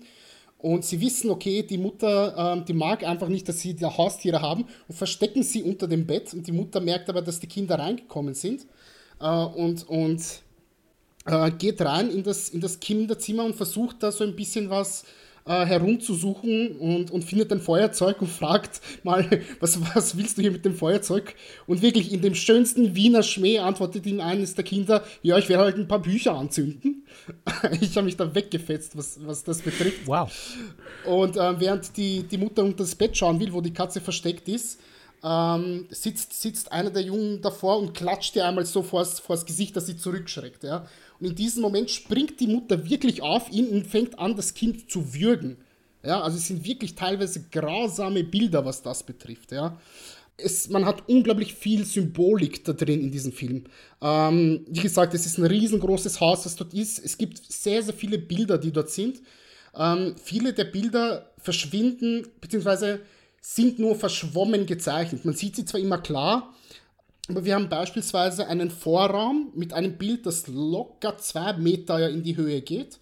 Und 0.57 0.85
sie 0.85 1.01
wissen, 1.01 1.31
okay, 1.31 1.63
die 1.63 1.79
Mutter, 1.79 2.53
ähm, 2.53 2.65
die 2.65 2.73
mag 2.73 3.03
einfach 3.03 3.29
nicht, 3.29 3.49
dass 3.49 3.61
sie 3.61 3.75
da 3.75 3.97
Haustiere 3.97 4.41
haben 4.41 4.65
und 4.87 4.95
verstecken 4.95 5.41
sie 5.41 5.63
unter 5.63 5.87
dem 5.87 6.05
Bett. 6.05 6.33
Und 6.33 6.45
die 6.45 6.51
Mutter 6.51 6.79
merkt 6.79 7.09
aber, 7.09 7.23
dass 7.23 7.39
die 7.39 7.47
Kinder 7.47 7.79
reingekommen 7.79 8.35
sind 8.35 8.67
äh, 9.19 9.25
und, 9.25 9.89
und 9.89 10.21
äh, 11.25 11.51
geht 11.51 11.81
rein 11.81 12.11
in 12.11 12.21
das, 12.21 12.49
in 12.49 12.61
das 12.61 12.79
Kinderzimmer 12.79 13.43
und 13.43 13.55
versucht 13.55 14.03
da 14.03 14.11
so 14.11 14.23
ein 14.23 14.35
bisschen 14.35 14.69
was 14.69 15.03
äh, 15.45 15.65
herumzusuchen 15.65 16.77
und, 16.77 17.11
und 17.11 17.23
findet 17.23 17.51
ein 17.51 17.59
Feuerzeug 17.59 18.21
und 18.21 18.29
fragt 18.29 18.81
mal, 19.03 19.25
was, 19.59 19.79
was 19.95 20.17
willst 20.17 20.37
du 20.37 20.41
hier 20.41 20.51
mit 20.51 20.65
dem 20.65 20.75
Feuerzeug? 20.75 21.35
Und 21.67 21.81
wirklich 21.81 22.11
in 22.11 22.21
dem 22.21 22.35
schönsten 22.35 22.95
Wiener 22.95 23.23
Schmäh 23.23 23.59
antwortet 23.59 24.05
ihm 24.05 24.19
eines 24.19 24.55
der 24.55 24.63
Kinder, 24.63 25.03
ja, 25.21 25.37
ich 25.37 25.49
werde 25.49 25.63
halt 25.63 25.77
ein 25.77 25.87
paar 25.87 26.01
Bücher 26.01 26.35
anzünden. 26.35 27.05
ich 27.81 27.95
habe 27.95 28.05
mich 28.05 28.17
da 28.17 28.33
weggefetzt, 28.33 28.97
was, 28.97 29.19
was 29.25 29.43
das 29.43 29.61
betrifft. 29.61 30.05
Wow. 30.05 30.31
Und 31.05 31.37
äh, 31.37 31.59
während 31.59 31.95
die, 31.97 32.23
die 32.23 32.37
Mutter 32.37 32.63
unter 32.63 32.83
das 32.83 32.95
Bett 32.95 33.17
schauen 33.17 33.39
will, 33.39 33.51
wo 33.53 33.61
die 33.61 33.73
Katze 33.73 34.01
versteckt 34.01 34.47
ist, 34.47 34.79
ähm, 35.23 35.87
sitzt, 35.89 36.39
sitzt 36.41 36.71
einer 36.71 36.89
der 36.89 37.03
Jungen 37.03 37.41
davor 37.41 37.77
und 37.77 37.93
klatscht 37.93 38.35
ihr 38.35 38.45
einmal 38.45 38.65
so 38.65 38.81
vors, 38.81 39.19
vors 39.19 39.45
Gesicht, 39.45 39.75
dass 39.75 39.85
sie 39.85 39.97
zurückschreckt. 39.97 40.63
Ja? 40.63 40.87
Und 41.21 41.27
in 41.27 41.35
diesem 41.35 41.61
Moment 41.61 41.91
springt 41.91 42.39
die 42.39 42.47
Mutter 42.47 42.89
wirklich 42.89 43.21
auf 43.21 43.51
ihn 43.51 43.67
und 43.69 43.85
fängt 43.85 44.17
an, 44.17 44.35
das 44.35 44.55
Kind 44.55 44.89
zu 44.89 45.13
würgen. 45.13 45.57
Ja, 46.03 46.19
also 46.21 46.37
es 46.37 46.47
sind 46.47 46.65
wirklich 46.65 46.95
teilweise 46.95 47.45
grausame 47.51 48.23
Bilder, 48.23 48.65
was 48.65 48.81
das 48.81 49.03
betrifft. 49.03 49.51
Ja. 49.51 49.79
Es, 50.37 50.69
man 50.69 50.85
hat 50.85 51.07
unglaublich 51.07 51.53
viel 51.53 51.85
Symbolik 51.85 52.65
da 52.65 52.73
drin 52.73 53.01
in 53.01 53.11
diesem 53.11 53.31
Film. 53.31 53.65
Ähm, 54.01 54.65
wie 54.67 54.79
gesagt, 54.79 55.13
es 55.13 55.27
ist 55.27 55.37
ein 55.37 55.45
riesengroßes 55.45 56.19
Haus, 56.19 56.41
das 56.41 56.55
dort 56.55 56.73
ist. 56.73 56.97
Es 56.97 57.19
gibt 57.19 57.37
sehr, 57.37 57.83
sehr 57.83 57.93
viele 57.93 58.17
Bilder, 58.17 58.57
die 58.57 58.71
dort 58.71 58.89
sind. 58.89 59.21
Ähm, 59.77 60.15
viele 60.21 60.53
der 60.53 60.65
Bilder 60.65 61.31
verschwinden, 61.37 62.27
beziehungsweise 62.41 63.01
sind 63.41 63.77
nur 63.77 63.95
verschwommen 63.95 64.65
gezeichnet. 64.65 65.23
Man 65.23 65.35
sieht 65.35 65.55
sie 65.55 65.65
zwar 65.65 65.79
immer 65.79 65.99
klar, 65.99 66.55
aber 67.29 67.45
wir 67.45 67.55
haben 67.55 67.69
beispielsweise 67.69 68.47
einen 68.47 68.71
Vorraum 68.71 69.51
mit 69.55 69.73
einem 69.73 69.97
Bild, 69.97 70.25
das 70.25 70.47
locker 70.47 71.17
zwei 71.17 71.53
Meter 71.53 72.09
in 72.09 72.23
die 72.23 72.35
Höhe 72.35 72.61
geht, 72.61 72.99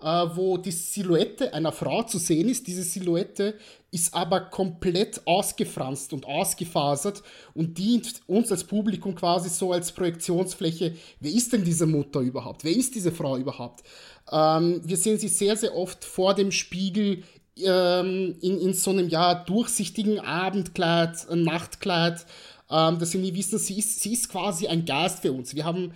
äh, 0.00 0.04
wo 0.34 0.58
die 0.58 0.72
Silhouette 0.72 1.52
einer 1.54 1.72
Frau 1.72 2.02
zu 2.02 2.18
sehen 2.18 2.48
ist. 2.48 2.66
Diese 2.66 2.82
Silhouette 2.82 3.54
ist 3.90 4.14
aber 4.14 4.40
komplett 4.40 5.26
ausgefranst 5.26 6.12
und 6.12 6.26
ausgefasert 6.26 7.22
und 7.54 7.78
dient 7.78 8.20
uns 8.26 8.50
als 8.50 8.64
Publikum 8.64 9.14
quasi 9.14 9.48
so 9.48 9.72
als 9.72 9.92
Projektionsfläche. 9.92 10.94
Wer 11.20 11.32
ist 11.32 11.52
denn 11.52 11.64
diese 11.64 11.86
Mutter 11.86 12.20
überhaupt? 12.20 12.64
Wer 12.64 12.76
ist 12.76 12.94
diese 12.94 13.12
Frau 13.12 13.36
überhaupt? 13.36 13.84
Ähm, 14.30 14.80
wir 14.84 14.96
sehen 14.96 15.18
sie 15.18 15.28
sehr, 15.28 15.56
sehr 15.56 15.74
oft 15.76 16.04
vor 16.04 16.34
dem 16.34 16.52
Spiegel 16.52 17.22
ähm, 17.58 18.36
in, 18.40 18.60
in 18.60 18.74
so 18.74 18.90
einem 18.90 19.08
ja 19.08 19.34
durchsichtigen 19.34 20.20
Abendkleid, 20.20 21.26
Nachtkleid 21.30 22.24
ähm, 22.72 22.98
dass 22.98 23.10
sie 23.10 23.18
nie 23.18 23.34
wissen, 23.34 23.58
sie 23.58 23.78
ist, 23.78 24.00
sie 24.00 24.14
ist 24.14 24.30
quasi 24.30 24.66
ein 24.66 24.86
Geist 24.86 25.20
für 25.20 25.32
uns. 25.32 25.54
Wir 25.54 25.64
haben 25.64 25.92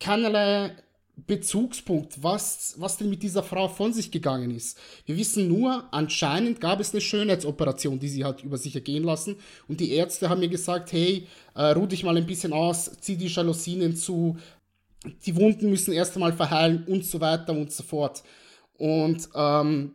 keinerlei 0.00 0.74
Bezugspunkt, 1.26 2.22
was, 2.22 2.74
was 2.78 2.98
denn 2.98 3.08
mit 3.08 3.22
dieser 3.22 3.42
Frau 3.42 3.68
von 3.68 3.92
sich 3.92 4.10
gegangen 4.10 4.54
ist. 4.54 4.78
Wir 5.06 5.16
wissen 5.16 5.48
nur, 5.48 5.84
anscheinend 5.90 6.60
gab 6.60 6.78
es 6.78 6.92
eine 6.92 7.00
Schönheitsoperation, 7.00 7.98
die 7.98 8.08
sie 8.08 8.24
hat 8.24 8.42
über 8.44 8.58
sich 8.58 8.74
ergehen 8.74 9.04
lassen. 9.04 9.36
Und 9.66 9.80
die 9.80 9.92
Ärzte 9.92 10.28
haben 10.28 10.40
mir 10.40 10.48
gesagt, 10.48 10.92
hey, 10.92 11.26
äh, 11.54 11.68
ruh 11.68 11.86
dich 11.86 12.02
mal 12.02 12.16
ein 12.16 12.26
bisschen 12.26 12.52
aus, 12.52 12.90
zieh 13.00 13.16
die 13.16 13.28
Jalousien 13.28 13.96
zu, 13.96 14.36
die 15.24 15.36
Wunden 15.36 15.70
müssen 15.70 15.92
erst 15.92 16.16
einmal 16.16 16.34
verheilen 16.34 16.84
und 16.86 17.04
so 17.06 17.20
weiter 17.20 17.52
und 17.52 17.72
so 17.72 17.82
fort. 17.82 18.22
Und 18.74 19.28
ähm, 19.34 19.94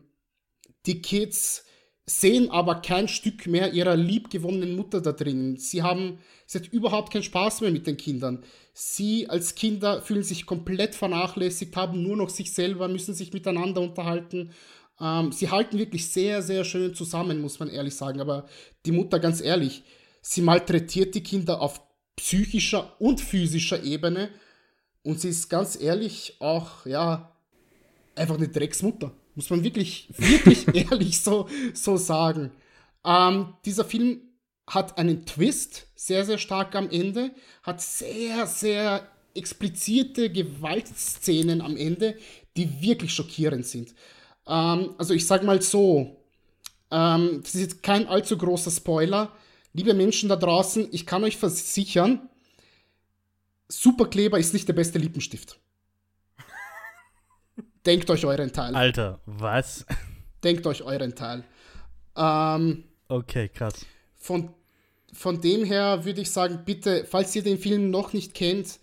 die 0.87 1.01
Kids 1.03 1.65
sehen 2.05 2.49
aber 2.49 2.75
kein 2.75 3.07
Stück 3.07 3.47
mehr 3.47 3.73
ihrer 3.73 3.95
liebgewonnenen 3.95 4.75
Mutter 4.75 5.01
da 5.01 5.11
drin. 5.11 5.57
Sie 5.57 5.83
haben, 5.83 6.19
sie 6.45 6.59
hat 6.59 6.67
überhaupt 6.67 7.13
keinen 7.13 7.23
Spaß 7.23 7.61
mehr 7.61 7.71
mit 7.71 7.87
den 7.87 7.97
Kindern. 7.97 8.43
Sie 8.73 9.29
als 9.29 9.55
Kinder 9.55 10.01
fühlen 10.01 10.23
sich 10.23 10.45
komplett 10.45 10.95
vernachlässigt, 10.95 11.75
haben 11.75 12.01
nur 12.01 12.17
noch 12.17 12.29
sich 12.29 12.53
selber, 12.53 12.87
müssen 12.87 13.13
sich 13.13 13.33
miteinander 13.33 13.81
unterhalten. 13.81 14.51
Ähm, 14.99 15.31
sie 15.31 15.49
halten 15.49 15.77
wirklich 15.77 16.09
sehr, 16.09 16.41
sehr 16.41 16.63
schön 16.63 16.93
zusammen, 16.95 17.41
muss 17.41 17.59
man 17.59 17.69
ehrlich 17.69 17.95
sagen. 17.95 18.19
Aber 18.19 18.47
die 18.85 18.91
Mutter, 18.91 19.19
ganz 19.19 19.41
ehrlich, 19.41 19.83
sie 20.21 20.41
malträtiert 20.41 21.15
die 21.15 21.23
Kinder 21.23 21.61
auf 21.61 21.81
psychischer 22.15 22.95
und 22.99 23.21
physischer 23.21 23.83
Ebene. 23.83 24.29
Und 25.03 25.19
sie 25.19 25.29
ist 25.29 25.49
ganz 25.49 25.79
ehrlich 25.79 26.35
auch, 26.39 26.85
ja, 26.85 27.35
einfach 28.15 28.35
eine 28.35 28.49
Drecksmutter. 28.49 29.11
Muss 29.35 29.49
man 29.49 29.63
wirklich, 29.63 30.09
wirklich 30.17 30.67
ehrlich 30.73 31.21
so, 31.21 31.47
so 31.73 31.97
sagen. 31.97 32.51
Ähm, 33.05 33.53
dieser 33.65 33.85
Film 33.85 34.21
hat 34.67 34.97
einen 34.97 35.25
Twist, 35.25 35.87
sehr, 35.95 36.25
sehr 36.25 36.37
stark 36.37 36.75
am 36.75 36.89
Ende, 36.89 37.31
hat 37.63 37.81
sehr, 37.81 38.47
sehr 38.47 39.07
explizite 39.33 40.29
Gewaltszenen 40.29 41.61
am 41.61 41.77
Ende, 41.77 42.17
die 42.57 42.81
wirklich 42.81 43.13
schockierend 43.13 43.65
sind. 43.65 43.93
Ähm, 44.47 44.95
also 44.97 45.13
ich 45.13 45.25
sage 45.25 45.45
mal 45.45 45.61
so, 45.61 46.17
ähm, 46.91 47.39
das 47.41 47.55
ist 47.55 47.61
jetzt 47.61 47.83
kein 47.83 48.07
allzu 48.07 48.37
großer 48.37 48.71
Spoiler. 48.71 49.31
Liebe 49.73 49.93
Menschen 49.93 50.27
da 50.27 50.35
draußen, 50.35 50.89
ich 50.91 51.05
kann 51.05 51.23
euch 51.23 51.37
versichern, 51.37 52.29
Superkleber 53.69 54.37
ist 54.37 54.53
nicht 54.53 54.67
der 54.67 54.73
beste 54.73 54.99
Lippenstift. 54.99 55.57
Denkt 57.85 58.09
euch 58.09 58.25
euren 58.25 58.51
Teil. 58.51 58.75
Alter, 58.75 59.19
was? 59.25 59.85
Denkt 60.43 60.67
euch 60.67 60.83
euren 60.83 61.15
Teil. 61.15 61.43
Ähm, 62.15 62.83
okay, 63.07 63.49
krass. 63.49 63.85
Von, 64.15 64.49
von 65.13 65.41
dem 65.41 65.63
her 65.63 66.05
würde 66.05 66.21
ich 66.21 66.31
sagen, 66.31 66.61
bitte, 66.65 67.05
falls 67.09 67.35
ihr 67.35 67.43
den 67.43 67.57
Film 67.57 67.89
noch 67.89 68.13
nicht 68.13 68.33
kennt, 68.33 68.79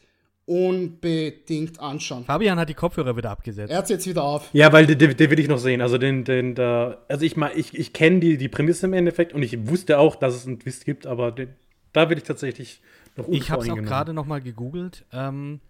unbedingt 0.47 1.79
anschauen. 1.79 2.25
Fabian 2.25 2.59
hat 2.59 2.71
die 2.71 2.75
Kopfhörer 2.75 3.17
wieder 3.17 3.31
abgesetzt. 3.31 3.71
Er 3.71 3.79
hat 3.79 3.91
jetzt 3.91 4.07
wieder 4.07 4.25
auf. 4.25 4.49
Ja, 4.55 4.73
weil 4.73 4.87
den, 4.87 5.15
den 5.17 5.31
will 5.31 5.39
ich 5.39 5.47
noch 5.47 5.59
sehen. 5.59 5.83
Also 5.83 5.99
den, 5.99 6.25
den, 6.25 6.55
da, 6.55 7.05
also 7.07 7.25
ich 7.25 7.37
mal, 7.37 7.53
ich, 7.55 7.79
ich 7.79 7.93
kenne 7.93 8.21
die, 8.21 8.39
die 8.39 8.49
Prämisse 8.49 8.87
im 8.87 8.95
Endeffekt 8.95 9.35
und 9.35 9.43
ich 9.43 9.69
wusste 9.69 9.99
auch, 9.99 10.17
dass 10.17 10.35
es 10.35 10.47
einen 10.47 10.59
Twist 10.59 10.87
gibt, 10.87 11.07
aber 11.07 11.33
den, 11.33 11.55
da 11.93 12.09
will 12.09 12.17
ich 12.17 12.25
tatsächlich 12.25 12.81
noch 13.15 13.29
Ich 13.29 13.51
habe 13.51 13.63
es 13.63 13.69
auch 13.69 13.77
gerade 13.77 14.15
noch 14.15 14.25
mal 14.25 14.41
gegoogelt. 14.41 15.05
Ähm, 15.13 15.61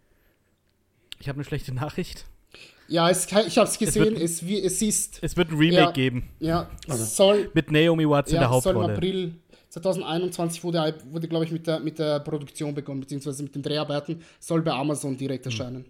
ich 1.19 1.29
habe 1.29 1.37
eine 1.37 1.45
schlechte 1.45 1.75
Nachricht. 1.75 2.27
Ja, 2.89 3.11
es, 3.11 3.27
ich 3.27 3.59
habe 3.59 3.69
es 3.69 3.79
gesehen. 3.79 4.16
Es, 4.16 4.47
wird, 4.47 4.65
es, 4.65 4.81
ist. 4.81 5.19
Es 5.23 5.37
wird 5.37 5.51
ein 5.51 5.59
Remake 5.59 5.77
ja, 5.77 5.91
geben. 5.91 6.29
Ja, 6.41 6.70
also. 6.89 7.05
soll. 7.05 7.51
Mit 7.53 7.70
Naomi 7.70 8.09
Watts 8.09 8.33
ja, 8.33 8.39
in 8.39 8.41
der 8.41 8.51
Hauptrolle. 8.51 8.79
Soll 8.79 8.85
im 8.87 8.97
April 8.97 9.35
2021 9.69 10.65
wurde, 10.65 10.95
wurde 11.11 11.29
glaube 11.29 11.45
ich, 11.45 11.53
mit 11.53 11.66
der, 11.66 11.81
mit 11.81 11.99
der 11.99 12.20
Produktion 12.20 12.75
begonnen, 12.75 13.01
beziehungsweise 13.01 13.43
mit 13.43 13.55
den 13.55 13.62
Dreharbeiten. 13.62 14.23
Soll 14.41 14.62
bei 14.62 14.73
Amazon 14.73 15.16
direkt 15.19 15.45
hm. 15.45 15.51
erscheinen. 15.51 15.85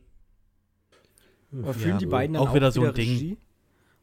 Aber 1.52 1.72
fühlen 1.72 1.94
ja, 1.94 1.98
die 1.98 2.06
beiden 2.06 2.34
dann 2.34 2.42
auch, 2.42 2.50
auch 2.50 2.54
wieder 2.54 2.72
so 2.72 2.82
ein 2.82 2.92
Ding? 2.92 3.08
Regie? 3.08 3.36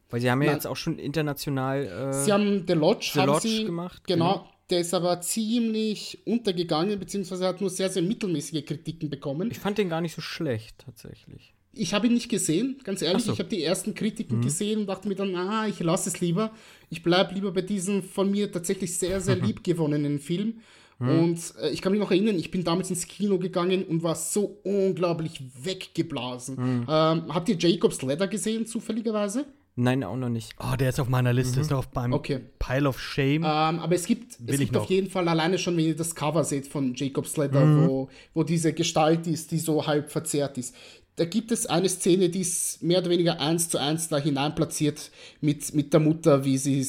Weil 0.08 0.20
sie 0.20 0.30
haben 0.30 0.40
ja 0.40 0.46
Nein. 0.46 0.56
jetzt 0.56 0.66
auch 0.66 0.76
schon 0.76 0.98
international. 0.98 1.84
Äh, 1.84 2.12
sie 2.12 2.32
haben 2.32 2.64
The 2.66 2.72
Lodge, 2.72 3.10
The 3.12 3.20
Lodge 3.20 3.48
sie, 3.48 3.64
gemacht. 3.64 4.02
Genau, 4.06 4.32
genau. 4.32 4.50
Der 4.70 4.80
ist 4.80 4.94
aber 4.94 5.20
ziemlich 5.20 6.26
untergegangen, 6.26 6.98
beziehungsweise 6.98 7.46
hat 7.46 7.60
nur 7.60 7.70
sehr, 7.70 7.88
sehr 7.88 8.02
mittelmäßige 8.02 8.64
Kritiken 8.64 9.10
bekommen. 9.10 9.48
Ich 9.52 9.60
fand 9.60 9.78
den 9.78 9.88
gar 9.88 10.00
nicht 10.00 10.14
so 10.14 10.22
schlecht, 10.22 10.78
tatsächlich 10.84 11.55
ich 11.76 11.94
habe 11.94 12.06
ihn 12.06 12.14
nicht 12.14 12.28
gesehen, 12.28 12.76
ganz 12.84 13.02
ehrlich. 13.02 13.24
So. 13.24 13.32
Ich 13.32 13.38
habe 13.38 13.48
die 13.48 13.62
ersten 13.62 13.94
Kritiken 13.94 14.38
mhm. 14.38 14.42
gesehen 14.42 14.80
und 14.80 14.86
dachte 14.86 15.08
mir 15.08 15.14
dann, 15.14 15.34
ah, 15.36 15.66
ich 15.66 15.78
lasse 15.80 16.08
es 16.08 16.20
lieber. 16.20 16.50
Ich 16.90 17.02
bleibe 17.02 17.34
lieber 17.34 17.52
bei 17.52 17.62
diesem 17.62 18.02
von 18.02 18.30
mir 18.30 18.50
tatsächlich 18.50 18.96
sehr, 18.96 19.20
sehr 19.20 19.36
liebgewonnenen 19.46 20.18
Film. 20.18 20.54
Mhm. 20.98 21.08
Und 21.08 21.54
äh, 21.60 21.70
ich 21.70 21.82
kann 21.82 21.92
mich 21.92 22.00
noch 22.00 22.10
erinnern, 22.10 22.36
ich 22.36 22.50
bin 22.50 22.64
damals 22.64 22.90
ins 22.90 23.06
Kino 23.06 23.38
gegangen 23.38 23.84
und 23.84 24.02
war 24.02 24.14
so 24.14 24.58
unglaublich 24.64 25.42
weggeblasen. 25.62 26.56
Mhm. 26.56 26.86
Ähm, 26.88 27.34
habt 27.34 27.48
ihr 27.48 27.56
Jacob's 27.58 28.00
Ladder 28.02 28.28
gesehen, 28.28 28.66
zufälligerweise? 28.66 29.44
Nein, 29.78 30.04
auch 30.04 30.16
noch 30.16 30.30
nicht. 30.30 30.54
Oh, 30.58 30.74
der 30.74 30.88
ist 30.88 30.98
auf 30.98 31.10
meiner 31.10 31.34
Liste, 31.34 31.56
mhm. 31.56 31.62
ist 31.62 31.70
noch 31.70 31.80
auf 31.80 31.92
meinem 31.92 32.14
okay. 32.14 32.40
Pile 32.58 32.88
of 32.88 32.98
Shame. 32.98 33.44
Ähm, 33.44 33.78
aber 33.78 33.94
es 33.94 34.06
gibt, 34.06 34.38
es 34.46 34.58
gibt 34.58 34.74
auf 34.74 34.88
jeden 34.88 35.10
Fall 35.10 35.28
alleine 35.28 35.58
schon, 35.58 35.76
wenn 35.76 35.84
ihr 35.84 35.96
das 35.96 36.14
Cover 36.14 36.44
seht 36.44 36.66
von 36.66 36.94
Jacob's 36.94 37.36
Ladder, 37.36 37.66
mhm. 37.66 37.86
wo, 37.86 38.08
wo 38.32 38.42
diese 38.42 38.72
Gestalt 38.72 39.26
ist, 39.26 39.50
die 39.50 39.58
so 39.58 39.86
halb 39.86 40.10
verzerrt 40.10 40.56
ist 40.56 40.74
da 41.16 41.24
gibt 41.24 41.50
es 41.50 41.66
eine 41.66 41.88
Szene, 41.88 42.28
die 42.28 42.40
ist 42.40 42.82
mehr 42.82 42.98
oder 42.98 43.10
weniger 43.10 43.40
eins 43.40 43.68
zu 43.68 43.78
eins 43.78 44.08
da 44.08 44.18
hinein 44.18 44.54
platziert 44.54 45.10
mit, 45.40 45.74
mit 45.74 45.92
der 45.92 46.00
Mutter, 46.00 46.44
wie 46.44 46.58
sie 46.58 46.86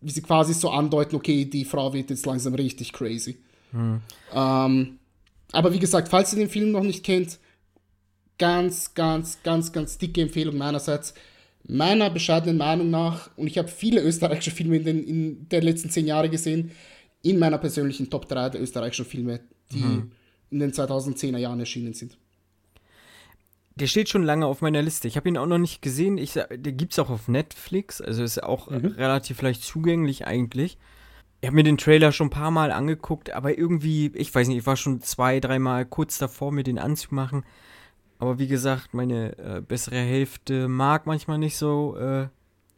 wie 0.00 0.10
sie 0.10 0.22
quasi 0.22 0.52
so 0.52 0.68
andeuten, 0.68 1.16
okay, 1.16 1.46
die 1.46 1.64
Frau 1.64 1.92
wird 1.94 2.10
jetzt 2.10 2.26
langsam 2.26 2.54
richtig 2.54 2.92
crazy. 2.92 3.38
Hm. 3.70 4.02
Ähm, 4.34 4.98
aber 5.50 5.72
wie 5.72 5.78
gesagt, 5.78 6.08
falls 6.08 6.32
ihr 6.34 6.40
den 6.40 6.50
Film 6.50 6.72
noch 6.72 6.82
nicht 6.82 7.02
kennt, 7.02 7.38
ganz, 8.36 8.92
ganz, 8.92 9.42
ganz, 9.42 9.72
ganz 9.72 9.96
dicke 9.96 10.20
Empfehlung 10.20 10.58
meinerseits. 10.58 11.14
Meiner 11.66 12.10
bescheidenen 12.10 12.58
Meinung 12.58 12.90
nach, 12.90 13.30
und 13.38 13.46
ich 13.46 13.56
habe 13.56 13.68
viele 13.68 14.02
österreichische 14.02 14.50
Filme 14.50 14.76
in 14.76 14.84
den, 14.84 15.04
in 15.04 15.48
den 15.48 15.62
letzten 15.62 15.88
zehn 15.88 16.06
Jahren 16.06 16.30
gesehen, 16.30 16.72
in 17.22 17.38
meiner 17.38 17.56
persönlichen 17.56 18.10
Top 18.10 18.28
3 18.28 18.50
der 18.50 18.60
österreichischen 18.60 19.06
Filme, 19.06 19.40
die 19.72 19.80
hm 19.80 20.10
in 20.54 20.60
den 20.60 20.72
2010er 20.72 21.38
Jahren 21.38 21.58
erschienen 21.58 21.94
sind. 21.94 22.16
Der 23.76 23.86
steht 23.88 24.08
schon 24.08 24.22
lange 24.22 24.46
auf 24.46 24.60
meiner 24.60 24.82
Liste. 24.82 25.08
Ich 25.08 25.16
habe 25.16 25.28
ihn 25.28 25.36
auch 25.36 25.46
noch 25.46 25.58
nicht 25.58 25.82
gesehen. 25.82 26.16
Ich, 26.16 26.34
der 26.34 26.48
gibt 26.56 26.92
es 26.92 26.98
auch 26.98 27.10
auf 27.10 27.26
Netflix, 27.26 28.00
also 28.00 28.22
ist 28.22 28.42
auch 28.42 28.70
mhm. 28.70 28.86
relativ 28.86 29.42
leicht 29.42 29.64
zugänglich 29.64 30.26
eigentlich. 30.26 30.78
Ich 31.40 31.48
habe 31.48 31.56
mir 31.56 31.64
den 31.64 31.76
Trailer 31.76 32.12
schon 32.12 32.28
ein 32.28 32.30
paar 32.30 32.50
Mal 32.50 32.72
angeguckt, 32.72 33.32
aber 33.32 33.58
irgendwie, 33.58 34.12
ich 34.14 34.34
weiß 34.34 34.48
nicht, 34.48 34.58
ich 34.58 34.66
war 34.66 34.76
schon 34.76 35.02
zwei, 35.02 35.40
dreimal 35.40 35.84
kurz 35.84 36.18
davor, 36.18 36.52
mir 36.52 36.62
den 36.62 36.78
anzumachen. 36.78 37.44
Aber 38.18 38.38
wie 38.38 38.46
gesagt, 38.46 38.94
meine 38.94 39.36
äh, 39.36 39.60
bessere 39.60 39.98
Hälfte 39.98 40.68
mag 40.68 41.06
manchmal 41.06 41.38
nicht 41.38 41.56
so 41.56 41.96
äh, 41.98 42.28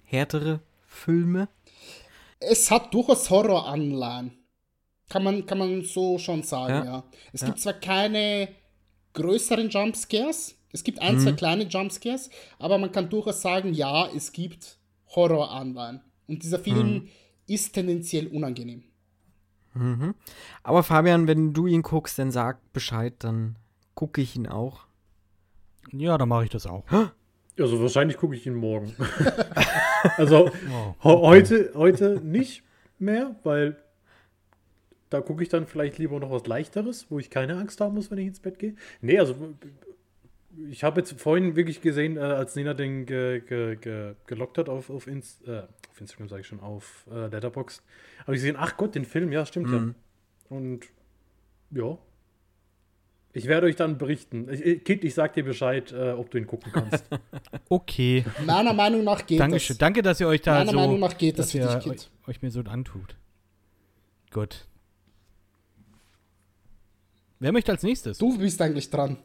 härtere 0.02 0.60
Filme. 0.86 1.48
Es 2.40 2.70
hat 2.70 2.92
durchaus 2.92 3.30
Horroranleihen. 3.30 4.32
Kann 5.08 5.22
man, 5.22 5.46
kann 5.46 5.58
man 5.58 5.82
so 5.82 6.18
schon 6.18 6.42
sagen, 6.42 6.74
ja. 6.74 6.84
ja. 6.84 7.04
Es 7.32 7.42
ja. 7.42 7.46
gibt 7.46 7.60
zwar 7.60 7.74
keine 7.74 8.48
größeren 9.12 9.70
Jumpscares, 9.70 10.55
es 10.76 10.84
gibt 10.84 11.00
ein, 11.00 11.14
mhm. 11.14 11.20
zwei 11.20 11.32
kleine 11.32 11.64
Jumpscares, 11.64 12.28
aber 12.58 12.76
man 12.76 12.92
kann 12.92 13.08
durchaus 13.08 13.40
sagen, 13.40 13.72
ja, 13.72 14.08
es 14.14 14.30
gibt 14.30 14.76
Horroranleihen. 15.14 16.02
Und 16.28 16.42
dieser 16.42 16.58
Film 16.58 16.92
mhm. 16.92 17.08
ist 17.46 17.72
tendenziell 17.72 18.26
unangenehm. 18.26 18.84
Mhm. 19.72 20.14
Aber 20.62 20.82
Fabian, 20.82 21.26
wenn 21.28 21.54
du 21.54 21.66
ihn 21.66 21.80
guckst, 21.80 22.18
dann 22.18 22.30
sag 22.30 22.60
Bescheid, 22.74 23.14
dann 23.20 23.56
gucke 23.94 24.20
ich 24.20 24.36
ihn 24.36 24.46
auch. 24.46 24.80
Ja, 25.92 26.18
dann 26.18 26.28
mache 26.28 26.44
ich 26.44 26.50
das 26.50 26.66
auch. 26.66 26.84
Also 27.58 27.80
wahrscheinlich 27.80 28.18
gucke 28.18 28.36
ich 28.36 28.46
ihn 28.46 28.54
morgen. 28.54 28.94
also 30.18 30.50
oh. 31.02 31.22
heute, 31.22 31.72
heute 31.74 32.20
nicht 32.22 32.64
mehr, 32.98 33.34
weil 33.44 33.78
da 35.08 35.20
gucke 35.20 35.42
ich 35.42 35.48
dann 35.48 35.66
vielleicht 35.66 35.96
lieber 35.98 36.18
noch 36.20 36.30
was 36.30 36.46
Leichteres, 36.46 37.06
wo 37.10 37.18
ich 37.18 37.30
keine 37.30 37.56
Angst 37.56 37.80
haben 37.80 37.94
muss, 37.94 38.10
wenn 38.10 38.18
ich 38.18 38.26
ins 38.26 38.40
Bett 38.40 38.58
gehe. 38.58 38.74
Nee, 39.00 39.18
also 39.18 39.34
ich 40.70 40.84
habe 40.84 41.00
jetzt 41.00 41.20
vorhin 41.20 41.56
wirklich 41.56 41.80
gesehen, 41.80 42.16
äh, 42.16 42.20
als 42.20 42.56
Nina 42.56 42.74
den 42.74 43.06
ge, 43.06 43.40
ge, 43.40 43.76
ge, 43.76 44.14
gelockt 44.26 44.58
hat 44.58 44.68
auf, 44.68 44.90
auf, 44.90 45.06
Inst, 45.06 45.46
äh, 45.46 45.62
auf 45.90 46.00
Instagram, 46.00 46.28
sage 46.28 46.40
ich 46.42 46.46
schon, 46.46 46.60
auf 46.60 47.06
äh, 47.10 47.26
Letterboxd, 47.26 47.82
habe 48.20 48.34
ich 48.34 48.40
gesehen, 48.40 48.56
ach 48.58 48.76
Gott, 48.76 48.94
den 48.94 49.04
Film, 49.04 49.32
ja, 49.32 49.46
stimmt 49.46 49.68
mhm. 49.68 49.94
ja. 50.50 50.56
Und 50.56 50.86
ja. 51.70 51.98
Ich 53.32 53.46
werde 53.46 53.66
euch 53.66 53.76
dann 53.76 53.98
berichten. 53.98 54.48
Ich, 54.50 54.82
Kit, 54.84 55.04
ich 55.04 55.12
sag 55.12 55.34
dir 55.34 55.44
Bescheid, 55.44 55.92
äh, 55.92 56.12
ob 56.12 56.30
du 56.30 56.38
ihn 56.38 56.46
gucken 56.46 56.72
kannst. 56.72 57.04
okay. 57.68 58.24
Meiner 58.46 58.72
Meinung 58.72 59.04
nach 59.04 59.26
geht 59.26 59.40
Dankeschön. 59.40 59.74
das. 59.74 59.78
Danke, 59.78 60.00
dass 60.00 60.20
ihr 60.20 60.28
euch 60.28 60.40
da 60.40 60.54
Meiner 60.54 60.70
so, 60.70 60.76
Meinung 60.76 61.00
nach 61.00 61.18
geht 61.18 61.38
das 61.38 61.52
für 61.52 61.58
dich, 61.58 61.78
Kit. 61.80 62.10
Euch, 62.22 62.28
euch 62.28 62.42
mir 62.42 62.50
so 62.50 62.60
antut. 62.60 63.14
Gut. 64.30 64.66
Wer 67.38 67.52
möchte 67.52 67.72
als 67.72 67.82
nächstes? 67.82 68.16
Du 68.16 68.38
bist 68.38 68.62
eigentlich 68.62 68.88
dran. 68.88 69.18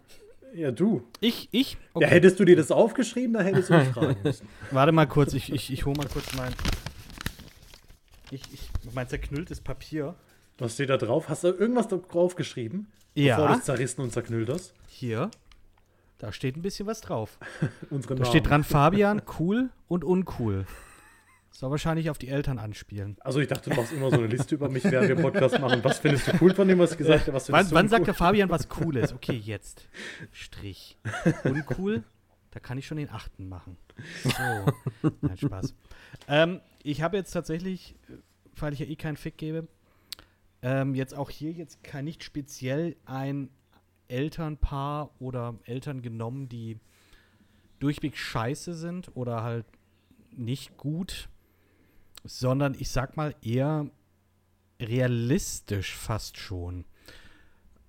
Ja, 0.53 0.71
du. 0.71 1.03
Ich, 1.19 1.47
ich? 1.51 1.77
Okay. 1.93 2.05
Ja, 2.05 2.11
hättest 2.11 2.39
du 2.39 2.45
dir 2.45 2.55
das 2.55 2.71
aufgeschrieben, 2.71 3.33
da 3.33 3.41
hättest 3.41 3.69
du 3.69 3.73
mich 3.77 3.87
fragen 3.93 4.17
müssen. 4.23 4.47
Warte 4.71 4.91
mal 4.91 5.05
kurz, 5.07 5.33
ich, 5.33 5.51
ich, 5.51 5.71
ich 5.71 5.85
hole 5.85 5.95
mal 5.95 6.07
kurz 6.07 6.33
mein. 6.35 6.53
Ich, 8.31 8.41
ich, 8.53 8.69
mein 8.93 9.07
zerknülltes 9.07 9.61
Papier. 9.61 10.15
Was 10.57 10.75
steht 10.75 10.89
da 10.89 10.97
drauf? 10.97 11.29
Hast 11.29 11.43
du 11.43 11.49
irgendwas 11.49 11.87
drauf 11.87 12.35
geschrieben? 12.35 12.87
Ja. 13.13 13.35
Bevor 13.35 13.53
du 13.53 13.59
es 13.59 13.65
zerrissen 13.65 14.01
und 14.01 14.13
zerknüllt 14.13 14.49
hast? 14.49 14.73
Hier. 14.87 15.31
Da 16.17 16.31
steht 16.31 16.55
ein 16.55 16.61
bisschen 16.61 16.85
was 16.85 17.01
drauf. 17.01 17.37
Da 17.89 18.25
steht 18.25 18.47
dran 18.47 18.63
Fabian, 18.63 19.21
cool 19.39 19.69
und 19.87 20.03
uncool. 20.03 20.65
Soll 21.51 21.69
wahrscheinlich 21.69 22.09
auf 22.09 22.17
die 22.17 22.29
Eltern 22.29 22.59
anspielen. 22.59 23.17
Also 23.19 23.39
ich 23.39 23.47
dachte, 23.47 23.69
du 23.69 23.75
machst 23.75 23.91
immer 23.91 24.09
so 24.09 24.17
eine 24.17 24.27
Liste 24.27 24.55
über 24.55 24.69
mich, 24.69 24.83
während 24.85 25.09
wir 25.09 25.15
Podcast 25.17 25.59
machen. 25.59 25.83
Was 25.83 25.99
findest 25.99 26.27
du 26.27 26.31
cool 26.41 26.53
von 26.55 26.67
dem, 26.67 26.79
was 26.79 26.93
ich 26.93 26.97
gesagt 26.97 27.27
habe? 27.27 27.39
wann 27.49 27.71
wann 27.71 27.89
sagt 27.89 28.07
der 28.07 28.13
Fabian 28.13 28.49
was 28.49 28.69
Cooles? 28.69 29.13
Okay, 29.13 29.35
jetzt. 29.35 29.87
Strich. 30.31 30.97
Uncool? 31.43 32.03
Da 32.51 32.59
kann 32.59 32.77
ich 32.77 32.87
schon 32.87 32.97
den 32.97 33.09
achten 33.09 33.47
machen. 33.47 33.77
So. 34.23 35.09
Nein, 35.21 35.37
Spaß. 35.37 35.73
Ähm, 36.27 36.61
ich 36.83 37.01
habe 37.01 37.17
jetzt 37.17 37.31
tatsächlich, 37.31 37.95
weil 38.57 38.73
ich 38.73 38.79
ja 38.79 38.85
eh 38.85 38.95
keinen 38.95 39.17
Fick 39.17 39.37
gebe, 39.37 39.67
ähm, 40.61 40.95
jetzt 40.95 41.13
auch 41.13 41.29
hier 41.29 41.51
jetzt 41.51 41.83
kein 41.83 42.05
nicht 42.05 42.23
speziell 42.23 42.95
ein 43.05 43.49
Elternpaar 44.07 45.11
oder 45.19 45.55
Eltern 45.63 46.01
genommen, 46.01 46.49
die 46.49 46.77
durchweg 47.79 48.17
scheiße 48.17 48.75
sind 48.75 49.15
oder 49.15 49.43
halt 49.43 49.65
nicht 50.31 50.77
gut 50.77 51.29
sondern 52.23 52.75
ich 52.77 52.89
sag 52.89 53.17
mal 53.17 53.35
eher 53.41 53.89
realistisch 54.79 55.95
fast 55.95 56.37
schon. 56.37 56.85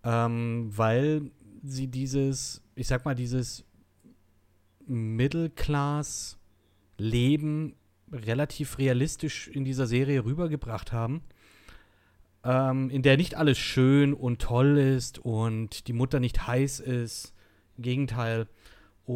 Ähm, 0.05 0.71
weil 0.77 1.31
sie 1.63 1.87
dieses, 1.89 2.63
ich 2.75 2.89
sag 2.89 3.05
mal, 3.05 3.15
dieses 3.15 3.65
Mittelklass-Leben 4.87 7.77
relativ 8.11 8.79
realistisch 8.79 9.49
in 9.49 9.65
dieser 9.65 9.87
Serie 9.87 10.25
rübergebracht 10.25 10.93
haben. 10.93 11.23
Ähm, 12.45 12.91
in 12.91 13.03
der 13.03 13.17
nicht 13.17 13.37
alles 13.37 13.59
schön 13.59 14.13
und 14.13 14.43
toll 14.43 14.77
ist 14.79 15.21
und 15.21 15.87
die 15.87 15.93
Mutter 15.93 16.19
nicht 16.21 16.47
heiß 16.47 16.81
ist. 16.81 17.33
Im 17.77 17.85
Gegenteil 17.85 18.49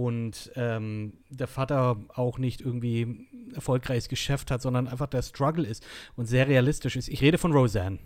und 0.05 0.53
ähm, 0.57 1.15
der 1.31 1.47
Vater 1.47 1.97
auch 2.15 2.37
nicht 2.37 2.61
irgendwie 2.61 3.29
erfolgreiches 3.55 4.11
Geschäft 4.11 4.51
hat, 4.51 4.61
sondern 4.61 4.89
einfach 4.89 5.07
der 5.07 5.23
Struggle 5.23 5.67
ist 5.67 5.87
und 6.17 6.27
sehr 6.27 6.49
realistisch 6.49 6.97
ist. 6.97 7.09
Ich 7.09 7.23
rede 7.23 7.39
von 7.39 7.53
Roseanne. 7.53 7.99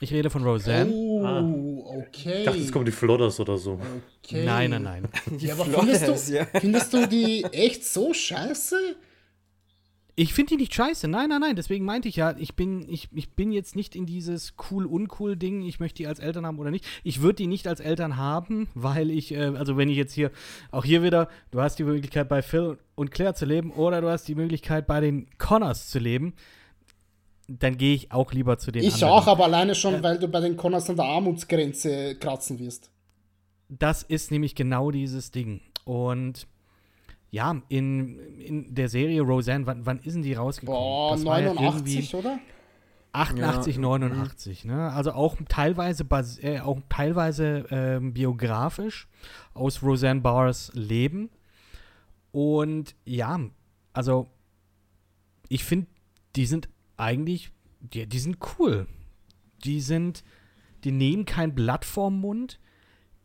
Ich 0.00 0.12
rede 0.12 0.30
von 0.30 0.44
Roseanne. 0.44 0.92
Oh, 0.92 1.24
ah. 1.24 1.40
okay. 2.06 2.40
Ich 2.40 2.44
dachte, 2.44 2.58
es 2.60 2.70
kommen 2.70 2.84
die 2.84 2.92
Flodders 2.92 3.40
oder 3.40 3.56
so. 3.56 3.80
Okay. 4.22 4.44
Nein, 4.44 4.70
nein, 4.70 4.82
nein. 4.82 5.08
Ja, 5.38 5.54
aber 5.54 5.64
findest 5.64 6.28
du, 6.28 6.34
ja. 6.34 6.44
findest 6.44 6.92
du 6.92 7.08
die 7.08 7.44
echt 7.44 7.84
so 7.84 8.12
scheiße? 8.12 8.76
Ich 10.20 10.34
finde 10.34 10.50
die 10.50 10.56
nicht 10.56 10.74
scheiße. 10.74 11.06
Nein, 11.06 11.28
nein, 11.28 11.40
nein. 11.40 11.54
Deswegen 11.54 11.84
meinte 11.84 12.08
ich 12.08 12.16
ja, 12.16 12.34
ich 12.36 12.56
bin, 12.56 12.88
ich, 12.88 13.08
ich 13.14 13.30
bin 13.36 13.52
jetzt 13.52 13.76
nicht 13.76 13.94
in 13.94 14.04
dieses 14.04 14.54
cool-uncool-Ding, 14.68 15.62
ich 15.62 15.78
möchte 15.78 15.98
die 15.98 16.08
als 16.08 16.18
Eltern 16.18 16.44
haben 16.44 16.58
oder 16.58 16.72
nicht. 16.72 16.84
Ich 17.04 17.22
würde 17.22 17.36
die 17.36 17.46
nicht 17.46 17.68
als 17.68 17.78
Eltern 17.78 18.16
haben, 18.16 18.66
weil 18.74 19.12
ich, 19.12 19.32
äh, 19.32 19.52
also 19.56 19.76
wenn 19.76 19.88
ich 19.88 19.96
jetzt 19.96 20.12
hier, 20.12 20.32
auch 20.72 20.84
hier 20.84 21.04
wieder, 21.04 21.28
du 21.52 21.60
hast 21.60 21.78
die 21.78 21.84
Möglichkeit 21.84 22.28
bei 22.28 22.42
Phil 22.42 22.78
und 22.96 23.12
Claire 23.12 23.34
zu 23.34 23.44
leben 23.44 23.70
oder 23.70 24.00
du 24.00 24.10
hast 24.10 24.26
die 24.26 24.34
Möglichkeit 24.34 24.88
bei 24.88 24.98
den 24.98 25.28
Connors 25.38 25.88
zu 25.88 26.00
leben, 26.00 26.34
dann 27.46 27.78
gehe 27.78 27.94
ich 27.94 28.10
auch 28.10 28.32
lieber 28.32 28.58
zu 28.58 28.72
den 28.72 28.82
Ich 28.82 28.94
anderen. 28.94 29.12
auch, 29.12 29.26
aber 29.28 29.44
alleine 29.44 29.76
schon, 29.76 29.94
äh, 29.94 30.02
weil 30.02 30.18
du 30.18 30.26
bei 30.26 30.40
den 30.40 30.56
Connors 30.56 30.90
an 30.90 30.96
der 30.96 31.04
Armutsgrenze 31.04 32.16
kratzen 32.16 32.58
wirst. 32.58 32.90
Das 33.68 34.02
ist 34.02 34.32
nämlich 34.32 34.56
genau 34.56 34.90
dieses 34.90 35.30
Ding. 35.30 35.60
Und 35.84 36.48
ja, 37.30 37.60
in, 37.68 38.18
in 38.38 38.74
der 38.74 38.88
Serie 38.88 39.20
Roseanne, 39.22 39.66
wann, 39.66 39.84
wann 39.84 39.98
ist 40.00 40.14
denn 40.14 40.22
die 40.22 40.34
rausgekommen? 40.34 40.80
Boah, 40.80 41.12
das 41.12 41.24
89, 41.24 42.12
ja 42.12 42.18
oder? 42.18 42.38
88, 43.12 43.76
ja. 43.76 43.82
89, 43.82 44.64
ne? 44.64 44.92
Also 44.92 45.12
auch 45.12 45.36
teilweise, 45.48 46.06
äh, 46.42 46.60
auch 46.60 46.80
teilweise 46.88 47.70
äh, 47.70 48.00
biografisch 48.00 49.08
aus 49.54 49.82
Roseanne 49.82 50.20
Barrs 50.20 50.70
Leben. 50.74 51.30
Und 52.32 52.94
ja, 53.04 53.40
also 53.92 54.28
ich 55.48 55.64
finde, 55.64 55.88
die 56.36 56.46
sind 56.46 56.68
eigentlich, 56.96 57.50
die, 57.80 58.06
die 58.06 58.18
sind 58.18 58.38
cool. 58.58 58.86
Die 59.64 59.80
sind, 59.80 60.22
die 60.84 60.92
nehmen 60.92 61.24
kein 61.24 61.54
Blatt 61.54 61.84
vorm 61.84 62.20
Mund 62.20 62.58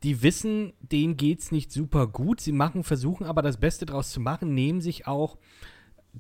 die 0.04 0.22
wissen, 0.22 0.74
denen 0.80 1.18
geht 1.18 1.40
es 1.40 1.52
nicht 1.52 1.72
super 1.72 2.08
gut. 2.08 2.42
Sie 2.42 2.52
machen, 2.52 2.84
versuchen 2.84 3.26
aber 3.26 3.42
das 3.42 3.58
Beste 3.58 3.86
draus 3.86 4.12
zu 4.12 4.20
machen, 4.20 4.54
nehmen 4.54 4.82
sich 4.82 5.08
auch 5.08 5.38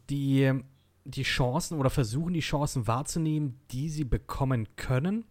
die, 0.09 0.51
die 1.05 1.23
Chancen 1.23 1.77
oder 1.77 1.89
versuchen 1.89 2.33
die 2.33 2.39
Chancen 2.39 2.87
wahrzunehmen, 2.87 3.59
die 3.71 3.89
sie 3.89 4.05
bekommen 4.05 4.67
können 4.77 5.25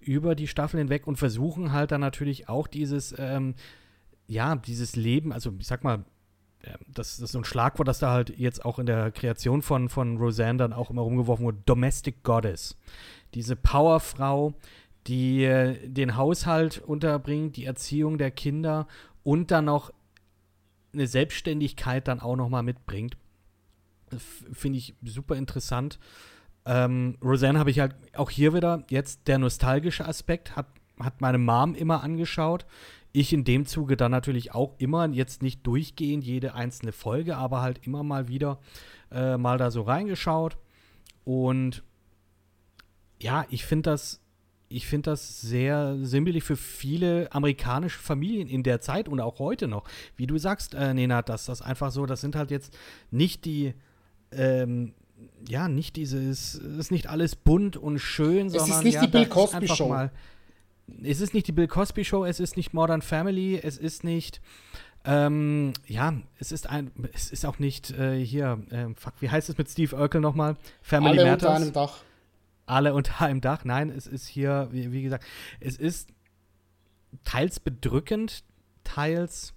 über 0.00 0.34
die 0.34 0.48
Staffel 0.48 0.78
hinweg 0.78 1.06
und 1.06 1.16
versuchen 1.16 1.72
halt 1.72 1.92
dann 1.92 2.02
natürlich 2.02 2.48
auch 2.48 2.66
dieses, 2.66 3.14
ähm, 3.18 3.54
ja, 4.26 4.54
dieses 4.56 4.96
Leben, 4.96 5.32
also 5.32 5.52
ich 5.58 5.66
sag 5.66 5.82
mal, 5.82 6.04
ähm, 6.62 6.76
das, 6.88 7.16
das, 7.16 7.20
ist 7.20 7.32
so 7.32 7.38
ein 7.38 7.44
Schlagwort, 7.44 7.88
das 7.88 7.98
da 7.98 8.10
halt 8.10 8.38
jetzt 8.38 8.64
auch 8.64 8.78
in 8.78 8.86
der 8.86 9.10
Kreation 9.12 9.62
von, 9.62 9.88
von 9.88 10.18
Roseanne 10.18 10.58
dann 10.58 10.72
auch 10.72 10.90
immer 10.90 11.02
rumgeworfen 11.02 11.44
wurde, 11.44 11.62
Domestic 11.64 12.22
Goddess. 12.22 12.76
Diese 13.34 13.56
Powerfrau, 13.56 14.54
die 15.06 15.44
äh, 15.44 15.88
den 15.88 16.16
Haushalt 16.16 16.78
unterbringt, 16.78 17.56
die 17.56 17.64
Erziehung 17.64 18.18
der 18.18 18.30
Kinder 18.30 18.86
und 19.22 19.50
dann 19.50 19.66
noch 19.66 19.92
eine 20.92 21.06
Selbstständigkeit 21.06 22.08
dann 22.08 22.20
auch 22.20 22.36
noch 22.36 22.48
mal 22.48 22.62
mitbringt. 22.62 23.16
Finde 24.52 24.78
ich 24.78 24.94
super 25.02 25.36
interessant. 25.36 25.98
Ähm, 26.66 27.18
Roseanne 27.22 27.58
habe 27.58 27.70
ich 27.70 27.80
halt 27.80 27.94
auch 28.14 28.30
hier 28.30 28.54
wieder 28.54 28.84
jetzt 28.88 29.26
der 29.26 29.38
nostalgische 29.38 30.06
Aspekt, 30.06 30.56
hat, 30.56 30.68
hat 30.98 31.20
meine 31.20 31.38
Mom 31.38 31.74
immer 31.74 32.02
angeschaut. 32.02 32.64
Ich 33.12 33.32
in 33.32 33.44
dem 33.44 33.66
Zuge 33.66 33.96
dann 33.96 34.10
natürlich 34.10 34.54
auch 34.54 34.74
immer, 34.78 35.08
jetzt 35.08 35.42
nicht 35.42 35.66
durchgehend 35.66 36.24
jede 36.24 36.54
einzelne 36.54 36.92
Folge, 36.92 37.36
aber 37.36 37.60
halt 37.60 37.86
immer 37.86 38.02
mal 38.02 38.28
wieder 38.28 38.58
äh, 39.10 39.36
mal 39.36 39.58
da 39.58 39.70
so 39.70 39.82
reingeschaut. 39.82 40.56
Und 41.24 41.82
ja, 43.20 43.46
ich 43.50 43.64
finde 43.64 43.90
das 43.90 44.20
ich 44.74 44.86
finde 44.88 45.10
das 45.10 45.40
sehr 45.40 45.96
sinnbildlich 46.00 46.42
für 46.42 46.56
viele 46.56 47.32
amerikanische 47.32 48.00
Familien 48.00 48.48
in 48.48 48.64
der 48.64 48.80
Zeit 48.80 49.08
und 49.08 49.20
auch 49.20 49.38
heute 49.38 49.68
noch. 49.68 49.84
Wie 50.16 50.26
du 50.26 50.36
sagst, 50.36 50.74
äh, 50.74 50.92
Nena, 50.92 51.22
dass 51.22 51.46
das 51.46 51.62
einfach 51.62 51.92
so, 51.92 52.06
das 52.06 52.20
sind 52.20 52.34
halt 52.34 52.50
jetzt 52.50 52.76
nicht 53.12 53.44
die, 53.44 53.74
ähm, 54.32 54.92
ja, 55.48 55.68
nicht 55.68 55.94
dieses, 55.94 56.54
es 56.54 56.76
ist 56.76 56.90
nicht 56.90 57.06
alles 57.08 57.36
bunt 57.36 57.76
und 57.76 58.00
schön, 58.00 58.50
sondern 58.50 58.70
es 58.70 58.76
ist 58.78 58.84
nicht 58.84 58.94
ja, 58.94 59.02
die 59.02 59.12
Bill 59.12 59.26
Cosby 59.26 59.56
einfach 59.58 59.76
Show. 59.76 59.88
Mal, 59.88 60.10
es 61.04 61.20
ist 61.20 61.34
nicht 61.34 61.46
die 61.46 61.52
Bill 61.52 61.68
Cosby 61.68 62.04
Show, 62.04 62.24
es 62.24 62.40
ist 62.40 62.56
nicht 62.56 62.74
Modern 62.74 63.00
Family, 63.00 63.60
es 63.62 63.78
ist 63.78 64.02
nicht, 64.02 64.40
ähm, 65.04 65.72
ja, 65.86 66.14
es 66.40 66.50
ist 66.50 66.68
ein, 66.68 66.90
es 67.12 67.30
ist 67.30 67.46
auch 67.46 67.60
nicht 67.60 67.92
äh, 67.92 68.18
hier, 68.18 68.58
ähm, 68.72 68.96
fuck, 68.96 69.14
wie 69.20 69.30
heißt 69.30 69.48
es 69.50 69.56
mit 69.56 69.70
Steve 69.70 69.94
Urkel 69.94 70.20
nochmal? 70.20 70.56
Family 70.82 71.20
Alle 71.20 71.30
Matters 71.30 71.48
unter 71.48 71.62
einem 71.62 71.72
Dach. 71.72 71.98
Alle 72.66 72.94
unter 72.94 73.20
einem 73.22 73.40
Dach. 73.40 73.64
Nein, 73.64 73.90
es 73.90 74.06
ist 74.06 74.26
hier, 74.26 74.68
wie, 74.70 74.92
wie 74.92 75.02
gesagt, 75.02 75.24
es 75.60 75.76
ist 75.76 76.10
teils 77.24 77.60
bedrückend, 77.60 78.44
teils, 78.82 79.54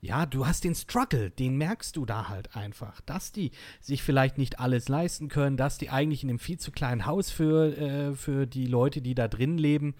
ja, 0.00 0.26
du 0.26 0.46
hast 0.46 0.64
den 0.64 0.74
Struggle, 0.74 1.30
den 1.30 1.56
merkst 1.56 1.96
du 1.96 2.04
da 2.04 2.28
halt 2.28 2.54
einfach, 2.54 3.00
dass 3.02 3.32
die 3.32 3.50
sich 3.80 4.02
vielleicht 4.02 4.38
nicht 4.38 4.60
alles 4.60 4.88
leisten 4.88 5.28
können, 5.28 5.56
dass 5.56 5.78
die 5.78 5.90
eigentlich 5.90 6.22
in 6.22 6.28
einem 6.28 6.38
viel 6.38 6.58
zu 6.58 6.70
kleinen 6.70 7.06
Haus 7.06 7.30
für, 7.30 7.76
äh, 7.76 8.14
für 8.14 8.46
die 8.46 8.66
Leute, 8.66 9.00
die 9.00 9.14
da 9.14 9.26
drin 9.26 9.58
leben, 9.58 9.94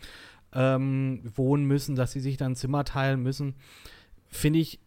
ähm, 0.52 1.22
wohnen 1.34 1.64
müssen, 1.64 1.96
dass 1.96 2.12
sie 2.12 2.20
sich 2.20 2.36
dann 2.36 2.54
Zimmer 2.56 2.84
teilen 2.84 3.22
müssen. 3.22 3.54
Finde 4.28 4.60
ich 4.60 4.80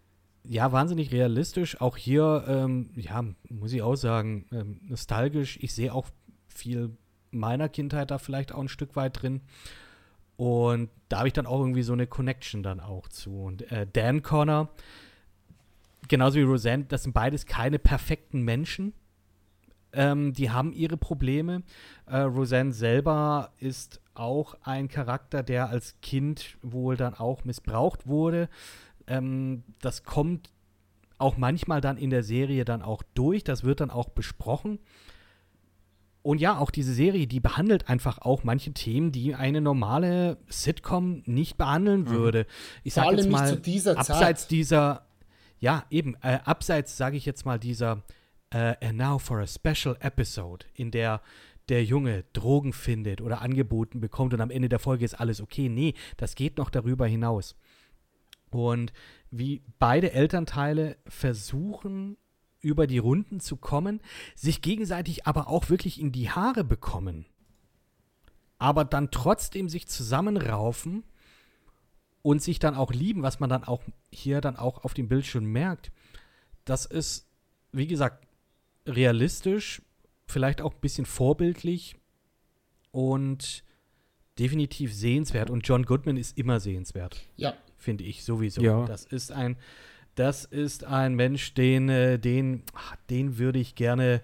ja, 0.45 0.71
wahnsinnig 0.71 1.11
realistisch. 1.11 1.79
Auch 1.81 1.97
hier, 1.97 2.45
ähm, 2.47 2.91
ja, 2.95 3.23
muss 3.49 3.73
ich 3.73 3.81
auch 3.81 3.95
sagen, 3.95 4.45
ähm, 4.51 4.79
nostalgisch. 4.83 5.59
Ich 5.61 5.73
sehe 5.73 5.93
auch 5.93 6.09
viel 6.59 6.97
meiner 7.31 7.69
Kindheit 7.69 8.11
da 8.11 8.17
vielleicht 8.17 8.53
auch 8.53 8.61
ein 8.61 8.69
Stück 8.69 8.95
weit 8.95 9.21
drin. 9.21 9.41
Und 10.37 10.89
da 11.09 11.19
habe 11.19 11.27
ich 11.27 11.33
dann 11.33 11.45
auch 11.45 11.59
irgendwie 11.59 11.83
so 11.83 11.93
eine 11.93 12.07
Connection 12.07 12.63
dann 12.63 12.79
auch 12.79 13.07
zu. 13.09 13.43
Und 13.43 13.69
äh, 13.71 13.85
Dan 13.91 14.21
Connor, 14.23 14.69
genauso 16.07 16.37
wie 16.37 16.43
Roseanne, 16.43 16.85
das 16.85 17.03
sind 17.03 17.13
beides 17.13 17.45
keine 17.45 17.77
perfekten 17.77 18.41
Menschen. 18.43 18.93
Ähm, 19.91 20.33
die 20.33 20.49
haben 20.51 20.71
ihre 20.71 20.97
Probleme. 20.97 21.63
Äh, 22.05 22.19
Roseanne 22.19 22.71
selber 22.71 23.51
ist 23.57 24.01
auch 24.13 24.55
ein 24.63 24.87
Charakter, 24.87 25.43
der 25.43 25.69
als 25.69 25.99
Kind 26.01 26.57
wohl 26.61 26.95
dann 26.95 27.15
auch 27.15 27.43
missbraucht 27.43 28.07
wurde. 28.07 28.49
Ähm, 29.07 29.63
das 29.81 30.03
kommt 30.03 30.51
auch 31.17 31.37
manchmal 31.37 31.81
dann 31.81 31.97
in 31.97 32.11
der 32.11 32.23
Serie 32.23 32.65
dann 32.65 32.81
auch 32.81 33.03
durch. 33.13 33.43
Das 33.43 33.63
wird 33.63 33.81
dann 33.81 33.91
auch 33.91 34.09
besprochen. 34.09 34.79
Und 36.21 36.41
ja, 36.41 36.57
auch 36.57 36.69
diese 36.69 36.93
Serie, 36.93 37.27
die 37.27 37.39
behandelt 37.39 37.89
einfach 37.89 38.19
auch 38.19 38.43
manche 38.43 38.73
Themen, 38.73 39.11
die 39.11 39.35
eine 39.35 39.61
normale 39.61 40.37
Sitcom 40.49 41.23
nicht 41.25 41.57
behandeln 41.57 42.09
würde. 42.09 42.45
Ich 42.83 42.93
sage 42.93 43.15
jetzt 43.15 43.29
mal, 43.29 43.47
zu 43.47 43.57
dieser 43.57 43.97
abseits 43.97 44.43
Zeit. 44.43 44.51
dieser, 44.51 45.07
ja, 45.59 45.85
eben, 45.89 46.15
äh, 46.21 46.39
abseits, 46.43 46.97
sage 46.97 47.15
ich 47.15 47.25
jetzt 47.25 47.45
mal, 47.45 47.57
dieser 47.57 48.03
äh, 48.49 48.75
And 48.85 48.97
now 48.97 49.17
for 49.17 49.39
a 49.39 49.47
special 49.47 49.95
episode, 50.01 50.65
in 50.73 50.91
der 50.91 51.21
der 51.69 51.83
Junge 51.83 52.25
Drogen 52.33 52.73
findet 52.73 53.21
oder 53.21 53.41
angeboten 53.41 54.01
bekommt 54.01 54.33
und 54.33 54.41
am 54.41 54.49
Ende 54.49 54.69
der 54.69 54.79
Folge 54.79 55.05
ist 55.05 55.13
alles 55.13 55.39
okay. 55.39 55.69
Nee, 55.69 55.93
das 56.17 56.35
geht 56.35 56.57
noch 56.57 56.69
darüber 56.69 57.05
hinaus. 57.05 57.55
Und 58.49 58.91
wie 59.29 59.61
beide 59.77 60.11
Elternteile 60.11 60.97
versuchen, 61.07 62.17
über 62.61 62.87
die 62.87 62.97
Runden 62.97 63.39
zu 63.39 63.55
kommen, 63.55 64.01
sich 64.35 64.61
gegenseitig 64.61 65.25
aber 65.25 65.47
auch 65.47 65.69
wirklich 65.69 65.99
in 65.99 66.11
die 66.11 66.29
Haare 66.29 66.63
bekommen, 66.63 67.25
aber 68.57 68.83
dann 68.83 69.11
trotzdem 69.11 69.69
sich 69.69 69.87
zusammenraufen 69.87 71.03
und 72.21 72.41
sich 72.41 72.59
dann 72.59 72.75
auch 72.75 72.91
lieben, 72.91 73.23
was 73.23 73.39
man 73.39 73.49
dann 73.49 73.63
auch 73.63 73.81
hier 74.11 74.41
dann 74.41 74.57
auch 74.57 74.83
auf 74.83 74.93
dem 74.93 75.07
Bildschirm 75.07 75.45
merkt, 75.45 75.91
das 76.65 76.85
ist, 76.85 77.27
wie 77.71 77.87
gesagt, 77.87 78.27
realistisch, 78.85 79.81
vielleicht 80.27 80.61
auch 80.61 80.73
ein 80.73 80.81
bisschen 80.81 81.05
vorbildlich 81.05 81.95
und 82.91 83.63
definitiv 84.37 84.93
sehenswert. 84.93 85.49
Und 85.49 85.67
John 85.67 85.83
Goodman 85.83 86.17
ist 86.17 86.37
immer 86.37 86.59
sehenswert 86.59 87.27
Ja, 87.35 87.55
finde 87.77 88.03
ich 88.03 88.23
sowieso. 88.23 88.61
Ja. 88.61 88.85
Das 88.85 89.05
ist 89.05 89.31
ein, 89.31 89.57
das 90.15 90.45
ist 90.45 90.83
ein 90.83 91.15
Mensch, 91.15 91.53
den, 91.53 91.89
äh, 91.89 92.19
den, 92.19 92.63
ach, 92.73 92.95
den 93.09 93.37
würde 93.37 93.59
ich 93.59 93.75
gerne, 93.75 94.21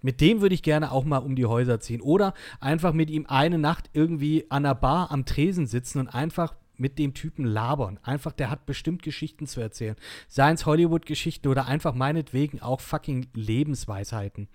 mit 0.00 0.20
dem 0.20 0.40
würde 0.40 0.54
ich 0.54 0.62
gerne 0.62 0.92
auch 0.92 1.04
mal 1.04 1.18
um 1.18 1.36
die 1.36 1.46
Häuser 1.46 1.80
ziehen. 1.80 2.00
Oder 2.00 2.34
einfach 2.60 2.92
mit 2.92 3.10
ihm 3.10 3.26
eine 3.28 3.58
Nacht 3.58 3.90
irgendwie 3.92 4.46
an 4.50 4.62
der 4.62 4.74
Bar 4.74 5.10
am 5.10 5.24
Tresen 5.24 5.66
sitzen 5.66 5.98
und 5.98 6.08
einfach 6.08 6.54
mit 6.76 6.98
dem 6.98 7.14
Typen 7.14 7.44
labern. 7.44 7.98
Einfach, 8.02 8.32
der 8.32 8.50
hat 8.50 8.66
bestimmt 8.66 9.02
Geschichten 9.02 9.46
zu 9.46 9.60
erzählen. 9.60 9.96
Seien 10.28 10.54
es 10.54 10.66
Hollywood-Geschichten 10.66 11.48
oder 11.48 11.66
einfach 11.66 11.94
meinetwegen 11.94 12.60
auch 12.60 12.80
fucking 12.80 13.28
Lebensweisheiten. 13.34 14.48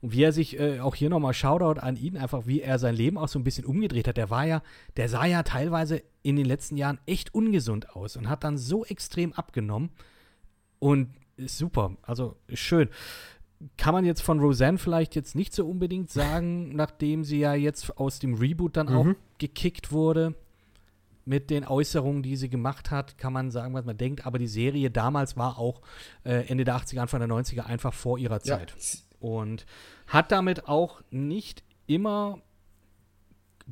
Und 0.00 0.12
wie 0.12 0.22
er 0.22 0.32
sich, 0.32 0.58
äh, 0.58 0.80
auch 0.80 0.94
hier 0.94 1.10
nochmal 1.10 1.34
Shoutout 1.34 1.80
an 1.80 1.96
ihn, 1.96 2.16
einfach 2.16 2.46
wie 2.46 2.62
er 2.62 2.78
sein 2.78 2.94
Leben 2.94 3.18
auch 3.18 3.28
so 3.28 3.38
ein 3.38 3.44
bisschen 3.44 3.66
umgedreht 3.66 4.08
hat. 4.08 4.16
Der 4.16 4.30
war 4.30 4.46
ja, 4.46 4.62
der 4.96 5.08
sah 5.08 5.26
ja 5.26 5.42
teilweise 5.42 6.02
in 6.22 6.36
den 6.36 6.46
letzten 6.46 6.76
Jahren 6.76 6.98
echt 7.06 7.34
ungesund 7.34 7.94
aus 7.94 8.16
und 8.16 8.28
hat 8.28 8.44
dann 8.44 8.56
so 8.56 8.84
extrem 8.84 9.32
abgenommen. 9.34 9.90
Und 10.80 11.10
super, 11.38 11.96
also 12.02 12.36
schön. 12.52 12.88
Kann 13.76 13.94
man 13.94 14.04
jetzt 14.04 14.22
von 14.22 14.40
Roseanne 14.40 14.78
vielleicht 14.78 15.14
jetzt 15.14 15.36
nicht 15.36 15.54
so 15.54 15.66
unbedingt 15.66 16.10
sagen, 16.10 16.70
nachdem 16.74 17.22
sie 17.22 17.38
ja 17.38 17.54
jetzt 17.54 17.96
aus 17.98 18.18
dem 18.18 18.34
Reboot 18.34 18.76
dann 18.76 18.88
auch 18.88 19.06
gekickt 19.38 19.92
wurde 19.92 20.34
mit 21.24 21.50
den 21.50 21.64
Äußerungen, 21.64 22.22
die 22.22 22.34
sie 22.34 22.48
gemacht 22.48 22.90
hat, 22.90 23.18
kann 23.18 23.32
man 23.32 23.50
sagen, 23.50 23.74
was 23.74 23.84
man 23.84 23.96
denkt. 23.96 24.26
Aber 24.26 24.38
die 24.38 24.48
Serie 24.48 24.90
damals 24.90 25.36
war 25.36 25.58
auch 25.58 25.82
äh, 26.24 26.48
Ende 26.48 26.64
der 26.64 26.76
80er, 26.76 27.00
Anfang 27.00 27.20
der 27.20 27.28
90er 27.28 27.66
einfach 27.66 27.94
vor 27.94 28.18
ihrer 28.18 28.40
ja. 28.42 28.58
Zeit 28.58 28.74
und 29.20 29.66
hat 30.06 30.32
damit 30.32 30.66
auch 30.66 31.02
nicht 31.10 31.62
immer 31.86 32.40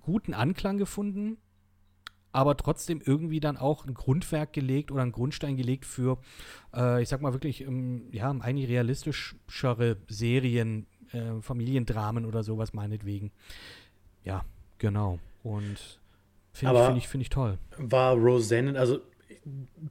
guten 0.01 0.35
Anklang 0.35 0.78
gefunden, 0.78 1.39
aber 2.39 2.56
trotzdem 2.56 3.02
irgendwie 3.05 3.40
dann 3.40 3.56
auch 3.56 3.85
ein 3.85 3.94
Grundwerk 3.94 4.52
gelegt 4.52 4.93
oder 4.93 5.02
einen 5.02 5.10
Grundstein 5.10 5.56
gelegt 5.56 5.85
für, 5.85 6.19
äh, 6.73 7.02
ich 7.02 7.09
sag 7.09 7.20
mal 7.20 7.32
wirklich, 7.32 7.62
ähm, 7.62 8.02
ja, 8.12 8.31
eigentlich 8.31 8.69
realistischere 8.69 9.97
Serien, 10.06 10.86
äh, 11.10 11.40
Familiendramen 11.40 12.24
oder 12.24 12.44
sowas 12.44 12.73
meinetwegen. 12.73 13.32
Ja, 14.23 14.44
genau. 14.78 15.19
Und 15.43 15.98
finde 16.52 16.86
find 16.86 16.98
ich, 16.98 17.09
find 17.09 17.23
ich 17.23 17.28
toll. 17.28 17.59
war 17.77 18.15
Roseanne, 18.15 18.78
also 18.78 19.01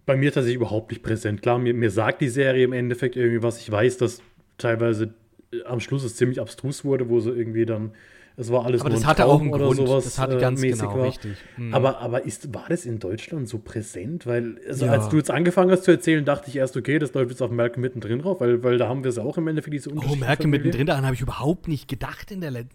bei 0.06 0.16
mir 0.16 0.32
tatsächlich 0.32 0.56
überhaupt 0.56 0.92
nicht 0.92 1.04
präsent. 1.04 1.42
Klar, 1.42 1.60
mir, 1.60 1.74
mir 1.74 1.92
sagt 1.92 2.22
die 2.22 2.30
Serie 2.30 2.64
im 2.64 2.72
Endeffekt 2.72 3.18
irgendwie 3.18 3.44
was. 3.44 3.60
Ich 3.60 3.70
weiß, 3.70 3.98
dass 3.98 4.22
teilweise 4.58 5.14
äh, 5.52 5.64
am 5.64 5.82
Schluss 5.82 6.06
es 6.06 6.16
ziemlich 6.16 6.40
abstrus 6.40 6.86
wurde, 6.86 7.10
wo 7.10 7.20
sie 7.20 7.32
irgendwie 7.32 7.66
dann, 7.66 7.92
es 8.40 8.52
war 8.52 8.66
alles 8.66 8.82
Aber 8.82 8.92
nur 8.92 9.00
das 9.00 9.08
hatte 9.08 9.26
auch 9.26 9.42
einen 9.42 9.52
oder 9.52 9.66
Grund. 9.66 9.78
sowas. 9.78 10.04
das 10.04 10.20
hatte 10.20 10.38
äh, 10.38 10.40
ganz 10.40 10.62
mäßig 10.62 10.80
genau, 10.82 10.98
war. 11.00 11.06
richtig. 11.08 11.36
Mhm. 11.58 11.74
Aber, 11.74 12.00
aber 12.00 12.24
ist, 12.24 12.54
war 12.54 12.66
das 12.70 12.86
in 12.86 13.00
Deutschland 13.00 13.50
so 13.50 13.58
präsent? 13.58 14.28
Weil, 14.28 14.60
also 14.68 14.86
Ja. 14.86 14.92
als 14.92 15.10
du 15.10 15.18
jetzt 15.18 15.32
angefangen 15.32 15.72
hast 15.72 15.84
zu 15.86 15.92
erzählen, 15.92 16.24
dachte 16.24 16.50
ich 16.50 16.56
erst, 16.56 16.78
okay, 16.78 17.00
das 17.00 17.14
läuft 17.16 17.32
jetzt 17.32 17.42
auf 17.42 17.50
Malcolm 17.50 17.82
mittendrin 17.82 18.20
drauf, 18.20 18.40
weil, 18.40 18.62
weil 18.64 18.78
da 18.78 18.88
haben 18.88 19.04
wir 19.04 19.10
es 19.10 19.18
auch 19.18 19.38
im 19.40 19.48
Endeffekt 19.48 19.74
diese 19.74 19.90
Oh, 19.92 20.16
Merkel 20.16 20.48
mittendrin, 20.48 20.86
daran 20.86 21.04
habe 21.04 21.16
ich 21.16 21.22
überhaupt 21.22 21.68
nicht 21.68 21.88
gedacht 21.88 22.30
in 22.32 22.42
der, 22.42 22.66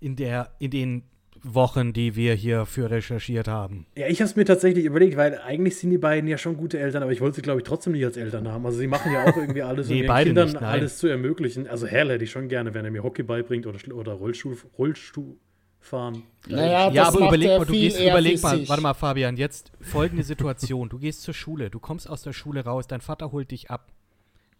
in 0.00 0.16
der, 0.16 0.50
in 0.58 0.70
den 0.70 1.02
Wochen, 1.44 1.92
die 1.92 2.14
wir 2.14 2.34
hier 2.34 2.66
für 2.66 2.90
recherchiert 2.90 3.48
haben. 3.48 3.86
Ja, 3.96 4.06
ich 4.06 4.20
habe 4.20 4.28
es 4.30 4.36
mir 4.36 4.44
tatsächlich 4.44 4.84
überlegt, 4.84 5.16
weil 5.16 5.38
eigentlich 5.38 5.76
sind 5.76 5.90
die 5.90 5.98
beiden 5.98 6.28
ja 6.28 6.38
schon 6.38 6.56
gute 6.56 6.78
Eltern, 6.78 7.02
aber 7.02 7.12
ich 7.12 7.20
wollte 7.20 7.36
sie, 7.36 7.42
glaube 7.42 7.60
ich, 7.60 7.66
trotzdem 7.66 7.94
nicht 7.94 8.04
als 8.04 8.16
Eltern 8.16 8.48
haben. 8.48 8.64
Also 8.64 8.78
sie 8.78 8.86
machen 8.86 9.12
ja 9.12 9.24
auch 9.24 9.36
irgendwie 9.36 9.62
alles, 9.62 9.88
um 9.88 9.94
Nee, 9.94 10.04
ihren 10.04 10.24
Kindern 10.24 10.48
nicht, 10.48 10.62
alles 10.62 10.98
zu 10.98 11.08
ermöglichen. 11.08 11.66
Also 11.66 11.86
Herr 11.86 12.08
hätte 12.08 12.24
ich 12.24 12.30
schon 12.30 12.48
gerne, 12.48 12.74
wenn 12.74 12.84
er 12.84 12.90
mir 12.90 13.02
Hockey 13.02 13.22
beibringt 13.22 13.66
oder, 13.66 13.78
oder 13.94 14.12
Rollstuhl, 14.12 14.56
Rollstuhl 14.78 15.36
fahren. 15.80 16.22
Naja, 16.48 16.90
ja, 16.90 17.04
das 17.04 17.08
aber 17.08 17.20
macht 17.20 17.28
überleg 17.30 17.48
er 17.50 17.58
mal, 17.58 17.64
du 17.64 17.72
viel 17.72 17.80
gehst, 17.82 18.00
überleg 18.00 18.42
mal, 18.42 18.56
sich. 18.58 18.68
warte 18.68 18.82
mal, 18.82 18.94
Fabian, 18.94 19.36
jetzt 19.36 19.72
folgende 19.80 20.22
Situation. 20.22 20.88
Du 20.88 20.98
gehst 20.98 21.22
zur 21.22 21.34
Schule, 21.34 21.70
du 21.70 21.80
kommst 21.80 22.08
aus 22.08 22.22
der 22.22 22.32
Schule 22.32 22.64
raus, 22.64 22.86
dein 22.86 23.00
Vater 23.00 23.32
holt 23.32 23.50
dich 23.50 23.70
ab 23.70 23.92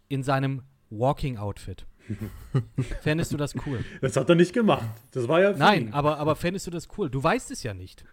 in 0.08 0.22
seinem 0.22 0.62
Walking-Outfit. 0.90 1.86
Fändest 3.02 3.32
du 3.32 3.36
das 3.36 3.54
cool? 3.66 3.84
Das 4.00 4.16
hat 4.16 4.28
er 4.28 4.34
nicht 4.34 4.52
gemacht. 4.52 4.86
Das 5.12 5.28
war 5.28 5.40
ja 5.40 5.52
Nein, 5.52 5.88
ihn. 5.88 5.92
aber, 5.92 6.18
aber 6.18 6.36
fändest 6.36 6.66
du 6.66 6.70
das 6.70 6.88
cool? 6.96 7.10
Du 7.10 7.22
weißt 7.22 7.50
es 7.50 7.62
ja 7.62 7.74
nicht. 7.74 8.04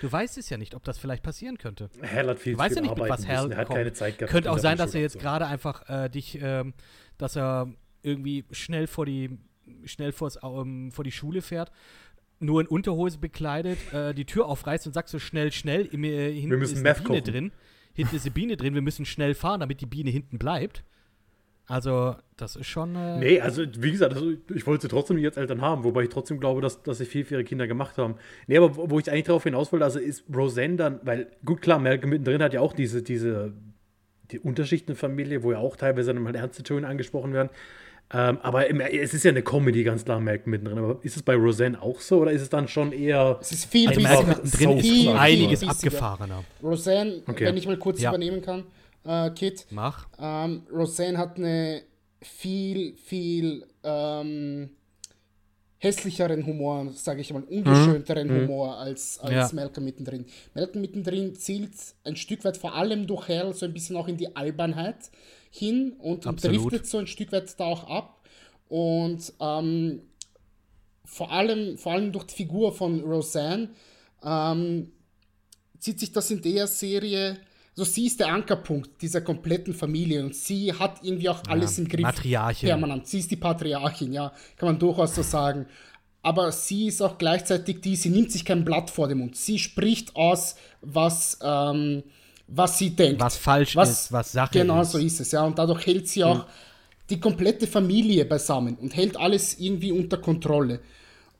Du 0.00 0.10
weißt 0.10 0.38
es 0.38 0.48
ja 0.48 0.56
nicht, 0.56 0.74
ob 0.74 0.84
das 0.84 0.98
vielleicht 0.98 1.22
passieren 1.22 1.58
könnte. 1.58 1.90
Hal 2.02 2.28
hat 2.28 2.38
viel 2.38 2.54
Du 2.54 2.58
weißt 2.58 2.74
zu 2.74 2.80
ja 2.80 2.82
nicht, 2.82 2.98
mit 2.98 3.08
was 3.08 3.26
müssen. 3.26 3.52
Er 3.52 3.58
hat 3.58 3.68
keine 3.68 3.92
Zeit 3.92 4.18
gehabt. 4.18 4.32
Könnte 4.32 4.50
auch 4.50 4.58
sein, 4.58 4.78
dass 4.78 4.94
er 4.94 5.00
jetzt 5.00 5.16
abzuholen. 5.16 5.38
gerade 5.38 5.52
einfach 5.52 5.88
äh, 5.88 6.08
dich, 6.08 6.38
ähm, 6.40 6.74
dass 7.18 7.36
er 7.36 7.68
irgendwie 8.02 8.44
schnell 8.50 8.86
vor 8.86 9.04
die, 9.06 9.38
schnell 9.84 10.12
vors, 10.12 10.38
ähm, 10.42 10.90
vor 10.90 11.04
die 11.04 11.12
Schule 11.12 11.42
fährt, 11.42 11.70
nur 12.38 12.60
in 12.60 12.66
Unterhose 12.66 13.18
bekleidet, 13.18 13.78
äh, 13.92 14.14
die 14.14 14.24
Tür 14.24 14.46
aufreißt 14.46 14.86
und 14.86 14.94
sagt 14.94 15.08
so 15.10 15.18
schnell, 15.18 15.52
schnell, 15.52 15.86
im, 15.86 16.04
äh, 16.04 16.32
hinten 16.32 16.62
ist 16.62 16.76
eine 16.76 16.94
Biene 16.94 17.06
kochen. 17.06 17.24
drin. 17.24 17.52
Hinten 17.92 18.16
ist 18.16 18.24
eine 18.24 18.30
Biene 18.30 18.56
drin, 18.56 18.74
wir 18.74 18.82
müssen 18.82 19.04
schnell 19.04 19.34
fahren, 19.34 19.60
damit 19.60 19.80
die 19.80 19.86
Biene 19.86 20.10
hinten 20.10 20.38
bleibt. 20.38 20.84
Also, 21.70 22.16
das 22.36 22.56
ist 22.56 22.66
schon. 22.66 22.96
Äh 22.96 23.18
nee, 23.18 23.40
also 23.40 23.62
wie 23.78 23.92
gesagt, 23.92 24.12
also, 24.12 24.32
ich 24.52 24.66
wollte 24.66 24.82
sie 24.82 24.88
trotzdem 24.88 25.16
nicht 25.16 25.26
als 25.26 25.36
Eltern 25.36 25.60
haben, 25.60 25.84
wobei 25.84 26.02
ich 26.02 26.08
trotzdem 26.08 26.40
glaube, 26.40 26.60
dass, 26.60 26.82
dass 26.82 26.98
sie 26.98 27.04
viel 27.04 27.24
für 27.24 27.34
ihre 27.34 27.44
Kinder 27.44 27.68
gemacht 27.68 27.96
haben. 27.96 28.16
Nee, 28.48 28.56
aber 28.58 28.76
wo 28.90 28.98
ich 28.98 29.08
eigentlich 29.08 29.26
darauf 29.26 29.44
hinaus 29.44 29.70
wollte, 29.70 29.84
also 29.84 30.00
ist 30.00 30.24
Roseanne 30.34 30.74
dann, 30.74 31.00
weil, 31.04 31.28
gut, 31.44 31.62
klar, 31.62 31.78
Malcolm 31.78 32.10
mittendrin 32.10 32.42
hat 32.42 32.54
ja 32.54 32.60
auch 32.60 32.72
diese, 32.72 33.02
diese 33.02 33.52
die 34.32 34.40
Unterschichtenfamilie, 34.40 35.42
wo 35.42 35.52
ja 35.52 35.58
auch 35.58 35.76
teilweise 35.76 36.12
dann 36.12 36.22
mal 36.22 36.34
ernste 36.34 36.62
Töne 36.62 36.86
angesprochen 36.86 37.32
werden. 37.32 37.50
Ähm, 38.12 38.38
aber 38.42 38.66
im, 38.66 38.80
es 38.80 39.14
ist 39.14 39.24
ja 39.24 39.30
eine 39.30 39.42
Comedy, 39.42 39.84
ganz 39.84 40.04
klar, 40.04 40.18
Malcolm 40.18 40.50
mittendrin. 40.50 40.78
Aber 40.78 40.98
ist 41.02 41.16
es 41.16 41.22
bei 41.22 41.36
Roseanne 41.36 41.80
auch 41.80 42.00
so 42.00 42.18
oder 42.18 42.32
ist 42.32 42.42
es 42.42 42.48
dann 42.48 42.66
schon 42.66 42.90
eher. 42.90 43.38
Es 43.40 43.52
ist 43.52 43.66
viel, 43.66 43.88
also 43.88 44.00
mittendrin 44.00 44.78
ist 44.78 44.86
viel, 44.86 45.10
einiges 45.10 45.60
viel 45.60 45.68
abgefahrener. 45.68 46.42
Roseanne, 46.60 47.22
okay. 47.28 47.44
wenn 47.44 47.56
ich 47.56 47.66
mal 47.66 47.76
kurz 47.76 48.00
ja. 48.00 48.10
übernehmen 48.10 48.42
kann, 48.42 48.64
äh, 49.04 49.30
Kit. 49.30 49.66
Mach. 49.70 50.08
Ähm, 50.18 50.62
Roseanne 50.72 51.18
hat 51.18 51.36
eine 51.36 51.82
viel, 52.22 52.96
viel 52.96 53.66
ähm, 53.82 54.70
hässlicheren 55.78 56.44
Humor, 56.44 56.92
sage 56.92 57.22
ich 57.22 57.32
mal, 57.32 57.42
ungeschönteren 57.42 58.28
mhm. 58.28 58.42
Humor 58.42 58.76
als, 58.76 59.18
als 59.18 59.32
ja. 59.32 59.50
Malcolm 59.54 59.84
mittendrin. 59.86 60.26
Malcolm 60.54 60.82
mittendrin 60.82 61.34
zielt 61.34 61.72
ein 62.04 62.16
Stück 62.16 62.44
weit 62.44 62.58
vor 62.58 62.74
allem 62.74 63.06
durch 63.06 63.28
Hell 63.28 63.54
so 63.54 63.64
ein 63.64 63.72
bisschen 63.72 63.96
auch 63.96 64.06
in 64.06 64.18
die 64.18 64.36
Albernheit 64.36 65.10
hin 65.50 65.94
und, 65.98 66.26
und 66.26 66.44
driftet 66.44 66.86
so 66.86 66.98
ein 66.98 67.06
Stück 67.06 67.32
weit 67.32 67.58
da 67.58 67.64
auch 67.64 67.84
ab. 67.84 68.20
Und 68.68 69.32
ähm, 69.40 70.02
vor, 71.04 71.32
allem, 71.32 71.78
vor 71.78 71.92
allem 71.92 72.12
durch 72.12 72.24
die 72.24 72.34
Figur 72.34 72.72
von 72.72 73.00
Roseanne 73.00 73.70
ähm, 74.22 74.92
zieht 75.78 75.98
sich 75.98 76.12
das 76.12 76.30
in 76.30 76.42
der 76.42 76.66
Serie 76.66 77.38
also 77.80 77.90
sie 77.90 78.06
ist 78.06 78.20
der 78.20 78.28
Ankerpunkt 78.28 79.00
dieser 79.00 79.22
kompletten 79.22 79.72
Familie 79.72 80.22
und 80.22 80.34
sie 80.34 80.70
hat 80.70 80.98
irgendwie 81.02 81.30
auch 81.30 81.40
alles 81.48 81.78
ja, 81.78 81.82
im 81.82 81.88
Griff. 81.88 82.02
Matriarchin. 82.02 82.68
Permanent. 82.68 83.06
Sie 83.06 83.20
ist 83.20 83.30
die 83.30 83.36
Patriarchin, 83.36 84.12
ja, 84.12 84.32
kann 84.56 84.68
man 84.68 84.78
durchaus 84.78 85.14
so 85.14 85.22
sagen. 85.22 85.64
Aber 86.20 86.52
sie 86.52 86.88
ist 86.88 87.00
auch 87.00 87.16
gleichzeitig 87.16 87.80
die, 87.80 87.96
sie 87.96 88.10
nimmt 88.10 88.30
sich 88.30 88.44
kein 88.44 88.66
Blatt 88.66 88.90
vor 88.90 89.08
den 89.08 89.18
Mund. 89.18 89.34
Sie 89.34 89.58
spricht 89.58 90.14
aus, 90.14 90.56
was, 90.82 91.38
ähm, 91.42 92.02
was 92.48 92.76
sie 92.76 92.90
denkt. 92.90 93.22
Was 93.22 93.38
falsch 93.38 93.74
was, 93.76 93.90
ist, 93.90 94.12
was 94.12 94.32
Sache 94.32 94.58
genau 94.58 94.82
ist. 94.82 94.92
Genau 94.92 95.00
so 95.00 95.06
ist 95.06 95.20
es, 95.20 95.32
ja. 95.32 95.42
Und 95.42 95.58
dadurch 95.58 95.86
hält 95.86 96.06
sie 96.06 96.22
auch 96.22 96.40
mhm. 96.46 96.50
die 97.08 97.18
komplette 97.18 97.66
Familie 97.66 98.26
beisammen 98.26 98.76
und 98.76 98.94
hält 98.94 99.16
alles 99.16 99.58
irgendwie 99.58 99.92
unter 99.92 100.18
Kontrolle. 100.18 100.80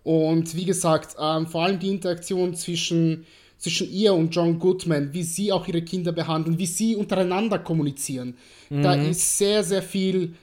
Und 0.04 0.56
wie 0.56 0.64
gesagt, 0.64 1.16
ähm, 1.20 1.46
vor 1.46 1.64
allem 1.64 1.78
die 1.78 1.90
Interaktion 1.90 2.54
zwischen 2.54 3.26
zwischen 3.60 3.90
ihr 3.92 4.14
und 4.14 4.34
John 4.34 4.58
Goodman, 4.58 5.12
wie 5.12 5.22
sie 5.22 5.52
auch 5.52 5.68
ihre 5.68 5.82
Kinder 5.82 6.12
behandeln, 6.12 6.58
wie 6.58 6.66
sie 6.66 6.96
untereinander 6.96 7.58
kommunizieren. 7.58 8.36
Mhm. 8.70 8.82
Da 8.82 8.94
ist 8.94 9.38
sehr, 9.38 9.62
sehr 9.62 9.82
viel 9.82 10.34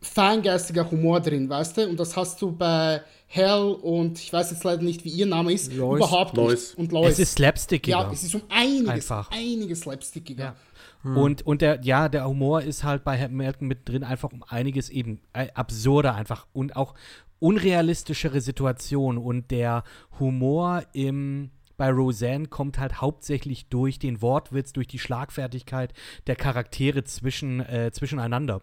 feingeistiger 0.00 0.90
Humor 0.90 1.20
drin, 1.20 1.48
weißt 1.48 1.76
du? 1.76 1.88
Und 1.88 2.00
das 2.00 2.16
hast 2.16 2.40
du 2.40 2.50
bei 2.52 3.02
Hell 3.26 3.76
und 3.82 4.18
ich 4.18 4.32
weiß 4.32 4.52
jetzt 4.52 4.64
leider 4.64 4.82
nicht, 4.82 5.04
wie 5.04 5.10
ihr 5.10 5.26
Name 5.26 5.52
ist, 5.52 5.72
Lois. 5.74 5.98
überhaupt 5.98 6.36
Lois. 6.36 6.50
nicht. 6.52 6.78
Und 6.78 6.92
Lois. 6.92 7.12
Es 7.12 7.18
ist 7.18 7.34
slapstickiger. 7.34 7.98
Ja, 7.98 8.10
es 8.10 8.22
ist 8.22 8.34
um 8.34 8.42
einiges, 8.48 8.88
Einfach. 8.88 9.30
einiges 9.30 9.80
slapstickiger. 9.80 10.44
Ja. 10.44 10.56
Hm. 11.02 11.16
Und, 11.16 11.46
und 11.46 11.60
der, 11.60 11.80
ja, 11.82 12.08
der 12.08 12.26
Humor 12.26 12.62
ist 12.62 12.84
halt 12.84 13.04
bei 13.04 13.28
Melton 13.28 13.68
mit 13.68 13.88
drin 13.88 14.02
einfach 14.02 14.32
um 14.32 14.42
einiges 14.44 14.88
eben 14.88 15.20
äh, 15.34 15.48
absurder 15.54 16.14
einfach 16.14 16.46
und 16.52 16.76
auch 16.76 16.94
unrealistischere 17.38 18.40
Situationen 18.40 19.22
und 19.22 19.50
der 19.50 19.84
Humor 20.18 20.84
im 20.92 21.50
bei 21.76 21.90
Roseanne 21.90 22.46
kommt 22.46 22.78
halt 22.78 23.00
hauptsächlich 23.00 23.68
durch 23.68 23.98
den 23.98 24.22
Wortwitz, 24.22 24.72
durch 24.72 24.86
die 24.86 24.98
Schlagfertigkeit 24.98 25.92
der 26.26 26.36
Charaktere 26.36 27.04
zwischen, 27.04 27.60
äh, 27.60 27.90
zwischeneinander. 27.92 28.62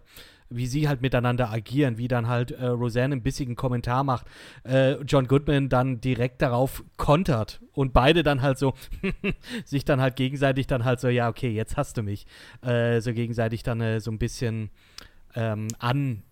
Wie 0.50 0.66
sie 0.66 0.88
halt 0.88 1.00
miteinander 1.00 1.50
agieren, 1.50 1.96
wie 1.96 2.06
dann 2.06 2.28
halt 2.28 2.50
äh, 2.50 2.66
Roseanne 2.66 3.14
einen 3.14 3.22
bissigen 3.22 3.56
Kommentar 3.56 4.04
macht, 4.04 4.26
äh, 4.64 4.92
John 5.02 5.26
Goodman 5.26 5.68
dann 5.68 6.00
direkt 6.00 6.42
darauf 6.42 6.84
kontert 6.96 7.60
und 7.72 7.92
beide 7.92 8.22
dann 8.22 8.42
halt 8.42 8.58
so 8.58 8.74
sich 9.64 9.84
dann 9.84 10.00
halt 10.00 10.16
gegenseitig 10.16 10.66
dann 10.66 10.84
halt 10.84 11.00
so, 11.00 11.08
ja, 11.08 11.28
okay, 11.28 11.50
jetzt 11.50 11.76
hast 11.76 11.96
du 11.96 12.02
mich, 12.02 12.26
äh, 12.62 13.00
so 13.00 13.14
gegenseitig 13.14 13.62
dann 13.62 13.80
äh, 13.80 14.00
so 14.00 14.10
ein 14.10 14.18
bisschen 14.18 14.70
ähm, 15.34 15.68
an. 15.78 16.22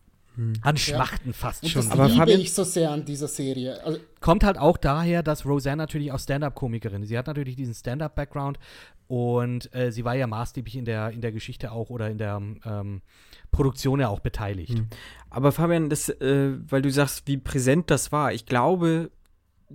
Anschmachten 0.63 1.29
ja. 1.29 1.33
fast 1.33 1.63
und 1.63 1.69
schon. 1.69 1.83
Das 1.83 1.91
Aber 1.91 2.07
liebe 2.07 2.19
Fabian, 2.19 2.41
ich 2.41 2.53
so 2.53 2.65
sehr 2.65 2.91
an 2.91 3.05
dieser 3.05 3.29
Serie. 3.29 3.85
Also, 3.85 3.99
kommt 4.21 4.45
halt 4.45 4.59
auch 4.59 4.79
daher, 4.79 5.23
dass 5.23 5.45
Roseanne 5.45 5.83
natürlich 5.83 6.13
auch 6.13 6.19
Stand-up-Komikerin 6.19 7.03
ist. 7.03 7.09
Sie 7.09 7.19
hat 7.19 7.27
natürlich 7.27 7.57
diesen 7.57 7.75
Stand-up-Background 7.75 8.59
und 9.09 9.75
äh, 9.75 9.93
sie 9.93 10.05
war 10.05 10.15
ja 10.15 10.27
maßgeblich 10.27 10.77
in 10.77 10.85
der, 10.85 11.11
in 11.11 11.21
der 11.21 11.33
Geschichte 11.33 11.73
auch 11.73 11.91
oder 11.91 12.09
in 12.09 12.19
der 12.19 12.41
ähm, 12.65 13.03
Produktion 13.51 14.01
ja 14.01 14.09
auch 14.09 14.21
beteiligt. 14.21 14.79
Mhm. 14.79 14.87
Aber 15.29 15.53
Fabian, 15.53 15.91
das, 15.91 16.09
äh, 16.09 16.53
weil 16.69 16.83
du 16.83 16.91
sagst, 16.91 17.27
wie 17.27 17.37
präsent 17.37 17.91
das 17.91 18.11
war, 18.13 18.33
ich 18.33 18.47
glaube 18.47 19.11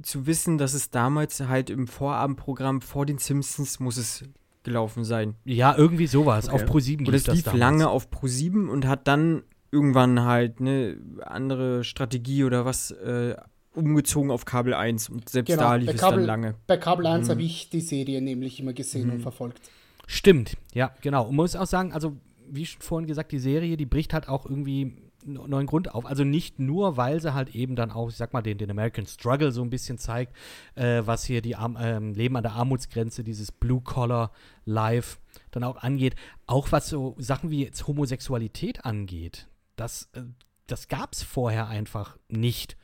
zu 0.02 0.28
wissen, 0.28 0.58
dass 0.58 0.74
es 0.74 0.90
damals 0.90 1.40
halt 1.42 1.70
im 1.70 1.88
Vorabendprogramm 1.88 2.82
vor 2.82 3.06
den 3.06 3.18
Simpsons 3.18 3.80
muss 3.80 3.98
es 3.98 4.24
gelaufen 4.64 5.04
sein. 5.04 5.36
Ja, 5.46 5.76
irgendwie 5.78 6.08
sowas. 6.08 6.48
Okay. 6.50 6.56
Auf 6.56 6.66
Pro 6.66 6.80
7 6.80 7.06
lief 7.06 7.08
Und 7.08 7.16
es 7.16 7.28
lief 7.28 7.54
lange 7.54 7.90
auf 7.90 8.10
Pro 8.10 8.28
7 8.28 8.70
und 8.70 8.86
hat 8.86 9.08
dann 9.08 9.44
irgendwann 9.72 10.24
halt 10.24 10.60
eine 10.60 10.98
andere 11.22 11.84
Strategie 11.84 12.44
oder 12.44 12.66
was 12.66 12.92
äh, 12.92 13.36
umgezogen 13.74 14.32
auf 14.32 14.46
Kabel 14.46 14.74
1 14.74 15.10
und 15.10 15.30
selbst 15.30 15.50
genau, 15.50 15.62
da 15.62 15.76
lief 15.76 15.90
es 15.90 16.02
Kabel, 16.02 16.20
dann 16.20 16.26
lange. 16.26 16.56
Bei 16.66 16.78
Kabel 16.78 17.06
1 17.06 17.28
mhm. 17.28 17.32
habe 17.32 17.42
ich 17.44 17.70
die 17.70 17.82
Serie 17.82 18.22
nämlich 18.22 18.60
immer 18.60 18.74
gesehen 18.74 19.08
mhm. 19.08 19.14
und 19.14 19.22
verfolgt. 19.22 19.62
Stimmt, 20.08 20.58
ja, 20.74 20.92
genau. 21.02 21.28
Und 21.28 21.36
muss 21.36 21.56
auch 21.56 21.68
sagen, 21.68 21.94
also 21.94 22.18
wie 22.50 22.66
schon 22.66 22.82
vorhin 22.82 23.08
gesagt, 23.08 23.32
die 23.32 23.40
Serie, 23.40 23.78
die 23.78 23.86
bricht 23.86 24.14
halt 24.14 24.30
auch 24.30 24.46
irgendwie 24.46 24.96
einen 25.26 25.50
neuen 25.50 25.68
Grund 25.68 25.94
auf. 25.94 26.06
Also 26.06 26.24
nicht 26.24 26.60
nur, 26.60 26.98
weil 26.98 27.20
sie 27.20 27.34
halt 27.34 27.54
eben 27.54 27.76
dann 27.76 27.92
auch, 27.92 28.10
ich 28.10 28.16
sag 28.16 28.34
mal, 28.34 28.42
den, 28.42 28.58
den 28.58 28.72
American 28.72 29.06
Struggle 29.06 29.52
so 29.52 29.62
ein 29.62 29.70
bisschen 29.70 29.98
zeigt, 29.98 30.34
äh, 30.76 31.02
was 31.06 31.26
hier 31.26 31.42
die 31.42 31.56
Arm, 31.56 31.76
äh, 31.76 32.00
Leben 32.00 32.38
an 32.38 32.44
der 32.44 32.54
Armutsgrenze, 32.54 33.24
dieses 33.24 33.52
Blue-Collar-Life 33.52 35.18
dann 35.52 35.64
auch 35.64 35.78
angeht. 35.78 36.16
Auch 36.46 36.72
was 36.72 36.90
so 36.90 37.16
Sachen 37.18 37.50
wie 37.50 37.64
jetzt 37.64 37.88
Homosexualität 37.88 38.86
angeht. 38.86 39.48
Das, 39.78 40.10
äh, 40.14 40.24
das 40.68 40.90
gab 40.90 41.14
es 41.14 41.24
vorher 41.24 41.68
einfach 41.70 42.18
nicht. 42.28 42.76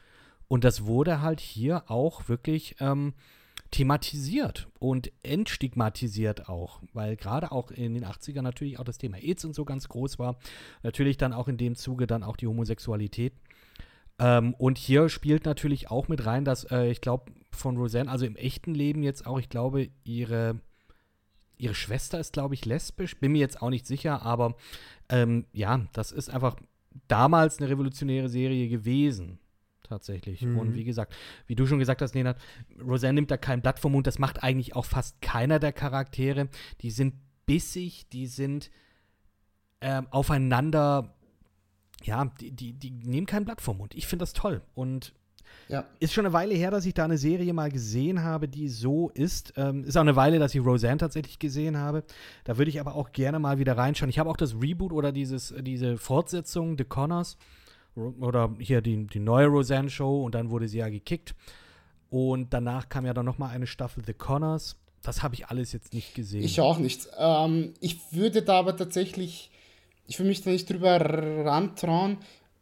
Und 0.48 0.64
das 0.64 0.86
wurde 0.86 1.22
halt 1.22 1.42
hier 1.42 1.90
auch 1.92 2.30
wirklich 2.30 2.76
ähm, 2.80 3.14
thematisiert 3.72 4.68
und 4.78 5.12
entstigmatisiert 5.24 6.48
auch, 6.48 6.82
weil 6.94 7.16
gerade 7.16 7.52
auch 7.52 7.72
in 7.72 7.96
den 7.96 8.06
80ern 8.06 8.44
natürlich 8.44 8.78
auch 8.78 8.84
das 8.84 9.00
Thema 9.00 9.18
AIDS 9.18 9.46
und 9.46 9.56
so 9.56 9.66
ganz 9.66 9.90
groß 9.90 10.20
war. 10.20 10.38
Natürlich 10.84 11.18
dann 11.18 11.34
auch 11.34 11.48
in 11.48 11.58
dem 11.58 11.76
Zuge 11.76 12.06
dann 12.06 12.24
auch 12.24 12.38
die 12.38 12.46
Homosexualität. 12.46 13.34
Ähm, 14.20 14.54
und 14.54 14.78
hier 14.78 15.10
spielt 15.10 15.46
natürlich 15.46 15.90
auch 15.90 16.08
mit 16.08 16.26
rein, 16.26 16.46
dass 16.46 16.66
äh, 16.66 16.92
ich 16.92 17.02
glaube, 17.02 17.32
von 17.52 17.78
Roseanne, 17.78 18.12
also 18.12 18.26
im 18.26 18.36
echten 18.36 18.76
Leben 18.76 19.02
jetzt 19.02 19.26
auch, 19.26 19.40
ich 19.40 19.50
glaube, 19.50 19.90
ihre, 20.04 20.60
ihre 21.58 21.74
Schwester 21.74 22.20
ist, 22.20 22.34
glaube 22.34 22.54
ich, 22.54 22.66
lesbisch. 22.66 23.20
Bin 23.20 23.32
mir 23.32 23.40
jetzt 23.40 23.60
auch 23.62 23.72
nicht 23.72 23.88
sicher, 23.88 24.22
aber 24.22 24.56
ähm, 25.10 25.48
ja, 25.52 25.88
das 25.94 26.12
ist 26.12 26.30
einfach 26.30 26.58
damals 27.08 27.60
eine 27.60 27.70
revolutionäre 27.70 28.30
Serie 28.30 28.70
gewesen. 28.70 29.40
Tatsächlich. 29.84 30.42
Mhm. 30.42 30.58
Und 30.58 30.76
wie 30.76 30.86
gesagt, 30.86 31.14
wie 31.46 31.56
du 31.56 31.68
schon 31.68 31.80
gesagt 31.80 32.02
hast, 32.02 32.16
Nenad, 32.16 32.38
Roseanne 32.82 33.16
nimmt 33.16 33.32
da 33.32 33.38
kein 33.38 33.62
Blatt 33.62 33.80
vom 33.80 33.92
Mund. 33.92 34.08
Das 34.08 34.18
macht 34.18 34.42
eigentlich 34.42 34.76
auch 34.76 34.86
fast 34.86 35.22
keiner 35.22 35.60
der 35.60 35.74
Charaktere. 35.74 36.48
Die 36.82 36.90
sind 36.90 37.16
bissig, 37.46 38.10
die 38.10 38.28
sind 38.28 38.72
ähm, 39.82 40.08
aufeinander, 40.10 41.14
ja, 42.04 42.26
die, 42.40 42.52
die, 42.52 42.74
die 42.74 42.92
nehmen 42.92 43.28
kein 43.28 43.46
Blatt 43.46 43.62
vom 43.62 43.78
Mund. 43.78 43.94
Ich 43.94 44.08
finde 44.08 44.24
das 44.24 44.34
toll. 44.34 44.62
Und 44.74 45.14
ja. 45.70 45.86
Ist 46.00 46.14
schon 46.14 46.26
eine 46.26 46.34
Weile 46.34 46.54
her, 46.54 46.72
dass 46.72 46.86
ich 46.86 46.94
da 46.94 47.06
eine 47.06 47.18
Serie 47.18 47.54
mal 47.54 47.72
gesehen 47.72 48.24
habe, 48.24 48.48
die 48.48 48.70
so 48.70 49.10
ist. 49.10 49.54
Ähm, 49.58 49.84
ist 49.84 49.98
auch 49.98 50.02
eine 50.02 50.16
Weile, 50.16 50.40
dass 50.40 50.54
ich 50.54 50.64
Roseanne 50.64 50.98
tatsächlich 50.98 51.40
gesehen 51.40 51.78
habe. 51.78 52.04
Da 52.44 52.58
würde 52.58 52.70
ich 52.70 52.80
aber 52.80 52.96
auch 52.96 53.12
gerne 53.12 53.40
mal 53.40 53.58
wieder 53.60 53.78
reinschauen. 53.78 54.10
Ich 54.10 54.20
habe 54.20 54.30
auch 54.30 54.38
das 54.38 54.56
Reboot 54.62 54.92
oder 54.92 55.12
dieses, 55.12 55.54
diese 55.62 55.98
Fortsetzung, 55.98 56.78
The 56.78 56.84
Connors, 56.84 57.38
oder 57.96 58.52
hier 58.60 58.82
die, 58.82 59.06
die 59.08 59.20
neue 59.20 59.48
Roseanne-Show 59.48 60.24
und 60.24 60.36
dann 60.36 60.50
wurde 60.50 60.68
sie 60.68 60.80
ja 60.80 60.90
gekickt. 60.90 61.36
Und 62.10 62.54
danach 62.54 62.90
kam 62.90 63.06
ja 63.06 63.14
dann 63.14 63.26
noch 63.26 63.38
mal 63.38 63.50
eine 63.50 63.68
Staffel 63.68 64.04
The 64.06 64.14
Connors. 64.14 64.78
Das 65.02 65.24
habe 65.24 65.36
ich 65.36 65.48
alles 65.48 65.74
jetzt 65.74 65.94
nicht 65.94 66.16
gesehen. 66.16 66.44
Ich 66.44 66.62
auch 66.62 66.78
nicht. 66.78 67.08
Ähm, 67.18 67.74
ich 67.80 68.00
würde 68.12 68.42
da 68.42 68.60
aber 68.60 68.78
tatsächlich, 68.78 69.52
ich 70.08 70.20
will 70.20 70.28
mich 70.28 70.42
da 70.42 70.52
nicht 70.52 70.70
drüber 70.70 71.00
rantrauen, 71.00 72.18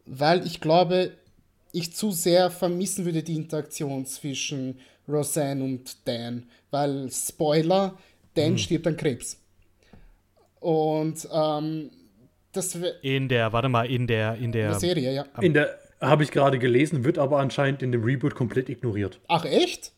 weil 0.05 0.45
ich 0.45 0.59
glaube, 0.59 1.11
ich 1.73 1.95
zu 1.95 2.11
sehr 2.11 2.51
vermissen 2.51 3.05
würde 3.05 3.23
die 3.23 3.35
Interaktion 3.35 4.05
zwischen 4.05 4.79
Roseanne 5.07 5.63
und 5.63 6.07
Dan, 6.07 6.43
weil 6.69 7.09
Spoiler, 7.11 7.97
Dan 8.33 8.51
hm. 8.51 8.57
stirbt 8.57 8.87
an 8.87 8.97
Krebs. 8.97 9.39
Und 10.59 11.27
ähm, 11.33 11.89
das 12.51 12.77
in 13.01 13.29
der, 13.29 13.53
warte 13.53 13.69
mal, 13.69 13.89
in 13.89 14.07
der, 14.07 14.35
in 14.35 14.51
der, 14.51 14.65
in 14.65 14.71
der 14.71 14.79
Serie, 14.79 15.13
ja. 15.13 15.25
In 15.41 15.53
der 15.53 15.77
habe 16.01 16.23
ich 16.23 16.31
gerade 16.31 16.59
gelesen, 16.59 17.03
wird 17.03 17.17
aber 17.17 17.39
anscheinend 17.39 17.81
in 17.83 17.91
dem 17.91 18.03
Reboot 18.03 18.35
komplett 18.35 18.69
ignoriert. 18.69 19.19
Ach 19.27 19.45
echt? 19.45 19.93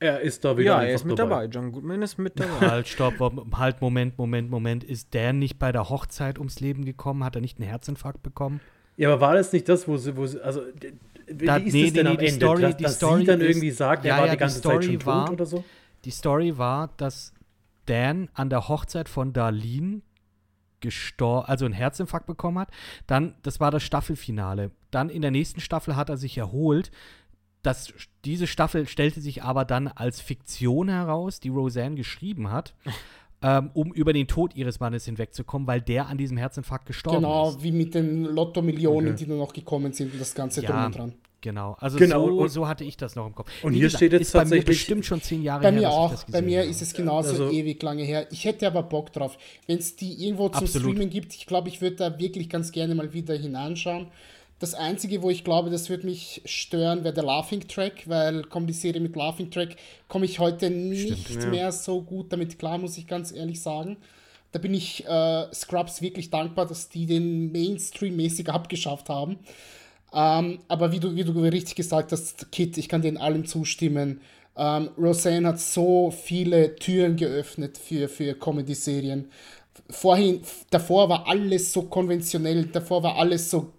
Er 0.00 0.20
ist 0.20 0.44
da 0.44 0.56
wieder 0.58 0.72
Ja, 0.72 0.76
einfach 0.76 0.88
er 0.88 0.94
ist 0.94 1.04
mit 1.04 1.18
dabei. 1.18 1.44
John 1.46 1.72
Goodman 1.72 2.02
ist 2.02 2.18
mit 2.18 2.38
dabei. 2.38 2.50
Halt, 2.68 2.88
stopp, 2.88 3.14
halt, 3.56 3.80
Moment, 3.80 4.18
Moment, 4.18 4.50
Moment. 4.50 4.84
Ist 4.84 5.14
Dan 5.14 5.38
nicht 5.38 5.58
bei 5.58 5.72
der 5.72 5.88
Hochzeit 5.88 6.38
ums 6.38 6.60
Leben 6.60 6.84
gekommen? 6.84 7.24
Hat 7.24 7.36
er 7.36 7.40
nicht 7.40 7.58
einen 7.58 7.68
Herzinfarkt 7.68 8.22
bekommen? 8.22 8.60
Ja, 8.96 9.10
aber 9.12 9.20
war 9.20 9.34
das 9.34 9.52
nicht 9.52 9.68
das, 9.68 9.86
wo 9.88 9.96
sie, 9.96 10.16
wo 10.16 10.26
sie 10.26 10.40
also, 10.40 10.62
wie 11.26 11.46
Da- 11.46 11.56
ist 11.56 11.72
nee, 11.72 11.84
das 11.84 11.92
denn 11.94 12.04
nee, 12.04 12.10
am 12.12 12.18
die 12.18 12.26
Ende? 12.26 12.46
Story- 12.46 12.62
dass 12.62 12.76
die 12.76 12.82
dass 12.84 12.94
Story 12.96 13.20
sie 13.20 13.26
dann 13.26 13.40
ist- 13.40 13.48
irgendwie 13.48 13.70
sagt, 13.70 14.04
Ja, 14.04 14.14
er 14.14 14.18
war 14.20 14.26
ja, 14.26 14.32
die 14.32 14.36
die 14.36 14.40
ganze 14.40 14.56
Zeit 14.56 14.62
Story 14.72 14.84
schon 14.84 14.94
tot 14.98 15.06
war- 15.06 15.30
oder 15.32 15.46
so? 15.46 15.64
Die 16.04 16.10
Story 16.10 16.58
war, 16.58 16.90
dass 16.96 17.32
Dan 17.86 18.28
an 18.34 18.50
der 18.50 18.68
Hochzeit 18.68 19.08
von 19.08 19.32
Darlene 19.32 20.00
gestorben, 20.80 21.46
also 21.48 21.64
einen 21.64 21.74
Herzinfarkt 21.74 22.26
bekommen 22.26 22.58
hat. 22.58 22.70
Dann, 23.06 23.34
das 23.42 23.58
war 23.60 23.70
das 23.70 23.82
Staffelfinale. 23.82 24.70
Dann 24.90 25.08
in 25.08 25.22
der 25.22 25.30
nächsten 25.30 25.60
Staffel 25.60 25.96
hat 25.96 26.08
er 26.10 26.16
sich 26.16 26.36
erholt. 26.38 26.90
Das, 27.62 27.92
diese 28.26 28.46
Staffel 28.46 28.86
stellte 28.86 29.20
sich 29.22 29.42
aber 29.42 29.64
dann 29.64 29.88
als 29.88 30.20
Fiktion 30.20 30.88
heraus, 30.88 31.40
die 31.40 31.48
Roseanne 31.48 31.94
geschrieben 31.96 32.50
hat, 32.50 32.74
ähm, 33.44 33.70
um 33.74 33.92
über 33.92 34.12
den 34.12 34.26
Tod 34.26 34.56
ihres 34.56 34.80
Mannes 34.80 35.04
hinwegzukommen, 35.04 35.68
weil 35.68 35.80
der 35.82 36.08
an 36.08 36.16
diesem 36.18 36.36
Herzinfarkt 36.38 36.86
gestorben 36.86 37.18
Genau, 37.18 37.50
ist. 37.50 37.62
wie 37.62 37.72
mit 37.72 37.94
den 37.94 38.24
Lotto-Millionen, 38.24 39.08
Okay. 39.08 39.16
die 39.18 39.26
dann 39.26 39.38
noch 39.38 39.52
gekommen 39.52 39.92
sind 39.92 40.12
und 40.14 40.20
das 40.20 40.34
Ganze 40.34 40.62
Ja. 40.62 40.70
drum 40.72 40.84
und 40.86 40.96
dran. 40.96 41.12
Genau, 41.42 41.76
also 41.78 41.98
Genau, 41.98 42.26
so, 42.26 42.46
so 42.48 42.68
hatte 42.68 42.84
ich 42.84 42.96
das 42.96 43.16
noch 43.16 43.26
im 43.26 43.34
Kopf. 43.34 43.50
und 43.62 43.72
Wie 43.72 43.76
hier 43.76 43.84
gesagt, 43.88 43.98
steht 43.98 44.12
jetzt 44.14 44.22
ist 44.22 44.32
bei 44.32 44.38
mir 44.38 44.42
tatsächlich- 44.44 44.64
bestimmt 44.66 45.04
schon 45.04 45.20
zehn 45.20 45.42
Jahre 45.42 45.60
Bei 45.62 45.68
her, 45.68 45.72
mir 45.74 45.82
dass 45.82 45.90
ich 45.92 45.98
auch. 45.98 46.10
das 46.10 46.24
Bei 46.24 46.40
mir 46.40 46.60
habe. 46.60 46.70
ist 46.70 46.80
es 46.80 46.94
genauso 46.94 47.28
Also- 47.32 47.50
ewig 47.50 47.82
lange 47.82 48.02
her. 48.02 48.26
Ich 48.32 48.46
hätte 48.46 48.66
aber 48.66 48.82
Bock 48.82 49.12
drauf. 49.12 49.36
Wenn 49.66 49.76
es 49.76 49.94
die 49.94 50.24
irgendwo 50.24 50.48
zum 50.48 50.62
Absolut. 50.64 50.92
Streamen 50.92 51.10
gibt, 51.10 51.34
ich 51.34 51.44
glaube, 51.44 51.68
ich 51.68 51.82
würde 51.82 51.96
da 51.96 52.18
wirklich 52.18 52.48
ganz 52.48 52.72
gerne 52.72 52.94
mal 52.94 53.12
wieder 53.12 53.34
hineinschauen. 53.36 54.06
Das 54.64 54.72
Einzige, 54.72 55.20
wo 55.20 55.28
ich 55.28 55.44
glaube, 55.44 55.68
das 55.68 55.90
würde 55.90 56.06
mich 56.06 56.40
stören, 56.46 57.04
wäre 57.04 57.12
der 57.12 57.24
Laughing 57.24 57.68
Track, 57.68 58.08
weil 58.08 58.44
kommt 58.44 58.66
die 58.66 58.72
Serie 58.72 58.98
mit 58.98 59.14
Laughing 59.14 59.50
Track, 59.50 59.76
komme 60.08 60.24
ich 60.24 60.38
heute 60.38 60.70
nicht 60.70 61.28
ja. 61.28 61.50
mehr 61.50 61.70
so 61.70 62.00
gut 62.00 62.32
damit 62.32 62.58
klar, 62.58 62.78
muss 62.78 62.96
ich 62.96 63.06
ganz 63.06 63.30
ehrlich 63.30 63.60
sagen. 63.60 63.98
Da 64.52 64.58
bin 64.58 64.72
ich 64.72 65.04
äh, 65.04 65.52
Scrubs 65.52 66.00
wirklich 66.00 66.30
dankbar, 66.30 66.64
dass 66.64 66.88
die 66.88 67.04
den 67.04 67.52
Mainstream-mäßig 67.52 68.48
abgeschafft 68.48 69.10
haben. 69.10 69.38
Ähm, 70.14 70.60
aber 70.66 70.92
wie 70.92 71.00
du, 71.00 71.14
wie 71.14 71.24
du 71.24 71.38
richtig 71.40 71.74
gesagt 71.74 72.12
hast, 72.12 72.50
Kit, 72.50 72.78
ich 72.78 72.88
kann 72.88 73.02
den 73.02 73.18
allem 73.18 73.44
zustimmen. 73.44 74.22
Ähm, 74.56 74.88
Roseanne 74.96 75.48
hat 75.48 75.60
so 75.60 76.10
viele 76.10 76.74
Türen 76.76 77.16
geöffnet 77.16 77.76
für, 77.76 78.08
für 78.08 78.32
Comedy-Serien. 78.32 79.30
Vorhin, 79.90 80.40
davor 80.70 81.10
war 81.10 81.28
alles 81.28 81.70
so 81.70 81.82
konventionell, 81.82 82.64
davor 82.64 83.02
war 83.02 83.16
alles 83.16 83.50
so 83.50 83.73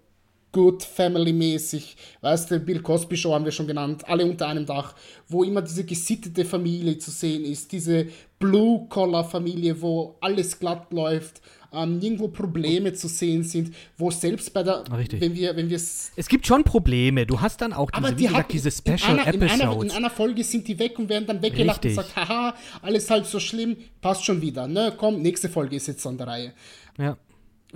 good 0.56 0.82
family-mäßig. 0.82 1.96
Weißt 2.22 2.50
du, 2.50 2.58
Bill 2.58 2.80
Cosby 2.80 3.14
Show 3.14 3.34
haben 3.34 3.44
wir 3.44 3.52
schon 3.52 3.66
genannt, 3.66 4.08
alle 4.08 4.24
unter 4.24 4.48
einem 4.48 4.64
Dach, 4.64 4.94
wo 5.28 5.44
immer 5.44 5.60
diese 5.60 5.84
gesittete 5.84 6.46
Familie 6.46 6.96
zu 6.96 7.10
sehen 7.10 7.44
ist, 7.44 7.72
diese 7.72 8.06
Blue-Collar-Familie, 8.38 9.82
wo 9.82 10.16
alles 10.22 10.58
glatt 10.58 10.90
läuft, 10.94 11.42
ähm, 11.74 11.98
nirgendwo 11.98 12.28
Probleme 12.28 12.94
zu 12.94 13.06
sehen 13.06 13.42
sind, 13.42 13.74
wo 13.98 14.10
selbst 14.10 14.54
bei 14.54 14.62
der, 14.62 14.84
Richtig. 14.96 15.20
wenn 15.20 15.34
wir, 15.34 15.54
wenn 15.56 15.68
wir 15.68 15.76
es 15.76 16.10
Es 16.16 16.26
gibt 16.26 16.46
schon 16.46 16.64
Probleme. 16.64 17.26
Du 17.26 17.38
hast 17.38 17.60
dann 17.60 17.74
auch 17.74 17.90
diese, 17.90 18.06
aber 18.06 18.16
die 18.16 18.26
gesagt, 18.26 18.52
diese 18.54 18.70
in 18.70 18.74
Special 18.74 19.20
einer, 19.20 19.34
in, 19.34 19.42
einer, 19.42 19.52
in 19.52 19.60
Episodes. 19.60 19.94
einer 19.94 20.10
Folge 20.10 20.42
sind 20.42 20.66
die 20.68 20.78
weg 20.78 20.98
und 20.98 21.10
werden 21.10 21.26
dann 21.26 21.42
weggelacht 21.42 21.84
Richtig. 21.84 21.98
und 21.98 22.06
sagt, 22.06 22.16
haha, 22.16 22.54
alles 22.80 23.10
halb 23.10 23.26
so 23.26 23.38
schlimm, 23.38 23.76
passt 24.00 24.24
schon 24.24 24.40
wieder. 24.40 24.66
Ne, 24.66 24.94
komm, 24.96 25.20
nächste 25.20 25.50
Folge 25.50 25.76
ist 25.76 25.86
jetzt 25.88 26.06
an 26.06 26.16
der 26.16 26.26
Reihe. 26.26 26.52
Ja. 26.96 27.18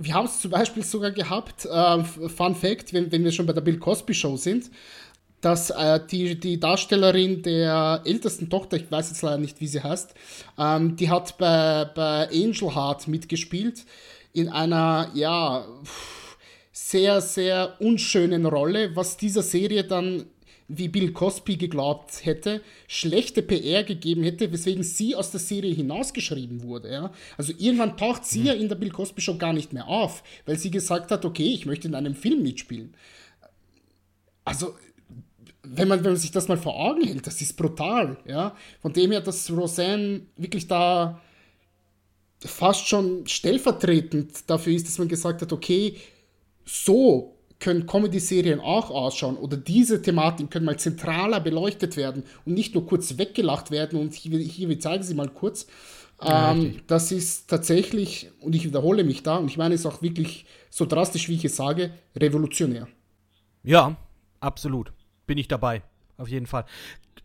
Wir 0.03 0.13
haben 0.15 0.25
es 0.25 0.41
zum 0.41 0.51
Beispiel 0.51 0.83
sogar 0.83 1.11
gehabt, 1.11 1.67
ähm, 1.71 2.05
Fun 2.05 2.55
Fact, 2.55 2.93
wenn, 2.93 3.11
wenn 3.11 3.23
wir 3.23 3.31
schon 3.31 3.45
bei 3.45 3.53
der 3.53 3.61
Bill 3.61 3.77
Cosby 3.77 4.13
Show 4.13 4.35
sind, 4.35 4.71
dass 5.41 5.69
äh, 5.71 5.99
die, 6.09 6.39
die 6.39 6.59
Darstellerin 6.59 7.41
der 7.41 8.01
ältesten 8.05 8.49
Tochter, 8.49 8.77
ich 8.77 8.91
weiß 8.91 9.09
jetzt 9.09 9.21
leider 9.21 9.37
nicht, 9.37 9.59
wie 9.59 9.67
sie 9.67 9.83
heißt, 9.83 10.13
ähm, 10.57 10.95
die 10.95 11.09
hat 11.09 11.37
bei, 11.37 11.85
bei 11.95 12.29
Angel 12.29 12.75
Heart 12.75 13.07
mitgespielt 13.07 13.85
in 14.33 14.49
einer, 14.49 15.11
ja, 15.13 15.65
sehr, 16.71 17.21
sehr 17.21 17.75
unschönen 17.79 18.45
Rolle, 18.45 18.95
was 18.95 19.17
dieser 19.17 19.43
Serie 19.43 19.83
dann, 19.83 20.25
wie 20.77 20.87
Bill 20.87 21.11
Cosby 21.11 21.57
geglaubt 21.57 22.25
hätte, 22.25 22.61
schlechte 22.87 23.41
PR 23.41 23.83
gegeben 23.83 24.23
hätte, 24.23 24.51
weswegen 24.51 24.83
sie 24.83 25.15
aus 25.15 25.31
der 25.31 25.39
Serie 25.39 25.73
hinausgeschrieben 25.73 26.63
wurde. 26.63 26.91
Ja? 26.91 27.13
Also 27.37 27.53
irgendwann 27.57 27.97
taucht 27.97 28.25
sie 28.25 28.43
ja 28.43 28.53
in 28.53 28.69
der 28.69 28.75
Bill 28.75 28.91
Cosby 28.91 29.21
Show 29.21 29.37
gar 29.37 29.53
nicht 29.53 29.73
mehr 29.73 29.87
auf, 29.87 30.23
weil 30.45 30.57
sie 30.57 30.71
gesagt 30.71 31.11
hat, 31.11 31.25
okay, 31.25 31.51
ich 31.53 31.65
möchte 31.65 31.87
in 31.87 31.95
einem 31.95 32.15
Film 32.15 32.43
mitspielen. 32.43 32.93
Also, 34.45 34.75
wenn 35.63 35.87
man, 35.87 36.03
wenn 36.03 36.13
man 36.13 36.19
sich 36.19 36.31
das 36.31 36.47
mal 36.47 36.57
vor 36.57 36.79
Augen 36.79 37.03
hält, 37.03 37.27
das 37.27 37.41
ist 37.41 37.55
brutal, 37.55 38.17
ja. 38.25 38.55
Von 38.81 38.93
dem 38.93 39.11
her, 39.11 39.21
dass 39.21 39.51
Roseanne 39.51 40.21
wirklich 40.37 40.67
da 40.67 41.21
fast 42.39 42.87
schon 42.87 43.27
stellvertretend 43.27 44.49
dafür 44.49 44.73
ist, 44.73 44.87
dass 44.87 44.97
man 44.97 45.07
gesagt 45.07 45.41
hat, 45.41 45.53
okay, 45.53 45.95
so 46.65 47.35
können 47.61 47.85
Comedy-Serien 47.85 48.59
auch 48.59 48.89
ausschauen 48.89 49.37
oder 49.37 49.55
diese 49.55 50.01
Thematiken 50.01 50.49
können 50.49 50.65
mal 50.65 50.77
zentraler 50.77 51.39
beleuchtet 51.39 51.95
werden 51.95 52.23
und 52.45 52.53
nicht 52.53 52.73
nur 52.75 52.85
kurz 52.85 53.17
weggelacht 53.17 53.71
werden 53.71 53.97
und 53.97 54.13
hier, 54.13 54.37
hier 54.39 54.67
wir 54.67 54.79
zeigen 54.79 55.03
sie 55.03 55.13
mal 55.13 55.29
kurz. 55.29 55.67
ähm, 56.21 56.81
das 56.87 57.11
ist 57.11 57.49
tatsächlich, 57.49 58.29
und 58.41 58.53
ich 58.53 58.65
wiederhole 58.65 59.03
mich 59.03 59.23
da, 59.23 59.37
und 59.37 59.47
ich 59.47 59.57
meine 59.57 59.75
es 59.75 59.85
auch 59.85 60.01
wirklich 60.01 60.45
so 60.69 60.85
drastisch, 60.85 61.29
wie 61.29 61.35
ich 61.35 61.45
es 61.45 61.55
sage, 61.55 61.91
revolutionär. 62.15 62.87
ja, 63.63 63.95
absolut. 64.41 64.91
Bin 65.25 65.37
ich 65.37 65.47
dabei. 65.47 65.81
Auf 66.17 66.27
jeden 66.27 66.45
Fall. 66.45 66.65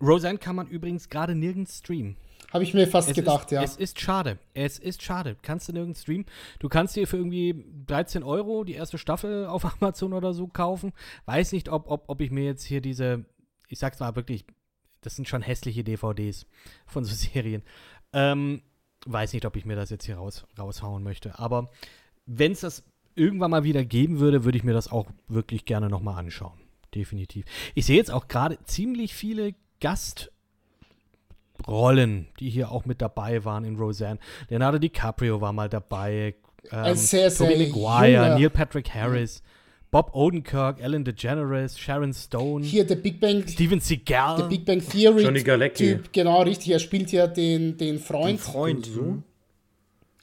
Roseanne 0.01 0.39
kann 0.39 0.57
man 0.57 0.69
übrigens 0.69 1.09
gerade 1.09 1.35
nirgends 1.35 1.79
streamen. 1.79 2.17
Habe 2.57 2.65
ich 2.65 2.73
mir 2.73 2.87
fast 2.89 3.11
Es 3.11 3.15
gedacht, 3.15 3.49
ist, 3.49 3.53
ja. 3.53 3.63
Es 3.63 3.77
ist 3.77 4.01
schade. 4.01 4.39
Es 4.55 4.79
ist 4.79 5.03
schade. 5.03 5.37
Kannst 5.43 5.69
du 5.69 5.75
nirgends 5.75 6.01
streamen. 6.01 6.25
Du 6.59 6.71
kannst 6.71 6.97
dir 6.97 7.07
für 7.07 7.19
irgendwie 7.19 7.67
13 7.87 8.23
Euro 8.23 8.65
die 8.65 8.73
erste 8.73 8.97
Staffel 8.97 9.45
auf 9.45 9.67
Amazon 9.83 10.15
oder 10.15 10.33
so 10.33 10.47
kaufen. 10.47 10.95
Weiß 11.27 11.53
nicht, 11.53 11.69
ob, 11.69 11.91
ob, 11.91 12.05
ob 12.09 12.21
ich 12.23 12.31
mir 12.31 12.45
jetzt 12.45 12.65
hier 12.65 12.81
diese, 12.81 13.27
ich 13.69 13.79
sag's 13.79 14.01
mal 14.01 14.17
wirklich, 14.17 14.47
das 15.03 15.17
sind 15.17 15.29
schon 15.29 15.43
hässliche 15.43 15.85
DVDs 15.85 16.47
von 16.87 17.05
so 17.05 17.15
Serien. 17.15 17.63
Ähm, 18.15 18.63
weiß 19.05 19.35
nicht, 19.35 19.45
ob 19.45 19.55
ich 19.57 19.67
mir 19.67 19.77
das 19.77 19.91
jetzt 19.91 20.07
hier 20.07 20.17
raus, 20.17 20.47
raushauen 20.59 21.03
möchte. 21.03 21.39
Aber 21.39 21.71
wenn 22.25 22.53
es 22.53 22.61
das 22.61 22.85
irgendwann 23.17 23.51
mal 23.51 23.65
wieder 23.65 23.85
geben 23.85 24.19
würde, 24.19 24.45
würde 24.45 24.57
ich 24.57 24.65
mir 24.65 24.73
das 24.73 24.91
auch 24.91 25.11
wirklich 25.29 25.67
gerne 25.67 25.91
nochmal 25.91 26.19
anschauen. 26.19 26.59
Definitiv. 26.95 27.45
Ich 27.75 27.85
sehe 27.85 27.99
jetzt 27.99 28.11
auch 28.11 28.29
gerade 28.29 28.57
ziemlich 28.65 29.15
viele 29.15 29.55
Gast- 29.79 30.33
Rollen, 31.67 32.29
die 32.41 32.51
hier 32.51 32.71
auch 32.71 32.85
mit 32.85 33.01
dabei 33.03 33.45
waren 33.45 33.65
in 33.65 33.77
Roseanne. 33.77 34.19
Leonardo 34.49 34.79
DiCaprio 34.79 35.41
war 35.41 35.53
mal 35.53 35.69
dabei. 35.69 36.35
Ähm, 36.73 36.95
sehr, 36.97 37.31
sehr 37.31 37.49
Tobey 37.49 37.69
Maguire, 37.69 38.09
junger- 38.11 38.39
Neil 38.39 38.51
Patrick 38.51 38.93
Harris, 38.93 39.43
Bob 39.93 40.15
Odenkirk, 40.15 40.81
Ellen 40.81 41.05
DeGeneres, 41.05 41.79
Sharon 41.79 42.13
Stone, 42.13 42.65
Hier 42.65 42.85
der 42.85 42.97
Big 42.97 43.21
Bang, 43.21 43.47
Steven 43.47 43.79
Seagal. 43.81 44.39
der 44.39 44.45
Big 44.49 44.65
Bang 44.65 44.81
Theory 44.81 45.23
Johnny 45.23 45.43
Galecki. 45.43 45.95
Typ, 45.95 46.13
genau 46.13 46.43
richtig, 46.43 46.71
er 46.73 46.81
spielt 46.81 47.13
ja 47.13 47.29
den, 47.29 47.77
den 47.77 48.01
Freund. 48.01 48.41
Freund. 48.41 48.85
So. 48.87 49.23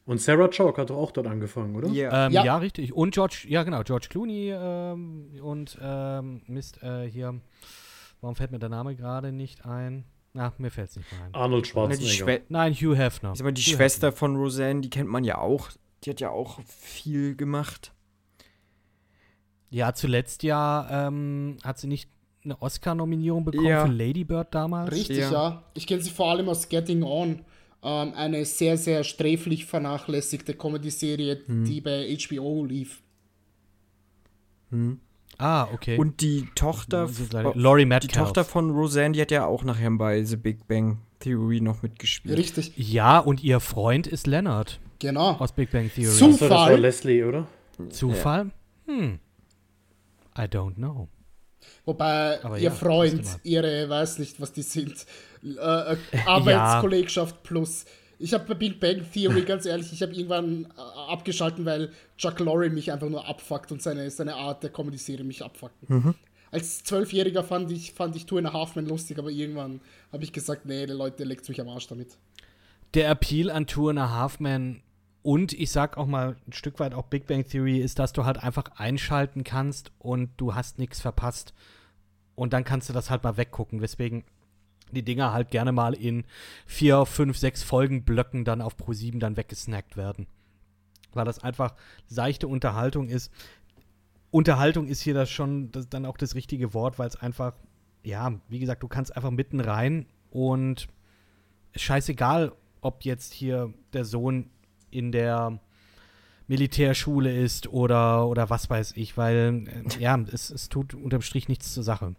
Und 0.05 0.19
Sarah 0.19 0.49
Chalk 0.49 0.77
hat 0.77 0.89
doch 0.89 0.97
auch 0.97 1.11
dort 1.11 1.27
angefangen, 1.27 1.77
oder? 1.77 1.87
Ja. 1.87 2.25
Ähm, 2.27 2.33
ja. 2.33 2.43
Ja. 2.43 2.57
richtig. 2.57 2.91
Und 2.93 3.13
George, 3.13 3.45
ja 3.47 3.63
genau, 3.63 3.81
George 3.83 4.07
Clooney 4.09 4.51
ähm, 4.51 5.27
und 5.41 5.77
ähm, 5.81 6.41
Mist, 6.47 6.83
äh, 6.83 7.09
hier, 7.09 7.39
warum 8.19 8.35
fällt 8.35 8.51
mir 8.51 8.59
der 8.59 8.67
Name 8.67 8.95
gerade 8.97 9.31
nicht 9.31 9.65
ein? 9.65 10.03
Na, 10.33 10.51
mir 10.57 10.71
fällt 10.71 10.89
es 10.89 10.95
nicht 10.97 11.11
mehr 11.11 11.25
ein. 11.25 11.33
Arnold 11.35 11.67
Schwarzenegger. 11.67 12.39
Nein, 12.49 12.73
Hugh 12.73 12.95
Hefner. 12.95 13.33
ist 13.33 13.41
aber 13.41 13.51
die 13.51 13.61
Hugh 13.61 13.75
Schwester 13.75 14.11
von 14.11 14.35
Roseanne, 14.35 14.81
die 14.81 14.89
kennt 14.89 15.09
man 15.09 15.23
ja 15.23 15.37
auch. 15.37 15.69
Die 16.03 16.09
hat 16.09 16.19
ja 16.19 16.29
auch 16.31 16.59
viel 16.65 17.35
gemacht. 17.35 17.93
Ja, 19.69 19.93
zuletzt 19.93 20.43
ja 20.43 21.07
ähm, 21.07 21.57
hat 21.63 21.77
sie 21.79 21.87
nicht 21.87 22.09
eine 22.43 22.61
Oscar-Nominierung 22.61 23.45
bekommen 23.45 23.65
Ja. 23.67 23.85
für 23.85 23.91
Lady 23.91 24.23
Bird 24.23 24.53
damals. 24.53 24.91
Richtig, 24.91 25.17
ja. 25.19 25.31
Ja. 25.31 25.63
Ich 25.75 25.87
kenne 25.87 26.01
sie 26.01 26.09
vor 26.11 26.29
allem 26.31 26.49
aus 26.49 26.67
Getting 26.67 27.03
On. 27.03 27.39
Ähm, 27.85 28.13
eine 28.15 28.43
sehr, 28.45 28.77
sehr 28.77 29.03
sträflich 29.03 29.65
vernachlässigte 29.65 30.53
Comedy-Serie, 30.55 31.41
Mhm. 31.47 31.65
die 31.65 31.79
bei 31.81 32.07
HBO 32.17 32.65
lief. 32.65 33.01
Ah, 35.43 35.67
okay. 35.73 35.97
Und 35.97 36.21
die 36.21 36.47
Tochter, 36.55 37.09
Laurie 37.55 37.85
die. 37.85 38.07
Tochter 38.07 38.45
von 38.45 38.71
Roseanne, 38.71 39.11
die 39.11 39.21
hat 39.21 39.29
ja 39.29 39.45
auch 39.45 39.65
nachher 39.65 39.91
bei 39.91 40.23
The 40.23 40.37
Big 40.37 40.69
Bang 40.69 40.99
Theory 41.19 41.59
noch 41.59 41.81
mitgespielt. 41.83 42.37
Richtig, 42.37 42.71
ja, 42.77 43.19
und 43.19 43.43
ihr 43.43 43.59
Freund 43.59 44.07
ist 44.07 44.25
Leonard 44.25 44.79
genau. 44.99 45.31
aus 45.31 45.51
Big 45.51 45.69
Bang 45.71 45.91
Theory. 45.93 46.15
Zu- 46.15 46.25
Achso, 46.27 46.37
das 46.37 46.49
war 46.49 46.67
Zufall. 46.67 46.79
Leslie, 46.79 47.23
oder? 47.25 47.47
Zufall? 47.89 48.51
Hm. 48.85 49.19
I 50.37 50.41
don't 50.43 50.75
know. 50.75 51.09
Wobei 51.83 52.41
Aber 52.41 52.57
ihr 52.57 52.63
ja, 52.63 52.71
Freund, 52.71 53.25
ihre, 53.43 53.89
weiß 53.89 54.19
nicht, 54.19 54.39
was 54.39 54.53
die 54.53 54.61
sind, 54.61 55.05
äh, 55.43 55.97
Arbeitskollegschaft 56.25 57.43
plus. 57.43 57.83
Ich 58.23 58.33
habe 58.33 58.45
bei 58.45 58.53
Big 58.53 58.79
Bang 58.79 59.05
Theory, 59.11 59.41
ganz 59.41 59.65
ehrlich, 59.65 59.91
ich 59.91 60.01
habe 60.01 60.13
irgendwann 60.13 60.65
äh, 60.77 61.11
abgeschalten, 61.11 61.65
weil 61.65 61.91
Chuck 62.17 62.39
Lorre 62.39 62.69
mich 62.69 62.89
einfach 62.89 63.09
nur 63.09 63.27
abfuckt 63.27 63.73
und 63.73 63.81
seine, 63.81 64.09
seine 64.09 64.35
Art 64.35 64.63
der 64.63 64.69
Comedy-Serie 64.69 65.25
mich 65.25 65.43
abfuckt. 65.43 65.75
als 66.49 66.85
Zwölfjähriger 66.85 67.43
fand 67.43 67.69
ich, 67.69 67.91
fand 67.91 68.15
ich 68.15 68.25
Two 68.25 68.37
and 68.37 68.47
a 68.47 68.53
Half 68.53 68.77
Men 68.77 68.85
lustig, 68.85 69.19
aber 69.19 69.29
irgendwann 69.29 69.81
habe 70.13 70.23
ich 70.23 70.31
gesagt, 70.31 70.65
nee, 70.65 70.85
die 70.85 70.93
Leute 70.93 71.25
legt 71.25 71.49
mich 71.49 71.59
am 71.59 71.67
Arsch 71.67 71.87
damit. 71.87 72.17
Der 72.93 73.09
Appeal 73.09 73.49
an 73.51 73.67
Two 73.67 73.89
and 73.89 73.99
a 73.99 74.09
Half 74.09 74.39
Men 74.39 74.83
und 75.21 75.51
ich 75.51 75.71
sag 75.71 75.97
auch 75.97 76.07
mal 76.07 76.37
ein 76.47 76.53
Stück 76.53 76.79
weit 76.79 76.93
auch 76.93 77.07
Big 77.07 77.27
Bang 77.27 77.45
Theory 77.45 77.79
ist, 77.79 77.99
dass 77.99 78.13
du 78.13 78.23
halt 78.23 78.37
einfach 78.37 78.65
einschalten 78.77 79.43
kannst 79.43 79.91
und 79.99 80.29
du 80.37 80.55
hast 80.55 80.79
nichts 80.79 81.01
verpasst. 81.01 81.53
Und 82.35 82.53
dann 82.53 82.63
kannst 82.63 82.87
du 82.87 82.93
das 82.93 83.09
halt 83.09 83.23
mal 83.23 83.35
weggucken, 83.35 83.81
weswegen 83.81 84.23
die 84.93 85.03
Dinger 85.03 85.33
halt 85.33 85.51
gerne 85.51 85.71
mal 85.71 85.93
in 85.93 86.23
vier, 86.65 87.05
fünf, 87.05 87.37
sechs 87.37 87.63
Folgenblöcken 87.63 88.45
dann 88.45 88.61
auf 88.61 88.77
Pro 88.77 88.93
7 88.93 89.19
dann 89.19 89.37
weggesnackt 89.37 89.97
werden. 89.97 90.27
Weil 91.13 91.25
das 91.25 91.39
einfach 91.39 91.75
seichte 92.07 92.47
Unterhaltung 92.47 93.09
ist. 93.09 93.31
Unterhaltung 94.31 94.87
ist 94.87 95.01
hier 95.01 95.13
das 95.13 95.29
schon 95.29 95.71
das, 95.71 95.89
dann 95.89 96.05
auch 96.05 96.17
das 96.17 96.35
richtige 96.35 96.73
Wort, 96.73 96.97
weil 96.97 97.07
es 97.07 97.15
einfach, 97.15 97.53
ja, 98.03 98.33
wie 98.49 98.59
gesagt, 98.59 98.81
du 98.81 98.87
kannst 98.87 99.15
einfach 99.15 99.31
mitten 99.31 99.59
rein 99.59 100.07
und 100.31 100.87
scheißegal, 101.75 102.51
ob 102.81 103.03
jetzt 103.03 103.33
hier 103.33 103.73
der 103.93 104.05
Sohn 104.05 104.49
in 104.89 105.11
der 105.11 105.59
Militärschule 106.47 107.35
ist 107.35 107.67
oder, 107.67 108.27
oder 108.27 108.49
was 108.49 108.69
weiß 108.69 108.93
ich, 108.95 109.17
weil 109.17 109.65
äh, 109.67 109.99
ja, 110.01 110.19
es, 110.31 110.49
es 110.49 110.69
tut 110.69 110.93
unterm 110.93 111.21
Strich 111.21 111.47
nichts 111.47 111.73
zur 111.73 111.83
Sache. 111.83 112.15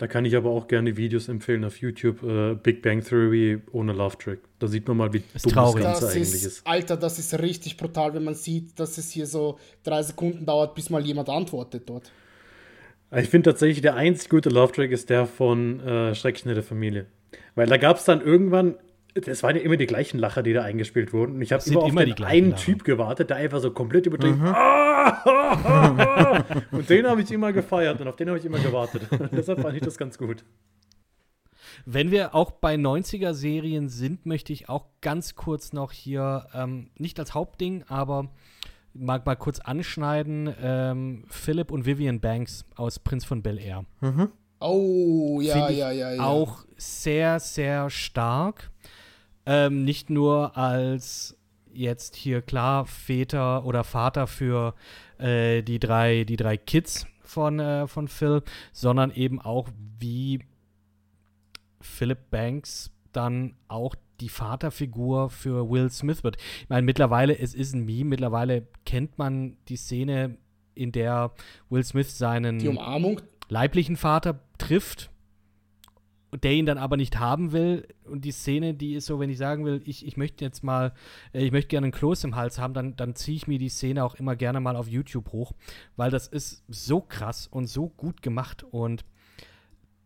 Da 0.00 0.06
kann 0.06 0.24
ich 0.24 0.34
aber 0.34 0.48
auch 0.48 0.66
gerne 0.66 0.96
Videos 0.96 1.28
empfehlen 1.28 1.62
auf 1.62 1.76
YouTube. 1.76 2.22
Äh, 2.22 2.54
Big 2.54 2.80
Bang 2.80 3.04
Theory 3.04 3.60
ohne 3.70 3.92
Love 3.92 4.16
Track. 4.16 4.38
Da 4.58 4.66
sieht 4.66 4.88
man 4.88 4.96
mal, 4.96 5.12
wie 5.12 5.22
Ist 5.34 5.44
dumm 5.44 5.52
traurig. 5.52 5.82
das 5.82 6.00
Ganze 6.00 6.06
Das 6.06 6.14
eigentlich 6.16 6.32
ist, 6.32 6.44
ist. 6.46 6.66
Alter, 6.66 6.96
das 6.96 7.18
ist 7.18 7.38
richtig 7.38 7.76
brutal, 7.76 8.14
wenn 8.14 8.24
man 8.24 8.32
sieht, 8.34 8.80
dass 8.80 8.96
es 8.96 9.10
hier 9.10 9.26
so 9.26 9.58
drei 9.84 10.02
Sekunden 10.02 10.46
dauert, 10.46 10.74
bis 10.74 10.88
mal 10.88 11.04
jemand 11.04 11.28
antwortet 11.28 11.82
dort. 11.84 12.10
Ich 13.14 13.28
finde 13.28 13.50
tatsächlich, 13.50 13.82
der 13.82 13.94
einzig 13.94 14.30
gute 14.30 14.48
Love 14.48 14.72
Track 14.72 14.90
ist 14.90 15.10
der 15.10 15.26
von 15.26 15.80
äh, 15.80 16.14
der 16.14 16.62
Familie. 16.62 17.04
Weil 17.54 17.66
da 17.66 17.76
gab 17.76 17.98
es 17.98 18.06
dann 18.06 18.22
irgendwann, 18.22 18.76
das 19.12 19.42
waren 19.42 19.54
ja 19.54 19.60
immer 19.60 19.76
die 19.76 19.86
gleichen 19.86 20.18
Lacher, 20.18 20.42
die 20.42 20.54
da 20.54 20.62
eingespielt 20.62 21.12
wurden. 21.12 21.34
Und 21.34 21.42
ich 21.42 21.52
habe 21.52 21.62
immer 21.66 21.82
auf 21.82 21.90
immer 21.90 22.06
den 22.06 22.14
gleichen 22.14 22.44
einen 22.44 22.50
Lacher. 22.52 22.64
Typ 22.64 22.84
gewartet, 22.84 23.28
der 23.28 23.36
einfach 23.36 23.60
so 23.60 23.70
komplett 23.70 24.06
übertrieben. 24.06 24.40
Ah! 24.46 24.89
und 26.70 26.88
den 26.88 27.06
habe 27.06 27.22
ich 27.22 27.30
immer 27.30 27.52
gefeiert 27.52 28.00
und 28.00 28.08
auf 28.08 28.16
den 28.16 28.28
habe 28.28 28.38
ich 28.38 28.44
immer 28.44 28.58
gewartet. 28.58 29.02
Deshalb 29.32 29.60
fand 29.60 29.76
ich 29.76 29.82
das 29.82 29.96
ganz 29.96 30.18
gut. 30.18 30.44
Wenn 31.86 32.10
wir 32.10 32.34
auch 32.34 32.50
bei 32.50 32.74
90er-Serien 32.74 33.88
sind, 33.88 34.26
möchte 34.26 34.52
ich 34.52 34.68
auch 34.68 34.86
ganz 35.00 35.34
kurz 35.34 35.72
noch 35.72 35.92
hier, 35.92 36.46
ähm, 36.54 36.90
nicht 36.98 37.18
als 37.18 37.34
Hauptding, 37.34 37.84
aber 37.88 38.28
mal, 38.92 39.22
mal 39.24 39.36
kurz 39.36 39.60
anschneiden, 39.60 40.54
ähm, 40.60 41.24
Philip 41.28 41.70
und 41.70 41.86
Vivian 41.86 42.20
Banks 42.20 42.64
aus 42.76 42.98
Prinz 42.98 43.24
von 43.24 43.42
Bel 43.42 43.58
Air. 43.58 43.84
Oh, 44.60 45.40
ja, 45.40 45.70
ja, 45.70 45.90
ja, 45.90 46.12
ja. 46.12 46.22
Auch 46.22 46.64
sehr, 46.76 47.40
sehr 47.40 47.88
stark. 47.88 48.70
Ähm, 49.46 49.84
nicht 49.84 50.10
nur 50.10 50.56
als 50.56 51.39
jetzt 51.72 52.16
hier 52.16 52.42
klar 52.42 52.86
Väter 52.86 53.64
oder 53.64 53.84
Vater 53.84 54.26
für 54.26 54.74
äh, 55.18 55.62
die, 55.62 55.78
drei, 55.78 56.24
die 56.24 56.36
drei 56.36 56.56
Kids 56.56 57.06
von, 57.22 57.58
äh, 57.58 57.86
von 57.86 58.08
Phil, 58.08 58.42
sondern 58.72 59.10
eben 59.10 59.40
auch 59.40 59.68
wie 59.98 60.40
Philip 61.80 62.30
Banks 62.30 62.90
dann 63.12 63.54
auch 63.68 63.94
die 64.20 64.28
Vaterfigur 64.28 65.30
für 65.30 65.70
Will 65.70 65.90
Smith 65.90 66.22
wird. 66.22 66.36
Ich 66.62 66.68
meine, 66.68 66.82
mittlerweile, 66.82 67.38
es 67.38 67.54
ist 67.54 67.74
ein 67.74 67.84
Meme, 67.84 68.10
mittlerweile 68.10 68.66
kennt 68.84 69.18
man 69.18 69.56
die 69.68 69.76
Szene, 69.76 70.36
in 70.74 70.92
der 70.92 71.32
Will 71.68 71.84
Smith 71.84 72.16
seinen 72.16 72.58
leiblichen 73.48 73.96
Vater 73.96 74.40
trifft 74.58 75.10
der 76.32 76.52
ihn 76.52 76.66
dann 76.66 76.78
aber 76.78 76.96
nicht 76.96 77.18
haben 77.18 77.52
will. 77.52 77.86
Und 78.04 78.24
die 78.24 78.30
Szene, 78.32 78.74
die 78.74 78.94
ist 78.94 79.06
so, 79.06 79.18
wenn 79.18 79.30
ich 79.30 79.38
sagen 79.38 79.64
will, 79.64 79.82
ich, 79.84 80.06
ich 80.06 80.16
möchte 80.16 80.44
jetzt 80.44 80.62
mal, 80.62 80.92
äh, 81.32 81.44
ich 81.44 81.52
möchte 81.52 81.68
gerne 81.68 81.86
einen 81.86 81.92
Kloß 81.92 82.24
im 82.24 82.36
Hals 82.36 82.58
haben, 82.58 82.72
dann, 82.74 82.96
dann 82.96 83.14
ziehe 83.16 83.36
ich 83.36 83.46
mir 83.48 83.58
die 83.58 83.68
Szene 83.68 84.04
auch 84.04 84.14
immer 84.14 84.36
gerne 84.36 84.60
mal 84.60 84.76
auf 84.76 84.86
YouTube 84.88 85.32
hoch, 85.32 85.52
weil 85.96 86.10
das 86.10 86.28
ist 86.28 86.62
so 86.68 87.00
krass 87.00 87.46
und 87.48 87.66
so 87.66 87.88
gut 87.88 88.22
gemacht. 88.22 88.64
Und 88.70 89.04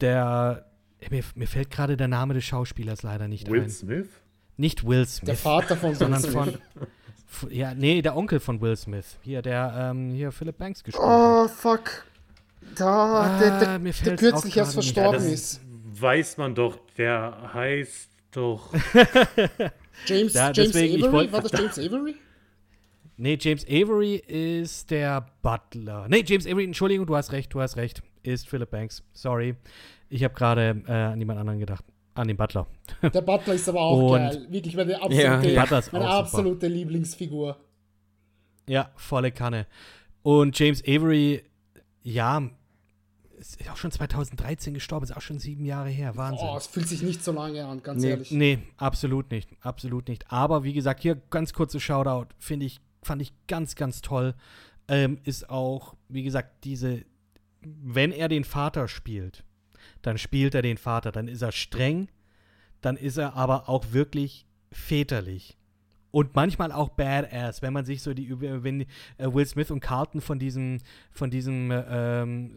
der, 0.00 0.66
mir, 1.10 1.22
mir 1.34 1.46
fällt 1.46 1.70
gerade 1.70 1.96
der 1.96 2.08
Name 2.08 2.34
des 2.34 2.44
Schauspielers 2.44 3.02
leider 3.02 3.28
nicht 3.28 3.48
Will 3.50 3.62
ein. 3.62 3.70
Smith? 3.70 4.08
Nicht 4.56 4.86
Will 4.86 5.06
Smith. 5.06 5.26
Der 5.26 5.36
Vater 5.36 5.76
von 5.76 5.94
sondern 5.94 6.22
Will 6.22 6.30
von, 6.30 6.44
Smith. 6.50 6.60
f- 7.28 7.46
ja, 7.50 7.74
nee, 7.74 8.02
der 8.02 8.16
Onkel 8.16 8.40
von 8.40 8.60
Will 8.60 8.76
Smith. 8.76 9.18
Hier, 9.22 9.42
der, 9.42 9.90
ähm, 9.90 10.10
hier 10.12 10.30
Philip 10.32 10.56
Banks 10.56 10.82
gespielt 10.84 11.04
hat. 11.06 11.44
Oh, 11.44 11.48
fuck. 11.48 12.06
Da, 12.76 13.38
der, 13.38 13.58
der, 13.60 13.68
Ah, 13.68 13.78
der 13.78 14.16
kürzlich 14.16 14.56
erst 14.56 14.72
verstorben 14.74 15.14
das- 15.20 15.24
ist. 15.32 15.60
Weiß 16.00 16.36
man 16.38 16.54
doch, 16.54 16.78
der 16.96 17.50
heißt 17.54 18.10
doch. 18.32 18.72
James, 20.06 20.34
Ja, 20.34 20.50
James 20.50 20.72
deswegen, 20.72 20.96
Avery? 21.02 21.12
wollt- 21.12 21.32
War 21.32 21.42
das 21.42 21.52
James 21.52 21.78
Avery? 21.78 22.14
Nee, 23.16 23.38
James 23.40 23.64
Avery 23.68 24.16
ist 24.16 24.90
der 24.90 25.24
Butler. 25.42 26.06
Nee, 26.08 26.24
James 26.26 26.46
Avery, 26.46 26.64
Entschuldigung, 26.64 27.06
du 27.06 27.14
hast 27.14 27.30
recht, 27.32 27.52
du 27.54 27.60
hast 27.60 27.76
recht. 27.76 28.02
Ist 28.24 28.48
Philip 28.48 28.70
Banks. 28.70 29.04
Sorry. 29.12 29.54
Ich 30.08 30.24
habe 30.24 30.34
gerade 30.34 30.82
äh, 30.88 30.92
an 30.92 31.18
jemand 31.20 31.38
anderen 31.38 31.60
gedacht. 31.60 31.84
An 32.14 32.26
den 32.28 32.36
Butler. 32.36 32.66
Der 33.02 33.20
Butler 33.22 33.54
ist 33.54 33.68
aber 33.68 33.80
auch 33.82 34.10
Und- 34.12 34.18
geil. 34.18 34.46
Wirklich 34.50 34.76
meine 34.76 34.96
absolute, 34.96 35.22
Ja, 35.22 35.36
der 35.40 35.60
Butler 35.60 35.78
ist 35.78 35.92
meine 35.92 36.08
absolute 36.08 36.66
Lieblingsfigur. 36.68 37.56
Ja, 38.68 38.90
volle 38.96 39.30
Kanne. 39.30 39.66
Und 40.22 40.58
James 40.58 40.82
Avery, 40.86 41.42
ja, 42.02 42.48
ist 43.44 43.70
auch 43.70 43.76
schon 43.76 43.90
2013 43.90 44.74
gestorben, 44.74 45.04
ist 45.04 45.16
auch 45.16 45.20
schon 45.20 45.38
sieben 45.38 45.64
Jahre 45.64 45.90
her. 45.90 46.16
Wahnsinn. 46.16 46.48
Oh, 46.50 46.56
es 46.56 46.66
fühlt 46.66 46.88
sich 46.88 47.02
nicht 47.02 47.22
so 47.22 47.32
lange 47.32 47.64
an, 47.66 47.82
ganz 47.82 48.02
Nee, 48.02 48.10
ehrlich. 48.10 48.30
Nee, 48.30 48.58
absolut 48.76 49.30
nicht. 49.30 49.50
Absolut 49.60 50.08
nicht. 50.08 50.30
Aber 50.32 50.64
wie 50.64 50.72
gesagt, 50.72 51.02
hier 51.02 51.16
ganz 51.30 51.52
kurzes 51.52 51.82
Shoutout, 51.82 52.34
finde 52.38 52.66
ich, 52.66 52.80
fand 53.02 53.22
ich 53.22 53.32
ganz, 53.46 53.74
ganz 53.74 54.00
toll. 54.00 54.34
Ähm, 54.88 55.18
ist 55.24 55.50
auch, 55.50 55.94
wie 56.08 56.22
gesagt, 56.22 56.64
diese, 56.64 57.04
wenn 57.60 58.12
er 58.12 58.28
den 58.28 58.44
Vater 58.44 58.88
spielt, 58.88 59.44
dann 60.02 60.18
spielt 60.18 60.54
er 60.54 60.62
den 60.62 60.78
Vater, 60.78 61.12
dann 61.12 61.28
ist 61.28 61.42
er 61.42 61.52
streng, 61.52 62.08
dann 62.80 62.96
ist 62.96 63.16
er 63.16 63.34
aber 63.34 63.68
auch 63.68 63.92
wirklich 63.92 64.46
väterlich. 64.70 65.56
Und 66.10 66.36
manchmal 66.36 66.70
auch 66.70 66.90
badass, 66.90 67.60
wenn 67.60 67.72
man 67.72 67.84
sich 67.84 68.00
so 68.00 68.14
die, 68.14 68.40
wenn 68.40 68.82
äh, 68.82 68.86
Will 69.18 69.44
Smith 69.46 69.72
und 69.72 69.80
Carlton 69.80 70.20
von 70.20 70.38
diesem, 70.38 70.78
von 71.10 71.28
diesem 71.28 71.72
äh, 71.72 71.84
ähm, 72.22 72.56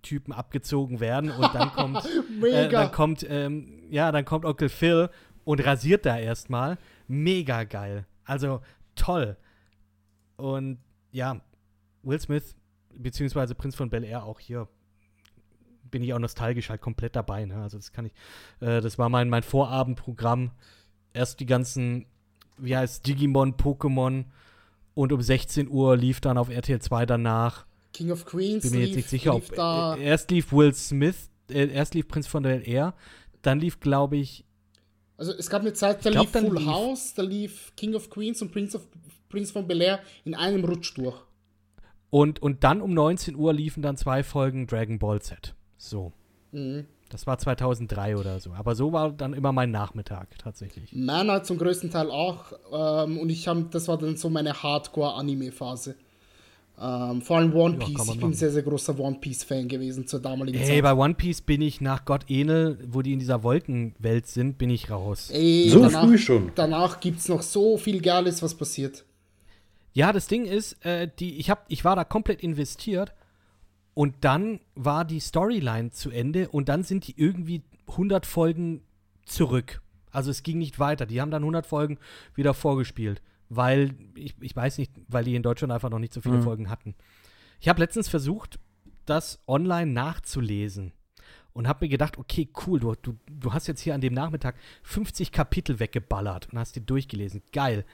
Snooker-Typen 0.00 0.32
abgezogen 0.32 1.00
werden 1.00 1.30
und 1.30 1.54
dann 1.54 1.72
kommt 1.74 2.04
äh, 2.42 2.68
dann 2.68 2.92
kommt, 2.92 3.26
ähm, 3.28 3.82
ja, 3.90 4.12
dann 4.12 4.24
kommt 4.24 4.44
Onkel 4.44 4.68
Phil 4.68 5.10
und 5.44 5.64
rasiert 5.64 6.06
da 6.06 6.18
erstmal. 6.18 6.78
Mega 7.08 7.64
geil. 7.64 8.06
Also 8.24 8.60
toll. 8.94 9.36
Und 10.36 10.78
ja, 11.12 11.40
Will 12.02 12.20
Smith, 12.20 12.56
beziehungsweise 12.94 13.54
Prinz 13.54 13.74
von 13.74 13.90
Bel 13.90 14.04
Air 14.04 14.24
auch 14.24 14.40
hier. 14.40 14.68
Bin 15.90 16.02
ich 16.02 16.14
auch 16.14 16.18
nostalgisch 16.18 16.70
halt 16.70 16.80
komplett 16.80 17.16
dabei. 17.16 17.44
Ne? 17.44 17.60
Also 17.60 17.76
das 17.76 17.92
kann 17.92 18.06
ich, 18.06 18.12
äh, 18.60 18.80
das 18.80 18.98
war 18.98 19.08
mein, 19.08 19.28
mein 19.28 19.42
Vorabendprogramm. 19.42 20.52
Erst 21.12 21.40
die 21.40 21.46
ganzen, 21.46 22.06
wie 22.58 22.76
heißt 22.76 23.06
Digimon, 23.06 23.54
Pokémon 23.54 24.26
und 24.94 25.12
um 25.12 25.20
16 25.20 25.68
Uhr 25.68 25.96
lief 25.96 26.20
dann 26.20 26.38
auf 26.38 26.48
RTL 26.48 26.80
2 26.80 27.06
danach 27.06 27.66
King 27.92 28.10
of 28.12 28.24
Queens 28.24 28.62
bin 28.62 28.72
mir 28.72 28.78
jetzt 28.80 28.88
lief, 28.88 28.96
nicht 28.96 29.08
sicher, 29.10 29.34
lief 29.34 29.50
ob 29.50 29.56
da. 29.56 29.96
äh, 29.96 30.02
erst 30.04 30.30
lief 30.30 30.52
Will 30.52 30.72
Smith, 30.74 31.28
äh, 31.50 31.66
erst 31.68 31.94
lief 31.94 32.08
Prinz 32.08 32.26
von 32.26 32.42
Bel 32.42 32.62
Air, 32.66 32.94
dann 33.42 33.58
lief, 33.60 33.80
glaube 33.80 34.16
ich, 34.16 34.44
Also 35.16 35.32
es 35.32 35.50
gab 35.50 35.62
eine 35.62 35.72
Zeit, 35.72 36.04
da 36.06 36.10
glaub, 36.10 36.32
lief 36.32 36.42
Full 36.42 36.56
lief- 36.58 36.66
House, 36.66 37.14
da 37.14 37.22
lief 37.22 37.72
King 37.76 37.94
of 37.94 38.08
Queens 38.10 38.40
und 38.42 38.52
Prince, 38.52 38.76
of, 38.76 38.86
Prince 39.28 39.52
von 39.52 39.66
Bel 39.66 39.80
Air 39.80 40.00
in 40.24 40.34
einem 40.34 40.64
Rutsch 40.64 40.96
durch. 40.96 41.16
und, 42.10 42.40
und 42.42 42.64
dann 42.64 42.80
um 42.80 42.94
19 42.94 43.34
Uhr 43.36 43.52
liefen 43.52 43.82
dann 43.82 43.96
zwei 43.96 44.22
Folgen 44.22 44.66
Dragon 44.66 44.98
Ball 44.98 45.20
Z. 45.22 45.54
So. 45.76 46.12
Mhm. 46.52 46.86
Das 47.10 47.26
war 47.26 47.38
2003 47.38 48.16
oder 48.16 48.38
so. 48.38 48.52
Aber 48.52 48.76
so 48.76 48.92
war 48.92 49.10
dann 49.10 49.32
immer 49.34 49.50
mein 49.52 49.72
Nachmittag 49.72 50.38
tatsächlich. 50.38 50.92
Meiner 50.92 51.42
zum 51.42 51.58
größten 51.58 51.90
Teil 51.90 52.08
auch. 52.10 52.52
Ähm, 52.72 53.18
und 53.18 53.30
ich 53.30 53.48
habe, 53.48 53.64
das 53.70 53.88
war 53.88 53.98
dann 53.98 54.16
so 54.16 54.30
meine 54.30 54.62
Hardcore-Anime-Phase. 54.62 55.96
Ähm, 56.82 57.20
vor 57.20 57.36
allem 57.36 57.54
One 57.54 57.76
Ja, 57.78 57.84
Piece. 57.86 57.98
man 57.98 58.08
ich 58.08 58.20
bin 58.20 58.30
ein 58.30 58.34
sehr, 58.34 58.50
sehr 58.50 58.62
großer 58.62 58.98
One 58.98 59.16
Piece-Fan 59.20 59.68
gewesen 59.68 60.06
zur 60.06 60.20
damaligen 60.20 60.56
Hey, 60.58 60.76
Zeit. 60.76 60.82
bei 60.82 60.94
One 60.94 61.14
Piece 61.14 61.42
bin 61.42 61.60
ich 61.60 61.80
nach 61.82 62.04
Gott 62.06 62.24
Enel, 62.30 62.78
wo 62.88 63.02
die 63.02 63.12
in 63.12 63.18
dieser 63.18 63.42
Wolkenwelt 63.42 64.26
sind, 64.26 64.56
bin 64.56 64.70
ich 64.70 64.90
raus. 64.90 65.30
Ey, 65.30 65.68
So 65.68 65.82
danach, 65.82 66.04
früh 66.06 66.16
schon. 66.16 66.52
Danach 66.54 67.00
gibt 67.00 67.18
es 67.18 67.28
noch 67.28 67.42
so 67.42 67.76
viel 67.76 68.00
Geiles, 68.00 68.42
was 68.42 68.54
passiert. 68.54 69.04
Ja, 69.92 70.12
das 70.12 70.26
Ding 70.26 70.46
ist, 70.46 70.82
äh, 70.86 71.08
die, 71.18 71.36
ich, 71.38 71.50
hab, 71.50 71.66
ich 71.68 71.84
war 71.84 71.96
da 71.96 72.04
komplett 72.04 72.42
investiert 72.42 73.12
und 73.92 74.14
dann 74.22 74.60
war 74.74 75.04
die 75.04 75.20
Storyline 75.20 75.90
zu 75.90 76.10
Ende 76.10 76.48
und 76.48 76.68
dann 76.70 76.82
sind 76.84 77.06
die 77.08 77.14
irgendwie 77.20 77.62
100 77.88 78.24
Folgen 78.24 78.82
zurück. 79.26 79.82
Also 80.12 80.30
es 80.30 80.42
ging 80.42 80.58
nicht 80.58 80.78
weiter. 80.78 81.06
Die 81.06 81.20
haben 81.20 81.30
dann 81.30 81.42
100 81.42 81.66
Folgen 81.66 81.98
wieder 82.34 82.54
vorgespielt, 82.54 83.20
weil, 83.50 83.90
ich, 84.14 84.34
ich 84.40 84.56
weiß 84.56 84.78
nicht, 84.78 84.92
weil 85.08 85.24
die 85.24 85.34
in 85.34 85.42
Deutschland 85.42 85.72
einfach 85.72 85.90
noch 85.90 85.98
nicht 85.98 86.14
so 86.14 86.20
viele 86.22 86.40
Folgen 86.40 86.70
hatten. 86.70 86.94
Ich 87.60 87.68
habe 87.68 87.80
letztens 87.80 88.08
versucht, 88.08 88.58
das 89.04 89.40
online 89.46 89.90
nachzulesen 89.92 90.92
und 91.52 91.66
habe 91.68 91.84
mir 91.84 91.88
gedacht, 91.90 92.16
okay, 92.16 92.48
cool, 92.66 92.80
du, 92.80 92.94
du, 93.02 93.16
du 93.28 93.52
hast 93.52 93.66
jetzt 93.66 93.80
hier 93.80 93.94
an 93.94 94.00
dem 94.00 94.14
Nachmittag 94.14 94.54
50 94.84 95.32
Kapitel 95.32 95.80
weggeballert 95.80 96.48
und 96.52 96.58
hast 96.58 96.76
die 96.76 96.86
durchgelesen. 96.86 97.42
Geil. 97.52 97.84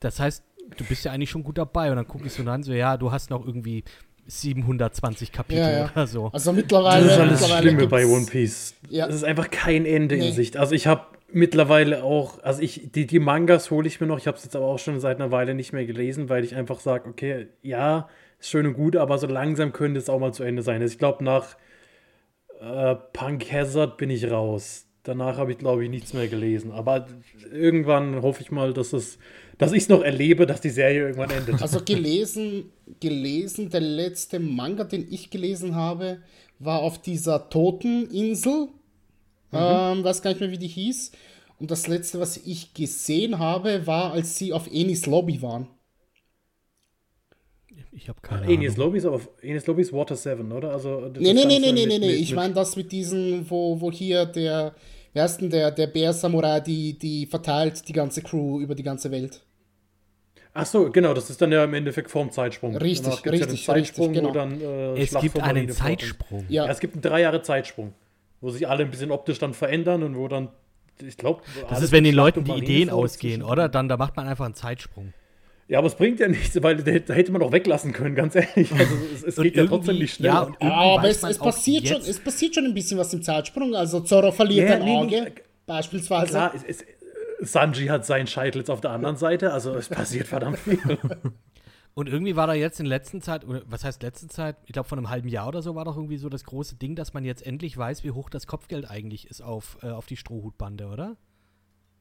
Das 0.00 0.20
heißt, 0.20 0.44
du 0.76 0.84
bist 0.84 1.04
ja 1.04 1.12
eigentlich 1.12 1.30
schon 1.30 1.42
gut 1.42 1.58
dabei. 1.58 1.90
Und 1.90 1.96
dann 1.96 2.06
gucke 2.06 2.26
ich 2.26 2.32
so 2.32 2.42
an, 2.48 2.62
so, 2.62 2.72
ja, 2.72 2.96
du 2.96 3.10
hast 3.10 3.30
noch 3.30 3.44
irgendwie 3.44 3.82
720 4.26 5.32
Kapitel 5.32 5.60
Ja, 5.60 5.70
ja. 5.70 5.90
oder 5.92 6.06
so. 6.06 6.28
Also 6.32 6.52
mittlerweile. 6.52 7.06
Das 7.06 7.18
ist 7.18 7.40
mittlerweile 7.42 7.62
Schlimme 7.70 7.86
bei 7.88 8.06
One 8.06 8.26
Piece. 8.26 8.74
Ja. 8.88 9.06
Es 9.06 9.16
ist 9.16 9.24
einfach 9.24 9.50
kein 9.50 9.84
Ende 9.86 10.16
Nee. 10.16 10.28
in 10.28 10.34
Sicht. 10.34 10.56
Also 10.56 10.74
ich 10.74 10.86
habe 10.86 11.04
mittlerweile 11.34 12.02
auch, 12.02 12.42
also 12.42 12.62
ich, 12.62 12.90
die, 12.92 13.06
die 13.06 13.18
Mangas 13.18 13.70
hole 13.70 13.86
ich 13.86 14.00
mir 14.00 14.06
noch, 14.06 14.18
ich 14.18 14.26
habe 14.26 14.36
es 14.36 14.44
jetzt 14.44 14.56
aber 14.56 14.66
auch 14.66 14.78
schon 14.78 15.00
seit 15.00 15.20
einer 15.20 15.30
Weile 15.30 15.54
nicht 15.54 15.72
mehr 15.72 15.84
gelesen, 15.84 16.28
weil 16.28 16.44
ich 16.44 16.54
einfach 16.54 16.80
sage, 16.80 17.08
okay, 17.08 17.48
ja, 17.62 18.08
ist 18.38 18.50
schön 18.50 18.66
und 18.66 18.74
gut, 18.74 18.96
aber 18.96 19.18
so 19.18 19.26
langsam 19.26 19.72
könnte 19.72 19.98
es 19.98 20.08
auch 20.08 20.18
mal 20.18 20.32
zu 20.32 20.44
Ende 20.44 20.62
sein. 20.62 20.80
Also 20.80 20.92
ich 20.92 20.98
glaube, 20.98 21.24
nach 21.24 21.56
äh, 22.60 22.94
Punk 23.12 23.50
Hazard 23.50 23.96
bin 23.96 24.10
ich 24.10 24.30
raus. 24.30 24.86
Danach 25.02 25.36
habe 25.36 25.52
ich, 25.52 25.58
glaube 25.58 25.84
ich, 25.84 25.90
nichts 25.90 26.14
mehr 26.14 26.28
gelesen. 26.28 26.72
Aber 26.72 27.06
irgendwann 27.52 28.22
hoffe 28.22 28.40
ich 28.40 28.50
mal, 28.50 28.72
dass 28.72 28.94
es, 28.94 29.18
dass 29.58 29.72
ich 29.72 29.82
es 29.82 29.88
noch 29.90 30.02
erlebe, 30.02 30.46
dass 30.46 30.62
die 30.62 30.70
Serie 30.70 31.02
irgendwann 31.02 31.30
endet. 31.30 31.60
Also 31.60 31.80
gelesen, 31.84 32.70
gelesen, 33.00 33.68
der 33.68 33.82
letzte 33.82 34.40
Manga, 34.40 34.84
den 34.84 35.06
ich 35.10 35.28
gelesen 35.28 35.74
habe, 35.74 36.22
war 36.58 36.80
auf 36.80 37.02
dieser 37.02 37.50
Toteninsel. 37.50 38.68
Ähm, 39.54 40.04
weiß 40.04 40.22
gar 40.22 40.30
nicht 40.30 40.40
mehr, 40.40 40.50
wie 40.50 40.58
die 40.58 40.68
hieß. 40.68 41.12
Und 41.58 41.70
das 41.70 41.86
letzte, 41.86 42.20
was 42.20 42.36
ich 42.36 42.74
gesehen 42.74 43.38
habe, 43.38 43.86
war, 43.86 44.12
als 44.12 44.36
sie 44.36 44.52
auf 44.52 44.68
Enis 44.72 45.06
Lobby 45.06 45.40
waren. 45.40 45.68
Ich 47.92 48.08
habe 48.08 48.20
keine 48.20 48.46
Enis 48.52 48.74
Ahnung. 48.74 48.86
Lobby 48.86 48.98
ist 48.98 49.06
aber 49.06 49.20
Enis 49.40 49.66
Lobby 49.66 49.82
ist 49.82 49.92
Water 49.92 50.16
7, 50.16 50.50
oder? 50.50 50.72
Also, 50.72 51.12
Nee, 51.18 51.32
nee, 51.32 51.44
nee, 51.44 51.58
nee, 51.58 51.72
nee, 51.72 51.86
nee, 51.86 51.98
nee. 51.98 52.12
Ich 52.12 52.34
meine 52.34 52.52
das 52.52 52.74
mit 52.76 52.90
diesen, 52.90 53.48
wo, 53.48 53.80
wo 53.80 53.90
hier 53.92 54.26
der, 54.26 54.74
wer 55.12 55.24
ist 55.24 55.38
denn 55.38 55.50
der, 55.50 55.70
der 55.70 55.86
Bär-Samurai, 55.86 56.60
die, 56.60 56.98
die 56.98 57.26
verteilt 57.26 57.86
die 57.88 57.92
ganze 57.92 58.22
Crew 58.22 58.60
über 58.60 58.74
die 58.74 58.82
ganze 58.82 59.10
Welt. 59.10 59.42
Ach 60.56 60.66
so, 60.66 60.88
genau, 60.90 61.14
das 61.14 61.30
ist 61.30 61.42
dann 61.42 61.50
ja 61.50 61.64
im 61.64 61.74
Endeffekt 61.74 62.10
vorm 62.10 62.30
Zeitsprung. 62.30 62.76
Richtig, 62.76 63.26
richtig, 63.26 63.66
ja 63.66 63.74
Zeitsprung, 63.74 64.08
richtig, 64.08 64.22
genau. 64.22 64.28
wo 64.28 64.32
dann 64.32 64.60
äh, 64.60 65.02
Es 65.02 65.10
Schlacht 65.10 65.22
gibt 65.22 65.40
einen 65.40 65.68
Zeitsprung. 65.68 66.44
Ja, 66.48 66.66
Ja, 66.66 66.70
es 66.70 66.78
gibt 66.78 66.94
einen 66.94 67.02
drei 67.02 67.22
Jahre 67.22 67.42
Zeitsprung, 67.42 67.92
wo 68.44 68.50
sich 68.50 68.68
alle 68.68 68.84
ein 68.84 68.90
bisschen 68.90 69.10
optisch 69.10 69.38
dann 69.38 69.54
verändern 69.54 70.02
und 70.02 70.16
wo 70.16 70.28
dann, 70.28 70.50
ich 71.02 71.16
glaube, 71.16 71.42
Das 71.70 71.80
ist, 71.80 71.92
wenn 71.92 72.04
den 72.04 72.14
Leuten 72.14 72.44
die 72.44 72.52
Ideen 72.52 72.90
ausgehen, 72.90 73.42
oder? 73.42 73.70
Dann 73.70 73.88
da 73.88 73.96
macht 73.96 74.16
man 74.16 74.28
einfach 74.28 74.44
einen 74.44 74.54
Zeitsprung. 74.54 75.14
Ja, 75.66 75.78
aber 75.78 75.86
es 75.86 75.94
bringt 75.94 76.20
ja 76.20 76.28
nichts, 76.28 76.62
weil 76.62 76.76
da, 76.76 77.14
hätte 77.14 77.32
man 77.32 77.40
doch 77.40 77.52
weglassen 77.52 77.94
können, 77.94 78.14
ganz 78.14 78.34
ehrlich. 78.34 78.70
Also 78.70 78.94
es, 79.14 79.22
es 79.22 79.36
geht 79.36 79.56
ja 79.56 79.64
trotzdem 79.64 79.96
nicht 79.96 80.16
schnell. 80.16 80.30
ja, 80.30 80.52
aber 80.60 81.08
es, 81.08 81.22
es, 81.22 81.40
auch 81.40 81.46
passiert 81.46 81.88
schon, 81.88 82.02
es 82.02 82.20
passiert 82.20 82.54
schon 82.54 82.66
ein 82.66 82.74
bisschen 82.74 82.98
was 82.98 83.14
im 83.14 83.22
Zeitsprung. 83.22 83.74
Also 83.74 84.00
Zorro 84.00 84.30
verliert 84.30 84.68
Ja, 84.68 84.76
ein 84.76 84.84
nee, 84.84 84.94
Auge, 84.94 85.22
nee, 85.22 85.42
beispielsweise. 85.64 86.32
Klar, 86.32 86.52
es, 86.54 86.82
es, 87.40 87.50
Sanji 87.50 87.86
hat 87.86 88.04
seinen 88.04 88.26
Scheitel 88.26 88.58
jetzt 88.58 88.70
auf 88.70 88.82
der 88.82 88.90
anderen 88.90 89.16
Seite, 89.16 89.54
also 89.54 89.74
es 89.74 89.88
passiert 89.88 90.26
verdammt 90.28 90.58
viel. 90.58 90.78
Und 91.94 92.08
irgendwie 92.08 92.34
war 92.34 92.48
da 92.48 92.54
jetzt 92.54 92.80
in 92.80 92.86
letzter 92.86 93.20
Zeit, 93.20 93.44
oder 93.46 93.62
was 93.66 93.84
heißt 93.84 94.02
letzte 94.02 94.26
Zeit? 94.26 94.56
Ich 94.66 94.72
glaube, 94.72 94.88
vor 94.88 94.98
einem 94.98 95.10
halben 95.10 95.28
Jahr 95.28 95.46
oder 95.48 95.62
so 95.62 95.76
war 95.76 95.84
doch 95.84 95.96
irgendwie 95.96 96.16
so 96.16 96.28
das 96.28 96.44
große 96.44 96.74
Ding, 96.74 96.96
dass 96.96 97.14
man 97.14 97.24
jetzt 97.24 97.46
endlich 97.46 97.76
weiß, 97.78 98.02
wie 98.02 98.10
hoch 98.10 98.30
das 98.30 98.48
Kopfgeld 98.48 98.90
eigentlich 98.90 99.28
ist 99.28 99.42
auf, 99.42 99.78
äh, 99.82 99.90
auf 99.90 100.06
die 100.06 100.16
Strohhutbande, 100.16 100.86
oder? 100.86 101.16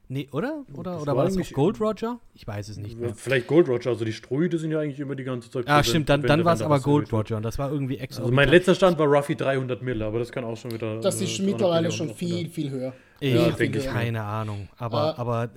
Nee, 0.09 0.27
oder? 0.31 0.63
Oder, 0.73 0.93
Das 0.93 1.01
oder 1.03 1.15
war 1.15 1.25
das 1.25 1.37
auf 1.37 1.51
Gold 1.53 1.79
Roger? 1.79 2.19
Ich 2.33 2.45
weiß 2.45 2.69
es 2.69 2.77
nicht 2.77 2.99
mehr. 2.99 3.15
Vielleicht 3.15 3.47
Gold 3.47 3.69
Roger, 3.69 3.91
also 3.91 4.03
die 4.03 4.13
Strüde 4.13 4.57
sind 4.57 4.71
ja 4.71 4.79
eigentlich 4.79 4.99
immer 4.99 5.15
die 5.15 5.23
ganze 5.23 5.49
Zeit. 5.49 5.65
Ah, 5.67 5.77
präsent, 5.77 5.87
stimmt, 5.87 6.09
dann, 6.09 6.21
dann 6.23 6.45
war 6.45 6.53
es 6.53 6.61
aber 6.61 6.79
Gold. 6.81 7.11
Roger 7.13 7.37
und 7.37 7.43
das 7.43 7.57
war 7.57 7.71
irgendwie 7.71 7.97
extra. 7.97 8.23
Also 8.23 8.33
mein 8.33 8.49
letzter 8.49 8.75
Stand 8.75 8.97
war 8.99 9.05
Ruffy 9.07 9.35
300 9.35 9.81
Mille, 9.81 10.05
aber 10.05 10.19
das 10.19 10.31
kann 10.31 10.43
auch 10.43 10.57
schon 10.57 10.71
wieder. 10.71 10.99
Das 10.99 11.21
äh, 11.21 11.23
ist 11.23 11.37
300 11.37 11.51
mittlerweile 11.53 11.91
schon 11.91 12.13
viel, 12.13 12.49
viel 12.49 12.69
höher. 12.69 12.93
Ich 13.19 13.33
Ja, 13.33 13.45
habe 13.45 13.53
denke 13.53 13.79
ich 13.79 13.85
keine 13.85 14.23
Ahnung, 14.23 14.67
aber, 14.77 15.15
Äh, 15.17 15.21
aber 15.21 15.49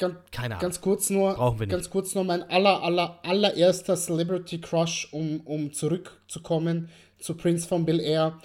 Ganz, 0.00 0.16
keine 0.32 0.54
Ahnung. 0.56 0.62
ganz 0.62 0.80
kurz 0.80 1.10
nur, 1.10 1.34
Brauchen 1.34 1.60
wir 1.60 1.66
nicht. 1.66 1.72
ganz 1.72 1.90
kurz 1.90 2.14
nur 2.14 2.24
mein 2.24 2.42
aller, 2.42 2.82
aller, 2.82 3.20
allererster 3.22 3.94
Celebrity 3.96 4.60
Crush, 4.60 5.08
um, 5.12 5.40
um 5.42 5.72
zurückzukommen 5.72 6.88
zu 7.18 7.36
Prince 7.36 7.68
von 7.68 7.84
Bel 7.84 8.00
Air. 8.00 8.38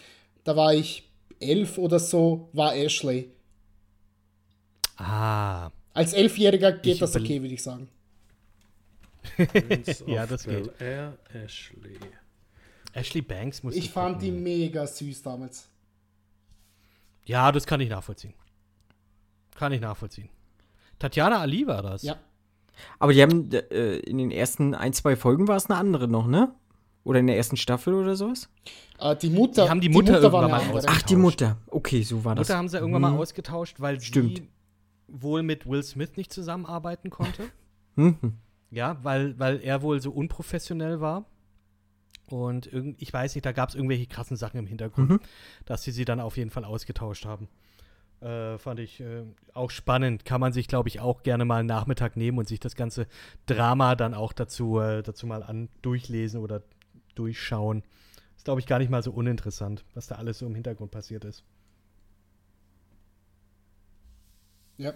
Da 0.44 0.56
war 0.56 0.74
ich 0.74 1.10
elf 1.40 1.78
oder 1.78 2.00
so, 2.00 2.50
war 2.54 2.76
Ashley. 2.76 3.32
ah, 4.98 5.72
Als 5.94 6.14
Elfjähriger 6.14 6.74
geht 6.74 6.94
Ich 6.94 7.00
das 7.00 7.16
okay, 7.16 7.42
würde 7.42 7.54
ich 7.56 7.64
sagen. 7.64 7.90
Prince 9.38 10.04
Ja, 10.08 10.26
das 10.28 10.44
geht. 10.44 10.78
Bel-Air, 10.78 11.18
Ashley. 11.34 11.98
Ashley 12.94 13.22
Banks 13.22 13.64
muss 13.64 13.76
Ich 13.76 13.90
fand 13.90 14.22
die 14.22 14.32
mega 14.32 14.86
süß 14.86 15.22
damals. 15.24 15.68
Ja, 17.26 17.52
das 17.52 17.66
kann 17.66 17.82
ich 17.82 17.90
nachvollziehen. 17.90 18.34
Kann 19.56 19.72
ich 19.72 19.82
nachvollziehen. 19.82 20.30
Tatjana 21.00 21.40
Ali 21.40 21.68
war 21.68 21.82
das. 21.82 22.04
Ja. 22.04 22.18
Aber 23.00 23.14
die 23.14 23.22
haben 23.22 23.52
äh, 23.52 23.98
in 24.00 24.18
den 24.18 24.32
ersten 24.32 24.74
ein, 24.76 24.94
zwei 24.94 25.16
Folgen 25.16 25.48
war 25.48 25.56
es 25.56 25.70
eine 25.70 25.78
andere 25.80 26.08
noch, 26.08 26.28
ne? 26.28 26.54
Oder 27.04 27.20
in 27.20 27.28
der 27.28 27.38
ersten 27.38 27.56
Staffel 27.56 27.94
oder 27.94 28.16
sowas? 28.16 28.50
Äh, 29.00 29.16
die 29.16 29.30
Mutter. 29.30 29.66
Die 29.66 29.70
haben 29.70 29.82
die 29.82 29.90
Mutter 29.90 30.14
war 30.14 30.42
irgendwann 30.42 30.44
eine 30.46 30.52
mal 30.52 30.78
ausgetauscht. 30.78 30.88
Ach, 30.90 31.02
die 31.04 31.16
Mutter. 31.16 31.58
Okay, 31.68 32.02
so 32.02 32.26
war 32.26 32.36
das. 32.36 32.48
Mutter 32.48 32.58
haben 32.58 32.68
sie 32.68 32.78
irgendwann 32.78 33.02
mal 33.04 33.16
ausgetauscht, 33.18 33.80
weil 33.80 34.02
Stimmt. 34.02 34.38
sie 34.38 34.50
wohl 35.08 35.44
mit 35.44 35.68
Will 35.70 35.84
Smith 35.84 36.12
nicht 36.18 36.34
zusammenarbeiten 36.34 37.10
konnte. 37.10 37.44
Mhm. 37.98 38.34
ja, 38.72 38.98
weil, 39.04 39.40
weil 39.40 39.62
er 39.62 39.82
wohl 39.82 40.02
so 40.02 40.12
unprofessionell 40.12 41.00
war. 41.00 41.24
Und 42.28 42.68
irgend, 42.68 43.02
ich 43.02 43.14
weiß 43.14 43.34
nicht, 43.36 43.46
da 43.46 43.54
gab 43.54 43.70
es 43.70 43.76
irgendwelche 43.76 44.06
krassen 44.06 44.36
Sachen 44.36 44.60
im 44.60 44.68
Hintergrund, 44.68 45.10
Mhm. 45.12 45.20
dass 45.64 45.84
sie 45.84 45.92
sie 45.92 46.04
dann 46.04 46.20
auf 46.20 46.36
jeden 46.36 46.50
Fall 46.50 46.66
ausgetauscht 46.66 47.26
haben. 47.26 47.48
Äh, 48.26 48.58
fand 48.58 48.80
ich 48.80 49.00
äh, 49.02 49.24
auch 49.54 49.70
spannend. 49.70 50.26
Kann 50.26 50.42
man 50.42 50.52
sich, 50.52 50.68
glaube 50.68 50.90
ich, 50.90 51.00
auch 51.00 51.22
gerne 51.22 51.46
mal 51.46 51.60
einen 51.60 51.68
Nachmittag 51.68 52.18
nehmen 52.18 52.40
und 52.40 52.48
sich 52.48 52.60
das 52.60 52.76
ganze 52.76 53.06
Drama 53.46 53.96
dann 53.96 54.16
auch 54.16 54.34
dazu, 54.34 54.80
äh, 54.80 55.04
dazu 55.04 55.28
mal 55.28 55.44
an 55.44 55.70
durchlesen 55.84 56.42
oder 56.42 56.64
durchschauen. 57.14 57.84
Ist, 58.36 58.46
glaube 58.46 58.60
ich, 58.62 58.66
gar 58.66 58.80
nicht 58.80 58.90
mal 58.90 59.04
so 59.04 59.12
uninteressant, 59.12 59.86
was 59.94 60.08
da 60.08 60.16
alles 60.16 60.40
so 60.40 60.48
im 60.48 60.56
Hintergrund 60.56 60.90
passiert 60.92 61.24
ist. 61.24 61.44
Ja. 64.78 64.94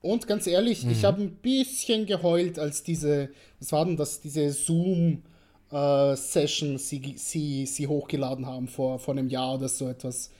Und 0.00 0.26
ganz 0.26 0.46
ehrlich, 0.46 0.84
Mhm. 0.84 0.90
ich 0.90 1.04
habe 1.04 1.22
ein 1.22 1.36
bisschen 1.36 2.06
geheult, 2.06 2.58
als 2.58 2.82
diese, 2.82 3.30
was 3.58 3.72
war 3.72 3.84
denn 3.86 3.96
das, 3.96 4.20
diese 4.20 4.50
Zoom-Session 4.50 6.78
sie, 6.78 7.14
sie, 7.16 7.66
sie 7.66 7.86
hochgeladen 7.86 8.46
haben 8.46 8.68
vor, 8.68 8.98
vor 8.98 9.14
einem 9.14 9.28
Jahr 9.28 9.54
oder 9.54 9.68
so 9.68 9.88
etwas. 9.88 10.30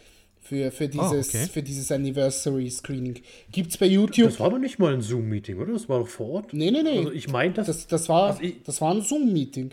Für, 0.47 0.71
für, 0.71 0.89
dieses, 0.89 1.35
Ah, 1.35 1.39
okay. 1.39 1.47
für 1.51 1.63
dieses 1.63 1.91
Anniversary-Screening. 1.91 3.23
Gibt's 3.51 3.79
bei 3.79 3.87
YouTube? 3.87 4.27
Das 4.27 4.39
war 4.41 4.51
doch 4.51 4.59
nicht 4.59 4.79
mal 4.79 4.93
ein 4.93 5.01
Zoom-Meeting, 5.01 5.59
oder? 5.59 5.73
Das 5.73 5.89
war 5.89 6.01
doch 6.01 6.07
vor 6.09 6.29
Ort. 6.29 6.53
nee, 6.53 6.71
nee, 6.71 6.83
nee. 6.83 6.99
Also 6.99 7.13
ich 7.13 7.29
meinte 7.29 7.63
das, 7.63 7.67
das, 7.69 7.87
das, 7.87 8.09
war, 8.11 8.27
Also 8.27 8.43
ich- 8.43 8.63
das 8.63 8.79
war 8.83 8.93
ein 8.93 9.01
Zoom-Meeting. 9.01 9.71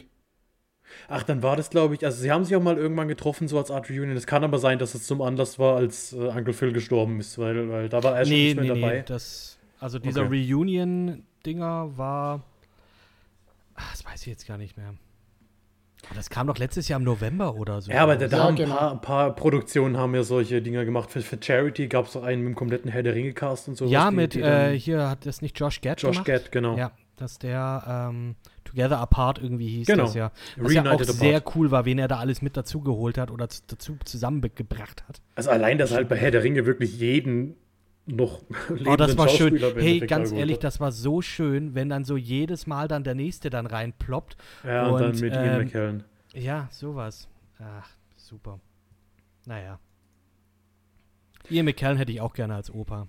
Ach, 1.10 1.24
dann 1.24 1.44
war 1.44 1.58
das, 1.58 1.70
glaube 1.70 1.96
ich, 1.96 2.06
also 2.06 2.22
sie 2.22 2.32
haben 2.32 2.46
sich 2.46 2.56
auch 2.56 2.62
mal 2.62 2.78
irgendwann 2.78 3.10
getroffen, 3.10 3.50
so 3.50 3.58
als 3.58 3.70
Art 3.70 3.90
Reunion. 3.90 4.16
Es 4.16 4.26
kann 4.28 4.46
aber 4.46 4.60
sein, 4.60 4.80
dass 4.80 4.96
es 4.96 5.06
zum 5.08 5.22
Anlass 5.22 5.60
war, 5.60 5.76
als 5.76 6.14
äh, 6.14 6.18
Uncle 6.18 6.54
Phil 6.54 6.72
gestorben 6.72 7.20
ist, 7.20 7.38
weil, 7.38 7.70
weil 7.70 7.90
da 7.90 8.02
war 8.04 8.18
er 8.18 8.26
schon 8.26 8.34
nee, 8.34 8.54
nicht 8.54 8.56
mehr 8.62 8.74
nee, 8.74 8.82
dabei. 8.82 8.98
nee, 9.00 9.04
das, 9.06 9.58
also 9.80 10.00
dieser 10.00 10.22
Okay. 10.26 10.42
Reunion-Dinger 10.46 11.98
war, 11.98 12.44
ach, 13.76 13.92
das 13.92 14.06
weiß 14.06 14.22
ich 14.22 14.28
jetzt 14.28 14.48
gar 14.48 14.58
nicht 14.58 14.78
mehr. 14.78 14.94
Das 16.16 16.30
kam 16.30 16.48
doch 16.48 16.58
letztes 16.58 16.88
Jahr 16.88 17.00
im 17.00 17.06
November 17.06 17.56
oder 17.56 17.82
so. 17.82 17.92
Ja, 17.92 18.02
aber 18.04 18.16
da, 18.16 18.28
da 18.28 18.38
Ja, 18.38 18.44
haben 18.44 18.50
ein, 18.50 18.56
genau. 18.56 18.76
paar, 18.76 18.92
ein 18.92 19.02
paar 19.02 19.36
Produktionen 19.36 19.98
haben 19.98 20.14
ja 20.16 20.24
solche 20.24 20.62
Dinger 20.62 20.84
gemacht. 20.86 21.12
Für, 21.12 21.22
für 21.22 21.38
Charity 21.42 21.88
gab 21.88 22.08
es 22.08 22.14
doch 22.14 22.24
einen 22.24 22.42
mit 22.42 22.50
dem 22.54 22.56
kompletten 22.56 22.92
Herr 22.92 23.04
der 23.04 23.14
Ringe-Cast 23.16 23.68
und 23.70 23.76
so. 23.76 23.86
ja, 23.86 24.12
mit, 24.12 24.36
äh, 24.36 24.78
hier 24.78 25.10
hat 25.10 25.26
das 25.26 25.42
nicht 25.42 25.58
Josh 25.60 25.80
Gad 25.82 26.02
Josh 26.02 26.12
gemacht? 26.24 26.26
Gad, 26.28 26.52
genau. 26.52 26.78
Ja, 26.78 26.92
dass 27.18 27.38
der 27.40 28.10
ähm, 28.12 28.36
Together 28.66 28.98
Apart 29.00 29.38
irgendwie 29.40 29.68
hieß 29.68 29.88
Genau. 29.88 30.04
das 30.06 30.16
ja. 30.16 30.32
Was 30.58 30.74
ja 30.74 30.82
auch 30.82 30.86
Reunited 30.88 31.08
sehr 31.16 31.38
Apart. 31.38 31.56
cool 31.56 31.72
war, 31.72 31.86
wen 31.86 32.00
er 32.00 32.08
da 32.08 32.18
alles 32.18 32.42
mit 32.42 32.58
dazugeholt 32.58 33.18
hat 33.18 33.30
oder 33.32 33.48
dazu 33.68 33.98
zusammengebracht 34.04 35.04
hat. 35.08 35.22
Also 35.36 35.50
allein, 35.52 35.78
dass 35.78 35.94
halt 35.94 36.10
bei 36.10 36.16
Herr 36.18 36.32
der 36.32 36.44
Ringe 36.44 36.66
wirklich 36.66 36.98
jeden 37.00 37.56
noch 38.06 38.42
Oh, 38.86 38.96
das 38.96 39.18
war 39.18 39.30
schön. 39.30 39.58
Hey, 39.76 40.00
ganz 40.00 40.32
ehrlich, 40.32 40.60
das 40.60 40.80
war 40.80 40.92
so 40.92 41.22
schön, 41.22 41.76
wenn 41.76 41.90
dann 41.90 42.04
so 42.04 42.18
jedes 42.18 42.68
Mal 42.68 42.88
dann 42.88 43.04
der 43.04 43.16
nächste 43.16 43.50
dann 43.50 43.66
reinploppt. 43.66 44.38
Ja, 44.64 44.88
und, 44.88 45.02
dann 45.02 45.12
und, 45.12 45.22
mit 45.22 45.34
Ian 45.34 45.46
ähm, 45.46 45.66
McKellen. 45.66 46.04
Ja, 46.34 46.68
sowas. 46.72 47.30
Ach, 47.60 47.90
super. 48.16 48.60
Naja. 49.46 49.80
Ian 51.50 51.66
McKellen 51.66 51.98
hätte 51.98 52.12
ich 52.12 52.22
auch 52.22 52.34
gerne 52.34 52.56
als 52.56 52.72
Opa. 52.74 53.08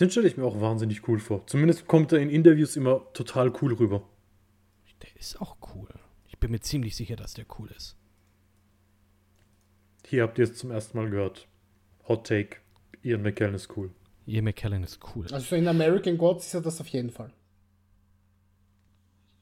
Den 0.00 0.10
stelle 0.10 0.28
ich 0.28 0.36
mir 0.36 0.44
auch 0.44 0.60
wahnsinnig 0.60 1.08
cool 1.08 1.18
vor. 1.18 1.46
Zumindest 1.46 1.86
kommt 1.86 2.12
er 2.12 2.18
in 2.18 2.28
Interviews 2.28 2.76
immer 2.76 3.12
total 3.14 3.52
cool 3.62 3.72
rüber. 3.74 4.02
Der 5.02 5.16
ist 5.16 5.40
auch 5.40 5.56
cool. 5.74 5.88
Ich 6.28 6.38
bin 6.38 6.50
mir 6.50 6.60
ziemlich 6.60 6.96
sicher, 6.96 7.16
dass 7.16 7.34
der 7.34 7.46
cool 7.58 7.70
ist. 7.74 7.96
Hier 10.06 10.22
habt 10.22 10.38
ihr 10.38 10.44
es 10.44 10.54
zum 10.54 10.70
ersten 10.70 10.98
Mal 10.98 11.10
gehört. 11.10 11.48
Hot 12.08 12.26
Take. 12.26 12.58
Ian 13.06 13.22
McKellen 13.22 13.54
ist 13.54 13.68
cool. 13.76 13.90
Ian 14.26 14.44
McKellen 14.44 14.82
ist 14.82 14.98
cool. 15.14 15.26
Also 15.30 15.54
in 15.54 15.68
American 15.68 16.18
Gods 16.18 16.46
ist 16.46 16.54
er 16.54 16.60
das 16.60 16.80
auf 16.80 16.88
jeden 16.88 17.10
Fall. 17.10 17.30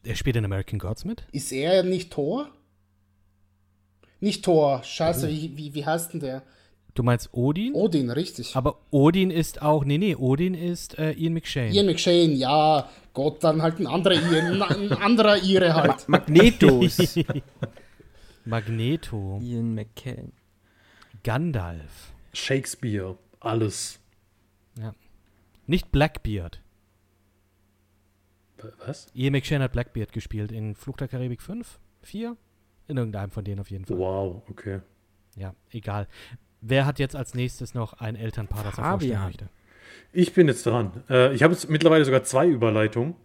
Er 0.04 0.14
spielt 0.16 0.36
in 0.36 0.44
American 0.44 0.78
Gods 0.78 1.06
mit? 1.06 1.24
Ist 1.32 1.50
er 1.50 1.82
nicht 1.82 2.12
Thor? 2.12 2.50
Nicht 4.20 4.44
Thor, 4.44 4.82
scheiße, 4.82 5.28
wie, 5.28 5.56
wie, 5.56 5.74
wie 5.74 5.86
heißt 5.86 6.12
denn 6.12 6.20
der? 6.20 6.42
Du 6.92 7.02
meinst 7.02 7.30
Odin? 7.32 7.72
Odin, 7.74 8.10
richtig. 8.10 8.54
Aber 8.54 8.78
Odin 8.90 9.30
ist 9.30 9.62
auch, 9.62 9.84
nee, 9.84 9.98
nee, 9.98 10.14
Odin 10.14 10.54
ist 10.54 10.98
äh, 10.98 11.12
Ian 11.12 11.32
McShane. 11.32 11.72
Ian 11.72 11.86
McShane, 11.86 12.34
ja, 12.34 12.88
Gott, 13.14 13.42
dann 13.42 13.62
halt 13.62 13.80
ein 13.80 13.86
anderer 13.86 14.14
Ian, 14.14 14.62
ein 14.62 14.92
anderer 14.92 15.42
Ire 15.42 15.74
halt. 15.74 16.06
Magnetos. 16.08 17.18
Magneto, 18.44 19.40
Ian 19.42 19.74
McKellen. 19.74 20.32
Gandalf. 21.22 22.12
Shakespeare, 22.34 23.16
alles. 23.44 24.00
Nicht 25.66 25.90
Blackbeard. 25.92 26.60
Was? 28.86 29.08
Ian 29.14 29.32
McShane 29.32 29.64
hat 29.64 29.72
Blackbeard 29.72 30.12
gespielt 30.12 30.52
in 30.52 30.74
Flucht 30.74 31.00
der 31.00 31.08
Karibik 31.08 31.42
5, 31.42 31.78
4? 32.02 32.36
In 32.86 32.96
irgendeinem 32.96 33.30
von 33.30 33.44
denen 33.44 33.60
auf 33.60 33.70
jeden 33.70 33.84
Fall. 33.84 33.98
Wow, 33.98 34.42
okay. 34.48 34.80
Ja, 35.36 35.54
egal. 35.70 36.06
Wer 36.60 36.86
hat 36.86 36.98
jetzt 36.98 37.16
als 37.16 37.34
nächstes 37.34 37.74
noch 37.74 37.94
ein 37.94 38.16
Elternpaar, 38.16 38.64
das 38.64 38.78
er 38.78 38.90
vorstellen 38.90 39.24
möchte? 39.24 39.48
Ich 40.12 40.32
bin 40.32 40.48
jetzt 40.48 40.64
dran. 40.66 41.02
Äh, 41.10 41.34
ich 41.34 41.42
habe 41.42 41.52
jetzt 41.52 41.68
mittlerweile 41.68 42.04
sogar 42.04 42.24
zwei 42.24 42.46
Überleitungen. 42.46 43.16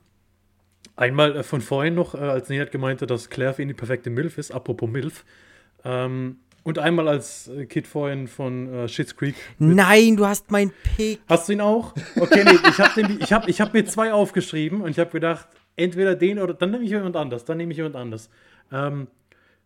Einmal 0.96 1.38
äh, 1.38 1.44
von 1.44 1.62
vorhin 1.62 1.96
noch, 1.96 2.16
äh, 2.16 2.20
als 2.20 2.50
Nehat 2.50 2.72
gemeinte, 2.72 3.06
dass 3.08 3.30
Claire 3.30 3.54
für 3.54 3.62
ihn 3.62 3.68
die 3.70 3.74
perfekte 3.74 4.10
Milf 4.10 4.38
ist, 4.38 4.52
apropos 4.52 4.90
Milf. 4.90 5.26
Ähm, 5.84 6.40
und 6.64 6.80
einmal 6.80 7.08
als 7.08 7.48
äh, 7.48 7.66
Kid 7.66 7.88
vorhin 7.88 8.28
von 8.28 8.74
äh, 8.74 8.88
Schitt's 8.88 9.16
Creek. 9.16 9.36
Nein, 9.58 10.18
du 10.18 10.26
hast 10.26 10.52
mein 10.52 10.72
Pick. 10.96 11.22
Hast 11.28 11.50
du 11.50 11.54
ihn 11.54 11.62
auch? 11.62 11.94
Okay, 12.20 12.44
nee, 12.44 12.58
ich 12.70 12.80
habe 12.80 13.02
ich 13.20 13.34
hab, 13.34 13.48
ich 13.48 13.62
hab 13.62 13.74
mir 13.74 13.86
zwei 13.86 14.14
aufgeschrieben 14.14 14.82
und 14.82 14.92
ich 14.92 15.00
habe 15.00 15.12
gedacht, 15.12 15.48
entweder 15.76 16.16
den 16.16 16.40
oder 16.40 16.54
dann 16.54 16.72
nehme 16.72 16.84
ich 16.84 16.92
jemand 16.92 17.16
anders, 17.16 17.46
dann 17.46 17.58
nehme 17.58 17.72
ich 17.72 17.78
jemand 17.78 17.96
anders. 17.96 18.30
Ähm, 18.72 19.08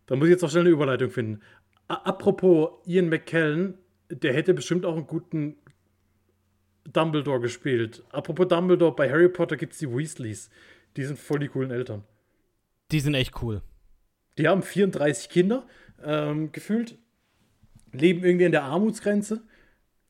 da 0.06 0.16
muss 0.16 0.26
ich 0.26 0.32
jetzt 0.32 0.42
noch 0.42 0.50
schnell 0.50 0.62
eine 0.62 0.70
Überleitung 0.70 1.10
finden. 1.10 1.40
A 1.88 1.94
apropos 1.94 2.70
Ian 2.86 3.08
McKellen, 3.08 3.78
der 4.10 4.32
hätte 4.32 4.54
bestimmt 4.54 4.86
auch 4.86 4.96
einen 4.96 5.06
guten 5.06 5.56
Dumbledore 6.92 7.40
gespielt. 7.40 8.02
Apropos 8.10 8.48
Dumbledore, 8.48 8.94
bei 8.94 9.10
Harry 9.10 9.28
Potter 9.28 9.56
gibt 9.56 9.72
es 9.72 9.78
die 9.78 9.90
Weasleys. 9.90 10.50
Die 10.96 11.04
sind 11.04 11.18
voll 11.18 11.40
die 11.40 11.48
coolen 11.48 11.70
Eltern. 11.70 12.04
Die 12.92 13.00
sind 13.00 13.14
echt 13.14 13.42
cool. 13.42 13.62
Die 14.38 14.48
haben 14.48 14.62
34 14.62 15.28
Kinder 15.28 15.66
ähm, 16.06 16.52
gefühlt, 16.52 16.98
leben 17.92 18.24
irgendwie 18.24 18.46
an 18.46 18.52
der 18.52 18.64
Armutsgrenze 18.64 19.42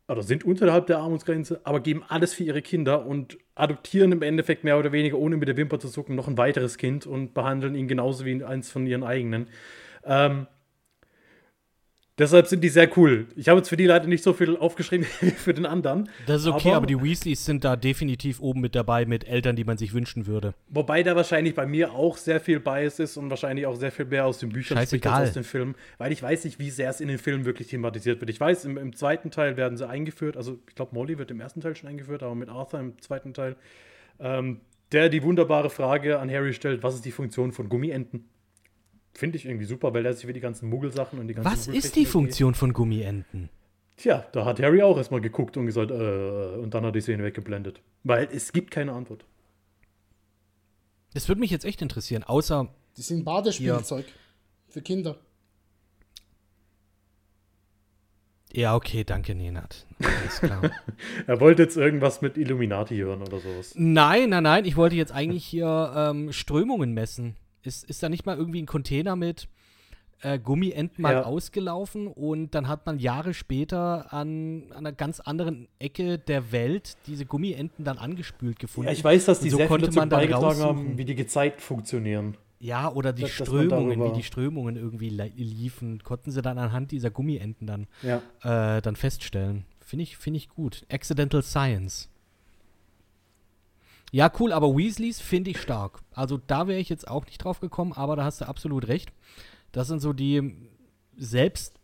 oder 0.09 0.23
sind 0.23 0.45
unterhalb 0.45 0.87
der 0.87 0.99
Armutsgrenze, 0.99 1.61
aber 1.65 1.81
geben 1.81 2.03
alles 2.09 2.35
für 2.35 2.45
ihre 2.45 2.63
Kinder 2.63 3.07
und 3.07 3.39
adoptieren 3.55 4.13
im 4.13 4.23
Endeffekt 4.23 4.65
mehr 4.65 4.79
oder 4.79 4.93
weniger, 4.93 5.19
ohne 5.19 5.37
mit 5.37 5.49
der 5.49 5.57
Wimper 5.57 5.79
zu 5.79 5.89
zucken, 5.89 6.15
noch 6.15 6.29
ein 6.29 6.37
weiteres 6.37 6.77
Kind 6.77 7.07
und 7.07 7.33
behandeln 7.35 7.75
ihn 7.75 7.89
genauso 7.89 8.25
wie 8.25 8.45
eins 8.45 8.71
von 8.71 8.87
ihren 8.87 9.03
eigenen. 9.03 9.49
Ähm, 10.05 10.47
deshalb 12.19 12.47
sind 12.47 12.63
die 12.63 12.69
sehr 12.69 12.89
cool. 12.97 13.27
Ich 13.37 13.49
habe 13.49 13.59
jetzt 13.59 13.69
für 13.69 13.77
die 13.77 13.87
leider 13.87 14.07
nicht 14.07 14.23
so 14.23 14.33
viel 14.33 14.57
aufgeschrieben 14.57 15.07
wie 15.21 15.31
für 15.31 15.55
den 15.55 15.67
anderen. 15.67 16.09
Das 16.27 16.43
ist 16.43 16.47
okay, 16.49 16.69
aber, 16.69 16.79
Aber- 16.79 16.87
die 16.87 17.01
Weasleys 17.01 17.45
sind 17.45 17.65
da 17.65 17.77
definitiv 17.77 18.41
oben 18.41 18.61
mit 18.61 18.75
dabei 18.75 19.07
mit 19.07 19.27
Eltern, 19.27 19.57
die 19.57 19.65
man 19.65 19.77
sich 19.77 19.93
wünschen 19.95 20.27
würde. 20.27 20.55
Wobei 20.69 21.03
da 21.03 21.17
wahrscheinlich 21.17 21.55
bei 21.55 21.67
mir 21.67 21.93
auch 21.93 22.17
sehr 22.17 22.41
viel 22.41 22.61
Bias 22.61 22.99
ist 22.99 23.17
und 23.17 23.31
wahrscheinlich 23.31 23.67
auch 23.67 23.77
sehr 23.77 23.93
viel 23.93 24.07
mehr 24.07 24.27
aus 24.27 24.39
den 24.39 24.51
Büchern 24.51 24.79
spricht 24.87 25.07
als 25.07 25.29
aus 25.29 25.35
den 25.35 25.45
Filmen, 25.45 25.75
weil 25.99 26.13
ich 26.13 26.23
weiß 26.23 26.45
nicht, 26.45 26.59
wie 26.59 26.71
sehr 26.71 26.91
es 26.91 27.01
in 27.01 27.09
den 27.09 27.19
Filmen 27.19 27.45
wirklich 27.45 27.69
thematisiert 27.69 28.21
wird. 28.21 28.31
Ich 28.31 28.41
weiß, 28.41 28.65
im, 28.65 28.79
im 28.79 28.95
zweiten 28.95 29.31
Teil 29.31 29.57
werden 29.57 29.77
sie 29.77 29.89
eingeführt, 29.89 30.37
also 30.37 30.59
ich 30.69 30.75
glaube, 30.75 30.95
Molly 30.95 31.19
wird 31.19 31.31
im 31.31 31.41
ersten 31.41 31.61
Teil 31.61 31.75
schon 31.77 31.89
eingeführt, 31.89 32.23
aber 32.23 32.35
mit 32.35 32.49
Arthur 32.49 32.81
im 32.81 33.01
zweiten 33.01 33.35
Teil, 33.35 33.57
ähm, 34.21 34.61
der 34.93 35.09
die 35.09 35.23
wunderbare 35.23 35.71
Frage 35.71 36.19
an 36.21 36.31
Harry 36.31 36.53
stellt, 36.53 36.83
was 36.83 36.95
ist 36.95 37.05
die 37.05 37.11
Funktion 37.11 37.53
von 37.53 37.69
Gummienten? 37.69 38.29
Finde 39.15 39.37
ich 39.39 39.47
irgendwie 39.47 39.65
super, 39.65 39.95
weil 39.95 40.05
er 40.05 40.13
sich 40.13 40.27
für 40.27 40.33
die 40.33 40.41
ganzen 40.41 40.69
Muggelsachen 40.69 41.19
und 41.21 41.29
die 41.29 41.35
ganzen 41.35 41.51
Was 41.51 41.69
ist 41.69 41.95
die 41.95 42.05
Funktion 42.05 42.55
von 42.55 42.73
Gummienten? 42.73 43.49
Tja, 43.97 44.27
da 44.33 44.45
hat 44.45 44.61
Harry 44.61 44.83
auch 44.83 44.97
erstmal 44.97 45.21
geguckt 45.21 45.57
und 45.57 45.67
gesagt, 45.67 45.93
äh, 45.93 46.59
und 46.59 46.75
dann 46.75 46.85
hat 46.85 46.97
die 46.97 47.01
Szene 47.01 47.23
weggeblendet. 47.23 47.81
Weil 48.03 48.29
es 48.33 48.53
gibt 48.53 48.73
keine 48.73 48.93
Antwort. 48.93 49.25
Das 51.15 51.29
würde 51.29 51.41
mich 51.41 51.53
jetzt 51.53 51.65
echt 51.65 51.81
interessieren, 51.81 52.25
außer 52.25 52.69
Die 52.97 53.03
sind 53.03 53.25
Badespielzeug 53.25 54.05
für 54.69 54.83
Kinder. 54.83 55.17
Ja, 58.53 58.75
okay, 58.75 59.05
danke, 59.05 59.35
Nenad. 59.35 59.87
Alles 60.01 60.41
klar. 60.41 60.71
Er 61.27 61.41
wollte 61.41 61.63
jetzt 61.63 61.77
irgendwas 61.77 62.21
mit 62.21 62.37
Illuminati 62.37 62.97
hören 62.97 63.23
oder 63.23 63.39
sowas. 63.41 63.75
nein, 63.77 64.31
nein, 64.31 64.43
nein, 64.43 64.65
ich 64.65 64.77
wollte 64.77 64.97
jetzt 64.97 65.13
eigentlich 65.13 65.45
hier 65.45 65.93
ähm, 65.97 66.33
Strömungen 66.33 66.93
messen. 66.95 67.37
Ist, 67.65 67.85
ist 67.89 68.03
da 68.03 68.09
nicht 68.09 68.27
mal 68.27 68.37
irgendwie 68.37 68.63
ein 68.63 68.67
Container 68.67 69.17
mit 69.17 69.49
äh, 70.21 70.39
Gummienten 70.39 71.03
mal 71.03 71.13
Ja. 71.15 71.23
ausgelaufen 71.25 72.07
und 72.07 72.55
dann 72.55 72.69
hat 72.69 72.87
man 72.87 72.99
Jahre 72.99 73.35
später 73.35 74.13
an, 74.13 74.65
an 74.71 74.79
einer 74.79 74.93
ganz 74.93 75.21
anderen 75.21 75.69
Ecke 75.79 76.19
der 76.19 76.53
Welt 76.53 76.97
diese 77.07 77.27
Gummienten 77.27 77.85
dann 77.85 77.99
angespült 77.99 78.59
gefunden? 78.59 78.89
Ja, 78.89 78.93
ich 78.93 79.03
weiß, 79.05 79.25
dass 79.27 79.41
die 79.41 79.51
so 79.51 79.57
sehr 79.59 79.67
konnte 79.67 79.87
man 79.93 80.09
dann 80.09 80.21
beigetragen 80.21 80.61
haben, 80.63 80.99
wie 80.99 81.05
die 81.05 81.15
Gezeiten 81.15 81.61
funktionieren. 81.61 82.37
Ja, 82.61 82.91
oder 82.91 83.13
die 83.13 83.23
dass- 83.23 83.37
dass 83.37 83.47
Strömungen, 83.49 83.91
wie 83.91 83.97
darüber- 83.97 84.17
die 84.17 84.23
Strömungen 84.23 84.77
irgendwie 84.77 85.11
li- 85.11 85.33
liefen, 85.37 86.03
konnten 86.03 86.31
sie 86.31 86.41
dann 86.41 86.57
anhand 86.59 86.93
dieser 86.93 87.11
Gummienten 87.11 87.67
dann, 87.67 87.87
Ja. 88.03 88.23
äh, 88.77 88.81
dann 88.81 88.97
feststellen. 88.97 89.65
Finde 89.81 90.05
ich, 90.05 90.17
finde 90.17 90.39
ich 90.39 90.49
gut. 90.49 90.87
Accidental 90.91 91.43
Science. 91.43 92.09
Ja, 94.15 94.31
cool, 94.39 94.53
aber 94.53 94.77
Weasleys 94.77 95.21
finde 95.21 95.51
ich 95.51 95.61
stark. 95.61 95.99
Also 96.13 96.39
da 96.47 96.69
wäre 96.69 96.79
ich 96.79 96.89
jetzt 96.89 97.09
auch 97.09 97.27
nicht 97.27 97.39
drauf 97.39 97.59
gekommen, 97.59 97.93
aber 97.93 98.15
da 98.15 98.23
hast 98.23 98.41
du 98.41 98.45
absolut 98.47 98.87
recht. 98.87 99.11
Das 99.73 99.89
sind 99.89 99.99
so 100.01 100.13
die 100.13 100.55
selbst, 101.17 101.75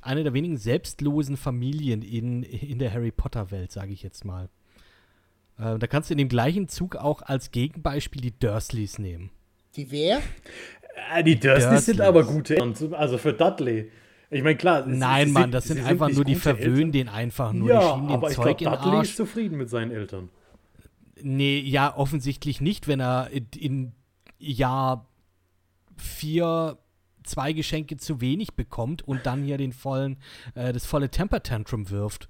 eine 0.00 0.22
der 0.22 0.34
wenigen 0.34 0.56
selbstlosen 0.56 1.36
Familien 1.36 2.02
in, 2.02 2.44
in 2.44 2.78
der 2.78 2.92
Harry 2.92 3.10
Potter-Welt, 3.10 3.72
sage 3.72 3.92
ich 3.92 4.04
jetzt 4.04 4.24
mal. 4.24 4.48
Äh, 5.58 5.80
da 5.80 5.88
kannst 5.88 6.10
du 6.10 6.14
in 6.14 6.18
dem 6.18 6.28
gleichen 6.28 6.68
Zug 6.68 6.94
auch 6.94 7.22
als 7.22 7.50
Gegenbeispiel 7.50 8.22
die 8.22 8.38
Dursleys 8.38 9.00
nehmen. 9.00 9.30
Die 9.74 9.90
wer? 9.90 10.22
Äh, 11.12 11.24
die 11.24 11.34
Dursleys 11.34 11.64
Dursleys. 11.64 11.86
sind 11.86 12.00
aber 12.02 12.22
gute 12.22 12.56
Eltern. 12.56 12.94
Also 12.94 13.18
für 13.18 13.32
Dudley. 13.32 13.90
Ich 14.30 14.44
meine, 14.44 14.56
klar. 14.56 14.86
Nein, 14.86 15.26
sie 15.26 15.32
Mann, 15.32 15.42
sind- 15.42 15.54
das 15.54 15.64
sie 15.64 15.72
sind 15.72 15.84
einfach 15.86 16.08
nur 16.08 16.24
die 16.24 16.36
verwöhnen 16.36 16.76
Eltern. 16.76 16.92
den 16.92 17.08
einfach 17.08 17.52
nur. 17.52 17.66
die 17.68 17.74
Ja, 17.74 17.94
schieben 17.94 18.06
den 18.06 18.16
aber 18.16 18.30
ich 18.30 18.36
Zeug 18.36 18.58
glaube, 18.58 18.76
in 18.76 18.80
den 18.82 18.90
Dudley 18.92 19.02
ist 19.02 19.16
zufrieden 19.16 19.58
mit 19.58 19.68
seinen 19.70 19.90
Eltern. 19.90 20.28
Nee, 21.20 21.60
ja, 21.60 21.96
offensichtlich 21.96 22.60
nicht, 22.60 22.88
wenn 22.88 23.00
er 23.00 23.30
in, 23.30 23.46
in 23.56 23.92
Jahr 24.38 25.08
vier 25.96 26.78
zwei 27.24 27.52
Geschenke 27.52 27.96
zu 27.96 28.20
wenig 28.20 28.54
bekommt 28.54 29.06
und 29.06 29.26
dann 29.26 29.42
hier 29.42 29.58
den 29.58 29.72
vollen, 29.72 30.18
äh, 30.54 30.72
das 30.72 30.86
volle 30.86 31.08
Temper 31.10 31.42
Tantrum 31.42 31.90
wirft. 31.90 32.28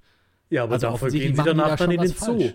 Ja, 0.49 0.63
aber 0.63 0.73
Also 0.73 0.87
dafür 0.87 1.09
gehen 1.09 1.35
sie 1.35 1.43
danach 1.43 1.69
da 1.69 1.75
dann 1.75 1.91
in 1.91 2.01
den 2.01 2.13
Zoo. 2.13 2.51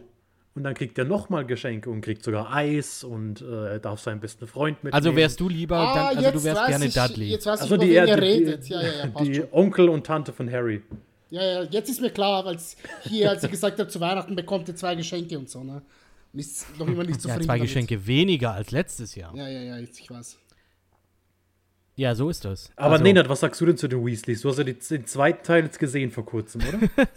Und 0.55 0.65
dann 0.65 0.75
kriegt 0.75 0.99
er 0.99 1.05
nochmal 1.05 1.47
Geschenke 1.47 1.91
und 1.91 2.01
kriegt 2.01 2.25
sogar 2.25 2.53
Eis 2.53 3.05
und 3.05 3.41
äh, 3.41 3.73
er 3.73 3.79
darf 3.79 4.01
seinen 4.01 4.21
besten 4.21 4.49
Freund 4.49 4.83
mitnehmen. 4.83 4.95
Also 4.95 5.15
wärst 5.15 5.39
du 5.39 5.49
lieber, 5.49 5.77
dann, 5.77 6.19
also 6.19 6.31
du 6.33 6.45
wärst 6.45 6.67
gerne 6.67 6.87
ich, 6.87 6.95
Dudley. 6.95 7.29
Jetzt 7.29 7.47
weiß 7.47 7.63
also 7.63 7.75
ich, 7.77 7.81
die, 7.83 7.87
wen 7.89 7.95
ihr 7.95 8.07
die, 8.07 8.13
redet. 8.13 8.69
die, 8.69 8.73
Ja, 8.73 8.83
ja, 8.83 8.89
ja, 8.89 9.07
die. 9.07 9.45
Onkel 9.53 9.89
und 9.89 10.05
Tante 10.05 10.33
von 10.33 10.51
Harry. 10.51 10.83
Ja, 11.31 11.45
ja, 11.45 11.63
jetzt 11.63 11.89
ist 11.89 12.01
mir 12.01 12.11
klar, 12.11 12.45
weil 12.45 12.59
hier, 13.03 13.31
als 13.31 13.45
ich 13.45 13.51
gesagt 13.51 13.79
habe, 13.79 13.89
zu 13.89 14.01
Weihnachten 14.01 14.35
bekommt 14.35 14.67
ihr 14.67 14.75
zwei 14.75 14.97
Geschenke 14.97 15.39
und 15.39 15.49
so, 15.49 15.63
ne? 15.63 15.83
Ist 16.33 16.79
noch 16.79 16.87
immer 16.87 17.03
nicht 17.03 17.17
ja, 17.17 17.19
zufrieden 17.19 17.45
zwei 17.45 17.57
damit. 17.57 17.69
Geschenke 17.69 18.07
weniger 18.07 18.53
als 18.53 18.71
letztes 18.71 19.15
Jahr. 19.15 19.35
Ja, 19.35 19.49
Ja, 19.49 19.49
ja, 19.49 19.61
ja, 19.61 19.79
jetzt, 19.79 19.99
ich 19.99 20.11
weiß. 20.11 20.39
so 22.15 22.31
ist 22.31 22.45
das. 22.45 22.71
Aber 22.77 22.93
also, 22.93 23.05
Nenad, 23.05 23.29
was 23.29 23.41
sagst 23.41 23.61
du 23.61 23.67
denn 23.67 23.77
zu 23.77 23.89
den 23.89 24.05
Weasleys? 24.05 24.41
Du 24.43 24.49
hast 24.49 24.59
ja 24.59 24.65
die, 24.65 24.75
den 24.75 25.07
zweiten 25.07 25.45
Teil 25.45 25.65
jetzt 25.65 25.79
gesehen 25.79 26.11
vor 26.11 26.25
kurzem, 26.25 26.63
oder? 26.67 26.81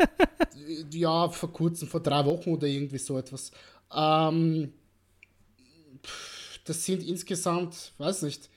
Ja, 0.91 1.27
vor 1.29 1.51
kurzem, 1.51 1.87
vor 1.89 1.99
drei 1.99 2.23
Wochen 2.25 2.51
oder 2.51 2.67
irgendwie 2.67 2.97
so 2.97 3.17
etwas. 3.17 3.51
Ähm, 3.93 4.71
das 6.63 6.85
sind 6.85 7.03
insgesamt, 7.03 7.93
weiß 7.97 8.21
nicht, 8.21 8.49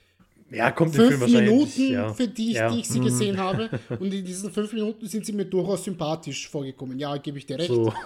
ja, 0.49 0.71
kommt 0.71 0.95
fünf. 0.95 1.25
Minuten, 1.27 1.91
ja. 1.91 2.13
für 2.13 2.27
die, 2.27 2.53
ja. 2.53 2.69
die 2.69 2.79
ich 2.79 2.87
sie 2.87 2.99
gesehen 2.99 3.37
habe. 3.39 3.69
Und 3.99 4.13
in 4.13 4.23
diesen 4.23 4.51
fünf 4.51 4.71
Minuten 4.73 5.05
sind 5.07 5.25
sie 5.25 5.33
mir 5.33 5.45
durchaus 5.45 5.83
sympathisch 5.83 6.47
vorgekommen. 6.49 6.97
Ja, 6.97 7.17
gebe 7.17 7.37
ich 7.37 7.45
dir 7.45 7.59
recht. 7.59 7.69
So. 7.69 7.93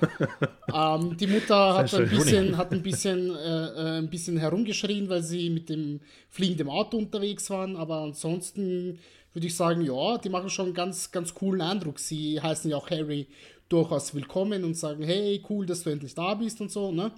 Ähm, 0.73 1.17
die 1.17 1.27
Mutter 1.27 1.75
hat 1.75 1.93
ein 1.93 2.07
bisschen, 2.07 2.55
hat 2.55 2.71
ein 2.71 2.81
bisschen, 2.81 3.35
äh, 3.35 3.65
äh, 3.65 3.97
ein 3.97 4.09
bisschen 4.09 4.37
herumgeschrien, 4.37 5.09
weil 5.09 5.21
sie 5.21 5.49
mit 5.49 5.67
dem 5.67 5.99
fliegenden 6.29 6.69
Auto 6.69 6.97
unterwegs 6.97 7.49
waren. 7.49 7.75
Aber 7.75 7.97
ansonsten 7.97 8.97
würde 9.33 9.47
ich 9.47 9.55
sagen, 9.55 9.81
ja, 9.81 10.17
die 10.17 10.29
machen 10.29 10.49
schon 10.49 10.67
einen 10.67 10.73
ganz, 10.73 11.11
ganz 11.11 11.33
coolen 11.33 11.61
Eindruck. 11.61 11.99
Sie 11.99 12.39
heißen 12.39 12.71
ja 12.71 12.77
auch 12.77 12.89
Harry 12.89 13.27
durchaus 13.67 14.13
willkommen 14.13 14.63
und 14.63 14.75
sagen, 14.75 15.03
hey, 15.03 15.43
cool, 15.49 15.65
dass 15.65 15.83
du 15.83 15.89
endlich 15.89 16.13
da 16.15 16.35
bist 16.35 16.61
und 16.61 16.71
so, 16.71 16.91
ne? 16.91 17.11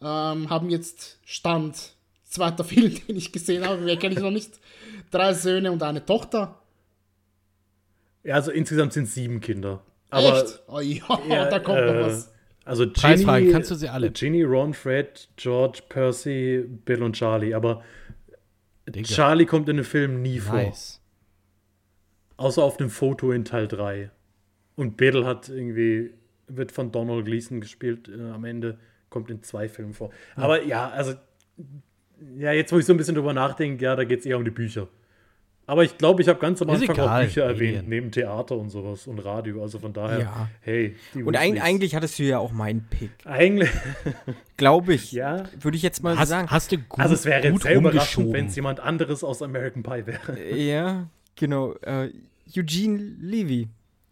Ähm, 0.00 0.48
haben 0.48 0.70
jetzt 0.70 1.18
Stand, 1.24 1.94
zweiter 2.28 2.64
Film, 2.64 2.94
den 3.06 3.16
ich 3.16 3.32
gesehen 3.32 3.64
habe, 3.66 3.82
mehr 3.82 3.96
kenne 3.96 4.14
ich 4.14 4.20
noch 4.20 4.30
nicht. 4.30 4.58
Drei 5.10 5.32
Söhne 5.34 5.72
und 5.72 5.82
eine 5.82 6.04
Tochter. 6.04 6.60
ja, 8.22 8.34
also 8.34 8.50
insgesamt 8.50 8.92
sind 8.92 9.04
es 9.04 9.14
sieben 9.14 9.40
Kinder. 9.40 9.82
Aber 10.10 10.42
Echt? 10.42 10.62
Oh 10.68 10.80
ja, 10.80 11.20
Ja, 11.28 11.48
da 11.50 11.58
kommt 11.58 11.78
äh, 11.78 11.92
noch 11.92 12.06
was. 12.06 12.32
Also 12.64 12.86
Ginny, 12.86 13.50
kannst 13.50 13.70
du 13.70 13.74
sie 13.74 13.88
alle? 13.88 14.10
Ginny, 14.10 14.42
Ron, 14.42 14.74
Fred, 14.74 15.28
George, 15.36 15.80
Percy, 15.88 16.64
Bill 16.84 17.02
und 17.02 17.14
Charlie. 17.14 17.54
Aber 17.54 17.82
Digga, 18.86 19.08
Charlie 19.08 19.46
kommt 19.46 19.70
in 19.70 19.76
dem 19.76 19.86
Film 19.86 20.20
nie 20.20 20.38
vor. 20.38 20.56
nice. 20.56 21.00
Außer 22.36 22.62
auf 22.62 22.76
dem 22.76 22.90
Foto 22.90 23.32
in 23.32 23.44
Teil 23.44 23.68
3. 23.68 24.10
Und 24.76 24.96
Biddle 24.96 25.24
hat 25.24 25.48
irgendwie, 25.48 26.12
wird 26.46 26.70
von 26.70 26.92
Donald 26.92 27.24
Gleason 27.24 27.60
gespielt 27.60 28.08
äh, 28.08 28.30
am 28.30 28.44
Ende, 28.44 28.78
kommt 29.08 29.30
in 29.30 29.42
zwei 29.42 29.68
Filmen 29.68 29.94
vor. 29.94 30.10
Aber 30.36 30.62
ja, 30.62 30.90
also, 30.90 31.14
ja, 32.38 32.52
jetzt 32.52 32.72
wo 32.72 32.78
ich 32.78 32.84
so 32.86 32.92
ein 32.92 32.96
bisschen 32.96 33.14
drüber 33.14 33.32
nachdenke, 33.32 33.84
ja, 33.84 33.96
da 33.96 34.04
geht 34.04 34.20
es 34.20 34.26
eher 34.26 34.36
um 34.38 34.44
die 34.44 34.50
Bücher. 34.50 34.88
Aber 35.66 35.84
ich 35.84 35.98
glaube, 35.98 36.22
ich 36.22 36.28
habe 36.28 36.38
ganz 36.40 36.62
am 36.62 36.70
Anfang 36.70 36.88
auch 36.90 36.94
egal, 37.04 37.24
Bücher 37.26 37.44
erwähnt, 37.44 37.88
neben 37.90 38.10
Theater 38.10 38.56
und 38.56 38.70
sowas 38.70 39.06
und 39.06 39.18
Radio. 39.18 39.60
Also 39.60 39.78
von 39.78 39.92
daher, 39.92 40.20
Ja. 40.20 40.48
hey. 40.62 40.96
die 41.12 41.22
Und 41.22 41.34
Weasleys. 41.34 41.60
eigentlich 41.62 41.94
hattest 41.94 42.18
du 42.18 42.22
ja 42.22 42.38
auch 42.38 42.52
meinen 42.52 42.86
Pick. 42.88 43.10
Eigentlich, 43.26 43.68
Glaube 44.56 44.94
ich. 44.94 45.12
ja. 45.12 45.44
Würde 45.60 45.76
ich 45.76 45.82
jetzt 45.82 46.02
mal 46.02 46.18
Hast, 46.18 46.30
sagen. 46.30 46.48
hast 46.50 46.72
du 46.72 46.78
gut, 46.78 46.98
Also 46.98 47.14
es 47.14 47.26
wäre 47.26 47.42
jetzt 47.46 47.62
sehr 47.62 47.76
überraschend, 47.76 48.32
wenn 48.32 48.46
es 48.46 48.56
jemand 48.56 48.80
anderes 48.80 49.22
aus 49.22 49.42
American 49.42 49.82
Pie 49.82 50.06
wäre. 50.06 50.56
Ja, 50.56 51.06
genau. 51.36 51.74
Äh, 51.82 52.12
Eugene 52.56 52.96
Levy. 53.20 53.68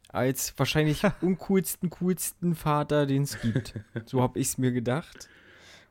Als 0.08 0.52
wahrscheinlich 0.58 1.02
uncoolsten, 1.22 1.88
coolsten 1.88 2.54
Vater, 2.54 3.06
den 3.06 3.22
es 3.22 3.40
gibt. 3.40 3.74
So 4.04 4.20
habe 4.20 4.38
ich 4.38 4.48
es 4.48 4.58
mir 4.58 4.72
gedacht. 4.72 5.28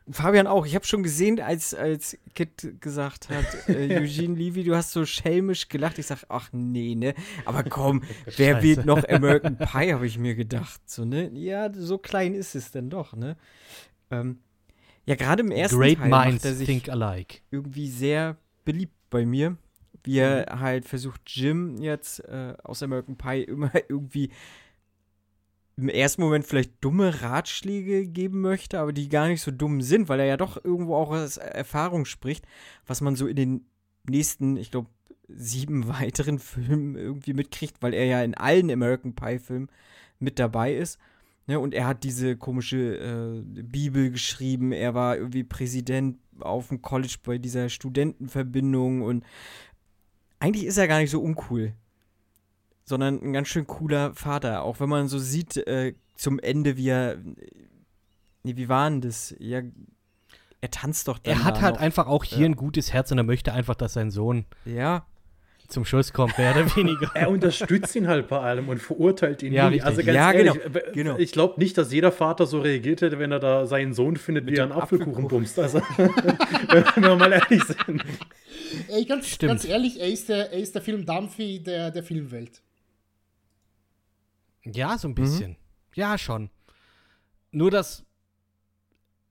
Fabian 0.09 0.45
auch. 0.45 0.65
Ich 0.65 0.75
habe 0.75 0.85
schon 0.85 1.01
gesehen, 1.01 1.39
als, 1.39 1.73
als 1.73 2.17
Kit 2.35 2.79
gesagt 2.79 3.29
hat, 3.29 3.45
äh, 3.67 3.97
Eugene 3.97 4.35
Levy, 4.35 4.63
du 4.63 4.75
hast 4.75 4.91
so 4.91 5.05
schelmisch 5.05 5.67
gelacht. 5.67 5.97
Ich 5.97 6.07
sag, 6.07 6.23
ach 6.29 6.49
nee, 6.51 6.95
ne? 6.95 7.15
Aber 7.45 7.63
komm, 7.63 8.03
wer 8.37 8.61
wird 8.61 8.85
noch 8.85 9.07
American 9.07 9.57
Pie, 9.57 9.93
habe 9.93 10.05
ich 10.05 10.19
mir 10.19 10.35
gedacht. 10.35 10.81
So, 10.85 11.05
ne? 11.05 11.31
Ja, 11.33 11.73
so 11.73 11.97
klein 11.97 12.35
ist 12.35 12.55
es 12.55 12.71
denn 12.71 12.89
doch, 12.89 13.15
ne? 13.15 13.35
Ähm, 14.11 14.39
ja, 15.05 15.15
gerade 15.15 15.41
im 15.41 15.51
ersten 15.51 15.77
Great 15.77 15.97
Teil 15.97 16.09
macht 16.09 16.27
minds 16.27 16.45
er 16.45 16.53
sich 16.53 16.67
think 16.67 16.89
alike. 16.89 17.39
irgendwie 17.51 17.89
sehr 17.89 18.37
beliebt 18.63 18.93
bei 19.09 19.25
mir. 19.25 19.57
Wie 20.03 20.19
er 20.19 20.59
halt 20.59 20.85
versucht, 20.85 21.21
Jim 21.25 21.77
jetzt 21.81 22.19
äh, 22.25 22.53
aus 22.63 22.83
American 22.83 23.15
Pie 23.15 23.43
immer 23.43 23.71
irgendwie 23.89 24.29
im 25.77 25.89
ersten 25.89 26.21
Moment 26.21 26.45
vielleicht 26.45 26.71
dumme 26.81 27.21
Ratschläge 27.21 28.07
geben 28.07 28.41
möchte, 28.41 28.79
aber 28.79 28.93
die 28.93 29.09
gar 29.09 29.27
nicht 29.27 29.41
so 29.41 29.51
dumm 29.51 29.81
sind, 29.81 30.07
weil 30.07 30.19
er 30.19 30.25
ja 30.25 30.37
doch 30.37 30.63
irgendwo 30.63 30.95
auch 30.95 31.11
aus 31.11 31.37
Erfahrung 31.37 32.05
spricht, 32.05 32.45
was 32.85 33.01
man 33.01 33.15
so 33.15 33.27
in 33.27 33.35
den 33.35 33.65
nächsten, 34.09 34.55
ich 34.57 34.71
glaube, 34.71 34.89
sieben 35.27 35.87
weiteren 35.99 36.39
Filmen 36.39 36.95
irgendwie 36.95 37.33
mitkriegt, 37.33 37.81
weil 37.81 37.93
er 37.93 38.05
ja 38.05 38.23
in 38.23 38.35
allen 38.35 38.71
American 38.71 39.15
Pie-Filmen 39.15 39.69
mit 40.19 40.39
dabei 40.39 40.73
ist. 40.73 40.99
Ne, 41.47 41.59
und 41.59 41.75
er 41.75 41.85
hat 41.85 42.03
diese 42.03 42.37
komische 42.37 42.97
äh, 42.97 43.61
Bibel 43.61 44.09
geschrieben. 44.09 44.71
Er 44.71 44.95
war 44.95 45.15
irgendwie 45.15 45.43
Präsident 45.43 46.17
auf 46.39 46.69
dem 46.69 46.81
College 46.81 47.17
bei 47.23 47.37
dieser 47.37 47.69
Studentenverbindung 47.69 49.03
und 49.03 49.23
eigentlich 50.39 50.65
ist 50.65 50.77
er 50.77 50.87
gar 50.87 50.99
nicht 50.99 51.11
so 51.11 51.21
uncool, 51.21 51.73
sondern 52.85 53.21
ein 53.21 53.33
ganz 53.33 53.47
schön 53.49 53.67
cooler 53.67 54.13
Vater. 54.13 54.63
Auch 54.63 54.79
wenn 54.79 54.89
man 54.89 55.07
so 55.07 55.17
sieht 55.19 55.57
äh, 55.57 55.93
zum 56.15 56.39
Ende, 56.39 56.77
wie 56.77 56.87
er. 56.89 57.17
Nee, 58.43 58.55
wie 58.55 58.69
war 58.69 58.89
denn 58.89 59.01
das? 59.01 59.35
Ja, 59.39 59.61
er 60.61 60.71
tanzt 60.71 61.07
doch 61.07 61.17
dann 61.19 61.33
Er 61.33 61.43
hat 61.43 61.57
da 61.57 61.61
halt 61.61 61.75
noch. 61.75 61.81
einfach 61.81 62.07
auch 62.07 62.23
hier 62.23 62.45
ein 62.45 62.55
gutes 62.55 62.93
Herz 62.93 63.11
und 63.11 63.17
er 63.17 63.23
möchte 63.23 63.53
einfach, 63.53 63.75
dass 63.75 63.93
sein 63.93 64.09
Sohn 64.11 64.45
Ja, 64.65 65.05
zum 65.67 65.83
Schuss 65.83 66.13
kommt, 66.13 66.37
mehr 66.37 66.51
oder 66.55 66.75
weniger. 66.75 67.09
Er 67.15 67.29
unterstützt 67.31 67.95
ihn 67.95 68.07
halt 68.07 68.27
bei 68.27 68.39
allem 68.39 68.69
und 68.69 68.79
verurteilt 68.79 69.41
ihn 69.41 69.51
Ja, 69.51 69.63
nie. 69.67 69.75
richtig. 69.77 69.85
Also 69.87 70.03
ganz 70.03 70.15
Ja, 70.15 70.31
ehrlich, 70.31 70.53
genau, 70.63 70.79
genau. 70.93 71.17
ich 71.17 71.31
glaube 71.31 71.59
nicht, 71.59 71.75
dass 71.77 71.91
jeder 71.91 72.11
Vater 72.11 72.45
so 72.45 72.59
reagiert 72.61 73.01
hätte, 73.01 73.17
wenn 73.17 73.31
er 73.31 73.39
da 73.39 73.65
seinen 73.65 73.93
Sohn 73.95 74.15
findet, 74.15 74.45
wie 74.45 74.55
er 74.55 74.63
einen 74.63 74.73
Apfelkuchen. 74.73 75.27
bumst. 75.27 75.57
Also, 75.59 75.79
wenn 75.97 77.03
wir 77.03 77.15
mal 77.15 77.31
ehrlich 77.31 77.63
sind. 77.63 78.03
Ey, 78.89 79.05
ganz, 79.05 79.27
Stimmt. 79.27 79.49
ganz 79.49 79.65
ehrlich, 79.65 79.99
er 79.99 80.07
ist 80.07 80.29
der, 80.29 80.51
er 80.53 80.59
ist 80.59 80.75
der 80.75 80.81
Film 80.83 81.03
Dumphy 81.05 81.61
der, 81.63 81.89
der 81.91 82.03
Filmwelt. 82.03 82.61
Ja, 84.65 84.97
so 84.97 85.07
ein 85.07 85.15
bisschen. 85.15 85.57
Ja, 85.93 86.17
schon. 86.17 86.49
Nur, 87.51 87.71
dass 87.71 88.03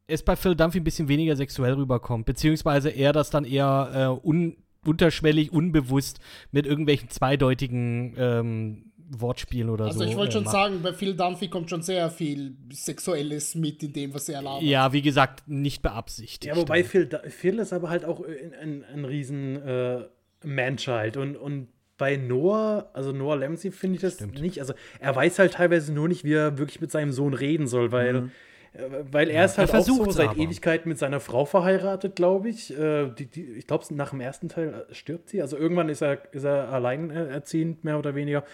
es 0.06 0.22
bei 0.22 0.36
Phil 0.36 0.54
Dunphy 0.54 0.78
ein 0.80 0.84
bisschen 0.84 1.08
weniger 1.08 1.36
sexuell 1.36 1.74
rüberkommt, 1.74 2.26
beziehungsweise 2.26 2.90
er 2.90 3.12
das 3.12 3.30
dann 3.30 3.44
eher 3.44 4.18
äh, 4.22 4.26
un 4.26 4.56
unterschwellig, 4.86 5.50
unbewusst 5.50 6.20
mit 6.52 6.66
irgendwelchen 6.66 7.08
zweideutigen 7.08 8.14
ähm, 8.18 8.92
Wortspielen 9.08 9.70
oder 9.70 9.86
Also 9.86 10.00
so. 10.00 10.04
ich 10.04 10.14
wollte 10.14 10.30
äh, 10.30 10.32
schon 10.34 10.44
macht. 10.44 10.52
sagen, 10.52 10.82
bei 10.82 10.92
Phil 10.92 11.14
Dunphy 11.16 11.48
kommt 11.48 11.70
schon 11.70 11.80
sehr 11.82 12.10
viel 12.10 12.54
Sexuelles 12.70 13.54
mit 13.54 13.82
in 13.82 13.94
dem, 13.94 14.12
was 14.12 14.28
er 14.28 14.42
labert. 14.42 14.62
Ja, 14.62 14.92
wie 14.92 15.00
gesagt, 15.00 15.48
nicht 15.48 15.80
beabsichtigt. 15.80 16.44
Ja, 16.44 16.56
wobei 16.56 16.84
Phil, 16.84 17.08
Phil 17.30 17.58
ist 17.60 17.72
aber 17.72 17.88
halt 17.88 18.04
auch 18.04 18.20
ein, 18.24 18.52
ein, 18.60 18.84
ein 18.84 19.04
riesen 19.06 19.56
äh, 19.62 20.04
Manchild 20.44 21.16
und, 21.16 21.36
und 21.36 21.68
bei 21.96 22.16
Noah, 22.16 22.90
also 22.92 23.12
Noah 23.12 23.36
Lemsey 23.36 23.70
finde 23.70 23.96
ich 23.96 24.02
das 24.02 24.14
Stimmt. 24.14 24.40
nicht. 24.40 24.60
Also 24.60 24.74
er 24.98 25.14
weiß 25.14 25.38
halt 25.38 25.54
teilweise 25.54 25.92
nur 25.92 26.08
nicht, 26.08 26.24
wie 26.24 26.34
er 26.34 26.58
wirklich 26.58 26.80
mit 26.80 26.90
seinem 26.90 27.12
Sohn 27.12 27.34
reden 27.34 27.66
soll, 27.66 27.92
weil, 27.92 28.30
äh, 28.72 28.82
weil 29.10 29.30
er 29.30 29.44
ist 29.44 29.58
er 29.58 29.66
halt 29.66 29.74
auch 29.74 29.84
so 29.84 30.10
seit 30.10 30.30
aber. 30.30 30.38
Ewigkeiten 30.38 30.88
mit 30.88 30.98
seiner 30.98 31.20
Frau 31.20 31.44
verheiratet, 31.44 32.16
glaube 32.16 32.48
ich. 32.48 32.76
Äh, 32.76 33.10
die, 33.10 33.26
die, 33.26 33.44
ich 33.52 33.66
glaube, 33.66 33.84
nach 33.94 34.10
dem 34.10 34.20
ersten 34.20 34.48
Teil 34.48 34.86
äh, 34.88 34.94
stirbt 34.94 35.28
sie. 35.28 35.40
Also 35.40 35.56
irgendwann 35.56 35.88
ist 35.88 36.02
er, 36.02 36.22
ist 36.32 36.44
er 36.44 36.70
alleinerziehend, 36.72 37.84
mehr 37.84 37.98
oder 37.98 38.14
weniger. 38.14 38.44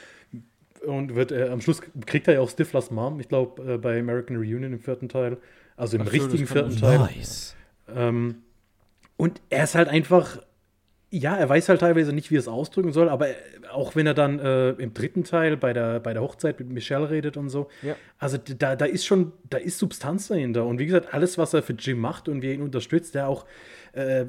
Und 0.86 1.14
wird 1.14 1.32
äh, 1.32 1.48
am 1.48 1.60
Schluss 1.60 1.82
kriegt 2.06 2.28
er 2.28 2.34
ja 2.34 2.40
auch 2.40 2.50
Stiflers 2.50 2.90
Mom, 2.90 3.20
ich 3.20 3.28
glaube, 3.28 3.74
äh, 3.74 3.78
bei 3.78 3.98
American 4.00 4.36
Reunion 4.36 4.72
im 4.72 4.80
vierten 4.80 5.08
Teil. 5.08 5.38
Also 5.76 5.96
im 5.96 6.04
Ach 6.06 6.12
richtigen 6.12 6.46
vierten 6.46 6.76
Teil. 6.76 6.98
Nice. 6.98 7.56
Ähm, 7.94 8.42
und 9.16 9.40
er 9.50 9.64
ist 9.64 9.74
halt 9.74 9.88
einfach, 9.88 10.38
ja, 11.12 11.36
er 11.36 11.48
weiß 11.48 11.68
halt 11.68 11.80
teilweise 11.80 12.12
nicht, 12.12 12.30
wie 12.30 12.36
er 12.36 12.40
es 12.40 12.48
ausdrücken 12.48 12.92
soll, 12.92 13.08
aber 13.08 13.26
auch 13.72 13.96
wenn 13.96 14.06
er 14.06 14.14
dann 14.14 14.38
äh, 14.38 14.70
im 14.70 14.94
dritten 14.94 15.24
Teil 15.24 15.56
bei 15.56 15.72
der, 15.72 15.98
bei 16.00 16.12
der 16.12 16.22
Hochzeit 16.22 16.60
mit 16.60 16.70
Michelle 16.70 17.10
redet 17.10 17.36
und 17.36 17.48
so, 17.48 17.68
Ja. 17.82 17.96
also 18.18 18.38
da, 18.38 18.76
da 18.76 18.84
ist 18.84 19.04
schon, 19.04 19.32
da 19.48 19.58
ist 19.58 19.78
Substanz 19.78 20.28
dahinter. 20.28 20.64
Und 20.66 20.78
wie 20.78 20.86
gesagt, 20.86 21.12
alles, 21.12 21.36
was 21.36 21.52
er 21.52 21.62
für 21.62 21.72
Jim 21.72 21.98
macht 21.98 22.28
und 22.28 22.42
wie 22.42 22.48
er 22.48 22.54
ihn 22.54 22.62
unterstützt, 22.62 23.16
der 23.16 23.28
auch, 23.28 23.44
äh, 23.92 24.26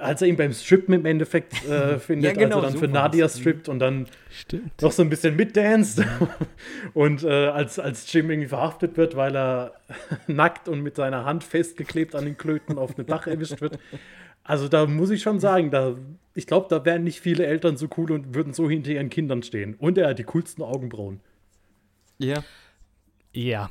als 0.00 0.22
er 0.22 0.28
ihn 0.28 0.36
beim 0.36 0.52
Strippen 0.52 0.94
im 0.94 1.04
Endeffekt 1.04 1.66
äh, 1.68 1.98
findet, 1.98 2.38
genau, 2.38 2.56
als 2.58 2.64
er 2.66 2.70
dann 2.70 2.72
so 2.74 2.78
für. 2.80 2.88
Nadia 2.88 3.28
strippt 3.28 3.68
und 3.68 3.80
dann 3.80 4.06
Stimmt. 4.30 4.80
noch 4.82 4.92
so 4.92 5.02
ein 5.02 5.08
bisschen 5.10 5.34
mitdanced 5.34 6.04
und 6.94 7.24
äh, 7.24 7.28
als, 7.48 7.78
als 7.80 8.12
Jim 8.12 8.30
irgendwie 8.30 8.48
verhaftet 8.48 8.96
wird, 8.96 9.16
weil 9.16 9.34
er 9.36 9.72
nackt 10.28 10.68
und 10.68 10.80
mit 10.82 10.94
seiner 10.96 11.24
Hand 11.24 11.42
festgeklebt 11.42 12.14
an 12.14 12.24
den 12.24 12.36
Klöten 12.36 12.78
auf 12.78 12.96
einem 12.96 13.06
Dach 13.06 13.26
erwischt 13.26 13.60
wird. 13.60 13.78
Also 14.50 14.66
da 14.66 14.84
muss 14.86 15.10
ich 15.10 15.22
schon 15.22 15.38
sagen, 15.38 15.70
da, 15.70 15.94
ich 16.34 16.44
glaube, 16.44 16.66
da 16.68 16.84
wären 16.84 17.04
nicht 17.04 17.20
viele 17.20 17.46
Eltern 17.46 17.76
so 17.76 17.86
cool 17.96 18.10
und 18.10 18.34
würden 18.34 18.52
so 18.52 18.68
hinter 18.68 18.90
ihren 18.90 19.08
Kindern 19.08 19.44
stehen. 19.44 19.74
Und 19.74 19.96
er 19.96 20.08
hat 20.08 20.18
die 20.18 20.24
coolsten 20.24 20.62
Augenbrauen. 20.62 21.20
ja. 22.18 22.42
Ja. 23.32 23.70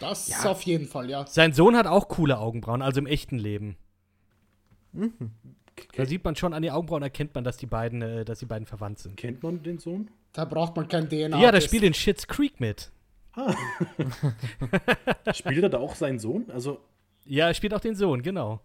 Das 0.00 0.28
ist 0.28 0.44
auf 0.44 0.62
jeden 0.62 0.86
Fall, 0.88 1.08
ja. 1.08 1.24
Sein 1.26 1.52
Sohn 1.52 1.76
hat 1.76 1.86
auch 1.86 2.08
coole 2.08 2.38
Augenbrauen, 2.38 2.82
also 2.82 2.98
im 2.98 3.06
echten 3.06 3.38
Leben. 3.38 3.76
Mhm. 4.92 5.12
Da 5.94 6.04
sieht 6.04 6.24
man 6.24 6.34
schon 6.34 6.52
an 6.52 6.62
die 6.62 6.72
Augenbrauen, 6.72 7.04
erkennt 7.04 7.36
man, 7.36 7.44
dass 7.44 7.56
die 7.56 7.66
beiden, 7.66 8.02
äh, 8.02 8.24
dass 8.24 8.40
die 8.40 8.46
beiden 8.46 8.66
verwandt 8.66 8.98
sind. 8.98 9.16
Kennt 9.16 9.40
man 9.44 9.62
den 9.62 9.78
Sohn? 9.78 10.10
Da 10.32 10.44
braucht 10.44 10.74
man 10.74 10.88
kein 10.88 11.08
DNA. 11.08 11.40
Ja, 11.40 11.52
der 11.52 11.60
spielt 11.60 11.84
in 11.84 11.94
Shits 11.94 12.26
Creek 12.26 12.58
mit. 12.58 12.90
Spielt 15.32 15.62
er 15.62 15.68
da 15.68 15.78
auch 15.78 15.94
seinen 15.94 16.18
Sohn? 16.18 16.50
Also, 16.50 16.80
Ja, 17.24 17.46
er 17.46 17.54
spielt 17.54 17.72
auch 17.72 17.80
den 17.80 17.94
Sohn, 17.94 18.22
genau. 18.22 18.60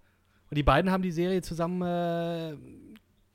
Und 0.53 0.57
die 0.57 0.61
beiden 0.61 0.91
haben 0.91 1.01
die 1.01 1.11
Serie 1.11 1.41
zusammen 1.41 1.81
äh, 1.81 2.55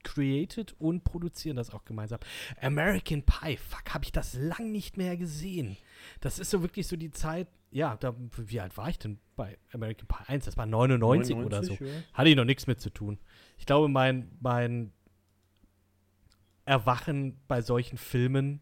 created 0.05 0.77
und 0.79 1.03
produzieren 1.03 1.57
das 1.57 1.75
auch 1.75 1.85
gemeinsam. 1.85 2.21
American 2.61 3.25
Pie, 3.25 3.57
fuck, 3.57 3.93
habe 3.93 4.05
ich 4.05 4.13
das 4.13 4.35
lang 4.35 4.71
nicht 4.71 4.97
mehr 4.97 5.17
gesehen. 5.17 5.77
Das 6.21 6.39
ist 6.39 6.49
so 6.49 6.63
wirklich 6.63 6.87
so 6.87 6.95
die 6.95 7.11
Zeit, 7.11 7.49
ja, 7.73 7.97
da, 7.97 8.15
wie 8.37 8.61
alt 8.61 8.77
war 8.77 8.89
ich 8.89 9.01
denn 9.01 9.19
bei 9.35 9.59
American 9.73 10.07
Pie 10.07 10.29
1? 10.29 10.45
Das 10.45 10.57
war 10.57 10.67
99, 10.67 11.35
oder 11.35 11.65
so. 11.65 11.73
99, 11.73 11.81
ja. 11.81 12.03
Hatte 12.15 12.29
ich 12.29 12.37
noch 12.37 12.45
nichts 12.45 12.69
mit 12.69 12.81
zu 12.81 12.91
tun. 12.91 13.19
Ich 13.57 13.67
glaube, 13.67 13.89
mein, 13.89 14.31
mein 14.39 14.93
Erwachen 16.67 17.37
bei 17.49 17.63
solchen 17.63 17.99
Filmen 17.99 18.61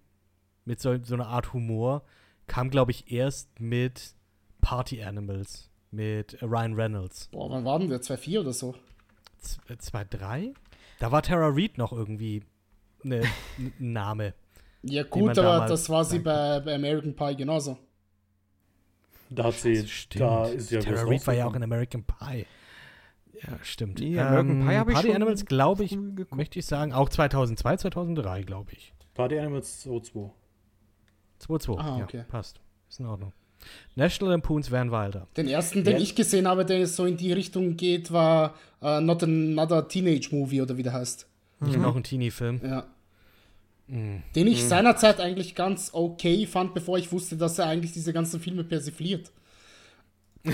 mit 0.65 0.81
so, 0.81 0.97
so 1.05 1.13
einer 1.13 1.27
Art 1.27 1.53
Humor 1.53 2.07
kam, 2.47 2.71
glaube 2.71 2.93
ich, 2.93 3.13
erst 3.13 3.61
mit 3.61 4.15
Party 4.63 5.03
Animals, 5.03 5.71
mit 5.91 6.39
Ryan 6.43 6.75
Reynolds. 6.75 7.29
Boah, 7.29 7.51
wann 7.51 7.65
war 7.65 7.79
denn 7.79 7.89
der? 7.89 8.01
2,4 8.01 8.41
oder 8.41 8.53
so? 8.53 8.75
Z- 9.39 9.61
2, 9.83 10.05
3? 10.05 10.55
Da 10.99 11.13
war 11.13 11.23
Tara 11.23 11.49
Reid 11.49 11.79
noch 11.79 11.93
irgendwie 11.93 12.43
ne, 13.03 13.23
ein 13.59 13.73
Name. 13.79 14.35
Ja, 14.83 15.03
gut, 15.03 15.39
aber 15.39 15.67
das 15.67 15.89
war 15.91 16.05
sie 16.05 16.19
bei, 16.21 16.61
bei 16.61 16.75
American 16.75 17.15
Pie 17.15 17.37
genauso. 17.37 17.79
Da 19.29 19.45
hat 19.45 19.55
sie, 19.55 19.85
da 20.17 20.47
ist 20.47 20.71
ja 20.71 20.81
Tara 20.81 21.03
Reid 21.03 21.27
war 21.27 21.35
ja 21.35 21.47
auch 21.47 21.55
in. 21.55 21.63
American 21.63 22.05
Pie. 22.05 22.47
Ja, 23.43 23.59
stimmt. 23.63 23.99
Nee, 23.99 24.19
American 24.19 24.67
Pie 24.67 24.77
hab 24.77 24.89
ich 24.89 24.95
Party 24.95 25.09
schon 25.09 25.17
Animals, 25.17 25.45
glaube 25.45 25.85
ich, 25.85 25.99
möchte 26.31 26.59
ich 26.59 26.67
sagen, 26.67 26.93
auch 26.93 27.09
2002, 27.09 27.77
2003, 27.79 28.43
glaube 28.43 28.73
ich. 28.73 28.95
Party 29.15 29.39
Animals 29.39 29.81
2 29.81 30.31
2-2. 31.41 31.79
Ah, 31.79 31.99
ja, 31.99 32.05
okay. 32.05 32.25
passt. 32.29 32.61
Ist 32.89 33.01
in 33.01 33.07
Ordnung. 33.07 33.33
National 33.95 34.33
Lampoons 34.33 34.71
Van 34.71 34.91
Wilder. 34.91 35.27
Den 35.37 35.49
ersten, 35.49 35.85
den 35.85 35.95
Ja. 35.97 36.03
ich 36.03 36.15
gesehen 36.15 36.47
habe, 36.47 36.65
der 36.65 36.87
so 36.87 37.05
in 37.07 37.17
die 37.17 37.33
Richtung 37.33 37.77
geht, 37.77 38.13
war 38.13 38.55
äh, 38.83 39.01
Not 39.01 39.23
Another 39.23 39.89
Teenage 39.89 40.29
Movie 40.33 40.61
oder 40.63 40.77
wie 40.77 40.83
der 40.83 40.93
heißt. 40.93 41.27
Noch 41.61 41.97
ein 41.97 42.03
Teenie-Film. 42.03 42.61
Ja. 42.63 42.87
den 43.89 44.23
ich 44.49 44.65
seinerzeit 44.65 45.21
eigentlich 45.21 45.55
ganz 45.55 45.91
okay 45.93 46.45
fand, 46.47 46.75
bevor 46.75 46.99
ich 46.99 47.13
wusste, 47.13 47.37
dass 47.37 47.59
er 47.59 47.67
eigentlich 47.67 47.93
diese 47.93 48.13
ganzen 48.13 48.41
Filme 48.41 48.65
persifliert. 48.65 49.31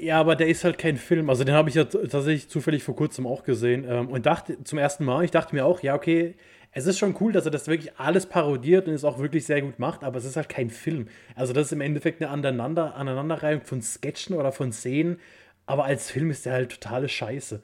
Ja, 0.00 0.20
aber 0.20 0.36
der 0.36 0.48
ist 0.48 0.64
halt 0.64 0.78
kein 0.78 0.96
Film. 0.96 1.28
Also 1.30 1.44
den 1.44 1.54
habe 1.54 1.68
ich 1.68 1.74
ja 1.74 1.84
tatsächlich 1.84 2.48
zufällig 2.48 2.82
vor 2.84 2.96
kurzem 2.96 3.26
auch 3.26 3.42
gesehen 3.44 3.84
ähm, 3.88 4.08
und 4.08 4.26
dachte 4.26 4.62
zum 4.64 4.78
ersten 4.78 5.04
Mal, 5.04 5.24
ich 5.24 5.30
dachte 5.30 5.54
mir 5.54 5.64
auch, 5.66 5.82
ja, 5.82 5.94
okay, 5.94 6.36
es 6.72 6.86
ist 6.86 6.98
schon 6.98 7.16
cool, 7.20 7.32
dass 7.32 7.44
er 7.44 7.50
das 7.50 7.66
wirklich 7.66 7.98
alles 7.98 8.26
parodiert 8.26 8.88
und 8.88 8.94
es 8.94 9.04
auch 9.04 9.18
wirklich 9.18 9.46
sehr 9.46 9.62
gut 9.62 9.78
macht, 9.78 10.04
aber 10.04 10.18
es 10.18 10.24
ist 10.24 10.36
halt 10.36 10.48
kein 10.48 10.70
Film. 10.70 11.08
Also 11.34 11.52
das 11.52 11.66
ist 11.66 11.72
im 11.72 11.80
Endeffekt 11.80 12.20
eine 12.22 12.30
Aneinander 12.30 12.94
Aneinanderreihung 12.94 13.62
von 13.62 13.82
Sketchen 13.82 14.36
oder 14.36 14.52
von 14.52 14.72
Szenen, 14.72 15.18
aber 15.66 15.84
als 15.84 16.10
Film 16.10 16.30
ist 16.30 16.46
der 16.46 16.52
halt 16.54 16.70
totale 16.70 17.08
Scheiße. 17.08 17.62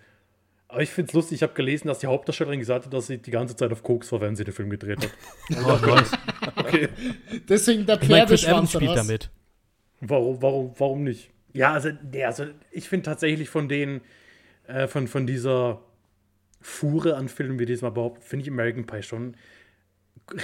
Aber 0.69 0.83
ich 0.83 0.91
finde 0.91 1.11
es 1.11 1.15
lustig, 1.15 1.37
ich 1.37 1.43
habe 1.43 1.53
gelesen, 1.55 1.87
dass 1.87 2.01
die 2.01 2.07
Hauptdarstellerin 2.07 2.59
gesagt 2.59 2.87
hat, 2.87 2.93
dass 2.93 3.07
sie 3.07 3.19
die 3.19 3.31
ganze 3.31 3.55
Zeit 3.55 3.71
auf 3.71 3.83
Koks 3.83 4.11
war, 4.11 4.21
wenn 4.21 4.35
sie 4.35 4.45
den 4.45 4.55
Film 4.55 4.71
gedreht 4.71 4.99
hat. 5.05 5.11
Oh 5.65 5.79
Gott. 5.79 6.05
Okay. 6.57 6.89
Deswegen 7.49 7.87
der 7.87 7.99
Pferdeschwanz 7.99 8.73
spielt 8.73 8.91
was? 8.91 9.07
damit. 9.07 9.31
Warum, 10.01 10.43
warum, 10.43 10.75
warum 10.77 11.05
nicht? 11.05 11.31
Ja, 11.53 11.73
also, 11.73 11.91
der, 11.93 12.29
also 12.29 12.47
ich 12.73 12.89
finde 12.89 13.05
tatsächlich 13.05 13.49
von 13.49 13.69
den, 13.69 14.01
äh, 14.67 14.89
von, 14.89 15.07
von 15.07 15.27
dieser 15.27 15.81
Fuhre 16.67 17.17
an 17.17 17.29
Filmen, 17.29 17.59
wie 17.59 17.67
diesmal 17.67 17.91
behauptet, 17.91 18.25
finde 18.25 18.45
ich 18.45 18.51
American 18.51 18.87
Pie 18.87 19.03
schon 19.03 19.37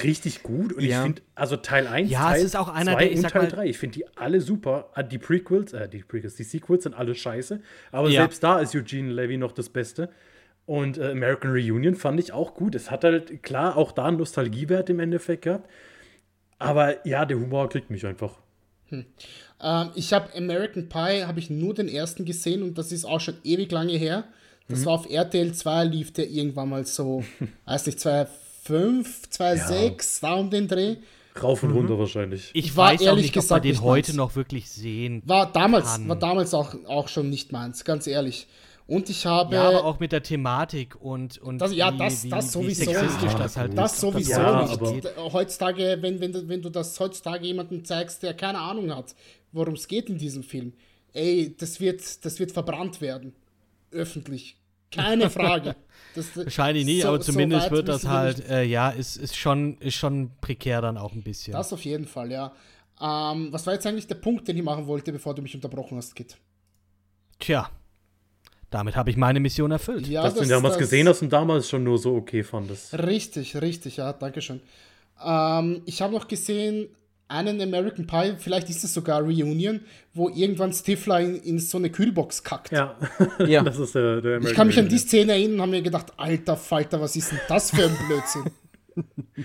richtig 0.04 0.42
gut. 0.42 0.74
Und 0.74 0.82
Ja. 0.84 0.98
ich 0.98 1.02
finde, 1.04 1.22
also 1.34 1.56
Teil 1.56 1.86
1, 1.86 2.10
Ja, 2.10 2.28
es 2.32 2.36
Teil 2.36 2.44
ist 2.44 2.56
auch 2.56 2.68
einer 2.68 2.92
2 2.92 2.98
der, 3.04 3.12
ich 3.12 3.18
und 3.24 3.28
Teil 3.30 3.42
mal- 3.42 3.48
3, 3.50 3.66
ich 3.68 3.78
finde 3.78 3.94
die 3.94 4.06
alle 4.18 4.40
super. 4.42 4.90
Ah, 4.94 5.02
Die 5.02 5.16
Prequels, 5.18 5.72
äh, 5.72 5.88
die 5.88 6.00
Prequels, 6.02 6.34
die 6.36 6.42
Sequels 6.42 6.82
sind 6.82 6.94
alle 6.94 7.14
scheiße. 7.14 7.60
Aber 7.90 8.08
Ja. 8.10 8.20
selbst 8.20 8.42
da 8.42 8.60
ist 8.60 8.74
Eugene 8.74 9.10
Levy 9.12 9.38
noch 9.38 9.52
das 9.52 9.70
Beste. 9.70 10.10
Und 10.66 10.98
äh, 10.98 11.12
American 11.12 11.50
Reunion 11.52 11.94
fand 11.94 12.20
ich 12.20 12.32
auch 12.32 12.52
gut. 12.54 12.74
Es 12.74 12.90
hat 12.90 13.02
halt, 13.04 13.42
klar, 13.42 13.76
auch 13.78 13.92
da 13.92 14.04
einen 14.04 14.18
Nostalgiewert 14.18 14.90
im 14.90 15.00
Endeffekt 15.00 15.42
gehabt. 15.42 15.68
Aber 16.58 17.04
ja, 17.06 17.24
der 17.24 17.38
Humor 17.38 17.70
kriegt 17.70 17.88
mich 17.90 18.04
einfach. 18.06 18.38
Ähm, 18.92 19.06
ich 19.94 20.12
habe 20.12 20.34
American 20.36 20.88
Pie, 20.88 21.24
habe 21.24 21.38
ich 21.38 21.48
nur 21.48 21.72
den 21.74 21.88
ersten 21.88 22.24
gesehen 22.26 22.62
und 22.62 22.76
das 22.76 22.92
ist 22.92 23.04
auch 23.06 23.20
schon 23.20 23.36
ewig 23.44 23.72
lange 23.72 23.92
her. 23.92 24.24
Das 24.70 24.84
war 24.86 24.94
auf 24.94 25.10
RTL 25.10 25.52
2, 25.52 25.84
lief 25.84 26.12
der 26.12 26.28
irgendwann 26.30 26.68
mal 26.68 26.86
so, 26.86 27.22
weiß 27.66 27.86
nicht, 27.86 28.00
2005, 28.00 29.30
2006, 29.30 30.20
da 30.20 30.34
um 30.34 30.50
den 30.50 30.68
Dreh. 30.68 30.96
Rauf 31.40 31.62
und 31.62 31.70
runter 31.72 31.98
wahrscheinlich. 31.98 32.50
Ich 32.54 32.76
War 32.76 32.92
weiß 32.92 33.00
auch 33.02 33.04
ehrlich 33.06 33.22
nicht, 33.26 33.36
ob 33.36 33.42
gesagt 33.42 33.64
man 33.64 33.72
den 33.72 33.80
heute 33.82 34.08
meins. 34.10 34.16
noch 34.16 34.36
wirklich 34.36 34.68
sehen 34.68 35.22
War 35.26 35.50
damals, 35.52 35.86
Kann. 35.92 36.08
war 36.08 36.16
damals 36.16 36.52
auch, 36.54 36.74
auch 36.86 37.08
schon 37.08 37.30
nicht 37.30 37.52
meins, 37.52 37.84
ganz 37.84 38.06
ehrlich. 38.06 38.46
Und 38.88 39.08
ich 39.08 39.24
habe. 39.24 39.54
Ja, 39.54 39.68
aber 39.68 39.84
auch 39.84 40.00
mit 40.00 40.10
der 40.10 40.22
Thematik 40.24 40.96
und, 41.00 41.38
und 41.38 41.58
Das, 41.60 41.72
ja, 41.72 41.94
wie- 41.94 41.98
das, 41.98 42.24
wie, 42.24 42.28
das 42.30 42.46
wie 42.46 42.50
sowieso 42.50 42.84
sexistisch 42.84 43.22
nicht. 43.22 43.38
das 43.38 43.56
halt 43.56 43.78
das 43.78 44.00
sowieso 44.00 44.32
Ja, 44.32 44.62
nicht. 44.66 45.04
D- 45.04 45.08
Heutzutage, 45.32 45.98
wenn, 46.00 46.20
wenn, 46.20 46.32
du- 46.32 46.48
wenn 46.48 46.60
du 46.60 46.68
das 46.70 46.98
heutzutage 46.98 47.46
jemandem 47.46 47.84
zeigst, 47.84 48.24
der 48.24 48.34
keine 48.34 48.58
Ahnung 48.58 48.92
hat, 48.94 49.14
worum 49.52 49.74
es 49.74 49.86
geht 49.86 50.10
in 50.10 50.18
diesem 50.18 50.42
Film, 50.42 50.72
ey, 51.12 51.54
das 51.56 51.78
wird, 51.80 52.24
das 52.24 52.40
wird 52.40 52.50
verbrannt 52.50 53.00
werden. 53.00 53.32
Öffentlich. 53.92 54.56
Keine 54.90 55.30
Frage. 55.30 55.76
Das, 56.14 56.36
Wahrscheinlich 56.36 56.84
nie, 56.84 57.00
so- 57.00 57.08
aber 57.08 57.18
so 57.22 57.32
zumindest 57.32 57.64
weit 57.66 57.70
wird 57.72 57.88
das 57.88 58.06
halt, 58.06 58.38
nicht- 58.38 58.50
äh, 58.50 58.64
ja, 58.64 58.90
ist, 58.90 59.16
ist, 59.16 59.36
schon, 59.36 59.78
ist 59.78 59.94
schon 59.94 60.30
prekär 60.40 60.80
dann 60.80 60.96
auch 60.98 61.12
ein 61.12 61.22
bisschen. 61.22 61.52
Das 61.52 61.72
auf 61.72 61.84
jeden 61.84 62.06
Fall, 62.06 62.30
ja. 62.32 62.52
Ähm, 63.00 63.48
was 63.52 63.66
war 63.66 63.74
jetzt 63.74 63.86
eigentlich 63.86 64.06
der 64.06 64.16
Punkt, 64.16 64.46
den 64.48 64.56
ich 64.56 64.62
machen 64.62 64.86
wollte, 64.86 65.12
bevor 65.12 65.34
du 65.34 65.42
mich 65.42 65.54
unterbrochen 65.54 65.96
hast, 65.96 66.14
Kit? 66.14 66.36
Tja, 67.38 67.70
damit 68.70 68.94
habe 68.96 69.10
ich 69.10 69.16
meine 69.16 69.40
Mission 69.40 69.70
erfüllt. 69.70 70.06
Ja, 70.06 70.22
dass 70.22 70.34
du 70.34 70.42
ihn 70.42 70.48
damals 70.50 70.76
gesehen 70.76 71.08
hast 71.08 71.22
und 71.22 71.32
damals 71.32 71.68
schon 71.68 71.82
nur 71.84 71.98
so 71.98 72.14
okay 72.14 72.42
fandest. 72.44 72.92
Richtig, 72.98 73.56
richtig, 73.56 73.96
ja, 73.96 74.12
danke 74.12 74.42
schön. 74.42 74.60
Ähm, 75.24 75.82
ich 75.86 76.02
habe 76.02 76.12
noch 76.12 76.28
gesehen, 76.28 76.88
einen 77.30 77.60
American 77.60 78.06
Pie, 78.06 78.34
vielleicht 78.38 78.68
ist 78.68 78.84
es 78.84 78.92
sogar 78.92 79.22
Reunion, 79.22 79.80
wo 80.14 80.28
irgendwann 80.28 80.72
Stifler 80.72 81.20
in, 81.20 81.36
in 81.36 81.58
so 81.58 81.78
eine 81.78 81.90
Kühlbox 81.90 82.42
kackt. 82.42 82.72
Ja, 82.72 82.96
Ja. 83.46 83.62
das 83.64 83.78
ist 83.78 83.94
der, 83.94 84.20
der 84.20 84.40
Ich 84.40 84.54
kann 84.54 84.66
mich 84.66 84.78
an 84.78 84.88
die 84.88 84.96
American 84.96 84.98
Szene 84.98 85.32
erinnern 85.32 85.54
und 85.54 85.60
habe 85.62 85.70
mir 85.70 85.82
gedacht, 85.82 86.12
alter 86.16 86.56
Falter, 86.56 87.00
was 87.00 87.16
ist 87.16 87.32
denn 87.32 87.40
das 87.48 87.70
für 87.70 87.84
ein 87.84 87.96
Blödsinn? 88.06 88.44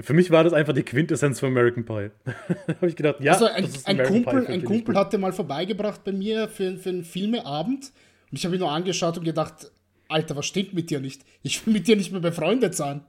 Für 0.00 0.12
mich 0.12 0.32
war 0.32 0.42
das 0.42 0.52
einfach 0.52 0.72
die 0.72 0.82
Quintessenz 0.82 1.38
von 1.38 1.50
American 1.50 1.84
Pie. 1.84 2.10
da 2.24 2.74
habe 2.74 2.88
ich 2.88 2.96
gedacht, 2.96 3.20
ja, 3.20 3.34
Also 3.34 3.46
ein, 3.46 3.62
das 3.62 3.76
ist 3.76 3.86
ein 3.86 4.00
American 4.00 4.24
Kumpel, 4.24 4.44
Pie, 4.44 4.52
ein 4.52 4.64
Kumpel 4.64 4.96
hatte 4.96 5.18
mal 5.18 5.32
vorbeigebracht 5.32 6.02
bei 6.02 6.10
mir 6.10 6.48
für, 6.48 6.76
für 6.78 6.88
einen 6.88 7.04
Filmeabend 7.04 7.92
und 8.30 8.38
ich 8.38 8.44
habe 8.44 8.56
ihn 8.56 8.58
nur 8.58 8.72
angeschaut 8.72 9.16
und 9.18 9.24
gedacht, 9.24 9.70
Alter, 10.08 10.34
was 10.34 10.46
stimmt 10.46 10.74
mit 10.74 10.90
dir 10.90 11.00
nicht? 11.00 11.22
Ich 11.42 11.64
will 11.64 11.74
mit 11.74 11.86
dir 11.86 11.96
nicht 11.96 12.10
mehr 12.10 12.20
befreundet 12.20 12.74
sein. 12.74 13.02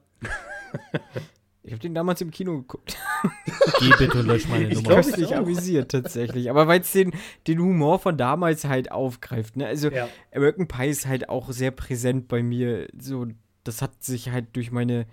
Ich 1.65 1.71
habe 1.71 1.79
den 1.81 1.95
damals 1.95 2.21
im 2.21 2.29
Kino 2.29 2.57
geguckt. 2.59 2.95
Geh 3.79 3.89
bitte 3.97 4.19
und 4.19 4.27
lösch 4.27 4.47
meine 4.47 4.67
Ich 4.69 4.75
Nummer. 4.75 4.91
ich 4.91 4.95
Köstlich 4.95 5.27
auch. 5.33 5.39
amüsiert 5.39 5.91
tatsächlich. 5.91 6.49
Aber 6.51 6.67
weil 6.67 6.81
es 6.81 6.91
den, 6.91 7.11
den 7.47 7.59
Humor 7.59 7.97
von 7.97 8.17
damals 8.17 8.65
halt 8.65 8.91
aufgreift. 8.91 9.57
Ne? 9.57 9.65
Also 9.65 9.89
Ja. 9.89 10.07
American 10.33 10.67
Pie 10.67 10.89
ist 10.89 11.07
halt 11.07 11.27
auch 11.27 11.51
sehr 11.51 11.71
präsent 11.71 12.27
bei 12.27 12.43
mir. 12.43 12.87
So, 12.99 13.25
das 13.63 13.81
hat 13.81 14.03
sich 14.03 14.29
halt 14.29 14.55
durch 14.55 14.71
meine 14.71 15.07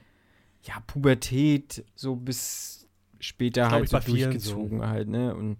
ja, 0.63 0.75
Pubertät 0.87 1.85
so 1.95 2.17
bis 2.17 2.87
später 3.19 3.63
glaub 3.69 3.73
halt 3.73 3.85
ich, 3.85 3.91
so 3.91 3.99
durchgezogen 4.01 4.87
halt, 4.87 5.09
ne? 5.09 5.35
Und 5.35 5.57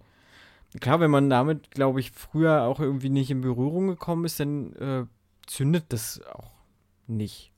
klar, 0.79 0.99
wenn 0.99 1.11
man 1.11 1.29
damit, 1.29 1.71
glaube 1.71 1.99
ich, 2.01 2.11
früher 2.11 2.63
auch 2.63 2.79
irgendwie 2.79 3.09
nicht 3.09 3.31
in 3.31 3.41
Berührung 3.41 3.87
gekommen 3.87 4.25
ist, 4.25 4.39
dann 4.39 4.73
äh, 4.73 5.05
zündet 5.47 5.85
das 5.89 6.21
auch 6.31 6.51
nicht. 7.07 7.51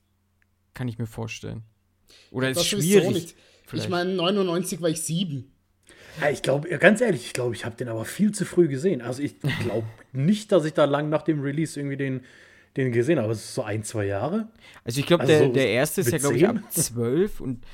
Kann 0.74 0.88
ich 0.88 0.98
mir 0.98 1.06
vorstellen. 1.06 1.62
Oder 2.30 2.50
ist 2.50 2.58
Das 2.58 2.66
schwierig. 2.66 3.08
nicht. 3.10 3.34
Ich 3.72 3.88
meine, 3.88 4.12
99 4.14 4.80
war 4.80 4.88
ich 4.88 5.00
sieben. 5.02 5.52
Ja, 6.20 6.30
ich 6.30 6.42
glaube, 6.42 6.68
ganz 6.78 7.00
ehrlich, 7.00 7.26
ich 7.26 7.32
glaube, 7.32 7.54
ich 7.54 7.64
habe 7.64 7.76
den 7.76 7.88
aber 7.88 8.04
viel 8.04 8.32
zu 8.32 8.44
früh 8.44 8.68
gesehen. 8.68 9.02
Also 9.02 9.22
ich 9.22 9.38
glaube 9.40 9.86
nicht, 10.12 10.52
dass 10.52 10.64
ich 10.64 10.72
da 10.72 10.84
lang 10.84 11.08
nach 11.08 11.22
dem 11.22 11.40
Release 11.40 11.78
irgendwie 11.78 11.96
den, 11.96 12.22
den 12.76 12.92
gesehen 12.92 13.18
habe. 13.18 13.32
Es 13.32 13.40
ist 13.40 13.54
so 13.54 13.62
ein, 13.62 13.82
zwei 13.82 14.06
Jahre. 14.06 14.48
Also 14.84 15.00
ich 15.00 15.06
glaube, 15.06 15.22
Also 15.24 15.34
der, 15.34 15.46
so 15.46 15.52
der 15.52 15.68
erste 15.68 16.00
ist 16.00 16.12
ja, 16.12 16.18
glaube 16.18 16.36
ich, 16.36 16.48
ab 16.48 16.56
12 16.70 17.40
und 17.40 17.64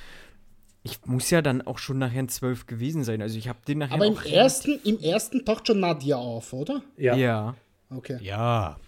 ich 0.82 0.98
muss 1.04 1.30
ja 1.30 1.42
dann 1.42 1.62
auch 1.62 1.78
schon 1.78 1.98
nachher 1.98 2.20
ein 2.20 2.28
12 2.28 2.66
gewesen 2.66 3.04
sein. 3.04 3.22
Also 3.22 3.38
ich 3.38 3.48
habe 3.48 3.60
den 3.68 3.78
nachher 3.78 3.94
Aber 3.94 4.06
im 4.06 4.16
ersten, 4.16 4.80
im 4.84 4.98
ersten 4.98 5.44
taucht 5.44 5.68
schon 5.68 5.78
Nadia 5.78 6.16
auf, 6.16 6.52
oder? 6.52 6.82
Ja. 6.96 7.14
Ja. 7.14 7.54
Okay. 7.90 8.18
Ja. 8.20 8.78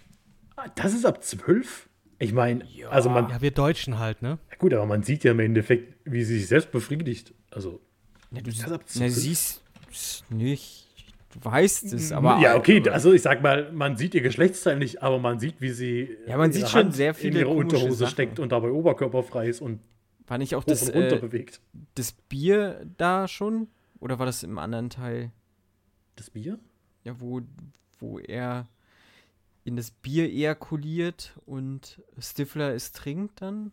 Das 0.74 0.94
ist 0.94 1.05
ab 1.05 1.22
zwölf? 1.22 1.89
Ich 2.18 2.32
meine, 2.32 2.64
also 2.90 3.10
man, 3.10 3.28
Ja, 3.28 3.40
wir 3.40 3.50
Deutschen 3.50 3.98
halt, 3.98 4.22
ne? 4.22 4.38
gut, 4.58 4.72
aber 4.74 4.86
man 4.86 5.02
sieht 5.02 5.24
ja 5.24 5.32
im 5.32 5.40
Endeffekt, 5.40 5.94
wie 6.04 6.24
sie 6.24 6.38
sich 6.38 6.48
selbst 6.48 6.70
befriedigt. 6.70 7.34
Also, 7.50 7.80
ja 8.30 8.40
du 8.40 8.50
na, 8.68 8.80
12? 8.86 9.14
siehst 9.14 9.62
es 9.90 10.24
nicht. 10.30 10.80
Du 11.32 11.44
weißt 11.44 11.92
es, 11.92 12.12
aber. 12.12 12.38
ja, 12.40 12.56
okay, 12.56 12.88
also 12.88 13.12
ich 13.12 13.22
sag 13.22 13.42
mal, 13.42 13.72
man 13.72 13.96
sieht 13.96 14.14
ihr 14.14 14.20
Geschlechtsteil 14.20 14.78
nicht, 14.78 15.02
aber 15.02 15.18
man 15.18 15.40
sieht, 15.40 15.60
wie 15.60 15.70
sie 15.70 16.16
Ja, 16.28 16.36
man 16.36 16.52
sieht 16.52 16.68
schon 16.68 16.84
Hand 16.84 16.94
sehr 16.94 17.10
in 17.10 17.14
viele 17.16 17.40
ihre 17.40 17.48
Unterhose 17.48 17.96
Sachen. 17.96 18.10
steckt 18.12 18.38
und 18.38 18.52
dabei 18.52 18.70
oberkörperfrei 18.70 19.48
ist 19.48 19.60
und 19.60 19.80
War 20.28 20.38
nicht 20.38 20.54
auch 20.54 20.62
das, 20.62 20.88
äh, 20.88 21.20
das 21.96 22.12
Bier 22.12 22.86
da 22.96 23.26
schon? 23.26 23.66
Oder 23.98 24.18
war 24.20 24.26
das 24.26 24.42
im 24.44 24.58
anderen 24.58 24.90
Teil? 24.90 25.32
Das 26.14 26.30
Bier? 26.30 26.58
Ja, 27.02 27.20
wo, 27.20 27.40
wo 27.98 28.20
er 28.20 28.68
in 29.64 29.76
das 29.76 29.90
Bier 29.90 30.24
ejakuliert 30.26 31.32
und 31.46 32.02
Stifler 32.18 32.74
es 32.74 32.92
trinkt 32.92 33.40
dann? 33.42 33.72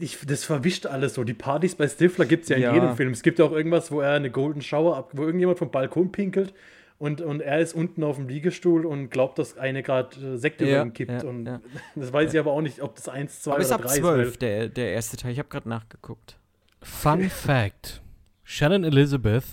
Ich, 0.00 0.18
das 0.26 0.44
verwischt 0.44 0.86
alles 0.86 1.14
so. 1.14 1.24
Die 1.24 1.34
Partys 1.34 1.74
bei 1.74 1.86
Stifler 1.86 2.24
gibt 2.26 2.44
es 2.44 2.48
ja 2.48 2.56
in 2.56 2.62
Ja. 2.62 2.74
jedem 2.74 2.96
Film. 2.96 3.12
Es 3.12 3.22
gibt 3.22 3.38
ja 3.38 3.44
auch 3.44 3.52
irgendwas, 3.52 3.90
wo 3.92 4.00
er 4.00 4.14
eine 4.14 4.30
Golden 4.30 4.62
Shower 4.62 4.96
ab, 4.96 5.10
wo 5.12 5.22
irgendjemand 5.24 5.58
vom 5.58 5.70
Balkon 5.70 6.10
pinkelt 6.10 6.54
und, 6.98 7.20
und 7.20 7.40
er 7.40 7.60
ist 7.60 7.74
unten 7.74 8.02
auf 8.02 8.16
dem 8.16 8.28
Liegestuhl 8.28 8.86
und 8.86 9.10
glaubt, 9.10 9.38
dass 9.38 9.56
eine 9.58 9.82
gerade 9.82 10.34
äh, 10.34 10.36
Sekt 10.38 10.60
über 10.62 10.70
Ja, 10.70 10.82
ihn 10.82 10.92
kippt. 10.94 11.22
ja, 11.22 11.28
und 11.28 11.46
ja. 11.46 11.60
das 11.94 12.12
weiß 12.12 12.32
ich 12.32 12.40
aber 12.40 12.52
auch 12.52 12.62
nicht, 12.62 12.80
ob 12.80 12.96
das 12.96 13.08
1, 13.08 13.42
2 13.42 13.52
Aber 13.52 13.60
ist 13.60 13.66
oder 13.68 13.74
ab 13.76 13.82
3 13.82 13.98
12, 14.00 14.28
ist. 14.28 14.42
der, 14.42 14.68
der 14.68 14.92
erste 14.92 15.16
Teil. 15.18 15.32
Ich 15.32 15.38
habe 15.38 15.48
gerade 15.48 15.68
nachgeguckt. 15.68 16.38
Fun 16.82 17.28
Fact: 17.28 18.02
Shannon 18.44 18.84
Elizabeth 18.84 19.44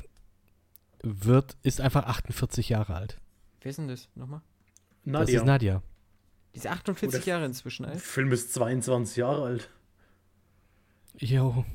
wird, 1.05 1.55
ist 1.63 1.81
einfach 1.81 2.05
48 2.05 2.69
Jahre 2.69 2.95
alt. 2.95 3.19
Wer 3.61 3.69
ist 3.69 3.77
denn 3.77 3.87
das? 3.87 4.09
Nochmal? 4.15 4.41
Das 5.03 5.11
Nadia. 5.13 5.39
ist 5.39 5.45
Nadia. 5.45 5.81
Die 6.53 6.57
ist 6.59 6.67
48 6.67 7.19
Oder- 7.21 7.27
Jahre 7.27 7.45
inzwischen 7.45 7.83
Der 7.83 7.93
alt. 7.93 8.01
Film 8.01 8.31
ist 8.31 8.53
22 8.53 9.17
Jahre 9.17 9.43
alt. 9.45 9.69
Jo. 11.17 11.65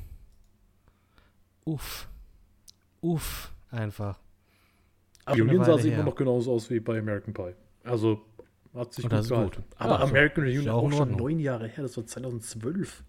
Uff. 1.65 2.07
Uff. 3.01 3.51
Einfach. 3.69 4.19
Aber 5.25 5.37
Reunion 5.37 5.63
sah 5.63 5.77
sieht 5.77 5.93
immer 5.93 6.03
noch 6.03 6.15
genauso 6.15 6.53
aus 6.53 6.69
wie 6.69 6.79
bei 6.79 6.99
American 6.99 7.33
Pie. 7.33 7.53
Also 7.83 8.21
hat 8.73 8.93
sich 8.93 9.05
Und 9.05 9.11
gut 9.11 9.19
das 9.19 9.29
gehalten. 9.29 9.55
gut. 9.61 9.65
Aber 9.77 9.99
Ja, 9.99 9.99
American 10.01 10.45
ist 10.45 10.55
Reunion 10.57 10.69
auch, 10.75 10.83
auch 10.83 10.91
schon 10.97 11.11
neun 11.15 11.39
Jahre 11.39 11.67
her, 11.67 11.83
das 11.83 11.95
war 11.97 12.05
2012. 12.05 13.03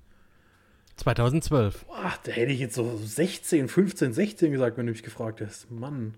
2012. 0.97 1.85
Boah, 1.87 2.13
da 2.25 2.33
hätte 2.33 2.53
ich 2.53 2.61
jetzt 2.61 2.75
so 2.75 2.97
16, 2.97 3.69
15, 3.69 4.13
16 4.13 4.53
gesagt, 4.53 4.77
wenn 4.77 4.87
du 4.87 4.93
mich 4.93 5.03
gefragt 5.03 5.41
hättest. 5.41 5.71
Mann. 5.71 6.15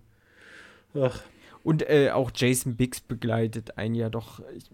Ach, 0.98 1.20
Und 1.62 1.88
äh, 1.88 2.10
auch 2.10 2.30
Jason 2.34 2.76
Biggs 2.76 3.00
begleitet 3.00 3.78
ein 3.78 3.94
Jahr 3.94 4.10
doch. 4.10 4.40
Ich, 4.56 4.64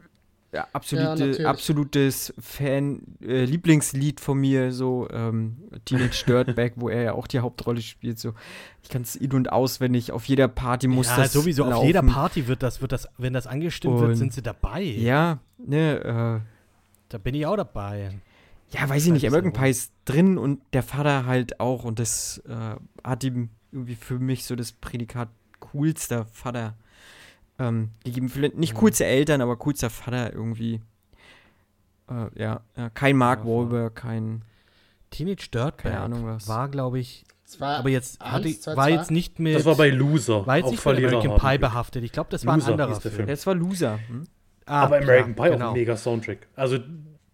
ja, 0.53 0.59
Ja, 0.61 0.69
absolute, 0.73 1.07
natürlich. 1.09 1.47
absolutes 1.47 2.35
Fan, 2.41 3.03
äh, 3.23 3.45
Lieblingslied 3.45 4.21
von 4.21 4.39
mir, 4.39 4.73
so 4.73 5.09
ähm, 5.11 5.59
Teenage 5.85 6.25
Dirtbag, 6.27 6.73
wo 6.75 6.89
er 6.89 7.03
ja 7.03 7.13
auch 7.13 7.27
die 7.29 7.39
Hauptrolle 7.39 7.81
spielt. 7.81 8.19
So, 8.19 8.35
ich 8.83 8.89
kann 8.89 9.03
es 9.03 9.15
in- 9.17 9.33
und 9.33 9.53
auswendig. 9.53 10.11
Auf 10.13 10.25
jeder 10.25 10.49
Party 10.49 10.89
muss 10.89 11.07
ja, 11.07 11.19
das 11.19 11.33
sowieso. 11.33 11.63
laufen. 11.65 11.75
Auf 11.77 11.85
jeder 11.87 12.03
Party 12.03 12.49
wird 12.49 12.63
das, 12.65 12.81
wird 12.83 12.91
das, 12.93 13.09
wenn 13.17 13.33
das 13.33 13.47
angestimmt 13.47 14.01
wird, 14.01 14.11
Und- 14.11 14.17
sind 14.17 14.33
sie 14.33 14.43
dabei. 14.43 14.83
Ja, 14.83 15.39
ne, 15.59 16.43
Da 17.09 17.19
bin 17.19 17.35
ich 17.35 17.47
auch 17.47 17.57
dabei. 17.57 18.11
Ja, 18.71 18.89
weiß 18.89 19.07
ich 19.07 19.13
nicht. 19.13 19.27
American. 19.27 19.53
Pie 19.53 19.71
ist 19.71 19.93
drin 20.05 20.39
und 20.39 20.61
der 20.73 20.83
Vater 20.83 21.27
halt 21.27 21.61
auch. 21.61 21.85
Und 21.85 21.99
das 21.99 22.43
äh, 22.49 22.77
hat 23.05 23.25
ihm 23.25 23.51
irgendwie 23.73 23.95
für 23.97 24.19
mich 24.19 24.45
so 24.45 24.57
das 24.57 24.73
Prädikat 24.73 25.29
coolster 25.61 26.25
Vater 26.27 26.75
ähm, 27.59 27.91
gegeben. 28.05 28.29
Vielleicht 28.29 28.57
nicht 28.57 28.75
Mhm. 28.75 28.79
coolste 28.79 29.05
Eltern, 29.05 29.41
aber 29.41 29.57
coolster 29.57 29.91
Vater 29.91 30.33
irgendwie. 30.33 30.81
Äh, 32.11 32.41
ja, 32.41 32.61
ja, 32.77 32.91
kein 32.91 33.17
Mark 33.17 33.41
Ja. 33.41 33.47
Wahlberg, 33.51 33.95
kein. 33.95 34.43
Teenage 35.11 35.49
Dirtbag 35.53 35.77
Keine 35.79 36.01
Ahnung 36.01 36.25
was. 36.25 36.47
war, 36.47 36.69
glaube 36.69 37.01
ich, 37.01 37.25
Zwei, 37.45 37.67
aber 37.79 37.89
jetzt 37.89 38.23
eins, 38.23 38.33
hatte, 38.33 38.61
zwei, 38.61 38.77
war 38.77 38.85
zwei. 38.87 38.91
jetzt 38.93 39.11
nicht 39.11 39.41
mit, 39.41 39.57
Das 39.57 39.65
war 39.65 39.75
bei 39.75 39.91
Loser. 39.91 40.47
war 40.47 40.57
jetzt 40.59 40.67
auch 40.67 40.71
nicht 40.71 40.85
mit 40.87 40.97
American 41.13 41.37
Pie 41.37 41.59
behaftet. 41.59 42.05
Ich 42.05 42.13
glaube, 42.13 42.31
das 42.31 42.47
war 42.47 42.55
ein 42.55 42.61
Loser 42.61 42.71
anderer 42.73 43.01
Film. 43.01 43.15
Film. 43.15 43.27
Das 43.27 43.45
war 43.45 43.55
Loser. 43.57 43.99
Hm? 44.07 44.25
Ah, 44.67 44.83
Aber 44.83 44.99
American 44.99 45.35
ja, 45.37 45.43
Pie 45.45 45.51
genau. 45.51 45.65
auch 45.67 45.71
ein 45.73 45.75
mega 45.81 45.97
Soundtrack. 45.97 46.47
Also 46.55 46.79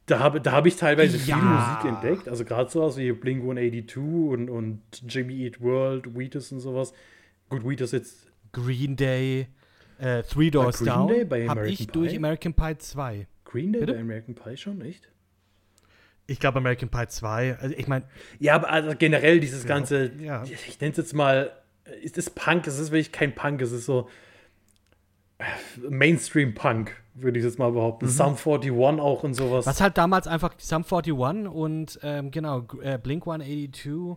da 0.06 0.20
habe 0.20 0.40
da 0.40 0.52
hab 0.52 0.66
ich 0.66 0.76
teilweise 0.76 1.18
viel 1.18 1.30
Ja. 1.30 1.36
Musik 1.36 1.92
entdeckt. 1.92 2.28
Also 2.28 2.44
gerade 2.44 2.70
sowas 2.70 2.96
wie 2.96 3.10
Blink 3.12 3.42
182 3.42 3.96
und, 3.96 4.48
und 4.50 4.80
Jimmy 5.08 5.42
Eat 5.44 5.60
World, 5.60 6.16
Wheatus 6.16 6.52
und 6.52 6.60
sowas. 6.60 6.92
Gut, 7.48 7.64
Wheatus 7.64 7.92
jetzt. 7.92 8.26
Green 8.52 8.96
Day, 8.96 9.48
äh, 9.98 10.22
Three 10.22 10.50
Doors 10.50 10.78
Green 10.78 10.86
Down, 10.86 11.08
Day 11.08 11.24
bei 11.24 11.48
American 11.48 11.72
ich 11.72 11.78
Pie? 11.80 11.92
durch 11.92 12.16
American 12.16 12.54
Pie 12.54 12.78
2. 12.78 13.26
Green 13.44 13.72
Day 13.72 13.80
Bitte? 13.80 13.94
bei 13.94 14.00
American 14.00 14.34
Pie 14.34 14.56
schon, 14.56 14.80
echt? 14.80 15.08
Ich 16.28 16.40
glaube 16.40 16.58
American 16.58 16.88
Pie 16.88 17.06
2, 17.08 17.58
also 17.58 17.74
ich 17.76 17.86
meine, 17.86 18.04
Ja, 18.40 18.54
aber 18.56 18.70
also 18.70 18.94
generell 18.98 19.38
dieses 19.38 19.64
ganze, 19.64 20.10
ja. 20.18 20.42
ich 20.44 20.80
nenne 20.80 20.90
es 20.90 20.96
jetzt 20.96 21.14
mal, 21.14 21.52
ist 22.02 22.18
es 22.18 22.30
Punk? 22.30 22.66
Es 22.66 22.78
ist 22.80 22.90
wirklich 22.90 23.12
kein 23.12 23.32
Punk, 23.34 23.60
es 23.62 23.70
ist 23.70 23.86
so 23.86 24.08
äh, 25.38 25.44
Mainstream-Punk, 25.88 26.96
würde 27.16 27.38
ich 27.38 27.44
jetzt 27.44 27.58
mal 27.58 27.72
behaupten. 27.72 28.08
Sum 28.08 28.36
41 28.36 28.72
auch 28.72 29.22
und 29.24 29.34
sowas. 29.34 29.66
was 29.66 29.80
halt 29.80 29.98
damals 29.98 30.26
einfach 30.26 30.54
Sum 30.58 30.84
41 30.84 31.12
und 31.48 31.98
ähm, 32.02 32.30
genau, 32.30 32.64
äh, 32.82 32.98
Blink 32.98 33.26
182, 33.26 34.16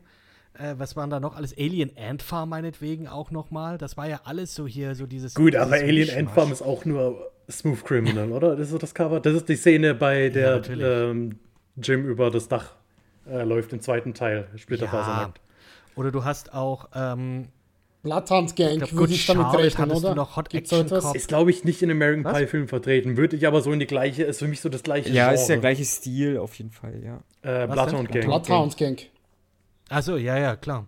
äh, 0.53 0.75
was 0.77 0.95
waren 0.95 1.09
da 1.09 1.19
noch 1.19 1.35
alles? 1.35 1.57
Alien 1.57 1.91
Ant 1.97 2.21
Farm 2.21 2.49
meinetwegen 2.49 3.07
auch 3.07 3.31
nochmal. 3.31 3.77
Das 3.77 3.97
war 3.97 4.07
ja 4.07 4.21
alles 4.25 4.53
so 4.55 4.67
hier, 4.67 4.95
so 4.95 5.05
dieses. 5.05 5.33
Gut, 5.35 5.53
dieses 5.53 5.65
aber 5.65 5.75
Alien. 5.75 6.09
Ant 6.17 6.31
Farm 6.31 6.51
ist 6.51 6.61
auch 6.61 6.85
nur 6.85 7.31
Smooth 7.49 7.83
Criminal, 7.83 8.31
oder? 8.31 8.55
Das 8.55 8.67
ist 8.67 8.71
so 8.71 8.77
das 8.77 8.93
Cover. 8.93 9.19
Das 9.19 9.33
ist 9.33 9.49
die 9.49 9.55
Szene, 9.55 9.95
bei 9.95 10.29
der 10.29 10.55
natürlich. 10.57 10.85
ähm, 10.85 11.39
Jim 11.81 12.05
über 12.05 12.29
das 12.29 12.47
Dach 12.47 12.73
äh, 13.29 13.43
läuft 13.43 13.73
im 13.73 13.81
zweiten 13.81 14.13
Teil, 14.13 14.47
ja. 14.51 14.57
Splitterfasernackt. 14.57 15.41
Oder 15.95 16.11
du 16.11 16.23
hast 16.23 16.53
auch, 16.53 16.89
ähm, 16.93 17.49
Bloodhound 18.01 18.55
Gang, 18.55 18.77
glaub, 18.77 18.93
würde 18.93 19.13
ich 19.13 19.25
damit 19.25 19.43
Charlotte 19.43 19.63
rechnen, 19.63 19.87
hattest 19.89 20.03
du 20.03 20.07
oder? 20.07 20.15
noch 20.15 20.35
Hot 20.37 20.49
Gibt's 20.49 20.71
Action 20.71 20.85
etwas? 20.87 21.03
Cop. 21.03 21.15
Ist, 21.15 21.27
glaube 21.27 21.51
ich, 21.51 21.63
nicht 21.65 21.81
in 21.81 21.91
American 21.91 22.23
Was? 22.23 22.37
Pie 22.37 22.47
Film 22.47 22.67
vertreten. 22.69 23.17
Würde 23.17 23.35
ich 23.35 23.45
aber 23.45 23.61
so 23.61 23.71
in 23.73 23.79
die 23.79 23.87
gleiche, 23.87 24.23
ist 24.23 24.39
für 24.39 24.47
mich 24.47 24.61
so 24.61 24.69
das 24.69 24.83
gleiche 24.83 25.09
Ja, 25.09 25.25
Genre. 25.27 25.41
ist 25.41 25.47
der 25.47 25.57
gleiche 25.57 25.83
Stil 25.83 26.37
auf 26.37 26.55
jeden 26.55 26.71
Fall, 26.71 27.01
ja. 27.03 27.19
Äh, 27.41 27.67
Bloodhound? 27.67 28.09
Gang. 28.11 28.25
Bloodhound 28.25 28.77
Gang. 28.77 29.01
Achso, 29.89 30.15
ja, 30.15 30.37
ja, 30.37 30.55
klar. 30.55 30.87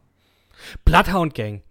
Bloodhound 0.86 1.34
Gang. 1.34 1.62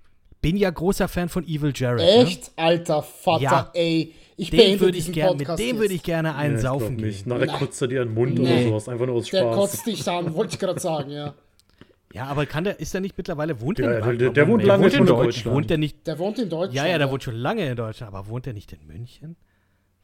Bin 0.42 0.56
ja 0.56 0.70
großer 0.70 1.08
Fan 1.08 1.28
von 1.28 1.44
Evil 1.46 1.72
Jared. 1.74 2.00
Echt, 2.00 2.50
alter 2.56 3.02
Vater, 3.02 3.42
Ja. 3.42 3.70
ey. 3.74 4.14
Ich 4.36 4.50
Ne? 4.52 4.58
Den 4.58 4.80
würde 4.80 4.96
ich 4.96 5.04
diesen 5.04 5.12
gerne, 5.14 5.30
mit 5.36 5.38
Podcast 5.46 5.60
dem 5.62 5.78
würde 5.78 5.92
ich 5.92 6.02
gerne 6.02 6.34
einen 6.34 6.56
ich 6.56 6.62
saufen 6.62 6.96
gehen. 6.96 7.14
Nachher 7.26 7.44
Nein. 7.46 7.56
kotzt 7.58 7.82
er 7.82 7.88
dir 7.88 8.04
den 8.04 8.14
Mund 8.14 8.38
Nee. 8.38 8.50
oder 8.54 8.62
sowas, 8.70 8.88
einfach 8.88 9.04
nur 9.06 9.16
aus 9.16 9.28
Der 9.28 9.40
Spaß. 9.40 9.54
kotzt 9.54 9.86
dich 9.86 10.08
an, 10.08 10.34
wollte 10.34 10.54
ich 10.54 10.58
gerade 10.58 10.80
sagen, 10.80 11.10
ja. 11.10 11.34
Ja, 12.12 12.24
aber 12.26 12.44
kann 12.46 12.64
der, 12.64 12.80
ist 12.80 12.92
der 12.92 13.00
nicht 13.00 13.16
mittlerweile, 13.16 13.60
wohnt 13.60 13.78
Ja, 13.78 13.86
der, 13.88 14.00
der- 14.00 14.12
der- 14.16 14.30
der 14.30 14.48
wohnt 14.48 14.64
lange 14.64 14.84
wohnt 14.84 14.94
in 14.94 15.06
Deutschland. 15.06 15.26
Deutschland. 15.26 15.56
Wohnt 15.56 15.70
der 15.70 15.78
nicht, 15.78 16.06
Der 16.06 16.18
wohnt 16.18 16.38
in 16.40 16.48
Deutschland. 16.50 16.74
ja, 16.74 16.86
ja, 16.86 16.98
der 16.98 17.10
wohnt 17.10 17.22
schon 17.22 17.36
lange 17.36 17.68
in 17.68 17.76
Deutschland, 17.76 18.12
aber 18.14 18.26
wohnt 18.28 18.46
der 18.46 18.52
nicht 18.52 18.72
in 18.72 18.84
München? 18.86 19.36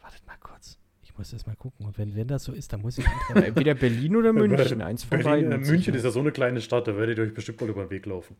Wartet 0.01 0.25
mal 0.27 0.37
kurz. 0.39 0.79
Ich 1.03 1.19
muss 1.19 1.31
das 1.31 1.47
mal 1.47 1.57
gucken. 1.57 1.85
Und 1.85 1.99
wenn, 1.99 2.15
wenn 2.15 2.29
das 2.29 2.45
so 2.45 2.53
ist, 2.53 2.73
dann 2.73 2.83
muss 2.83 2.99
ich 2.99 3.05
Entweder 3.35 3.75
Berlin 3.75 4.15
oder 4.17 4.33
München, 4.33 4.83
eins 4.83 5.03
von 5.03 5.19
Berlin, 5.21 5.51
beiden. 5.51 5.65
äh, 5.65 5.69
München 5.71 5.95
ist 5.95 6.05
ja 6.05 6.11
so 6.11 6.21
eine 6.21 6.31
kleine 6.31 6.61
Stadt, 6.61 6.87
da 6.87 6.97
werdet 6.97 7.19
ihr 7.19 7.25
euch 7.25 7.35
bestimmt 7.35 7.61
mal 7.61 7.71
über 7.71 7.85
den 7.85 7.91
Weg 7.91 8.07
laufen. 8.07 8.37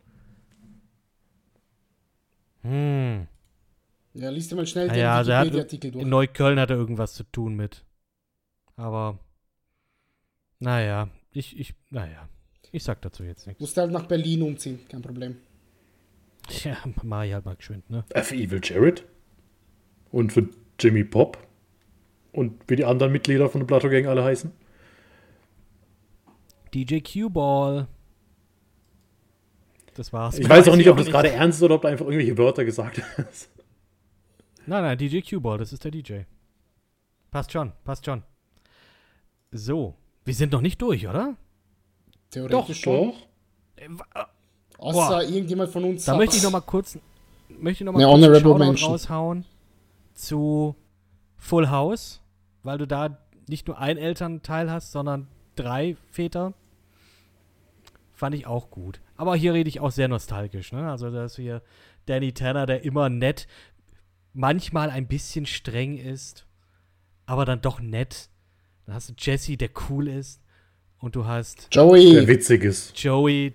hm. 2.61 3.27
Ja, 4.13 4.29
liest 4.29 4.51
dir 4.51 4.55
mal 4.55 4.65
schnell 4.65 4.87
den 4.87 4.97
ja, 4.97 5.21
der 5.23 5.37
hat, 5.37 5.45
Wikipedia-Artikel 5.45 5.91
durch. 5.91 6.03
in 6.03 6.09
Neukölln 6.09 6.59
hat 6.59 6.69
er 6.71 6.77
irgendwas 6.77 7.13
zu 7.13 7.23
tun 7.23 7.55
mit. 7.55 7.85
Aber, 8.75 9.19
naja, 10.59 11.09
ich, 11.31 11.59
ich, 11.59 11.75
naja, 11.91 12.27
ich 12.71 12.83
sag 12.83 13.01
dazu 13.01 13.23
jetzt 13.23 13.47
nichts. 13.47 13.59
Musst 13.59 13.77
halt 13.77 13.91
nach 13.91 14.05
Berlin 14.05 14.41
umziehen, 14.41 14.79
kein 14.89 15.01
Problem. 15.01 15.37
Ja, 16.63 16.77
mach 17.03 17.23
ich 17.23 17.33
halt 17.33 17.45
mal 17.45 17.55
geschwind, 17.55 17.89
ne? 17.89 18.05
Für 18.13 18.35
Evil 18.35 18.61
Jared 18.63 19.05
und 20.11 20.31
für 20.31 20.49
Jimmy 20.79 21.03
Pop 21.03 21.37
und 22.31 22.63
wie 22.67 22.75
die 22.75 22.85
anderen 22.85 23.11
Mitglieder 23.11 23.49
von 23.49 23.61
der 23.61 23.65
Plato 23.65 23.89
Gang 23.89 24.05
alle 24.07 24.23
heißen. 24.23 24.51
DJ 26.73 26.99
Q-Ball. 26.99 27.87
Das 29.95 30.13
war's. 30.13 30.37
Ich 30.37 30.47
weiß 30.47 30.67
auch 30.67 30.75
nicht, 30.75 30.85
ich 30.85 30.91
ob 30.91 30.97
das 30.97 31.07
gerade 31.07 31.31
ernst 31.31 31.59
ist 31.59 31.63
oder 31.63 31.75
ob 31.75 31.81
da 31.81 31.89
einfach 31.89 32.05
irgendwelche 32.05 32.37
Wörter 32.37 32.63
gesagt 32.63 33.01
hast. 33.17 33.49
Nein, 34.65 34.83
nein, 34.83 34.97
DJ 34.97 35.21
Q-Ball, 35.21 35.57
das 35.57 35.73
ist 35.73 35.83
der 35.83 35.91
DJ. 35.91 36.21
Passt 37.31 37.51
schon, 37.51 37.73
passt 37.83 38.05
schon. 38.05 38.23
So, 39.51 39.95
wir 40.23 40.33
sind 40.33 40.51
noch 40.51 40.61
nicht 40.61 40.81
durch, 40.81 41.07
oder? 41.07 41.35
Theoretisch 42.31 42.81
schon. 42.81 43.13
Äh, 43.75 43.87
wa- 43.89 44.27
Außer 44.79 45.07
Boah. 45.09 45.23
irgendjemand 45.23 45.71
von 45.71 45.83
uns 45.85 46.05
Da 46.05 46.11
hat- 46.11 46.19
möchte 46.19 46.37
ich 46.37 46.43
noch 46.43 46.51
mal 46.51 46.61
kurz, 46.61 46.97
möchte 47.49 47.83
ich 47.83 47.85
noch 47.85 47.93
mal 47.93 48.05
Eine 48.05 48.27
kurz 48.27 48.43
einen 48.45 48.57
mention. 48.59 48.91
raushauen 48.91 49.45
zu 50.13 50.75
Full 51.37 51.69
House, 51.69 52.21
weil 52.63 52.77
du 52.77 52.85
da 52.85 53.17
nicht 53.47 53.67
nur 53.67 53.79
einen 53.79 53.97
Elternteil 53.97 54.69
hast, 54.69 54.91
sondern 54.91 55.27
drei 55.55 55.95
Väter. 56.11 56.53
Fand 58.13 58.35
ich 58.35 58.45
auch 58.47 58.69
gut. 58.69 58.99
Aber 59.15 59.35
hier 59.35 59.53
rede 59.53 59.69
ich 59.69 59.79
auch 59.79 59.91
sehr 59.91 60.07
nostalgisch. 60.07 60.71
Ne? 60.71 60.89
Also 60.89 61.09
da 61.11 61.25
ist 61.25 61.35
hier 61.37 61.61
Danny 62.07 62.33
Tanner, 62.33 62.65
der 62.65 62.83
immer 62.83 63.09
nett, 63.09 63.47
manchmal 64.33 64.89
ein 64.89 65.07
bisschen 65.07 65.45
streng 65.45 65.97
ist, 65.97 66.45
aber 67.25 67.45
dann 67.45 67.61
doch 67.61 67.79
nett. 67.79 68.29
Dann 68.85 68.95
hast 68.95 69.09
du 69.09 69.13
Jesse, 69.17 69.57
der 69.57 69.69
cool 69.89 70.07
ist. 70.07 70.41
Und 70.99 71.15
du 71.15 71.25
hast 71.25 71.73
Der 71.73 71.83
Joey. 71.83 72.27
witzig 72.27 72.63
ist. 72.63 72.97
Joey, 73.01 73.53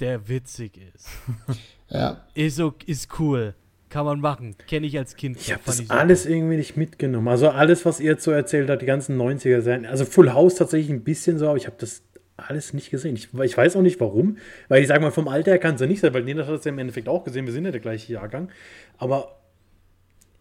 der 0.00 0.28
witzig 0.28 0.78
ist. 0.94 1.08
Ja. 1.90 2.26
Ist, 2.34 2.56
so, 2.56 2.74
ist 2.84 3.18
cool. 3.18 3.54
Kann 3.88 4.04
man 4.04 4.20
machen. 4.20 4.54
Kenne 4.66 4.86
ich 4.86 4.98
als 4.98 5.16
Kind. 5.16 5.38
Ich 5.40 5.50
habe 5.50 5.62
das 5.64 5.78
super. 5.78 5.94
alles 5.98 6.26
irgendwie 6.26 6.56
nicht 6.56 6.76
mitgenommen. 6.76 7.28
Also 7.28 7.48
alles, 7.48 7.86
was 7.86 7.98
ihr 7.98 8.18
so 8.18 8.30
erzählt 8.30 8.68
habt, 8.68 8.82
die 8.82 8.86
ganzen 8.86 9.18
90er 9.18 9.62
sein. 9.62 9.86
Also 9.86 10.04
Full 10.04 10.34
House 10.34 10.56
tatsächlich 10.56 10.90
ein 10.90 11.02
bisschen 11.02 11.38
so, 11.38 11.48
aber 11.48 11.56
ich 11.56 11.64
habe 11.66 11.76
das 11.78 12.02
alles 12.36 12.74
nicht 12.74 12.90
gesehen. 12.90 13.16
Ich, 13.16 13.30
ich 13.32 13.56
weiß 13.56 13.74
auch 13.76 13.80
nicht 13.80 13.98
warum, 14.00 14.36
weil 14.68 14.82
ich 14.82 14.88
sage 14.88 15.00
mal, 15.00 15.10
vom 15.12 15.28
Alter 15.28 15.52
her 15.52 15.58
kann 15.58 15.76
es 15.76 15.80
ja 15.80 15.86
nicht 15.86 16.00
sein, 16.00 16.12
weil 16.12 16.24
Nina 16.24 16.42
hat 16.46 16.52
das 16.52 16.66
ja 16.66 16.72
im 16.72 16.78
Endeffekt 16.78 17.08
auch 17.08 17.24
gesehen, 17.24 17.46
wir 17.46 17.54
sind 17.54 17.64
ja 17.64 17.70
der 17.70 17.80
gleiche 17.80 18.12
Jahrgang. 18.12 18.50
Aber, 18.98 19.38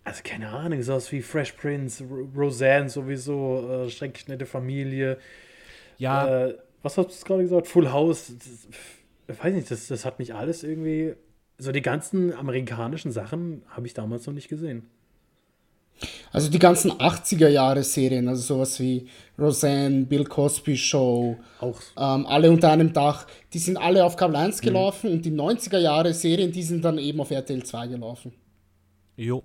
also 0.03 0.21
keine 0.25 0.49
Ahnung, 0.49 0.81
sowas 0.83 1.09
wie 1.13 1.21
Fresh 1.21 1.53
Prince, 1.53 2.03
Ro- 2.03 2.27
Roseanne 2.35 2.89
sowieso, 2.89 3.85
äh, 3.85 3.89
schrecklich 3.89 4.27
nette 4.27 4.45
Familie. 4.45 5.17
Ja, 5.97 6.45
Äh, 6.47 6.55
was 6.83 6.97
hast 6.97 7.21
du 7.21 7.25
gerade 7.25 7.43
gesagt? 7.43 7.67
Full 7.67 7.91
House. 7.91 8.31
Das, 8.37 9.35
ich 9.35 9.43
weiß 9.43 9.53
nicht, 9.53 9.69
das, 9.71 9.87
das 9.87 10.05
hat 10.05 10.19
mich 10.19 10.33
alles 10.33 10.63
irgendwie. 10.63 11.15
So 11.57 11.71
die 11.71 11.81
ganzen 11.81 12.33
amerikanischen 12.33 13.11
Sachen 13.11 13.63
habe 13.69 13.87
ich 13.87 13.93
damals 13.93 14.25
noch 14.27 14.33
nicht 14.33 14.47
gesehen. 14.47 14.83
Also 16.31 16.51
die 16.51 16.59
ganzen 16.59 16.91
80er 16.91 17.47
Jahre 17.47 17.81
Serien, 17.81 18.27
also 18.27 18.41
sowas 18.43 18.79
wie 18.79 19.07
Roseanne, 19.39 20.05
Bill 20.05 20.25
Cosby 20.25 20.77
Show, 20.77 21.37
Auch 21.59 21.81
ähm, 21.97 22.27
alle 22.27 22.51
unter 22.51 22.69
einem 22.71 22.93
Dach, 22.93 23.25
die 23.51 23.57
sind 23.57 23.77
alle 23.77 24.05
auf 24.05 24.15
Kabel 24.15 24.37
Mhm. 24.37 24.43
1 24.45 24.61
gelaufen 24.61 25.11
und 25.11 25.25
die 25.25 25.31
90er 25.31 25.79
Jahre 25.79 26.13
Serien, 26.13 26.51
die 26.51 26.61
sind 26.61 26.85
dann 26.85 26.99
eben 26.99 27.19
auf 27.19 27.31
RTL 27.31 27.63
2 27.63 27.87
gelaufen. 27.87 28.31
jo. 29.15 29.41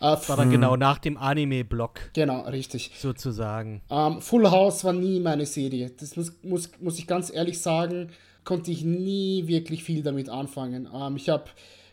Das 0.00 0.28
war 0.28 0.36
dann 0.36 0.50
genau 0.50 0.76
nach 0.76 0.98
dem 0.98 1.16
Anime-Block 1.16 2.10
genau, 2.14 2.40
richtig. 2.42 2.92
sozusagen. 2.98 3.82
Ähm, 3.90 4.20
Full 4.20 4.50
House 4.50 4.84
war 4.84 4.92
nie 4.92 5.20
meine 5.20 5.46
Serie. 5.46 5.90
Das 5.98 6.16
muss, 6.16 6.32
muss, 6.42 6.70
muss 6.80 6.98
ich 6.98 7.06
ganz 7.06 7.30
ehrlich 7.32 7.60
sagen, 7.60 8.10
konnte 8.44 8.70
ich 8.70 8.84
nie 8.84 9.46
wirklich 9.46 9.84
viel 9.84 10.02
damit 10.02 10.28
anfangen. 10.28 10.88
Ähm, 10.94 11.16
ich 11.16 11.28
habe, 11.28 11.44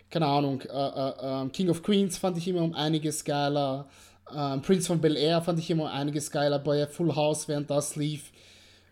keine 0.10 0.28
Ahnung, 0.28 0.62
äh, 0.62 0.68
äh, 0.68 1.14
ähm, 1.22 1.52
King 1.52 1.70
of 1.70 1.84
Queens 1.84 2.18
fand 2.18 2.38
ich 2.38 2.48
immer 2.48 2.62
um 2.62 2.74
einiges 2.74 3.24
geiler. 3.26 3.88
Ähm, 4.34 4.62
Prince 4.62 4.88
von 4.88 5.00
Bel 5.00 5.18
Air 5.18 5.42
fand 5.42 5.60
ich 5.60 5.70
immer 5.70 5.84
um 5.84 5.90
einiges 5.90 6.32
geiler. 6.32 6.60
Bei 6.60 6.88
Full 6.88 7.16
House, 7.16 7.48
während 7.48 7.70
das 7.70 7.96
lief, 7.96 8.32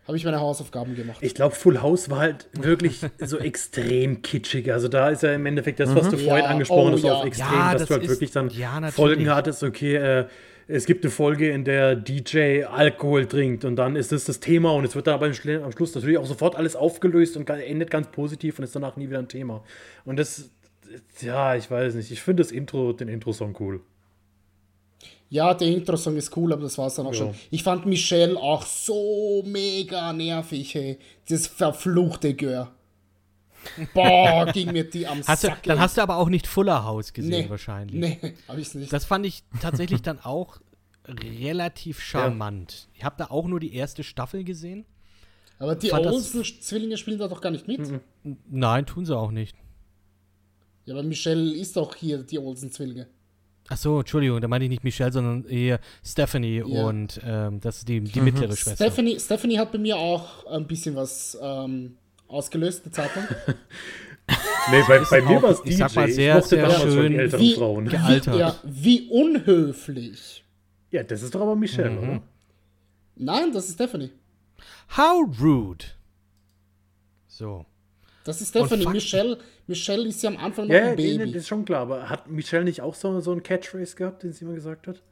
habe 0.06 0.16
ich 0.16 0.24
meine 0.24 0.40
Hausaufgaben 0.40 0.94
gemacht. 0.94 1.18
Ich 1.20 1.34
glaube, 1.34 1.54
Full 1.54 1.82
House 1.82 2.08
war 2.10 2.18
halt 2.20 2.48
wirklich 2.52 3.00
so 3.24 3.38
extrem 3.38 4.22
kitschig. 4.22 4.72
Also 4.72 4.88
da 4.88 5.08
ist 5.10 5.22
ja 5.22 5.32
im 5.34 5.46
Endeffekt 5.46 5.80
das, 5.80 5.94
was 5.94 6.08
du 6.10 6.16
vorhin 6.18 6.44
Ja, 6.44 6.50
angesprochen 6.50 6.92
oh 6.92 6.96
hast, 6.96 7.02
ja. 7.04 7.12
auf 7.14 7.24
extrem, 7.26 7.52
Ja, 7.52 7.72
dass 7.72 7.80
das 7.82 7.88
du 7.88 7.94
halt 7.94 8.02
ist- 8.04 8.10
wirklich 8.10 8.30
dann 8.30 8.48
ja, 8.50 8.74
natürlich. 8.80 8.94
Folgen 8.94 9.30
hattest, 9.34 9.62
okay, 9.62 9.96
äh, 9.96 10.26
es 10.68 10.86
gibt 10.86 11.04
eine 11.04 11.12
Folge, 11.12 11.50
in 11.50 11.64
der 11.64 11.94
DJ 11.94 12.64
Alkohol 12.64 13.26
trinkt 13.26 13.64
und 13.64 13.76
dann 13.76 13.94
ist 13.94 14.10
das 14.10 14.24
das 14.24 14.40
Thema 14.40 14.72
und 14.72 14.84
es 14.84 14.96
wird 14.96 15.06
dann 15.06 15.14
aber 15.14 15.26
am 15.26 15.32
Schluss 15.72 15.94
natürlich 15.94 16.18
auch 16.18 16.26
sofort 16.26 16.56
alles 16.56 16.74
aufgelöst 16.74 17.36
und 17.36 17.48
endet 17.48 17.88
ganz 17.90 18.08
positiv 18.08 18.58
und 18.58 18.64
ist 18.64 18.74
danach 18.74 18.96
nie 18.96 19.08
wieder 19.08 19.20
ein 19.20 19.28
Thema. 19.28 19.62
Und 20.04 20.18
das, 20.18 20.50
ja, 21.20 21.54
ich 21.54 21.70
weiß 21.70 21.94
nicht, 21.94 22.10
ich 22.10 22.20
finde 22.20 22.42
das 22.42 22.50
Intro, 22.50 22.92
den 22.92 23.06
Intro-Song 23.06 23.54
cool. 23.60 23.80
Ja, 25.28 25.54
der 25.54 25.68
Intro-Song 25.68 26.16
ist 26.16 26.36
cool, 26.36 26.52
aber 26.52 26.62
das 26.62 26.78
war 26.78 26.86
es 26.86 26.94
dann 26.94 27.06
auch 27.06 27.12
ja. 27.12 27.18
schon. 27.18 27.34
Ich 27.50 27.62
fand 27.62 27.84
Michelle 27.84 28.36
auch 28.36 28.64
so 28.64 29.42
mega 29.44 30.12
nervig, 30.12 30.74
hey. 30.74 30.98
Das 31.28 31.46
verfluchte 31.46 32.34
Gör. 32.34 32.72
Boah, 33.92 34.46
ging 34.52 34.72
mir 34.72 34.88
die 34.88 35.06
am 35.06 35.22
hast 35.26 35.42
Sack. 35.42 35.64
Du, 35.64 35.70
dann 35.70 35.80
hast 35.80 35.96
du 35.96 36.02
aber 36.02 36.16
auch 36.16 36.28
nicht 36.28 36.46
Fuller 36.46 36.84
House 36.84 37.12
gesehen, 37.12 37.44
nee, 37.44 37.50
wahrscheinlich. 37.50 38.00
Nee, 38.00 38.34
hab 38.46 38.58
ich's 38.58 38.74
nicht. 38.74 38.92
Das 38.92 39.04
fand 39.04 39.26
ich 39.26 39.42
tatsächlich 39.60 40.02
dann 40.02 40.20
auch 40.20 40.60
relativ 41.08 42.00
charmant. 42.00 42.72
Ja. 42.72 42.88
Ich 42.94 43.04
habe 43.04 43.16
da 43.18 43.26
auch 43.26 43.46
nur 43.46 43.58
die 43.58 43.74
erste 43.74 44.04
Staffel 44.04 44.44
gesehen. 44.44 44.84
Aber 45.58 45.74
die 45.74 45.92
Olsen-Zwillinge 45.92 46.96
spielen 46.98 47.18
da 47.18 47.28
doch 47.28 47.40
gar 47.40 47.50
nicht 47.50 47.66
mit. 47.66 47.80
Mhm. 47.80 48.36
Nein, 48.48 48.86
tun 48.86 49.06
sie 49.06 49.16
auch 49.16 49.30
nicht. 49.30 49.56
Ja, 50.84 50.94
aber 50.94 51.02
Michelle 51.02 51.52
ist 51.54 51.76
doch 51.76 51.94
hier 51.96 52.22
die 52.22 52.38
Olsen-Zwillinge. 52.38 53.08
Ach 53.68 53.76
so, 53.76 53.98
Entschuldigung, 53.98 54.40
da 54.40 54.48
meine 54.48 54.64
ich 54.64 54.70
nicht 54.70 54.84
Michelle, 54.84 55.12
sondern 55.12 55.44
eher 55.48 55.80
Stephanie 56.04 56.62
ja. 56.64 56.86
und 56.86 57.20
ähm, 57.24 57.60
das 57.60 57.78
ist 57.78 57.88
die, 57.88 58.00
die 58.00 58.18
mhm. 58.20 58.24
mittlere 58.26 58.56
Schwester. 58.56 58.84
Stephanie, 58.84 59.18
Stephanie 59.18 59.58
hat 59.58 59.72
bei 59.72 59.78
mir 59.78 59.96
auch 59.96 60.46
ein 60.46 60.66
bisschen 60.66 60.94
was 60.94 61.36
ähm, 61.40 61.96
ausgelöst, 62.28 62.84
eine 62.84 62.92
Zeit 62.92 63.10
lang. 63.16 63.26
nee, 64.70 64.82
bei, 64.86 65.00
bei 65.10 65.22
mir 65.22 65.42
war 65.42 65.50
es 65.50 65.62
DJ. 65.62 65.70
Ich 65.70 65.76
sag 65.78 65.94
mal 65.96 66.10
sehr, 66.10 66.42
sehr 66.42 66.70
schön 66.70 67.32
wie, 67.38 67.54
Frauen. 67.54 67.88
gealtert. 67.88 68.34
Wie, 68.34 68.38
ja, 68.38 68.56
wie 68.62 69.08
unhöflich. 69.10 70.44
Ja, 70.90 71.02
das 71.02 71.22
ist 71.22 71.34
doch 71.34 71.40
aber 71.40 71.56
Michelle, 71.56 71.90
mhm. 71.90 71.98
oder? 71.98 72.22
Nein, 73.16 73.52
das 73.52 73.68
ist 73.68 73.74
Stephanie. 73.74 74.10
How 74.96 75.26
rude. 75.42 75.84
So. 77.26 77.66
Das 78.24 78.40
ist 78.40 78.50
Stephanie. 78.50 78.86
Michelle, 78.86 79.38
Michelle 79.66 80.06
ist 80.06 80.22
ja 80.22 80.30
am 80.30 80.36
Anfang 80.36 80.68
noch 80.68 80.74
ja, 80.74 80.90
ein 80.90 80.96
Baby. 80.96 81.32
das 81.32 81.42
ist 81.42 81.48
schon 81.48 81.64
klar, 81.64 81.82
aber 81.82 82.08
hat 82.08 82.30
Michelle 82.30 82.64
nicht 82.64 82.80
auch 82.80 82.94
so, 82.94 83.20
so 83.20 83.32
einen 83.32 83.42
Catchphrase 83.42 83.96
gehabt, 83.96 84.22
den 84.22 84.32
sie 84.32 84.44
immer 84.44 84.54
gesagt 84.54 84.86
hat? 84.86 85.02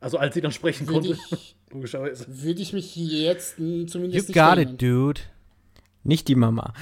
Also 0.00 0.18
als 0.18 0.34
sie 0.34 0.40
dann 0.40 0.52
sprechen 0.52 0.86
würde 0.86 1.08
konnte, 1.08 1.22
ich, 1.34 1.56
logischerweise. 1.70 2.26
Würde 2.28 2.62
ich 2.62 2.72
mich 2.72 2.96
jetzt 2.96 3.56
zumindest 3.56 3.96
you 3.96 4.10
nicht 4.10 4.32
got 4.34 4.58
it, 4.58 4.80
dude. 4.80 5.20
Nicht 6.04 6.28
die 6.28 6.36
Mama. 6.36 6.72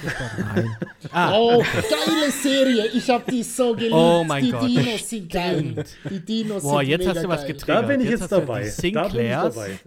Nein. 0.55 0.77
ah. 1.11 1.37
Oh, 1.37 1.61
geile 1.73 2.31
Serie. 2.31 2.87
Ich 2.93 3.09
habe 3.09 3.29
die 3.29 3.43
so 3.43 3.75
geliebt. 3.75 3.93
Oh 3.93 4.23
mein 4.25 4.45
die 4.45 4.51
Gott. 4.51 4.69
Die 4.69 4.75
Dinos 4.75 5.09
sind 5.09 5.31
geil. 5.31 5.85
Die 6.09 6.19
Dinos 6.19 6.63
Boah, 6.63 6.79
sind 6.79 6.89
jetzt 6.89 7.07
hast 7.07 7.23
du 7.23 7.27
was 7.27 7.45
getriggert. 7.45 7.83
Da 7.83 7.87
bin 7.87 7.99
ich 8.01 8.09
jetzt, 8.09 8.21
jetzt 8.21 8.31
dabei. 8.31 8.71
Da 8.93 9.07
bin 9.09 9.25
ich 9.25 9.31
dabei. 9.31 9.79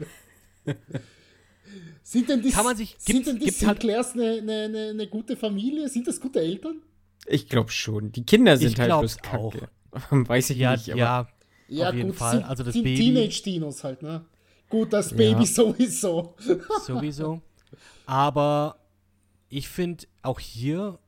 Sind 2.03 2.29
denn 2.29 2.43
die, 2.43 2.51
Kann 2.51 2.65
man 2.65 2.77
sich, 2.77 2.97
sind 2.99 3.25
denn 3.25 3.39
die 3.39 3.47
halt 3.47 3.55
Sinclairs 3.55 4.15
halt 4.15 4.41
eine, 4.41 4.41
eine, 4.41 4.65
eine, 4.65 4.89
eine, 4.91 5.07
gute 5.07 5.37
Familie? 5.37 5.89
Sind 5.89 6.09
das 6.09 6.21
gute 6.21 6.41
Eltern? 6.41 6.83
Ich 7.27 7.49
glaube 7.49 7.71
schon. 7.71 8.13
Die 8.13 8.25
Kinder 8.25 8.57
sind 8.57 8.73
ich 8.73 8.81
halt 8.81 8.91
bloß 8.91 9.19
auch. 9.33 9.55
Weiß 10.11 10.51
ich 10.51 10.59
ja, 10.59 10.73
nicht. 10.73 10.91
Aber 10.91 10.99
ja, 10.99 11.29
ja 11.69 11.89
auf 11.89 11.95
jeden 11.95 12.11
gut, 12.11 12.19
Fall. 12.19 12.43
Also 12.43 12.63
das 12.63 12.75
sind 12.75 12.85
Baby. 12.85 13.13
Teenage-Dinos 13.13 13.85
halt, 13.85 14.03
ne? 14.03 14.25
Gut, 14.69 14.93
das 14.93 15.11
Baby 15.11 15.41
ja. 15.41 15.47
sowieso. 15.47 16.37
sowieso. 16.87 17.43
Aber 18.07 18.77
ich 19.49 19.69
finde 19.69 20.07
auch 20.23 20.39
hier, 20.39 20.99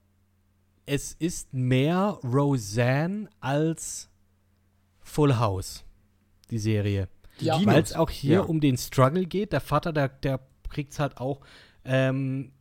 es 0.85 1.15
ist 1.15 1.55
mehr 1.55 2.19
Roseanne 2.25 3.29
als 3.41 4.11
Full 5.01 5.39
House, 5.39 5.85
die 6.51 6.59
Serie. 6.59 7.09
Ja. 7.39 7.65
Weil 7.65 7.83
es 7.83 7.95
auch 7.95 8.11
hier 8.11 8.35
ja. 8.35 8.41
um 8.41 8.61
den 8.61 8.77
Struggle 8.77 9.27
geht. 9.27 9.53
Der 9.53 9.61
Vater, 9.61 9.93
der, 9.93 10.09
der 10.09 10.41
kriegt 10.69 10.93
es 10.93 10.99
halt 10.99 11.19
auch, 11.19 11.41
ähm, 11.85 12.53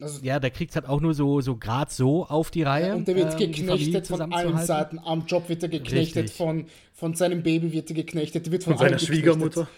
also, 0.00 0.22
ja, 0.22 0.38
der 0.38 0.50
kriegt 0.50 0.70
es 0.70 0.76
halt 0.76 0.86
auch 0.86 1.00
nur 1.00 1.14
so, 1.14 1.40
so 1.40 1.56
gerade 1.56 1.90
so 1.90 2.26
auf 2.26 2.50
die 2.50 2.62
Reihe. 2.62 2.88
Ja, 2.88 2.94
und 2.94 3.08
der 3.08 3.16
wird 3.16 3.32
ähm, 3.40 3.52
geknechtet 3.52 4.06
von 4.06 4.32
allen 4.32 4.58
Seiten. 4.58 4.98
Am 4.98 5.24
Job 5.26 5.48
wird 5.48 5.62
er 5.62 5.70
geknechtet, 5.70 6.30
von, 6.30 6.66
von 6.92 7.14
seinem 7.14 7.42
Baby 7.42 7.72
wird 7.72 7.88
er 7.90 7.94
geknechtet, 7.94 8.50
wird 8.50 8.64
von, 8.64 8.76
von 8.76 8.86
seiner 8.86 8.98
Schwiegermutter. 8.98 9.68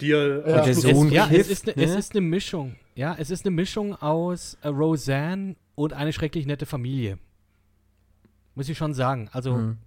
Die 0.00 0.12
er, 0.12 0.48
ja. 0.48 0.64
der 0.64 0.74
Sohn 0.74 1.08
es, 1.08 1.12
ja, 1.12 1.28
es 1.30 1.48
ist, 1.48 1.66
ne, 1.66 1.72
ne? 1.76 1.84
es 1.84 1.94
ist 1.94 2.12
eine 2.12 2.20
Mischung. 2.20 2.76
Ja, 2.94 3.16
es 3.18 3.30
ist 3.30 3.44
eine 3.44 3.54
Mischung 3.54 3.94
aus 3.96 4.56
äh, 4.62 4.68
Roseanne 4.68 5.56
und 5.74 5.92
eine 5.92 6.12
schrecklich 6.12 6.46
nette 6.46 6.66
Familie. 6.66 7.18
Muss 8.54 8.68
ich 8.68 8.78
schon 8.78 8.94
sagen. 8.94 9.28
Also, 9.32 9.56
mhm. 9.56 9.78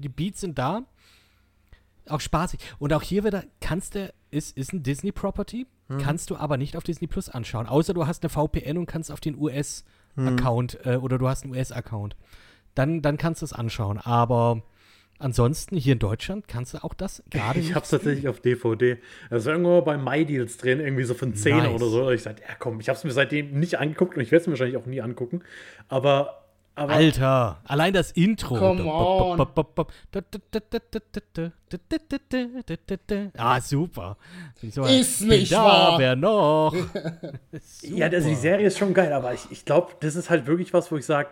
die 0.00 0.08
Beats 0.08 0.40
sind 0.42 0.58
da 0.58 0.84
auch 2.08 2.20
spaßig. 2.20 2.60
Und 2.78 2.92
auch 2.92 3.02
hier 3.02 3.24
wieder, 3.24 3.44
kannst 3.60 3.94
du, 3.94 4.12
ist, 4.30 4.56
ist 4.56 4.72
ein 4.72 4.82
Disney-Property, 4.82 5.66
hm. 5.92 5.98
kannst 5.98 6.30
du 6.30 6.36
aber 6.36 6.56
nicht 6.56 6.76
auf 6.76 6.84
Disney 6.84 7.06
Plus 7.06 7.28
anschauen. 7.28 7.66
Außer 7.66 7.94
du 7.94 8.06
hast 8.06 8.22
eine 8.22 8.30
VPN 8.30 8.78
und 8.78 8.86
kannst 8.86 9.10
auf 9.10 9.20
den 9.20 9.36
US-Account 9.38 10.78
hm. 10.82 10.92
äh, 10.92 10.96
oder 10.96 11.18
du 11.18 11.28
hast 11.28 11.44
einen 11.44 11.54
US-Account. 11.54 12.16
Dann, 12.74 13.02
dann 13.02 13.18
kannst 13.18 13.42
du 13.42 13.46
es 13.46 13.52
anschauen. 13.52 13.98
Aber 13.98 14.62
ansonsten 15.18 15.76
hier 15.76 15.92
in 15.94 15.98
Deutschland 15.98 16.48
kannst 16.48 16.74
du 16.74 16.82
auch 16.82 16.94
das 16.94 17.22
gerade 17.30 17.60
Ich 17.60 17.74
hab's 17.74 17.90
tatsächlich 17.90 18.28
auf 18.28 18.40
DVD. 18.40 18.98
Das 19.30 19.46
war 19.46 19.52
irgendwo 19.52 19.82
bei 19.82 19.96
MyDeals 19.96 20.58
drin, 20.58 20.80
irgendwie 20.80 21.04
so 21.04 21.14
von 21.14 21.34
10 21.34 21.56
nice. 21.56 21.68
oder 21.70 21.86
so. 21.86 22.10
Ich 22.10 22.22
sagte, 22.22 22.42
ja 22.42 22.54
komm, 22.58 22.80
ich 22.80 22.88
hab's 22.88 23.04
mir 23.04 23.12
seitdem 23.12 23.58
nicht 23.58 23.78
angeguckt 23.78 24.16
und 24.16 24.22
ich 24.22 24.30
werde 24.30 24.42
es 24.42 24.46
mir 24.46 24.52
wahrscheinlich 24.52 24.76
auch 24.76 24.86
nie 24.86 25.00
angucken. 25.00 25.42
Aber 25.88 26.41
aber 26.74 26.94
Alter, 26.94 27.60
allein 27.64 27.92
das 27.92 28.12
Intro. 28.12 28.56
Come 28.56 28.84
on. 28.84 29.38
Ah, 33.36 33.60
super. 33.60 34.16
So, 34.70 34.84
ist 34.84 35.20
nicht 35.20 35.52
da, 35.52 35.64
wahr. 35.64 35.98
wer 35.98 36.16
noch? 36.16 36.74
ja, 37.82 38.06
also 38.06 38.28
die 38.28 38.34
Serie 38.34 38.66
ist 38.66 38.78
schon 38.78 38.94
geil, 38.94 39.12
aber 39.12 39.34
ich, 39.34 39.50
ich 39.50 39.64
glaube, 39.66 39.92
das 40.00 40.16
ist 40.16 40.30
halt 40.30 40.46
wirklich 40.46 40.72
was, 40.72 40.90
wo 40.90 40.96
ich 40.96 41.04
sage, 41.04 41.28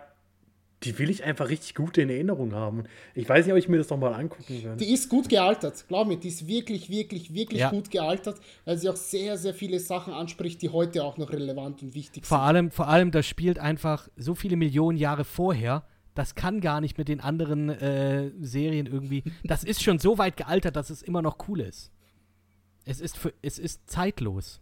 die 0.83 0.97
will 0.97 1.09
ich 1.09 1.23
einfach 1.23 1.49
richtig 1.49 1.75
gut 1.75 1.97
in 1.97 2.09
Erinnerung 2.09 2.53
haben. 2.53 2.85
Ich 3.13 3.29
weiß 3.29 3.45
nicht, 3.45 3.53
ob 3.53 3.59
ich 3.59 3.69
mir 3.69 3.77
das 3.77 3.89
nochmal 3.89 4.13
angucken 4.13 4.63
werde. 4.63 4.77
Die 4.77 4.91
ist 4.91 5.09
gut 5.09 5.29
gealtert, 5.29 5.85
glaub 5.87 6.07
mir, 6.07 6.17
die 6.17 6.29
ist 6.29 6.47
wirklich, 6.47 6.89
wirklich, 6.89 7.33
wirklich 7.33 7.59
ja. 7.59 7.69
gut 7.69 7.91
gealtert, 7.91 8.39
weil 8.65 8.77
sie 8.77 8.89
auch 8.89 8.95
sehr, 8.95 9.37
sehr 9.37 9.53
viele 9.53 9.79
Sachen 9.79 10.13
anspricht, 10.13 10.61
die 10.61 10.69
heute 10.69 11.03
auch 11.03 11.17
noch 11.17 11.31
relevant 11.31 11.83
und 11.83 11.93
wichtig 11.93 12.25
vor 12.25 12.39
sind. 12.39 12.47
Allem, 12.47 12.71
vor 12.71 12.87
allem, 12.87 13.11
das 13.11 13.27
spielt 13.27 13.59
einfach 13.59 14.07
so 14.15 14.33
viele 14.33 14.55
Millionen 14.55 14.97
Jahre 14.97 15.23
vorher. 15.23 15.83
Das 16.15 16.35
kann 16.35 16.59
gar 16.61 16.81
nicht 16.81 16.97
mit 16.97 17.07
den 17.07 17.21
anderen 17.21 17.69
äh, 17.69 18.31
Serien 18.41 18.87
irgendwie. 18.87 19.23
Das 19.43 19.63
ist 19.63 19.83
schon 19.83 19.99
so 19.99 20.17
weit 20.17 20.35
gealtert, 20.35 20.75
dass 20.75 20.89
es 20.89 21.03
immer 21.03 21.21
noch 21.21 21.47
cool 21.47 21.61
ist. 21.61 21.91
Es 22.85 22.99
ist, 22.99 23.17
für, 23.17 23.33
es 23.41 23.59
ist 23.59 23.89
zeitlos. 23.89 24.61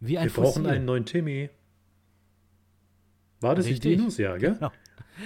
Wie 0.00 0.18
ein 0.18 0.26
Wir 0.26 0.42
brauchen 0.42 0.66
einen 0.66 0.84
neuen 0.84 1.06
Timmy. 1.06 1.50
War 3.40 3.54
das 3.54 3.66
Richtig. 3.66 3.82
die 3.82 3.96
Dinos? 3.96 4.18
Ja, 4.18 4.36
gell? 4.36 4.54
Genau. 4.54 4.70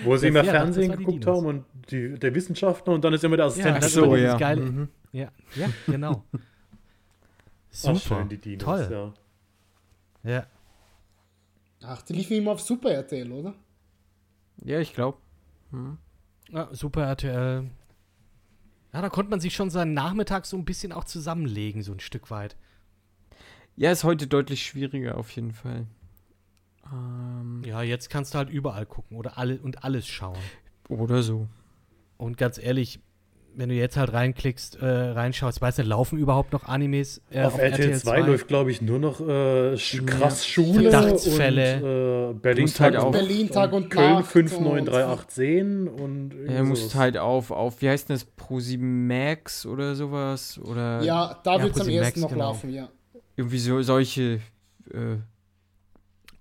Wo 0.02 0.16
sie 0.16 0.28
immer 0.28 0.42
ja, 0.44 0.50
Fernsehen 0.50 0.96
geguckt 0.96 1.26
haben 1.26 1.46
und 1.46 1.64
die, 1.90 2.18
der 2.18 2.34
Wissenschaftler 2.34 2.94
und 2.94 3.04
dann 3.04 3.14
ist 3.14 3.22
immer 3.24 3.36
der 3.36 3.46
Assistent. 3.46 3.76
Ja, 3.76 3.80
das 3.80 3.92
so, 3.92 4.16
ja. 4.16 4.36
Geil. 4.36 4.56
Mhm. 4.56 4.88
ja. 5.12 5.28
ja, 5.54 5.68
genau. 5.86 6.24
Super, 7.70 7.94
Ach, 7.96 8.00
schön, 8.00 8.28
die 8.28 8.38
Dinos, 8.38 8.64
toll. 8.64 9.14
Ja. 10.22 10.30
ja. 10.30 10.46
Ach, 11.82 12.02
die 12.02 12.14
liefen 12.14 12.36
immer 12.36 12.52
auf 12.52 12.60
Super 12.60 12.92
RTL, 12.92 13.30
oder? 13.30 13.54
Ja, 14.64 14.80
ich 14.80 14.94
glaube. 14.94 15.18
Mhm. 15.70 15.98
Ja, 16.50 16.68
Super 16.72 17.04
RTL. 17.04 17.70
Ja, 18.92 19.02
da 19.02 19.08
konnte 19.08 19.30
man 19.30 19.40
sich 19.40 19.54
schon 19.54 19.70
seinen 19.70 19.92
Nachmittag 19.92 20.46
so 20.46 20.56
ein 20.56 20.64
bisschen 20.64 20.92
auch 20.92 21.04
zusammenlegen, 21.04 21.82
so 21.82 21.92
ein 21.92 22.00
Stück 22.00 22.30
weit. 22.30 22.56
Ja, 23.76 23.90
ist 23.90 24.04
heute 24.04 24.28
deutlich 24.28 24.64
schwieriger 24.64 25.18
auf 25.18 25.30
jeden 25.32 25.52
Fall. 25.52 25.86
Ähm, 26.92 27.62
ja, 27.64 27.82
jetzt 27.82 28.10
kannst 28.10 28.34
du 28.34 28.38
halt 28.38 28.50
überall 28.50 28.86
gucken 28.86 29.16
oder 29.16 29.38
alle 29.38 29.58
und 29.58 29.84
alles 29.84 30.06
schauen. 30.06 30.38
Oder 30.88 31.22
so. 31.22 31.48
Und 32.16 32.36
ganz 32.36 32.58
ehrlich, 32.58 33.00
wenn 33.56 33.68
du 33.68 33.74
jetzt 33.74 33.96
halt 33.96 34.12
reinklickst, 34.12 34.76
äh, 34.80 34.86
reinschaust, 34.86 35.60
weißt 35.60 35.78
du, 35.78 35.82
laufen 35.82 36.18
überhaupt 36.18 36.52
noch 36.52 36.64
Animes? 36.64 37.22
Äh, 37.30 37.44
auf, 37.44 37.54
auf, 37.54 37.60
RTL, 37.60 37.90
RTL 37.90 38.00
2, 38.00 38.20
läuft, 38.20 38.48
glaube 38.48 38.70
ich, 38.70 38.82
nur 38.82 38.98
noch 38.98 39.20
äh, 39.20 39.76
krass 40.06 40.46
Schule 40.46 40.90
Verdachtsfälle. 40.90 42.30
und 42.30 42.36
äh, 42.36 42.40
Berlin, 42.40 42.66
Tag, 42.66 42.96
halt 42.96 43.12
Berlin 43.12 43.50
Tag 43.50 43.72
und, 43.72 43.84
und 43.84 43.88
Köln 43.90 44.24
593 44.24 45.34
sehen 45.34 45.88
und 45.88 46.32
Er 46.46 46.64
muss 46.64 46.94
halt 46.94 47.16
auf, 47.16 47.50
auf, 47.50 47.80
wie 47.80 47.88
heißt 47.88 48.10
das, 48.10 48.26
Pro7 48.36 48.78
Max 48.78 49.66
oder 49.66 49.94
sowas? 49.94 50.58
Oder 50.58 51.02
ja, 51.02 51.40
da 51.44 51.62
wird 51.62 51.76
es 51.76 51.80
am 51.80 51.88
ersten 51.88 52.20
noch 52.20 52.30
genau. 52.30 52.44
laufen, 52.46 52.70
ja. 52.70 52.88
Irgendwie 53.36 53.58
so 53.58 53.82
solche 53.82 54.40
äh, 54.92 55.16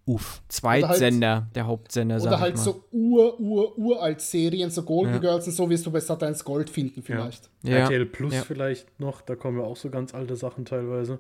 Uff. 0.06 0.42
Zweitsender, 0.50 1.36
halt, 1.36 1.56
der 1.56 1.68
Hauptsender, 1.68 2.22
Oder 2.22 2.40
halt 2.40 2.58
so 2.58 2.84
ur, 2.92 3.40
ur, 3.40 3.78
uralt 3.78 4.20
Serien, 4.20 4.70
so 4.70 4.84
Golden 4.84 5.14
ja. 5.14 5.20
Girls 5.20 5.48
und 5.48 5.54
so 5.54 5.70
wirst 5.70 5.86
du 5.86 5.92
bei 5.92 6.00
Sat1 6.00 6.44
Gold 6.44 6.70
finden 6.70 7.02
vielleicht. 7.02 7.50
Ja. 7.64 7.78
RTL 7.78 8.06
Plus 8.06 8.34
ja. 8.34 8.42
vielleicht 8.42 9.00
noch, 9.00 9.22
da 9.22 9.36
kommen 9.36 9.60
ja 9.60 9.64
auch 9.64 9.78
so 9.78 9.90
ganz 9.90 10.14
alte 10.14 10.36
Sachen 10.36 10.66
teilweise. 10.66 11.20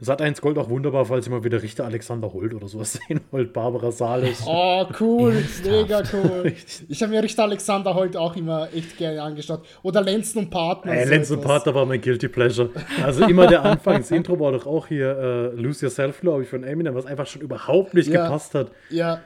Sat 0.00 0.22
1 0.22 0.40
Gold 0.40 0.56
auch 0.56 0.70
wunderbar, 0.70 1.04
falls 1.04 1.26
ihr 1.26 1.30
mal 1.30 1.44
wieder 1.44 1.62
Richter 1.62 1.84
Alexander 1.84 2.32
Holt 2.32 2.54
oder 2.54 2.68
sowas 2.68 2.94
sehen 3.08 3.20
wollt. 3.30 3.52
Barbara 3.52 3.90
Sales. 3.92 4.42
Oh, 4.46 4.86
cool, 4.98 5.44
mega 5.64 6.02
cool. 6.12 6.54
Ich 6.88 7.02
habe 7.02 7.12
mir 7.12 7.22
Richter 7.22 7.42
Alexander 7.42 7.94
heute 7.94 8.18
auch 8.18 8.34
immer 8.34 8.68
echt 8.74 8.96
gerne 8.96 9.20
angeschaut. 9.22 9.66
Oder 9.82 10.00
Lenzen 10.02 10.38
und 10.38 10.50
Partner. 10.50 10.92
Ey, 10.92 11.04
so 11.04 11.10
Lenz 11.10 11.30
und. 11.30 11.40
Partner 11.42 11.74
war 11.74 11.84
mein 11.84 12.00
Guilty 12.00 12.28
Pleasure. 12.28 12.70
Also 13.02 13.26
immer 13.26 13.46
der 13.46 13.62
Anfang. 13.62 13.98
Das 13.98 14.10
Intro 14.10 14.40
war 14.40 14.52
doch 14.52 14.66
auch 14.66 14.86
hier 14.86 15.10
äh, 15.18 15.60
Lose 15.60 15.84
Yourself, 15.84 16.20
glaube 16.22 16.42
ich, 16.44 16.48
von 16.48 16.64
Eminem, 16.64 16.94
was 16.94 17.04
einfach 17.04 17.26
schon 17.26 17.42
überhaupt 17.42 17.92
nicht 17.92 18.08
Ja. 18.08 18.24
gepasst 18.24 18.54
hat. 18.54 18.72
Ja, 18.88 19.20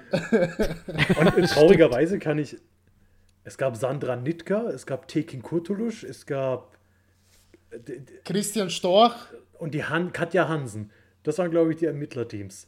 Und 1.20 1.46
traurigerweise 1.50 2.18
kann 2.18 2.38
ich. 2.38 2.56
Es 3.44 3.56
gab 3.56 3.76
Sandra 3.76 4.16
Nitka, 4.16 4.70
es 4.70 4.86
gab 4.86 5.06
Tekin 5.08 5.42
Kurtulusch, 5.42 6.02
es 6.04 6.26
gab. 6.26 6.76
äh, 7.70 7.78
Christian 8.24 8.70
Storch, 8.70 9.14
Und 9.60 9.74
die 9.74 9.84
Han 9.84 10.12
Katja 10.12 10.48
Hansen. 10.48 10.90
Das 11.22 11.38
waren, 11.38 11.50
glaube 11.50 11.72
ich, 11.72 11.78
die 11.78 11.84
Ermittlerteams. 11.84 12.66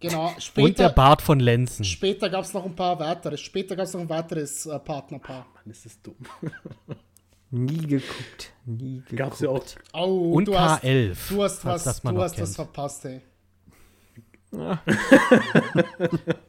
genau. 0.00 0.26
Und 0.28 0.34
der 0.36 0.40
Später, 0.42 0.88
Bart 0.90 1.22
von 1.22 1.40
Lenzen. 1.40 1.84
später 1.84 2.28
gab 2.28 2.44
es 2.44 2.52
noch 2.52 2.64
ein 2.66 2.76
paar 2.76 2.98
weitere. 3.00 3.36
Später 3.38 3.74
gab 3.74 3.86
es 3.86 3.94
noch 3.94 4.02
ein 4.02 4.08
weiteres 4.10 4.66
äh, 4.66 4.78
Partnerpaar. 4.78 5.46
Mann, 5.54 5.64
ist 5.72 5.86
das 5.86 6.00
dumm. 6.02 6.16
Nie 7.50 7.86
geguckt. 7.86 8.52
Nie 8.66 8.96
geguckt. 8.96 9.16
Gab 9.16 9.32
es 9.32 9.40
ja 9.40 9.48
auch. 9.48 9.64
Oh, 9.94 10.32
Und 10.32 10.46
du 10.48 10.58
hast, 10.58 10.84
K11. 10.84 11.16
du 11.28 11.42
hast 11.42 11.64
was, 11.64 12.00
du 12.02 12.20
hast 12.22 12.40
was 12.40 12.54
verpasst, 12.56 13.04
ey. 13.06 13.20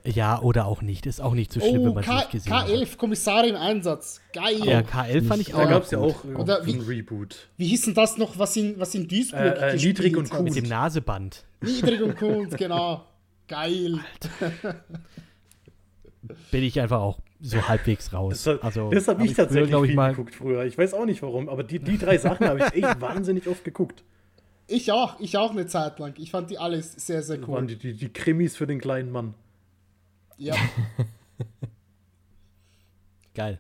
Ja, 0.04 0.40
oder 0.42 0.66
auch 0.66 0.82
nicht. 0.82 1.06
Ist 1.06 1.22
auch 1.22 1.34
nicht 1.34 1.52
so 1.54 1.60
schlimm, 1.60 1.82
wenn 1.84 1.90
Oh, 1.90 1.94
man 1.94 2.04
es 2.04 2.10
nicht 2.10 2.32
gesehen 2.32 2.54
hat. 2.54 2.68
K11, 2.68 2.98
Kommissar 2.98 3.46
im 3.46 3.56
Einsatz. 3.56 4.22
Geil. 4.34 4.60
Ja, 4.66 4.80
K11 4.82 5.28
fand 5.28 5.42
ich 5.42 5.54
auch 5.54 5.60
Da 5.60 5.66
gab 5.70 5.84
es 5.84 5.92
ja 5.92 6.00
auch 6.00 6.24
Oder 6.38 6.66
wie- 6.66 6.74
ein 6.74 6.82
Reboot. 6.82 7.50
Wie 7.58 7.68
hieß 7.68 7.84
denn 7.86 7.94
das 7.94 8.18
noch, 8.18 8.38
was 8.38 8.56
in, 8.58 8.80
was 8.80 8.94
in 8.96 9.08
Duisburg 9.08 9.40
Äh, 9.42 9.72
äh, 9.72 9.76
Niedrig 9.78 10.18
und? 10.18 10.30
Kuhn. 10.30 10.44
Mit 10.44 10.56
dem 10.56 10.68
Naseband. 10.68 11.46
Niedrig 11.62 12.02
und 12.02 12.16
Kunst, 12.18 12.58
genau. 12.58 13.06
Geil. 13.48 14.00
Bin 16.52 16.64
ich 16.64 16.80
einfach 16.80 17.02
auch 17.02 17.20
so 17.42 17.68
halbwegs 17.68 18.14
raus. 18.14 18.44
Das, 18.44 18.62
also, 18.62 18.90
das 18.90 19.08
habe 19.08 19.20
hab 19.22 19.26
ich 19.28 19.34
tatsächlich 19.36 19.70
glaub 19.70 19.86
viel 19.86 19.96
geguckt 19.96 20.36
früher. 20.36 20.64
Ich 20.66 20.78
weiß 20.78 20.94
auch 20.94 21.06
nicht 21.06 21.22
warum, 21.22 21.50
aber 21.50 21.64
die, 21.64 21.80
die 21.80 21.98
drei 21.98 22.18
Sachen 22.18 22.48
habe 22.48 22.60
ich 22.60 22.84
echt 22.84 23.02
wahnsinnig 23.02 23.48
oft 23.48 23.64
geguckt. 23.66 24.04
Ich 24.68 24.92
auch, 24.92 25.20
ich 25.20 25.38
auch 25.38 25.52
eine 25.52 25.68
Zeit 25.68 26.00
lang. 26.00 26.14
Ich 26.18 26.32
fand 26.32 26.50
die 26.50 26.58
alles 26.58 26.94
sehr, 26.94 27.22
sehr 27.22 27.38
Das 27.38 27.48
waren 27.48 27.66
cool. 27.66 27.68
die, 27.68 27.78
die, 27.78 27.94
die 27.94 28.10
Krimis 28.10 28.56
für 28.56 28.68
den 28.68 28.80
kleinen 28.80 29.12
Mann. 29.12 29.34
Ja. 30.38 30.56
Geil. 33.34 33.60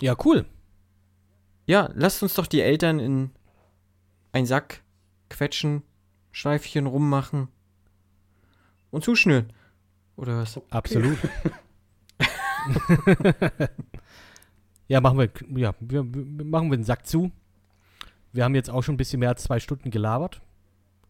Ja, 0.00 0.16
cool. 0.24 0.46
Ja, 1.66 1.90
lasst 1.94 2.22
uns 2.22 2.34
doch 2.34 2.46
die 2.46 2.60
Eltern 2.60 2.98
in 2.98 3.30
einen 4.32 4.46
Sack 4.46 4.82
quetschen, 5.28 5.82
Schleifchen 6.30 6.86
rummachen 6.86 7.48
und 8.90 9.04
zuschnüren. 9.04 9.52
Oder 10.16 10.38
was? 10.38 10.60
Absolut. 10.70 11.18
ja, 14.88 15.00
machen 15.00 15.18
wir, 15.18 15.30
ja, 15.56 15.74
wir, 15.80 16.04
wir 16.04 16.44
machen 16.44 16.70
wir 16.70 16.76
den 16.78 16.84
Sack 16.84 17.06
zu. 17.06 17.30
Wir 18.32 18.44
haben 18.44 18.54
jetzt 18.54 18.70
auch 18.70 18.82
schon 18.82 18.94
ein 18.94 18.98
bisschen 18.98 19.20
mehr 19.20 19.28
als 19.28 19.42
zwei 19.42 19.60
Stunden 19.60 19.90
gelabert. 19.90 20.40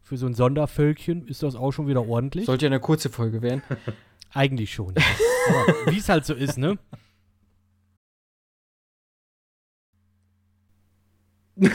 Für 0.02 0.16
so 0.16 0.26
ein 0.26 0.34
Sondervölkchen 0.34 1.28
ist 1.28 1.42
das 1.44 1.54
auch 1.54 1.70
schon 1.70 1.86
wieder 1.86 2.06
ordentlich. 2.06 2.46
Sollte 2.46 2.66
ja 2.66 2.70
eine 2.70 2.80
kurze 2.80 3.08
Folge 3.08 3.40
werden. 3.42 3.62
Eigentlich 4.32 4.72
schon. 4.74 4.94
Wie 5.86 5.98
es 5.98 6.08
halt 6.08 6.24
so 6.24 6.34
ist, 6.34 6.58
ne? 6.58 6.78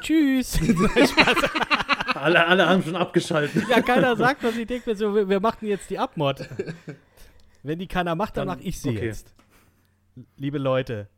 Tschüss. 0.00 0.58
Alle, 2.14 2.44
alle 2.46 2.68
haben 2.68 2.82
schon 2.82 2.96
abgeschaltet. 2.96 3.66
Ja, 3.68 3.80
keiner 3.80 4.14
sagt 4.16 4.42
was. 4.42 4.54
Ich 4.56 4.66
denke 4.66 4.90
mir 4.90 4.96
so, 4.96 5.14
wir, 5.14 5.28
wir 5.28 5.40
machen 5.40 5.66
jetzt 5.66 5.88
die 5.88 5.98
Abmod. 5.98 6.46
Wenn 7.62 7.78
die 7.78 7.86
keiner 7.86 8.14
macht, 8.14 8.36
dann, 8.36 8.48
Dann- 8.48 8.58
mache 8.58 8.68
ich 8.68 8.78
sie 8.80 8.90
okay. 8.90 9.06
jetzt. 9.06 9.32
Liebe 10.36 10.58
Leute, 10.58 11.08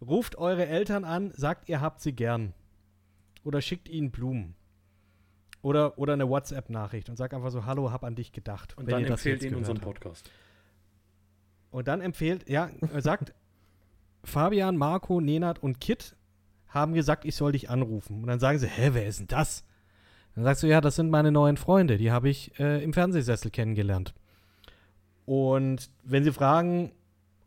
ruft 0.00 0.36
eure 0.38 0.66
Eltern 0.66 1.04
an, 1.04 1.30
sagt, 1.36 1.68
ihr 1.68 1.80
habt 1.80 2.00
sie 2.00 2.12
gern. 2.14 2.54
Oder 3.44 3.60
schickt 3.60 3.88
ihnen 3.88 4.10
Blumen. 4.10 4.54
Oder, 5.62 5.98
oder 5.98 6.14
eine 6.14 6.28
WhatsApp-Nachricht 6.28 7.10
und 7.10 7.16
sagt 7.16 7.34
einfach 7.34 7.50
so, 7.50 7.66
hallo, 7.66 7.90
hab 7.90 8.04
an 8.04 8.14
dich 8.14 8.32
gedacht. 8.32 8.76
Und 8.78 8.90
dann 8.90 9.04
empfehlt 9.04 9.42
ihnen 9.42 9.56
unseren 9.56 9.76
habt. 9.76 9.84
Podcast. 9.84 10.30
Und 11.70 11.86
dann 11.86 12.00
empfiehlt, 12.00 12.48
ja, 12.48 12.70
er 12.92 13.02
sagt, 13.02 13.34
Fabian, 14.24 14.76
Marco, 14.76 15.20
Nenad 15.20 15.62
und 15.62 15.80
Kit 15.80 16.16
haben 16.68 16.94
gesagt, 16.94 17.24
ich 17.24 17.34
soll 17.34 17.52
dich 17.52 17.68
anrufen. 17.68 18.22
Und 18.22 18.28
dann 18.28 18.40
sagen 18.40 18.58
sie, 18.58 18.68
hä, 18.68 18.90
wer 18.92 19.06
ist 19.06 19.20
denn 19.20 19.26
das? 19.26 19.64
Dann 20.34 20.44
sagst 20.44 20.62
du, 20.62 20.68
ja, 20.68 20.80
das 20.80 20.96
sind 20.96 21.10
meine 21.10 21.32
neuen 21.32 21.56
Freunde, 21.56 21.96
die 21.98 22.10
habe 22.10 22.28
ich 22.28 22.58
äh, 22.58 22.82
im 22.82 22.92
Fernsehsessel 22.92 23.50
kennengelernt. 23.50 24.14
Und 25.26 25.90
wenn 26.04 26.24
sie 26.24 26.32
fragen, 26.32 26.92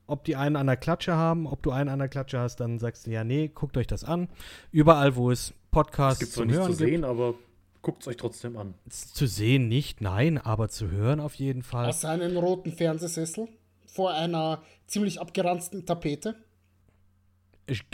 ob 0.08 0.24
die 0.24 0.36
einen 0.36 0.56
an 0.56 0.68
der 0.68 0.78
Klatsche 0.78 1.14
haben, 1.14 1.48
ob 1.48 1.64
du 1.64 1.72
einen 1.72 1.90
an 1.90 2.00
der 2.00 2.10
Klatsche 2.10 2.40
hast, 2.40 2.58
dann 2.58 2.80
sagst 2.80 3.08
du, 3.08 3.12
ja, 3.12 3.24
nee, 3.24 3.50
guckt 3.54 3.78
euch 3.78 3.88
das 3.88 4.04
an. 4.04 4.30
Überall, 4.72 5.16
wo 5.16 5.32
es 5.32 5.50
Es 5.50 5.54
Podcasts 5.72 6.20
gibt 6.20 6.32
zwar 6.34 6.44
zum 6.44 6.48
nicht 6.48 6.60
Hören 6.60 6.72
zu 6.72 6.78
sehen, 6.78 7.04
aber 7.04 7.36
guckt 7.82 8.02
es 8.02 8.08
euch 8.08 8.18
trotzdem 8.18 8.58
an. 8.58 8.74
gibt. 8.86 8.94
Zu 8.94 9.28
sehen 9.28 9.68
nicht, 9.68 10.02
nein, 10.02 10.38
aber 10.38 10.70
zu 10.70 10.90
hören 10.90 11.20
auf 11.20 11.36
jeden 11.36 11.64
Fall. 11.64 11.88
Aus 11.88 12.06
einem 12.06 12.38
roten 12.38 12.72
Fernsehsessel 12.72 13.48
vor 13.86 14.12
einer 14.12 14.62
ziemlich 14.88 15.22
abgeranzten 15.22 15.86
Tapete. 15.86 16.36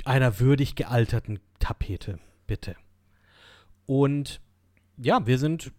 einer 0.06 0.40
würdig 0.40 0.76
gealterten 0.76 1.40
Tapete, 1.60 2.20
bitte. 2.48 2.76
Und 3.86 4.42
ja, 4.98 5.26
wir 5.26 5.38
sind 5.38 5.72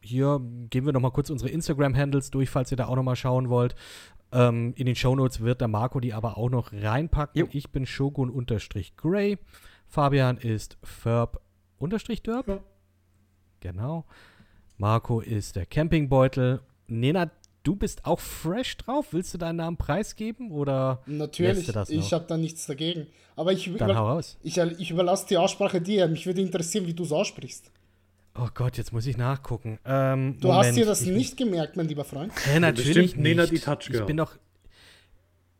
hier, 0.00 0.40
gehen 0.70 0.84
wir 0.84 0.92
noch 0.92 1.00
mal 1.00 1.10
kurz 1.10 1.30
unsere 1.30 1.50
Instagram-Handles 1.50 2.30
durch, 2.30 2.50
falls 2.50 2.70
ihr 2.70 2.76
da 2.76 2.86
auch 2.86 2.96
noch 2.96 3.02
mal 3.02 3.16
schauen 3.16 3.48
wollt. 3.48 3.74
Ähm, 4.34 4.74
in 4.76 4.86
den 4.86 4.96
Shownotes 4.96 5.40
wird 5.40 5.60
der 5.60 5.68
Marco 5.68 6.00
die 6.00 6.12
aber 6.12 6.36
auch 6.36 6.50
noch 6.50 6.72
reinpacken. 6.72 7.40
Jo. 7.40 7.48
Ich 7.52 7.70
bin 7.70 7.86
Shogun-Gray. 7.86 9.38
Fabian 9.86 10.38
ist 10.38 10.76
Ferb-Derb. 10.82 12.48
Ja. 12.48 12.58
Genau. 13.60 14.04
Marco 14.76 15.20
ist 15.20 15.54
der 15.54 15.66
Campingbeutel. 15.66 16.60
Nena, 16.88 17.30
du 17.62 17.76
bist 17.76 18.04
auch 18.04 18.18
fresh 18.18 18.76
drauf. 18.76 19.12
Willst 19.12 19.32
du 19.34 19.38
deinen 19.38 19.56
Namen 19.56 19.76
preisgeben 19.76 20.50
oder 20.50 21.00
Natürlich, 21.06 21.56
lässt 21.56 21.68
du 21.68 21.72
das 21.72 21.90
ich 21.90 22.12
habe 22.12 22.24
da 22.26 22.36
nichts 22.36 22.66
dagegen. 22.66 23.06
Aber 23.36 23.52
ich, 23.52 23.64
Dann 23.64 23.90
über, 23.90 23.96
hau 23.96 24.08
raus. 24.08 24.36
ich, 24.42 24.58
ich 24.58 24.90
überlasse 24.90 25.28
die 25.28 25.38
Aussprache 25.38 25.80
dir. 25.80 26.08
Mich 26.08 26.26
würde 26.26 26.40
interessieren, 26.40 26.86
wie 26.86 26.94
du 26.94 27.04
es 27.04 27.12
aussprichst. 27.12 27.70
Oh 28.36 28.48
Gott, 28.52 28.76
jetzt 28.76 28.92
muss 28.92 29.06
ich 29.06 29.16
nachgucken. 29.16 29.78
Ähm, 29.84 30.38
Du 30.40 30.48
Moment, 30.48 30.66
hast 30.66 30.76
dir 30.76 30.86
das 30.86 31.02
ich, 31.02 31.08
nicht 31.10 31.36
gemerkt, 31.36 31.76
mein 31.76 31.86
lieber 31.86 32.04
Freund. 32.04 32.32
Hä, 32.44 32.58
natürlich 32.58 33.16
Nena 33.16 33.42
nicht. 33.42 33.54
die 33.54 33.58
Touch 33.60 33.90
Ich 33.90 34.02
bin 34.04 34.16
doch. 34.16 34.36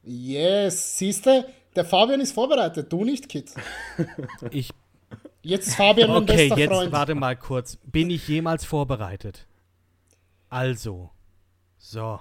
Yes, 0.02 0.98
siehste, 0.98 1.46
der 1.76 1.84
Fabian 1.84 2.20
ist 2.20 2.32
vorbereitet, 2.32 2.92
du 2.92 3.04
nicht, 3.04 3.28
Kid. 3.28 3.52
Ich, 4.50 4.70
Jetzt 5.42 5.68
ist 5.68 5.76
Fabian 5.76 6.08
mein 6.10 6.22
okay, 6.22 6.48
bester 6.48 6.58
jetzt 6.58 6.72
Freund. 6.72 6.92
warte 6.92 7.14
mal 7.14 7.36
kurz. 7.36 7.76
Bin 7.84 8.10
ich 8.10 8.26
jemals 8.28 8.64
vorbereitet? 8.64 9.46
Also. 10.48 11.10
So. 11.78 12.18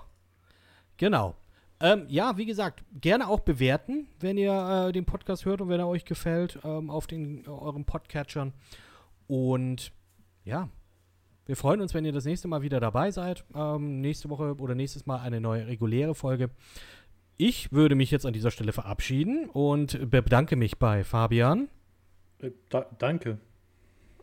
Genau. 0.97 1.35
Ähm, 1.79 2.05
ja, 2.09 2.37
wie 2.37 2.45
gesagt, 2.45 2.83
gerne 2.99 3.27
auch 3.27 3.39
bewerten, 3.39 4.07
wenn 4.19 4.37
ihr 4.37 4.87
äh, 4.87 4.91
den 4.91 5.05
Podcast 5.05 5.45
hört 5.45 5.61
und 5.61 5.69
wenn 5.69 5.79
er 5.79 5.87
euch 5.87 6.05
gefällt, 6.05 6.59
ähm, 6.63 6.89
auf 6.89 7.07
den, 7.07 7.45
äh, 7.45 7.49
euren 7.49 7.85
Podcatchern. 7.85 8.53
Und 9.27 9.91
ja, 10.43 10.69
wir 11.45 11.55
freuen 11.57 11.81
uns, 11.81 11.93
wenn 11.93 12.05
ihr 12.05 12.13
das 12.13 12.25
nächste 12.25 12.47
Mal 12.47 12.61
wieder 12.61 12.79
dabei 12.79 13.11
seid. 13.11 13.43
Ähm, 13.53 13.99
nächste 14.01 14.29
Woche 14.29 14.55
oder 14.57 14.75
nächstes 14.75 15.05
Mal 15.05 15.19
eine 15.19 15.41
neue 15.41 15.67
reguläre 15.67 16.15
Folge. 16.15 16.49
Ich 17.37 17.71
würde 17.71 17.95
mich 17.95 18.11
jetzt 18.11 18.25
an 18.25 18.33
dieser 18.33 18.51
Stelle 18.51 18.71
verabschieden 18.71 19.49
und 19.49 20.09
bedanke 20.09 20.55
mich 20.55 20.77
bei 20.77 21.03
Fabian, 21.03 21.67
Äh, 22.39 22.51
da, 22.69 22.85
danke. 22.97 23.39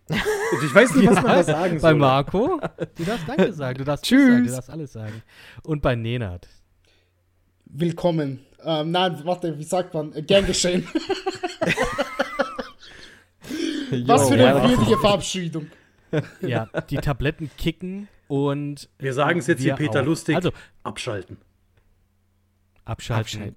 Ich 0.09 0.75
weiß 0.75 0.95
nicht, 0.97 1.09
was 1.09 1.17
man 1.23 1.27
da 1.27 1.43
sagen 1.43 1.75
bei 1.75 1.91
soll. 1.91 1.95
Marco. 1.95 2.61
Du 2.97 3.05
darfst 3.05 3.29
Danke 3.29 3.53
sagen, 3.61 3.79
du 3.79 3.85
darfst 3.85 4.05
Tschüss. 4.05 4.29
Sagen, 4.31 4.45
du 4.47 4.53
darfst 4.53 4.71
alles 4.71 4.93
sagen. 4.93 5.23
Und 5.63 5.83
bei 5.83 5.95
Nenad. 5.95 6.49
Willkommen. 7.67 8.41
Ähm, 8.65 8.91
nein, 8.91 9.21
warte, 9.25 9.57
wie 9.59 9.65
sagt 9.65 9.95
man? 9.95 10.13
Äh, 10.15 10.23
Gern 10.23 10.47
geschehen. 10.47 10.87
Was 14.07 14.29
für 14.29 14.35
eine 14.35 14.43
ja. 14.45 14.69
würdige 14.69 14.99
Verabschiedung. 14.99 15.67
Ja, 16.41 16.69
die 16.89 16.97
Tabletten 16.97 17.51
kicken 17.57 18.09
und 18.28 18.89
Wir 18.99 19.12
sagen 19.12 19.39
es 19.39 19.47
jetzt 19.47 19.62
hier 19.62 19.74
Peter 19.74 20.01
auch. 20.01 20.07
Lustig. 20.07 20.37
Also, 20.37 20.51
abschalten. 20.82 21.37
abschalten. 22.85 23.55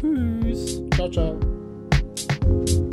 Tschüss. 0.00 0.82
Ciao, 0.94 1.10
ciao. 1.10 2.90